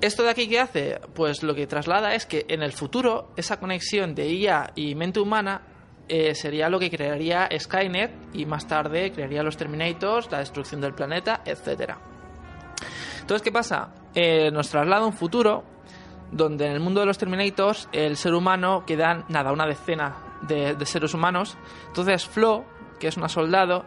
¿Esto 0.00 0.22
de 0.24 0.30
aquí 0.30 0.48
qué 0.48 0.60
hace? 0.60 1.00
Pues 1.14 1.42
lo 1.42 1.54
que 1.54 1.66
traslada 1.66 2.14
es 2.14 2.26
que 2.26 2.46
en 2.48 2.62
el 2.62 2.72
futuro 2.72 3.32
esa 3.36 3.60
conexión 3.60 4.14
de 4.14 4.32
IA 4.32 4.72
y 4.74 4.94
mente 4.94 5.20
humana 5.20 5.62
eh, 6.08 6.34
sería 6.34 6.68
lo 6.68 6.78
que 6.78 6.90
crearía 6.90 7.48
Skynet 7.56 8.10
y 8.34 8.44
más 8.46 8.66
tarde 8.66 9.12
crearía 9.12 9.42
los 9.42 9.56
Terminators, 9.56 10.30
la 10.30 10.38
destrucción 10.38 10.80
del 10.80 10.94
planeta, 10.94 11.42
etcétera. 11.44 11.98
Entonces, 13.20 13.42
¿qué 13.42 13.52
pasa? 13.52 13.92
Nos 14.52 14.68
traslada 14.68 15.04
un 15.04 15.12
futuro 15.12 15.77
donde 16.32 16.66
en 16.66 16.72
el 16.72 16.80
mundo 16.80 17.00
de 17.00 17.06
los 17.06 17.18
Terminators 17.18 17.88
el 17.92 18.16
ser 18.16 18.34
humano 18.34 18.84
quedan, 18.86 19.24
nada, 19.28 19.52
una 19.52 19.66
decena 19.66 20.16
de, 20.42 20.76
seres 20.86 21.14
humanos. 21.14 21.56
Entonces, 21.88 22.26
Flo, 22.26 22.64
que 22.98 23.08
es 23.08 23.16
una 23.16 23.28
soldado, 23.28 23.84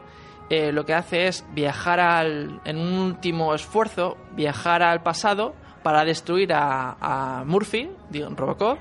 eh, 0.49 0.71
lo 0.71 0.85
que 0.85 0.93
hace 0.93 1.27
es 1.27 1.45
viajar 1.53 1.99
al, 1.99 2.61
en 2.65 2.77
un 2.77 2.99
último 2.99 3.53
esfuerzo, 3.53 4.17
viajar 4.33 4.83
al 4.83 5.01
pasado 5.01 5.53
para 5.83 6.03
destruir 6.03 6.51
a, 6.53 7.43
Murphy, 7.45 7.89
digo, 8.09 8.29
Robocop, 8.29 8.77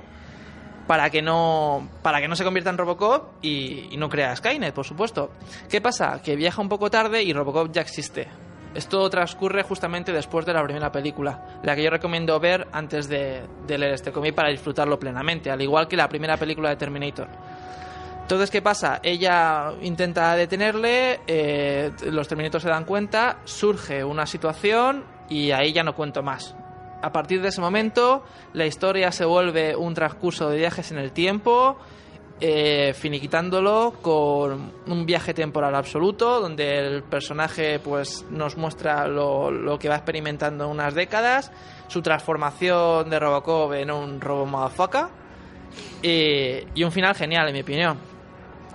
para 0.86 1.08
que 1.08 1.22
no 1.22 1.88
para 2.02 2.20
que 2.20 2.26
no 2.26 2.34
se 2.34 2.42
convierta 2.42 2.70
en 2.70 2.78
Robocop 2.78 3.34
y, 3.42 3.88
y 3.92 3.96
no 3.96 4.08
crea 4.08 4.34
Skynet, 4.34 4.74
por 4.74 4.84
supuesto. 4.84 5.30
¿Qué 5.68 5.80
pasa? 5.80 6.20
Que 6.20 6.34
viaja 6.34 6.60
un 6.60 6.68
poco 6.68 6.90
tarde 6.90 7.22
y 7.22 7.32
Robocop 7.32 7.70
ya 7.70 7.82
existe. 7.82 8.28
Esto 8.74 9.10
transcurre 9.10 9.64
justamente 9.64 10.12
después 10.12 10.46
de 10.46 10.52
la 10.52 10.62
primera 10.62 10.92
película, 10.92 11.60
la 11.64 11.74
que 11.74 11.82
yo 11.82 11.90
recomiendo 11.90 12.38
ver 12.38 12.68
antes 12.72 13.08
de, 13.08 13.42
leer 13.66 13.94
este 13.94 14.12
cómic 14.12 14.34
para 14.34 14.50
disfrutarlo 14.50 14.98
plenamente, 14.98 15.50
al 15.50 15.60
igual 15.60 15.88
que 15.88 15.96
la 15.96 16.08
primera 16.08 16.36
película 16.36 16.70
de 16.70 16.76
Terminator. 16.76 17.28
Entonces, 18.22 18.48
¿qué 18.48 18.62
pasa? 18.62 19.00
Ella 19.02 19.72
intenta 19.82 20.36
detenerle, 20.36 21.20
eh, 21.26 21.90
los 22.06 22.28
Terminators 22.28 22.62
se 22.62 22.70
dan 22.70 22.84
cuenta, 22.84 23.38
surge 23.44 24.04
una 24.04 24.24
situación 24.24 25.04
y 25.28 25.50
ahí 25.50 25.72
ya 25.72 25.82
no 25.82 25.96
cuento 25.96 26.22
más. 26.22 26.54
A 27.02 27.10
partir 27.10 27.42
de 27.42 27.48
ese 27.48 27.60
momento, 27.60 28.22
la 28.52 28.66
historia 28.66 29.10
se 29.10 29.24
vuelve 29.24 29.74
un 29.74 29.94
transcurso 29.94 30.48
de 30.48 30.58
viajes 30.58 30.92
en 30.92 30.98
el 30.98 31.10
tiempo, 31.10 31.76
eh, 32.40 32.94
finiquitándolo 32.94 33.94
con 34.00 34.72
un 34.86 35.06
viaje 35.06 35.34
temporal 35.34 35.74
absoluto, 35.74 36.40
donde 36.40 36.78
el 36.78 37.02
personaje 37.02 37.78
pues 37.80 38.24
nos 38.30 38.56
muestra 38.56 39.06
lo, 39.06 39.50
lo 39.50 39.78
que 39.78 39.88
va 39.88 39.96
experimentando 39.96 40.64
en 40.64 40.70
unas 40.70 40.94
décadas, 40.94 41.52
su 41.88 42.00
transformación 42.02 43.10
de 43.10 43.18
Robocop 43.18 43.72
en 43.74 43.90
un 43.90 44.20
Robo 44.20 44.46
Motherfucker, 44.46 45.06
y, 46.02 46.82
un 46.82 46.92
final 46.92 47.14
genial, 47.14 47.48
en 47.48 47.54
mi 47.54 47.60
opinión. 47.60 47.98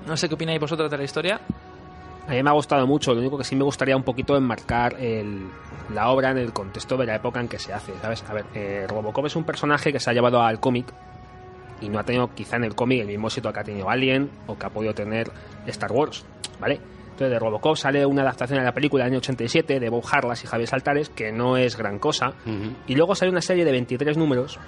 No 0.06 0.16
sé 0.16 0.28
qué 0.30 0.36
opináis 0.36 0.60
vosotros 0.60 0.90
de 0.90 0.98
la 0.98 1.04
historia. 1.04 1.42
A 2.28 2.32
mí 2.32 2.42
me 2.42 2.50
ha 2.50 2.54
gustado 2.54 2.86
mucho, 2.88 3.14
lo 3.14 3.20
único 3.20 3.38
que 3.38 3.44
sí 3.44 3.56
me 3.56 3.64
gustaría 3.64 3.96
un 3.96 4.04
poquito 4.04 4.36
enmarcar 4.36 4.96
el- 5.00 5.48
la 5.94 6.10
obra 6.10 6.32
en 6.32 6.38
el 6.38 6.54
contexto 6.54 6.98
de 6.98 7.06
la 7.06 7.16
época 7.16 7.40
en 7.40 7.48
que 7.48 7.60
se 7.60 7.74
hace, 7.74 7.94
¿sabes? 8.02 8.24
A 8.30 8.34
ver, 8.34 8.46
eh, 8.54 8.86
Robocop 8.88 9.26
es 9.26 9.36
un 9.36 9.44
personaje 9.44 9.92
que 9.92 10.00
se 10.00 10.10
ha 10.10 10.14
llevado 10.14 10.42
al 10.42 10.60
cómic 10.60 10.92
y 11.86 11.90
no 11.90 12.00
ha 12.00 12.04
tenido 12.04 12.34
quizá 12.34 12.56
en 12.56 12.64
el 12.64 12.76
cómic 12.76 13.02
el 13.02 13.08
mismo 13.08 13.28
éxito 13.28 13.54
que 13.54 13.60
ha 13.60 13.64
tenido 13.64 13.90
Alien 13.90 14.30
o 14.48 14.58
que 14.58 14.66
ha 14.66 14.70
podido 14.70 14.94
tener 14.94 15.32
Star 15.68 15.92
Wars, 15.92 16.26
¿vale? 16.60 16.80
Entonces 17.12 17.30
de 17.30 17.40
Robocop 17.40 17.78
sale 17.78 18.06
una 18.06 18.24
adaptación 18.24 18.60
de 18.60 18.66
la 18.66 18.74
película 18.74 19.04
del 19.04 19.14
año 19.14 19.20
87 19.20 19.80
de 19.80 19.90
Bob 19.90 20.04
Harlas 20.12 20.44
y 20.44 20.48
Javier 20.48 20.68
Saltares, 20.68 21.10
que 21.10 21.32
no 21.32 21.58
es 21.58 21.78
gran 21.78 22.00
cosa, 22.00 22.34
y 22.88 22.96
luego 22.96 23.16
sale 23.16 23.32
una 23.32 23.42
serie 23.42 23.64
de 23.64 23.72
23 23.72 24.18
números 24.18 24.60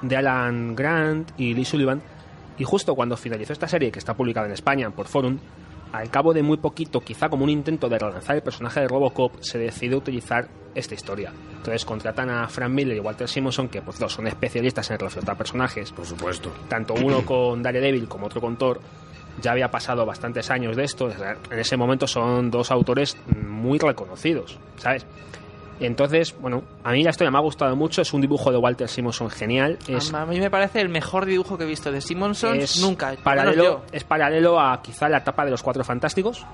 de 0.00 0.16
Alan 0.16 0.74
Grant 0.74 1.30
y 1.38 1.54
Lee 1.54 1.64
Sullivan, 1.64 2.02
y 2.58 2.64
justo 2.64 2.94
cuando 2.94 3.16
finalizó 3.16 3.52
esta 3.52 3.68
serie, 3.68 3.92
que 3.92 4.00
está 4.00 4.14
publicada 4.14 4.46
en 4.46 4.52
España 4.52 4.90
por 4.90 5.06
Forum, 5.06 5.38
al 5.92 6.10
cabo 6.10 6.32
de 6.32 6.42
muy 6.42 6.56
poquito, 6.56 7.00
quizá 7.00 7.28
como 7.28 7.44
un 7.44 7.50
intento 7.50 7.88
de 7.88 7.98
relanzar 7.98 8.36
el 8.36 8.42
personaje 8.42 8.80
de 8.80 8.88
Robocop, 8.88 9.40
se 9.40 9.58
decidió 9.58 9.98
utilizar 9.98 10.48
esta 10.74 10.94
historia. 10.94 11.32
Entonces 11.56 11.84
contratan 11.84 12.30
a 12.30 12.48
Frank 12.48 12.70
Miller 12.70 12.96
y 12.96 13.00
Walter 13.00 13.28
Simonson, 13.28 13.68
que 13.68 13.82
pues 13.82 13.98
dos 13.98 14.12
son 14.12 14.26
especialistas 14.26 14.90
en 14.90 14.98
relacionar 14.98 15.36
personajes. 15.36 15.92
Por 15.92 16.06
supuesto. 16.06 16.50
Tanto 16.68 16.94
uno 16.94 17.22
con 17.26 17.62
Daredevil 17.62 18.08
como 18.08 18.26
otro 18.26 18.40
con 18.40 18.56
Thor. 18.56 18.80
Ya 19.40 19.52
había 19.52 19.70
pasado 19.70 20.04
bastantes 20.04 20.50
años 20.50 20.76
de 20.76 20.84
esto. 20.84 21.10
En 21.50 21.58
ese 21.58 21.76
momento 21.76 22.06
son 22.06 22.50
dos 22.50 22.70
autores 22.70 23.16
muy 23.48 23.78
reconocidos, 23.78 24.58
¿sabes? 24.76 25.06
Entonces, 25.86 26.34
bueno, 26.40 26.62
a 26.84 26.92
mí 26.92 27.02
la 27.02 27.10
historia 27.10 27.30
me 27.30 27.38
ha 27.38 27.40
gustado 27.40 27.74
mucho. 27.76 28.02
Es 28.02 28.12
un 28.12 28.20
dibujo 28.20 28.50
de 28.52 28.58
Walter 28.58 28.88
Simonson 28.88 29.30
genial. 29.30 29.78
Es, 29.88 30.12
A 30.14 30.24
mí 30.26 30.38
me 30.40 30.50
parece 30.50 30.80
el 30.80 30.88
mejor 30.88 31.26
dibujo 31.26 31.56
que 31.58 31.64
he 31.64 31.66
visto 31.66 31.90
de 31.92 32.00
Simonson 32.00 32.56
es 32.60 32.80
nunca. 32.80 33.14
Paralelo, 33.22 33.82
es 33.92 34.04
paralelo 34.04 34.60
a 34.60 34.80
quizá 34.82 35.08
la 35.08 35.18
etapa 35.18 35.44
de 35.44 35.50
los 35.50 35.62
Cuatro 35.62 35.84
Fantásticos. 35.84 36.44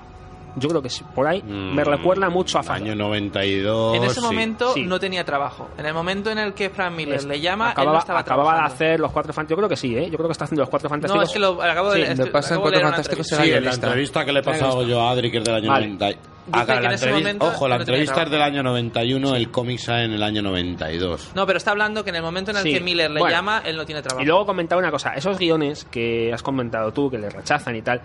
Yo 0.55 0.67
creo 0.67 0.81
que 0.81 0.89
sí, 0.89 1.05
por 1.13 1.27
ahí 1.27 1.43
me 1.43 1.83
recuerda 1.83 2.27
mucho 2.29 2.57
a 2.57 2.63
Mm, 2.63 2.71
Año 2.71 2.95
92. 2.95 3.95
En 3.97 4.03
ese 4.03 4.15
sí. 4.15 4.21
momento 4.21 4.73
Sí. 4.73 4.83
no 4.83 4.99
tenía 4.99 5.23
trabajo. 5.23 5.69
En 5.77 5.85
el 5.85 5.93
momento 5.93 6.31
en 6.31 6.39
el 6.39 6.53
que 6.55 6.71
Frank 6.71 6.91
Miller 6.95 7.15
Es- 7.17 7.25
le 7.25 7.39
llama, 7.39 7.65
él 7.69 7.75
no 7.75 7.81
acababa, 7.81 7.99
estaba 7.99 8.19
acababa 8.21 8.43
de 8.43 8.55
trabajando. 8.57 8.75
hacer 8.75 8.99
los 8.99 9.11
Cuatro 9.11 9.31
Fantásticos. 9.31 9.51
Yo 9.51 9.57
creo 9.57 9.69
que 9.69 9.75
sí, 9.77 9.95
¿eh? 9.95 10.09
Yo 10.09 10.17
creo 10.17 10.27
que 10.27 10.31
está 10.31 10.45
haciendo 10.45 10.63
los 10.63 10.69
Cuatro 10.69 10.89
Fantásticos. 10.89 11.17
No, 11.17 11.23
es 11.23 11.31
que 11.31 11.39
lo 11.39 11.61
acabo 11.61 11.91
de 11.91 12.15
Sí, 12.15 12.23
pasan 12.31 12.53
acabo 12.57 12.71
de 12.71 12.71
Cuatro 12.81 12.81
Fantásticos. 12.89 13.27
Sí, 13.27 13.51
en 13.51 13.63
la 13.63 13.73
entrevista 13.73 14.25
que 14.25 14.33
le 14.33 14.39
he 14.39 14.43
pasado 14.43 14.83
yo 14.83 14.99
a 15.01 15.11
Adri, 15.11 15.29
que 15.31 15.37
es 15.37 15.43
del 15.43 15.55
año 15.55 15.69
Vale. 15.69 15.85
90. 15.87 16.19
Dice 16.51 16.63
Acá, 16.63 16.75
que 16.75 16.81
la 16.81 16.87
en 16.89 16.95
ese 16.95 17.05
entrevista- 17.05 17.29
momento 17.39 17.45
ojo, 17.57 17.67
la 17.67 17.75
entrevista 17.77 18.23
es 18.23 18.29
del 18.31 18.41
año 18.41 18.63
91, 18.63 19.35
el 19.35 19.51
cómic 19.51 19.79
sale 19.79 20.05
en 20.05 20.11
el 20.13 20.23
año 20.23 20.41
92. 20.41 21.31
No, 21.35 21.45
pero 21.45 21.57
está 21.57 21.71
hablando 21.71 22.03
que 22.03 22.09
en 22.09 22.15
el 22.17 22.21
momento 22.23 22.51
en 22.51 22.57
el 22.57 22.63
Sí. 22.63 22.73
que 22.73 22.79
Miller 22.81 23.11
le 23.11 23.19
Bueno. 23.19 23.35
llama, 23.35 23.61
él 23.65 23.75
no 23.77 23.85
tiene 23.85 24.01
trabajo. 24.01 24.21
Y 24.23 24.25
luego 24.25 24.45
comentaba 24.45 24.79
una 24.79 24.91
cosa, 24.91 25.13
esos 25.13 25.37
guiones 25.37 25.85
que 25.85 26.31
has 26.33 26.41
comentado 26.43 26.91
tú, 26.91 27.09
que 27.09 27.17
le 27.17 27.29
rechazan 27.29 27.75
y 27.75 27.81
tal, 27.81 28.01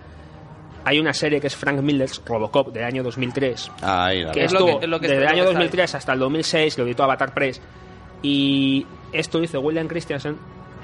hay 0.84 0.98
una 0.98 1.14
serie 1.14 1.40
que 1.40 1.46
es 1.46 1.56
Frank 1.56 1.80
Miller's 1.80 2.20
Robocop 2.26 2.68
del 2.72 2.84
año 2.84 3.02
2003, 3.02 3.70
Ahí, 3.80 4.22
la 4.22 4.32
que. 4.32 4.44
Es 4.44 4.52
lo 4.52 4.58
que- 4.66 4.72
es 4.72 4.80
desde 5.00 5.06
es 5.16 5.20
el 5.22 5.26
año 5.26 5.34
que 5.34 5.40
está 5.40 5.44
2003 5.52 5.94
hasta 5.94 6.12
el 6.12 6.18
2006, 6.18 6.76
lo 6.78 6.84
editó 6.84 7.04
Avatar 7.04 7.32
Press, 7.32 7.62
y 8.22 8.86
esto 9.12 9.42
hizo 9.42 9.60
William 9.60 9.88
Christensen, 9.88 10.36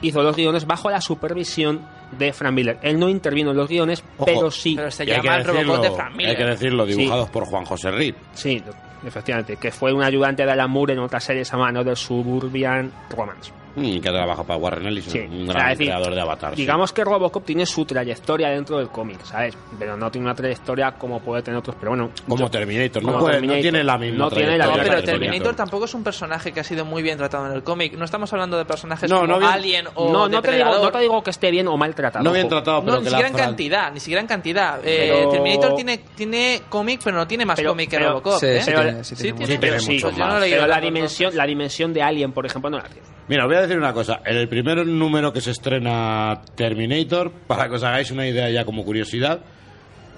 hizo 0.02 0.22
los 0.22 0.34
guiones 0.36 0.66
bajo 0.66 0.90
la 0.90 1.00
supervisión 1.00 1.80
de 2.18 2.32
Frank 2.32 2.52
Miller. 2.54 2.78
Él 2.82 2.98
no 2.98 3.08
intervino 3.08 3.50
en 3.52 3.56
los 3.56 3.68
guiones, 3.68 4.02
Ojo, 4.16 4.24
pero 4.26 4.50
sí. 4.50 4.74
Pero 4.76 4.90
se 4.90 5.04
Y 5.04 5.10
hay 5.10 5.20
que 5.20 5.26
llama 5.26 5.38
el 5.38 5.44
Robocop 5.44 5.66
de 5.66 5.72
decirlo, 5.76 5.96
Frank 5.96 6.10
hay 6.10 6.16
Miller. 6.16 6.36
que 6.36 6.44
decirlo, 6.44 6.86
Sí. 6.86 6.92
dibujados 6.96 7.30
por 7.30 7.44
Juan 7.46 7.64
José 7.64 7.90
Reed. 7.90 8.14
Sí, 8.32 8.62
efectivamente, 9.04 9.56
que 9.56 9.70
fue 9.70 9.92
un 9.92 10.02
ayudante 10.02 10.44
de 10.44 10.50
Alan 10.52 10.70
Moore 10.70 10.92
en 10.94 10.98
otras 11.00 11.24
series 11.24 11.52
a 11.52 11.56
mano 11.56 11.82
del 11.84 11.96
Suburban 11.96 12.92
Romance. 13.10 13.52
Mm, 13.76 14.00
que 14.00 14.10
trabaja 14.10 14.42
para 14.42 14.58
Warren 14.58 14.84
Ellis, 14.88 15.04
Sí. 15.04 15.20
un 15.20 15.42
O 15.48 15.52
gran 15.52 15.62
sea, 15.62 15.72
es 15.72 15.78
decir, 15.78 15.92
creador 15.92 16.12
de 16.12 16.20
Avatar. 16.20 16.50
sí. 16.56 16.62
Digamos 16.62 16.92
que 16.92 17.04
Robocop 17.04 17.44
tiene 17.44 17.64
su 17.66 17.84
trayectoria 17.84 18.48
dentro 18.48 18.78
del 18.78 18.88
cómic, 18.88 19.22
¿sabes? 19.22 19.56
Pero 19.78 19.96
no 19.96 20.10
tiene 20.10 20.26
una 20.26 20.34
trayectoria 20.34 20.90
como 20.98 21.20
puede 21.20 21.42
tener 21.42 21.58
otros. 21.58 21.76
Pero 21.78 21.92
bueno, 21.92 22.10
Como 22.26 22.36
yo- 22.46 22.50
Terminator, 22.50 23.00
no 23.04 23.20
tiene 23.60 23.84
la 23.84 23.96
misma 23.96 24.18
No 24.24 24.30
tiene 24.30 24.58
la 24.58 24.66
No, 24.66 24.72
pero. 24.74 25.02
Terminator 25.04 25.54
tampoco 25.54 25.84
es 25.84 25.94
un 25.94 26.02
personaje 26.02 26.50
que 26.50 26.58
ha 26.58 26.64
sido 26.64 26.84
muy 26.84 27.00
bien 27.00 27.16
tratado 27.16 27.46
en 27.46 27.52
el 27.52 27.62
cómic. 27.62 27.94
No 27.96 28.04
estamos 28.04 28.32
hablando 28.32 28.58
de 28.58 28.64
personajes 28.64 29.08
No, 29.08 29.20
como 29.20 29.28
no 29.34 29.38
bien- 29.38 29.52
Alien 29.52 29.86
o 29.94 30.12
No, 30.12 30.28
no 30.28 30.42
te, 30.42 30.50
digo, 30.50 30.64
no 30.82 30.90
te 30.90 30.98
digo 30.98 31.22
que 31.22 31.30
esté 31.30 31.52
bien 31.52 31.68
o 31.68 31.76
mal 31.76 31.94
tratado. 31.94 32.24
No 32.24 32.32
bien 32.32 32.48
tratado, 32.48 32.80
pero 32.80 32.94
No, 32.94 32.98
ni 32.98 33.04
que 33.04 33.10
la 33.12 33.18
siquiera 33.18 33.38
en 33.38 33.46
cantidad, 33.46 33.92
ni 33.92 34.00
siquiera 34.00 34.20
en 34.20 34.26
cantidad. 34.26 34.80
Eh, 34.82 35.28
Terminator 35.30 35.76
tiene, 35.76 35.98
tiene 36.16 36.62
cómic, 36.68 37.00
pero 37.04 37.16
no 37.18 37.26
tiene 37.28 37.46
más 37.46 37.54
Pero- 37.54 37.70
cómic 37.70 37.88
que 37.88 38.00
Robocop. 38.00 38.40
Sí, 38.40 38.46
¿eh? 38.46 38.62
sí 38.62 38.72
Pero- 38.74 38.89
tiene, 38.90 39.04
sí 39.04 39.16
sí 39.16 39.22
tiene 39.22 39.46
tiene 39.46 39.58
pero 39.60 39.80
sí, 39.80 39.94
mucho 39.94 40.10
yo 40.10 40.26
no 40.26 40.40
Pero 40.40 40.66
la 40.66 40.80
dimensión, 40.80 41.36
la 41.36 41.46
dimensión 41.46 41.92
de 41.92 42.02
Alien, 42.02 42.32
por 42.32 42.46
ejemplo, 42.46 42.70
no 42.70 42.78
la 42.78 42.84
tiene. 42.84 43.06
Mira, 43.28 43.46
voy 43.46 43.56
a 43.56 43.62
decir 43.62 43.78
una 43.78 43.92
cosa. 43.92 44.20
En 44.24 44.36
el 44.36 44.48
primer 44.48 44.84
número 44.86 45.32
que 45.32 45.40
se 45.40 45.52
estrena 45.52 46.42
Terminator, 46.56 47.30
para 47.46 47.68
que 47.68 47.76
os 47.76 47.82
hagáis 47.84 48.10
una 48.10 48.26
idea 48.26 48.50
ya 48.50 48.64
como 48.64 48.84
curiosidad, 48.84 49.40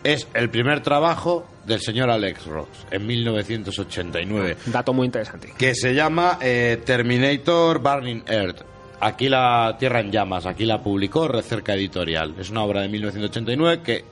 es 0.05 0.27
el 0.35 0.51
primer 0.51 0.81
trabajo 0.81 1.47
del 1.67 1.81
señor 1.81 2.11
Alex 2.11 2.47
Ross 2.47 2.69
en 2.91 3.07
1989, 3.07 4.57
Dato 4.67 4.93
muy 4.93 5.07
interesante. 5.07 5.53
que 5.57 5.75
se 5.75 5.95
llama 5.95 6.39
eh, 6.41 6.81
Terminator 6.85 7.79
Burning 7.79 8.23
Earth. 8.27 8.63
Aquí 9.01 9.29
la 9.29 9.77
Tierra 9.79 10.01
en 10.01 10.11
Llamas, 10.13 10.47
aquí 10.47 10.65
la 10.65 10.81
publicó 10.83 11.29
Recerca 11.29 11.75
Editorial. 11.75 12.35
Es 12.39 12.51
una 12.51 12.63
obra 12.63 12.83
de 12.83 12.89
1989 12.89 13.83
que 13.85 14.05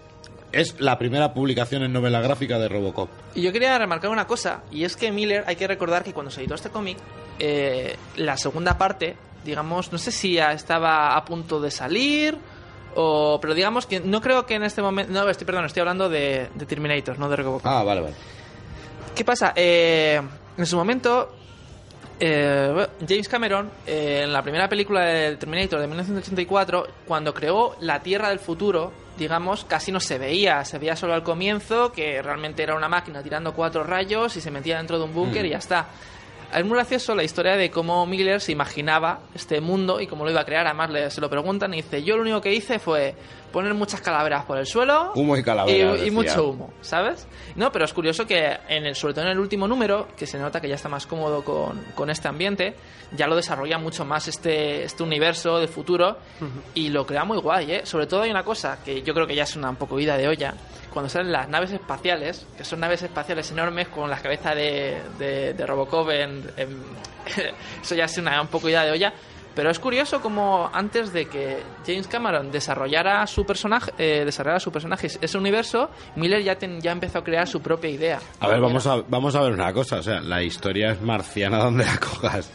es 0.53 0.81
la 0.81 0.99
primera 0.99 1.33
publicación 1.33 1.83
en 1.83 1.93
novela 1.93 2.21
gráfica 2.21 2.59
de 2.59 2.69
Robocop. 2.69 3.09
Y 3.35 3.43
yo 3.43 3.53
quería 3.53 3.77
remarcar 3.79 4.11
una 4.11 4.27
cosa, 4.27 4.63
y 4.71 4.85
es 4.85 4.97
que 4.97 5.13
Miller, 5.13 5.45
hay 5.47 5.57
que 5.57 5.67
recordar 5.67 6.05
que 6.05 6.13
cuando 6.13 6.31
se 6.31 6.41
editó 6.41 6.55
este 6.55 6.71
cómic, 6.71 6.99
eh, 7.39 7.97
la 8.17 8.37
segunda 8.37 8.77
parte, 8.77 9.17
digamos, 9.45 9.93
no 9.93 9.99
sé 9.99 10.13
si 10.13 10.35
ya 10.35 10.53
estaba 10.53 11.17
a 11.17 11.25
punto 11.25 11.61
de 11.61 11.71
salir, 11.71 12.37
o, 12.95 13.39
pero 13.41 13.55
digamos 13.55 13.87
que 13.87 14.01
no 14.01 14.21
creo 14.21 14.47
que 14.47 14.55
en 14.55 14.65
este 14.65 14.83
momento, 14.83 15.13
no, 15.13 15.29
estoy, 15.29 15.47
perdón, 15.47 15.65
estoy 15.65 15.81
hablando 15.81 16.09
de, 16.09 16.49
de 16.55 16.67
Terminator, 16.67 17.19
no 17.19 17.29
de 17.29 17.37
Robocop. 17.37 17.67
Ah, 17.67 17.83
vale, 17.85 18.01
vale. 18.01 18.15
¿Qué 19.15 19.25
pasa? 19.25 19.53
Eh, 19.55 20.21
en 20.57 20.67
su 20.67 20.77
momento, 20.77 21.35
eh, 22.19 22.87
James 23.09 23.29
Cameron, 23.29 23.71
eh, 23.87 24.23
en 24.25 24.33
la 24.33 24.43
primera 24.43 24.69
película 24.69 25.05
de 25.05 25.37
Terminator 25.37 25.81
de 25.81 25.87
1984, 25.87 26.87
cuando 27.07 27.33
creó 27.33 27.77
la 27.81 28.01
Tierra 28.01 28.29
del 28.29 28.39
futuro, 28.39 28.93
digamos, 29.21 29.65
casi 29.65 29.93
no 29.93 30.01
se 30.01 30.19
veía. 30.19 30.65
Se 30.65 30.79
veía 30.79 30.97
solo 30.97 31.15
al 31.15 31.23
comienzo, 31.23 31.93
que 31.93 32.21
realmente 32.23 32.63
era 32.63 32.75
una 32.75 32.89
máquina 32.89 33.23
tirando 33.23 33.53
cuatro 33.55 33.85
rayos 33.85 34.37
y 34.37 34.41
se 34.41 34.51
metía 34.51 34.79
dentro 34.79 34.99
de 34.99 35.05
un 35.05 35.15
búnker 35.15 35.43
Mm. 35.45 35.47
y 35.47 35.51
ya 35.51 35.59
está. 35.59 35.87
Es 36.53 36.65
muy 36.65 36.75
gracioso 36.75 37.15
la 37.15 37.23
historia 37.23 37.55
de 37.57 37.71
cómo 37.71 38.05
Miller 38.07 38.41
se 38.41 38.51
imaginaba 38.51 39.21
este 39.37 39.61
mundo 39.61 40.01
y 40.01 40.09
cómo 40.09 40.25
lo 40.25 40.33
iba 40.33 40.41
a 40.41 40.45
crear. 40.45 40.67
Además, 40.67 40.91
le, 40.91 41.09
se 41.11 41.21
lo 41.21 41.31
preguntan 41.31 41.73
y 41.75 41.77
dice: 41.77 42.03
Yo 42.03 42.17
lo 42.17 42.23
único 42.23 42.41
que 42.41 42.53
hice 42.53 42.81
fue 42.81 43.15
poner 43.53 43.75
muchas 43.75 44.01
calaveras 44.01 44.45
por 44.45 44.59
el 44.59 44.67
suelo 44.67 45.13
Humo 45.15 45.37
y 45.37 45.43
calaveras, 45.43 46.01
y, 46.07 46.11
mucho 46.11 46.49
humo, 46.51 46.73
¿sabes? 46.81 47.27
No, 47.57 47.71
pero 47.73 47.85
es 47.85 47.93
curioso 47.93 48.27
que, 48.27 48.59
en 48.69 48.87
el, 48.87 48.95
sobre 48.95 49.15
todo 49.15 49.25
en 49.25 49.31
el 49.33 49.39
último 49.39 49.67
número, 49.69 50.09
que 50.17 50.27
se 50.27 50.39
nota 50.39 50.61
que 50.61 50.69
ya 50.69 50.75
está 50.77 50.89
más 50.89 51.07
cómodo 51.07 51.43
con, 51.45 51.81
con 51.95 52.11
este 52.11 52.29
ambiente, 52.29 52.75
ya 53.13 53.27
lo 53.27 53.35
desarrolla 53.37 53.79
mucho 53.79 54.05
más 54.05 54.29
este, 54.29 54.85
este 54.85 55.03
universo 55.03 55.59
del 55.59 55.69
futuro 55.69 56.17
y 56.75 56.89
lo 56.91 57.05
crea 57.07 57.25
muy 57.25 57.39
guay, 57.39 57.73
¿eh? 57.73 57.81
Sobre 57.87 58.07
todo 58.07 58.23
hay 58.23 58.31
una 58.31 58.45
cosa 58.45 58.79
que 58.85 59.03
yo 59.03 59.13
creo 59.15 59.27
que 59.27 59.35
ya 59.35 59.43
es 59.43 59.57
una 59.57 59.71
un 59.71 59.77
poco 59.77 59.99
ida 59.99 60.17
de 60.17 60.29
olla. 60.29 60.55
Cuando 60.93 61.09
salen 61.09 61.31
las 61.31 61.49
naves 61.49 61.71
espaciales, 61.73 62.47
que 62.57 62.65
son 62.65 62.81
naves 62.81 63.03
espaciales 63.03 63.51
enormes 63.53 63.89
con 63.89 64.11
la 64.11 64.19
cabeza 64.19 64.55
de, 64.57 65.01
de, 65.19 65.55
de 65.55 65.67
Robocop 65.67 66.11
en, 66.11 66.43
en- 66.57 66.83
eso 67.83 67.95
ya 67.95 68.05
es 68.05 68.19
una 68.19 68.41
un 68.41 68.49
poco 68.49 68.69
ida 68.69 68.85
de 68.85 68.91
olla. 68.93 69.13
Pero 69.55 69.71
es 69.71 69.79
curioso 69.79 70.21
como 70.21 70.71
antes 70.73 71.13
de 71.13 71.27
que 71.27 71.63
James 71.87 72.07
Cameron 72.07 72.51
desarrollara 72.51 73.27
su 73.27 73.45
personaje, 73.45 73.93
eh, 73.99 74.25
desarrollara 74.25 74.61
su 74.61 74.71
personaje, 74.71 75.09
ese 75.21 75.39
universo, 75.39 75.91
Miller 76.17 76.43
ya, 76.43 76.59
ya 76.59 76.93
empezó 76.93 77.19
a 77.19 77.25
crear 77.25 77.49
su 77.49 77.61
propia 77.61 77.91
idea. 77.91 78.21
A 78.39 78.49
ver, 78.49 78.61
vamos 78.61 78.87
a, 78.87 79.03
vamos 79.09 79.35
a 79.35 79.43
ver 79.43 79.53
una 79.53 79.73
cosa. 79.73 79.99
O 79.99 80.03
sea, 80.03 80.21
la 80.21 80.43
historia 80.43 80.93
es 80.93 81.03
marciana 81.03 81.59
donde 81.65 81.85
la 81.85 81.99
cojas. 81.99 82.51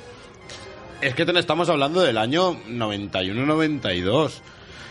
Es 1.02 1.14
que 1.14 1.26
te 1.26 1.38
estamos 1.38 1.70
hablando 1.70 2.02
del 2.02 2.18
año 2.18 2.54
91-92. 2.54 4.42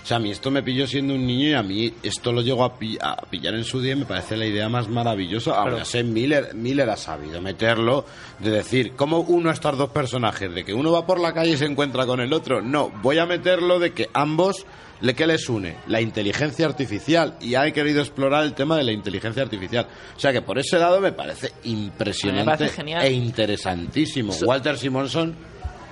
O 0.04 0.06
sea, 0.06 0.18
a 0.18 0.20
mí 0.20 0.30
esto 0.30 0.50
me 0.50 0.62
pilló 0.62 0.86
siendo 0.86 1.14
un 1.14 1.26
niño 1.26 1.48
y 1.48 1.52
a 1.54 1.62
mí 1.62 1.90
esto 2.02 2.30
lo 2.30 2.42
llego 2.42 2.62
a, 2.62 2.78
pi- 2.78 2.98
a 3.00 3.16
pillar 3.16 3.54
en 3.54 3.64
su 3.64 3.80
día 3.80 3.94
y 3.94 3.96
me 3.96 4.04
parece 4.04 4.36
la 4.36 4.44
idea 4.44 4.68
más 4.68 4.86
maravillosa. 4.86 5.56
Ahora 5.56 5.82
sé, 5.86 6.04
Miller, 6.04 6.54
Miller 6.54 6.90
ha 6.90 6.96
sabido 6.98 7.40
meterlo 7.40 8.04
de 8.38 8.50
decir, 8.50 8.92
¿cómo 8.96 9.20
uno 9.20 9.48
a 9.48 9.54
estos 9.54 9.78
dos 9.78 9.88
personajes? 9.88 10.54
¿De 10.54 10.62
que 10.62 10.74
uno 10.74 10.92
va 10.92 11.06
por 11.06 11.18
la 11.18 11.32
calle 11.32 11.52
y 11.52 11.56
se 11.56 11.64
encuentra 11.64 12.04
con 12.04 12.20
el 12.20 12.34
otro? 12.34 12.60
No, 12.60 12.90
voy 13.02 13.16
a 13.16 13.24
meterlo 13.24 13.78
de 13.78 13.94
que 13.94 14.10
ambos, 14.12 14.66
¿le 15.00 15.14
qué 15.14 15.26
les 15.26 15.48
une? 15.48 15.76
La 15.86 16.02
inteligencia 16.02 16.66
artificial. 16.66 17.38
Y 17.40 17.54
ha 17.54 17.70
querido 17.72 18.02
explorar 18.02 18.44
el 18.44 18.52
tema 18.52 18.76
de 18.76 18.84
la 18.84 18.92
inteligencia 18.92 19.42
artificial. 19.42 19.86
O 20.14 20.20
sea 20.20 20.34
que 20.34 20.42
por 20.42 20.58
ese 20.58 20.78
lado 20.78 21.00
me 21.00 21.12
parece 21.12 21.50
impresionante 21.64 22.44
Me 22.50 22.56
parece 22.58 22.76
genial. 22.76 23.06
e 23.06 23.10
interesantísimo. 23.10 24.34
Walter 24.44 24.76
Simonson 24.76 25.34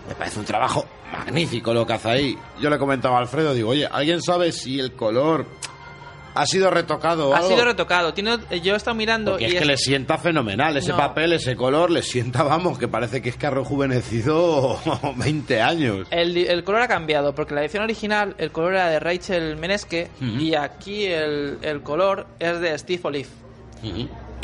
me 0.09 0.15
parece 0.15 0.39
un 0.39 0.45
trabajo 0.45 0.85
magnífico 1.13 1.73
lo 1.75 1.87
que 1.87 1.93
hace 1.95 2.09
ahí. 2.11 2.39
Yo 2.61 2.71
le 2.71 2.79
comentaba 2.79 3.17
a 3.19 3.21
Alfredo, 3.21 3.55
digo, 3.55 3.71
oye, 3.71 3.87
¿alguien 3.87 4.23
sabe 4.23 4.53
si 4.53 4.79
el 4.81 4.93
color 4.93 5.47
ha 6.35 6.47
sido 6.47 6.71
retocado 6.71 7.29
o 7.29 7.35
Ha 7.35 7.39
algo? 7.39 7.51
sido 7.51 7.65
retocado. 7.67 8.15
Tiene, 8.15 8.39
yo 8.63 8.73
he 8.73 8.77
estado 8.77 8.95
mirando 8.97 9.33
Porque 9.33 9.45
y 9.49 9.53
es 9.53 9.59
que 9.61 9.67
le 9.67 9.77
sienta 9.77 10.17
fenomenal. 10.17 10.75
Ese 10.79 10.93
No. 10.93 10.97
papel, 10.97 11.35
ese 11.35 11.55
color, 11.57 11.91
le 11.91 12.03
sienta, 12.03 12.43
vamos, 12.43 12.79
que 12.79 12.89
parece 12.89 13.21
que 13.21 13.29
es 13.29 13.37
que 13.37 13.47
ha 13.47 13.51
rejuvenecido 13.51 14.79
20 15.17 15.61
años. 15.61 16.09
El, 16.11 16.33
di- 16.33 16.47
el 16.47 16.65
color 16.65 16.81
ha 16.83 16.89
cambiado, 16.89 17.35
porque 17.35 17.55
la 17.55 17.61
edición 17.61 17.83
original 17.85 18.35
el 18.39 18.51
color 18.51 18.73
era 18.75 18.89
de 18.89 18.99
Rachel 18.99 19.57
Meneske 19.59 20.09
Ujú. 20.17 20.41
y 20.41 20.55
aquí 20.55 21.05
el, 21.05 21.59
el 21.61 21.83
color 21.83 22.27
es 22.39 22.59
de 22.61 22.79
Steve 22.79 23.01
Olive. 23.05 23.29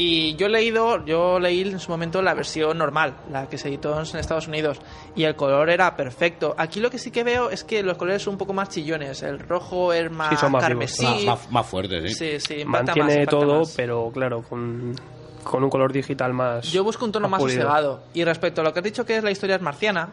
Y 0.01 0.37
yo 0.37 0.47
he 0.47 0.49
leído, 0.49 1.05
yo 1.05 1.41
leí 1.41 1.63
en 1.63 1.81
su 1.81 1.91
momento 1.91 2.23
la 2.23 2.33
versión 2.33 2.79
normal, 2.79 3.17
la 3.33 3.49
que 3.49 3.59
se 3.59 3.67
editó 3.69 3.99
en 4.01 4.17
Estados 4.17 4.47
Unidos, 4.47 4.81
y 5.17 5.25
el 5.25 5.35
color 5.35 5.71
era 5.71 5.97
perfecto. 5.97 6.55
Aquí 6.57 6.79
lo 6.79 6.89
que 6.89 6.99
sí 6.99 7.11
que 7.11 7.25
veo 7.25 7.51
es 7.51 7.65
que 7.65 7.83
los 7.83 7.99
colores 7.99 8.23
son 8.23 8.35
un 8.35 8.39
poco 8.39 8.53
más 8.53 8.69
chillones. 8.69 9.25
El 9.25 9.41
rojo 9.41 9.93
es 9.93 10.09
más 10.11 10.31
Sí, 10.31 10.37
son 10.37 10.53
más 10.53 10.63
carmesí. 10.63 11.27
Más, 11.27 11.51
más 11.51 11.67
fuertes, 11.67 12.17
¿sí? 12.17 12.39
Sí, 12.39 12.55
sí, 12.59 12.65
Mantiene 12.65 13.19
más, 13.19 13.27
todo, 13.29 13.59
más. 13.59 13.75
pero 13.77 14.09
claro, 14.15 14.43
con, 14.43 14.95
con 15.43 15.65
un 15.65 15.71
color 15.71 15.93
digital 15.93 16.33
más. 16.33 16.71
Yo 16.71 16.85
busco 16.85 17.05
un 17.05 17.11
tono 17.11 17.29
más 17.29 17.43
sosegado. 17.43 18.05
Y 18.15 18.23
respecto 18.23 18.61
a 18.61 18.65
lo 18.65 18.73
que 18.73 18.79
has 18.79 18.85
dicho 18.85 19.05
que 19.05 19.17
es 19.17 19.25
la 19.25 19.33
historia 19.33 19.57
es 19.57 19.63
marciana, 19.63 20.11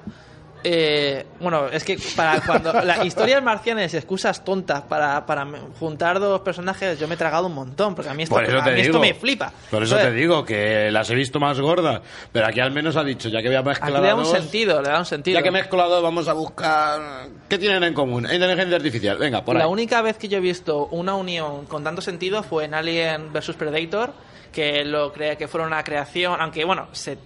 Eh, 0.67 1.23
bueno, 1.39 1.67
es 1.67 1.83
que 1.83 1.95
para 2.15 2.41
cuando 2.41 2.73
las 2.73 3.05
historias 3.05 3.43
marcianas 3.43 3.93
excusas 3.93 4.43
tontas 4.43 4.81
para, 4.81 5.23
para 5.23 5.45
juntar 5.79 6.19
dos 6.19 6.41
personajes, 6.41 6.97
yo 6.97 7.07
me 7.07 7.13
he 7.13 7.17
tragado 7.17 7.45
un 7.45 7.53
montón, 7.53 7.93
porque 7.93 8.09
a 8.09 8.15
mí 8.15 8.23
esto, 8.23 8.33
Por 8.33 8.45
eso 8.45 8.57
a 8.57 8.63
te 8.63 8.71
mí 8.71 8.81
esto 8.81 8.99
me 8.99 9.13
flipa. 9.13 9.53
Por 9.69 9.83
eso 9.83 9.95
te 9.95 10.11
digo 10.11 10.43
que 10.43 10.89
las 10.89 11.07
he 11.11 11.13
visto 11.13 11.39
más 11.39 11.59
gordas. 11.59 12.01
Pero 12.31 12.47
aquí 12.47 12.61
al 12.61 12.71
menos 12.71 12.95
ha 12.95 13.03
dicho, 13.03 13.29
ya 13.29 13.43
que 13.43 13.47
voy 13.49 13.57
a 13.57 13.61
mezclar 13.61 13.91
le 13.91 14.07
da 14.07 14.15
un 14.15 14.25
sentido, 14.25 14.81
le 14.81 14.89
da 14.89 14.97
un 14.97 15.05
sentido. 15.05 15.39
Ya 15.39 15.43
que 15.43 15.67
dos, 15.69 16.01
vamos 16.01 16.27
a 16.27 16.33
buscar. 16.33 17.27
¿Qué 17.47 17.59
tienen 17.59 17.83
en 17.83 17.93
común? 17.93 18.23
Inteligencia 18.23 18.75
artificial. 18.75 19.19
Venga, 19.19 19.45
por 19.45 19.55
la 19.55 19.65
ahí. 19.65 19.69
única 19.69 20.01
vez 20.01 20.17
que 20.17 20.27
yo 20.27 20.39
he 20.39 20.41
visto 20.41 20.87
una 20.87 21.13
unión 21.13 21.67
con 21.67 21.83
tanto 21.83 22.01
sentido 22.01 22.41
fue 22.41 22.65
en 22.65 22.73
Alien 22.73 23.31
vs 23.31 23.55
Predator, 23.55 24.13
que 24.51 24.83
lo 24.83 25.13
cree 25.13 25.37
que 25.37 25.47
fuera 25.47 25.67
una 25.67 25.83
creación, 25.83 26.41
aunque 26.41 26.65
bueno, 26.65 26.87
se, 26.91 27.19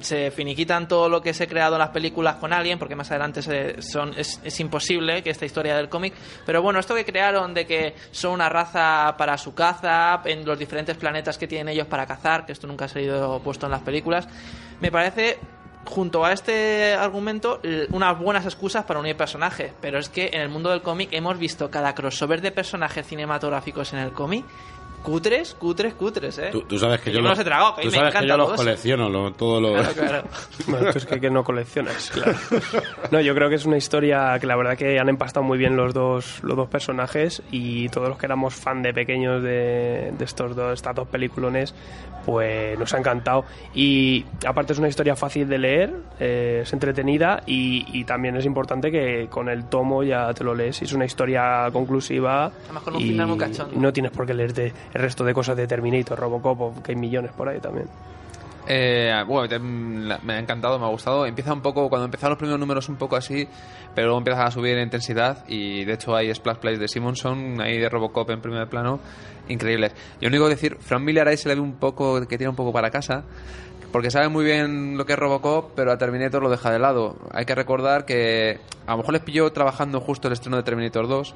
se 0.00 0.30
finiquitan 0.30 0.88
todo 0.88 1.08
lo 1.08 1.20
que 1.22 1.32
se 1.34 1.44
ha 1.44 1.46
creado 1.46 1.76
en 1.76 1.80
las 1.80 1.90
películas 1.90 2.36
con 2.36 2.52
Alien, 2.52 2.78
porque 2.78 2.96
más 2.96 3.10
adelante 3.10 3.42
se- 3.42 3.80
son, 3.82 4.12
es, 4.16 4.40
es 4.44 4.58
imposible 4.60 5.22
que 5.22 5.30
esta 5.30 5.44
historia 5.46 5.76
del 5.76 5.88
cómic. 5.88 6.14
Pero 6.46 6.62
bueno, 6.62 6.80
esto 6.80 6.94
que 6.94 7.04
crearon 7.04 7.54
de 7.54 7.66
que 7.66 7.94
son 8.10 8.32
una 8.32 8.48
raza 8.48 9.14
para 9.16 9.38
su 9.38 9.54
caza, 9.54 10.20
en 10.24 10.44
los 10.44 10.58
diferentes 10.58 10.96
planetas 10.96 11.38
que 11.38 11.46
tienen 11.46 11.68
ellos 11.68 11.86
para 11.86 12.06
cazar, 12.06 12.46
que 12.46 12.52
esto 12.52 12.66
nunca 12.66 12.86
ha 12.86 12.88
sido 12.88 13.40
puesto 13.40 13.66
en 13.66 13.72
las 13.72 13.82
películas, 13.82 14.28
me 14.80 14.90
parece 14.90 15.38
junto 15.86 16.24
a 16.24 16.32
este 16.32 16.92
argumento, 16.94 17.60
unas 17.90 18.18
buenas 18.18 18.44
excusas 18.44 18.84
para 18.84 19.00
unir 19.00 19.16
personajes. 19.16 19.72
Pero 19.80 19.98
es 19.98 20.08
que 20.08 20.30
en 20.32 20.40
el 20.42 20.48
mundo 20.48 20.70
del 20.70 20.82
cómic 20.82 21.08
hemos 21.12 21.38
visto 21.38 21.70
cada 21.70 21.94
crossover 21.94 22.40
de 22.42 22.50
personajes 22.50 23.06
cinematográficos 23.06 23.92
en 23.94 24.00
el 24.00 24.12
cómic. 24.12 24.44
Cutres, 25.02 25.54
cutres, 25.54 25.94
cutres, 25.94 26.38
¿eh? 26.38 26.48
Tú, 26.52 26.62
tú 26.62 26.78
sabes 26.78 27.00
que 27.00 27.10
yo, 27.10 27.18
me 27.20 27.28
los- 27.28 27.30
los 27.30 27.38
he 27.40 27.44
tragado, 27.44 27.74
que 27.76 27.82
tú 27.82 27.88
me 27.88 27.94
sabes 27.96 28.14
que 28.14 28.26
yo 28.26 28.36
los 28.36 28.52
colecciono, 28.52 29.08
lo- 29.08 29.32
todo 29.32 29.60
lo... 29.60 29.72
Claro, 29.72 29.92
claro. 29.94 30.24
Bueno, 30.68 30.92
tú 30.92 30.98
es 30.98 31.06
que, 31.06 31.20
que 31.20 31.30
no 31.30 31.42
coleccionas, 31.42 32.10
claro. 32.14 32.36
No, 33.10 33.20
yo 33.20 33.34
creo 33.34 33.48
que 33.48 33.54
es 33.54 33.64
una 33.64 33.78
historia 33.78 34.38
que 34.38 34.46
la 34.46 34.56
verdad 34.56 34.76
que 34.76 34.98
han 34.98 35.08
empastado 35.08 35.44
muy 35.44 35.56
bien 35.58 35.76
los 35.76 35.94
dos, 35.94 36.40
los 36.42 36.56
dos 36.56 36.68
personajes 36.68 37.42
y 37.50 37.88
todos 37.88 38.08
los 38.10 38.18
que 38.18 38.26
éramos 38.26 38.54
fan 38.54 38.82
de 38.82 38.92
pequeños 38.92 39.42
de, 39.42 40.12
de 40.16 40.24
estos 40.24 40.54
dos, 40.54 40.74
estas 40.74 40.94
dos 40.94 41.08
peliculones, 41.08 41.74
pues 42.26 42.78
nos 42.78 42.92
ha 42.92 42.98
encantado. 42.98 43.44
Y 43.74 44.24
aparte 44.46 44.74
es 44.74 44.78
una 44.78 44.88
historia 44.88 45.16
fácil 45.16 45.48
de 45.48 45.58
leer, 45.58 45.94
eh, 46.20 46.60
es 46.62 46.72
entretenida 46.74 47.42
y, 47.46 47.86
y 47.98 48.04
también 48.04 48.36
es 48.36 48.44
importante 48.44 48.90
que 48.90 49.28
con 49.30 49.48
el 49.48 49.64
tomo 49.64 50.02
ya 50.02 50.32
te 50.34 50.44
lo 50.44 50.54
lees. 50.54 50.82
y 50.82 50.84
Es 50.84 50.92
una 50.92 51.06
historia 51.06 51.68
conclusiva 51.72 52.52
Además 52.64 52.82
con 52.82 52.96
un 52.96 53.00
y, 53.02 53.08
final 53.08 53.26
muy 53.28 53.38
cachondo. 53.38 53.74
y 53.74 53.78
no 53.78 53.92
tienes 53.92 54.12
por 54.12 54.26
qué 54.26 54.34
leerte 54.34 54.72
el 54.94 55.02
resto 55.02 55.24
de 55.24 55.34
cosas 55.34 55.56
de 55.56 55.66
Terminator, 55.66 56.18
Robocop, 56.18 56.82
que 56.82 56.92
hay 56.92 56.96
millones 56.96 57.32
por 57.32 57.48
ahí 57.48 57.60
también. 57.60 57.88
Eh, 58.72 59.12
bueno, 59.26 59.48
me 60.22 60.32
ha 60.34 60.38
encantado, 60.38 60.78
me 60.78 60.84
ha 60.84 60.88
gustado. 60.88 61.26
Empieza 61.26 61.52
un 61.52 61.60
poco, 61.60 61.88
cuando 61.88 62.04
empezaron 62.04 62.32
los 62.32 62.38
primeros 62.38 62.60
números 62.60 62.88
un 62.88 62.96
poco 62.96 63.16
así, 63.16 63.48
pero 63.94 64.06
luego 64.08 64.18
empieza 64.18 64.44
a 64.44 64.50
subir 64.50 64.76
en 64.76 64.84
intensidad 64.84 65.44
y 65.48 65.84
de 65.84 65.94
hecho 65.94 66.14
hay 66.14 66.32
splash 66.32 66.58
plays 66.58 66.78
de 66.78 66.86
Simonson, 66.86 67.60
ahí 67.60 67.78
de 67.78 67.88
Robocop 67.88 68.30
en 68.30 68.40
primer 68.40 68.68
plano, 68.68 69.00
increíbles. 69.48 69.92
Yo 70.20 70.28
único 70.28 70.44
que 70.44 70.50
decir, 70.50 70.76
Frank 70.78 71.02
Miller 71.02 71.26
ahí 71.26 71.36
se 71.36 71.48
le 71.48 71.56
ve 71.56 71.60
un 71.60 71.74
poco, 71.74 72.24
que 72.26 72.38
tira 72.38 72.50
un 72.50 72.56
poco 72.56 72.72
para 72.72 72.90
casa, 72.90 73.24
porque 73.90 74.10
sabe 74.10 74.28
muy 74.28 74.44
bien 74.44 74.96
lo 74.96 75.04
que 75.04 75.14
es 75.14 75.18
Robocop, 75.18 75.72
pero 75.74 75.90
a 75.90 75.98
Terminator 75.98 76.40
lo 76.40 76.48
deja 76.48 76.70
de 76.70 76.78
lado. 76.78 77.16
Hay 77.32 77.46
que 77.46 77.56
recordar 77.56 78.04
que 78.04 78.60
a 78.86 78.92
lo 78.92 78.98
mejor 78.98 79.14
les 79.14 79.22
pilló 79.22 79.50
trabajando 79.50 80.00
justo 80.00 80.28
el 80.28 80.34
estreno 80.34 80.56
de 80.58 80.62
Terminator 80.62 81.08
2 81.08 81.34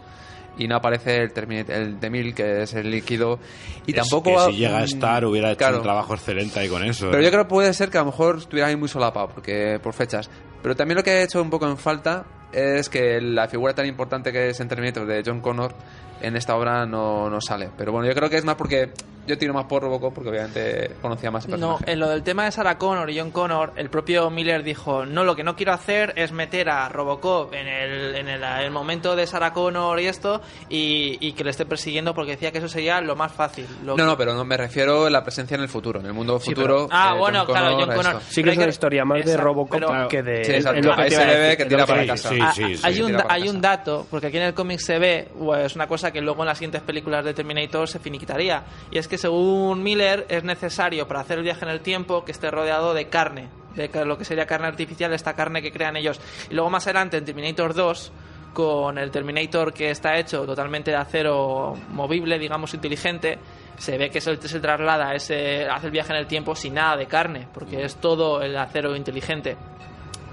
y 0.59 0.69
no 0.69 0.77
aparece 0.77 1.17
el, 1.23 1.33
el 1.69 1.99
T-1000, 1.99 2.35
que 2.35 2.63
es 2.63 2.75
el 2.75 2.91
líquido. 2.91 3.39
Y 3.87 3.91
Es 3.93 3.97
tampoco... 3.97 4.47
que 4.47 4.53
si 4.53 4.59
llega 4.59 4.79
a 4.79 4.85
estar, 4.85 5.25
hubiera 5.25 5.49
hecho 5.51 5.59
Claro. 5.59 5.77
un 5.79 5.83
trabajo 5.83 6.15
excelente 6.15 6.61
ahí 6.61 6.69
con 6.69 6.85
eso. 6.85 7.07
Pero 7.11 7.21
¿eh? 7.23 7.25
yo 7.25 7.31
creo 7.31 7.43
que 7.45 7.49
puede 7.49 7.73
ser 7.75 7.91
que 7.91 7.99
a 7.99 8.03
lo 8.03 8.07
mejor 8.07 8.39
estuviera 8.39 8.69
ahí 8.69 8.77
muy 8.77 8.89
solapado, 8.89 9.29
porque 9.29 9.79
por 9.83 9.93
fechas. 9.95 10.31
Pero 10.63 10.75
también 10.77 10.97
lo 10.97 11.03
que 11.05 11.11
he 11.13 11.23
hecho 11.25 11.43
un 11.43 11.51
poco 11.51 11.67
en 11.69 11.77
falta 11.77 12.25
es 12.53 12.89
que 12.89 13.21
la 13.21 13.49
figura 13.49 13.75
tan 13.75 13.87
importante 13.87 14.33
que 14.33 14.49
es 14.51 14.61
en 14.61 14.69
Terminator 14.69 15.07
de 15.07 15.23
John 15.27 15.41
Connor 15.41 15.75
en 16.23 16.37
esta 16.37 16.55
obra 16.57 16.87
no, 16.87 17.29
no 17.29 17.41
sale. 17.41 17.71
Pero 17.77 17.93
bueno, 17.93 18.07
yo 18.09 18.15
creo 18.15 18.31
que 18.31 18.37
es 18.37 18.45
más 18.45 18.55
porque 18.55 18.91
yo 19.27 19.39
tiro 19.39 19.53
más 19.55 19.65
por 19.65 19.83
Robocop 19.83 20.15
porque 20.15 20.31
obviamente 20.31 20.97
conocía 21.01 21.31
más 21.31 21.45
el 21.47 21.53
No, 21.53 21.57
personaje. 21.77 21.93
en 21.93 22.01
lo 22.01 22.09
del 22.09 22.23
tema 22.23 22.45
de 22.45 22.53
Sarah 22.53 22.79
Connor 22.79 23.11
y 23.11 23.19
John 23.19 23.31
Connor, 23.31 23.73
el 23.77 23.91
propio 23.91 24.31
Miller 24.31 24.63
dijo, 24.63 25.05
no, 25.07 25.25
lo 25.25 25.35
que 25.37 25.45
no 25.45 25.57
quiero 25.57 25.73
hacer 25.73 26.13
es 26.17 26.33
meter 26.33 26.69
a 26.69 26.89
Robocop 26.89 27.53
en 27.55 27.67
el, 27.69 28.15
en 28.17 28.29
el, 28.29 28.43
el 28.43 28.71
momento 28.71 29.17
de 29.17 29.27
Sarah 29.27 29.53
Connor 29.53 30.01
y 30.01 30.07
esto, 30.07 30.41
y, 30.69 31.19
y 31.21 31.33
que 31.33 31.45
le 31.45 31.51
esté 31.51 31.67
persiguiendo 31.67 32.15
porque 32.15 32.33
decía 32.33 32.53
que 32.53 32.59
eso 32.59 32.69
sería 32.69 33.01
lo 33.01 33.17
más 33.17 33.33
fácil. 33.33 33.67
Lo 33.85 33.93
No, 33.93 33.97
que- 33.97 34.03
no, 34.03 34.17
pero 34.17 34.35
no 34.35 34.45
me 34.45 34.57
refiero 34.57 35.07
a 35.07 35.11
la 35.11 35.23
presencia 35.23 35.55
en 35.57 35.63
el 35.63 35.69
futuro, 35.69 36.01
en 36.01 36.07
el 36.07 36.13
mundo 36.13 36.39
Sí, 36.39 36.51
futuro. 36.51 36.87
pero- 36.87 36.89
Ah, 36.91 37.13
eh, 37.15 37.19
bueno, 37.19 37.45
claro, 37.47 37.77
John 37.79 37.95
Connor. 37.95 38.21
Sí 38.29 38.43
que 38.43 38.51
es 38.51 38.57
hay 38.57 38.63
una 38.63 38.71
historia 38.71 39.05
más 39.05 39.25
de 39.25 39.37
Robocop 39.37 39.81
pero- 39.81 40.09
que 40.09 40.23
de... 40.23 40.45
Sí, 40.45 40.53
exacto. 40.53 40.81
es 40.81 40.87
lo 40.87 40.97
que 40.97 41.11
se 41.11 41.25
ve 41.25 41.57
que 41.57 41.63
es 41.63 41.69
tira 41.69 41.87
para 41.87 42.07
casa. 42.07 42.29
Sí, 42.29 42.39
Ah, 42.41 42.53
sí, 42.55 42.77
sí. 42.77 42.83
hay 42.85 43.01
un, 43.03 43.17
hay 43.29 43.49
un 43.49 43.61
dato, 43.61 44.07
porque 44.11 44.29
aquí 44.29 44.37
en 44.37 44.45
el 44.45 44.55
cómic 44.55 44.79
se 44.81 44.99
ve, 44.99 45.29
pues 45.39 45.75
una 45.77 45.87
cosa 45.87 46.11
que 46.13 46.21
luego 46.21 46.43
en 46.43 46.49
las 46.49 46.59
siguientes 46.59 46.83
películas 46.83 47.25
de 47.25 47.35
Terminator 47.35 47.89
se 47.89 47.99
finiquitaría, 47.99 48.65
y 48.91 48.99
es 48.99 49.09
que 49.09 49.14
según 49.19 49.83
Miller 49.83 50.27
es 50.29 50.45
necesario 50.45 51.07
para 51.09 51.21
hacer 51.21 51.39
el 51.39 51.45
viaje 51.45 51.65
en 51.65 51.71
el 51.71 51.81
tiempo 51.81 52.25
que 52.25 52.33
esté 52.33 52.51
rodeado 52.51 52.95
de 52.95 53.09
carne, 53.09 53.49
de 53.75 54.05
lo 54.05 54.19
que 54.19 54.25
sería 54.25 54.47
carne 54.47 54.67
artificial, 54.67 55.13
esta 55.13 55.35
carne 55.35 55.63
que 55.63 55.73
crean 55.73 55.97
ellos. 55.97 56.21
Y 56.51 56.55
luego 56.55 56.71
más 56.71 56.87
adelante 56.87 57.17
en 57.17 57.25
Terminator 57.25 57.75
2, 57.75 58.13
con 58.53 58.99
el 58.99 59.11
Terminator 59.11 59.73
que 59.73 59.91
está 59.91 60.17
hecho 60.17 60.47
totalmente 60.47 60.93
de 60.93 60.97
acero 60.97 61.75
movible, 61.91 62.39
digamos 62.39 62.73
inteligente, 62.73 63.39
se 63.77 63.99
ve 63.99 64.09
que 64.09 64.21
se, 64.21 64.37
se 64.37 64.61
traslada, 64.61 65.15
ese, 65.15 65.67
hace 65.67 65.87
el 65.87 65.93
viaje 65.93 66.13
en 66.13 66.19
el 66.19 66.27
tiempo 66.27 66.55
sin 66.55 66.75
nada 66.75 66.97
de 66.97 67.07
carne, 67.07 67.49
porque 67.53 67.85
es 67.85 67.97
todo 67.97 68.41
el 68.41 68.57
acero 68.57 68.95
inteligente. 68.97 69.57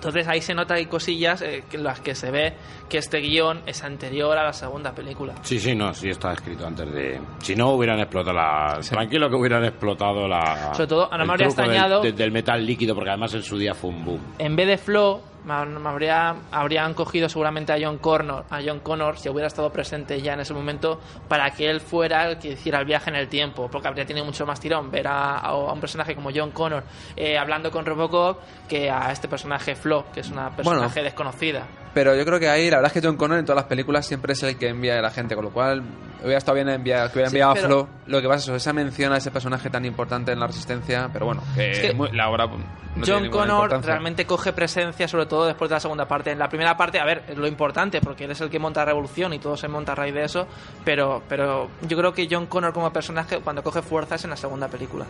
Entonces 0.01 0.27
ahí 0.27 0.41
se 0.41 0.55
nota 0.55 0.73
hay 0.73 0.87
cosillas 0.87 1.43
eh, 1.43 1.63
en 1.71 1.83
las 1.83 1.99
que 1.99 2.15
se 2.15 2.31
ve 2.31 2.53
que 2.89 2.97
este 2.97 3.19
guion 3.19 3.61
es 3.67 3.83
anterior 3.83 4.35
a 4.35 4.43
la 4.45 4.51
segunda 4.51 4.95
película. 4.95 5.35
Sí, 5.43 5.59
sí, 5.59 5.75
no, 5.75 5.93
sí 5.93 6.09
está 6.09 6.33
escrito 6.33 6.65
antes 6.65 6.91
de... 6.91 7.21
Si 7.43 7.55
no, 7.55 7.73
hubieran 7.73 7.99
explotado 7.99 8.33
la... 8.35 8.79
Tranquilo 8.81 9.29
que 9.29 9.35
hubieran 9.35 9.63
explotado 9.63 10.27
la... 10.27 10.73
Sobre 10.73 10.87
todo, 10.87 11.07
me 11.11 11.31
habría 11.31 11.47
truco 11.49 11.61
del- 12.01 12.15
del 12.15 12.31
metal 12.31 12.65
líquido, 12.65 12.95
porque 12.95 13.11
además 13.11 13.31
en 13.35 13.43
su 13.43 13.59
día 13.59 13.75
fue 13.75 13.91
un 13.91 14.03
boom. 14.03 14.21
En 14.39 14.55
vez 14.55 14.65
de 14.65 14.77
Flo, 14.79 15.21
me, 15.21 15.21
me 15.21 15.30
habría, 15.47 16.35
habrían 16.51 16.93
cogido 16.93 17.29
seguramente 17.29 17.73
a 17.73 17.77
John 17.81 17.97
Connor, 17.97 18.45
a 18.49 18.59
John 18.65 18.79
Connor 18.79 19.17
si 19.17 19.29
hubiera 19.29 19.47
estado 19.47 19.71
presente 19.71 20.21
ya 20.21 20.33
en 20.33 20.41
ese 20.41 20.53
momento 20.53 20.99
para 21.27 21.51
que 21.51 21.69
él 21.69 21.81
fuera 21.81 22.29
el 22.29 22.37
que 22.37 22.49
hiciera 22.49 22.79
el 22.79 22.85
viaje 22.85 23.09
en 23.09 23.15
el 23.15 23.27
tiempo, 23.27 23.69
porque 23.71 23.87
habría 23.87 24.05
tenido 24.05 24.25
mucho 24.25 24.45
más 24.45 24.59
tirón 24.59 24.91
ver 24.91 25.07
a, 25.07 25.37
a 25.37 25.53
un 25.73 25.79
personaje 25.79 26.15
como 26.15 26.29
John 26.33 26.51
Connor 26.51 26.83
eh, 27.15 27.37
hablando 27.37 27.71
con 27.71 27.85
Robocop 27.85 28.39
que 28.67 28.89
a 28.89 29.11
este 29.11 29.27
personaje 29.27 29.75
Flo, 29.75 30.05
que 30.13 30.21
es 30.21 30.29
una 30.29 30.55
personaje 30.55 31.03
desconocida. 31.03 31.65
Pero 31.93 32.15
yo 32.15 32.23
creo 32.23 32.39
que 32.39 32.47
ahí, 32.47 32.69
la 32.69 32.77
verdad 32.77 32.93
es 32.95 33.01
que 33.01 33.05
John 33.05 33.17
Connor 33.17 33.37
en 33.39 33.45
todas 33.45 33.57
las 33.57 33.65
películas 33.65 34.05
siempre 34.07 34.31
es 34.31 34.41
el 34.43 34.57
que 34.57 34.69
envía 34.69 34.97
a 34.97 35.01
la 35.01 35.09
gente, 35.11 35.35
con 35.35 35.43
lo 35.43 35.51
cual 35.51 35.83
hubiera 36.21 36.37
estado 36.37 36.55
bien 36.55 36.69
enviar, 36.69 37.07
que 37.11 37.15
hubiera 37.15 37.29
Sí, 37.29 37.35
enviado 37.35 37.53
pero- 37.55 37.65
a 37.65 37.67
Flo. 37.67 37.89
Lo 38.07 38.21
que 38.21 38.27
pasa 38.29 38.37
es 38.37 38.43
eso, 38.43 38.55
esa 38.55 38.71
mención 38.71 39.11
a 39.11 39.17
ese 39.17 39.29
personaje 39.29 39.69
tan 39.69 39.83
importante 39.83 40.31
en 40.31 40.39
la 40.39 40.47
Resistencia, 40.47 41.09
pero 41.11 41.25
bueno, 41.25 41.43
que, 41.53 41.71
Es 41.71 41.79
que 41.79 41.93
muy- 41.93 42.09
la 42.13 42.29
obra 42.29 42.45
no 42.47 43.03
tiene 43.03 43.05
John 43.05 43.29
Connor 43.29 43.83
realmente 43.83 44.25
coge 44.25 44.53
presencia, 44.53 45.05
sobre 45.09 45.25
todo 45.25 45.45
después 45.47 45.67
de 45.69 45.75
la 45.75 45.79
segunda 45.81 46.07
parte. 46.07 46.31
En 46.31 46.39
la 46.39 46.47
primera 46.47 46.77
parte, 46.77 46.97
a 46.97 47.03
ver, 47.05 47.23
es 47.27 47.37
lo 47.37 47.45
importante, 47.47 47.99
porque 47.99 48.23
él 48.23 48.31
es 48.31 48.39
el 48.39 48.49
que 48.49 48.57
monta 48.59 48.85
Revolución 48.85 49.33
y 49.33 49.39
todo 49.39 49.57
se 49.57 49.67
monta 49.67 49.91
a 49.91 49.95
raíz 49.95 50.13
de 50.13 50.23
eso, 50.23 50.47
pero, 50.85 51.21
pero 51.27 51.69
yo 51.87 51.97
creo 51.97 52.13
que 52.13 52.25
John 52.31 52.45
Connor 52.45 52.71
como 52.71 52.93
personaje, 52.93 53.39
cuando 53.39 53.63
coge 53.63 53.81
fuerza, 53.81 54.15
es 54.15 54.23
en 54.23 54.29
la 54.29 54.37
segunda 54.37 54.69
película. 54.69 55.05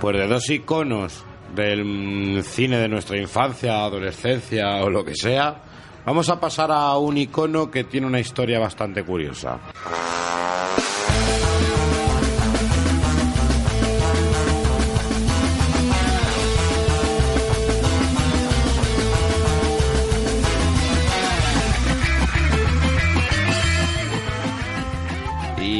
Pues 0.00 0.16
de 0.16 0.26
dos 0.26 0.48
iconos 0.48 1.24
del 1.54 2.42
cine 2.44 2.78
de 2.78 2.88
nuestra 2.88 3.16
infancia, 3.16 3.84
adolescencia 3.84 4.76
o 4.82 4.90
lo 4.90 5.04
que 5.04 5.14
sea, 5.14 5.56
vamos 6.04 6.28
a 6.28 6.40
pasar 6.40 6.70
a 6.72 6.96
un 6.98 7.16
icono 7.16 7.70
que 7.70 7.84
tiene 7.84 8.06
una 8.06 8.20
historia 8.20 8.58
bastante 8.58 9.04
curiosa. 9.04 9.58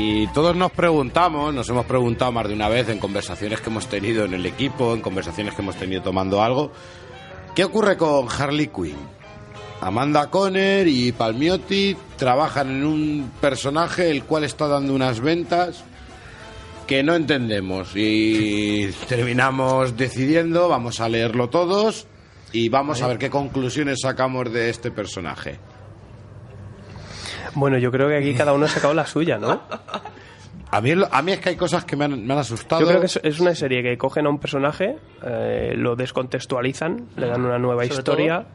Y 0.06 0.26
todos 0.28 0.55
nos 0.55 0.70
preguntamos, 0.70 1.55
nos 1.55 1.66
hemos 1.70 1.86
preguntado 1.86 2.31
más 2.31 2.47
de 2.47 2.52
una 2.52 2.68
vez 2.68 2.90
en 2.90 2.98
conversaciones 2.98 3.62
que 3.62 3.70
hemos 3.70 3.86
tenido 3.86 4.26
en 4.26 4.35
el 4.35 4.44
equipo, 4.44 4.93
en 4.93 5.01
conversaciones 5.01 5.55
que 5.55 5.62
hemos 5.62 5.76
tenido 5.76 6.02
tomando 6.02 6.43
algo, 6.43 6.72
¿qué 7.55 7.64
ocurre 7.64 7.97
con 7.97 8.28
Harley 8.28 8.66
Quinn? 8.66 8.98
Amanda 9.81 10.28
Conner 10.28 10.86
y 10.89 11.12
Palmiotti 11.12 11.97
trabajan 12.18 12.68
en 12.68 12.85
un 12.85 13.32
personaje 13.40 14.10
el 14.10 14.24
cual 14.24 14.44
está 14.44 14.68
dando 14.68 14.94
unas 14.94 15.20
ventas 15.20 15.85
que 16.86 17.02
no 17.02 17.14
entendemos 17.14 17.93
y 17.97 18.90
terminamos 19.09 19.97
decidiendo, 19.97 20.68
vamos 20.68 21.01
a 21.01 21.09
leerlo 21.09 21.48
todos 21.48 22.06
y 22.52 22.68
vamos 22.68 23.01
a 23.01 23.09
ver 23.09 23.16
qué 23.16 23.31
conclusiones 23.31 24.01
sacamos 24.02 24.52
de 24.52 24.68
este 24.68 24.90
personaje. 24.90 25.59
Bueno, 27.55 27.78
yo 27.78 27.90
creo 27.90 28.09
que 28.09 28.16
aquí 28.16 28.35
cada 28.35 28.52
uno 28.52 28.66
ha 28.66 28.68
sacado 28.68 28.94
la 28.94 29.06
suya, 29.06 29.39
¿no? 29.39 29.60
A 30.70 30.81
mí, 30.81 30.93
a 31.10 31.22
mí 31.22 31.32
es 31.32 31.40
que 31.40 31.51
hay 31.51 31.56
cosas 31.56 31.85
que 31.85 31.94
me 31.97 32.06
han, 32.06 32.26
me 32.26 32.32
han 32.32 32.40
asustado. 32.40 32.81
Yo 32.82 32.89
creo 32.89 33.01
que 33.01 33.06
es, 33.06 33.20
es 33.22 33.39
una 33.39 33.55
serie 33.55 33.82
que 33.82 33.97
cogen 33.97 34.26
a 34.26 34.31
un 34.31 34.39
personaje, 34.39 34.97
eh, 35.24 35.74
lo 35.76 35.94
descontextualizan, 35.94 37.10
le 37.16 37.26
dan 37.28 37.44
una 37.44 37.59
nueva 37.59 37.85
Sobre 37.85 37.98
historia 37.98 38.47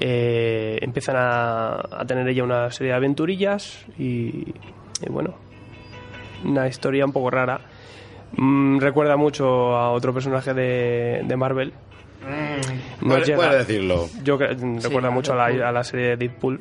eh, 0.00 0.78
empiezan 0.80 1.16
a, 1.16 1.74
a 1.74 2.04
tener 2.06 2.26
ella 2.26 2.42
una 2.42 2.70
serie 2.70 2.92
de 2.92 2.96
aventurillas 2.96 3.84
y, 3.98 4.54
y 5.02 5.08
bueno, 5.10 5.34
una 6.44 6.66
historia 6.66 7.04
un 7.04 7.12
poco 7.12 7.30
rara. 7.30 7.60
Mm, 8.32 8.78
recuerda 8.78 9.16
mucho 9.16 9.76
a 9.76 9.90
otro 9.90 10.14
personaje 10.14 10.54
de, 10.54 11.22
de 11.24 11.36
Marvel. 11.36 11.74
No 13.00 13.08
Puede- 13.08 13.24
llega- 13.24 13.36
puede 13.36 13.58
decirlo. 13.58 14.08
Yo 14.22 14.36
mm, 14.36 14.78
recuerda 14.82 15.10
mucho 15.10 15.32
a 15.32 15.36
la, 15.50 15.68
a 15.68 15.72
la 15.72 15.84
serie 15.84 16.08
de 16.08 16.16
Deadpool. 16.16 16.60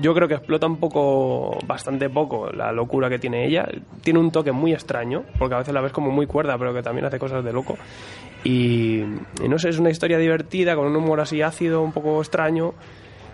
Yo 0.00 0.14
creo 0.14 0.28
que 0.28 0.34
explota 0.34 0.66
un 0.66 0.76
poco, 0.78 1.58
bastante 1.66 2.10
poco, 2.10 2.50
la 2.52 2.70
locura 2.72 3.08
que 3.08 3.18
tiene 3.18 3.46
ella. 3.46 3.66
Tiene 4.02 4.18
un 4.18 4.30
toque 4.30 4.52
muy 4.52 4.72
extraño, 4.74 5.22
porque 5.38 5.54
a 5.54 5.58
veces 5.58 5.72
la 5.72 5.80
ves 5.80 5.92
como 5.92 6.10
muy 6.10 6.26
cuerda, 6.26 6.58
pero 6.58 6.74
que 6.74 6.82
también 6.82 7.06
hace 7.06 7.18
cosas 7.18 7.42
de 7.44 7.52
loco. 7.52 7.78
Y, 8.44 8.98
y 9.42 9.48
no 9.48 9.58
sé, 9.58 9.70
es 9.70 9.78
una 9.78 9.90
historia 9.90 10.18
divertida, 10.18 10.74
con 10.76 10.86
un 10.86 10.96
humor 10.96 11.20
así 11.20 11.40
ácido, 11.40 11.82
un 11.82 11.92
poco 11.92 12.20
extraño. 12.20 12.74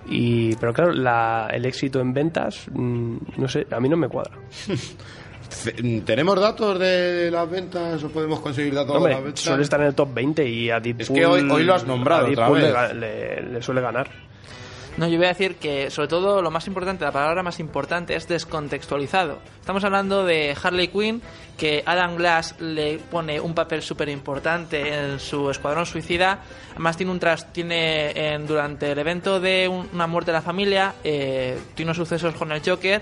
Y, 0.09 0.55
pero 0.57 0.73
claro, 0.73 0.93
la- 0.93 1.49
el 1.53 1.65
éxito 1.65 2.01
en 2.01 2.13
ventas, 2.13 2.67
mm, 2.73 3.17
no 3.39 3.49
sé, 3.49 3.67
a 3.71 3.81
mí 3.81 3.89
no 3.89 3.97
me 3.97 4.09
cuadra. 4.09 4.33
¿Tenemos 6.05 6.41
datos 6.41 6.79
de 6.79 7.31
las 7.31 7.49
ventas 7.51 8.03
o 8.03 8.09
podemos 8.11 8.41
conseguir 8.41 8.75
datos 8.75 9.03
de 9.03 9.11
las 9.11 9.23
ventas? 9.23 9.41
suele 9.45 9.63
estar 9.63 9.81
en 9.81 9.87
el 9.89 9.95
top 9.95 10.13
20 10.15 10.49
y 10.49 10.71
a 10.71 10.81
Deadpool... 10.81 11.17
que 11.17 11.27
hoy- 11.27 11.49
hoy 11.51 11.63
lo 11.65 11.75
has 11.75 11.87
nombrado 11.87 12.27
a 12.27 12.31
otra 12.31 12.49
Deadpool 12.49 12.61
vez. 12.63 12.69
le 12.73 12.75
ga- 12.79 12.93
Le, 12.95 13.43
le 13.55 13.63
suele 13.63 13.81
ganar. 13.81 14.11
No, 14.99 15.09
yo 15.09 15.17
voy 15.17 15.25
a 15.25 15.29
decir 15.31 15.55
que 15.57 15.91
sobre 15.91 16.09
todo 16.09 16.43
lo 16.43 16.51
más 16.51 16.67
importante, 16.67 17.03
la 17.03 17.13
palabra 17.13 17.43
más 17.43 17.59
importante 17.61 18.15
es 18.15 18.29
descontextualizado. 18.29 19.39
Estamos 19.59 19.83
hablando 19.85 20.27
de 20.27 20.55
Harley 20.63 20.89
Quinn, 20.89 21.23
que 21.57 21.83
Adam 21.87 22.17
Glass 22.17 22.57
le 22.61 22.99
pone 22.99 23.41
un 23.41 23.55
papel 23.55 23.81
súper 23.81 24.11
importante 24.11 24.93
en 24.95 25.19
su 25.19 25.49
Escuadrón 25.51 25.87
Suicida. 25.87 26.41
Además 26.73 26.99
tiene 26.99 27.11
un 27.13 27.19
tras, 27.21 27.51
tiene 27.55 28.11
en- 28.35 28.47
durante 28.47 28.93
el 28.93 28.99
evento 28.99 29.41
de 29.41 29.67
un- 29.67 29.89
una 29.95 30.07
muerte 30.07 30.31
de 30.31 30.37
la 30.37 30.43
familia, 30.43 30.93
eh, 31.03 31.57
tiene 31.75 31.89
unos 31.89 31.97
sucesos 31.97 32.35
con 32.35 32.53
el 32.53 32.61
Joker. 32.63 33.01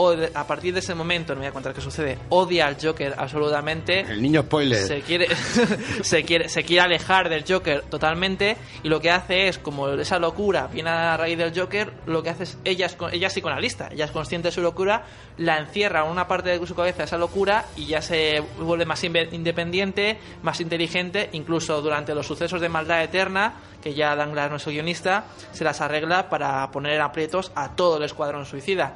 O 0.00 0.14
a 0.34 0.46
partir 0.46 0.72
de 0.72 0.78
ese 0.80 0.94
momento, 0.94 1.34
no 1.34 1.40
voy 1.40 1.48
a 1.48 1.52
contar 1.52 1.74
qué 1.74 1.80
sucede, 1.80 2.18
odia 2.28 2.66
al 2.68 2.76
Joker 2.80 3.14
absolutamente 3.18 4.00
El 4.00 4.22
niño 4.22 4.42
spoiler. 4.42 4.78
se 4.86 5.00
quiere 5.00 5.26
se 6.02 6.22
quiere 6.24 6.48
se 6.48 6.62
quiere 6.62 6.82
alejar 6.82 7.28
del 7.28 7.44
Joker 7.46 7.82
totalmente 7.82 8.56
y 8.82 8.88
lo 8.88 9.00
que 9.00 9.10
hace 9.10 9.48
es 9.48 9.58
como 9.58 9.88
esa 9.88 10.18
locura 10.20 10.68
viene 10.72 10.90
a 10.90 11.16
raíz 11.16 11.36
del 11.36 11.52
Joker 11.58 11.92
lo 12.06 12.22
que 12.22 12.30
hace 12.30 12.44
es 12.44 12.58
ella 12.64 12.86
es 12.86 12.94
con- 12.94 13.12
ella 13.12 13.26
es 13.26 13.32
psicoanalista 13.32 13.88
ella 13.92 14.04
es 14.04 14.10
consciente 14.12 14.48
de 14.48 14.52
su 14.52 14.60
locura 14.60 15.02
la 15.36 15.58
encierra 15.58 16.04
en 16.04 16.10
una 16.12 16.28
parte 16.28 16.56
de 16.58 16.64
su 16.66 16.74
cabeza 16.76 17.02
esa 17.04 17.18
locura 17.18 17.64
y 17.76 17.86
ya 17.86 18.00
se 18.00 18.40
vuelve 18.60 18.84
más 18.84 19.02
independiente 19.04 20.18
más 20.42 20.60
inteligente 20.60 21.28
incluso 21.32 21.80
durante 21.82 22.14
los 22.14 22.26
sucesos 22.26 22.60
de 22.60 22.68
maldad 22.68 23.02
eterna 23.02 23.54
que 23.82 23.94
ya 23.94 24.14
Dan 24.16 24.32
Glass 24.32 24.50
nuestro 24.50 24.72
guionista 24.72 25.24
se 25.52 25.64
las 25.64 25.80
arregla 25.80 26.28
para 26.28 26.70
poner 26.70 26.94
en 26.94 27.00
aprietos 27.00 27.52
a 27.54 27.70
todo 27.76 27.96
el 27.98 28.04
escuadrón 28.04 28.44
suicida 28.46 28.94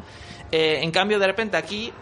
Eh, 0.53 0.81
en 0.83 0.91
cambio 0.91 1.19
de 1.19 1.27
repente 1.27 1.57
aquí 1.57 1.93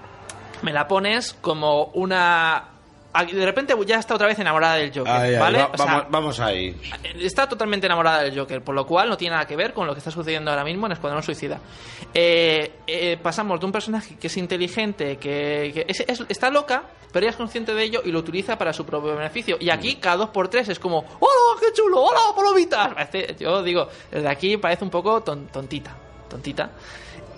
me 0.63 0.73
la 0.73 0.87
pones 0.89 1.33
como 1.41 1.85
una 1.95 2.65
aquí 3.13 3.33
de 3.35 3.45
repente 3.47 3.75
ya 3.87 3.99
está 3.99 4.15
otra 4.15 4.27
vez 4.29 4.39
enamorada 4.39 4.75
del 4.77 4.91
Joker, 4.91 5.13
¿vale? 5.41 5.59
va- 5.59 5.71
O 5.73 5.77
sea, 5.77 5.87
vamos, 5.87 6.05
vamos 6.11 6.41
ahí. 6.41 6.77
está 7.21 7.49
totalmente 7.49 7.87
enamorada 7.87 8.23
del 8.23 8.39
Joker, 8.39 8.63
por 8.63 8.75
lo 8.75 8.87
cual 8.87 9.09
no 9.09 9.17
tiene 9.17 9.35
nada 9.35 9.47
que 9.49 9.57
ver 9.57 9.73
con 9.73 9.87
lo 9.87 9.95
que 9.95 9.99
está 9.99 10.11
sucediendo 10.13 10.51
ahora 10.51 10.63
mismo 10.65 10.87
en 10.87 10.93
Escuadrón 10.93 11.23
Suicida. 11.23 11.59
Eh, 12.15 12.73
eh, 12.87 13.19
pasamos 13.23 13.59
de 13.59 13.67
un 13.67 13.73
personaje 13.73 14.17
que 14.17 14.27
es 14.29 14.37
inteligente, 14.37 15.17
que, 15.17 15.71
que 15.75 15.85
es- 15.89 16.01
es- 16.07 16.25
está 16.29 16.51
loca, 16.51 16.85
pero 17.13 17.25
ella 17.25 17.31
es 17.31 17.37
consciente 17.37 17.75
de 17.75 17.83
ello 17.83 18.03
y 18.05 18.13
lo 18.13 18.21
utiliza 18.21 18.57
para 18.57 18.73
su 18.73 18.85
propio 18.87 19.17
beneficio. 19.17 19.57
Y 19.59 19.71
aquí, 19.71 19.97
cada 19.97 20.17
dos 20.17 20.29
por 20.31 20.47
tres, 20.49 20.69
es 20.69 20.79
como, 20.79 20.99
¡Hola, 20.99 21.61
qué 21.61 21.73
chulo! 21.73 22.03
¡Hola, 22.03 22.21
palomitas! 22.37 22.95
Parece- 22.95 23.35
yo 23.41 23.63
digo, 23.63 23.89
desde 24.11 24.29
aquí 24.29 24.57
parece 24.57 24.85
un 24.85 24.91
poco 24.91 25.21
ton- 25.23 25.49
tontita, 25.49 25.97
tontita. 26.29 26.71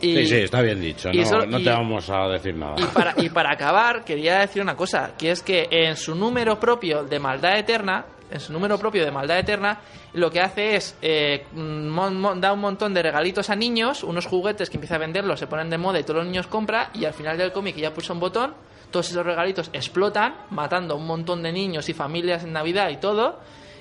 Y- 0.02 0.16
sí, 0.16 0.26
sí, 0.26 0.36
está 0.36 0.60
bien 0.60 0.80
dicho. 0.80 1.08
y 1.12 1.16
No, 1.18 1.22
eso- 1.22 1.46
no 1.46 1.58
y- 1.58 1.64
te 1.64 1.70
vamos 1.70 2.10
a 2.10 2.28
decir 2.28 2.54
nada. 2.54 2.74
y 2.78 2.84
para, 2.86 3.14
y 3.16 3.28
para 3.30 3.52
acabar, 3.52 4.04
quería 4.04 4.40
decir 4.40 4.60
una 4.60 4.74
cosa, 4.76 5.12
que 5.16 5.30
es 5.30 5.42
que 5.42 5.68
en 5.70 5.96
su 5.96 6.14
número 6.14 6.58
propio 6.60 7.04
de 7.04 7.18
maldad 7.18 7.56
eterna, 7.58 8.04
en 8.30 8.40
su 8.40 8.52
número 8.52 8.78
propio 8.78 9.04
de 9.04 9.10
maldad 9.10 9.38
eterna, 9.38 9.78
lo 10.14 10.30
que 10.30 10.40
hace 10.40 10.74
es 10.76 10.96
eh, 11.02 11.44
mon- 11.54 12.18
mon- 12.20 12.40
da 12.40 12.52
un 12.52 12.60
montón 12.60 12.92
de 12.94 13.02
regalitos 13.02 13.48
a 13.50 13.54
niños, 13.56 14.02
unos 14.02 14.26
juguetes 14.26 14.68
que 14.70 14.76
empieza 14.76 14.96
a 14.96 14.98
venderlos, 14.98 15.38
se 15.38 15.46
ponen 15.46 15.70
de 15.70 15.78
moda 15.78 16.00
y 16.00 16.02
todos 16.02 16.16
los 16.18 16.26
niños 16.26 16.46
compran, 16.46 16.88
y 16.94 17.04
al 17.04 17.12
final 17.14 17.38
del 17.38 17.52
cómic 17.52 17.76
ya 17.76 17.92
pulsa 17.92 18.12
un 18.12 18.20
botón, 18.20 18.54
todos 18.90 19.08
esos 19.10 19.24
regalitos 19.24 19.70
explotan, 19.72 20.34
matando 20.50 20.94
a 20.94 20.96
un 20.96 21.06
montón 21.06 21.42
de 21.42 21.52
niños 21.52 21.88
y 21.88 21.94
familias 21.94 22.42
en 22.44 22.52
Navidad 22.52 22.90
y 22.90 22.96
todo. 22.96 23.38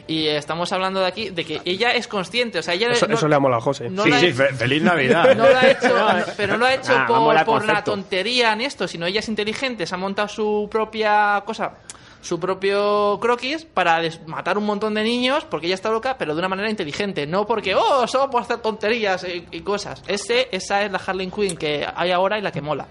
Y 0.07 0.27
estamos 0.27 0.71
hablando 0.71 0.99
de 0.99 1.07
aquí 1.07 1.29
de 1.29 1.45
que 1.45 1.61
ella 1.65 1.91
es 1.91 2.07
consciente, 2.07 2.59
o 2.59 2.61
sea, 2.63 2.73
ella 2.73 2.89
Eso, 2.91 3.07
no- 3.07 3.13
eso 3.15 3.27
le 3.27 3.35
ha 3.35 3.39
molado 3.39 3.61
a 3.61 3.63
José. 3.63 3.89
no 3.89 4.05
la- 4.05 4.17
feliz 4.17 4.81
Navidad. 4.83 5.35
no 5.35 5.47
lo 5.47 5.57
ha 5.57 5.67
hecho, 5.69 6.33
pero 6.37 6.53
no 6.53 6.59
lo 6.59 6.65
ha 6.65 6.73
hecho 6.73 6.93
Ah, 6.95 7.05
por, 7.07 7.45
por 7.45 7.65
la 7.65 7.83
tontería 7.83 8.53
en 8.53 8.61
esto, 8.61 8.87
sino 8.87 9.05
ella 9.05 9.19
es 9.19 9.29
inteligente, 9.29 9.85
se 9.85 9.95
ha 9.95 9.97
montado 9.97 10.27
su 10.27 10.67
propia 10.71 11.41
cosa, 11.45 11.73
su 12.21 12.39
propio 12.39 13.17
croquis 13.21 13.65
para 13.65 14.01
matar 14.27 14.57
un 14.57 14.65
montón 14.65 14.93
de 14.93 15.03
niños 15.03 15.45
porque 15.45 15.65
ella 15.67 15.75
está 15.75 15.89
loca, 15.89 16.15
pero 16.17 16.33
de 16.33 16.39
una 16.39 16.49
manera 16.49 16.69
inteligente, 16.69 17.25
no 17.25 17.45
porque, 17.45 17.73
oh, 17.75 18.05
solo 18.07 18.29
por 18.29 18.41
hacer 18.43 18.57
tonterías 18.57 19.23
y, 19.23 19.45
y 19.51 19.61
cosas. 19.61 20.03
Ese, 20.07 20.47
esa 20.51 20.83
es 20.83 20.91
la 20.91 20.99
Harley 21.05 21.29
Quinn 21.31 21.55
que 21.57 21.85
hay 21.95 22.11
ahora 22.11 22.37
y 22.37 22.41
la 22.41 22.51
que 22.51 22.61
mola. 22.61 22.85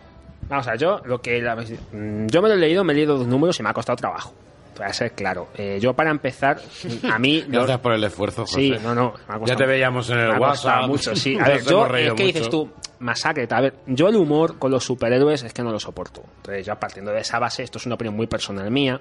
Vamos 0.49 0.66
a 0.66 0.70
ver, 0.73 0.81
yo 0.81 1.01
lo 1.05 1.20
que 1.20 1.41
la- 1.41 1.57
yo 1.62 2.43
me 2.43 2.49
lo 2.49 2.55
he 2.55 2.57
leído, 2.57 2.82
me 2.82 2.93
he 2.93 2.97
leído 2.97 3.16
dos 3.19 3.27
números 3.28 3.59
y 3.61 3.62
me 3.62 3.69
ha 3.70 3.73
costado 3.73 3.97
trabajo. 3.97 4.35
Para 4.81 4.94
ser 4.94 5.12
claro. 5.12 5.48
Eh, 5.59 5.78
yo 5.78 5.93
para 5.93 6.11
empezar, 6.11 6.59
a 7.12 7.19
mí... 7.19 7.44
Gracias 7.48 7.81
por 7.81 7.93
el 7.93 8.02
esfuerzo, 8.02 8.47
José. 8.47 8.61
Sí, 8.61 8.74
no, 8.82 8.94
no. 8.94 9.12
me 9.28 9.35
ha 9.35 9.44
Ya 9.44 9.55
te 9.55 9.66
veíamos 9.66 10.09
en 10.09 10.20
el 10.20 10.32
me 10.32 10.39
WhatsApp. 10.39 10.86
mucho, 10.86 11.15
sí. 11.15 11.39
A 11.39 11.44
ver, 11.48 11.62
yo, 11.62 11.81
hemos 11.81 11.90
reído 11.90 12.15
es 12.15 12.16
que 12.16 12.24
dices 12.24 12.48
tú, 12.48 12.70
masacre. 12.98 13.47
A 13.51 13.61
ver, 13.61 13.74
yo 13.85 14.09
el 14.09 14.16
humor 14.16 14.59
con 14.59 14.70
los 14.70 14.82
superhéroes 14.82 15.43
es 15.43 15.52
que 15.52 15.62
no 15.62 15.70
lo 15.70 15.78
soporto. 15.78 16.23
Entonces, 16.39 16.65
ya 16.65 16.81
partiendo 16.81 17.12
de 17.12 17.20
esa 17.20 17.39
base, 17.39 17.62
esto 17.62 17.77
es 17.77 17.85
una 17.85 17.97
opinión 17.97 18.16
muy 18.16 18.27
personal 18.27 18.70
mía. 18.70 18.98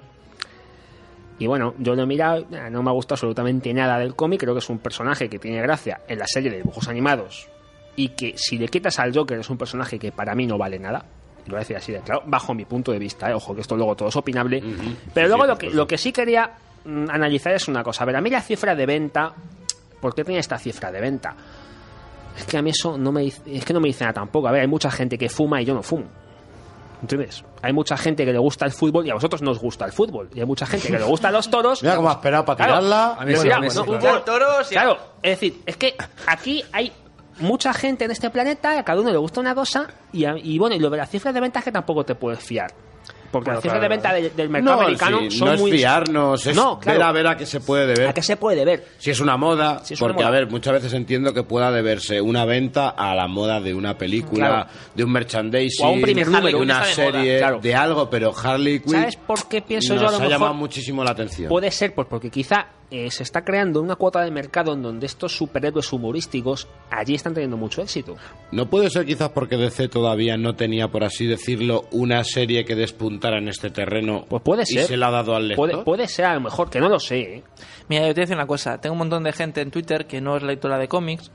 Y 1.38 1.46
bueno, 1.46 1.72
yo 1.78 1.94
lo 1.94 2.02
he 2.02 2.06
mirado, 2.06 2.40
eh, 2.52 2.68
no 2.70 2.82
me 2.82 2.90
ha 2.90 2.92
gustado 2.92 3.14
absolutamente 3.14 3.72
nada 3.72 3.98
del 3.98 4.14
cómic. 4.14 4.40
Creo 4.40 4.52
que 4.52 4.58
es 4.58 4.68
un 4.68 4.80
personaje 4.80 5.30
que 5.30 5.38
tiene 5.38 5.62
gracia 5.62 6.02
en 6.08 6.18
la 6.18 6.26
serie 6.26 6.50
de 6.50 6.58
dibujos 6.58 6.88
animados. 6.88 7.48
Y 7.96 8.10
que 8.10 8.34
si 8.36 8.58
le 8.58 8.68
quitas 8.68 8.98
al 8.98 9.16
Joker 9.16 9.38
es 9.38 9.48
un 9.48 9.56
personaje 9.56 9.98
que 9.98 10.12
para 10.12 10.34
mí 10.34 10.46
no 10.46 10.58
vale 10.58 10.78
nada. 10.78 11.06
Lo 11.50 11.56
voy 11.56 11.58
a 11.58 11.60
decir 11.60 11.76
así 11.76 11.92
de 11.92 12.00
claro, 12.00 12.22
bajo 12.26 12.54
mi 12.54 12.64
punto 12.64 12.92
de 12.92 12.98
vista. 12.98 13.30
¿eh? 13.30 13.34
Ojo, 13.34 13.54
que 13.54 13.60
esto 13.60 13.76
luego 13.76 13.94
todo 13.96 14.08
es 14.08 14.16
opinable. 14.16 14.62
Pero 15.12 15.28
luego 15.28 15.46
lo 15.46 15.56
que, 15.58 15.70
lo 15.70 15.86
que 15.86 15.98
sí 15.98 16.12
quería 16.12 16.50
mm, 16.84 17.10
analizar 17.10 17.52
es 17.52 17.68
una 17.68 17.82
cosa. 17.82 18.02
A 18.04 18.06
ver, 18.06 18.16
a 18.16 18.20
mí 18.20 18.30
la 18.30 18.40
cifra 18.40 18.74
de 18.74 18.86
venta. 18.86 19.32
¿Por 20.00 20.14
qué 20.14 20.24
tiene 20.24 20.40
esta 20.40 20.58
cifra 20.58 20.90
de 20.90 21.00
venta? 21.00 21.34
Es 22.38 22.44
que 22.44 22.56
a 22.56 22.62
mí 22.62 22.70
eso 22.70 22.96
no 22.96 23.12
me 23.12 23.22
dice, 23.22 23.42
es 23.46 23.64
que 23.64 23.74
no 23.74 23.80
me 23.80 23.88
dice 23.88 24.04
nada 24.04 24.14
tampoco. 24.14 24.48
A 24.48 24.52
ver, 24.52 24.62
hay 24.62 24.68
mucha 24.68 24.90
gente 24.90 25.18
que 25.18 25.28
fuma 25.28 25.60
y 25.60 25.64
yo 25.66 25.74
no 25.74 25.82
fumo. 25.82 26.06
¿Entiendes? 27.02 27.42
Hay 27.62 27.72
mucha 27.72 27.96
gente 27.96 28.26
que 28.26 28.32
le 28.32 28.38
gusta 28.38 28.66
el 28.66 28.72
fútbol 28.72 29.06
y 29.06 29.10
a 29.10 29.14
vosotros 29.14 29.40
no 29.40 29.52
os 29.52 29.58
gusta 29.58 29.86
el 29.86 29.92
fútbol. 29.92 30.28
Y 30.34 30.40
hay 30.40 30.46
mucha 30.46 30.66
gente 30.66 30.88
que 30.88 30.98
le 30.98 31.04
gusta 31.04 31.30
los 31.30 31.48
toros. 31.50 31.82
Mira 31.82 31.96
cómo 31.96 32.10
ha 32.10 32.12
esperado 32.12 32.44
para 32.44 32.56
Claro. 32.56 32.72
tirarla. 32.74 33.14
A 33.18 33.24
mí 33.24 33.34
sí, 33.36 33.48
claro. 33.48 34.22
toros 34.22 34.70
y- 34.70 34.74
Claro, 34.74 34.98
es 35.22 35.30
decir, 35.30 35.62
es 35.64 35.76
que 35.78 35.94
aquí 36.26 36.62
hay 36.72 36.92
mucha 37.40 37.72
gente 37.72 38.04
en 38.04 38.10
este 38.10 38.30
planeta, 38.30 38.78
a 38.78 38.84
cada 38.84 39.00
uno 39.00 39.10
le 39.10 39.18
gusta 39.18 39.40
una 39.40 39.54
cosa 39.54 39.88
y, 40.12 40.24
y 40.26 40.58
bueno, 40.58 40.76
y 40.76 40.78
lo 40.78 40.90
de 40.90 40.98
las 40.98 41.10
cifras 41.10 41.34
de 41.34 41.40
ventas 41.40 41.64
que 41.64 41.72
tampoco 41.72 42.04
te 42.04 42.14
puedes 42.14 42.40
fiar. 42.40 42.70
Porque 43.30 43.50
las 43.50 43.62
cifras 43.62 43.80
de 43.80 43.88
venta 43.88 44.12
de- 44.12 44.30
del 44.30 44.48
mercado 44.48 44.76
No, 44.76 44.82
americano 44.82 45.20
sí, 45.20 45.30
son 45.38 45.48
no 45.48 45.54
es 45.54 45.60
muy... 45.60 45.72
fiarnos, 45.72 46.46
es 46.46 46.56
No, 46.56 46.78
claro. 46.80 46.98
ver 46.98 47.06
a 47.06 47.12
ver 47.12 47.26
a 47.28 47.36
qué 47.36 47.46
se 47.46 47.60
puede 47.60 47.86
deber. 47.86 48.08
¿A 48.08 48.12
qué 48.12 48.22
se 48.22 48.36
puede 48.36 48.64
ver? 48.64 48.84
Si 48.98 49.10
es 49.10 49.20
una 49.20 49.36
moda, 49.36 49.84
Si 49.84 49.94
es 49.94 50.00
una 50.00 50.08
porque 50.08 50.22
moda. 50.24 50.28
a 50.28 50.38
ver, 50.40 50.50
muchas 50.50 50.72
veces 50.74 50.92
entiendo 50.94 51.32
que 51.32 51.42
pueda 51.42 51.70
deberse 51.70 52.20
una 52.20 52.44
venta 52.44 52.88
a 52.88 53.14
la 53.14 53.28
moda 53.28 53.60
de 53.60 53.74
una 53.74 53.96
película, 53.96 54.46
Claro. 54.48 54.70
de 54.94 55.04
un 55.04 55.12
merchandising, 55.12 55.84
O 55.84 55.88
a 55.88 55.92
un 55.92 56.00
primer 56.02 56.26
de 56.26 56.54
una 56.54 56.82
Está 56.82 57.02
de 57.02 57.08
moda, 57.10 57.20
serie, 57.20 57.38
claro. 57.38 57.60
de 57.60 57.74
algo, 57.74 58.10
pero 58.10 58.32
Harley 58.36 58.80
Quinn 58.80 58.92
¿Sabes 58.92 59.16
por 59.16 59.46
qué 59.48 59.62
pienso 59.62 59.94
nos 59.94 60.02
yo 60.02 60.08
a 60.08 60.10
lo 60.10 60.16
ha 60.16 60.20
mejor? 60.20 60.32
llamado 60.32 60.54
muchísimo 60.54 61.04
la 61.04 61.10
atención. 61.12 61.48
Puede 61.48 61.70
ser, 61.70 61.94
pues 61.94 62.08
porque 62.08 62.30
quizá 62.30 62.66
eh, 62.92 63.08
se 63.12 63.22
está 63.22 63.44
creando 63.44 63.80
una 63.80 63.94
cuota 63.94 64.20
de 64.22 64.32
mercado 64.32 64.72
en 64.72 64.82
donde 64.82 65.06
estos 65.06 65.36
superhéroes 65.36 65.92
humorísticos 65.92 66.66
allí 66.90 67.14
están 67.14 67.34
teniendo 67.34 67.56
mucho 67.56 67.82
éxito. 67.82 68.16
No 68.50 68.68
puede 68.68 68.90
ser 68.90 69.06
quizás 69.06 69.28
porque 69.28 69.56
DC 69.56 69.86
todavía 69.88 70.36
no 70.36 70.56
tenía, 70.56 70.88
por 70.88 71.04
así 71.04 71.26
decirlo, 71.26 71.84
una 71.92 72.24
serie 72.24 72.64
que 72.64 72.74
en 73.28 73.48
este 73.48 73.70
terreno 73.70 74.24
Pues 74.28 74.42
puede 74.42 74.62
y 74.62 74.66
ser. 74.74 74.84
se 74.84 74.96
la 74.96 75.08
ha 75.08 75.10
dado 75.10 75.34
al 75.36 75.48
lector. 75.48 75.70
Puede, 75.70 75.84
puede 75.84 76.08
ser 76.08 76.24
a 76.26 76.34
lo 76.34 76.40
mejor, 76.40 76.70
que 76.70 76.80
no 76.80 76.88
lo 76.88 76.98
sé. 76.98 77.20
¿eh? 77.20 77.42
Mira, 77.88 78.02
yo 78.02 78.08
te 78.08 78.14
voy 78.14 78.22
a 78.22 78.26
decir 78.26 78.36
una 78.36 78.46
cosa. 78.46 78.80
Tengo 78.80 78.92
un 78.94 78.98
montón 78.98 79.22
de 79.24 79.32
gente 79.32 79.60
en 79.60 79.70
Twitter 79.70 80.06
que 80.06 80.20
no 80.20 80.36
es 80.36 80.42
lectora 80.42 80.78
de 80.78 80.88
cómics 80.88 81.30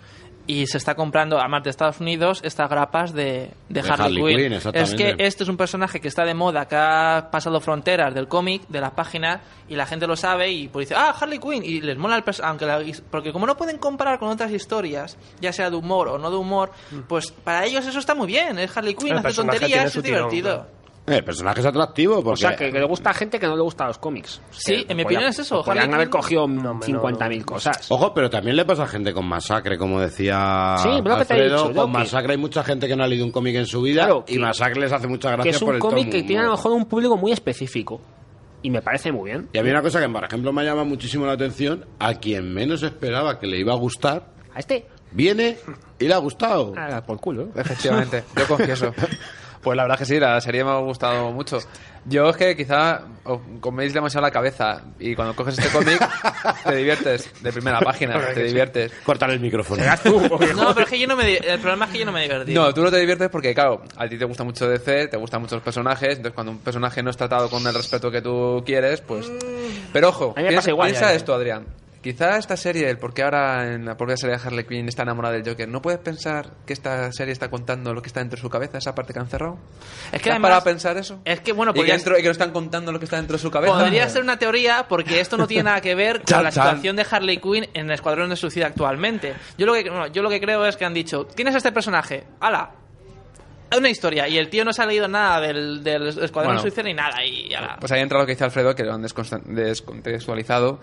y 0.48 0.68
se 0.68 0.78
está 0.78 0.94
comprando, 0.94 1.40
además 1.40 1.64
de 1.64 1.72
Estados 1.72 2.00
Unidos, 2.00 2.40
estas 2.44 2.70
grapas 2.70 3.14
de, 3.16 3.24
de, 3.24 3.50
De 3.68 3.80
Harley, 3.80 4.22
Harley 4.22 4.36
Quinn. 4.36 4.60
Quinn, 4.62 4.76
es 4.76 4.94
que 4.94 5.16
este 5.18 5.42
es 5.42 5.50
un 5.50 5.58
personaje 5.58 6.00
que 6.00 6.08
está 6.08 6.24
de 6.24 6.36
moda, 6.36 6.68
que 6.68 6.76
ha 6.76 7.30
pasado 7.32 7.60
fronteras 7.60 8.14
del 8.14 8.28
cómic, 8.28 8.62
de 8.68 8.80
las 8.80 8.92
páginas, 8.92 9.42
y 9.68 9.76
la 9.76 9.88
gente 9.88 10.06
lo 10.06 10.16
sabe 10.16 10.52
y 10.52 10.68
pues 10.68 10.88
dice, 10.88 11.02
ah, 11.02 11.16
Harley 11.20 11.40
Quinn, 11.40 11.64
y 11.66 11.82
les 11.82 11.98
mola 11.98 12.16
el 12.16 12.24
personaje, 12.24 12.64
la- 12.64 12.80
porque 13.10 13.34
como 13.34 13.48
no 13.48 13.58
pueden 13.58 13.80
comparar 13.80 14.20
con 14.20 14.30
otras 14.30 14.52
historias, 14.52 15.18
ya 15.42 15.52
sea 15.52 15.72
de 15.72 15.78
humor 15.78 16.10
o 16.10 16.20
no 16.20 16.30
de 16.30 16.38
humor, 16.38 16.70
pues 17.08 17.32
para 17.32 17.66
ellos 17.66 17.84
eso 17.88 17.98
está 17.98 18.14
muy 18.14 18.28
bien, 18.28 18.60
es 18.60 18.78
Harley 18.78 18.94
Quinn, 18.94 19.14
El 19.14 19.26
hace 19.26 19.34
tonterías, 19.34 19.96
es 19.96 20.04
tirón, 20.04 20.30
divertido. 20.30 20.68
El 21.08 21.24
personaje 21.24 21.60
es 21.60 21.66
atractivo 21.68 22.16
porque... 22.24 22.30
O 22.34 22.36
sea, 22.36 22.56
que, 22.56 22.72
que 22.72 22.80
le 22.80 22.86
gusta 22.86 23.12
a 23.12 23.14
gente 23.14 23.40
que 23.40 23.46
no 23.46 23.56
le 23.56 23.62
gusta 23.62 23.86
los 23.86 24.00
cómics. 24.00 24.42
Sí, 24.50 24.86
en 24.90 24.98
mi 24.98 25.04
opinión 25.04 25.26
es 25.26 25.38
eso, 25.38 25.64
Podrían 25.64 25.94
haber 25.94 26.10
cogido 26.10 26.48
50.000 26.48 27.46
cosas. 27.46 27.92
Ojo, 27.92 28.12
pero 28.14 28.30
también 28.30 28.56
le 28.56 28.66
pasa 28.66 28.84
a 28.84 28.88
gente 28.88 29.14
con 29.14 29.28
masacre, 29.28 29.78
como 29.78 30.00
decía 30.00 30.76
Sí, 30.80 30.90
pero 31.04 31.16
lo 31.16 31.20
que 31.20 31.26
te 31.26 31.40
he 31.40 31.44
dicho, 31.44 31.72
con 31.74 31.92
que- 31.92 31.98
masacre 32.00 32.32
hay 32.32 32.40
mucha 32.40 32.64
gente 32.64 32.88
que 32.88 32.96
no 32.96 33.04
ha 33.04 33.08
leído 33.08 33.24
un 33.26 33.32
cómic 33.32 33.56
en 33.56 33.68
su 33.68 33.84
vida 33.84 34.06
Claro, 34.06 34.26
y 34.28 34.34
que- 34.34 34.40
masacre 34.40 34.82
les 34.82 34.92
hace 34.92 35.08
mucha 35.08 35.30
Que 35.30 35.36
gracia 35.36 35.52
es 35.52 35.60
por 35.60 35.70
un 35.70 35.76
el 35.76 35.80
cómic 35.82 36.10
que 36.10 36.24
tiene 36.24 36.42
a 36.42 36.46
lo 36.46 36.52
mejor 36.54 36.72
un 36.72 36.86
público 36.86 37.18
muy 37.18 37.32
específico. 37.32 38.02
Y 38.64 38.72
me 38.72 38.82
parece 38.82 39.12
muy 39.12 39.30
bien. 39.30 39.48
Y 39.54 39.60
a 39.60 39.64
mí 39.64 39.70
una 39.70 39.84
cosa 39.84 40.02
que, 40.02 40.10
por 40.10 40.24
ejemplo, 40.24 40.52
me 40.52 40.64
llama 40.66 40.84
muchísimo 40.86 41.28
la 41.28 41.34
atención, 41.34 41.86
a 42.00 42.16
quien 42.16 42.52
menos 42.52 42.82
esperaba 42.82 43.38
que 43.38 43.46
le 43.46 43.60
iba 43.60 43.74
a 43.74 43.78
gustar, 43.78 44.26
a 44.56 44.60
este 44.60 44.88
viene 45.12 45.58
y 46.00 46.08
le 46.08 46.14
ha 46.16 46.18
gustado. 46.18 46.74
Ah, 46.76 47.04
por 47.06 47.20
culo. 47.20 47.50
Efectivamente, 47.56 48.24
yo 48.36 48.48
confieso. 48.48 48.92
Pues 49.66 49.76
la 49.76 49.82
verdad 49.82 49.98
que 49.98 50.06
sí, 50.06 50.20
la 50.20 50.40
serie 50.42 50.64
me 50.64 50.70
ha 50.70 50.78
gustado 50.78 51.32
mucho. 51.32 51.58
Yo 52.06 52.30
es 52.30 52.38
que 52.38 52.56
quizá 52.56 53.02
os 53.24 53.42
coméis 53.60 53.96
demasiado 53.96 54.22
la 54.22 54.30
cabeza 54.30 54.84
y 55.00 55.16
cuando 55.16 55.36
coges 55.36 55.58
este 55.58 55.72
cómic 55.72 56.00
te 56.64 56.76
diviertes 56.76 57.32
de 57.42 57.52
primera 57.52 57.80
página, 57.80 58.16
te 58.32 58.44
diviertes. 58.44 58.92
Cortar 59.04 59.32
el 59.32 59.40
micrófono. 59.40 59.82
No, 60.56 60.74
pero 60.76 60.82
es 60.84 60.90
que 60.90 61.00
yo 61.00 61.08
no 61.08 61.16
me... 61.16 61.38
El 61.38 61.60
problema 61.60 61.86
es 61.86 61.92
que 61.92 61.98
yo 61.98 62.06
no 62.06 62.12
me 62.12 62.20
he 62.20 62.24
divertido. 62.28 62.62
No, 62.62 62.74
tú 62.76 62.84
no 62.84 62.92
te 62.92 63.00
diviertes 63.00 63.28
porque, 63.30 63.56
claro, 63.56 63.82
a 63.98 64.08
ti 64.08 64.20
te 64.20 64.26
gusta 64.26 64.44
mucho 64.44 64.70
DC, 64.70 65.08
te 65.08 65.18
gustan 65.18 65.42
muchos 65.42 65.64
personajes, 65.64 66.10
entonces 66.10 66.34
cuando 66.36 66.52
un 66.52 66.60
personaje 66.60 67.02
no 67.02 67.10
es 67.10 67.18
tratado 67.18 67.50
con 67.50 67.66
el 67.66 67.74
respeto 67.74 68.12
que 68.12 68.22
tú 68.22 68.62
quieres, 68.64 69.02
pues... 69.02 69.32
Pero 69.92 70.10
ojo, 70.10 70.36
piensa, 70.36 70.70
igual, 70.70 70.92
piensa 70.92 71.12
esto, 71.12 71.34
Adrián. 71.34 71.66
Quizá 72.06 72.38
esta 72.38 72.56
serie, 72.56 72.88
el 72.88 73.00
por 73.00 73.16
qué 73.16 73.24
ahora 73.24 73.74
en 73.74 73.84
la 73.84 73.98
propia 73.98 74.16
serie 74.16 74.38
de 74.38 74.44
Harley 74.46 74.64
Quinn 74.66 74.88
está 74.88 75.02
enamorada 75.02 75.34
del 75.34 75.44
Joker, 75.44 75.68
¿no 75.68 75.82
puedes 75.82 76.00
pensar 76.00 76.52
que 76.64 76.74
esta 76.74 77.12
serie 77.12 77.32
está 77.34 77.50
contando 77.50 77.96
lo 77.96 78.02
que 78.04 78.10
está 78.10 78.20
dentro 78.20 78.38
de 78.38 78.42
su 78.44 78.48
cabeza, 78.52 78.78
esa 78.78 78.94
parte 78.94 79.12
que 79.12 79.18
han 79.18 79.28
cerrado? 79.28 79.58
Es 80.12 80.20
que 80.22 80.26
¿Te 80.26 80.30
has 80.30 80.34
además- 80.34 80.42
parado 80.50 80.62
a 80.62 80.64
pensar 80.66 80.98
eso? 80.98 81.20
Es 81.26 81.40
que, 81.40 81.52
bueno, 81.52 81.72
y, 81.74 81.82
que 81.82 81.92
dentro- 81.92 82.16
y 82.16 82.22
que 82.22 82.28
nos 82.28 82.36
están 82.38 82.52
contando 82.52 82.92
lo 82.92 83.00
que 83.00 83.06
está 83.06 83.18
dentro 83.18 83.38
de 83.38 83.42
su 83.42 83.50
cabeza. 83.50 83.74
podría 83.74 84.08
ser 84.08 84.22
una 84.22 84.38
teoría 84.38 84.86
porque 84.88 85.20
esto 85.20 85.36
no 85.36 85.48
tiene 85.48 85.64
nada 85.64 85.82
que 85.82 85.96
ver 85.96 86.22
con 86.22 86.44
la 86.44 86.52
situación 86.52 86.96
de 86.96 87.08
Harley 87.10 87.38
Quinn 87.38 87.68
en 87.74 87.88
el 87.88 87.94
Escuadrón 87.94 88.30
de 88.30 88.36
Suicida 88.36 88.68
actualmente. 88.68 89.34
Yo 89.58 89.66
lo 89.66 89.74
que, 89.74 89.90
bueno, 89.90 90.06
yo 90.06 90.22
lo 90.22 90.30
que 90.30 90.40
creo 90.40 90.64
es 90.68 90.78
que 90.78 90.86
han 90.86 90.94
dicho, 90.94 91.26
tienes 91.26 91.56
a 91.56 91.58
este 91.58 91.72
personaje, 91.72 92.24
ala, 92.40 92.70
una 93.76 93.90
historia, 93.90 94.28
y 94.28 94.38
el 94.38 94.48
tío 94.52 94.64
no 94.64 94.72
se 94.74 94.84
ha 94.84 94.86
leído 94.86 95.08
nada 95.08 95.42
del, 95.42 95.84
del 95.84 96.08
Escuadrón 96.10 96.54
Bueno. 96.54 96.62
Suicida 96.62 96.84
ni 96.84 96.94
nada, 96.94 97.26
y 97.26 97.52
ala. 97.52 97.78
Pues 97.80 97.92
ahí 97.92 98.00
entra 98.02 98.20
lo 98.20 98.28
que 98.28 98.34
dice 98.34 98.44
Alfredo, 98.44 98.76
que 98.76 98.84
lo 98.84 98.94
han 98.94 99.02
descontextualizado. 99.02 100.80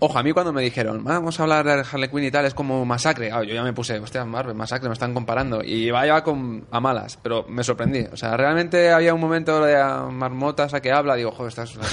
Ojo, 0.00 0.18
a 0.18 0.22
mí 0.22 0.32
cuando 0.32 0.52
me 0.52 0.60
dijeron, 0.60 1.02
vamos 1.02 1.38
a 1.40 1.44
hablar 1.44 1.64
de 1.64 1.72
Harley 1.90 2.08
Quinn 2.10 2.24
y 2.24 2.30
tal, 2.30 2.44
es 2.44 2.52
como 2.52 2.84
masacre. 2.84 3.30
Ah, 3.32 3.42
yo 3.42 3.54
ya 3.54 3.62
me 3.62 3.72
puse, 3.72 3.98
hostia, 3.98 4.24
Marvel, 4.24 4.54
masacre, 4.54 4.88
me 4.88 4.92
están 4.92 5.14
comparando. 5.14 5.62
Y 5.64 5.90
vaya 5.90 6.22
con, 6.22 6.66
a 6.70 6.80
malas, 6.80 7.18
pero 7.22 7.46
me 7.48 7.64
sorprendí. 7.64 8.04
O 8.12 8.16
sea, 8.16 8.36
realmente 8.36 8.90
había 8.92 9.14
un 9.14 9.20
momento 9.20 9.64
de 9.64 9.76
ah, 9.76 10.08
marmotas 10.10 10.74
a 10.74 10.80
que 10.82 10.92
habla, 10.92 11.14
digo, 11.14 11.30
joder, 11.30 11.48
esta 11.50 11.62
es 11.62 11.76
la, 11.76 11.84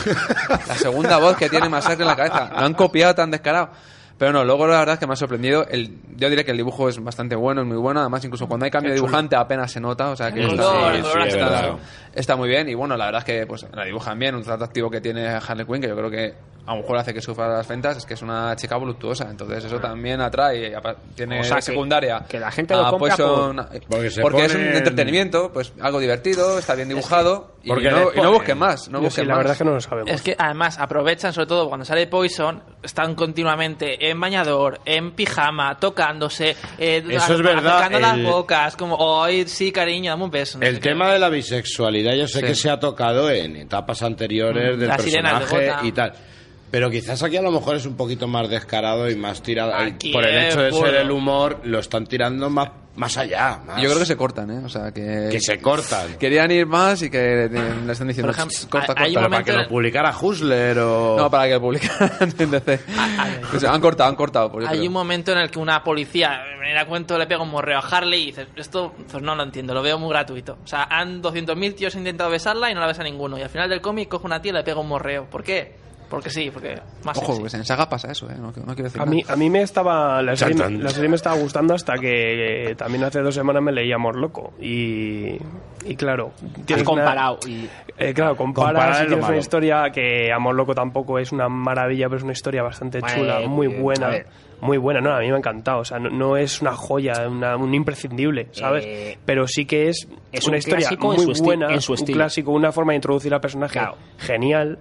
la 0.68 0.76
segunda 0.76 1.20
voz 1.20 1.38
que 1.38 1.48
tiene 1.48 1.70
masacre 1.70 2.02
en 2.04 2.08
la 2.08 2.16
cabeza. 2.18 2.50
Lo 2.54 2.66
han 2.66 2.74
copiado 2.74 3.16
tan 3.16 3.32
descarado. 3.32 3.70
Pero 4.18 4.34
no, 4.34 4.44
luego 4.44 4.68
la 4.68 4.78
verdad 4.80 4.94
es 4.94 5.00
que 5.00 5.08
me 5.08 5.14
ha 5.14 5.16
sorprendido. 5.16 5.66
El, 5.68 5.98
yo 6.16 6.30
diré 6.30 6.46
que 6.46 6.52
el 6.52 6.58
dibujo 6.58 6.88
es 6.90 7.04
bastante 7.04 7.36
bueno, 7.36 7.62
es 7.62 7.68
muy 7.68 7.78
bueno. 7.78 8.02
Además, 8.02 8.24
incluso 8.24 8.48
cuando 8.48 8.66
hay 8.66 8.70
cambio 8.72 8.92
de 8.92 8.96
dibujante 8.98 9.36
apenas 9.36 9.72
se 9.72 9.80
nota. 9.80 10.10
O 10.12 10.16
sea 10.16 10.32
que 10.32 10.44
Sí, 10.44 10.52
está, 10.52 10.94
sí, 10.94 11.02
sí, 11.02 11.20
es 11.28 11.34
está- 11.34 11.76
está 12.14 12.36
muy 12.36 12.48
bien. 12.48 12.70
Y 12.70 12.76
bueno, 12.76 12.96
la 12.98 13.06
verdad 13.06 13.22
es 13.22 13.26
que 13.26 13.48
pues 13.48 13.66
la 13.74 13.84
dibujan 13.84 14.20
bien. 14.20 14.36
Un 14.36 14.44
trato 14.44 14.64
activo 14.64 14.92
que 14.92 15.02
tiene 15.02 15.26
Harley 15.28 15.66
Quinn, 15.66 15.82
que 15.82 15.88
yo 15.88 15.96
creo 15.96 16.12
que 16.12 16.36
a 16.66 16.76
lo 16.76 16.82
mejor 16.82 16.98
hace 16.98 17.14
que 17.14 17.22
sufra 17.22 17.48
las 17.48 17.68
ventas, 17.68 17.98
es 17.98 18.06
que 18.06 18.14
es 18.14 18.22
una 18.22 18.56
chica 18.56 18.78
voluptuosa. 18.78 19.28
Entonces 19.30 19.66
eso 19.66 19.80
también 19.80 20.22
atrae. 20.22 20.70
y 20.70 20.74
Tiene 21.16 21.40
O 21.40 21.44
sea, 21.44 21.56
que- 21.58 21.62
secundaria. 21.64 22.24
que 22.30 22.40
la 22.40 22.52
gente 22.52 22.74
lo 22.76 22.86
a 22.86 22.90
compra 22.92 23.16
Poison- 23.16 23.56
por- 23.88 24.22
Porque 24.22 24.46
es 24.46 24.56
un 24.56 24.62
entretenimiento, 24.62 25.52
pues 25.52 25.74
algo 25.82 26.00
divertido, 26.00 26.60
está 26.60 26.76
bien 26.76 26.88
dibujado. 26.90 27.52
y, 27.64 27.68
porque 27.70 27.92
no, 27.92 27.98
le 27.98 28.04
y 28.04 28.06
no 28.06 28.12
ponen- 28.24 28.34
busquen 28.34 28.58
más. 28.58 28.90
No 28.90 29.00
busquen 29.02 29.24
sí, 29.24 29.28
la 29.28 29.36
más. 29.36 29.38
verdad 29.38 29.52
es 29.54 29.58
que 29.60 29.64
no 29.66 29.72
lo 29.74 29.82
sabemos. 29.82 30.12
Es 30.12 30.22
que 30.24 30.36
además 30.38 30.80
aprovechan, 30.80 31.32
sobre 31.32 31.46
todo 31.48 31.68
cuando 31.68 31.86
sale 31.86 32.08
Poison, 32.08 32.64
están 32.82 33.14
continuamente 33.14 34.10
en 34.10 34.20
bañador, 34.20 34.80
en 34.86 35.12
pijama, 35.12 35.78
tocándose, 35.78 36.56
eh, 36.80 37.04
Eso 37.08 37.34
es 37.36 37.42
verdad, 37.44 37.92
las 37.92 38.18
el- 38.18 38.24
bocas, 38.26 38.76
como, 38.76 39.24
ay, 39.24 39.48
sí, 39.48 39.72
cariño, 39.72 40.12
dame 40.12 40.24
un 40.24 40.32
beso. 40.32 40.58
no 40.58 40.66
El 40.66 40.80
qué. 40.80 40.90
tema 40.90 41.12
de 41.14 41.20
la 41.20 41.30
bisexualidad 41.30 42.14
yo 42.16 42.28
sé 42.28 42.40
Sí. 42.40 42.46
que 42.48 42.56
se 42.56 42.70
ha 42.70 42.80
tocado 42.80 43.30
en 43.30 43.56
etapas 43.58 44.02
anteriores 44.02 44.76
Mm, 44.76 44.80
del 44.80 44.88
las 44.88 44.98
de 44.98 45.04
personaje 45.04 45.68
Gotham. 45.70 45.86
y 45.86 45.92
tal. 45.92 46.14
Pero 46.72 46.90
quizás 46.90 47.22
aquí 47.22 47.36
a 47.38 47.42
lo 47.42 47.52
mejor 47.52 47.76
es 47.76 47.86
un 47.86 47.96
poquito 47.98 48.28
más 48.28 48.50
descarado 48.50 49.10
y 49.10 49.16
más 49.16 49.44
tirado. 49.44 49.74
Aquí 49.76 50.12
por 50.14 50.26
el 50.26 50.46
hecho 50.48 50.62
de 50.62 50.70
puro. 50.72 50.86
ser 50.86 50.96
el 50.96 51.12
humor, 51.12 51.60
lo 51.66 51.80
están 51.80 52.06
tirando 52.08 52.50
más, 52.50 52.70
más 52.96 53.18
allá. 53.18 53.60
más- 53.66 53.82
Yo 53.82 53.90
creo 53.90 54.00
que 54.00 54.06
se 54.06 54.16
cortan, 54.16 54.50
¿eh? 54.52 54.62
O 54.64 54.70
sea, 54.70 54.92
que... 54.94 55.28
Que 55.30 55.42
se 55.42 55.60
cortan. 55.60 56.18
Querían 56.18 56.50
ir 56.52 56.66
más 56.68 57.02
y 57.02 57.10
que 57.10 57.50
le 57.52 57.92
están 57.92 58.08
diciendo... 58.08 58.32
Por 58.32 58.36
ejemplo, 58.36 58.58
"Shh, 58.58 58.68
corta, 58.70 58.88
corta". 58.88 59.04
un 59.06 59.14
Pero 59.14 59.30
para 59.30 59.44
que 59.44 59.52
momento 59.52 59.64
lo 59.64 59.68
publicara 59.68 60.18
Hustler 60.18 60.80
o... 60.80 61.18
No, 61.18 61.30
para 61.30 61.48
que 61.48 61.54
lo 61.56 61.60
publicaran 61.62 62.34
en 62.40 62.52
DC. 62.52 62.80
Pues 63.52 63.64
han 63.66 63.82
cortado, 63.82 64.10
han 64.10 64.16
cortado. 64.16 64.52
Yo 64.54 64.60
Hay 64.66 64.78
creo. 64.78 64.88
un 64.88 64.94
momento 64.94 65.34
en 65.34 65.40
el 65.40 65.52
que 65.52 65.60
una 65.60 65.84
policía, 65.84 66.42
de 66.50 66.56
manera 66.56 66.86
cuento, 66.86 67.18
le 67.18 67.28
pega 67.28 67.42
un 67.44 67.50
morreo 67.52 67.80
a 67.80 67.82
Harley 67.82 68.24
y 68.24 68.26
dices, 68.28 68.48
esto 68.56 68.94
pues 69.12 69.22
no 69.22 69.36
lo 69.36 69.44
entiendo, 69.44 69.74
lo 69.74 69.82
veo 69.82 70.00
muy 70.00 70.10
gratuito. 70.10 70.58
O 70.64 70.68
sea, 70.68 70.84
han 70.90 71.22
200.000 71.22 71.76
tíos 71.76 71.96
intentado 71.96 72.30
besarla 72.30 72.72
y 72.72 72.74
no 72.74 72.80
la 72.80 72.88
besa 72.88 73.04
ninguno. 73.04 73.38
Y 73.38 73.42
al 73.42 73.50
final 73.50 73.70
del 73.70 73.82
cómic 73.82 74.08
coge 74.08 74.26
una 74.26 74.42
tía 74.42 74.52
y 74.52 74.56
le 74.56 74.64
pega 74.64 74.80
un 74.80 74.88
morreo. 74.88 75.26
¿Por 75.30 75.44
qué? 75.44 75.81
Porque 76.12 76.30
sí, 76.30 76.52
porque 76.54 76.80
más 77.04 77.18
Ojo, 77.18 77.28
sexy. 77.28 77.42
pues 77.42 77.54
en 77.56 77.66
Saga 77.66 77.90
pasa 77.90 78.12
eso, 78.12 78.30
¿eh? 78.30 78.36
No, 78.38 78.48
no 78.48 78.52
quiero 78.52 78.84
decir 78.84 79.02
A 79.02 79.06
nada. 79.06 79.16
mí, 79.16 79.24
a 79.28 79.36
mí 79.36 79.50
me 79.50 79.62
estaba 79.64 80.22
la 80.22 80.36
serie, 80.36 80.56
la 80.78 80.92
me 81.10 81.16
estaba 81.16 81.38
gustando 81.38 81.74
hasta 81.74 81.94
que 81.98 82.72
eh, 82.72 82.76
también 82.76 83.04
hace 83.06 83.22
dos 83.22 83.34
semanas 83.34 83.64
me 83.64 83.72
leí 83.72 83.92
Amor 83.92 84.18
Loco. 84.18 84.54
Y, 84.62 85.38
y 85.86 85.96
claro 85.96 86.32
tienes 86.66 86.86
una- 86.88 87.02
comparado 87.04 87.40
y- 87.48 87.68
eh, 87.98 88.14
claro 88.14 88.36
comparas 88.36 89.08
tienes 89.08 89.26
una 89.28 89.38
historia 89.38 89.90
que 89.92 90.32
Amor 90.32 90.54
Loco 90.56 90.76
tampoco 90.76 91.18
es 91.18 91.32
una 91.32 91.50
maravilla 91.50 92.06
pero 92.08 92.18
es 92.18 92.24
una 92.24 92.34
historia 92.34 92.62
bastante 92.62 93.00
Bueno, 93.00 93.16
chula 93.16 93.40
muy 93.48 93.68
buena 93.68 94.12
muy 94.62 94.78
buena. 94.78 95.02
No 95.02 95.12
a 95.16 95.20
mí 95.20 95.28
me 95.28 95.34
ha 95.34 95.38
encantado 95.38 95.80
o 95.80 95.86
sea 95.86 95.98
no, 95.98 96.10
no 96.12 96.38
es 96.38 96.62
una 96.62 96.74
joya 96.74 97.28
una- 97.28 97.56
un 97.58 97.74
imprescindible 97.74 98.50
sabes 98.52 98.86
Eh, 98.86 99.18
pero 99.26 99.48
sí 99.48 99.66
que 99.66 99.90
es, 99.90 100.08
es 100.32 100.44
una 100.46 100.56
un 100.56 100.60
historia 100.60 100.90
muy 101.00 101.26
buena 101.40 101.74
en 101.74 101.82
su 101.82 101.94
un 101.94 102.06
clásico 102.06 102.52
una 102.52 102.72
forma 102.72 102.92
de 102.92 102.98
introducir 102.98 103.34
al 103.34 103.42
personaje 103.42 103.80
genial 104.20 104.78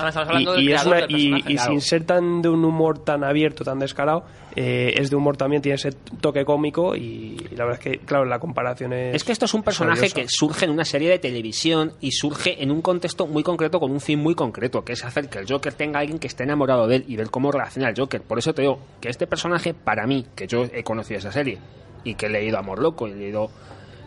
Ahora 0.00 0.08
estamos 0.08 0.28
y, 0.28 0.32
hablando 0.32 0.52
del 0.54 0.62
y 0.64 0.72
es 0.72 0.84
una- 0.86 1.00
y- 1.08 1.34
y 1.52 1.54
claro. 1.56 1.70
sin 1.70 1.80
ser 1.80 2.04
tan 2.04 2.42
de 2.42 2.48
un 2.48 2.64
humor 2.64 2.98
tan 3.04 3.22
abierto, 3.22 3.62
tan 3.64 3.78
descarado, 3.78 4.24
eh, 4.56 4.94
es 4.96 5.10
de 5.10 5.16
humor 5.16 5.36
también, 5.36 5.62
tiene 5.62 5.76
ese 5.76 5.92
toque 5.92 6.44
cómico 6.44 6.96
y 6.96 7.36
la 7.56 7.64
verdad 7.66 7.80
es 7.84 7.98
que, 7.98 7.98
claro, 8.04 8.24
la 8.24 8.38
comparación 8.38 8.92
es... 8.92 9.14
Es 9.16 9.24
que 9.24 9.32
esto 9.32 9.44
es 9.44 9.54
un 9.54 9.62
personaje 9.62 10.10
que 10.10 10.26
surge 10.28 10.64
en 10.64 10.70
una 10.72 10.84
serie 10.84 11.08
de 11.10 11.18
televisión 11.18 11.92
y 12.00 12.12
surge 12.12 12.62
en 12.62 12.70
un 12.70 12.82
contexto 12.82 13.26
muy 13.26 13.42
concreto 13.42 13.78
con 13.78 13.90
un 13.90 14.00
fin 14.00 14.18
muy 14.18 14.34
concreto, 14.34 14.84
que 14.84 14.94
es 14.94 15.04
hacer 15.04 15.28
que 15.28 15.38
el 15.38 15.46
Joker 15.48 15.74
tenga 15.74 15.98
a 15.98 16.00
alguien 16.02 16.18
que 16.18 16.26
esté 16.26 16.42
enamorado 16.44 16.86
de 16.88 16.96
él 16.96 17.04
y 17.06 17.16
ver 17.16 17.30
cómo 17.30 17.52
reacciona 17.52 17.90
el 17.90 17.94
Joker. 17.96 18.22
Por 18.22 18.38
eso 18.38 18.54
te 18.54 18.62
digo 18.62 18.80
que 19.00 19.08
este 19.10 19.26
personaje, 19.26 19.74
para 19.74 20.06
mí, 20.06 20.26
que 20.34 20.46
yo 20.46 20.64
he 20.72 20.82
conocido 20.82 21.18
esa 21.18 21.30
serie 21.32 21.58
y 22.04 22.14
que 22.14 22.26
he 22.26 22.30
leído 22.30 22.58
Amor 22.58 22.80
Loco 22.80 23.06
y 23.06 23.12
he 23.12 23.16
leído 23.16 23.50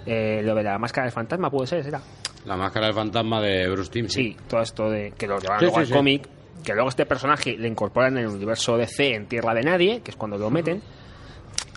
eh, 0.05 0.41
lo 0.43 0.55
de 0.55 0.63
la 0.63 0.77
máscara 0.79 1.05
del 1.05 1.13
fantasma, 1.13 1.49
puede 1.49 1.67
ser, 1.67 1.83
será. 1.83 2.01
La 2.45 2.57
máscara 2.57 2.87
del 2.87 2.95
fantasma 2.95 3.41
de 3.41 3.69
Bruce 3.69 3.91
Timm. 3.91 4.07
Sí, 4.09 4.35
todo 4.49 4.61
esto 4.61 4.89
de 4.89 5.13
que 5.17 5.27
lo 5.27 5.39
llevan 5.39 5.59
Sí, 5.59 5.65
luego 5.65 5.75
sí, 5.77 5.81
al 5.81 5.87
sí. 5.87 5.93
cómic, 5.93 6.27
que 6.63 6.73
luego 6.73 6.89
este 6.89 7.05
personaje 7.05 7.57
le 7.57 7.67
incorporan 7.67 8.17
en 8.17 8.25
el 8.25 8.29
universo 8.29 8.77
DC 8.77 9.15
en 9.15 9.27
Tierra 9.27 9.53
de 9.53 9.63
Nadie, 9.63 10.01
que 10.01 10.11
es 10.11 10.17
cuando 10.17 10.37
lo 10.37 10.49
meten. 10.49 10.81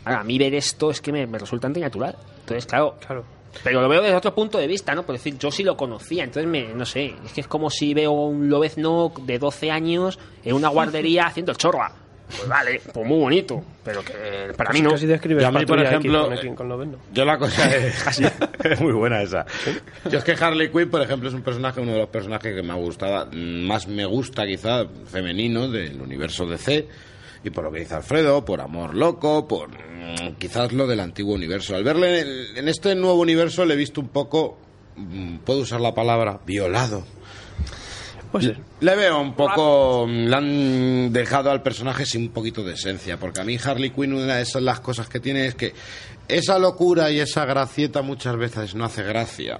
Ahora, 0.05 0.20
a 0.20 0.24
mí 0.24 0.38
ver 0.38 0.55
esto 0.55 0.90
es 0.90 1.01
que 1.01 1.12
me, 1.12 1.26
me 1.26 1.38
resulta 1.38 1.66
antinatural. 1.66 2.16
Entonces, 2.40 2.66
claro, 2.66 2.97
claro. 3.05 3.24
Pero 3.64 3.80
lo 3.80 3.88
veo 3.88 4.02
desde 4.02 4.14
otro 4.16 4.34
punto 4.34 4.59
de 4.59 4.66
vista, 4.66 4.94
¿no? 4.94 5.05
Por 5.05 5.14
decir, 5.14 5.38
yo 5.38 5.51
sí 5.51 5.62
lo 5.64 5.76
conocía, 5.76 6.24
entonces 6.24 6.51
me, 6.51 6.74
no 6.74 6.84
sé, 6.84 7.14
es 7.24 7.32
que 7.32 7.40
es 7.40 7.47
como 7.48 7.70
si 7.70 7.94
veo 7.94 8.12
un 8.12 8.48
lobezno 8.51 9.12
de 9.22 9.38
12 9.38 9.70
años 9.70 10.18
en 10.44 10.55
una 10.55 10.68
guardería 10.68 11.26
haciendo 11.26 11.52
el 11.52 11.59
chorra. 11.59 11.93
Pues 12.28 12.48
vale, 12.48 12.81
pues 12.93 13.07
muy 13.07 13.19
bonito, 13.19 13.62
pero 13.85 14.03
que 14.05 14.53
para 14.57 14.73
mí 14.73 14.81
no. 14.82 14.90
Casi 14.90 15.07
describes 15.07 15.43
Y 15.43 15.47
a 15.47 15.51
mí, 15.53 15.65
por 15.65 15.78
X 15.78 15.89
ejemplo, 15.90 16.24
con 16.24 16.32
el- 16.32 16.55
con. 16.57 16.97
Yo 17.12 17.24
la 17.24 17.39
cosa 17.39 17.74
es... 17.74 18.20
es 18.65 18.81
muy 18.81 18.93
buena 18.93 19.23
esa. 19.23 19.47
Yo 20.11 20.19
es 20.19 20.24
que 20.24 20.32
Harley 20.32 20.70
Quinn, 20.70 20.90
por 20.90 21.01
ejemplo, 21.03 21.28
es 21.28 21.35
un 21.35 21.43
personaje, 21.43 21.81
uno 21.81 21.93
de 21.93 21.98
los 21.98 22.09
personajes 22.09 22.53
que 22.55 22.62
me 22.62 22.73
ha 22.73 22.77
gustado, 22.77 23.28
más 23.32 23.86
me 23.86 24.05
gusta 24.05 24.44
quizá, 24.44 24.86
femenino, 25.07 25.69
del 25.69 26.01
universo 26.01 26.47
DC. 26.47 26.89
Y 27.44 27.51
por 27.51 27.62
lo 27.62 27.70
que 27.70 27.78
dice 27.81 27.94
Alfredo, 27.94 28.44
por 28.44 28.61
Amor 28.61 28.94
Loco, 28.97 29.47
por 29.47 29.69
mm, 29.70 30.35
quizás 30.36 30.73
lo 30.73 30.89
del 30.89 30.98
antiguo 30.98 31.35
universo. 31.35 31.77
Al 31.77 31.85
verle 31.85 32.20
en, 32.23 32.57
en 32.57 32.69
este 32.69 32.97
nuevo 32.97 33.20
universo 33.20 33.65
le 33.65 33.74
he 33.74 33.77
visto 33.77 34.01
un 34.01 34.09
poco, 34.09 34.59
mm, 34.97 35.36
puedo 35.44 35.61
usar 35.61 35.81
la 35.81 35.94
palabra, 35.94 36.40
violado. 36.44 37.05
Pues 38.32 38.53
Le 38.81 38.97
veo 38.97 39.20
un 39.20 39.35
poco. 39.35 40.07
mm, 40.07 40.27
Le 40.27 40.36
han 40.36 41.12
dejado 41.12 41.51
al 41.51 41.62
personaje 41.62 42.05
sin 42.07 42.23
un 42.23 42.28
poquito 42.31 42.62
de 42.65 42.74
esencia. 42.74 43.16
Porque 43.19 43.40
a 43.40 43.44
mí, 43.44 43.57
Harley 43.62 43.90
Quinn, 43.90 44.12
una 44.15 44.36
de 44.36 44.43
esas 44.43 44.62
las 44.62 44.81
cosas 44.81 45.09
que 45.09 45.20
tiene 45.20 45.47
es 45.47 45.55
que 45.55 45.73
esa 46.28 46.59
locura 46.59 47.11
y 47.11 47.20
esa 47.20 47.44
gracieta 47.44 48.03
muchas 48.03 48.36
veces 48.36 48.74
no 48.74 48.85
hace 48.85 49.03
gracia. 49.03 49.59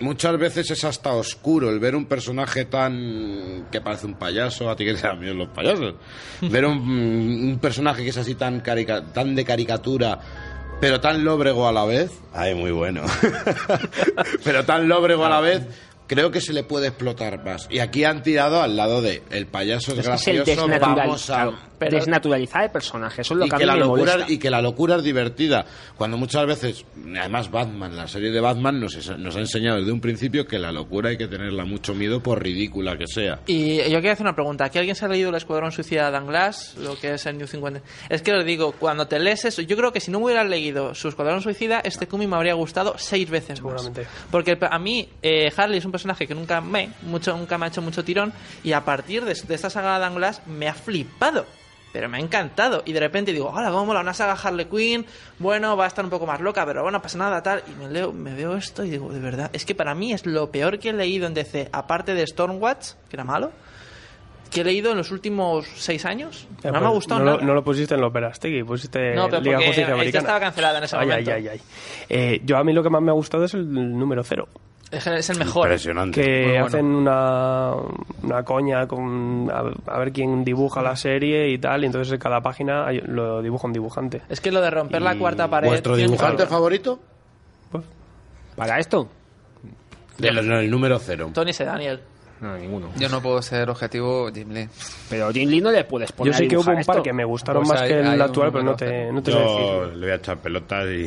Muchas 0.00 0.36
veces 0.38 0.70
es 0.70 0.84
hasta 0.84 1.12
oscuro 1.14 1.70
el 1.70 1.78
ver 1.78 1.94
un 1.96 2.04
personaje 2.06 2.66
tan. 2.66 3.66
que 3.72 3.80
parece 3.80 4.06
un 4.06 4.14
payaso. 4.14 4.68
A 4.70 4.76
ti 4.76 4.84
que 4.84 4.94
te 4.94 5.00
dan 5.06 5.18
miedo 5.20 5.34
los 5.34 5.48
payasos. 5.48 5.94
ver 6.42 6.66
un, 6.66 6.78
un 6.78 7.58
personaje 7.60 8.02
que 8.02 8.10
es 8.10 8.16
así 8.18 8.34
tan, 8.34 8.60
carica- 8.60 9.04
tan 9.12 9.34
de 9.34 9.44
caricatura. 9.44 10.18
Pero 10.80 11.00
tan 11.00 11.24
lóbrego 11.24 11.66
a 11.66 11.72
la 11.72 11.86
vez. 11.86 12.10
Ay, 12.34 12.54
muy 12.54 12.70
bueno. 12.72 13.00
pero 14.44 14.64
tan 14.64 14.88
lóbrego 14.88 15.24
a 15.24 15.30
la 15.30 15.40
vez 15.40 15.62
creo 16.06 16.30
que 16.30 16.40
se 16.40 16.52
le 16.52 16.62
puede 16.64 16.88
explotar 16.88 17.44
más. 17.44 17.66
Y 17.70 17.78
aquí 17.80 18.04
han 18.04 18.22
tirado 18.22 18.62
al 18.62 18.76
lado 18.76 19.02
de 19.02 19.22
el 19.30 19.46
payaso 19.46 19.92
es 19.92 19.98
el 19.98 20.04
gracioso, 20.04 20.44
desnatural- 20.68 20.96
vamos 20.96 21.30
a... 21.30 21.34
claro, 21.34 21.58
desnaturalizar 21.78 22.64
el 22.64 22.70
personaje. 22.70 23.22
Eso 23.22 23.34
es 23.34 23.38
lo 23.40 23.46
y 23.46 23.48
que 23.50 23.54
a 23.56 23.58
que, 23.58 23.64
mí 23.64 23.66
la 23.66 23.74
me 23.74 23.80
locura, 23.80 24.12
molesta. 24.12 24.32
y 24.32 24.38
que 24.38 24.50
la 24.50 24.62
locura 24.62 24.96
es 24.96 25.02
divertida. 25.02 25.66
Cuando 25.96 26.16
muchas 26.16 26.46
veces, 26.46 26.84
además 27.18 27.50
Batman, 27.50 27.96
la 27.96 28.08
serie 28.08 28.30
de 28.30 28.40
Batman 28.40 28.80
nos, 28.80 28.94
es- 28.94 29.16
nos 29.18 29.36
ha 29.36 29.40
enseñado 29.40 29.78
desde 29.78 29.92
un 29.92 30.00
principio 30.00 30.46
que 30.46 30.58
la 30.58 30.72
locura 30.72 31.10
hay 31.10 31.16
que 31.18 31.28
tenerla 31.28 31.64
mucho 31.64 31.94
miedo 31.94 32.22
por 32.22 32.42
ridícula 32.42 32.96
que 32.96 33.06
sea. 33.06 33.40
Y 33.46 33.76
yo 33.78 33.96
quería 33.96 34.12
hacer 34.12 34.24
una 34.26 34.34
pregunta. 34.34 34.64
¿Aquí 34.64 34.78
alguien 34.78 34.96
se 34.96 35.04
ha 35.04 35.08
leído 35.08 35.30
El 35.30 35.36
Escuadrón 35.36 35.72
Suicida 35.72 36.10
de 36.10 36.16
Anglass? 36.16 36.76
Lo 36.78 36.98
que 36.98 37.14
es 37.14 37.26
el 37.26 37.36
New 37.38 37.46
50. 37.46 37.80
Es 38.08 38.22
que 38.22 38.32
os 38.32 38.44
digo, 38.44 38.72
cuando 38.78 39.06
te 39.06 39.18
lees 39.18 39.44
eso, 39.44 39.62
yo 39.62 39.76
creo 39.76 39.92
que 39.92 40.00
si 40.00 40.10
no 40.10 40.18
hubieras 40.18 40.48
leído 40.48 40.94
su 40.94 41.08
Escuadrón 41.08 41.42
Suicida, 41.42 41.80
este 41.80 42.06
cómic 42.06 42.28
me 42.28 42.36
habría 42.36 42.54
gustado 42.54 42.94
seis 42.98 43.28
veces 43.28 43.62
más. 43.62 43.90
Porque 44.30 44.56
a 44.70 44.78
mí, 44.78 45.08
eh, 45.22 45.50
Harley 45.56 45.78
es 45.78 45.84
un 45.84 45.92
personaje 45.96 46.26
que 46.26 46.34
nunca 46.34 46.60
me, 46.60 46.90
mucho, 47.02 47.36
nunca 47.36 47.58
me 47.58 47.66
ha 47.66 47.68
hecho 47.68 47.82
mucho 47.82 48.04
tirón, 48.04 48.32
y 48.62 48.72
a 48.72 48.84
partir 48.84 49.24
de, 49.24 49.34
de 49.34 49.54
esta 49.54 49.70
saga 49.70 49.98
de 49.98 50.04
Anglass 50.06 50.42
me 50.46 50.68
ha 50.68 50.74
flipado. 50.74 51.44
Pero 51.92 52.10
me 52.10 52.18
ha 52.18 52.20
encantado. 52.20 52.82
Y 52.84 52.92
de 52.92 53.00
repente 53.00 53.32
digo, 53.32 53.48
hola, 53.48 53.70
cómo 53.70 53.86
mola 53.86 54.00
una 54.00 54.12
saga 54.12 54.34
Harley 54.34 54.66
Quinn. 54.66 55.06
Bueno, 55.38 55.78
va 55.78 55.84
a 55.84 55.88
estar 55.88 56.04
un 56.04 56.10
poco 56.10 56.26
más 56.26 56.40
loca, 56.42 56.66
pero 56.66 56.82
bueno, 56.82 56.98
no 56.98 57.02
pasa 57.02 57.16
nada, 57.16 57.42
tal. 57.42 57.62
Y 57.66 57.74
me 57.82 57.88
leo, 57.88 58.12
me 58.12 58.34
veo 58.34 58.54
esto 58.54 58.84
y 58.84 58.90
digo, 58.90 59.10
de 59.10 59.18
verdad, 59.20 59.48
es 59.54 59.64
que 59.64 59.74
para 59.74 59.94
mí 59.94 60.12
es 60.12 60.26
lo 60.26 60.50
peor 60.50 60.78
que 60.78 60.90
he 60.90 60.92
leído 60.92 61.26
en 61.26 61.32
DC, 61.32 61.70
aparte 61.72 62.12
de 62.12 62.26
Stormwatch, 62.26 62.88
que 63.08 63.16
era 63.16 63.24
malo, 63.24 63.50
que 64.50 64.60
he 64.60 64.64
leído 64.64 64.90
en 64.90 64.98
los 64.98 65.10
últimos 65.10 65.66
seis 65.76 66.04
años. 66.04 66.46
No 66.64 66.72
me 66.72 66.76
ha 66.78 66.80
pues, 66.82 66.92
gustado 66.92 67.20
no, 67.20 67.26
nada. 67.26 67.38
lo- 67.38 67.44
no 67.46 67.54
lo 67.54 67.64
pusiste 67.64 67.94
en 67.94 68.00
los 68.02 68.12
Verastegui, 68.12 68.62
pusiste 68.64 69.14
No, 69.14 69.28
pero 69.30 69.40
Liga 69.40 69.56
Justicia 69.58 69.94
Americana. 69.94 70.20
estaba 70.20 70.40
cancelada 70.40 70.78
en 70.78 70.84
ese 70.84 70.96
Ay, 70.96 71.06
momento. 71.06 71.30
Ay, 71.30 71.48
ay, 71.48 71.48
ay. 71.48 71.60
Eh, 72.10 72.40
yo 72.44 72.58
a 72.58 72.64
mí 72.64 72.74
lo 72.74 72.82
que 72.82 72.90
más 72.90 73.00
me 73.00 73.10
ha 73.10 73.14
gustado 73.14 73.44
es 73.46 73.54
el 73.54 73.72
número 73.72 74.22
cero. 74.22 74.48
Es, 74.90 75.06
es 75.06 75.30
el 75.30 75.38
mejor. 75.38 75.68
Que 76.12 76.44
bueno. 76.50 76.66
hacen 76.66 76.86
una, 76.86 77.72
una 78.22 78.42
coña 78.44 78.86
con 78.86 79.50
a, 79.52 79.92
a 79.92 79.98
ver 79.98 80.12
quién 80.12 80.44
dibuja 80.44 80.80
la 80.82 80.94
serie 80.94 81.48
y 81.50 81.58
tal, 81.58 81.82
y 81.82 81.86
entonces 81.86 82.12
en 82.12 82.18
cada 82.20 82.40
página 82.40 82.86
hay- 82.86 83.00
lo 83.00 83.42
dibuja 83.42 83.66
un 83.66 83.72
dibujante. 83.72 84.22
Es 84.28 84.40
que 84.40 84.52
lo 84.52 84.60
de 84.60 84.70
romper 84.70 85.02
la 85.02 85.18
cuarta 85.18 85.50
pared. 85.50 85.68
¿Vuestro 85.68 85.96
dibujante 85.96 86.46
favorito? 86.46 87.00
¿Para 88.54 88.78
esto? 88.78 89.08
Del, 90.18 90.38
el 90.38 90.70
número 90.70 90.98
cero. 90.98 91.30
Tony 91.34 91.52
C. 91.52 91.64
Daniel. 91.64 92.00
No, 92.40 92.56
ninguno. 92.58 92.90
Yo 92.96 93.08
no 93.08 93.22
puedo 93.22 93.40
ser 93.40 93.70
objetivo, 93.70 94.30
Jim 94.32 94.50
Lee. 94.50 94.68
Pero 95.08 95.32
Jim 95.32 95.48
Lee 95.48 95.60
no 95.60 95.70
le 95.70 95.84
puedes 95.84 96.12
poner 96.12 96.32
Yo 96.34 96.38
sé 96.38 96.44
a 96.44 96.48
que 96.48 96.56
hubo 96.56 96.70
un 96.70 96.84
par 96.84 96.96
esto. 96.96 97.02
que 97.02 97.12
me 97.12 97.24
gustaron 97.24 97.62
Pues 97.62 97.72
más 97.72 97.82
hay- 97.82 97.88
que 97.88 98.00
el 98.00 98.20
actual, 98.22 98.52
pero 98.52 98.64
no 98.64 98.76
te, 98.76 99.10
no 99.12 99.22
te 99.22 99.32
sé 99.32 99.38
Yo 99.38 99.80
decir. 99.80 99.96
le 99.96 100.06
voy 100.06 100.10
a 100.12 100.14
echar 100.16 100.36
pelotas 100.38 100.86
y... 100.86 101.06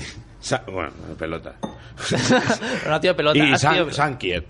Bueno, 0.72 0.92
pelotas. 1.18 1.56
No, 2.90 3.00
tío, 3.00 3.16
pelota. 3.16 3.38
y 3.38 3.52
ha 3.54 3.58
San, 3.58 3.74
sido- 3.76 3.92
Sankiet. 3.92 4.46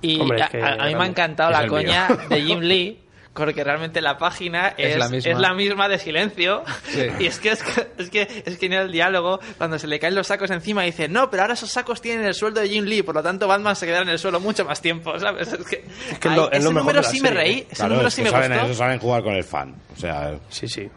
Y 0.00 0.20
Hombre, 0.20 0.40
a, 0.42 0.46
a- 0.46 0.84
a 0.84 0.86
mí 0.86 0.94
me 0.94 1.02
ha 1.02 1.06
encantado 1.06 1.50
la 1.50 1.66
coña 1.66 2.08
mío. 2.08 2.18
de 2.28 2.42
Jim 2.42 2.60
Lee. 2.62 3.02
Porque 3.38 3.64
realmente 3.64 4.00
la 4.00 4.18
página 4.18 4.74
es, 4.76 4.92
Es 4.92 4.98
la 4.98 5.08
misma. 5.08 5.32
es 5.32 5.38
la 5.38 5.54
misma 5.54 5.88
de 5.88 5.98
silencio. 5.98 6.62
Sí. 6.88 7.06
Y 7.20 7.26
es 7.26 7.38
que 7.38 7.50
es, 7.50 7.62
que 7.62 7.86
es 7.98 8.10
que 8.10 8.42
es 8.46 8.58
genial 8.58 8.86
el 8.86 8.92
diálogo 8.92 9.40
cuando 9.58 9.78
se 9.78 9.86
le 9.86 9.98
caen 9.98 10.14
los 10.14 10.26
sacos 10.26 10.50
encima 10.50 10.84
y 10.84 10.86
dice, 10.90 11.08
no, 11.08 11.30
pero 11.30 11.42
ahora 11.42 11.54
esos 11.54 11.70
sacos 11.70 12.00
tienen 12.00 12.24
el 12.26 12.34
sueldo 12.34 12.60
de 12.60 12.68
Jim 12.68 12.84
Lee, 12.84 13.02
por 13.02 13.14
lo 13.14 13.22
tanto 13.22 13.46
Batman 13.46 13.76
se 13.76 13.86
quedará 13.86 14.02
en 14.02 14.08
el 14.10 14.18
suelo 14.18 14.40
mucho 14.40 14.64
más 14.64 14.80
tiempo, 14.80 15.18
¿sabes? 15.18 15.52
Es 15.52 15.66
que, 15.66 15.84
que 16.20 16.28
es 16.28 16.34
lo- 16.36 16.42
lo 16.46 16.52
ese 16.52 16.60
mejor 16.68 16.74
número 16.74 17.02
sí 17.02 17.20
me 17.20 17.30
reí, 17.30 17.58
ese 17.68 17.76
Claro, 17.76 17.90
número 17.90 18.08
es 18.08 18.14
sí 18.14 18.22
que 18.22 18.24
me 18.24 18.30
saben, 18.30 18.52
gustó. 18.52 18.66
eso 18.66 18.74
saben 18.74 18.98
jugar 18.98 19.22
con 19.22 19.34
el 19.34 19.44
fan. 19.44 19.74
O 19.94 20.00
sea, 20.00 20.38
Sí, 20.48 20.66
sí. 20.68 20.88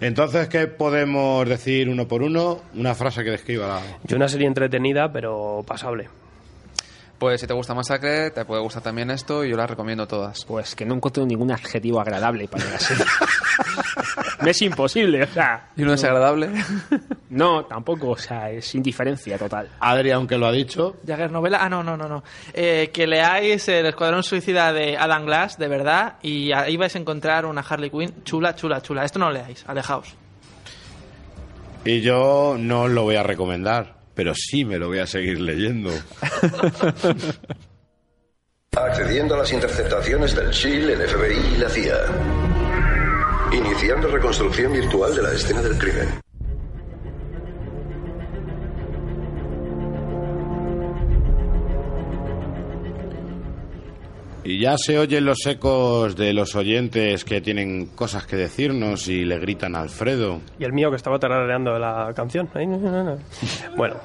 entonces, 0.00 0.48
¿qué 0.48 0.66
podemos 0.66 1.48
decir 1.48 1.88
uno 1.88 2.06
por 2.06 2.22
uno? 2.22 2.62
Una 2.74 2.94
frase 2.94 3.24
que 3.24 3.30
describa 3.30 3.66
la... 3.66 3.80
Yo 4.04 4.16
una 4.16 4.28
serie 4.28 4.46
entretenida, 4.46 5.10
pero 5.12 5.64
pasable. 5.66 6.08
Pues 7.18 7.40
si 7.40 7.46
te 7.46 7.54
gusta 7.54 7.74
Masacre, 7.74 8.30
te 8.30 8.44
puede 8.44 8.60
gustar 8.60 8.82
también 8.82 9.10
esto 9.10 9.42
y 9.44 9.50
yo 9.50 9.56
las 9.56 9.70
recomiendo 9.70 10.06
todas. 10.06 10.44
Pues 10.44 10.74
que 10.74 10.84
no 10.84 10.94
encuentro 10.94 11.24
ningún 11.24 11.50
adjetivo 11.50 11.98
agradable 12.00 12.46
para 12.46 12.64
la 12.64 12.78
serie. 12.78 13.04
Me 14.42 14.50
es 14.50 14.60
imposible, 14.62 15.22
o 15.22 15.26
sea. 15.26 15.70
¿Y 15.76 15.82
no 15.82 15.94
es 15.94 16.04
agradable? 16.04 16.50
No, 17.28 17.64
tampoco, 17.66 18.10
o 18.10 18.16
sea, 18.16 18.50
es 18.50 18.72
indiferencia 18.76 19.36
total. 19.36 19.68
Adri, 19.80 20.12
aunque 20.12 20.38
lo 20.38 20.46
ha 20.46 20.52
dicho, 20.52 20.96
Jagger 21.04 21.30
novela, 21.30 21.58
ah 21.60 21.68
no, 21.68 21.82
no, 21.82 21.96
no, 21.96 22.08
no. 22.08 22.22
Eh, 22.54 22.90
que 22.94 23.06
leáis 23.06 23.68
el 23.68 23.84
Escuadrón 23.84 24.22
Suicida 24.22 24.72
de 24.72 24.96
Adam 24.96 25.26
Glass, 25.26 25.58
de 25.58 25.68
verdad, 25.68 26.14
y 26.22 26.52
ahí 26.52 26.76
vais 26.78 26.94
a 26.94 26.98
encontrar 26.98 27.44
una 27.44 27.62
Harley 27.62 27.90
Quinn 27.90 28.22
chula, 28.24 28.54
chula, 28.54 28.80
chula. 28.80 29.04
Esto 29.04 29.18
no 29.18 29.26
lo 29.26 29.32
leáis, 29.32 29.64
alejaos. 29.66 30.14
y 31.84 32.00
yo 32.00 32.56
no 32.58 32.82
os 32.82 32.90
lo 32.90 33.02
voy 33.02 33.16
a 33.16 33.22
recomendar, 33.24 33.95
pero 34.16 34.34
sí 34.34 34.64
me 34.64 34.78
lo 34.78 34.88
voy 34.88 34.98
a 34.98 35.06
seguir 35.06 35.38
leyendo. 35.40 35.90
Accediendo 38.72 39.34
a 39.34 39.38
las 39.38 39.52
interceptaciones 39.52 40.34
del 40.34 40.50
SHIELD, 40.50 40.90
el 40.90 41.08
FBI 41.08 41.54
y 41.54 41.58
la 41.58 41.68
CIA. 41.68 41.98
Iniciando 43.52 44.08
reconstrucción 44.08 44.72
virtual 44.72 45.14
de 45.14 45.22
la 45.22 45.32
escena 45.32 45.60
del 45.60 45.78
crimen. 45.78 46.25
Y 54.46 54.60
ya 54.60 54.76
se 54.78 54.96
oyen 54.96 55.24
los 55.24 55.44
ecos 55.44 56.14
de 56.14 56.32
los 56.32 56.54
oyentes 56.54 57.24
que 57.24 57.40
tienen 57.40 57.86
cosas 57.86 58.26
que 58.26 58.36
decirnos 58.36 59.08
y 59.08 59.24
le 59.24 59.40
gritan 59.40 59.74
a 59.74 59.80
Alfredo. 59.80 60.40
Y 60.60 60.62
el 60.62 60.72
mío 60.72 60.88
que 60.88 60.96
estaba 60.96 61.18
tarareando 61.18 61.76
la 61.80 62.12
canción. 62.14 62.48
Bueno, 63.76 63.96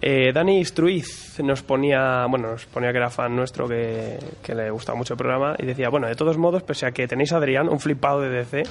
eh, 0.00 0.32
Dani 0.32 0.64
Struiz 0.64 1.38
nos 1.40 1.62
ponía, 1.62 2.24
bueno, 2.26 2.52
nos 2.52 2.64
ponía 2.64 2.90
que 2.90 2.96
era 2.96 3.10
fan 3.10 3.36
nuestro, 3.36 3.68
que, 3.68 4.18
que 4.42 4.54
le 4.54 4.70
gustaba 4.70 4.96
mucho 4.96 5.12
el 5.12 5.18
programa, 5.18 5.54
y 5.58 5.66
decía, 5.66 5.90
bueno, 5.90 6.06
de 6.06 6.14
todos 6.14 6.38
modos, 6.38 6.62
pese 6.62 6.86
a 6.86 6.92
que 6.92 7.06
tenéis 7.06 7.34
a 7.34 7.36
Adrián, 7.36 7.68
un 7.68 7.78
flipado 7.78 8.22
de 8.22 8.30
DC, 8.30 8.62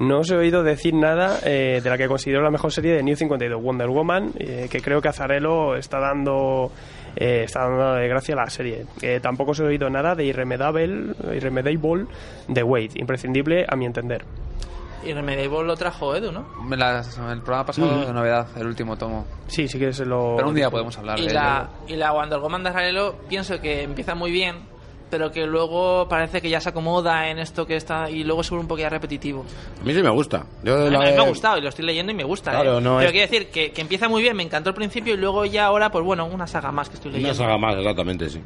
no 0.00 0.18
os 0.20 0.30
he 0.30 0.36
oído 0.36 0.62
decir 0.62 0.94
nada 0.94 1.38
eh, 1.44 1.80
de 1.82 1.90
la 1.90 1.96
que 1.98 2.08
considero 2.08 2.42
la 2.42 2.50
mejor 2.50 2.72
serie 2.72 2.94
de 2.94 3.02
New 3.02 3.16
52, 3.16 3.62
Wonder 3.62 3.88
Woman, 3.88 4.32
eh, 4.38 4.68
que 4.70 4.80
creo 4.80 5.00
que 5.00 5.08
Azarelo 5.08 5.76
está 5.76 5.98
dando... 6.00 6.70
eh, 7.16 7.42
está 7.44 7.60
dando 7.68 7.94
de 7.94 8.08
gracia 8.08 8.34
a 8.34 8.38
la 8.44 8.50
serie. 8.50 8.86
Eh, 9.02 9.20
tampoco 9.20 9.52
os 9.52 9.60
he 9.60 9.64
oído 9.64 9.88
nada 9.90 10.14
de 10.14 10.24
Irremediable, 10.24 11.14
Irremediable 11.34 12.06
de 12.48 12.62
Wade, 12.62 12.90
imprescindible 12.96 13.64
a 13.68 13.76
mi 13.76 13.86
entender. 13.86 14.24
Y 15.04 15.12
Remediable 15.12 15.64
lo 15.64 15.76
trajo 15.76 16.16
Edu, 16.16 16.32
¿no? 16.32 16.46
Me 16.64 16.76
las- 16.78 17.18
el 17.18 17.42
programa 17.42 17.66
pasado 17.66 17.88
Ujú. 17.94 18.06
de 18.06 18.12
novedad, 18.14 18.48
el 18.56 18.66
último 18.66 18.96
tomo. 18.96 19.26
Sí, 19.48 19.68
sí 19.68 19.78
que 19.78 19.92
se 19.92 20.06
lo... 20.06 20.34
Pero 20.36 20.48
un 20.48 20.54
día 20.54 20.70
podemos 20.70 20.96
hablar 20.98 21.18
Y 21.20 21.26
de 21.26 21.34
la, 21.34 21.68
y 21.86 21.94
la 21.96 22.12
Wonder 22.12 22.38
Woman 22.40 22.62
de 22.62 22.70
Azraelo 22.70 23.16
pienso 23.28 23.60
que 23.60 23.82
empieza 23.82 24.14
muy 24.14 24.30
bien, 24.32 24.56
pero 25.10 25.30
que 25.30 25.46
luego 25.46 26.08
parece 26.08 26.40
que 26.42 26.48
ya 26.50 26.60
se 26.60 26.70
acomoda 26.70 27.28
en 27.30 27.38
esto 27.38 27.66
que 27.66 27.76
está 27.76 28.10
y 28.10 28.24
luego 28.24 28.42
se 28.42 28.50
vuelve 28.50 28.62
un 28.62 28.68
poquito 28.68 28.88
repetitivo. 28.90 29.44
A 29.80 29.84
mí 29.84 29.94
sí 29.94 30.02
me 30.02 30.10
gusta. 30.10 30.44
Yo 30.62 30.74
A 30.74 30.84
mí, 30.84 30.90
la 30.90 30.98
a 30.98 31.02
mí 31.02 31.12
me 31.16 31.22
ha 31.22 31.28
gustado 31.28 31.58
y 31.58 31.60
lo 31.60 31.68
estoy 31.68 31.84
leyendo 31.84 32.12
y 32.12 32.14
me 32.14 32.24
gusta. 32.24 32.50
Claro, 32.50 32.78
¿eh? 32.78 32.80
no 32.80 32.96
pero 32.96 33.08
es- 33.08 33.12
quiero 33.12 33.30
decir 33.30 33.50
que, 33.50 33.70
que 33.72 33.80
empieza 33.80 34.08
muy 34.08 34.22
bien, 34.22 34.36
me 34.36 34.42
encantó 34.42 34.70
al 34.70 34.74
principio 34.74 35.14
y 35.14 35.16
luego 35.16 35.44
ya 35.44 35.66
ahora, 35.66 35.90
pues 35.90 36.04
bueno, 36.04 36.26
una 36.26 36.46
saga 36.46 36.72
más 36.72 36.88
que 36.88 36.96
estoy 36.96 37.12
leyendo. 37.12 37.28
Una 37.30 37.38
saga 37.38 37.58
más, 37.58 37.76
exactamente, 37.76 38.28
sí. 38.30 38.40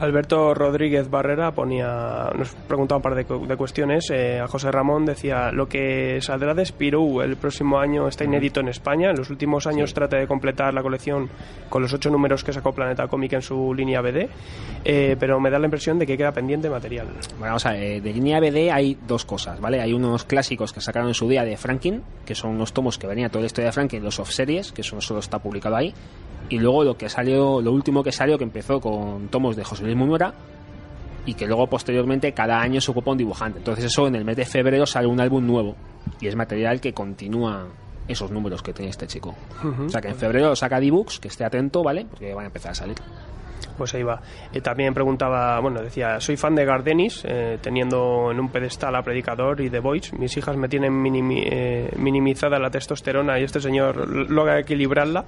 Alberto 0.00 0.54
Rodríguez 0.54 1.08
Barrera 1.08 1.52
ponía, 1.52 2.30
nos 2.36 2.52
preguntaba 2.66 2.96
un 2.96 3.02
par 3.02 3.14
de, 3.14 3.24
cu- 3.24 3.46
de 3.46 3.56
cuestiones. 3.56 4.10
Eh, 4.10 4.40
a 4.40 4.48
José 4.48 4.70
Ramón 4.72 5.04
decía: 5.06 5.52
Lo 5.52 5.68
que 5.68 6.20
saldrá 6.20 6.52
de 6.52 6.64
Spirou 6.66 7.20
el 7.22 7.36
próximo 7.36 7.78
año 7.78 8.08
está 8.08 8.24
inédito 8.24 8.60
en 8.60 8.68
España. 8.68 9.10
En 9.10 9.16
los 9.16 9.30
últimos 9.30 9.66
años 9.68 9.94
trata 9.94 10.16
de 10.16 10.26
completar 10.26 10.74
la 10.74 10.82
colección 10.82 11.30
con 11.68 11.80
los 11.82 11.92
ocho 11.92 12.10
números 12.10 12.42
que 12.42 12.52
sacó 12.52 12.72
Planeta 12.72 13.06
Cómic 13.06 13.34
en 13.34 13.42
su 13.42 13.72
línea 13.72 14.00
BD, 14.00 14.28
eh, 14.84 15.16
pero 15.18 15.38
me 15.38 15.48
da 15.50 15.58
la 15.58 15.66
impresión 15.66 15.98
de 15.98 16.06
que 16.06 16.16
queda 16.16 16.32
pendiente 16.32 16.68
material. 16.68 17.06
Bueno, 17.38 17.54
o 17.54 17.58
sea, 17.58 17.76
eh, 17.76 18.00
de 18.00 18.12
línea 18.12 18.40
BD 18.40 18.70
hay 18.72 18.98
dos 19.06 19.24
cosas, 19.24 19.60
¿vale? 19.60 19.80
Hay 19.80 19.92
unos 19.92 20.24
clásicos 20.24 20.72
que 20.72 20.80
sacaron 20.80 21.08
en 21.08 21.14
su 21.14 21.28
día 21.28 21.44
de 21.44 21.56
Franklin, 21.56 22.02
que 22.26 22.34
son 22.34 22.50
unos 22.50 22.72
tomos 22.72 22.98
que 22.98 23.06
venía 23.06 23.28
toda 23.28 23.42
la 23.42 23.46
historia 23.46 23.66
de 23.66 23.72
Franklin, 23.72 24.02
los 24.02 24.18
off 24.18 24.30
series, 24.30 24.72
que 24.72 24.80
eso 24.80 25.00
solo 25.00 25.20
está 25.20 25.38
publicado 25.38 25.76
ahí. 25.76 25.94
Y 26.50 26.58
luego 26.58 26.84
lo 26.84 26.96
que 26.96 27.08
salió, 27.08 27.60
lo 27.60 27.72
último 27.72 28.02
que 28.02 28.12
salió, 28.12 28.36
que 28.38 28.44
empezó 28.44 28.80
con 28.80 29.28
tomos 29.28 29.56
de 29.56 29.64
José 29.64 29.84
Luis 29.84 29.96
Munuera, 29.96 30.34
y 31.26 31.34
que 31.34 31.46
luego 31.46 31.66
posteriormente 31.66 32.32
cada 32.32 32.60
año 32.60 32.80
se 32.80 32.90
ocupa 32.90 33.10
un 33.12 33.18
dibujante. 33.18 33.58
Entonces 33.58 33.86
eso 33.86 34.06
en 34.06 34.14
el 34.14 34.24
mes 34.24 34.36
de 34.36 34.44
febrero 34.44 34.84
sale 34.84 35.06
un 35.06 35.20
álbum 35.20 35.46
nuevo 35.46 35.74
y 36.20 36.26
es 36.26 36.36
material 36.36 36.80
que 36.82 36.92
continúa 36.92 37.66
esos 38.06 38.30
números 38.30 38.62
que 38.62 38.74
tiene 38.74 38.90
este 38.90 39.06
chico. 39.06 39.34
Ujú. 39.64 39.84
O 39.84 39.88
sea 39.88 40.02
que 40.02 40.08
en 40.08 40.16
febrero 40.16 40.54
saca 40.54 40.78
D-Books, 40.78 41.20
que 41.20 41.28
esté 41.28 41.44
atento, 41.44 41.82
¿vale? 41.82 42.04
Porque 42.10 42.34
van 42.34 42.44
a 42.44 42.46
empezar 42.48 42.72
a 42.72 42.74
salir. 42.74 42.96
Pues 43.78 43.94
ahí 43.94 44.02
va. 44.02 44.20
Eh, 44.52 44.60
también 44.60 44.92
preguntaba, 44.92 45.58
bueno, 45.60 45.80
decía, 45.80 46.20
soy 46.20 46.36
fan 46.36 46.54
de 46.54 46.66
Gardenis, 46.66 47.22
eh, 47.26 47.58
teniendo 47.62 48.30
en 48.30 48.38
un 48.38 48.50
pedestal 48.50 48.94
a 48.94 49.02
Predicador 49.02 49.62
y 49.62 49.70
The 49.70 49.80
Voice. 49.80 50.14
Mis 50.16 50.36
hijas 50.36 50.56
me 50.58 50.68
tienen 50.68 50.92
minimi- 50.92 51.48
eh, 51.50 51.90
minimizada 51.96 52.58
la 52.58 52.68
testosterona 52.70 53.40
y 53.40 53.44
este 53.44 53.60
señor 53.60 54.06
logra 54.30 54.60
equilibrarla. 54.60 55.24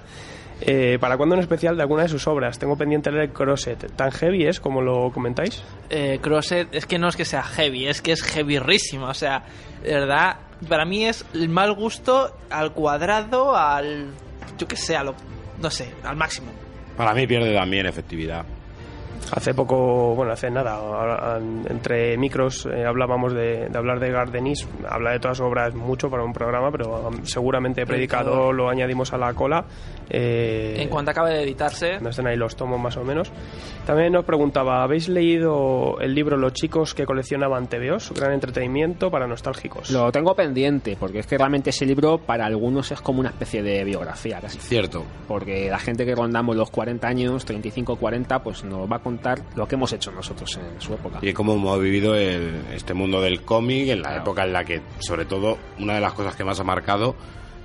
Eh, 0.60 0.96
¿Para 1.00 1.16
cuándo 1.16 1.34
un 1.34 1.40
especial 1.42 1.76
de 1.76 1.82
alguna 1.82 2.04
de 2.04 2.08
sus 2.08 2.26
obras? 2.26 2.58
Tengo 2.58 2.76
pendiente 2.76 3.10
leer 3.10 3.30
Crosset. 3.30 3.92
¿Tan 3.94 4.10
heavy 4.10 4.46
es 4.46 4.58
como 4.58 4.80
lo 4.80 5.10
comentáis? 5.10 5.62
Eh, 5.90 6.18
Crosset 6.22 6.74
es 6.74 6.86
que 6.86 6.98
no 6.98 7.08
es 7.08 7.16
que 7.16 7.24
sea 7.24 7.42
heavy, 7.42 7.86
es 7.86 8.00
que 8.00 8.12
es 8.12 8.22
heavyrrísimo. 8.22 9.06
O 9.06 9.14
sea, 9.14 9.42
de 9.82 9.92
verdad, 9.92 10.36
para 10.68 10.84
mí 10.86 11.04
es 11.04 11.26
el 11.34 11.48
mal 11.48 11.74
gusto 11.74 12.34
al 12.50 12.72
cuadrado, 12.72 13.54
al. 13.54 14.06
Yo 14.58 14.66
que 14.66 14.76
sé, 14.76 14.96
a 14.96 15.04
lo. 15.04 15.14
No 15.60 15.70
sé, 15.70 15.92
al 16.02 16.16
máximo. 16.16 16.48
Para 16.96 17.12
mí 17.12 17.26
pierde 17.26 17.54
también 17.54 17.84
efectividad. 17.86 18.44
Hace 19.32 19.54
poco, 19.54 20.14
bueno, 20.14 20.32
hace 20.32 20.50
nada, 20.50 21.40
entre 21.68 22.16
micros 22.16 22.64
eh, 22.66 22.84
hablábamos 22.84 23.32
de, 23.32 23.68
de 23.68 23.76
hablar 23.76 23.98
de 23.98 24.10
Gardenis. 24.12 24.68
Habla 24.88 25.12
de 25.12 25.18
todas 25.18 25.38
sus 25.38 25.46
obras 25.46 25.74
mucho 25.74 26.08
para 26.08 26.22
un 26.22 26.32
programa, 26.32 26.70
pero 26.70 27.08
um, 27.08 27.24
seguramente 27.24 27.84
Predicador. 27.84 28.54
lo 28.54 28.68
añadimos 28.68 29.12
a 29.12 29.18
la 29.18 29.34
cola. 29.34 29.64
Eh, 30.10 30.76
En 30.78 30.88
cuanto 30.88 31.10
acabe 31.10 31.32
de 31.34 31.42
editarse, 31.42 31.90
cuando 31.92 32.10
estén 32.10 32.26
ahí 32.26 32.36
los 32.36 32.56
tomos 32.56 32.78
más 32.80 32.96
o 32.96 33.04
menos. 33.04 33.30
También 33.86 34.12
nos 34.12 34.24
preguntaba, 34.24 34.82
¿habéis 34.82 35.08
leído 35.08 35.98
el 36.00 36.14
libro 36.14 36.36
Los 36.36 36.52
chicos 36.52 36.94
que 36.94 37.04
coleccionaban 37.06 37.68
TVOs? 37.68 38.12
Gran 38.14 38.32
entretenimiento 38.32 39.10
para 39.10 39.26
nostálgicos. 39.26 39.90
Lo 39.90 40.10
tengo 40.12 40.34
pendiente, 40.34 40.96
porque 40.98 41.20
es 41.20 41.26
que 41.26 41.38
realmente 41.38 41.70
ese 41.70 41.86
libro 41.86 42.18
para 42.18 42.46
algunos 42.46 42.90
es 42.90 43.00
como 43.00 43.20
una 43.20 43.28
especie 43.30 43.62
de 43.62 43.84
biografía 43.84 44.40
casi. 44.40 44.58
Cierto. 44.58 45.04
Porque 45.28 45.68
la 45.70 45.78
gente 45.78 46.04
que 46.04 46.14
rondamos 46.14 46.56
los 46.56 46.70
40 46.70 47.06
años, 47.06 47.44
35, 47.44 47.96
40, 47.96 48.42
pues 48.42 48.64
nos 48.64 48.90
va 48.90 48.96
a 48.96 49.00
contar 49.00 49.40
lo 49.54 49.66
que 49.68 49.76
hemos 49.76 49.92
hecho 49.92 50.10
nosotros 50.12 50.56
en 50.56 50.80
su 50.80 50.94
época. 50.94 51.18
Y 51.22 51.32
cómo 51.32 51.54
hemos 51.54 51.80
vivido 51.80 52.14
el- 52.14 52.62
este 52.74 52.94
mundo 52.94 53.20
del 53.20 53.42
cómic 53.42 53.88
en 53.88 54.02
la 54.02 54.16
época 54.16 54.44
en 54.44 54.52
la 54.52 54.64
que, 54.64 54.80
sobre 54.98 55.24
todo, 55.26 55.58
una 55.78 55.94
de 55.94 56.00
las 56.00 56.12
cosas 56.12 56.34
que 56.36 56.44
más 56.44 56.58
ha 56.60 56.64
marcado, 56.64 57.14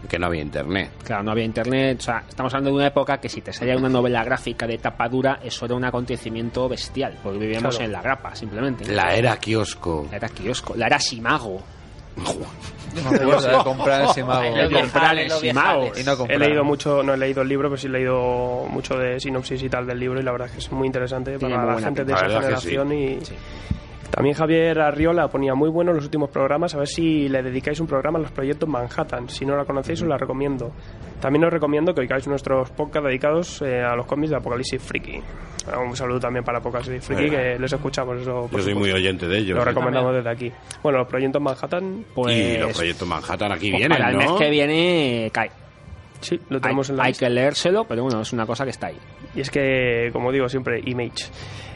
que 0.10 0.20
no 0.20 0.28
había 0.28 0.42
internet. 0.42 0.92
Claro, 1.04 1.24
no 1.24 1.32
había 1.32 1.46
internet, 1.46 1.98
o 2.00 2.04
sea, 2.04 2.24
estamos 2.28 2.54
hablando 2.54 2.72
de 2.72 2.76
una 2.78 2.88
época 2.88 3.20
que 3.20 3.30
si 3.30 3.42
te 3.42 3.54
salía 3.54 3.78
una 3.78 3.90
novela 3.90 4.24
gráfica 4.24 4.66
de 4.68 4.78
tapa 4.78 5.08
dura, 5.08 5.40
eso 5.44 5.66
era 5.66 5.76
un 5.76 5.86
acontecimiento 5.86 6.68
bestial, 6.68 7.18
porque 7.24 7.40
vivíamos 7.40 7.76
Claro. 7.76 7.86
en 7.86 7.92
la 7.92 8.02
grapa, 8.02 8.36
simplemente. 8.36 8.86
La 8.92 9.16
era 9.16 9.38
kiosco. 9.38 10.08
La 10.10 10.18
era 10.18 10.30
kiosco, 10.30 10.74
la 10.76 10.88
era 10.88 11.00
Simago. 11.00 11.62
No 12.94 13.10
me 13.10 13.18
acuerdo 13.18 13.58
de 13.58 13.64
comprar 13.64 14.02
el 14.02 14.08
Simago. 14.10 14.56
De 14.56 14.70
comprar 14.70 15.18
el 15.18 15.32
Simago. 15.32 15.92
Y 15.98 16.04
no 16.04 16.26
He 16.28 16.38
leído 16.38 16.64
mucho, 16.66 17.02
no 17.04 17.14
he 17.14 17.18
leído 17.18 17.42
el 17.42 17.48
libro, 17.48 17.70
pero 17.70 17.78
sí 17.80 17.88
he 17.88 17.90
leído 17.90 18.66
mucho 18.70 18.96
de 18.96 19.18
sinopsis 19.20 19.64
y 19.64 19.70
tal 19.70 19.88
del 19.88 19.98
libro 20.00 20.20
y 20.20 20.24
la 20.24 20.32
verdad 20.34 20.48
es 20.48 20.54
que 20.54 20.60
es 20.60 20.72
muy 20.74 20.88
interesante 20.88 21.38
Tiene 21.38 21.56
para 21.56 21.72
muy 21.72 21.82
la 21.82 21.88
gente 21.88 22.04
de 22.04 22.12
esa 22.14 22.28
generación 22.28 22.92
y 22.92 23.20
también 24.12 24.36
Javier 24.36 24.80
Arriola 24.80 25.28
ponía 25.30 25.56
muy 25.56 25.70
buenos 25.70 25.96
los 25.96 26.04
últimos 26.06 26.30
programas, 26.30 26.76
a 26.76 26.80
ver 26.80 26.88
si 26.88 27.28
le 27.30 27.42
dedicáis 27.42 27.80
un 27.80 27.88
programa 27.88 28.20
a 28.20 28.22
los 28.22 28.32
proyectos 28.32 28.68
Manhattan, 28.70 29.30
si 29.30 29.46
no 29.46 29.56
la 29.56 29.66
conocéis 29.66 30.02
os 30.02 30.08
la 30.08 30.18
recomiendo. 30.18 30.72
También 31.20 31.46
os 31.46 31.52
recomiendo 31.52 31.94
que 31.94 32.02
oigáis 32.02 32.28
nuestros 32.28 32.70
podcasts 32.72 33.08
dedicados 33.08 33.62
eh, 33.62 33.82
a 33.82 33.96
los 33.96 34.06
cómics 34.06 34.32
de 34.32 34.36
Apocalipsis 34.38 34.82
Friki. 34.82 35.22
Un 35.88 35.96
saludo 35.96 36.20
también 36.20 36.44
para 36.44 36.58
Apocalipsis 36.60 37.04
Friki, 37.06 37.28
Bueno. 37.30 37.38
que 37.38 37.60
les 37.60 37.72
escuchamos 37.74 38.22
eso. 38.22 38.50
Yo 38.52 38.60
soy 38.60 38.76
muy 38.76 38.92
oyente 38.92 39.28
de 39.28 39.38
ellos. 39.38 39.56
Lo 39.56 39.62
¿eh? 39.62 39.66
recomendamos 39.66 40.14
desde 40.16 40.30
aquí. 40.30 40.52
Bueno, 40.84 41.00
los 41.00 41.08
proyectos 41.08 41.42
Manhattan... 41.42 42.06
y 42.30 42.58
los 42.58 42.76
proyectos 42.78 43.08
Manhattan 43.08 43.52
aquí 43.54 43.70
Pues 43.72 43.80
vienen, 43.80 43.98
para 43.98 44.10
el 44.12 44.18
¿no? 44.18 44.32
mes 44.34 44.42
que 44.42 44.50
viene 44.50 45.30
cae. 45.34 45.52
Sí, 46.20 46.40
lo 46.50 46.60
tenemos 46.62 46.88
hay, 46.90 46.94
en 46.94 46.98
la 46.98 47.04
hay 47.06 47.10
lista. 47.12 47.26
que 47.26 47.30
leérselo, 47.34 47.84
pero 47.86 48.04
bueno, 48.04 48.22
es 48.22 48.32
una 48.34 48.46
cosa 48.46 48.64
que 48.64 48.70
está 48.70 48.88
ahí. 48.88 48.98
Y 49.34 49.42
es 49.42 49.50
que, 49.50 50.10
como 50.14 50.32
digo 50.32 50.48
siempre, 50.50 50.80
Image. 50.86 51.24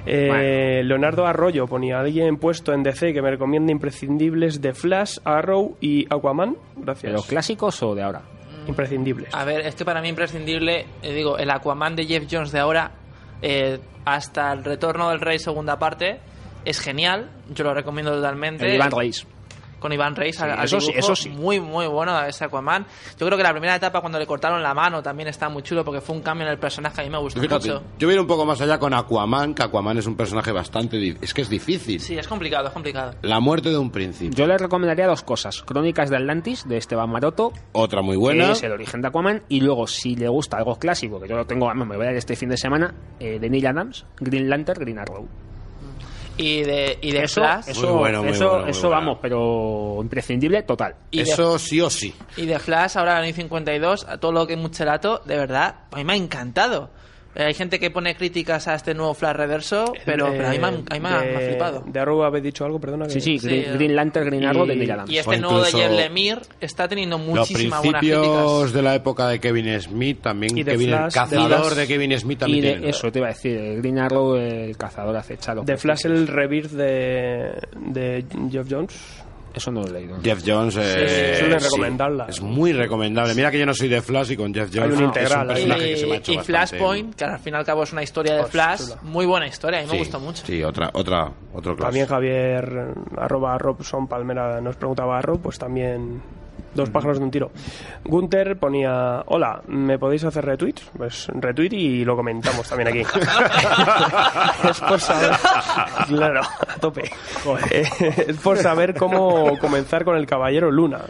Eh, 0.05 0.27
Bueno. 0.27 0.83
Leonardo 0.87 1.25
Arroyo 1.25 1.65
ponía 1.67 1.99
alguien 1.99 2.37
puesto 2.37 2.73
en 2.73 2.83
DC 2.83 3.13
que 3.13 3.21
me 3.21 3.31
recomienda 3.31 3.71
imprescindibles 3.71 4.61
de 4.61 4.73
Flash, 4.73 5.17
Arrow 5.23 5.77
y 5.81 6.05
Aquaman. 6.13 6.57
Gracias. 6.75 7.11
¿De 7.11 7.17
los 7.17 7.25
clásicos 7.25 7.81
o 7.83 7.95
de 7.95 8.03
ahora? 8.03 8.21
Imprescindibles. 8.67 9.33
A 9.33 9.45
ver, 9.45 9.61
es 9.65 9.75
que 9.75 9.85
para 9.85 10.01
mí 10.01 10.09
imprescindible, 10.09 10.85
eh, 11.01 11.13
digo, 11.13 11.37
el 11.37 11.49
Aquaman 11.51 11.95
de 11.95 12.05
Jeff 12.05 12.25
Jones 12.29 12.51
de 12.51 12.59
ahora, 12.59 12.91
eh, 13.41 13.79
hasta 14.05 14.51
el 14.53 14.63
retorno 14.63 15.09
del 15.09 15.19
Rey 15.21 15.39
segunda 15.39 15.77
parte, 15.77 16.19
es 16.65 16.79
genial, 16.79 17.29
yo 17.53 17.63
lo 17.63 17.73
recomiendo 17.73 18.11
totalmente. 18.11 18.65
El 18.67 18.75
Iván 18.75 18.91
Reis. 18.91 19.27
Con 19.85 19.93
Iván 19.93 20.15
Reis 20.15 20.35
Sí, 20.37 20.41
al, 20.43 20.49
al 20.49 20.65
eso 20.65 20.81
sí, 20.81 20.91
eso 20.95 21.15
sí. 21.15 21.29
Muy, 21.29 21.59
muy 21.59 21.85
bueno 21.85 22.19
ese 22.25 22.45
Aquaman. 22.45 22.87
Yo 23.19 23.27
creo 23.27 23.37
que 23.37 23.43
la 23.43 23.51
primera 23.51 23.75
etapa 23.75 24.01
cuando 24.01 24.17
le 24.17 24.25
cortaron 24.25 24.63
la 24.63 24.73
mano 24.73 25.03
también 25.03 25.29
está 25.29 25.47
muy 25.47 25.61
chulo 25.61 25.85
porque 25.85 26.01
fue 26.01 26.15
un 26.15 26.23
cambio 26.23 26.47
en 26.47 26.53
el 26.53 26.57
personaje, 26.57 27.01
a 27.01 27.03
mí 27.03 27.11
me 27.11 27.19
gustó 27.19 27.39
Fíjate, 27.39 27.71
mucho. 27.71 27.83
yo 27.99 28.07
voy 28.07 28.17
un 28.17 28.25
poco 28.25 28.47
más 28.47 28.59
allá 28.61 28.79
con 28.79 28.95
Aquaman, 28.95 29.53
que 29.53 29.61
Aquaman 29.61 29.99
es 29.99 30.07
un 30.07 30.15
personaje 30.15 30.51
bastante... 30.51 31.17
Es 31.21 31.35
que 31.35 31.43
es 31.43 31.49
difícil. 31.49 31.99
Sí, 31.99 32.17
es 32.17 32.27
complicado, 32.27 32.65
es 32.69 32.73
complicado. 32.73 33.13
La 33.21 33.39
muerte 33.39 33.69
de 33.69 33.77
un 33.77 33.91
príncipe. 33.91 34.35
Yo 34.35 34.47
le 34.47 34.57
recomendaría 34.57 35.05
dos 35.05 35.21
cosas. 35.21 35.61
Crónicas 35.61 36.09
de 36.09 36.15
Atlantis, 36.17 36.67
de 36.67 36.77
Esteban 36.77 37.11
Maroto. 37.11 37.53
Otra 37.73 38.01
muy 38.01 38.17
buena. 38.17 38.47
Que 38.47 38.51
es 38.53 38.63
el 38.63 38.71
origen 38.71 39.03
de 39.03 39.09
Aquaman. 39.09 39.43
Y 39.49 39.61
luego, 39.61 39.85
si 39.85 40.15
le 40.15 40.29
gusta 40.29 40.57
algo 40.57 40.77
clásico, 40.79 41.21
que 41.21 41.27
yo 41.27 41.35
lo 41.35 41.45
tengo, 41.45 41.71
me 41.75 41.95
voy 41.95 42.07
a 42.07 42.09
ir 42.09 42.17
este 42.17 42.35
fin 42.35 42.49
de 42.49 42.57
semana, 42.57 42.95
eh, 43.19 43.37
de 43.37 43.49
Neil 43.51 43.67
Adams, 43.67 44.07
Green 44.19 44.49
Lantern, 44.49 44.79
Green 44.79 44.97
Arrow. 44.97 45.27
Y 46.37 46.63
de, 46.63 46.99
y 47.01 47.11
de 47.11 47.23
eso, 47.23 47.41
Flash. 47.41 47.69
eso, 47.69 47.87
Muy 47.87 47.97
bueno, 47.99 48.23
muy 48.23 48.31
eso, 48.33 48.45
bueno, 48.49 48.61
muy 48.63 48.71
eso 48.71 48.87
bueno. 48.89 48.95
vamos, 49.01 49.19
pero 49.21 49.99
imprescindible 50.01 50.63
total. 50.63 50.95
Y 51.11 51.17
de- 51.23 51.31
Eso 51.31 51.57
sí 51.57 51.79
o 51.79 51.89
sí. 51.89 52.13
Y 52.35 52.45
de 52.45 52.59
Flash, 52.59 52.97
ahora 52.97 53.19
en 53.19 53.25
el 53.25 53.33
52, 53.33 54.05
a 54.07 54.17
todo 54.17 54.31
lo 54.33 54.45
que 54.45 54.53
es 54.53 54.59
Muchelato, 54.59 55.21
de 55.25 55.37
verdad, 55.37 55.75
a 55.91 55.95
mí 55.95 56.03
me 56.03 56.13
ha 56.13 56.17
encantado. 56.17 56.89
Eh, 57.35 57.43
hay 57.43 57.53
gente 57.53 57.79
que 57.79 57.91
pone 57.91 58.15
críticas 58.15 58.67
a 58.69 58.75
este 58.75 58.93
nuevo 58.93 59.13
Flash 59.13 59.35
reverso, 59.35 59.93
pero, 60.05 60.27
pero 60.31 60.47
a 60.47 60.51
mí 60.51 60.57
me, 60.59 60.65
ha- 60.65 60.69
a 60.69 60.71
mí 60.71 60.79
me 60.89 60.95
ha- 60.95 60.99
me 60.99 61.07
ha 61.35 61.39
de, 61.39 61.47
flipado. 61.49 61.83
De 61.85 61.99
Arrow 61.99 62.23
habéis 62.23 62.45
dicho 62.45 62.63
algo, 62.65 62.79
perdona. 62.79 63.09
Sí, 63.09 63.15
que- 63.15 63.21
sí, 63.21 63.37
Green, 63.39 63.63
Sí, 63.65 63.71
Green 63.73 63.95
Lantern, 63.95 64.25
Green 64.27 64.45
Arrow, 64.45 64.65
de 64.65 64.75
Neil 64.75 64.91
Adams. 64.91 65.11
Y 65.11 65.17
este 65.17 65.37
nuevo 65.37 65.61
de 65.61 65.71
Jeff 65.71 65.91
Lemire 65.91 66.41
está 66.61 66.87
teniendo 66.87 67.17
Los 67.17 67.27
muchísimas 67.27 67.81
buenas 67.83 67.99
principios 67.99 68.27
críticas. 68.61 68.73
de 68.73 68.81
la 68.81 68.95
época 68.95 69.27
de 69.27 69.39
Kevin 69.39 69.81
Smith, 69.81 70.21
también 70.21 70.57
Y 70.57 70.63
de 70.63 70.71
Kevin 70.71 70.87
Flash, 70.89 71.03
el 71.03 71.09
de 71.09 71.13
cazador 71.13 71.63
Flash. 71.65 71.73
de 71.77 71.87
Kevin 71.87 72.19
Smith 72.19 72.37
Y 72.37 72.39
también 72.39 72.61
de 72.63 72.71
tiene. 72.71 72.89
eso 72.89 73.11
te 73.11 73.19
iba 73.19 73.27
a 73.27 73.31
decir, 73.31 73.57
el 73.57 73.77
Green 73.81 73.99
Arrow, 73.99 74.35
el 74.37 74.77
cazador 74.77 75.15
acechado. 75.17 75.63
De 75.63 75.75
Flash, 75.77 76.05
el 76.05 76.27
rebirth 76.27 76.71
de, 76.71 77.51
de 77.75 78.25
Jeff 78.49 78.67
Jones. 78.69 79.24
Eso 79.55 79.71
no 79.71 79.81
lo 79.81 79.87
he 79.87 79.91
leído. 79.91 80.17
Jeff 80.21 80.43
Jones 80.45 80.75
eh, 80.79 81.37
sí, 81.39 81.45
recomendarla. 81.45 82.25
es 82.27 82.41
muy 82.41 82.73
recomendable. 82.73 83.33
Mira 83.35 83.49
que 83.51 83.59
yo 83.59 83.65
no 83.65 83.73
soy 83.73 83.87
de 83.87 84.01
Flash 84.01 84.31
y 84.31 84.37
con 84.37 84.53
Jeff 84.53 84.69
Jones 84.73 84.89
un 84.89 84.93
es 84.95 85.01
integral, 85.01 85.41
un 85.47 85.53
personaje 85.53 85.87
y, 85.87 85.93
que 85.93 85.97
se 85.97 86.05
me 86.07 86.13
ha 86.13 86.17
hecho 86.17 86.31
y 86.31 86.35
bastante- 86.37 86.45
Flashpoint, 86.77 87.15
que 87.15 87.23
al 87.25 87.39
fin 87.39 87.53
y 87.53 87.57
al 87.57 87.65
cabo 87.65 87.83
es 87.83 87.93
una 87.93 88.03
historia 88.03 88.35
de 88.35 88.43
Flash, 88.45 88.81
chula. 88.81 88.99
muy 89.03 89.25
buena 89.25 89.47
historia, 89.47 89.79
a 89.79 89.81
mí 89.83 89.87
me 89.87 89.93
Sí, 89.93 89.99
gustó 89.99 90.19
mucho. 90.19 90.45
Sí, 90.45 90.63
otra, 90.63 90.89
otra, 90.93 91.31
otro 91.53 91.75
clásico. 91.75 91.85
También 91.85 92.07
Javier, 92.07 92.93
arroba 93.17 93.57
Robson 93.57 94.07
Palmera, 94.07 94.59
nos 94.61 94.75
preguntaba 94.75 95.17
a 95.17 95.21
Rob, 95.21 95.39
pues 95.41 95.57
también 95.57 96.21
dos 96.75 96.89
pájaros 96.89 97.17
de 97.17 97.25
un 97.25 97.31
tiro. 97.31 97.51
Gunther 98.03 98.57
ponía, 98.57 99.23
hola, 99.25 99.61
¿me 99.67 99.97
podéis 99.97 100.23
hacer 100.25 100.45
retweet? 100.45 100.75
Pues 100.95 101.27
retweet 101.33 101.73
y 101.73 102.05
lo 102.05 102.15
comentamos 102.15 102.67
también 102.67 102.89
aquí. 102.89 102.99
es 104.69 104.79
por 104.81 104.99
saber, 104.99 105.31
claro, 106.07 106.41
a 106.41 106.75
tope. 106.79 107.09
Eh, 107.71 107.89
es 108.27 108.37
por 108.37 108.57
saber 108.57 108.93
cómo 108.95 109.57
comenzar 109.57 110.03
con 110.03 110.17
el 110.17 110.25
Caballero 110.25 110.69
Luna. 110.69 111.01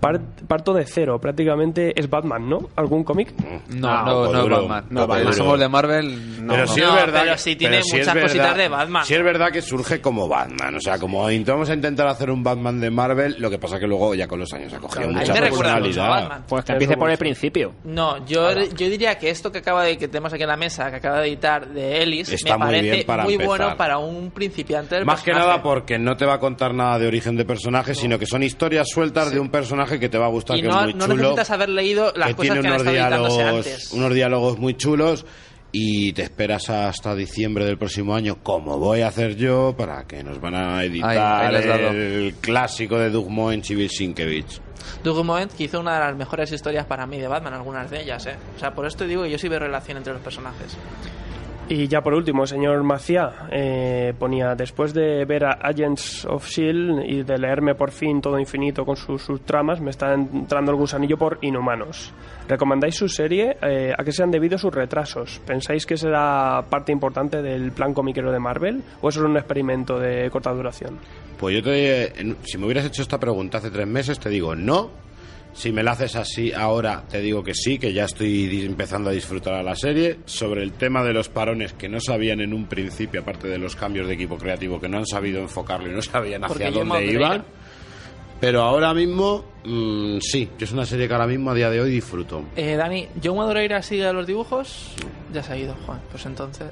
Par- 0.00 0.20
parto 0.48 0.72
de 0.72 0.84
cero, 0.86 1.20
prácticamente 1.20 1.92
es 1.98 2.08
Batman, 2.10 2.48
¿no? 2.48 2.58
¿Algún 2.76 3.04
cómic? 3.04 3.32
No, 3.68 3.88
no, 4.04 4.32
no, 4.32 4.44
es 4.64 4.68
Batman. 4.68 4.86
no, 4.90 5.32
somos 5.32 5.60
de 5.60 5.68
Marvel. 5.68 6.44
No, 6.46 6.52
pero 6.54 6.66
no. 6.66 6.72
sí 6.72 6.80
No, 6.80 6.88
es 6.88 6.94
verdad 6.94 7.20
pero 7.24 7.38
sí 7.38 7.56
tiene 7.56 7.76
pero 7.76 7.86
muchas 7.92 8.14
verdad- 8.14 8.22
cositas 8.28 8.56
de 8.56 8.68
Batman. 8.68 9.04
Sí 9.04 9.14
es 9.14 9.22
verdad 9.22 9.50
que 9.52 9.62
surge 9.62 10.00
como 10.00 10.26
Batman, 10.28 10.74
o 10.74 10.80
sea, 10.80 10.98
como 10.98 11.28
vamos 11.46 11.70
a 11.70 11.74
intentar 11.74 12.06
hacer 12.08 12.30
un 12.30 12.42
Batman 12.42 12.80
de 12.80 12.90
Marvel, 12.90 13.36
lo 13.38 13.50
que 13.50 13.58
pasa 13.58 13.78
que 13.78 13.86
luego 13.86 14.14
ya 14.14 14.26
con 14.26 14.40
los 14.40 14.52
años 14.52 14.72
ha 14.72 14.78
cogido 14.78 15.08
Ahí 15.08 15.14
mucha 15.14 15.34
personalidad. 15.34 16.44
Pues 16.48 16.64
que 16.64 16.72
empiece 16.72 16.96
por 16.96 17.10
el 17.10 17.18
principio. 17.18 17.74
No, 17.84 18.24
yo, 18.26 18.52
yo 18.52 18.88
diría 18.88 19.16
que 19.18 19.30
esto 19.30 19.52
que 19.52 19.58
acaba 19.58 19.84
de 19.84 19.96
que 19.98 20.08
tenemos 20.08 20.32
aquí 20.32 20.42
en 20.42 20.48
la 20.48 20.56
mesa, 20.56 20.90
que 20.90 20.96
acaba 20.96 21.20
de 21.20 21.28
editar 21.28 21.68
de 21.68 22.02
Ellis, 22.02 22.28
Está 22.32 22.56
me 22.56 22.64
muy 22.64 22.66
parece 22.74 22.90
bien 22.90 23.06
para 23.06 23.24
muy 23.24 23.36
bueno 23.36 23.76
para 23.76 23.98
un 23.98 24.30
principiante 24.30 24.94
del 24.96 25.04
Más 25.04 25.22
que 25.22 25.32
nada 25.32 25.62
porque 25.62 25.98
no 25.98 26.16
te 26.16 26.24
va 26.26 26.34
a 26.34 26.38
contar 26.40 26.74
nada 26.74 26.98
de 26.98 27.06
origen 27.06 27.36
de 27.36 27.44
personaje, 27.44 27.94
sino 27.94 28.18
que 28.18 28.26
son 28.26 28.42
historias 28.42 28.88
sueltas 28.88 29.30
de 29.30 29.38
un 29.38 29.48
personaje 29.48 29.59
que 29.98 30.08
te 30.08 30.18
va 30.18 30.26
a 30.26 30.30
gustar, 30.30 30.58
Y 30.58 30.62
que 30.62 30.68
no, 30.68 30.80
es 30.80 30.84
muy 30.86 30.94
no 30.94 31.06
chulo, 31.06 31.16
necesitas 31.16 31.50
haber 31.50 31.68
leído 31.68 32.12
las 32.16 32.28
que 32.28 32.34
cosas 32.34 32.52
tiene 32.52 32.60
que 32.60 32.66
han 32.68 32.74
unos 32.74 32.86
editándose 32.86 33.36
diálogos, 33.36 33.66
antes. 33.66 33.92
unos 33.92 34.14
diálogos 34.14 34.58
muy 34.58 34.74
chulos 34.76 35.26
y 35.72 36.12
te 36.12 36.22
esperas 36.22 36.68
hasta 36.70 37.14
diciembre 37.14 37.64
del 37.64 37.78
próximo 37.78 38.14
año, 38.14 38.38
como 38.42 38.78
voy 38.78 39.02
a 39.02 39.08
hacer 39.08 39.36
yo, 39.36 39.74
para 39.76 40.04
que 40.04 40.24
nos 40.24 40.40
van 40.40 40.54
a 40.54 40.84
editar 40.84 41.54
Ahí, 41.54 41.56
ahí 41.56 41.96
el 41.96 42.34
clásico 42.40 42.98
de 42.98 43.10
Doug 43.10 43.30
Moen, 43.30 43.62
Civil 43.62 43.88
Sienkiewicz. 43.88 44.60
Doug 45.04 45.24
que 45.56 45.64
hizo 45.64 45.80
una 45.80 45.94
de 45.94 46.00
las 46.00 46.16
mejores 46.16 46.50
historias 46.52 46.86
para 46.86 47.06
mí 47.06 47.18
de 47.18 47.28
Batman, 47.28 47.54
algunas 47.54 47.90
de 47.90 48.02
ellas, 48.02 48.26
¿eh? 48.26 48.36
O 48.56 48.58
sea, 48.58 48.72
por 48.74 48.86
esto 48.86 49.04
digo 49.06 49.22
que 49.22 49.30
yo 49.30 49.38
sí 49.38 49.48
veo 49.48 49.58
relación 49.58 49.98
entre 49.98 50.12
los 50.12 50.22
personajes. 50.22 50.76
Y 51.72 51.86
ya 51.86 52.02
por 52.02 52.14
último, 52.14 52.48
señor 52.48 52.82
Macía 52.82 53.46
eh, 53.52 54.12
ponía, 54.18 54.56
después 54.56 54.92
de 54.92 55.24
ver 55.24 55.44
a 55.44 55.52
Agents 55.52 56.24
of 56.24 56.44
S.H.I.E.L.D. 56.44 57.06
Y 57.06 57.22
de 57.22 57.38
leerme 57.38 57.76
por 57.76 57.92
fin 57.92 58.20
todo 58.20 58.40
infinito 58.40 58.84
con 58.84 58.96
sus 58.96 59.22
subtramas, 59.22 59.80
me 59.80 59.90
está 59.90 60.12
entrando 60.12 60.72
el 60.72 60.76
gusanillo 60.76 61.16
por 61.16 61.38
Inhumanos. 61.42 62.12
¿Recomendáis 62.48 62.96
su 62.96 63.08
serie? 63.08 63.56
Eh, 63.62 63.94
¿A 63.96 64.02
qué 64.02 64.10
se 64.10 64.24
han 64.24 64.32
debido 64.32 64.58
sus 64.58 64.74
retrasos? 64.74 65.40
¿Pensáis 65.46 65.86
que 65.86 65.96
será 65.96 66.64
parte 66.68 66.90
importante 66.90 67.40
del 67.40 67.70
plan 67.70 67.94
comiquero 67.94 68.32
de 68.32 68.40
Marvel? 68.40 68.82
¿O 69.00 69.08
eso 69.08 69.20
es 69.20 69.26
un 69.26 69.36
experimento 69.36 69.96
de 69.96 70.28
corta 70.28 70.50
duración? 70.50 70.98
Pues 71.38 71.54
yo 71.54 71.62
te, 71.62 72.12
si 72.42 72.58
me 72.58 72.64
hubieras 72.64 72.86
hecho 72.86 73.02
esta 73.02 73.20
pregunta 73.20 73.58
hace 73.58 73.70
tres 73.70 73.86
meses, 73.86 74.18
te 74.18 74.28
digo 74.28 74.56
no. 74.56 74.90
Si 75.52 75.72
me 75.72 75.82
la 75.82 75.92
haces 75.92 76.14
así 76.16 76.52
ahora, 76.52 77.04
te 77.10 77.20
digo 77.20 77.42
que 77.42 77.54
sí, 77.54 77.78
que 77.78 77.92
ya 77.92 78.04
estoy 78.04 78.64
empezando 78.64 79.10
a 79.10 79.12
disfrutar 79.12 79.54
a 79.54 79.62
la 79.62 79.74
serie. 79.74 80.18
Sobre 80.24 80.62
el 80.62 80.72
tema 80.72 81.02
de 81.02 81.12
los 81.12 81.28
parones 81.28 81.72
que 81.72 81.88
no 81.88 82.00
sabían 82.00 82.40
en 82.40 82.54
un 82.54 82.66
principio, 82.66 83.20
aparte 83.20 83.48
de 83.48 83.58
los 83.58 83.74
cambios 83.76 84.06
de 84.06 84.14
equipo 84.14 84.38
creativo, 84.38 84.80
que 84.80 84.88
no 84.88 84.98
han 84.98 85.06
sabido 85.06 85.40
enfocarlo 85.40 85.88
y 85.90 85.92
no 85.94 86.02
sabían 86.02 86.44
hacia 86.44 86.70
dónde 86.70 87.04
iban. 87.06 87.44
Pero 88.40 88.62
ahora 88.62 88.94
mismo, 88.94 89.44
mm, 89.64 90.18
sí, 90.20 90.48
que 90.56 90.64
es 90.64 90.72
una 90.72 90.86
serie 90.86 91.06
que 91.06 91.12
ahora 91.12 91.26
mismo 91.26 91.50
a 91.50 91.54
día 91.54 91.68
de 91.68 91.78
hoy 91.80 91.90
disfruto. 91.90 92.42
Eh, 92.56 92.74
Dani, 92.76 93.06
¿John 93.22 93.36
Madureira 93.36 93.82
sigue 93.82 94.06
a 94.06 94.14
los 94.14 94.26
dibujos? 94.26 94.92
Ya 95.32 95.42
se 95.42 95.52
ha 95.52 95.56
ido, 95.58 95.74
Juan. 95.84 96.00
Pues 96.10 96.24
entonces... 96.24 96.68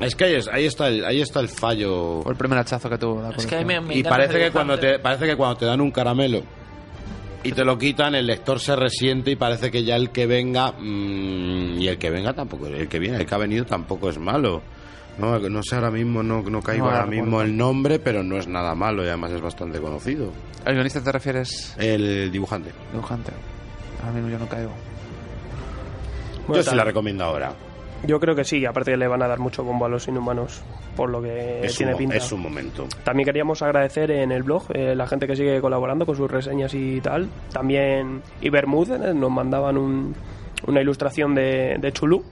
Es 0.00 0.14
que 0.16 0.24
ahí, 0.24 0.34
es- 0.34 0.48
ahí 0.48 0.66
está 0.66 0.88
el, 0.88 1.04
ahí 1.04 1.20
está 1.22 1.40
el 1.40 1.48
fallo. 1.48 2.20
Fue 2.22 2.32
el 2.32 2.36
primer 2.36 2.58
hachazo 2.58 2.90
que 2.90 2.98
tuvo 2.98 3.22
la 3.22 3.30
Es 3.30 3.46
que 3.46 3.54
a 3.54 3.58
mí 3.60 3.64
me, 3.64 3.80
me 3.80 3.96
y 3.96 4.02
parece 4.02 4.38
que 4.38 4.50
cuando 4.50 4.76
te 4.78 4.98
parece 4.98 5.24
que 5.24 5.36
cuando 5.36 5.56
te 5.56 5.66
dan 5.66 5.80
un 5.80 5.92
caramelo 5.92 6.42
y 7.44 7.52
te 7.52 7.64
lo 7.64 7.78
quitan 7.78 8.14
el 8.14 8.26
lector 8.26 8.58
se 8.58 8.74
resiente 8.74 9.30
y 9.30 9.36
parece 9.36 9.70
que 9.70 9.84
ya 9.84 9.96
el 9.96 10.10
que 10.10 10.26
venga 10.26 10.72
mm, 10.72 11.78
y 11.78 11.86
el 11.88 11.98
que 11.98 12.10
venga 12.10 12.32
tampoco 12.32 12.66
el 12.66 12.88
que 12.88 12.98
viene 12.98 13.18
el 13.18 13.26
que 13.26 13.34
ha 13.34 13.38
venido 13.38 13.64
tampoco 13.64 14.08
es 14.08 14.18
malo 14.18 14.62
no, 15.18 15.38
no 15.38 15.62
sé 15.62 15.76
ahora 15.76 15.90
mismo 15.92 16.22
no, 16.22 16.42
no 16.42 16.60
caigo 16.60 16.86
No, 16.86 16.90
ahora 16.90 17.06
mismo 17.06 17.40
el 17.42 17.56
nombre 17.56 17.98
pero 18.00 18.22
no 18.24 18.36
es 18.36 18.48
nada 18.48 18.74
malo 18.74 19.04
y 19.04 19.08
además 19.08 19.30
es 19.32 19.40
bastante 19.40 19.78
conocido 19.78 20.32
¿El 20.66 20.74
guionista 20.74 21.02
te 21.02 21.12
refieres? 21.12 21.74
el 21.78 22.32
dibujante 22.32 22.72
Dibujante. 22.92 23.30
Ahora 24.00 24.12
mismo 24.12 24.30
yo 24.30 24.38
no 24.38 24.48
caigo. 24.48 24.72
Bueno, 26.46 26.56
yo 26.56 26.62
sí 26.62 26.68
tal. 26.68 26.76
la 26.78 26.84
recomiendo 26.84 27.24
ahora 27.24 27.52
Yo 28.06 28.20
creo 28.20 28.34
que 28.34 28.44
sí, 28.44 28.64
aparte 28.66 28.90
que 28.90 28.96
le 28.96 29.06
van 29.08 29.22
a 29.22 29.28
dar 29.28 29.38
mucho 29.38 29.64
bombo 29.64 29.86
a 29.86 29.88
los 29.88 30.06
inhumanos, 30.08 30.62
por 30.96 31.08
lo 31.10 31.22
que 31.22 31.64
es, 31.64 31.76
tiene 31.76 31.92
un, 31.92 31.98
pinta. 31.98 32.16
es 32.16 32.30
un 32.32 32.40
momento 32.42 32.86
También 33.02 33.24
queríamos 33.24 33.62
agradecer 33.62 34.10
en 34.10 34.30
el 34.32 34.42
blog 34.42 34.64
eh, 34.74 34.94
la 34.94 35.06
gente 35.06 35.26
que 35.26 35.36
sigue 35.36 35.60
colaborando 35.60 36.04
con 36.06 36.14
sus 36.16 36.30
reseñas 36.30 36.74
y 36.74 37.00
tal. 37.00 37.28
También 37.52 38.22
Ibermud 38.42 38.90
eh, 38.92 39.14
nos 39.14 39.30
mandaban 39.30 39.76
un- 39.78 40.14
una 40.66 40.80
ilustración 40.80 41.34
de, 41.34 41.76
de 41.78 41.92
Chulú. 41.92 42.24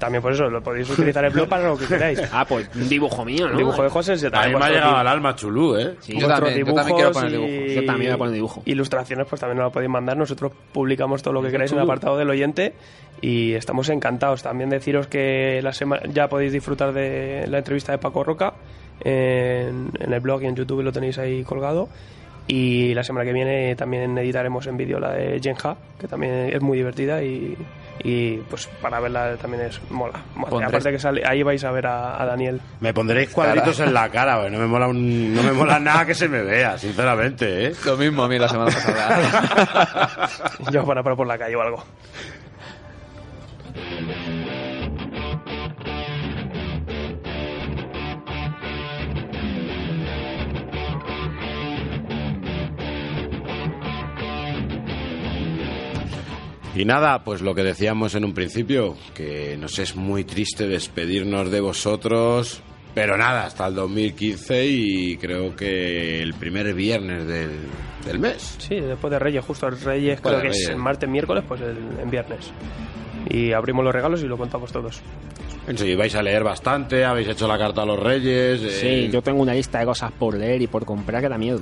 También 0.00 0.22
por 0.22 0.32
eso 0.32 0.48
lo 0.48 0.62
podéis 0.62 0.88
utilizar 0.98 1.22
el 1.24 1.30
blog 1.30 1.46
para 1.48 1.68
lo 1.68 1.76
que 1.76 1.86
queráis. 1.86 2.20
Ah, 2.32 2.46
pues 2.48 2.68
un 2.74 2.88
dibujo 2.88 3.22
mío, 3.24 3.44
Un 3.44 3.52
¿no? 3.52 3.58
dibujo 3.58 3.82
de 3.82 3.90
José. 3.90 4.16
se 4.16 4.28
a 4.28 4.48
mí 4.48 4.54
me 4.56 4.64
ha 4.64 4.70
llegado 4.70 4.96
al 4.96 5.06
alma 5.06 5.36
chulú 5.36 5.76
eh 5.76 5.96
Sí, 6.00 6.18
Yo 6.18 6.26
también, 6.26 6.58
yo 6.58 6.74
también 6.74 6.96
quiero 6.96 7.12
poner 7.12 7.30
dibujos 7.30 7.74
Yo 7.74 7.84
también 7.84 8.10
voy 8.10 8.14
a 8.14 8.18
poner 8.18 8.34
dibujo. 8.34 8.62
Ilustraciones, 8.64 9.26
pues 9.28 9.40
también 9.40 9.58
nos 9.58 9.66
la 9.66 9.72
podéis 9.72 9.90
mandar. 9.90 10.16
Nosotros 10.16 10.52
publicamos 10.72 11.22
todo 11.22 11.34
lo 11.34 11.42
que 11.42 11.50
queráis 11.50 11.70
en 11.72 11.78
el 11.78 11.84
apartado 11.84 12.16
del 12.16 12.30
oyente 12.30 12.72
y 13.20 13.52
estamos 13.52 13.88
encantados. 13.90 14.42
También 14.42 14.70
deciros 14.70 15.06
que 15.06 15.60
la 15.62 15.72
semana 15.74 16.02
ya 16.12 16.28
podéis 16.28 16.52
disfrutar 16.52 16.92
de 16.94 17.46
la 17.46 17.58
entrevista 17.58 17.92
de 17.92 17.98
Paco 17.98 18.24
Roca 18.24 18.54
en, 19.04 19.90
en 20.00 20.12
el 20.12 20.20
blog 20.20 20.42
y 20.42 20.46
en 20.46 20.56
YouTube 20.56 20.82
lo 20.82 20.92
tenéis 20.92 21.18
ahí 21.18 21.44
colgado. 21.44 21.88
Y 22.46 22.94
la 22.94 23.04
semana 23.04 23.24
que 23.24 23.32
viene 23.32 23.76
también 23.76 24.16
editaremos 24.18 24.66
en 24.66 24.76
vídeo 24.76 24.98
la 24.98 25.12
de 25.12 25.38
Jenja, 25.40 25.76
que 26.00 26.08
también 26.08 26.50
es 26.52 26.60
muy 26.60 26.78
divertida 26.78 27.22
y, 27.22 27.56
y, 28.02 28.36
pues 28.38 28.66
para 28.80 28.98
verla 29.00 29.36
también 29.36 29.64
es 29.64 29.80
mola. 29.90 30.14
Pondré- 30.48 30.66
Aparte 30.66 30.90
que 30.92 30.98
sale, 30.98 31.22
ahí 31.26 31.42
vais 31.42 31.62
a 31.64 31.70
ver 31.70 31.86
a, 31.86 32.20
a 32.22 32.26
Daniel. 32.26 32.60
me 32.80 32.92
pondréis 32.94 33.30
cuadritos 33.30 33.78
en 33.80 33.92
la 33.94 34.08
cara 34.08 34.48
no 34.48 34.58
me 34.58 34.66
mola 34.66 34.86
un- 34.88 35.34
no 35.34 35.42
me 35.42 35.52
mola 35.52 35.78
nada 35.78 36.04
que 36.06 36.14
se 36.14 36.28
me 36.28 36.42
vea 36.42 36.78
sinceramente 36.78 37.66
eh 37.68 37.72
Lo 37.84 37.96
mismo 37.96 38.24
a 38.24 38.28
mí 38.28 38.38
la 38.38 38.48
semana 38.48 38.70
pasada. 38.70 40.28
Yo 40.72 40.84
para 40.86 41.02
parar 41.02 41.16
por 41.16 41.26
la 41.26 41.38
calle 41.38 41.56
o 41.56 41.62
algo. 41.62 41.84
Y 56.74 56.84
nada, 56.84 57.24
pues 57.24 57.42
lo 57.42 57.54
que 57.54 57.64
decíamos 57.64 58.14
en 58.14 58.24
un 58.24 58.32
principio, 58.32 58.96
que 59.14 59.56
nos 59.56 59.78
es 59.78 59.96
muy 59.96 60.24
triste 60.24 60.68
despedirnos 60.68 61.50
de 61.50 61.60
vosotros, 61.60 62.62
pero 62.94 63.16
nada, 63.16 63.46
hasta 63.46 63.66
el 63.66 63.74
2015 63.74 64.66
y 64.66 65.16
creo 65.16 65.56
que 65.56 66.22
el 66.22 66.34
primer 66.34 66.72
viernes 66.74 67.26
del, 67.26 67.50
del 68.04 68.18
mes. 68.18 68.56
Sí, 68.58 68.76
después 68.76 69.10
de 69.10 69.18
Reyes, 69.18 69.44
justo 69.44 69.66
el 69.66 69.80
Reyes, 69.80 70.12
Después 70.22 70.34
creo 70.34 70.52
que 70.52 70.58
es 70.58 70.68
el 70.68 70.76
martes, 70.76 71.08
miércoles, 71.08 71.44
pues 71.46 71.60
el, 71.60 71.76
en 72.00 72.10
viernes. 72.10 72.52
Y 73.28 73.52
abrimos 73.52 73.84
los 73.84 73.94
regalos 73.94 74.22
y 74.22 74.26
lo 74.26 74.38
contamos 74.38 74.72
todos. 74.72 75.02
Entonces, 75.66 75.96
vais 75.96 76.14
a 76.14 76.22
leer 76.22 76.42
bastante, 76.42 77.04
habéis 77.04 77.28
hecho 77.28 77.46
la 77.46 77.58
carta 77.58 77.82
a 77.82 77.86
los 77.86 77.98
reyes. 77.98 78.60
eh, 78.62 78.70
Sí, 79.06 79.10
yo 79.12 79.22
tengo 79.22 79.40
una 79.42 79.54
lista 79.54 79.78
de 79.78 79.84
cosas 79.86 80.10
por 80.12 80.34
leer 80.36 80.60
y 80.62 80.66
por 80.66 80.84
comprar 80.84 81.20
que 81.22 81.28
da 81.28 81.38
miedo. 81.38 81.60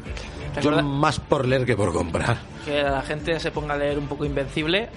yo 0.63 0.71
más 0.83 1.21
por 1.21 1.47
leer 1.47 1.65
que 1.67 1.77
por 1.77 1.93
comprar. 1.93 2.37
que 2.65 2.83
la 2.83 3.03
gente 3.03 3.39
se 3.41 3.51
ponga 3.51 3.75
a 3.75 3.77
leer 3.77 3.99
un 3.99 4.07
poco 4.07 4.25
Invencible. 4.25 4.89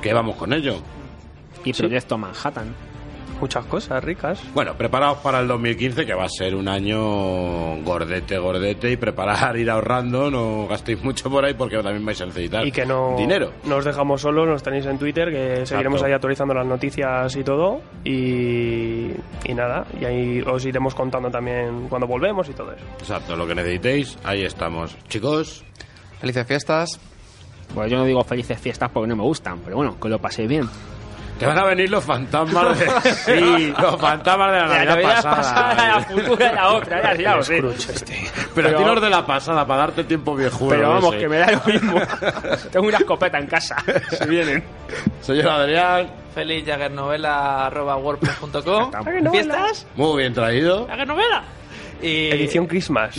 ¿Qué 0.00 0.12
vamos 0.12 0.36
con 0.36 0.52
ello? 0.52 0.76
Y 1.64 1.72
Proyecto 1.72 2.16
Manhattan. 2.18 2.74
Muchas 3.40 3.64
cosas 3.66 4.02
ricas. 4.02 4.40
Bueno, 4.54 4.74
preparaos 4.74 5.18
para 5.18 5.40
el 5.40 5.48
2015, 5.48 6.06
que 6.06 6.14
va 6.14 6.24
a 6.24 6.28
ser 6.28 6.54
un 6.54 6.68
año 6.68 7.82
gordete, 7.82 8.38
gordete, 8.38 8.92
y 8.92 8.96
preparar, 8.96 9.56
ir 9.56 9.70
ahorrando, 9.70 10.30
no 10.30 10.66
gastéis 10.66 11.02
mucho 11.02 11.28
por 11.28 11.44
ahí 11.44 11.54
porque 11.54 11.76
también 11.82 12.04
vais 12.06 12.20
a 12.20 12.26
necesitar 12.26 12.66
Y 12.66 12.72
que 12.72 12.86
no, 12.86 13.16
dinero. 13.16 13.52
no 13.64 13.76
os 13.76 13.84
dejamos 13.84 14.20
solos, 14.22 14.46
nos 14.48 14.62
tenéis 14.62 14.86
en 14.86 14.98
Twitter, 14.98 15.30
que 15.30 15.66
seguiremos 15.66 16.02
ahí 16.02 16.12
actualizando 16.12 16.54
las 16.54 16.66
noticias 16.66 17.34
y 17.36 17.44
todo. 17.44 17.80
Y, 18.04 19.10
y 19.44 19.54
nada, 19.54 19.84
y 20.00 20.04
ahí 20.04 20.40
os 20.46 20.64
iremos 20.64 20.94
contando 20.94 21.30
también 21.30 21.88
cuando 21.88 22.06
volvemos 22.06 22.48
y 22.48 22.52
todo 22.52 22.72
eso. 22.72 22.84
Exacto, 22.98 23.36
lo 23.36 23.46
que 23.46 23.54
necesitéis, 23.54 24.16
ahí 24.24 24.44
estamos. 24.44 24.96
Chicos, 25.08 25.64
Felices 26.20 26.46
fiestas. 26.46 27.00
Pues 27.74 27.90
yo 27.90 27.98
no 27.98 28.04
digo 28.04 28.22
felices 28.24 28.58
fiestas 28.58 28.90
porque 28.90 29.08
no 29.08 29.16
me 29.16 29.22
gustan, 29.24 29.58
pero 29.64 29.76
bueno, 29.76 29.98
que 30.00 30.08
lo 30.08 30.18
paséis 30.18 30.48
bien. 30.48 30.68
Que 31.38 31.46
van 31.46 31.58
a 31.58 31.64
venir 31.64 31.90
los 31.90 32.04
fantasmas 32.04 32.78
de... 32.78 32.86
sí, 33.12 33.74
los 33.80 34.00
fantasmas 34.00 34.52
de 34.52 34.58
la 34.58 34.66
La 34.66 34.74
Navidad, 34.84 34.94
Navidad 34.94 35.14
pasada. 35.22 35.36
pasada, 35.36 35.88
la 35.88 36.00
futura 36.04 36.52
y 36.52 36.54
la 36.54 36.68
otra, 36.72 37.02
ya, 37.02 37.14
ya 37.22 37.36
lo 37.36 37.42
sé. 37.42 37.56
Pero, 37.62 37.72
Pero- 38.54 38.68
a 38.68 38.76
ti 38.76 38.84
los 38.84 39.00
de 39.00 39.10
la 39.10 39.26
pasada, 39.26 39.66
para 39.66 39.80
darte 39.80 40.04
tiempo 40.04 40.34
viejuno. 40.36 40.70
Pero 40.70 40.88
vamos, 40.90 41.14
ese. 41.14 41.22
que 41.22 41.28
me 41.28 41.38
da 41.38 41.50
lo 41.52 41.60
mismo. 41.72 42.00
Tengo 42.72 42.86
una 42.86 42.98
escopeta 42.98 43.38
en 43.38 43.46
casa. 43.46 43.76
Se 44.10 44.26
vienen. 44.28 44.64
Señor 45.20 45.48
Adrián, 45.48 46.08
Feliz 46.34 46.64
wordpress.com 47.96 48.90
Jaggernovela. 48.92 49.30
¿Fiestas? 49.30 49.86
muy 49.96 50.18
bien 50.22 50.34
traído. 50.34 50.86
novela 51.06 51.44
Y, 52.02 52.30
Edición 52.30 52.66
Christmas. 52.66 53.14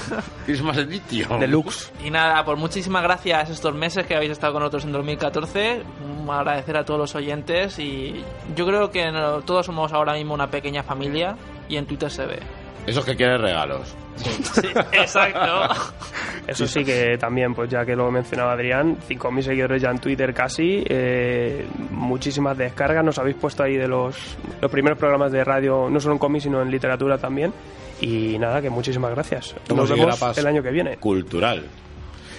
Christmas 0.46 0.76
Edition. 0.78 1.40
Deluxe. 1.40 1.92
y 2.04 2.10
nada, 2.10 2.44
por 2.44 2.56
muchísimas 2.56 3.02
gracias 3.02 3.50
estos 3.50 3.74
meses 3.74 4.06
que 4.06 4.14
habéis 4.14 4.32
estado 4.32 4.52
con 4.52 4.60
nosotros 4.60 4.84
en 4.84 4.92
2014. 4.92 5.82
Mm, 6.24 6.30
Agradecer 6.30 6.76
a 6.76 6.84
todos 6.84 7.00
los 7.00 7.14
oyentes 7.14 7.78
y 7.78 8.22
yo 8.54 8.66
creo 8.66 8.90
que 8.90 9.10
todos 9.44 9.66
somos 9.66 9.92
ahora 9.92 10.12
mismo 10.12 10.34
una 10.34 10.50
pequeña 10.50 10.82
familia 10.82 11.36
y 11.68 11.76
en 11.76 11.86
Twitter 11.86 12.10
se 12.10 12.26
ve. 12.26 12.38
Esos 12.86 13.04
que 13.04 13.16
quieren 13.16 13.40
regalos. 13.40 13.94
Sí, 14.16 14.68
exacto. 14.92 15.74
Eso 16.46 16.66
sí 16.66 16.82
que 16.84 17.18
también, 17.18 17.54
pues 17.54 17.68
ya 17.68 17.84
que 17.84 17.94
lo 17.94 18.10
mencionaba 18.10 18.52
Adrián, 18.52 18.96
5.000 19.06 19.42
seguidores 19.42 19.82
ya 19.82 19.90
en 19.90 19.98
Twitter 19.98 20.32
casi, 20.32 20.82
eh, 20.88 21.66
muchísimas 21.90 22.56
descargas, 22.56 23.04
nos 23.04 23.18
habéis 23.18 23.36
puesto 23.36 23.62
ahí 23.62 23.76
de 23.76 23.86
los, 23.86 24.16
los 24.60 24.70
primeros 24.70 24.98
programas 24.98 25.30
de 25.30 25.44
radio, 25.44 25.88
no 25.90 26.00
solo 26.00 26.14
en 26.14 26.18
cómic, 26.18 26.40
sino 26.42 26.62
en 26.62 26.70
literatura 26.70 27.18
también. 27.18 27.52
Y 28.00 28.38
nada, 28.38 28.60
que 28.62 28.70
muchísimas 28.70 29.10
gracias. 29.10 29.54
Nos 29.74 29.90
vemos 29.90 30.38
el 30.38 30.46
año 30.46 30.62
que 30.62 30.70
viene. 30.70 30.96
Cultural. 30.98 31.66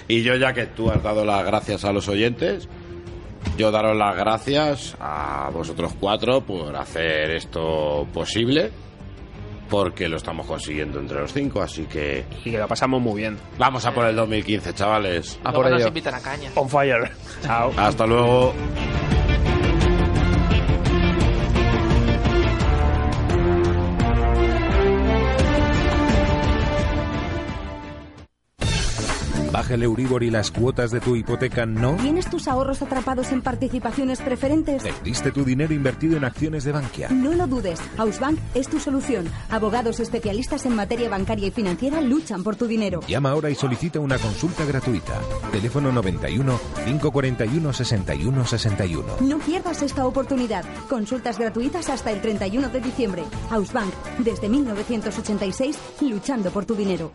Y 0.07 0.23
yo, 0.23 0.35
ya 0.35 0.53
que 0.53 0.65
tú 0.67 0.89
has 0.89 1.03
dado 1.03 1.23
las 1.25 1.45
gracias 1.45 1.83
a 1.85 1.91
los 1.93 2.07
oyentes, 2.07 2.67
yo 3.57 3.69
daros 3.71 3.95
las 3.95 4.15
gracias 4.15 4.95
a 4.99 5.49
vosotros 5.53 5.93
cuatro 5.99 6.41
por 6.41 6.75
hacer 6.75 7.29
esto 7.31 8.07
posible, 8.13 8.71
porque 9.69 10.09
lo 10.09 10.17
estamos 10.17 10.47
consiguiendo 10.47 10.99
entre 10.99 11.19
los 11.19 11.31
cinco, 11.31 11.61
así 11.61 11.83
que 11.83 12.25
Y 12.43 12.49
que 12.51 12.57
lo 12.57 12.67
pasamos 12.67 12.99
muy 13.01 13.21
bien. 13.21 13.37
vamos 13.59 13.85
a 13.85 13.91
por 13.93 14.05
el 14.07 14.15
2015, 14.15 14.73
chavales. 14.73 15.37
A 15.43 15.51
Luego 15.51 15.61
por 15.63 15.71
nos 15.71 15.79
ello. 15.81 15.87
invitan 15.89 16.13
a 16.15 16.19
caña. 16.21 16.49
On 16.55 16.67
fire. 16.67 17.11
Chao. 17.43 17.71
Hasta 17.77 18.07
luego. 18.07 18.53
El 29.69 29.83
Euribor 29.83 30.23
y 30.23 30.31
las 30.31 30.51
cuotas 30.51 30.91
de 30.91 30.99
tu 30.99 31.15
hipoteca 31.15 31.65
no. 31.65 31.95
¿Tienes 31.95 32.29
tus 32.29 32.47
ahorros 32.47 32.81
atrapados 32.81 33.31
en 33.31 33.41
participaciones 33.41 34.19
preferentes? 34.19 34.83
¿Perdiste 34.83 35.31
tu 35.31 35.43
dinero 35.43 35.73
invertido 35.73 36.17
en 36.17 36.23
acciones 36.23 36.63
de 36.63 36.71
Bankia? 36.71 37.09
No 37.09 37.33
lo 37.33 37.47
dudes, 37.47 37.79
Hausbank 37.97 38.39
es 38.55 38.67
tu 38.67 38.79
solución. 38.79 39.27
Abogados 39.49 39.99
especialistas 39.99 40.65
en 40.65 40.75
materia 40.75 41.09
bancaria 41.09 41.47
y 41.47 41.51
financiera 41.51 42.01
luchan 42.01 42.43
por 42.43 42.55
tu 42.55 42.65
dinero. 42.65 43.01
Llama 43.07 43.31
ahora 43.31 43.49
y 43.49 43.55
solicita 43.55 43.99
una 43.99 44.17
consulta 44.17 44.65
gratuita. 44.65 45.19
Teléfono 45.51 45.91
91 45.91 46.59
541 46.85 47.73
61 47.73 48.45
61. 48.45 49.05
No 49.21 49.39
pierdas 49.39 49.81
esta 49.81 50.05
oportunidad. 50.05 50.65
Consultas 50.89 51.37
gratuitas 51.37 51.89
hasta 51.89 52.11
el 52.11 52.21
31 52.21 52.69
de 52.69 52.81
diciembre. 52.81 53.23
Hausbank, 53.49 53.93
desde 54.19 54.49
1986, 54.49 55.77
luchando 56.01 56.51
por 56.51 56.65
tu 56.65 56.75
dinero. 56.75 57.11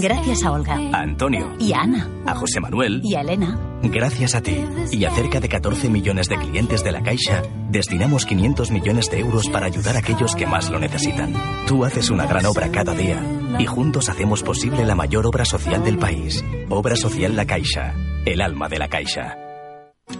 Gracias 0.00 0.44
a 0.44 0.52
Olga. 0.52 0.74
A 0.92 1.00
Antonio. 1.00 1.54
Y 1.58 1.72
a 1.72 1.80
Ana. 1.80 2.08
A 2.26 2.34
José 2.34 2.60
Manuel. 2.60 3.00
Y 3.02 3.14
a 3.14 3.20
Elena. 3.20 3.58
Gracias 3.82 4.34
a 4.34 4.40
ti 4.40 4.64
y 4.90 5.04
a 5.04 5.10
cerca 5.10 5.40
de 5.40 5.48
14 5.48 5.88
millones 5.88 6.28
de 6.28 6.36
clientes 6.36 6.82
de 6.82 6.92
la 6.92 7.02
Caixa, 7.02 7.42
destinamos 7.70 8.24
500 8.26 8.70
millones 8.70 9.10
de 9.10 9.20
euros 9.20 9.48
para 9.48 9.66
ayudar 9.66 9.96
a 9.96 10.00
aquellos 10.00 10.34
que 10.34 10.46
más 10.46 10.70
lo 10.70 10.78
necesitan. 10.78 11.34
Tú 11.66 11.84
haces 11.84 12.10
una 12.10 12.26
gran 12.26 12.46
obra 12.46 12.70
cada 12.70 12.94
día 12.94 13.22
y 13.58 13.66
juntos 13.66 14.08
hacemos 14.08 14.42
posible 14.42 14.84
la 14.84 14.94
mayor 14.94 15.26
obra 15.26 15.44
social 15.44 15.84
del 15.84 15.98
país. 15.98 16.44
Obra 16.68 16.96
social 16.96 17.36
La 17.36 17.46
Caixa, 17.46 17.94
el 18.24 18.40
alma 18.40 18.68
de 18.68 18.78
la 18.78 18.88
Caixa. 18.88 19.45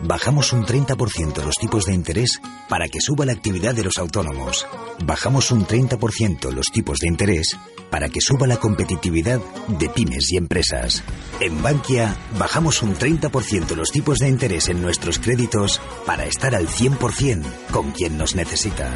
Bajamos 0.02 0.52
un 0.52 0.64
30% 0.64 1.44
los 1.44 1.58
tipos 1.58 1.86
de 1.86 1.94
interés 1.94 2.40
para 2.68 2.88
que 2.88 3.00
suba 3.00 3.24
la 3.24 3.32
actividad 3.32 3.74
de 3.74 3.84
los 3.84 3.98
autónomos. 3.98 4.66
Bajamos 5.04 5.50
un 5.50 5.66
30% 5.66 6.50
los 6.52 6.70
tipos 6.72 6.98
de 6.98 7.08
interés 7.08 7.56
para 7.90 8.08
que 8.08 8.20
suba 8.20 8.46
la 8.46 8.56
competitividad 8.56 9.40
de 9.68 9.88
pymes 9.88 10.32
y 10.32 10.36
empresas. 10.36 11.02
En 11.40 11.62
Bankia 11.62 12.16
bajamos 12.38 12.82
un 12.82 12.94
30% 12.94 13.74
los 13.76 13.90
tipos 13.90 14.18
de 14.18 14.28
interés 14.28 14.68
en 14.68 14.82
nuestros 14.82 15.18
créditos 15.18 15.80
para 16.04 16.24
estar 16.24 16.54
al 16.54 16.68
100% 16.68 17.44
con 17.70 17.92
quien 17.92 18.18
nos 18.18 18.34
necesita. 18.34 18.92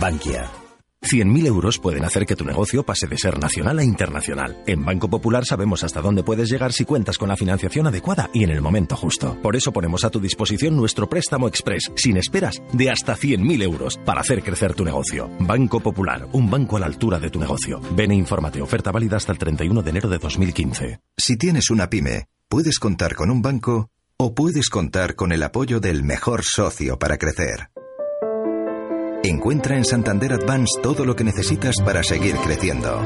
Bankia. 0.00 0.61
100.000 1.02 1.46
euros 1.46 1.78
pueden 1.78 2.04
hacer 2.04 2.26
que 2.26 2.36
tu 2.36 2.44
negocio 2.44 2.84
pase 2.84 3.08
de 3.08 3.18
ser 3.18 3.38
nacional 3.38 3.80
a 3.80 3.84
internacional. 3.84 4.62
En 4.66 4.84
Banco 4.84 5.10
Popular 5.10 5.44
sabemos 5.44 5.82
hasta 5.82 6.00
dónde 6.00 6.22
puedes 6.22 6.48
llegar 6.48 6.72
si 6.72 6.84
cuentas 6.84 7.18
con 7.18 7.28
la 7.28 7.36
financiación 7.36 7.86
adecuada 7.86 8.30
y 8.32 8.44
en 8.44 8.50
el 8.50 8.60
momento 8.60 8.96
justo. 8.96 9.36
Por 9.42 9.56
eso 9.56 9.72
ponemos 9.72 10.04
a 10.04 10.10
tu 10.10 10.20
disposición 10.20 10.76
nuestro 10.76 11.08
préstamo 11.08 11.48
express, 11.48 11.90
sin 11.96 12.16
esperas, 12.16 12.62
de 12.72 12.90
hasta 12.90 13.14
100.000 13.16 13.62
euros 13.62 13.98
para 14.04 14.20
hacer 14.20 14.42
crecer 14.42 14.74
tu 14.74 14.84
negocio. 14.84 15.28
Banco 15.40 15.80
Popular, 15.80 16.28
un 16.32 16.48
banco 16.48 16.76
a 16.76 16.80
la 16.80 16.86
altura 16.86 17.18
de 17.18 17.30
tu 17.30 17.40
negocio. 17.40 17.80
Ven 17.96 18.12
e 18.12 18.14
infórmate. 18.14 18.62
Oferta 18.62 18.92
válida 18.92 19.16
hasta 19.16 19.32
el 19.32 19.38
31 19.38 19.82
de 19.82 19.90
enero 19.90 20.08
de 20.08 20.18
2015. 20.18 21.00
Si 21.16 21.36
tienes 21.36 21.70
una 21.70 21.90
pyme, 21.90 22.26
puedes 22.48 22.78
contar 22.78 23.16
con 23.16 23.30
un 23.30 23.42
banco 23.42 23.88
o 24.18 24.34
puedes 24.34 24.70
contar 24.70 25.16
con 25.16 25.32
el 25.32 25.42
apoyo 25.42 25.80
del 25.80 26.04
mejor 26.04 26.42
socio 26.44 26.96
para 26.96 27.18
crecer. 27.18 27.70
Encuentra 29.24 29.76
en 29.76 29.84
Santander 29.84 30.32
Advance 30.32 30.80
todo 30.82 31.04
lo 31.04 31.14
que 31.14 31.22
necesitas 31.22 31.76
para 31.84 32.02
seguir 32.02 32.34
creciendo. 32.36 33.00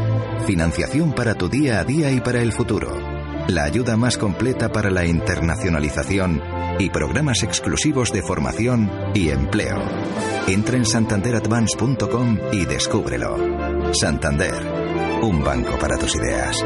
Financiación 0.47 1.13
para 1.13 1.35
tu 1.35 1.49
día 1.49 1.81
a 1.81 1.85
día 1.85 2.11
y 2.11 2.21
para 2.21 2.41
el 2.41 2.53
futuro. 2.53 2.91
La 3.49 3.65
ayuda 3.65 3.97
más 3.99 4.17
completa 4.17 4.73
para 4.73 4.91
la 4.91 5.05
internacionalización 5.05 6.43
y 6.79 6.89
programas 6.89 7.43
exclusivos 7.43 8.13
de 8.13 8.23
formación 8.23 8.91
y 9.15 9.29
empleo. 9.29 9.79
Entra 10.49 10.79
en 10.79 10.87
santanderadvance.com 10.87 12.39
y 12.53 12.65
descúbrelo. 12.65 13.37
Santander, 13.93 14.55
un 15.23 15.45
banco 15.45 15.79
para 15.79 15.99
tus 15.99 16.17
ideas. 16.17 16.65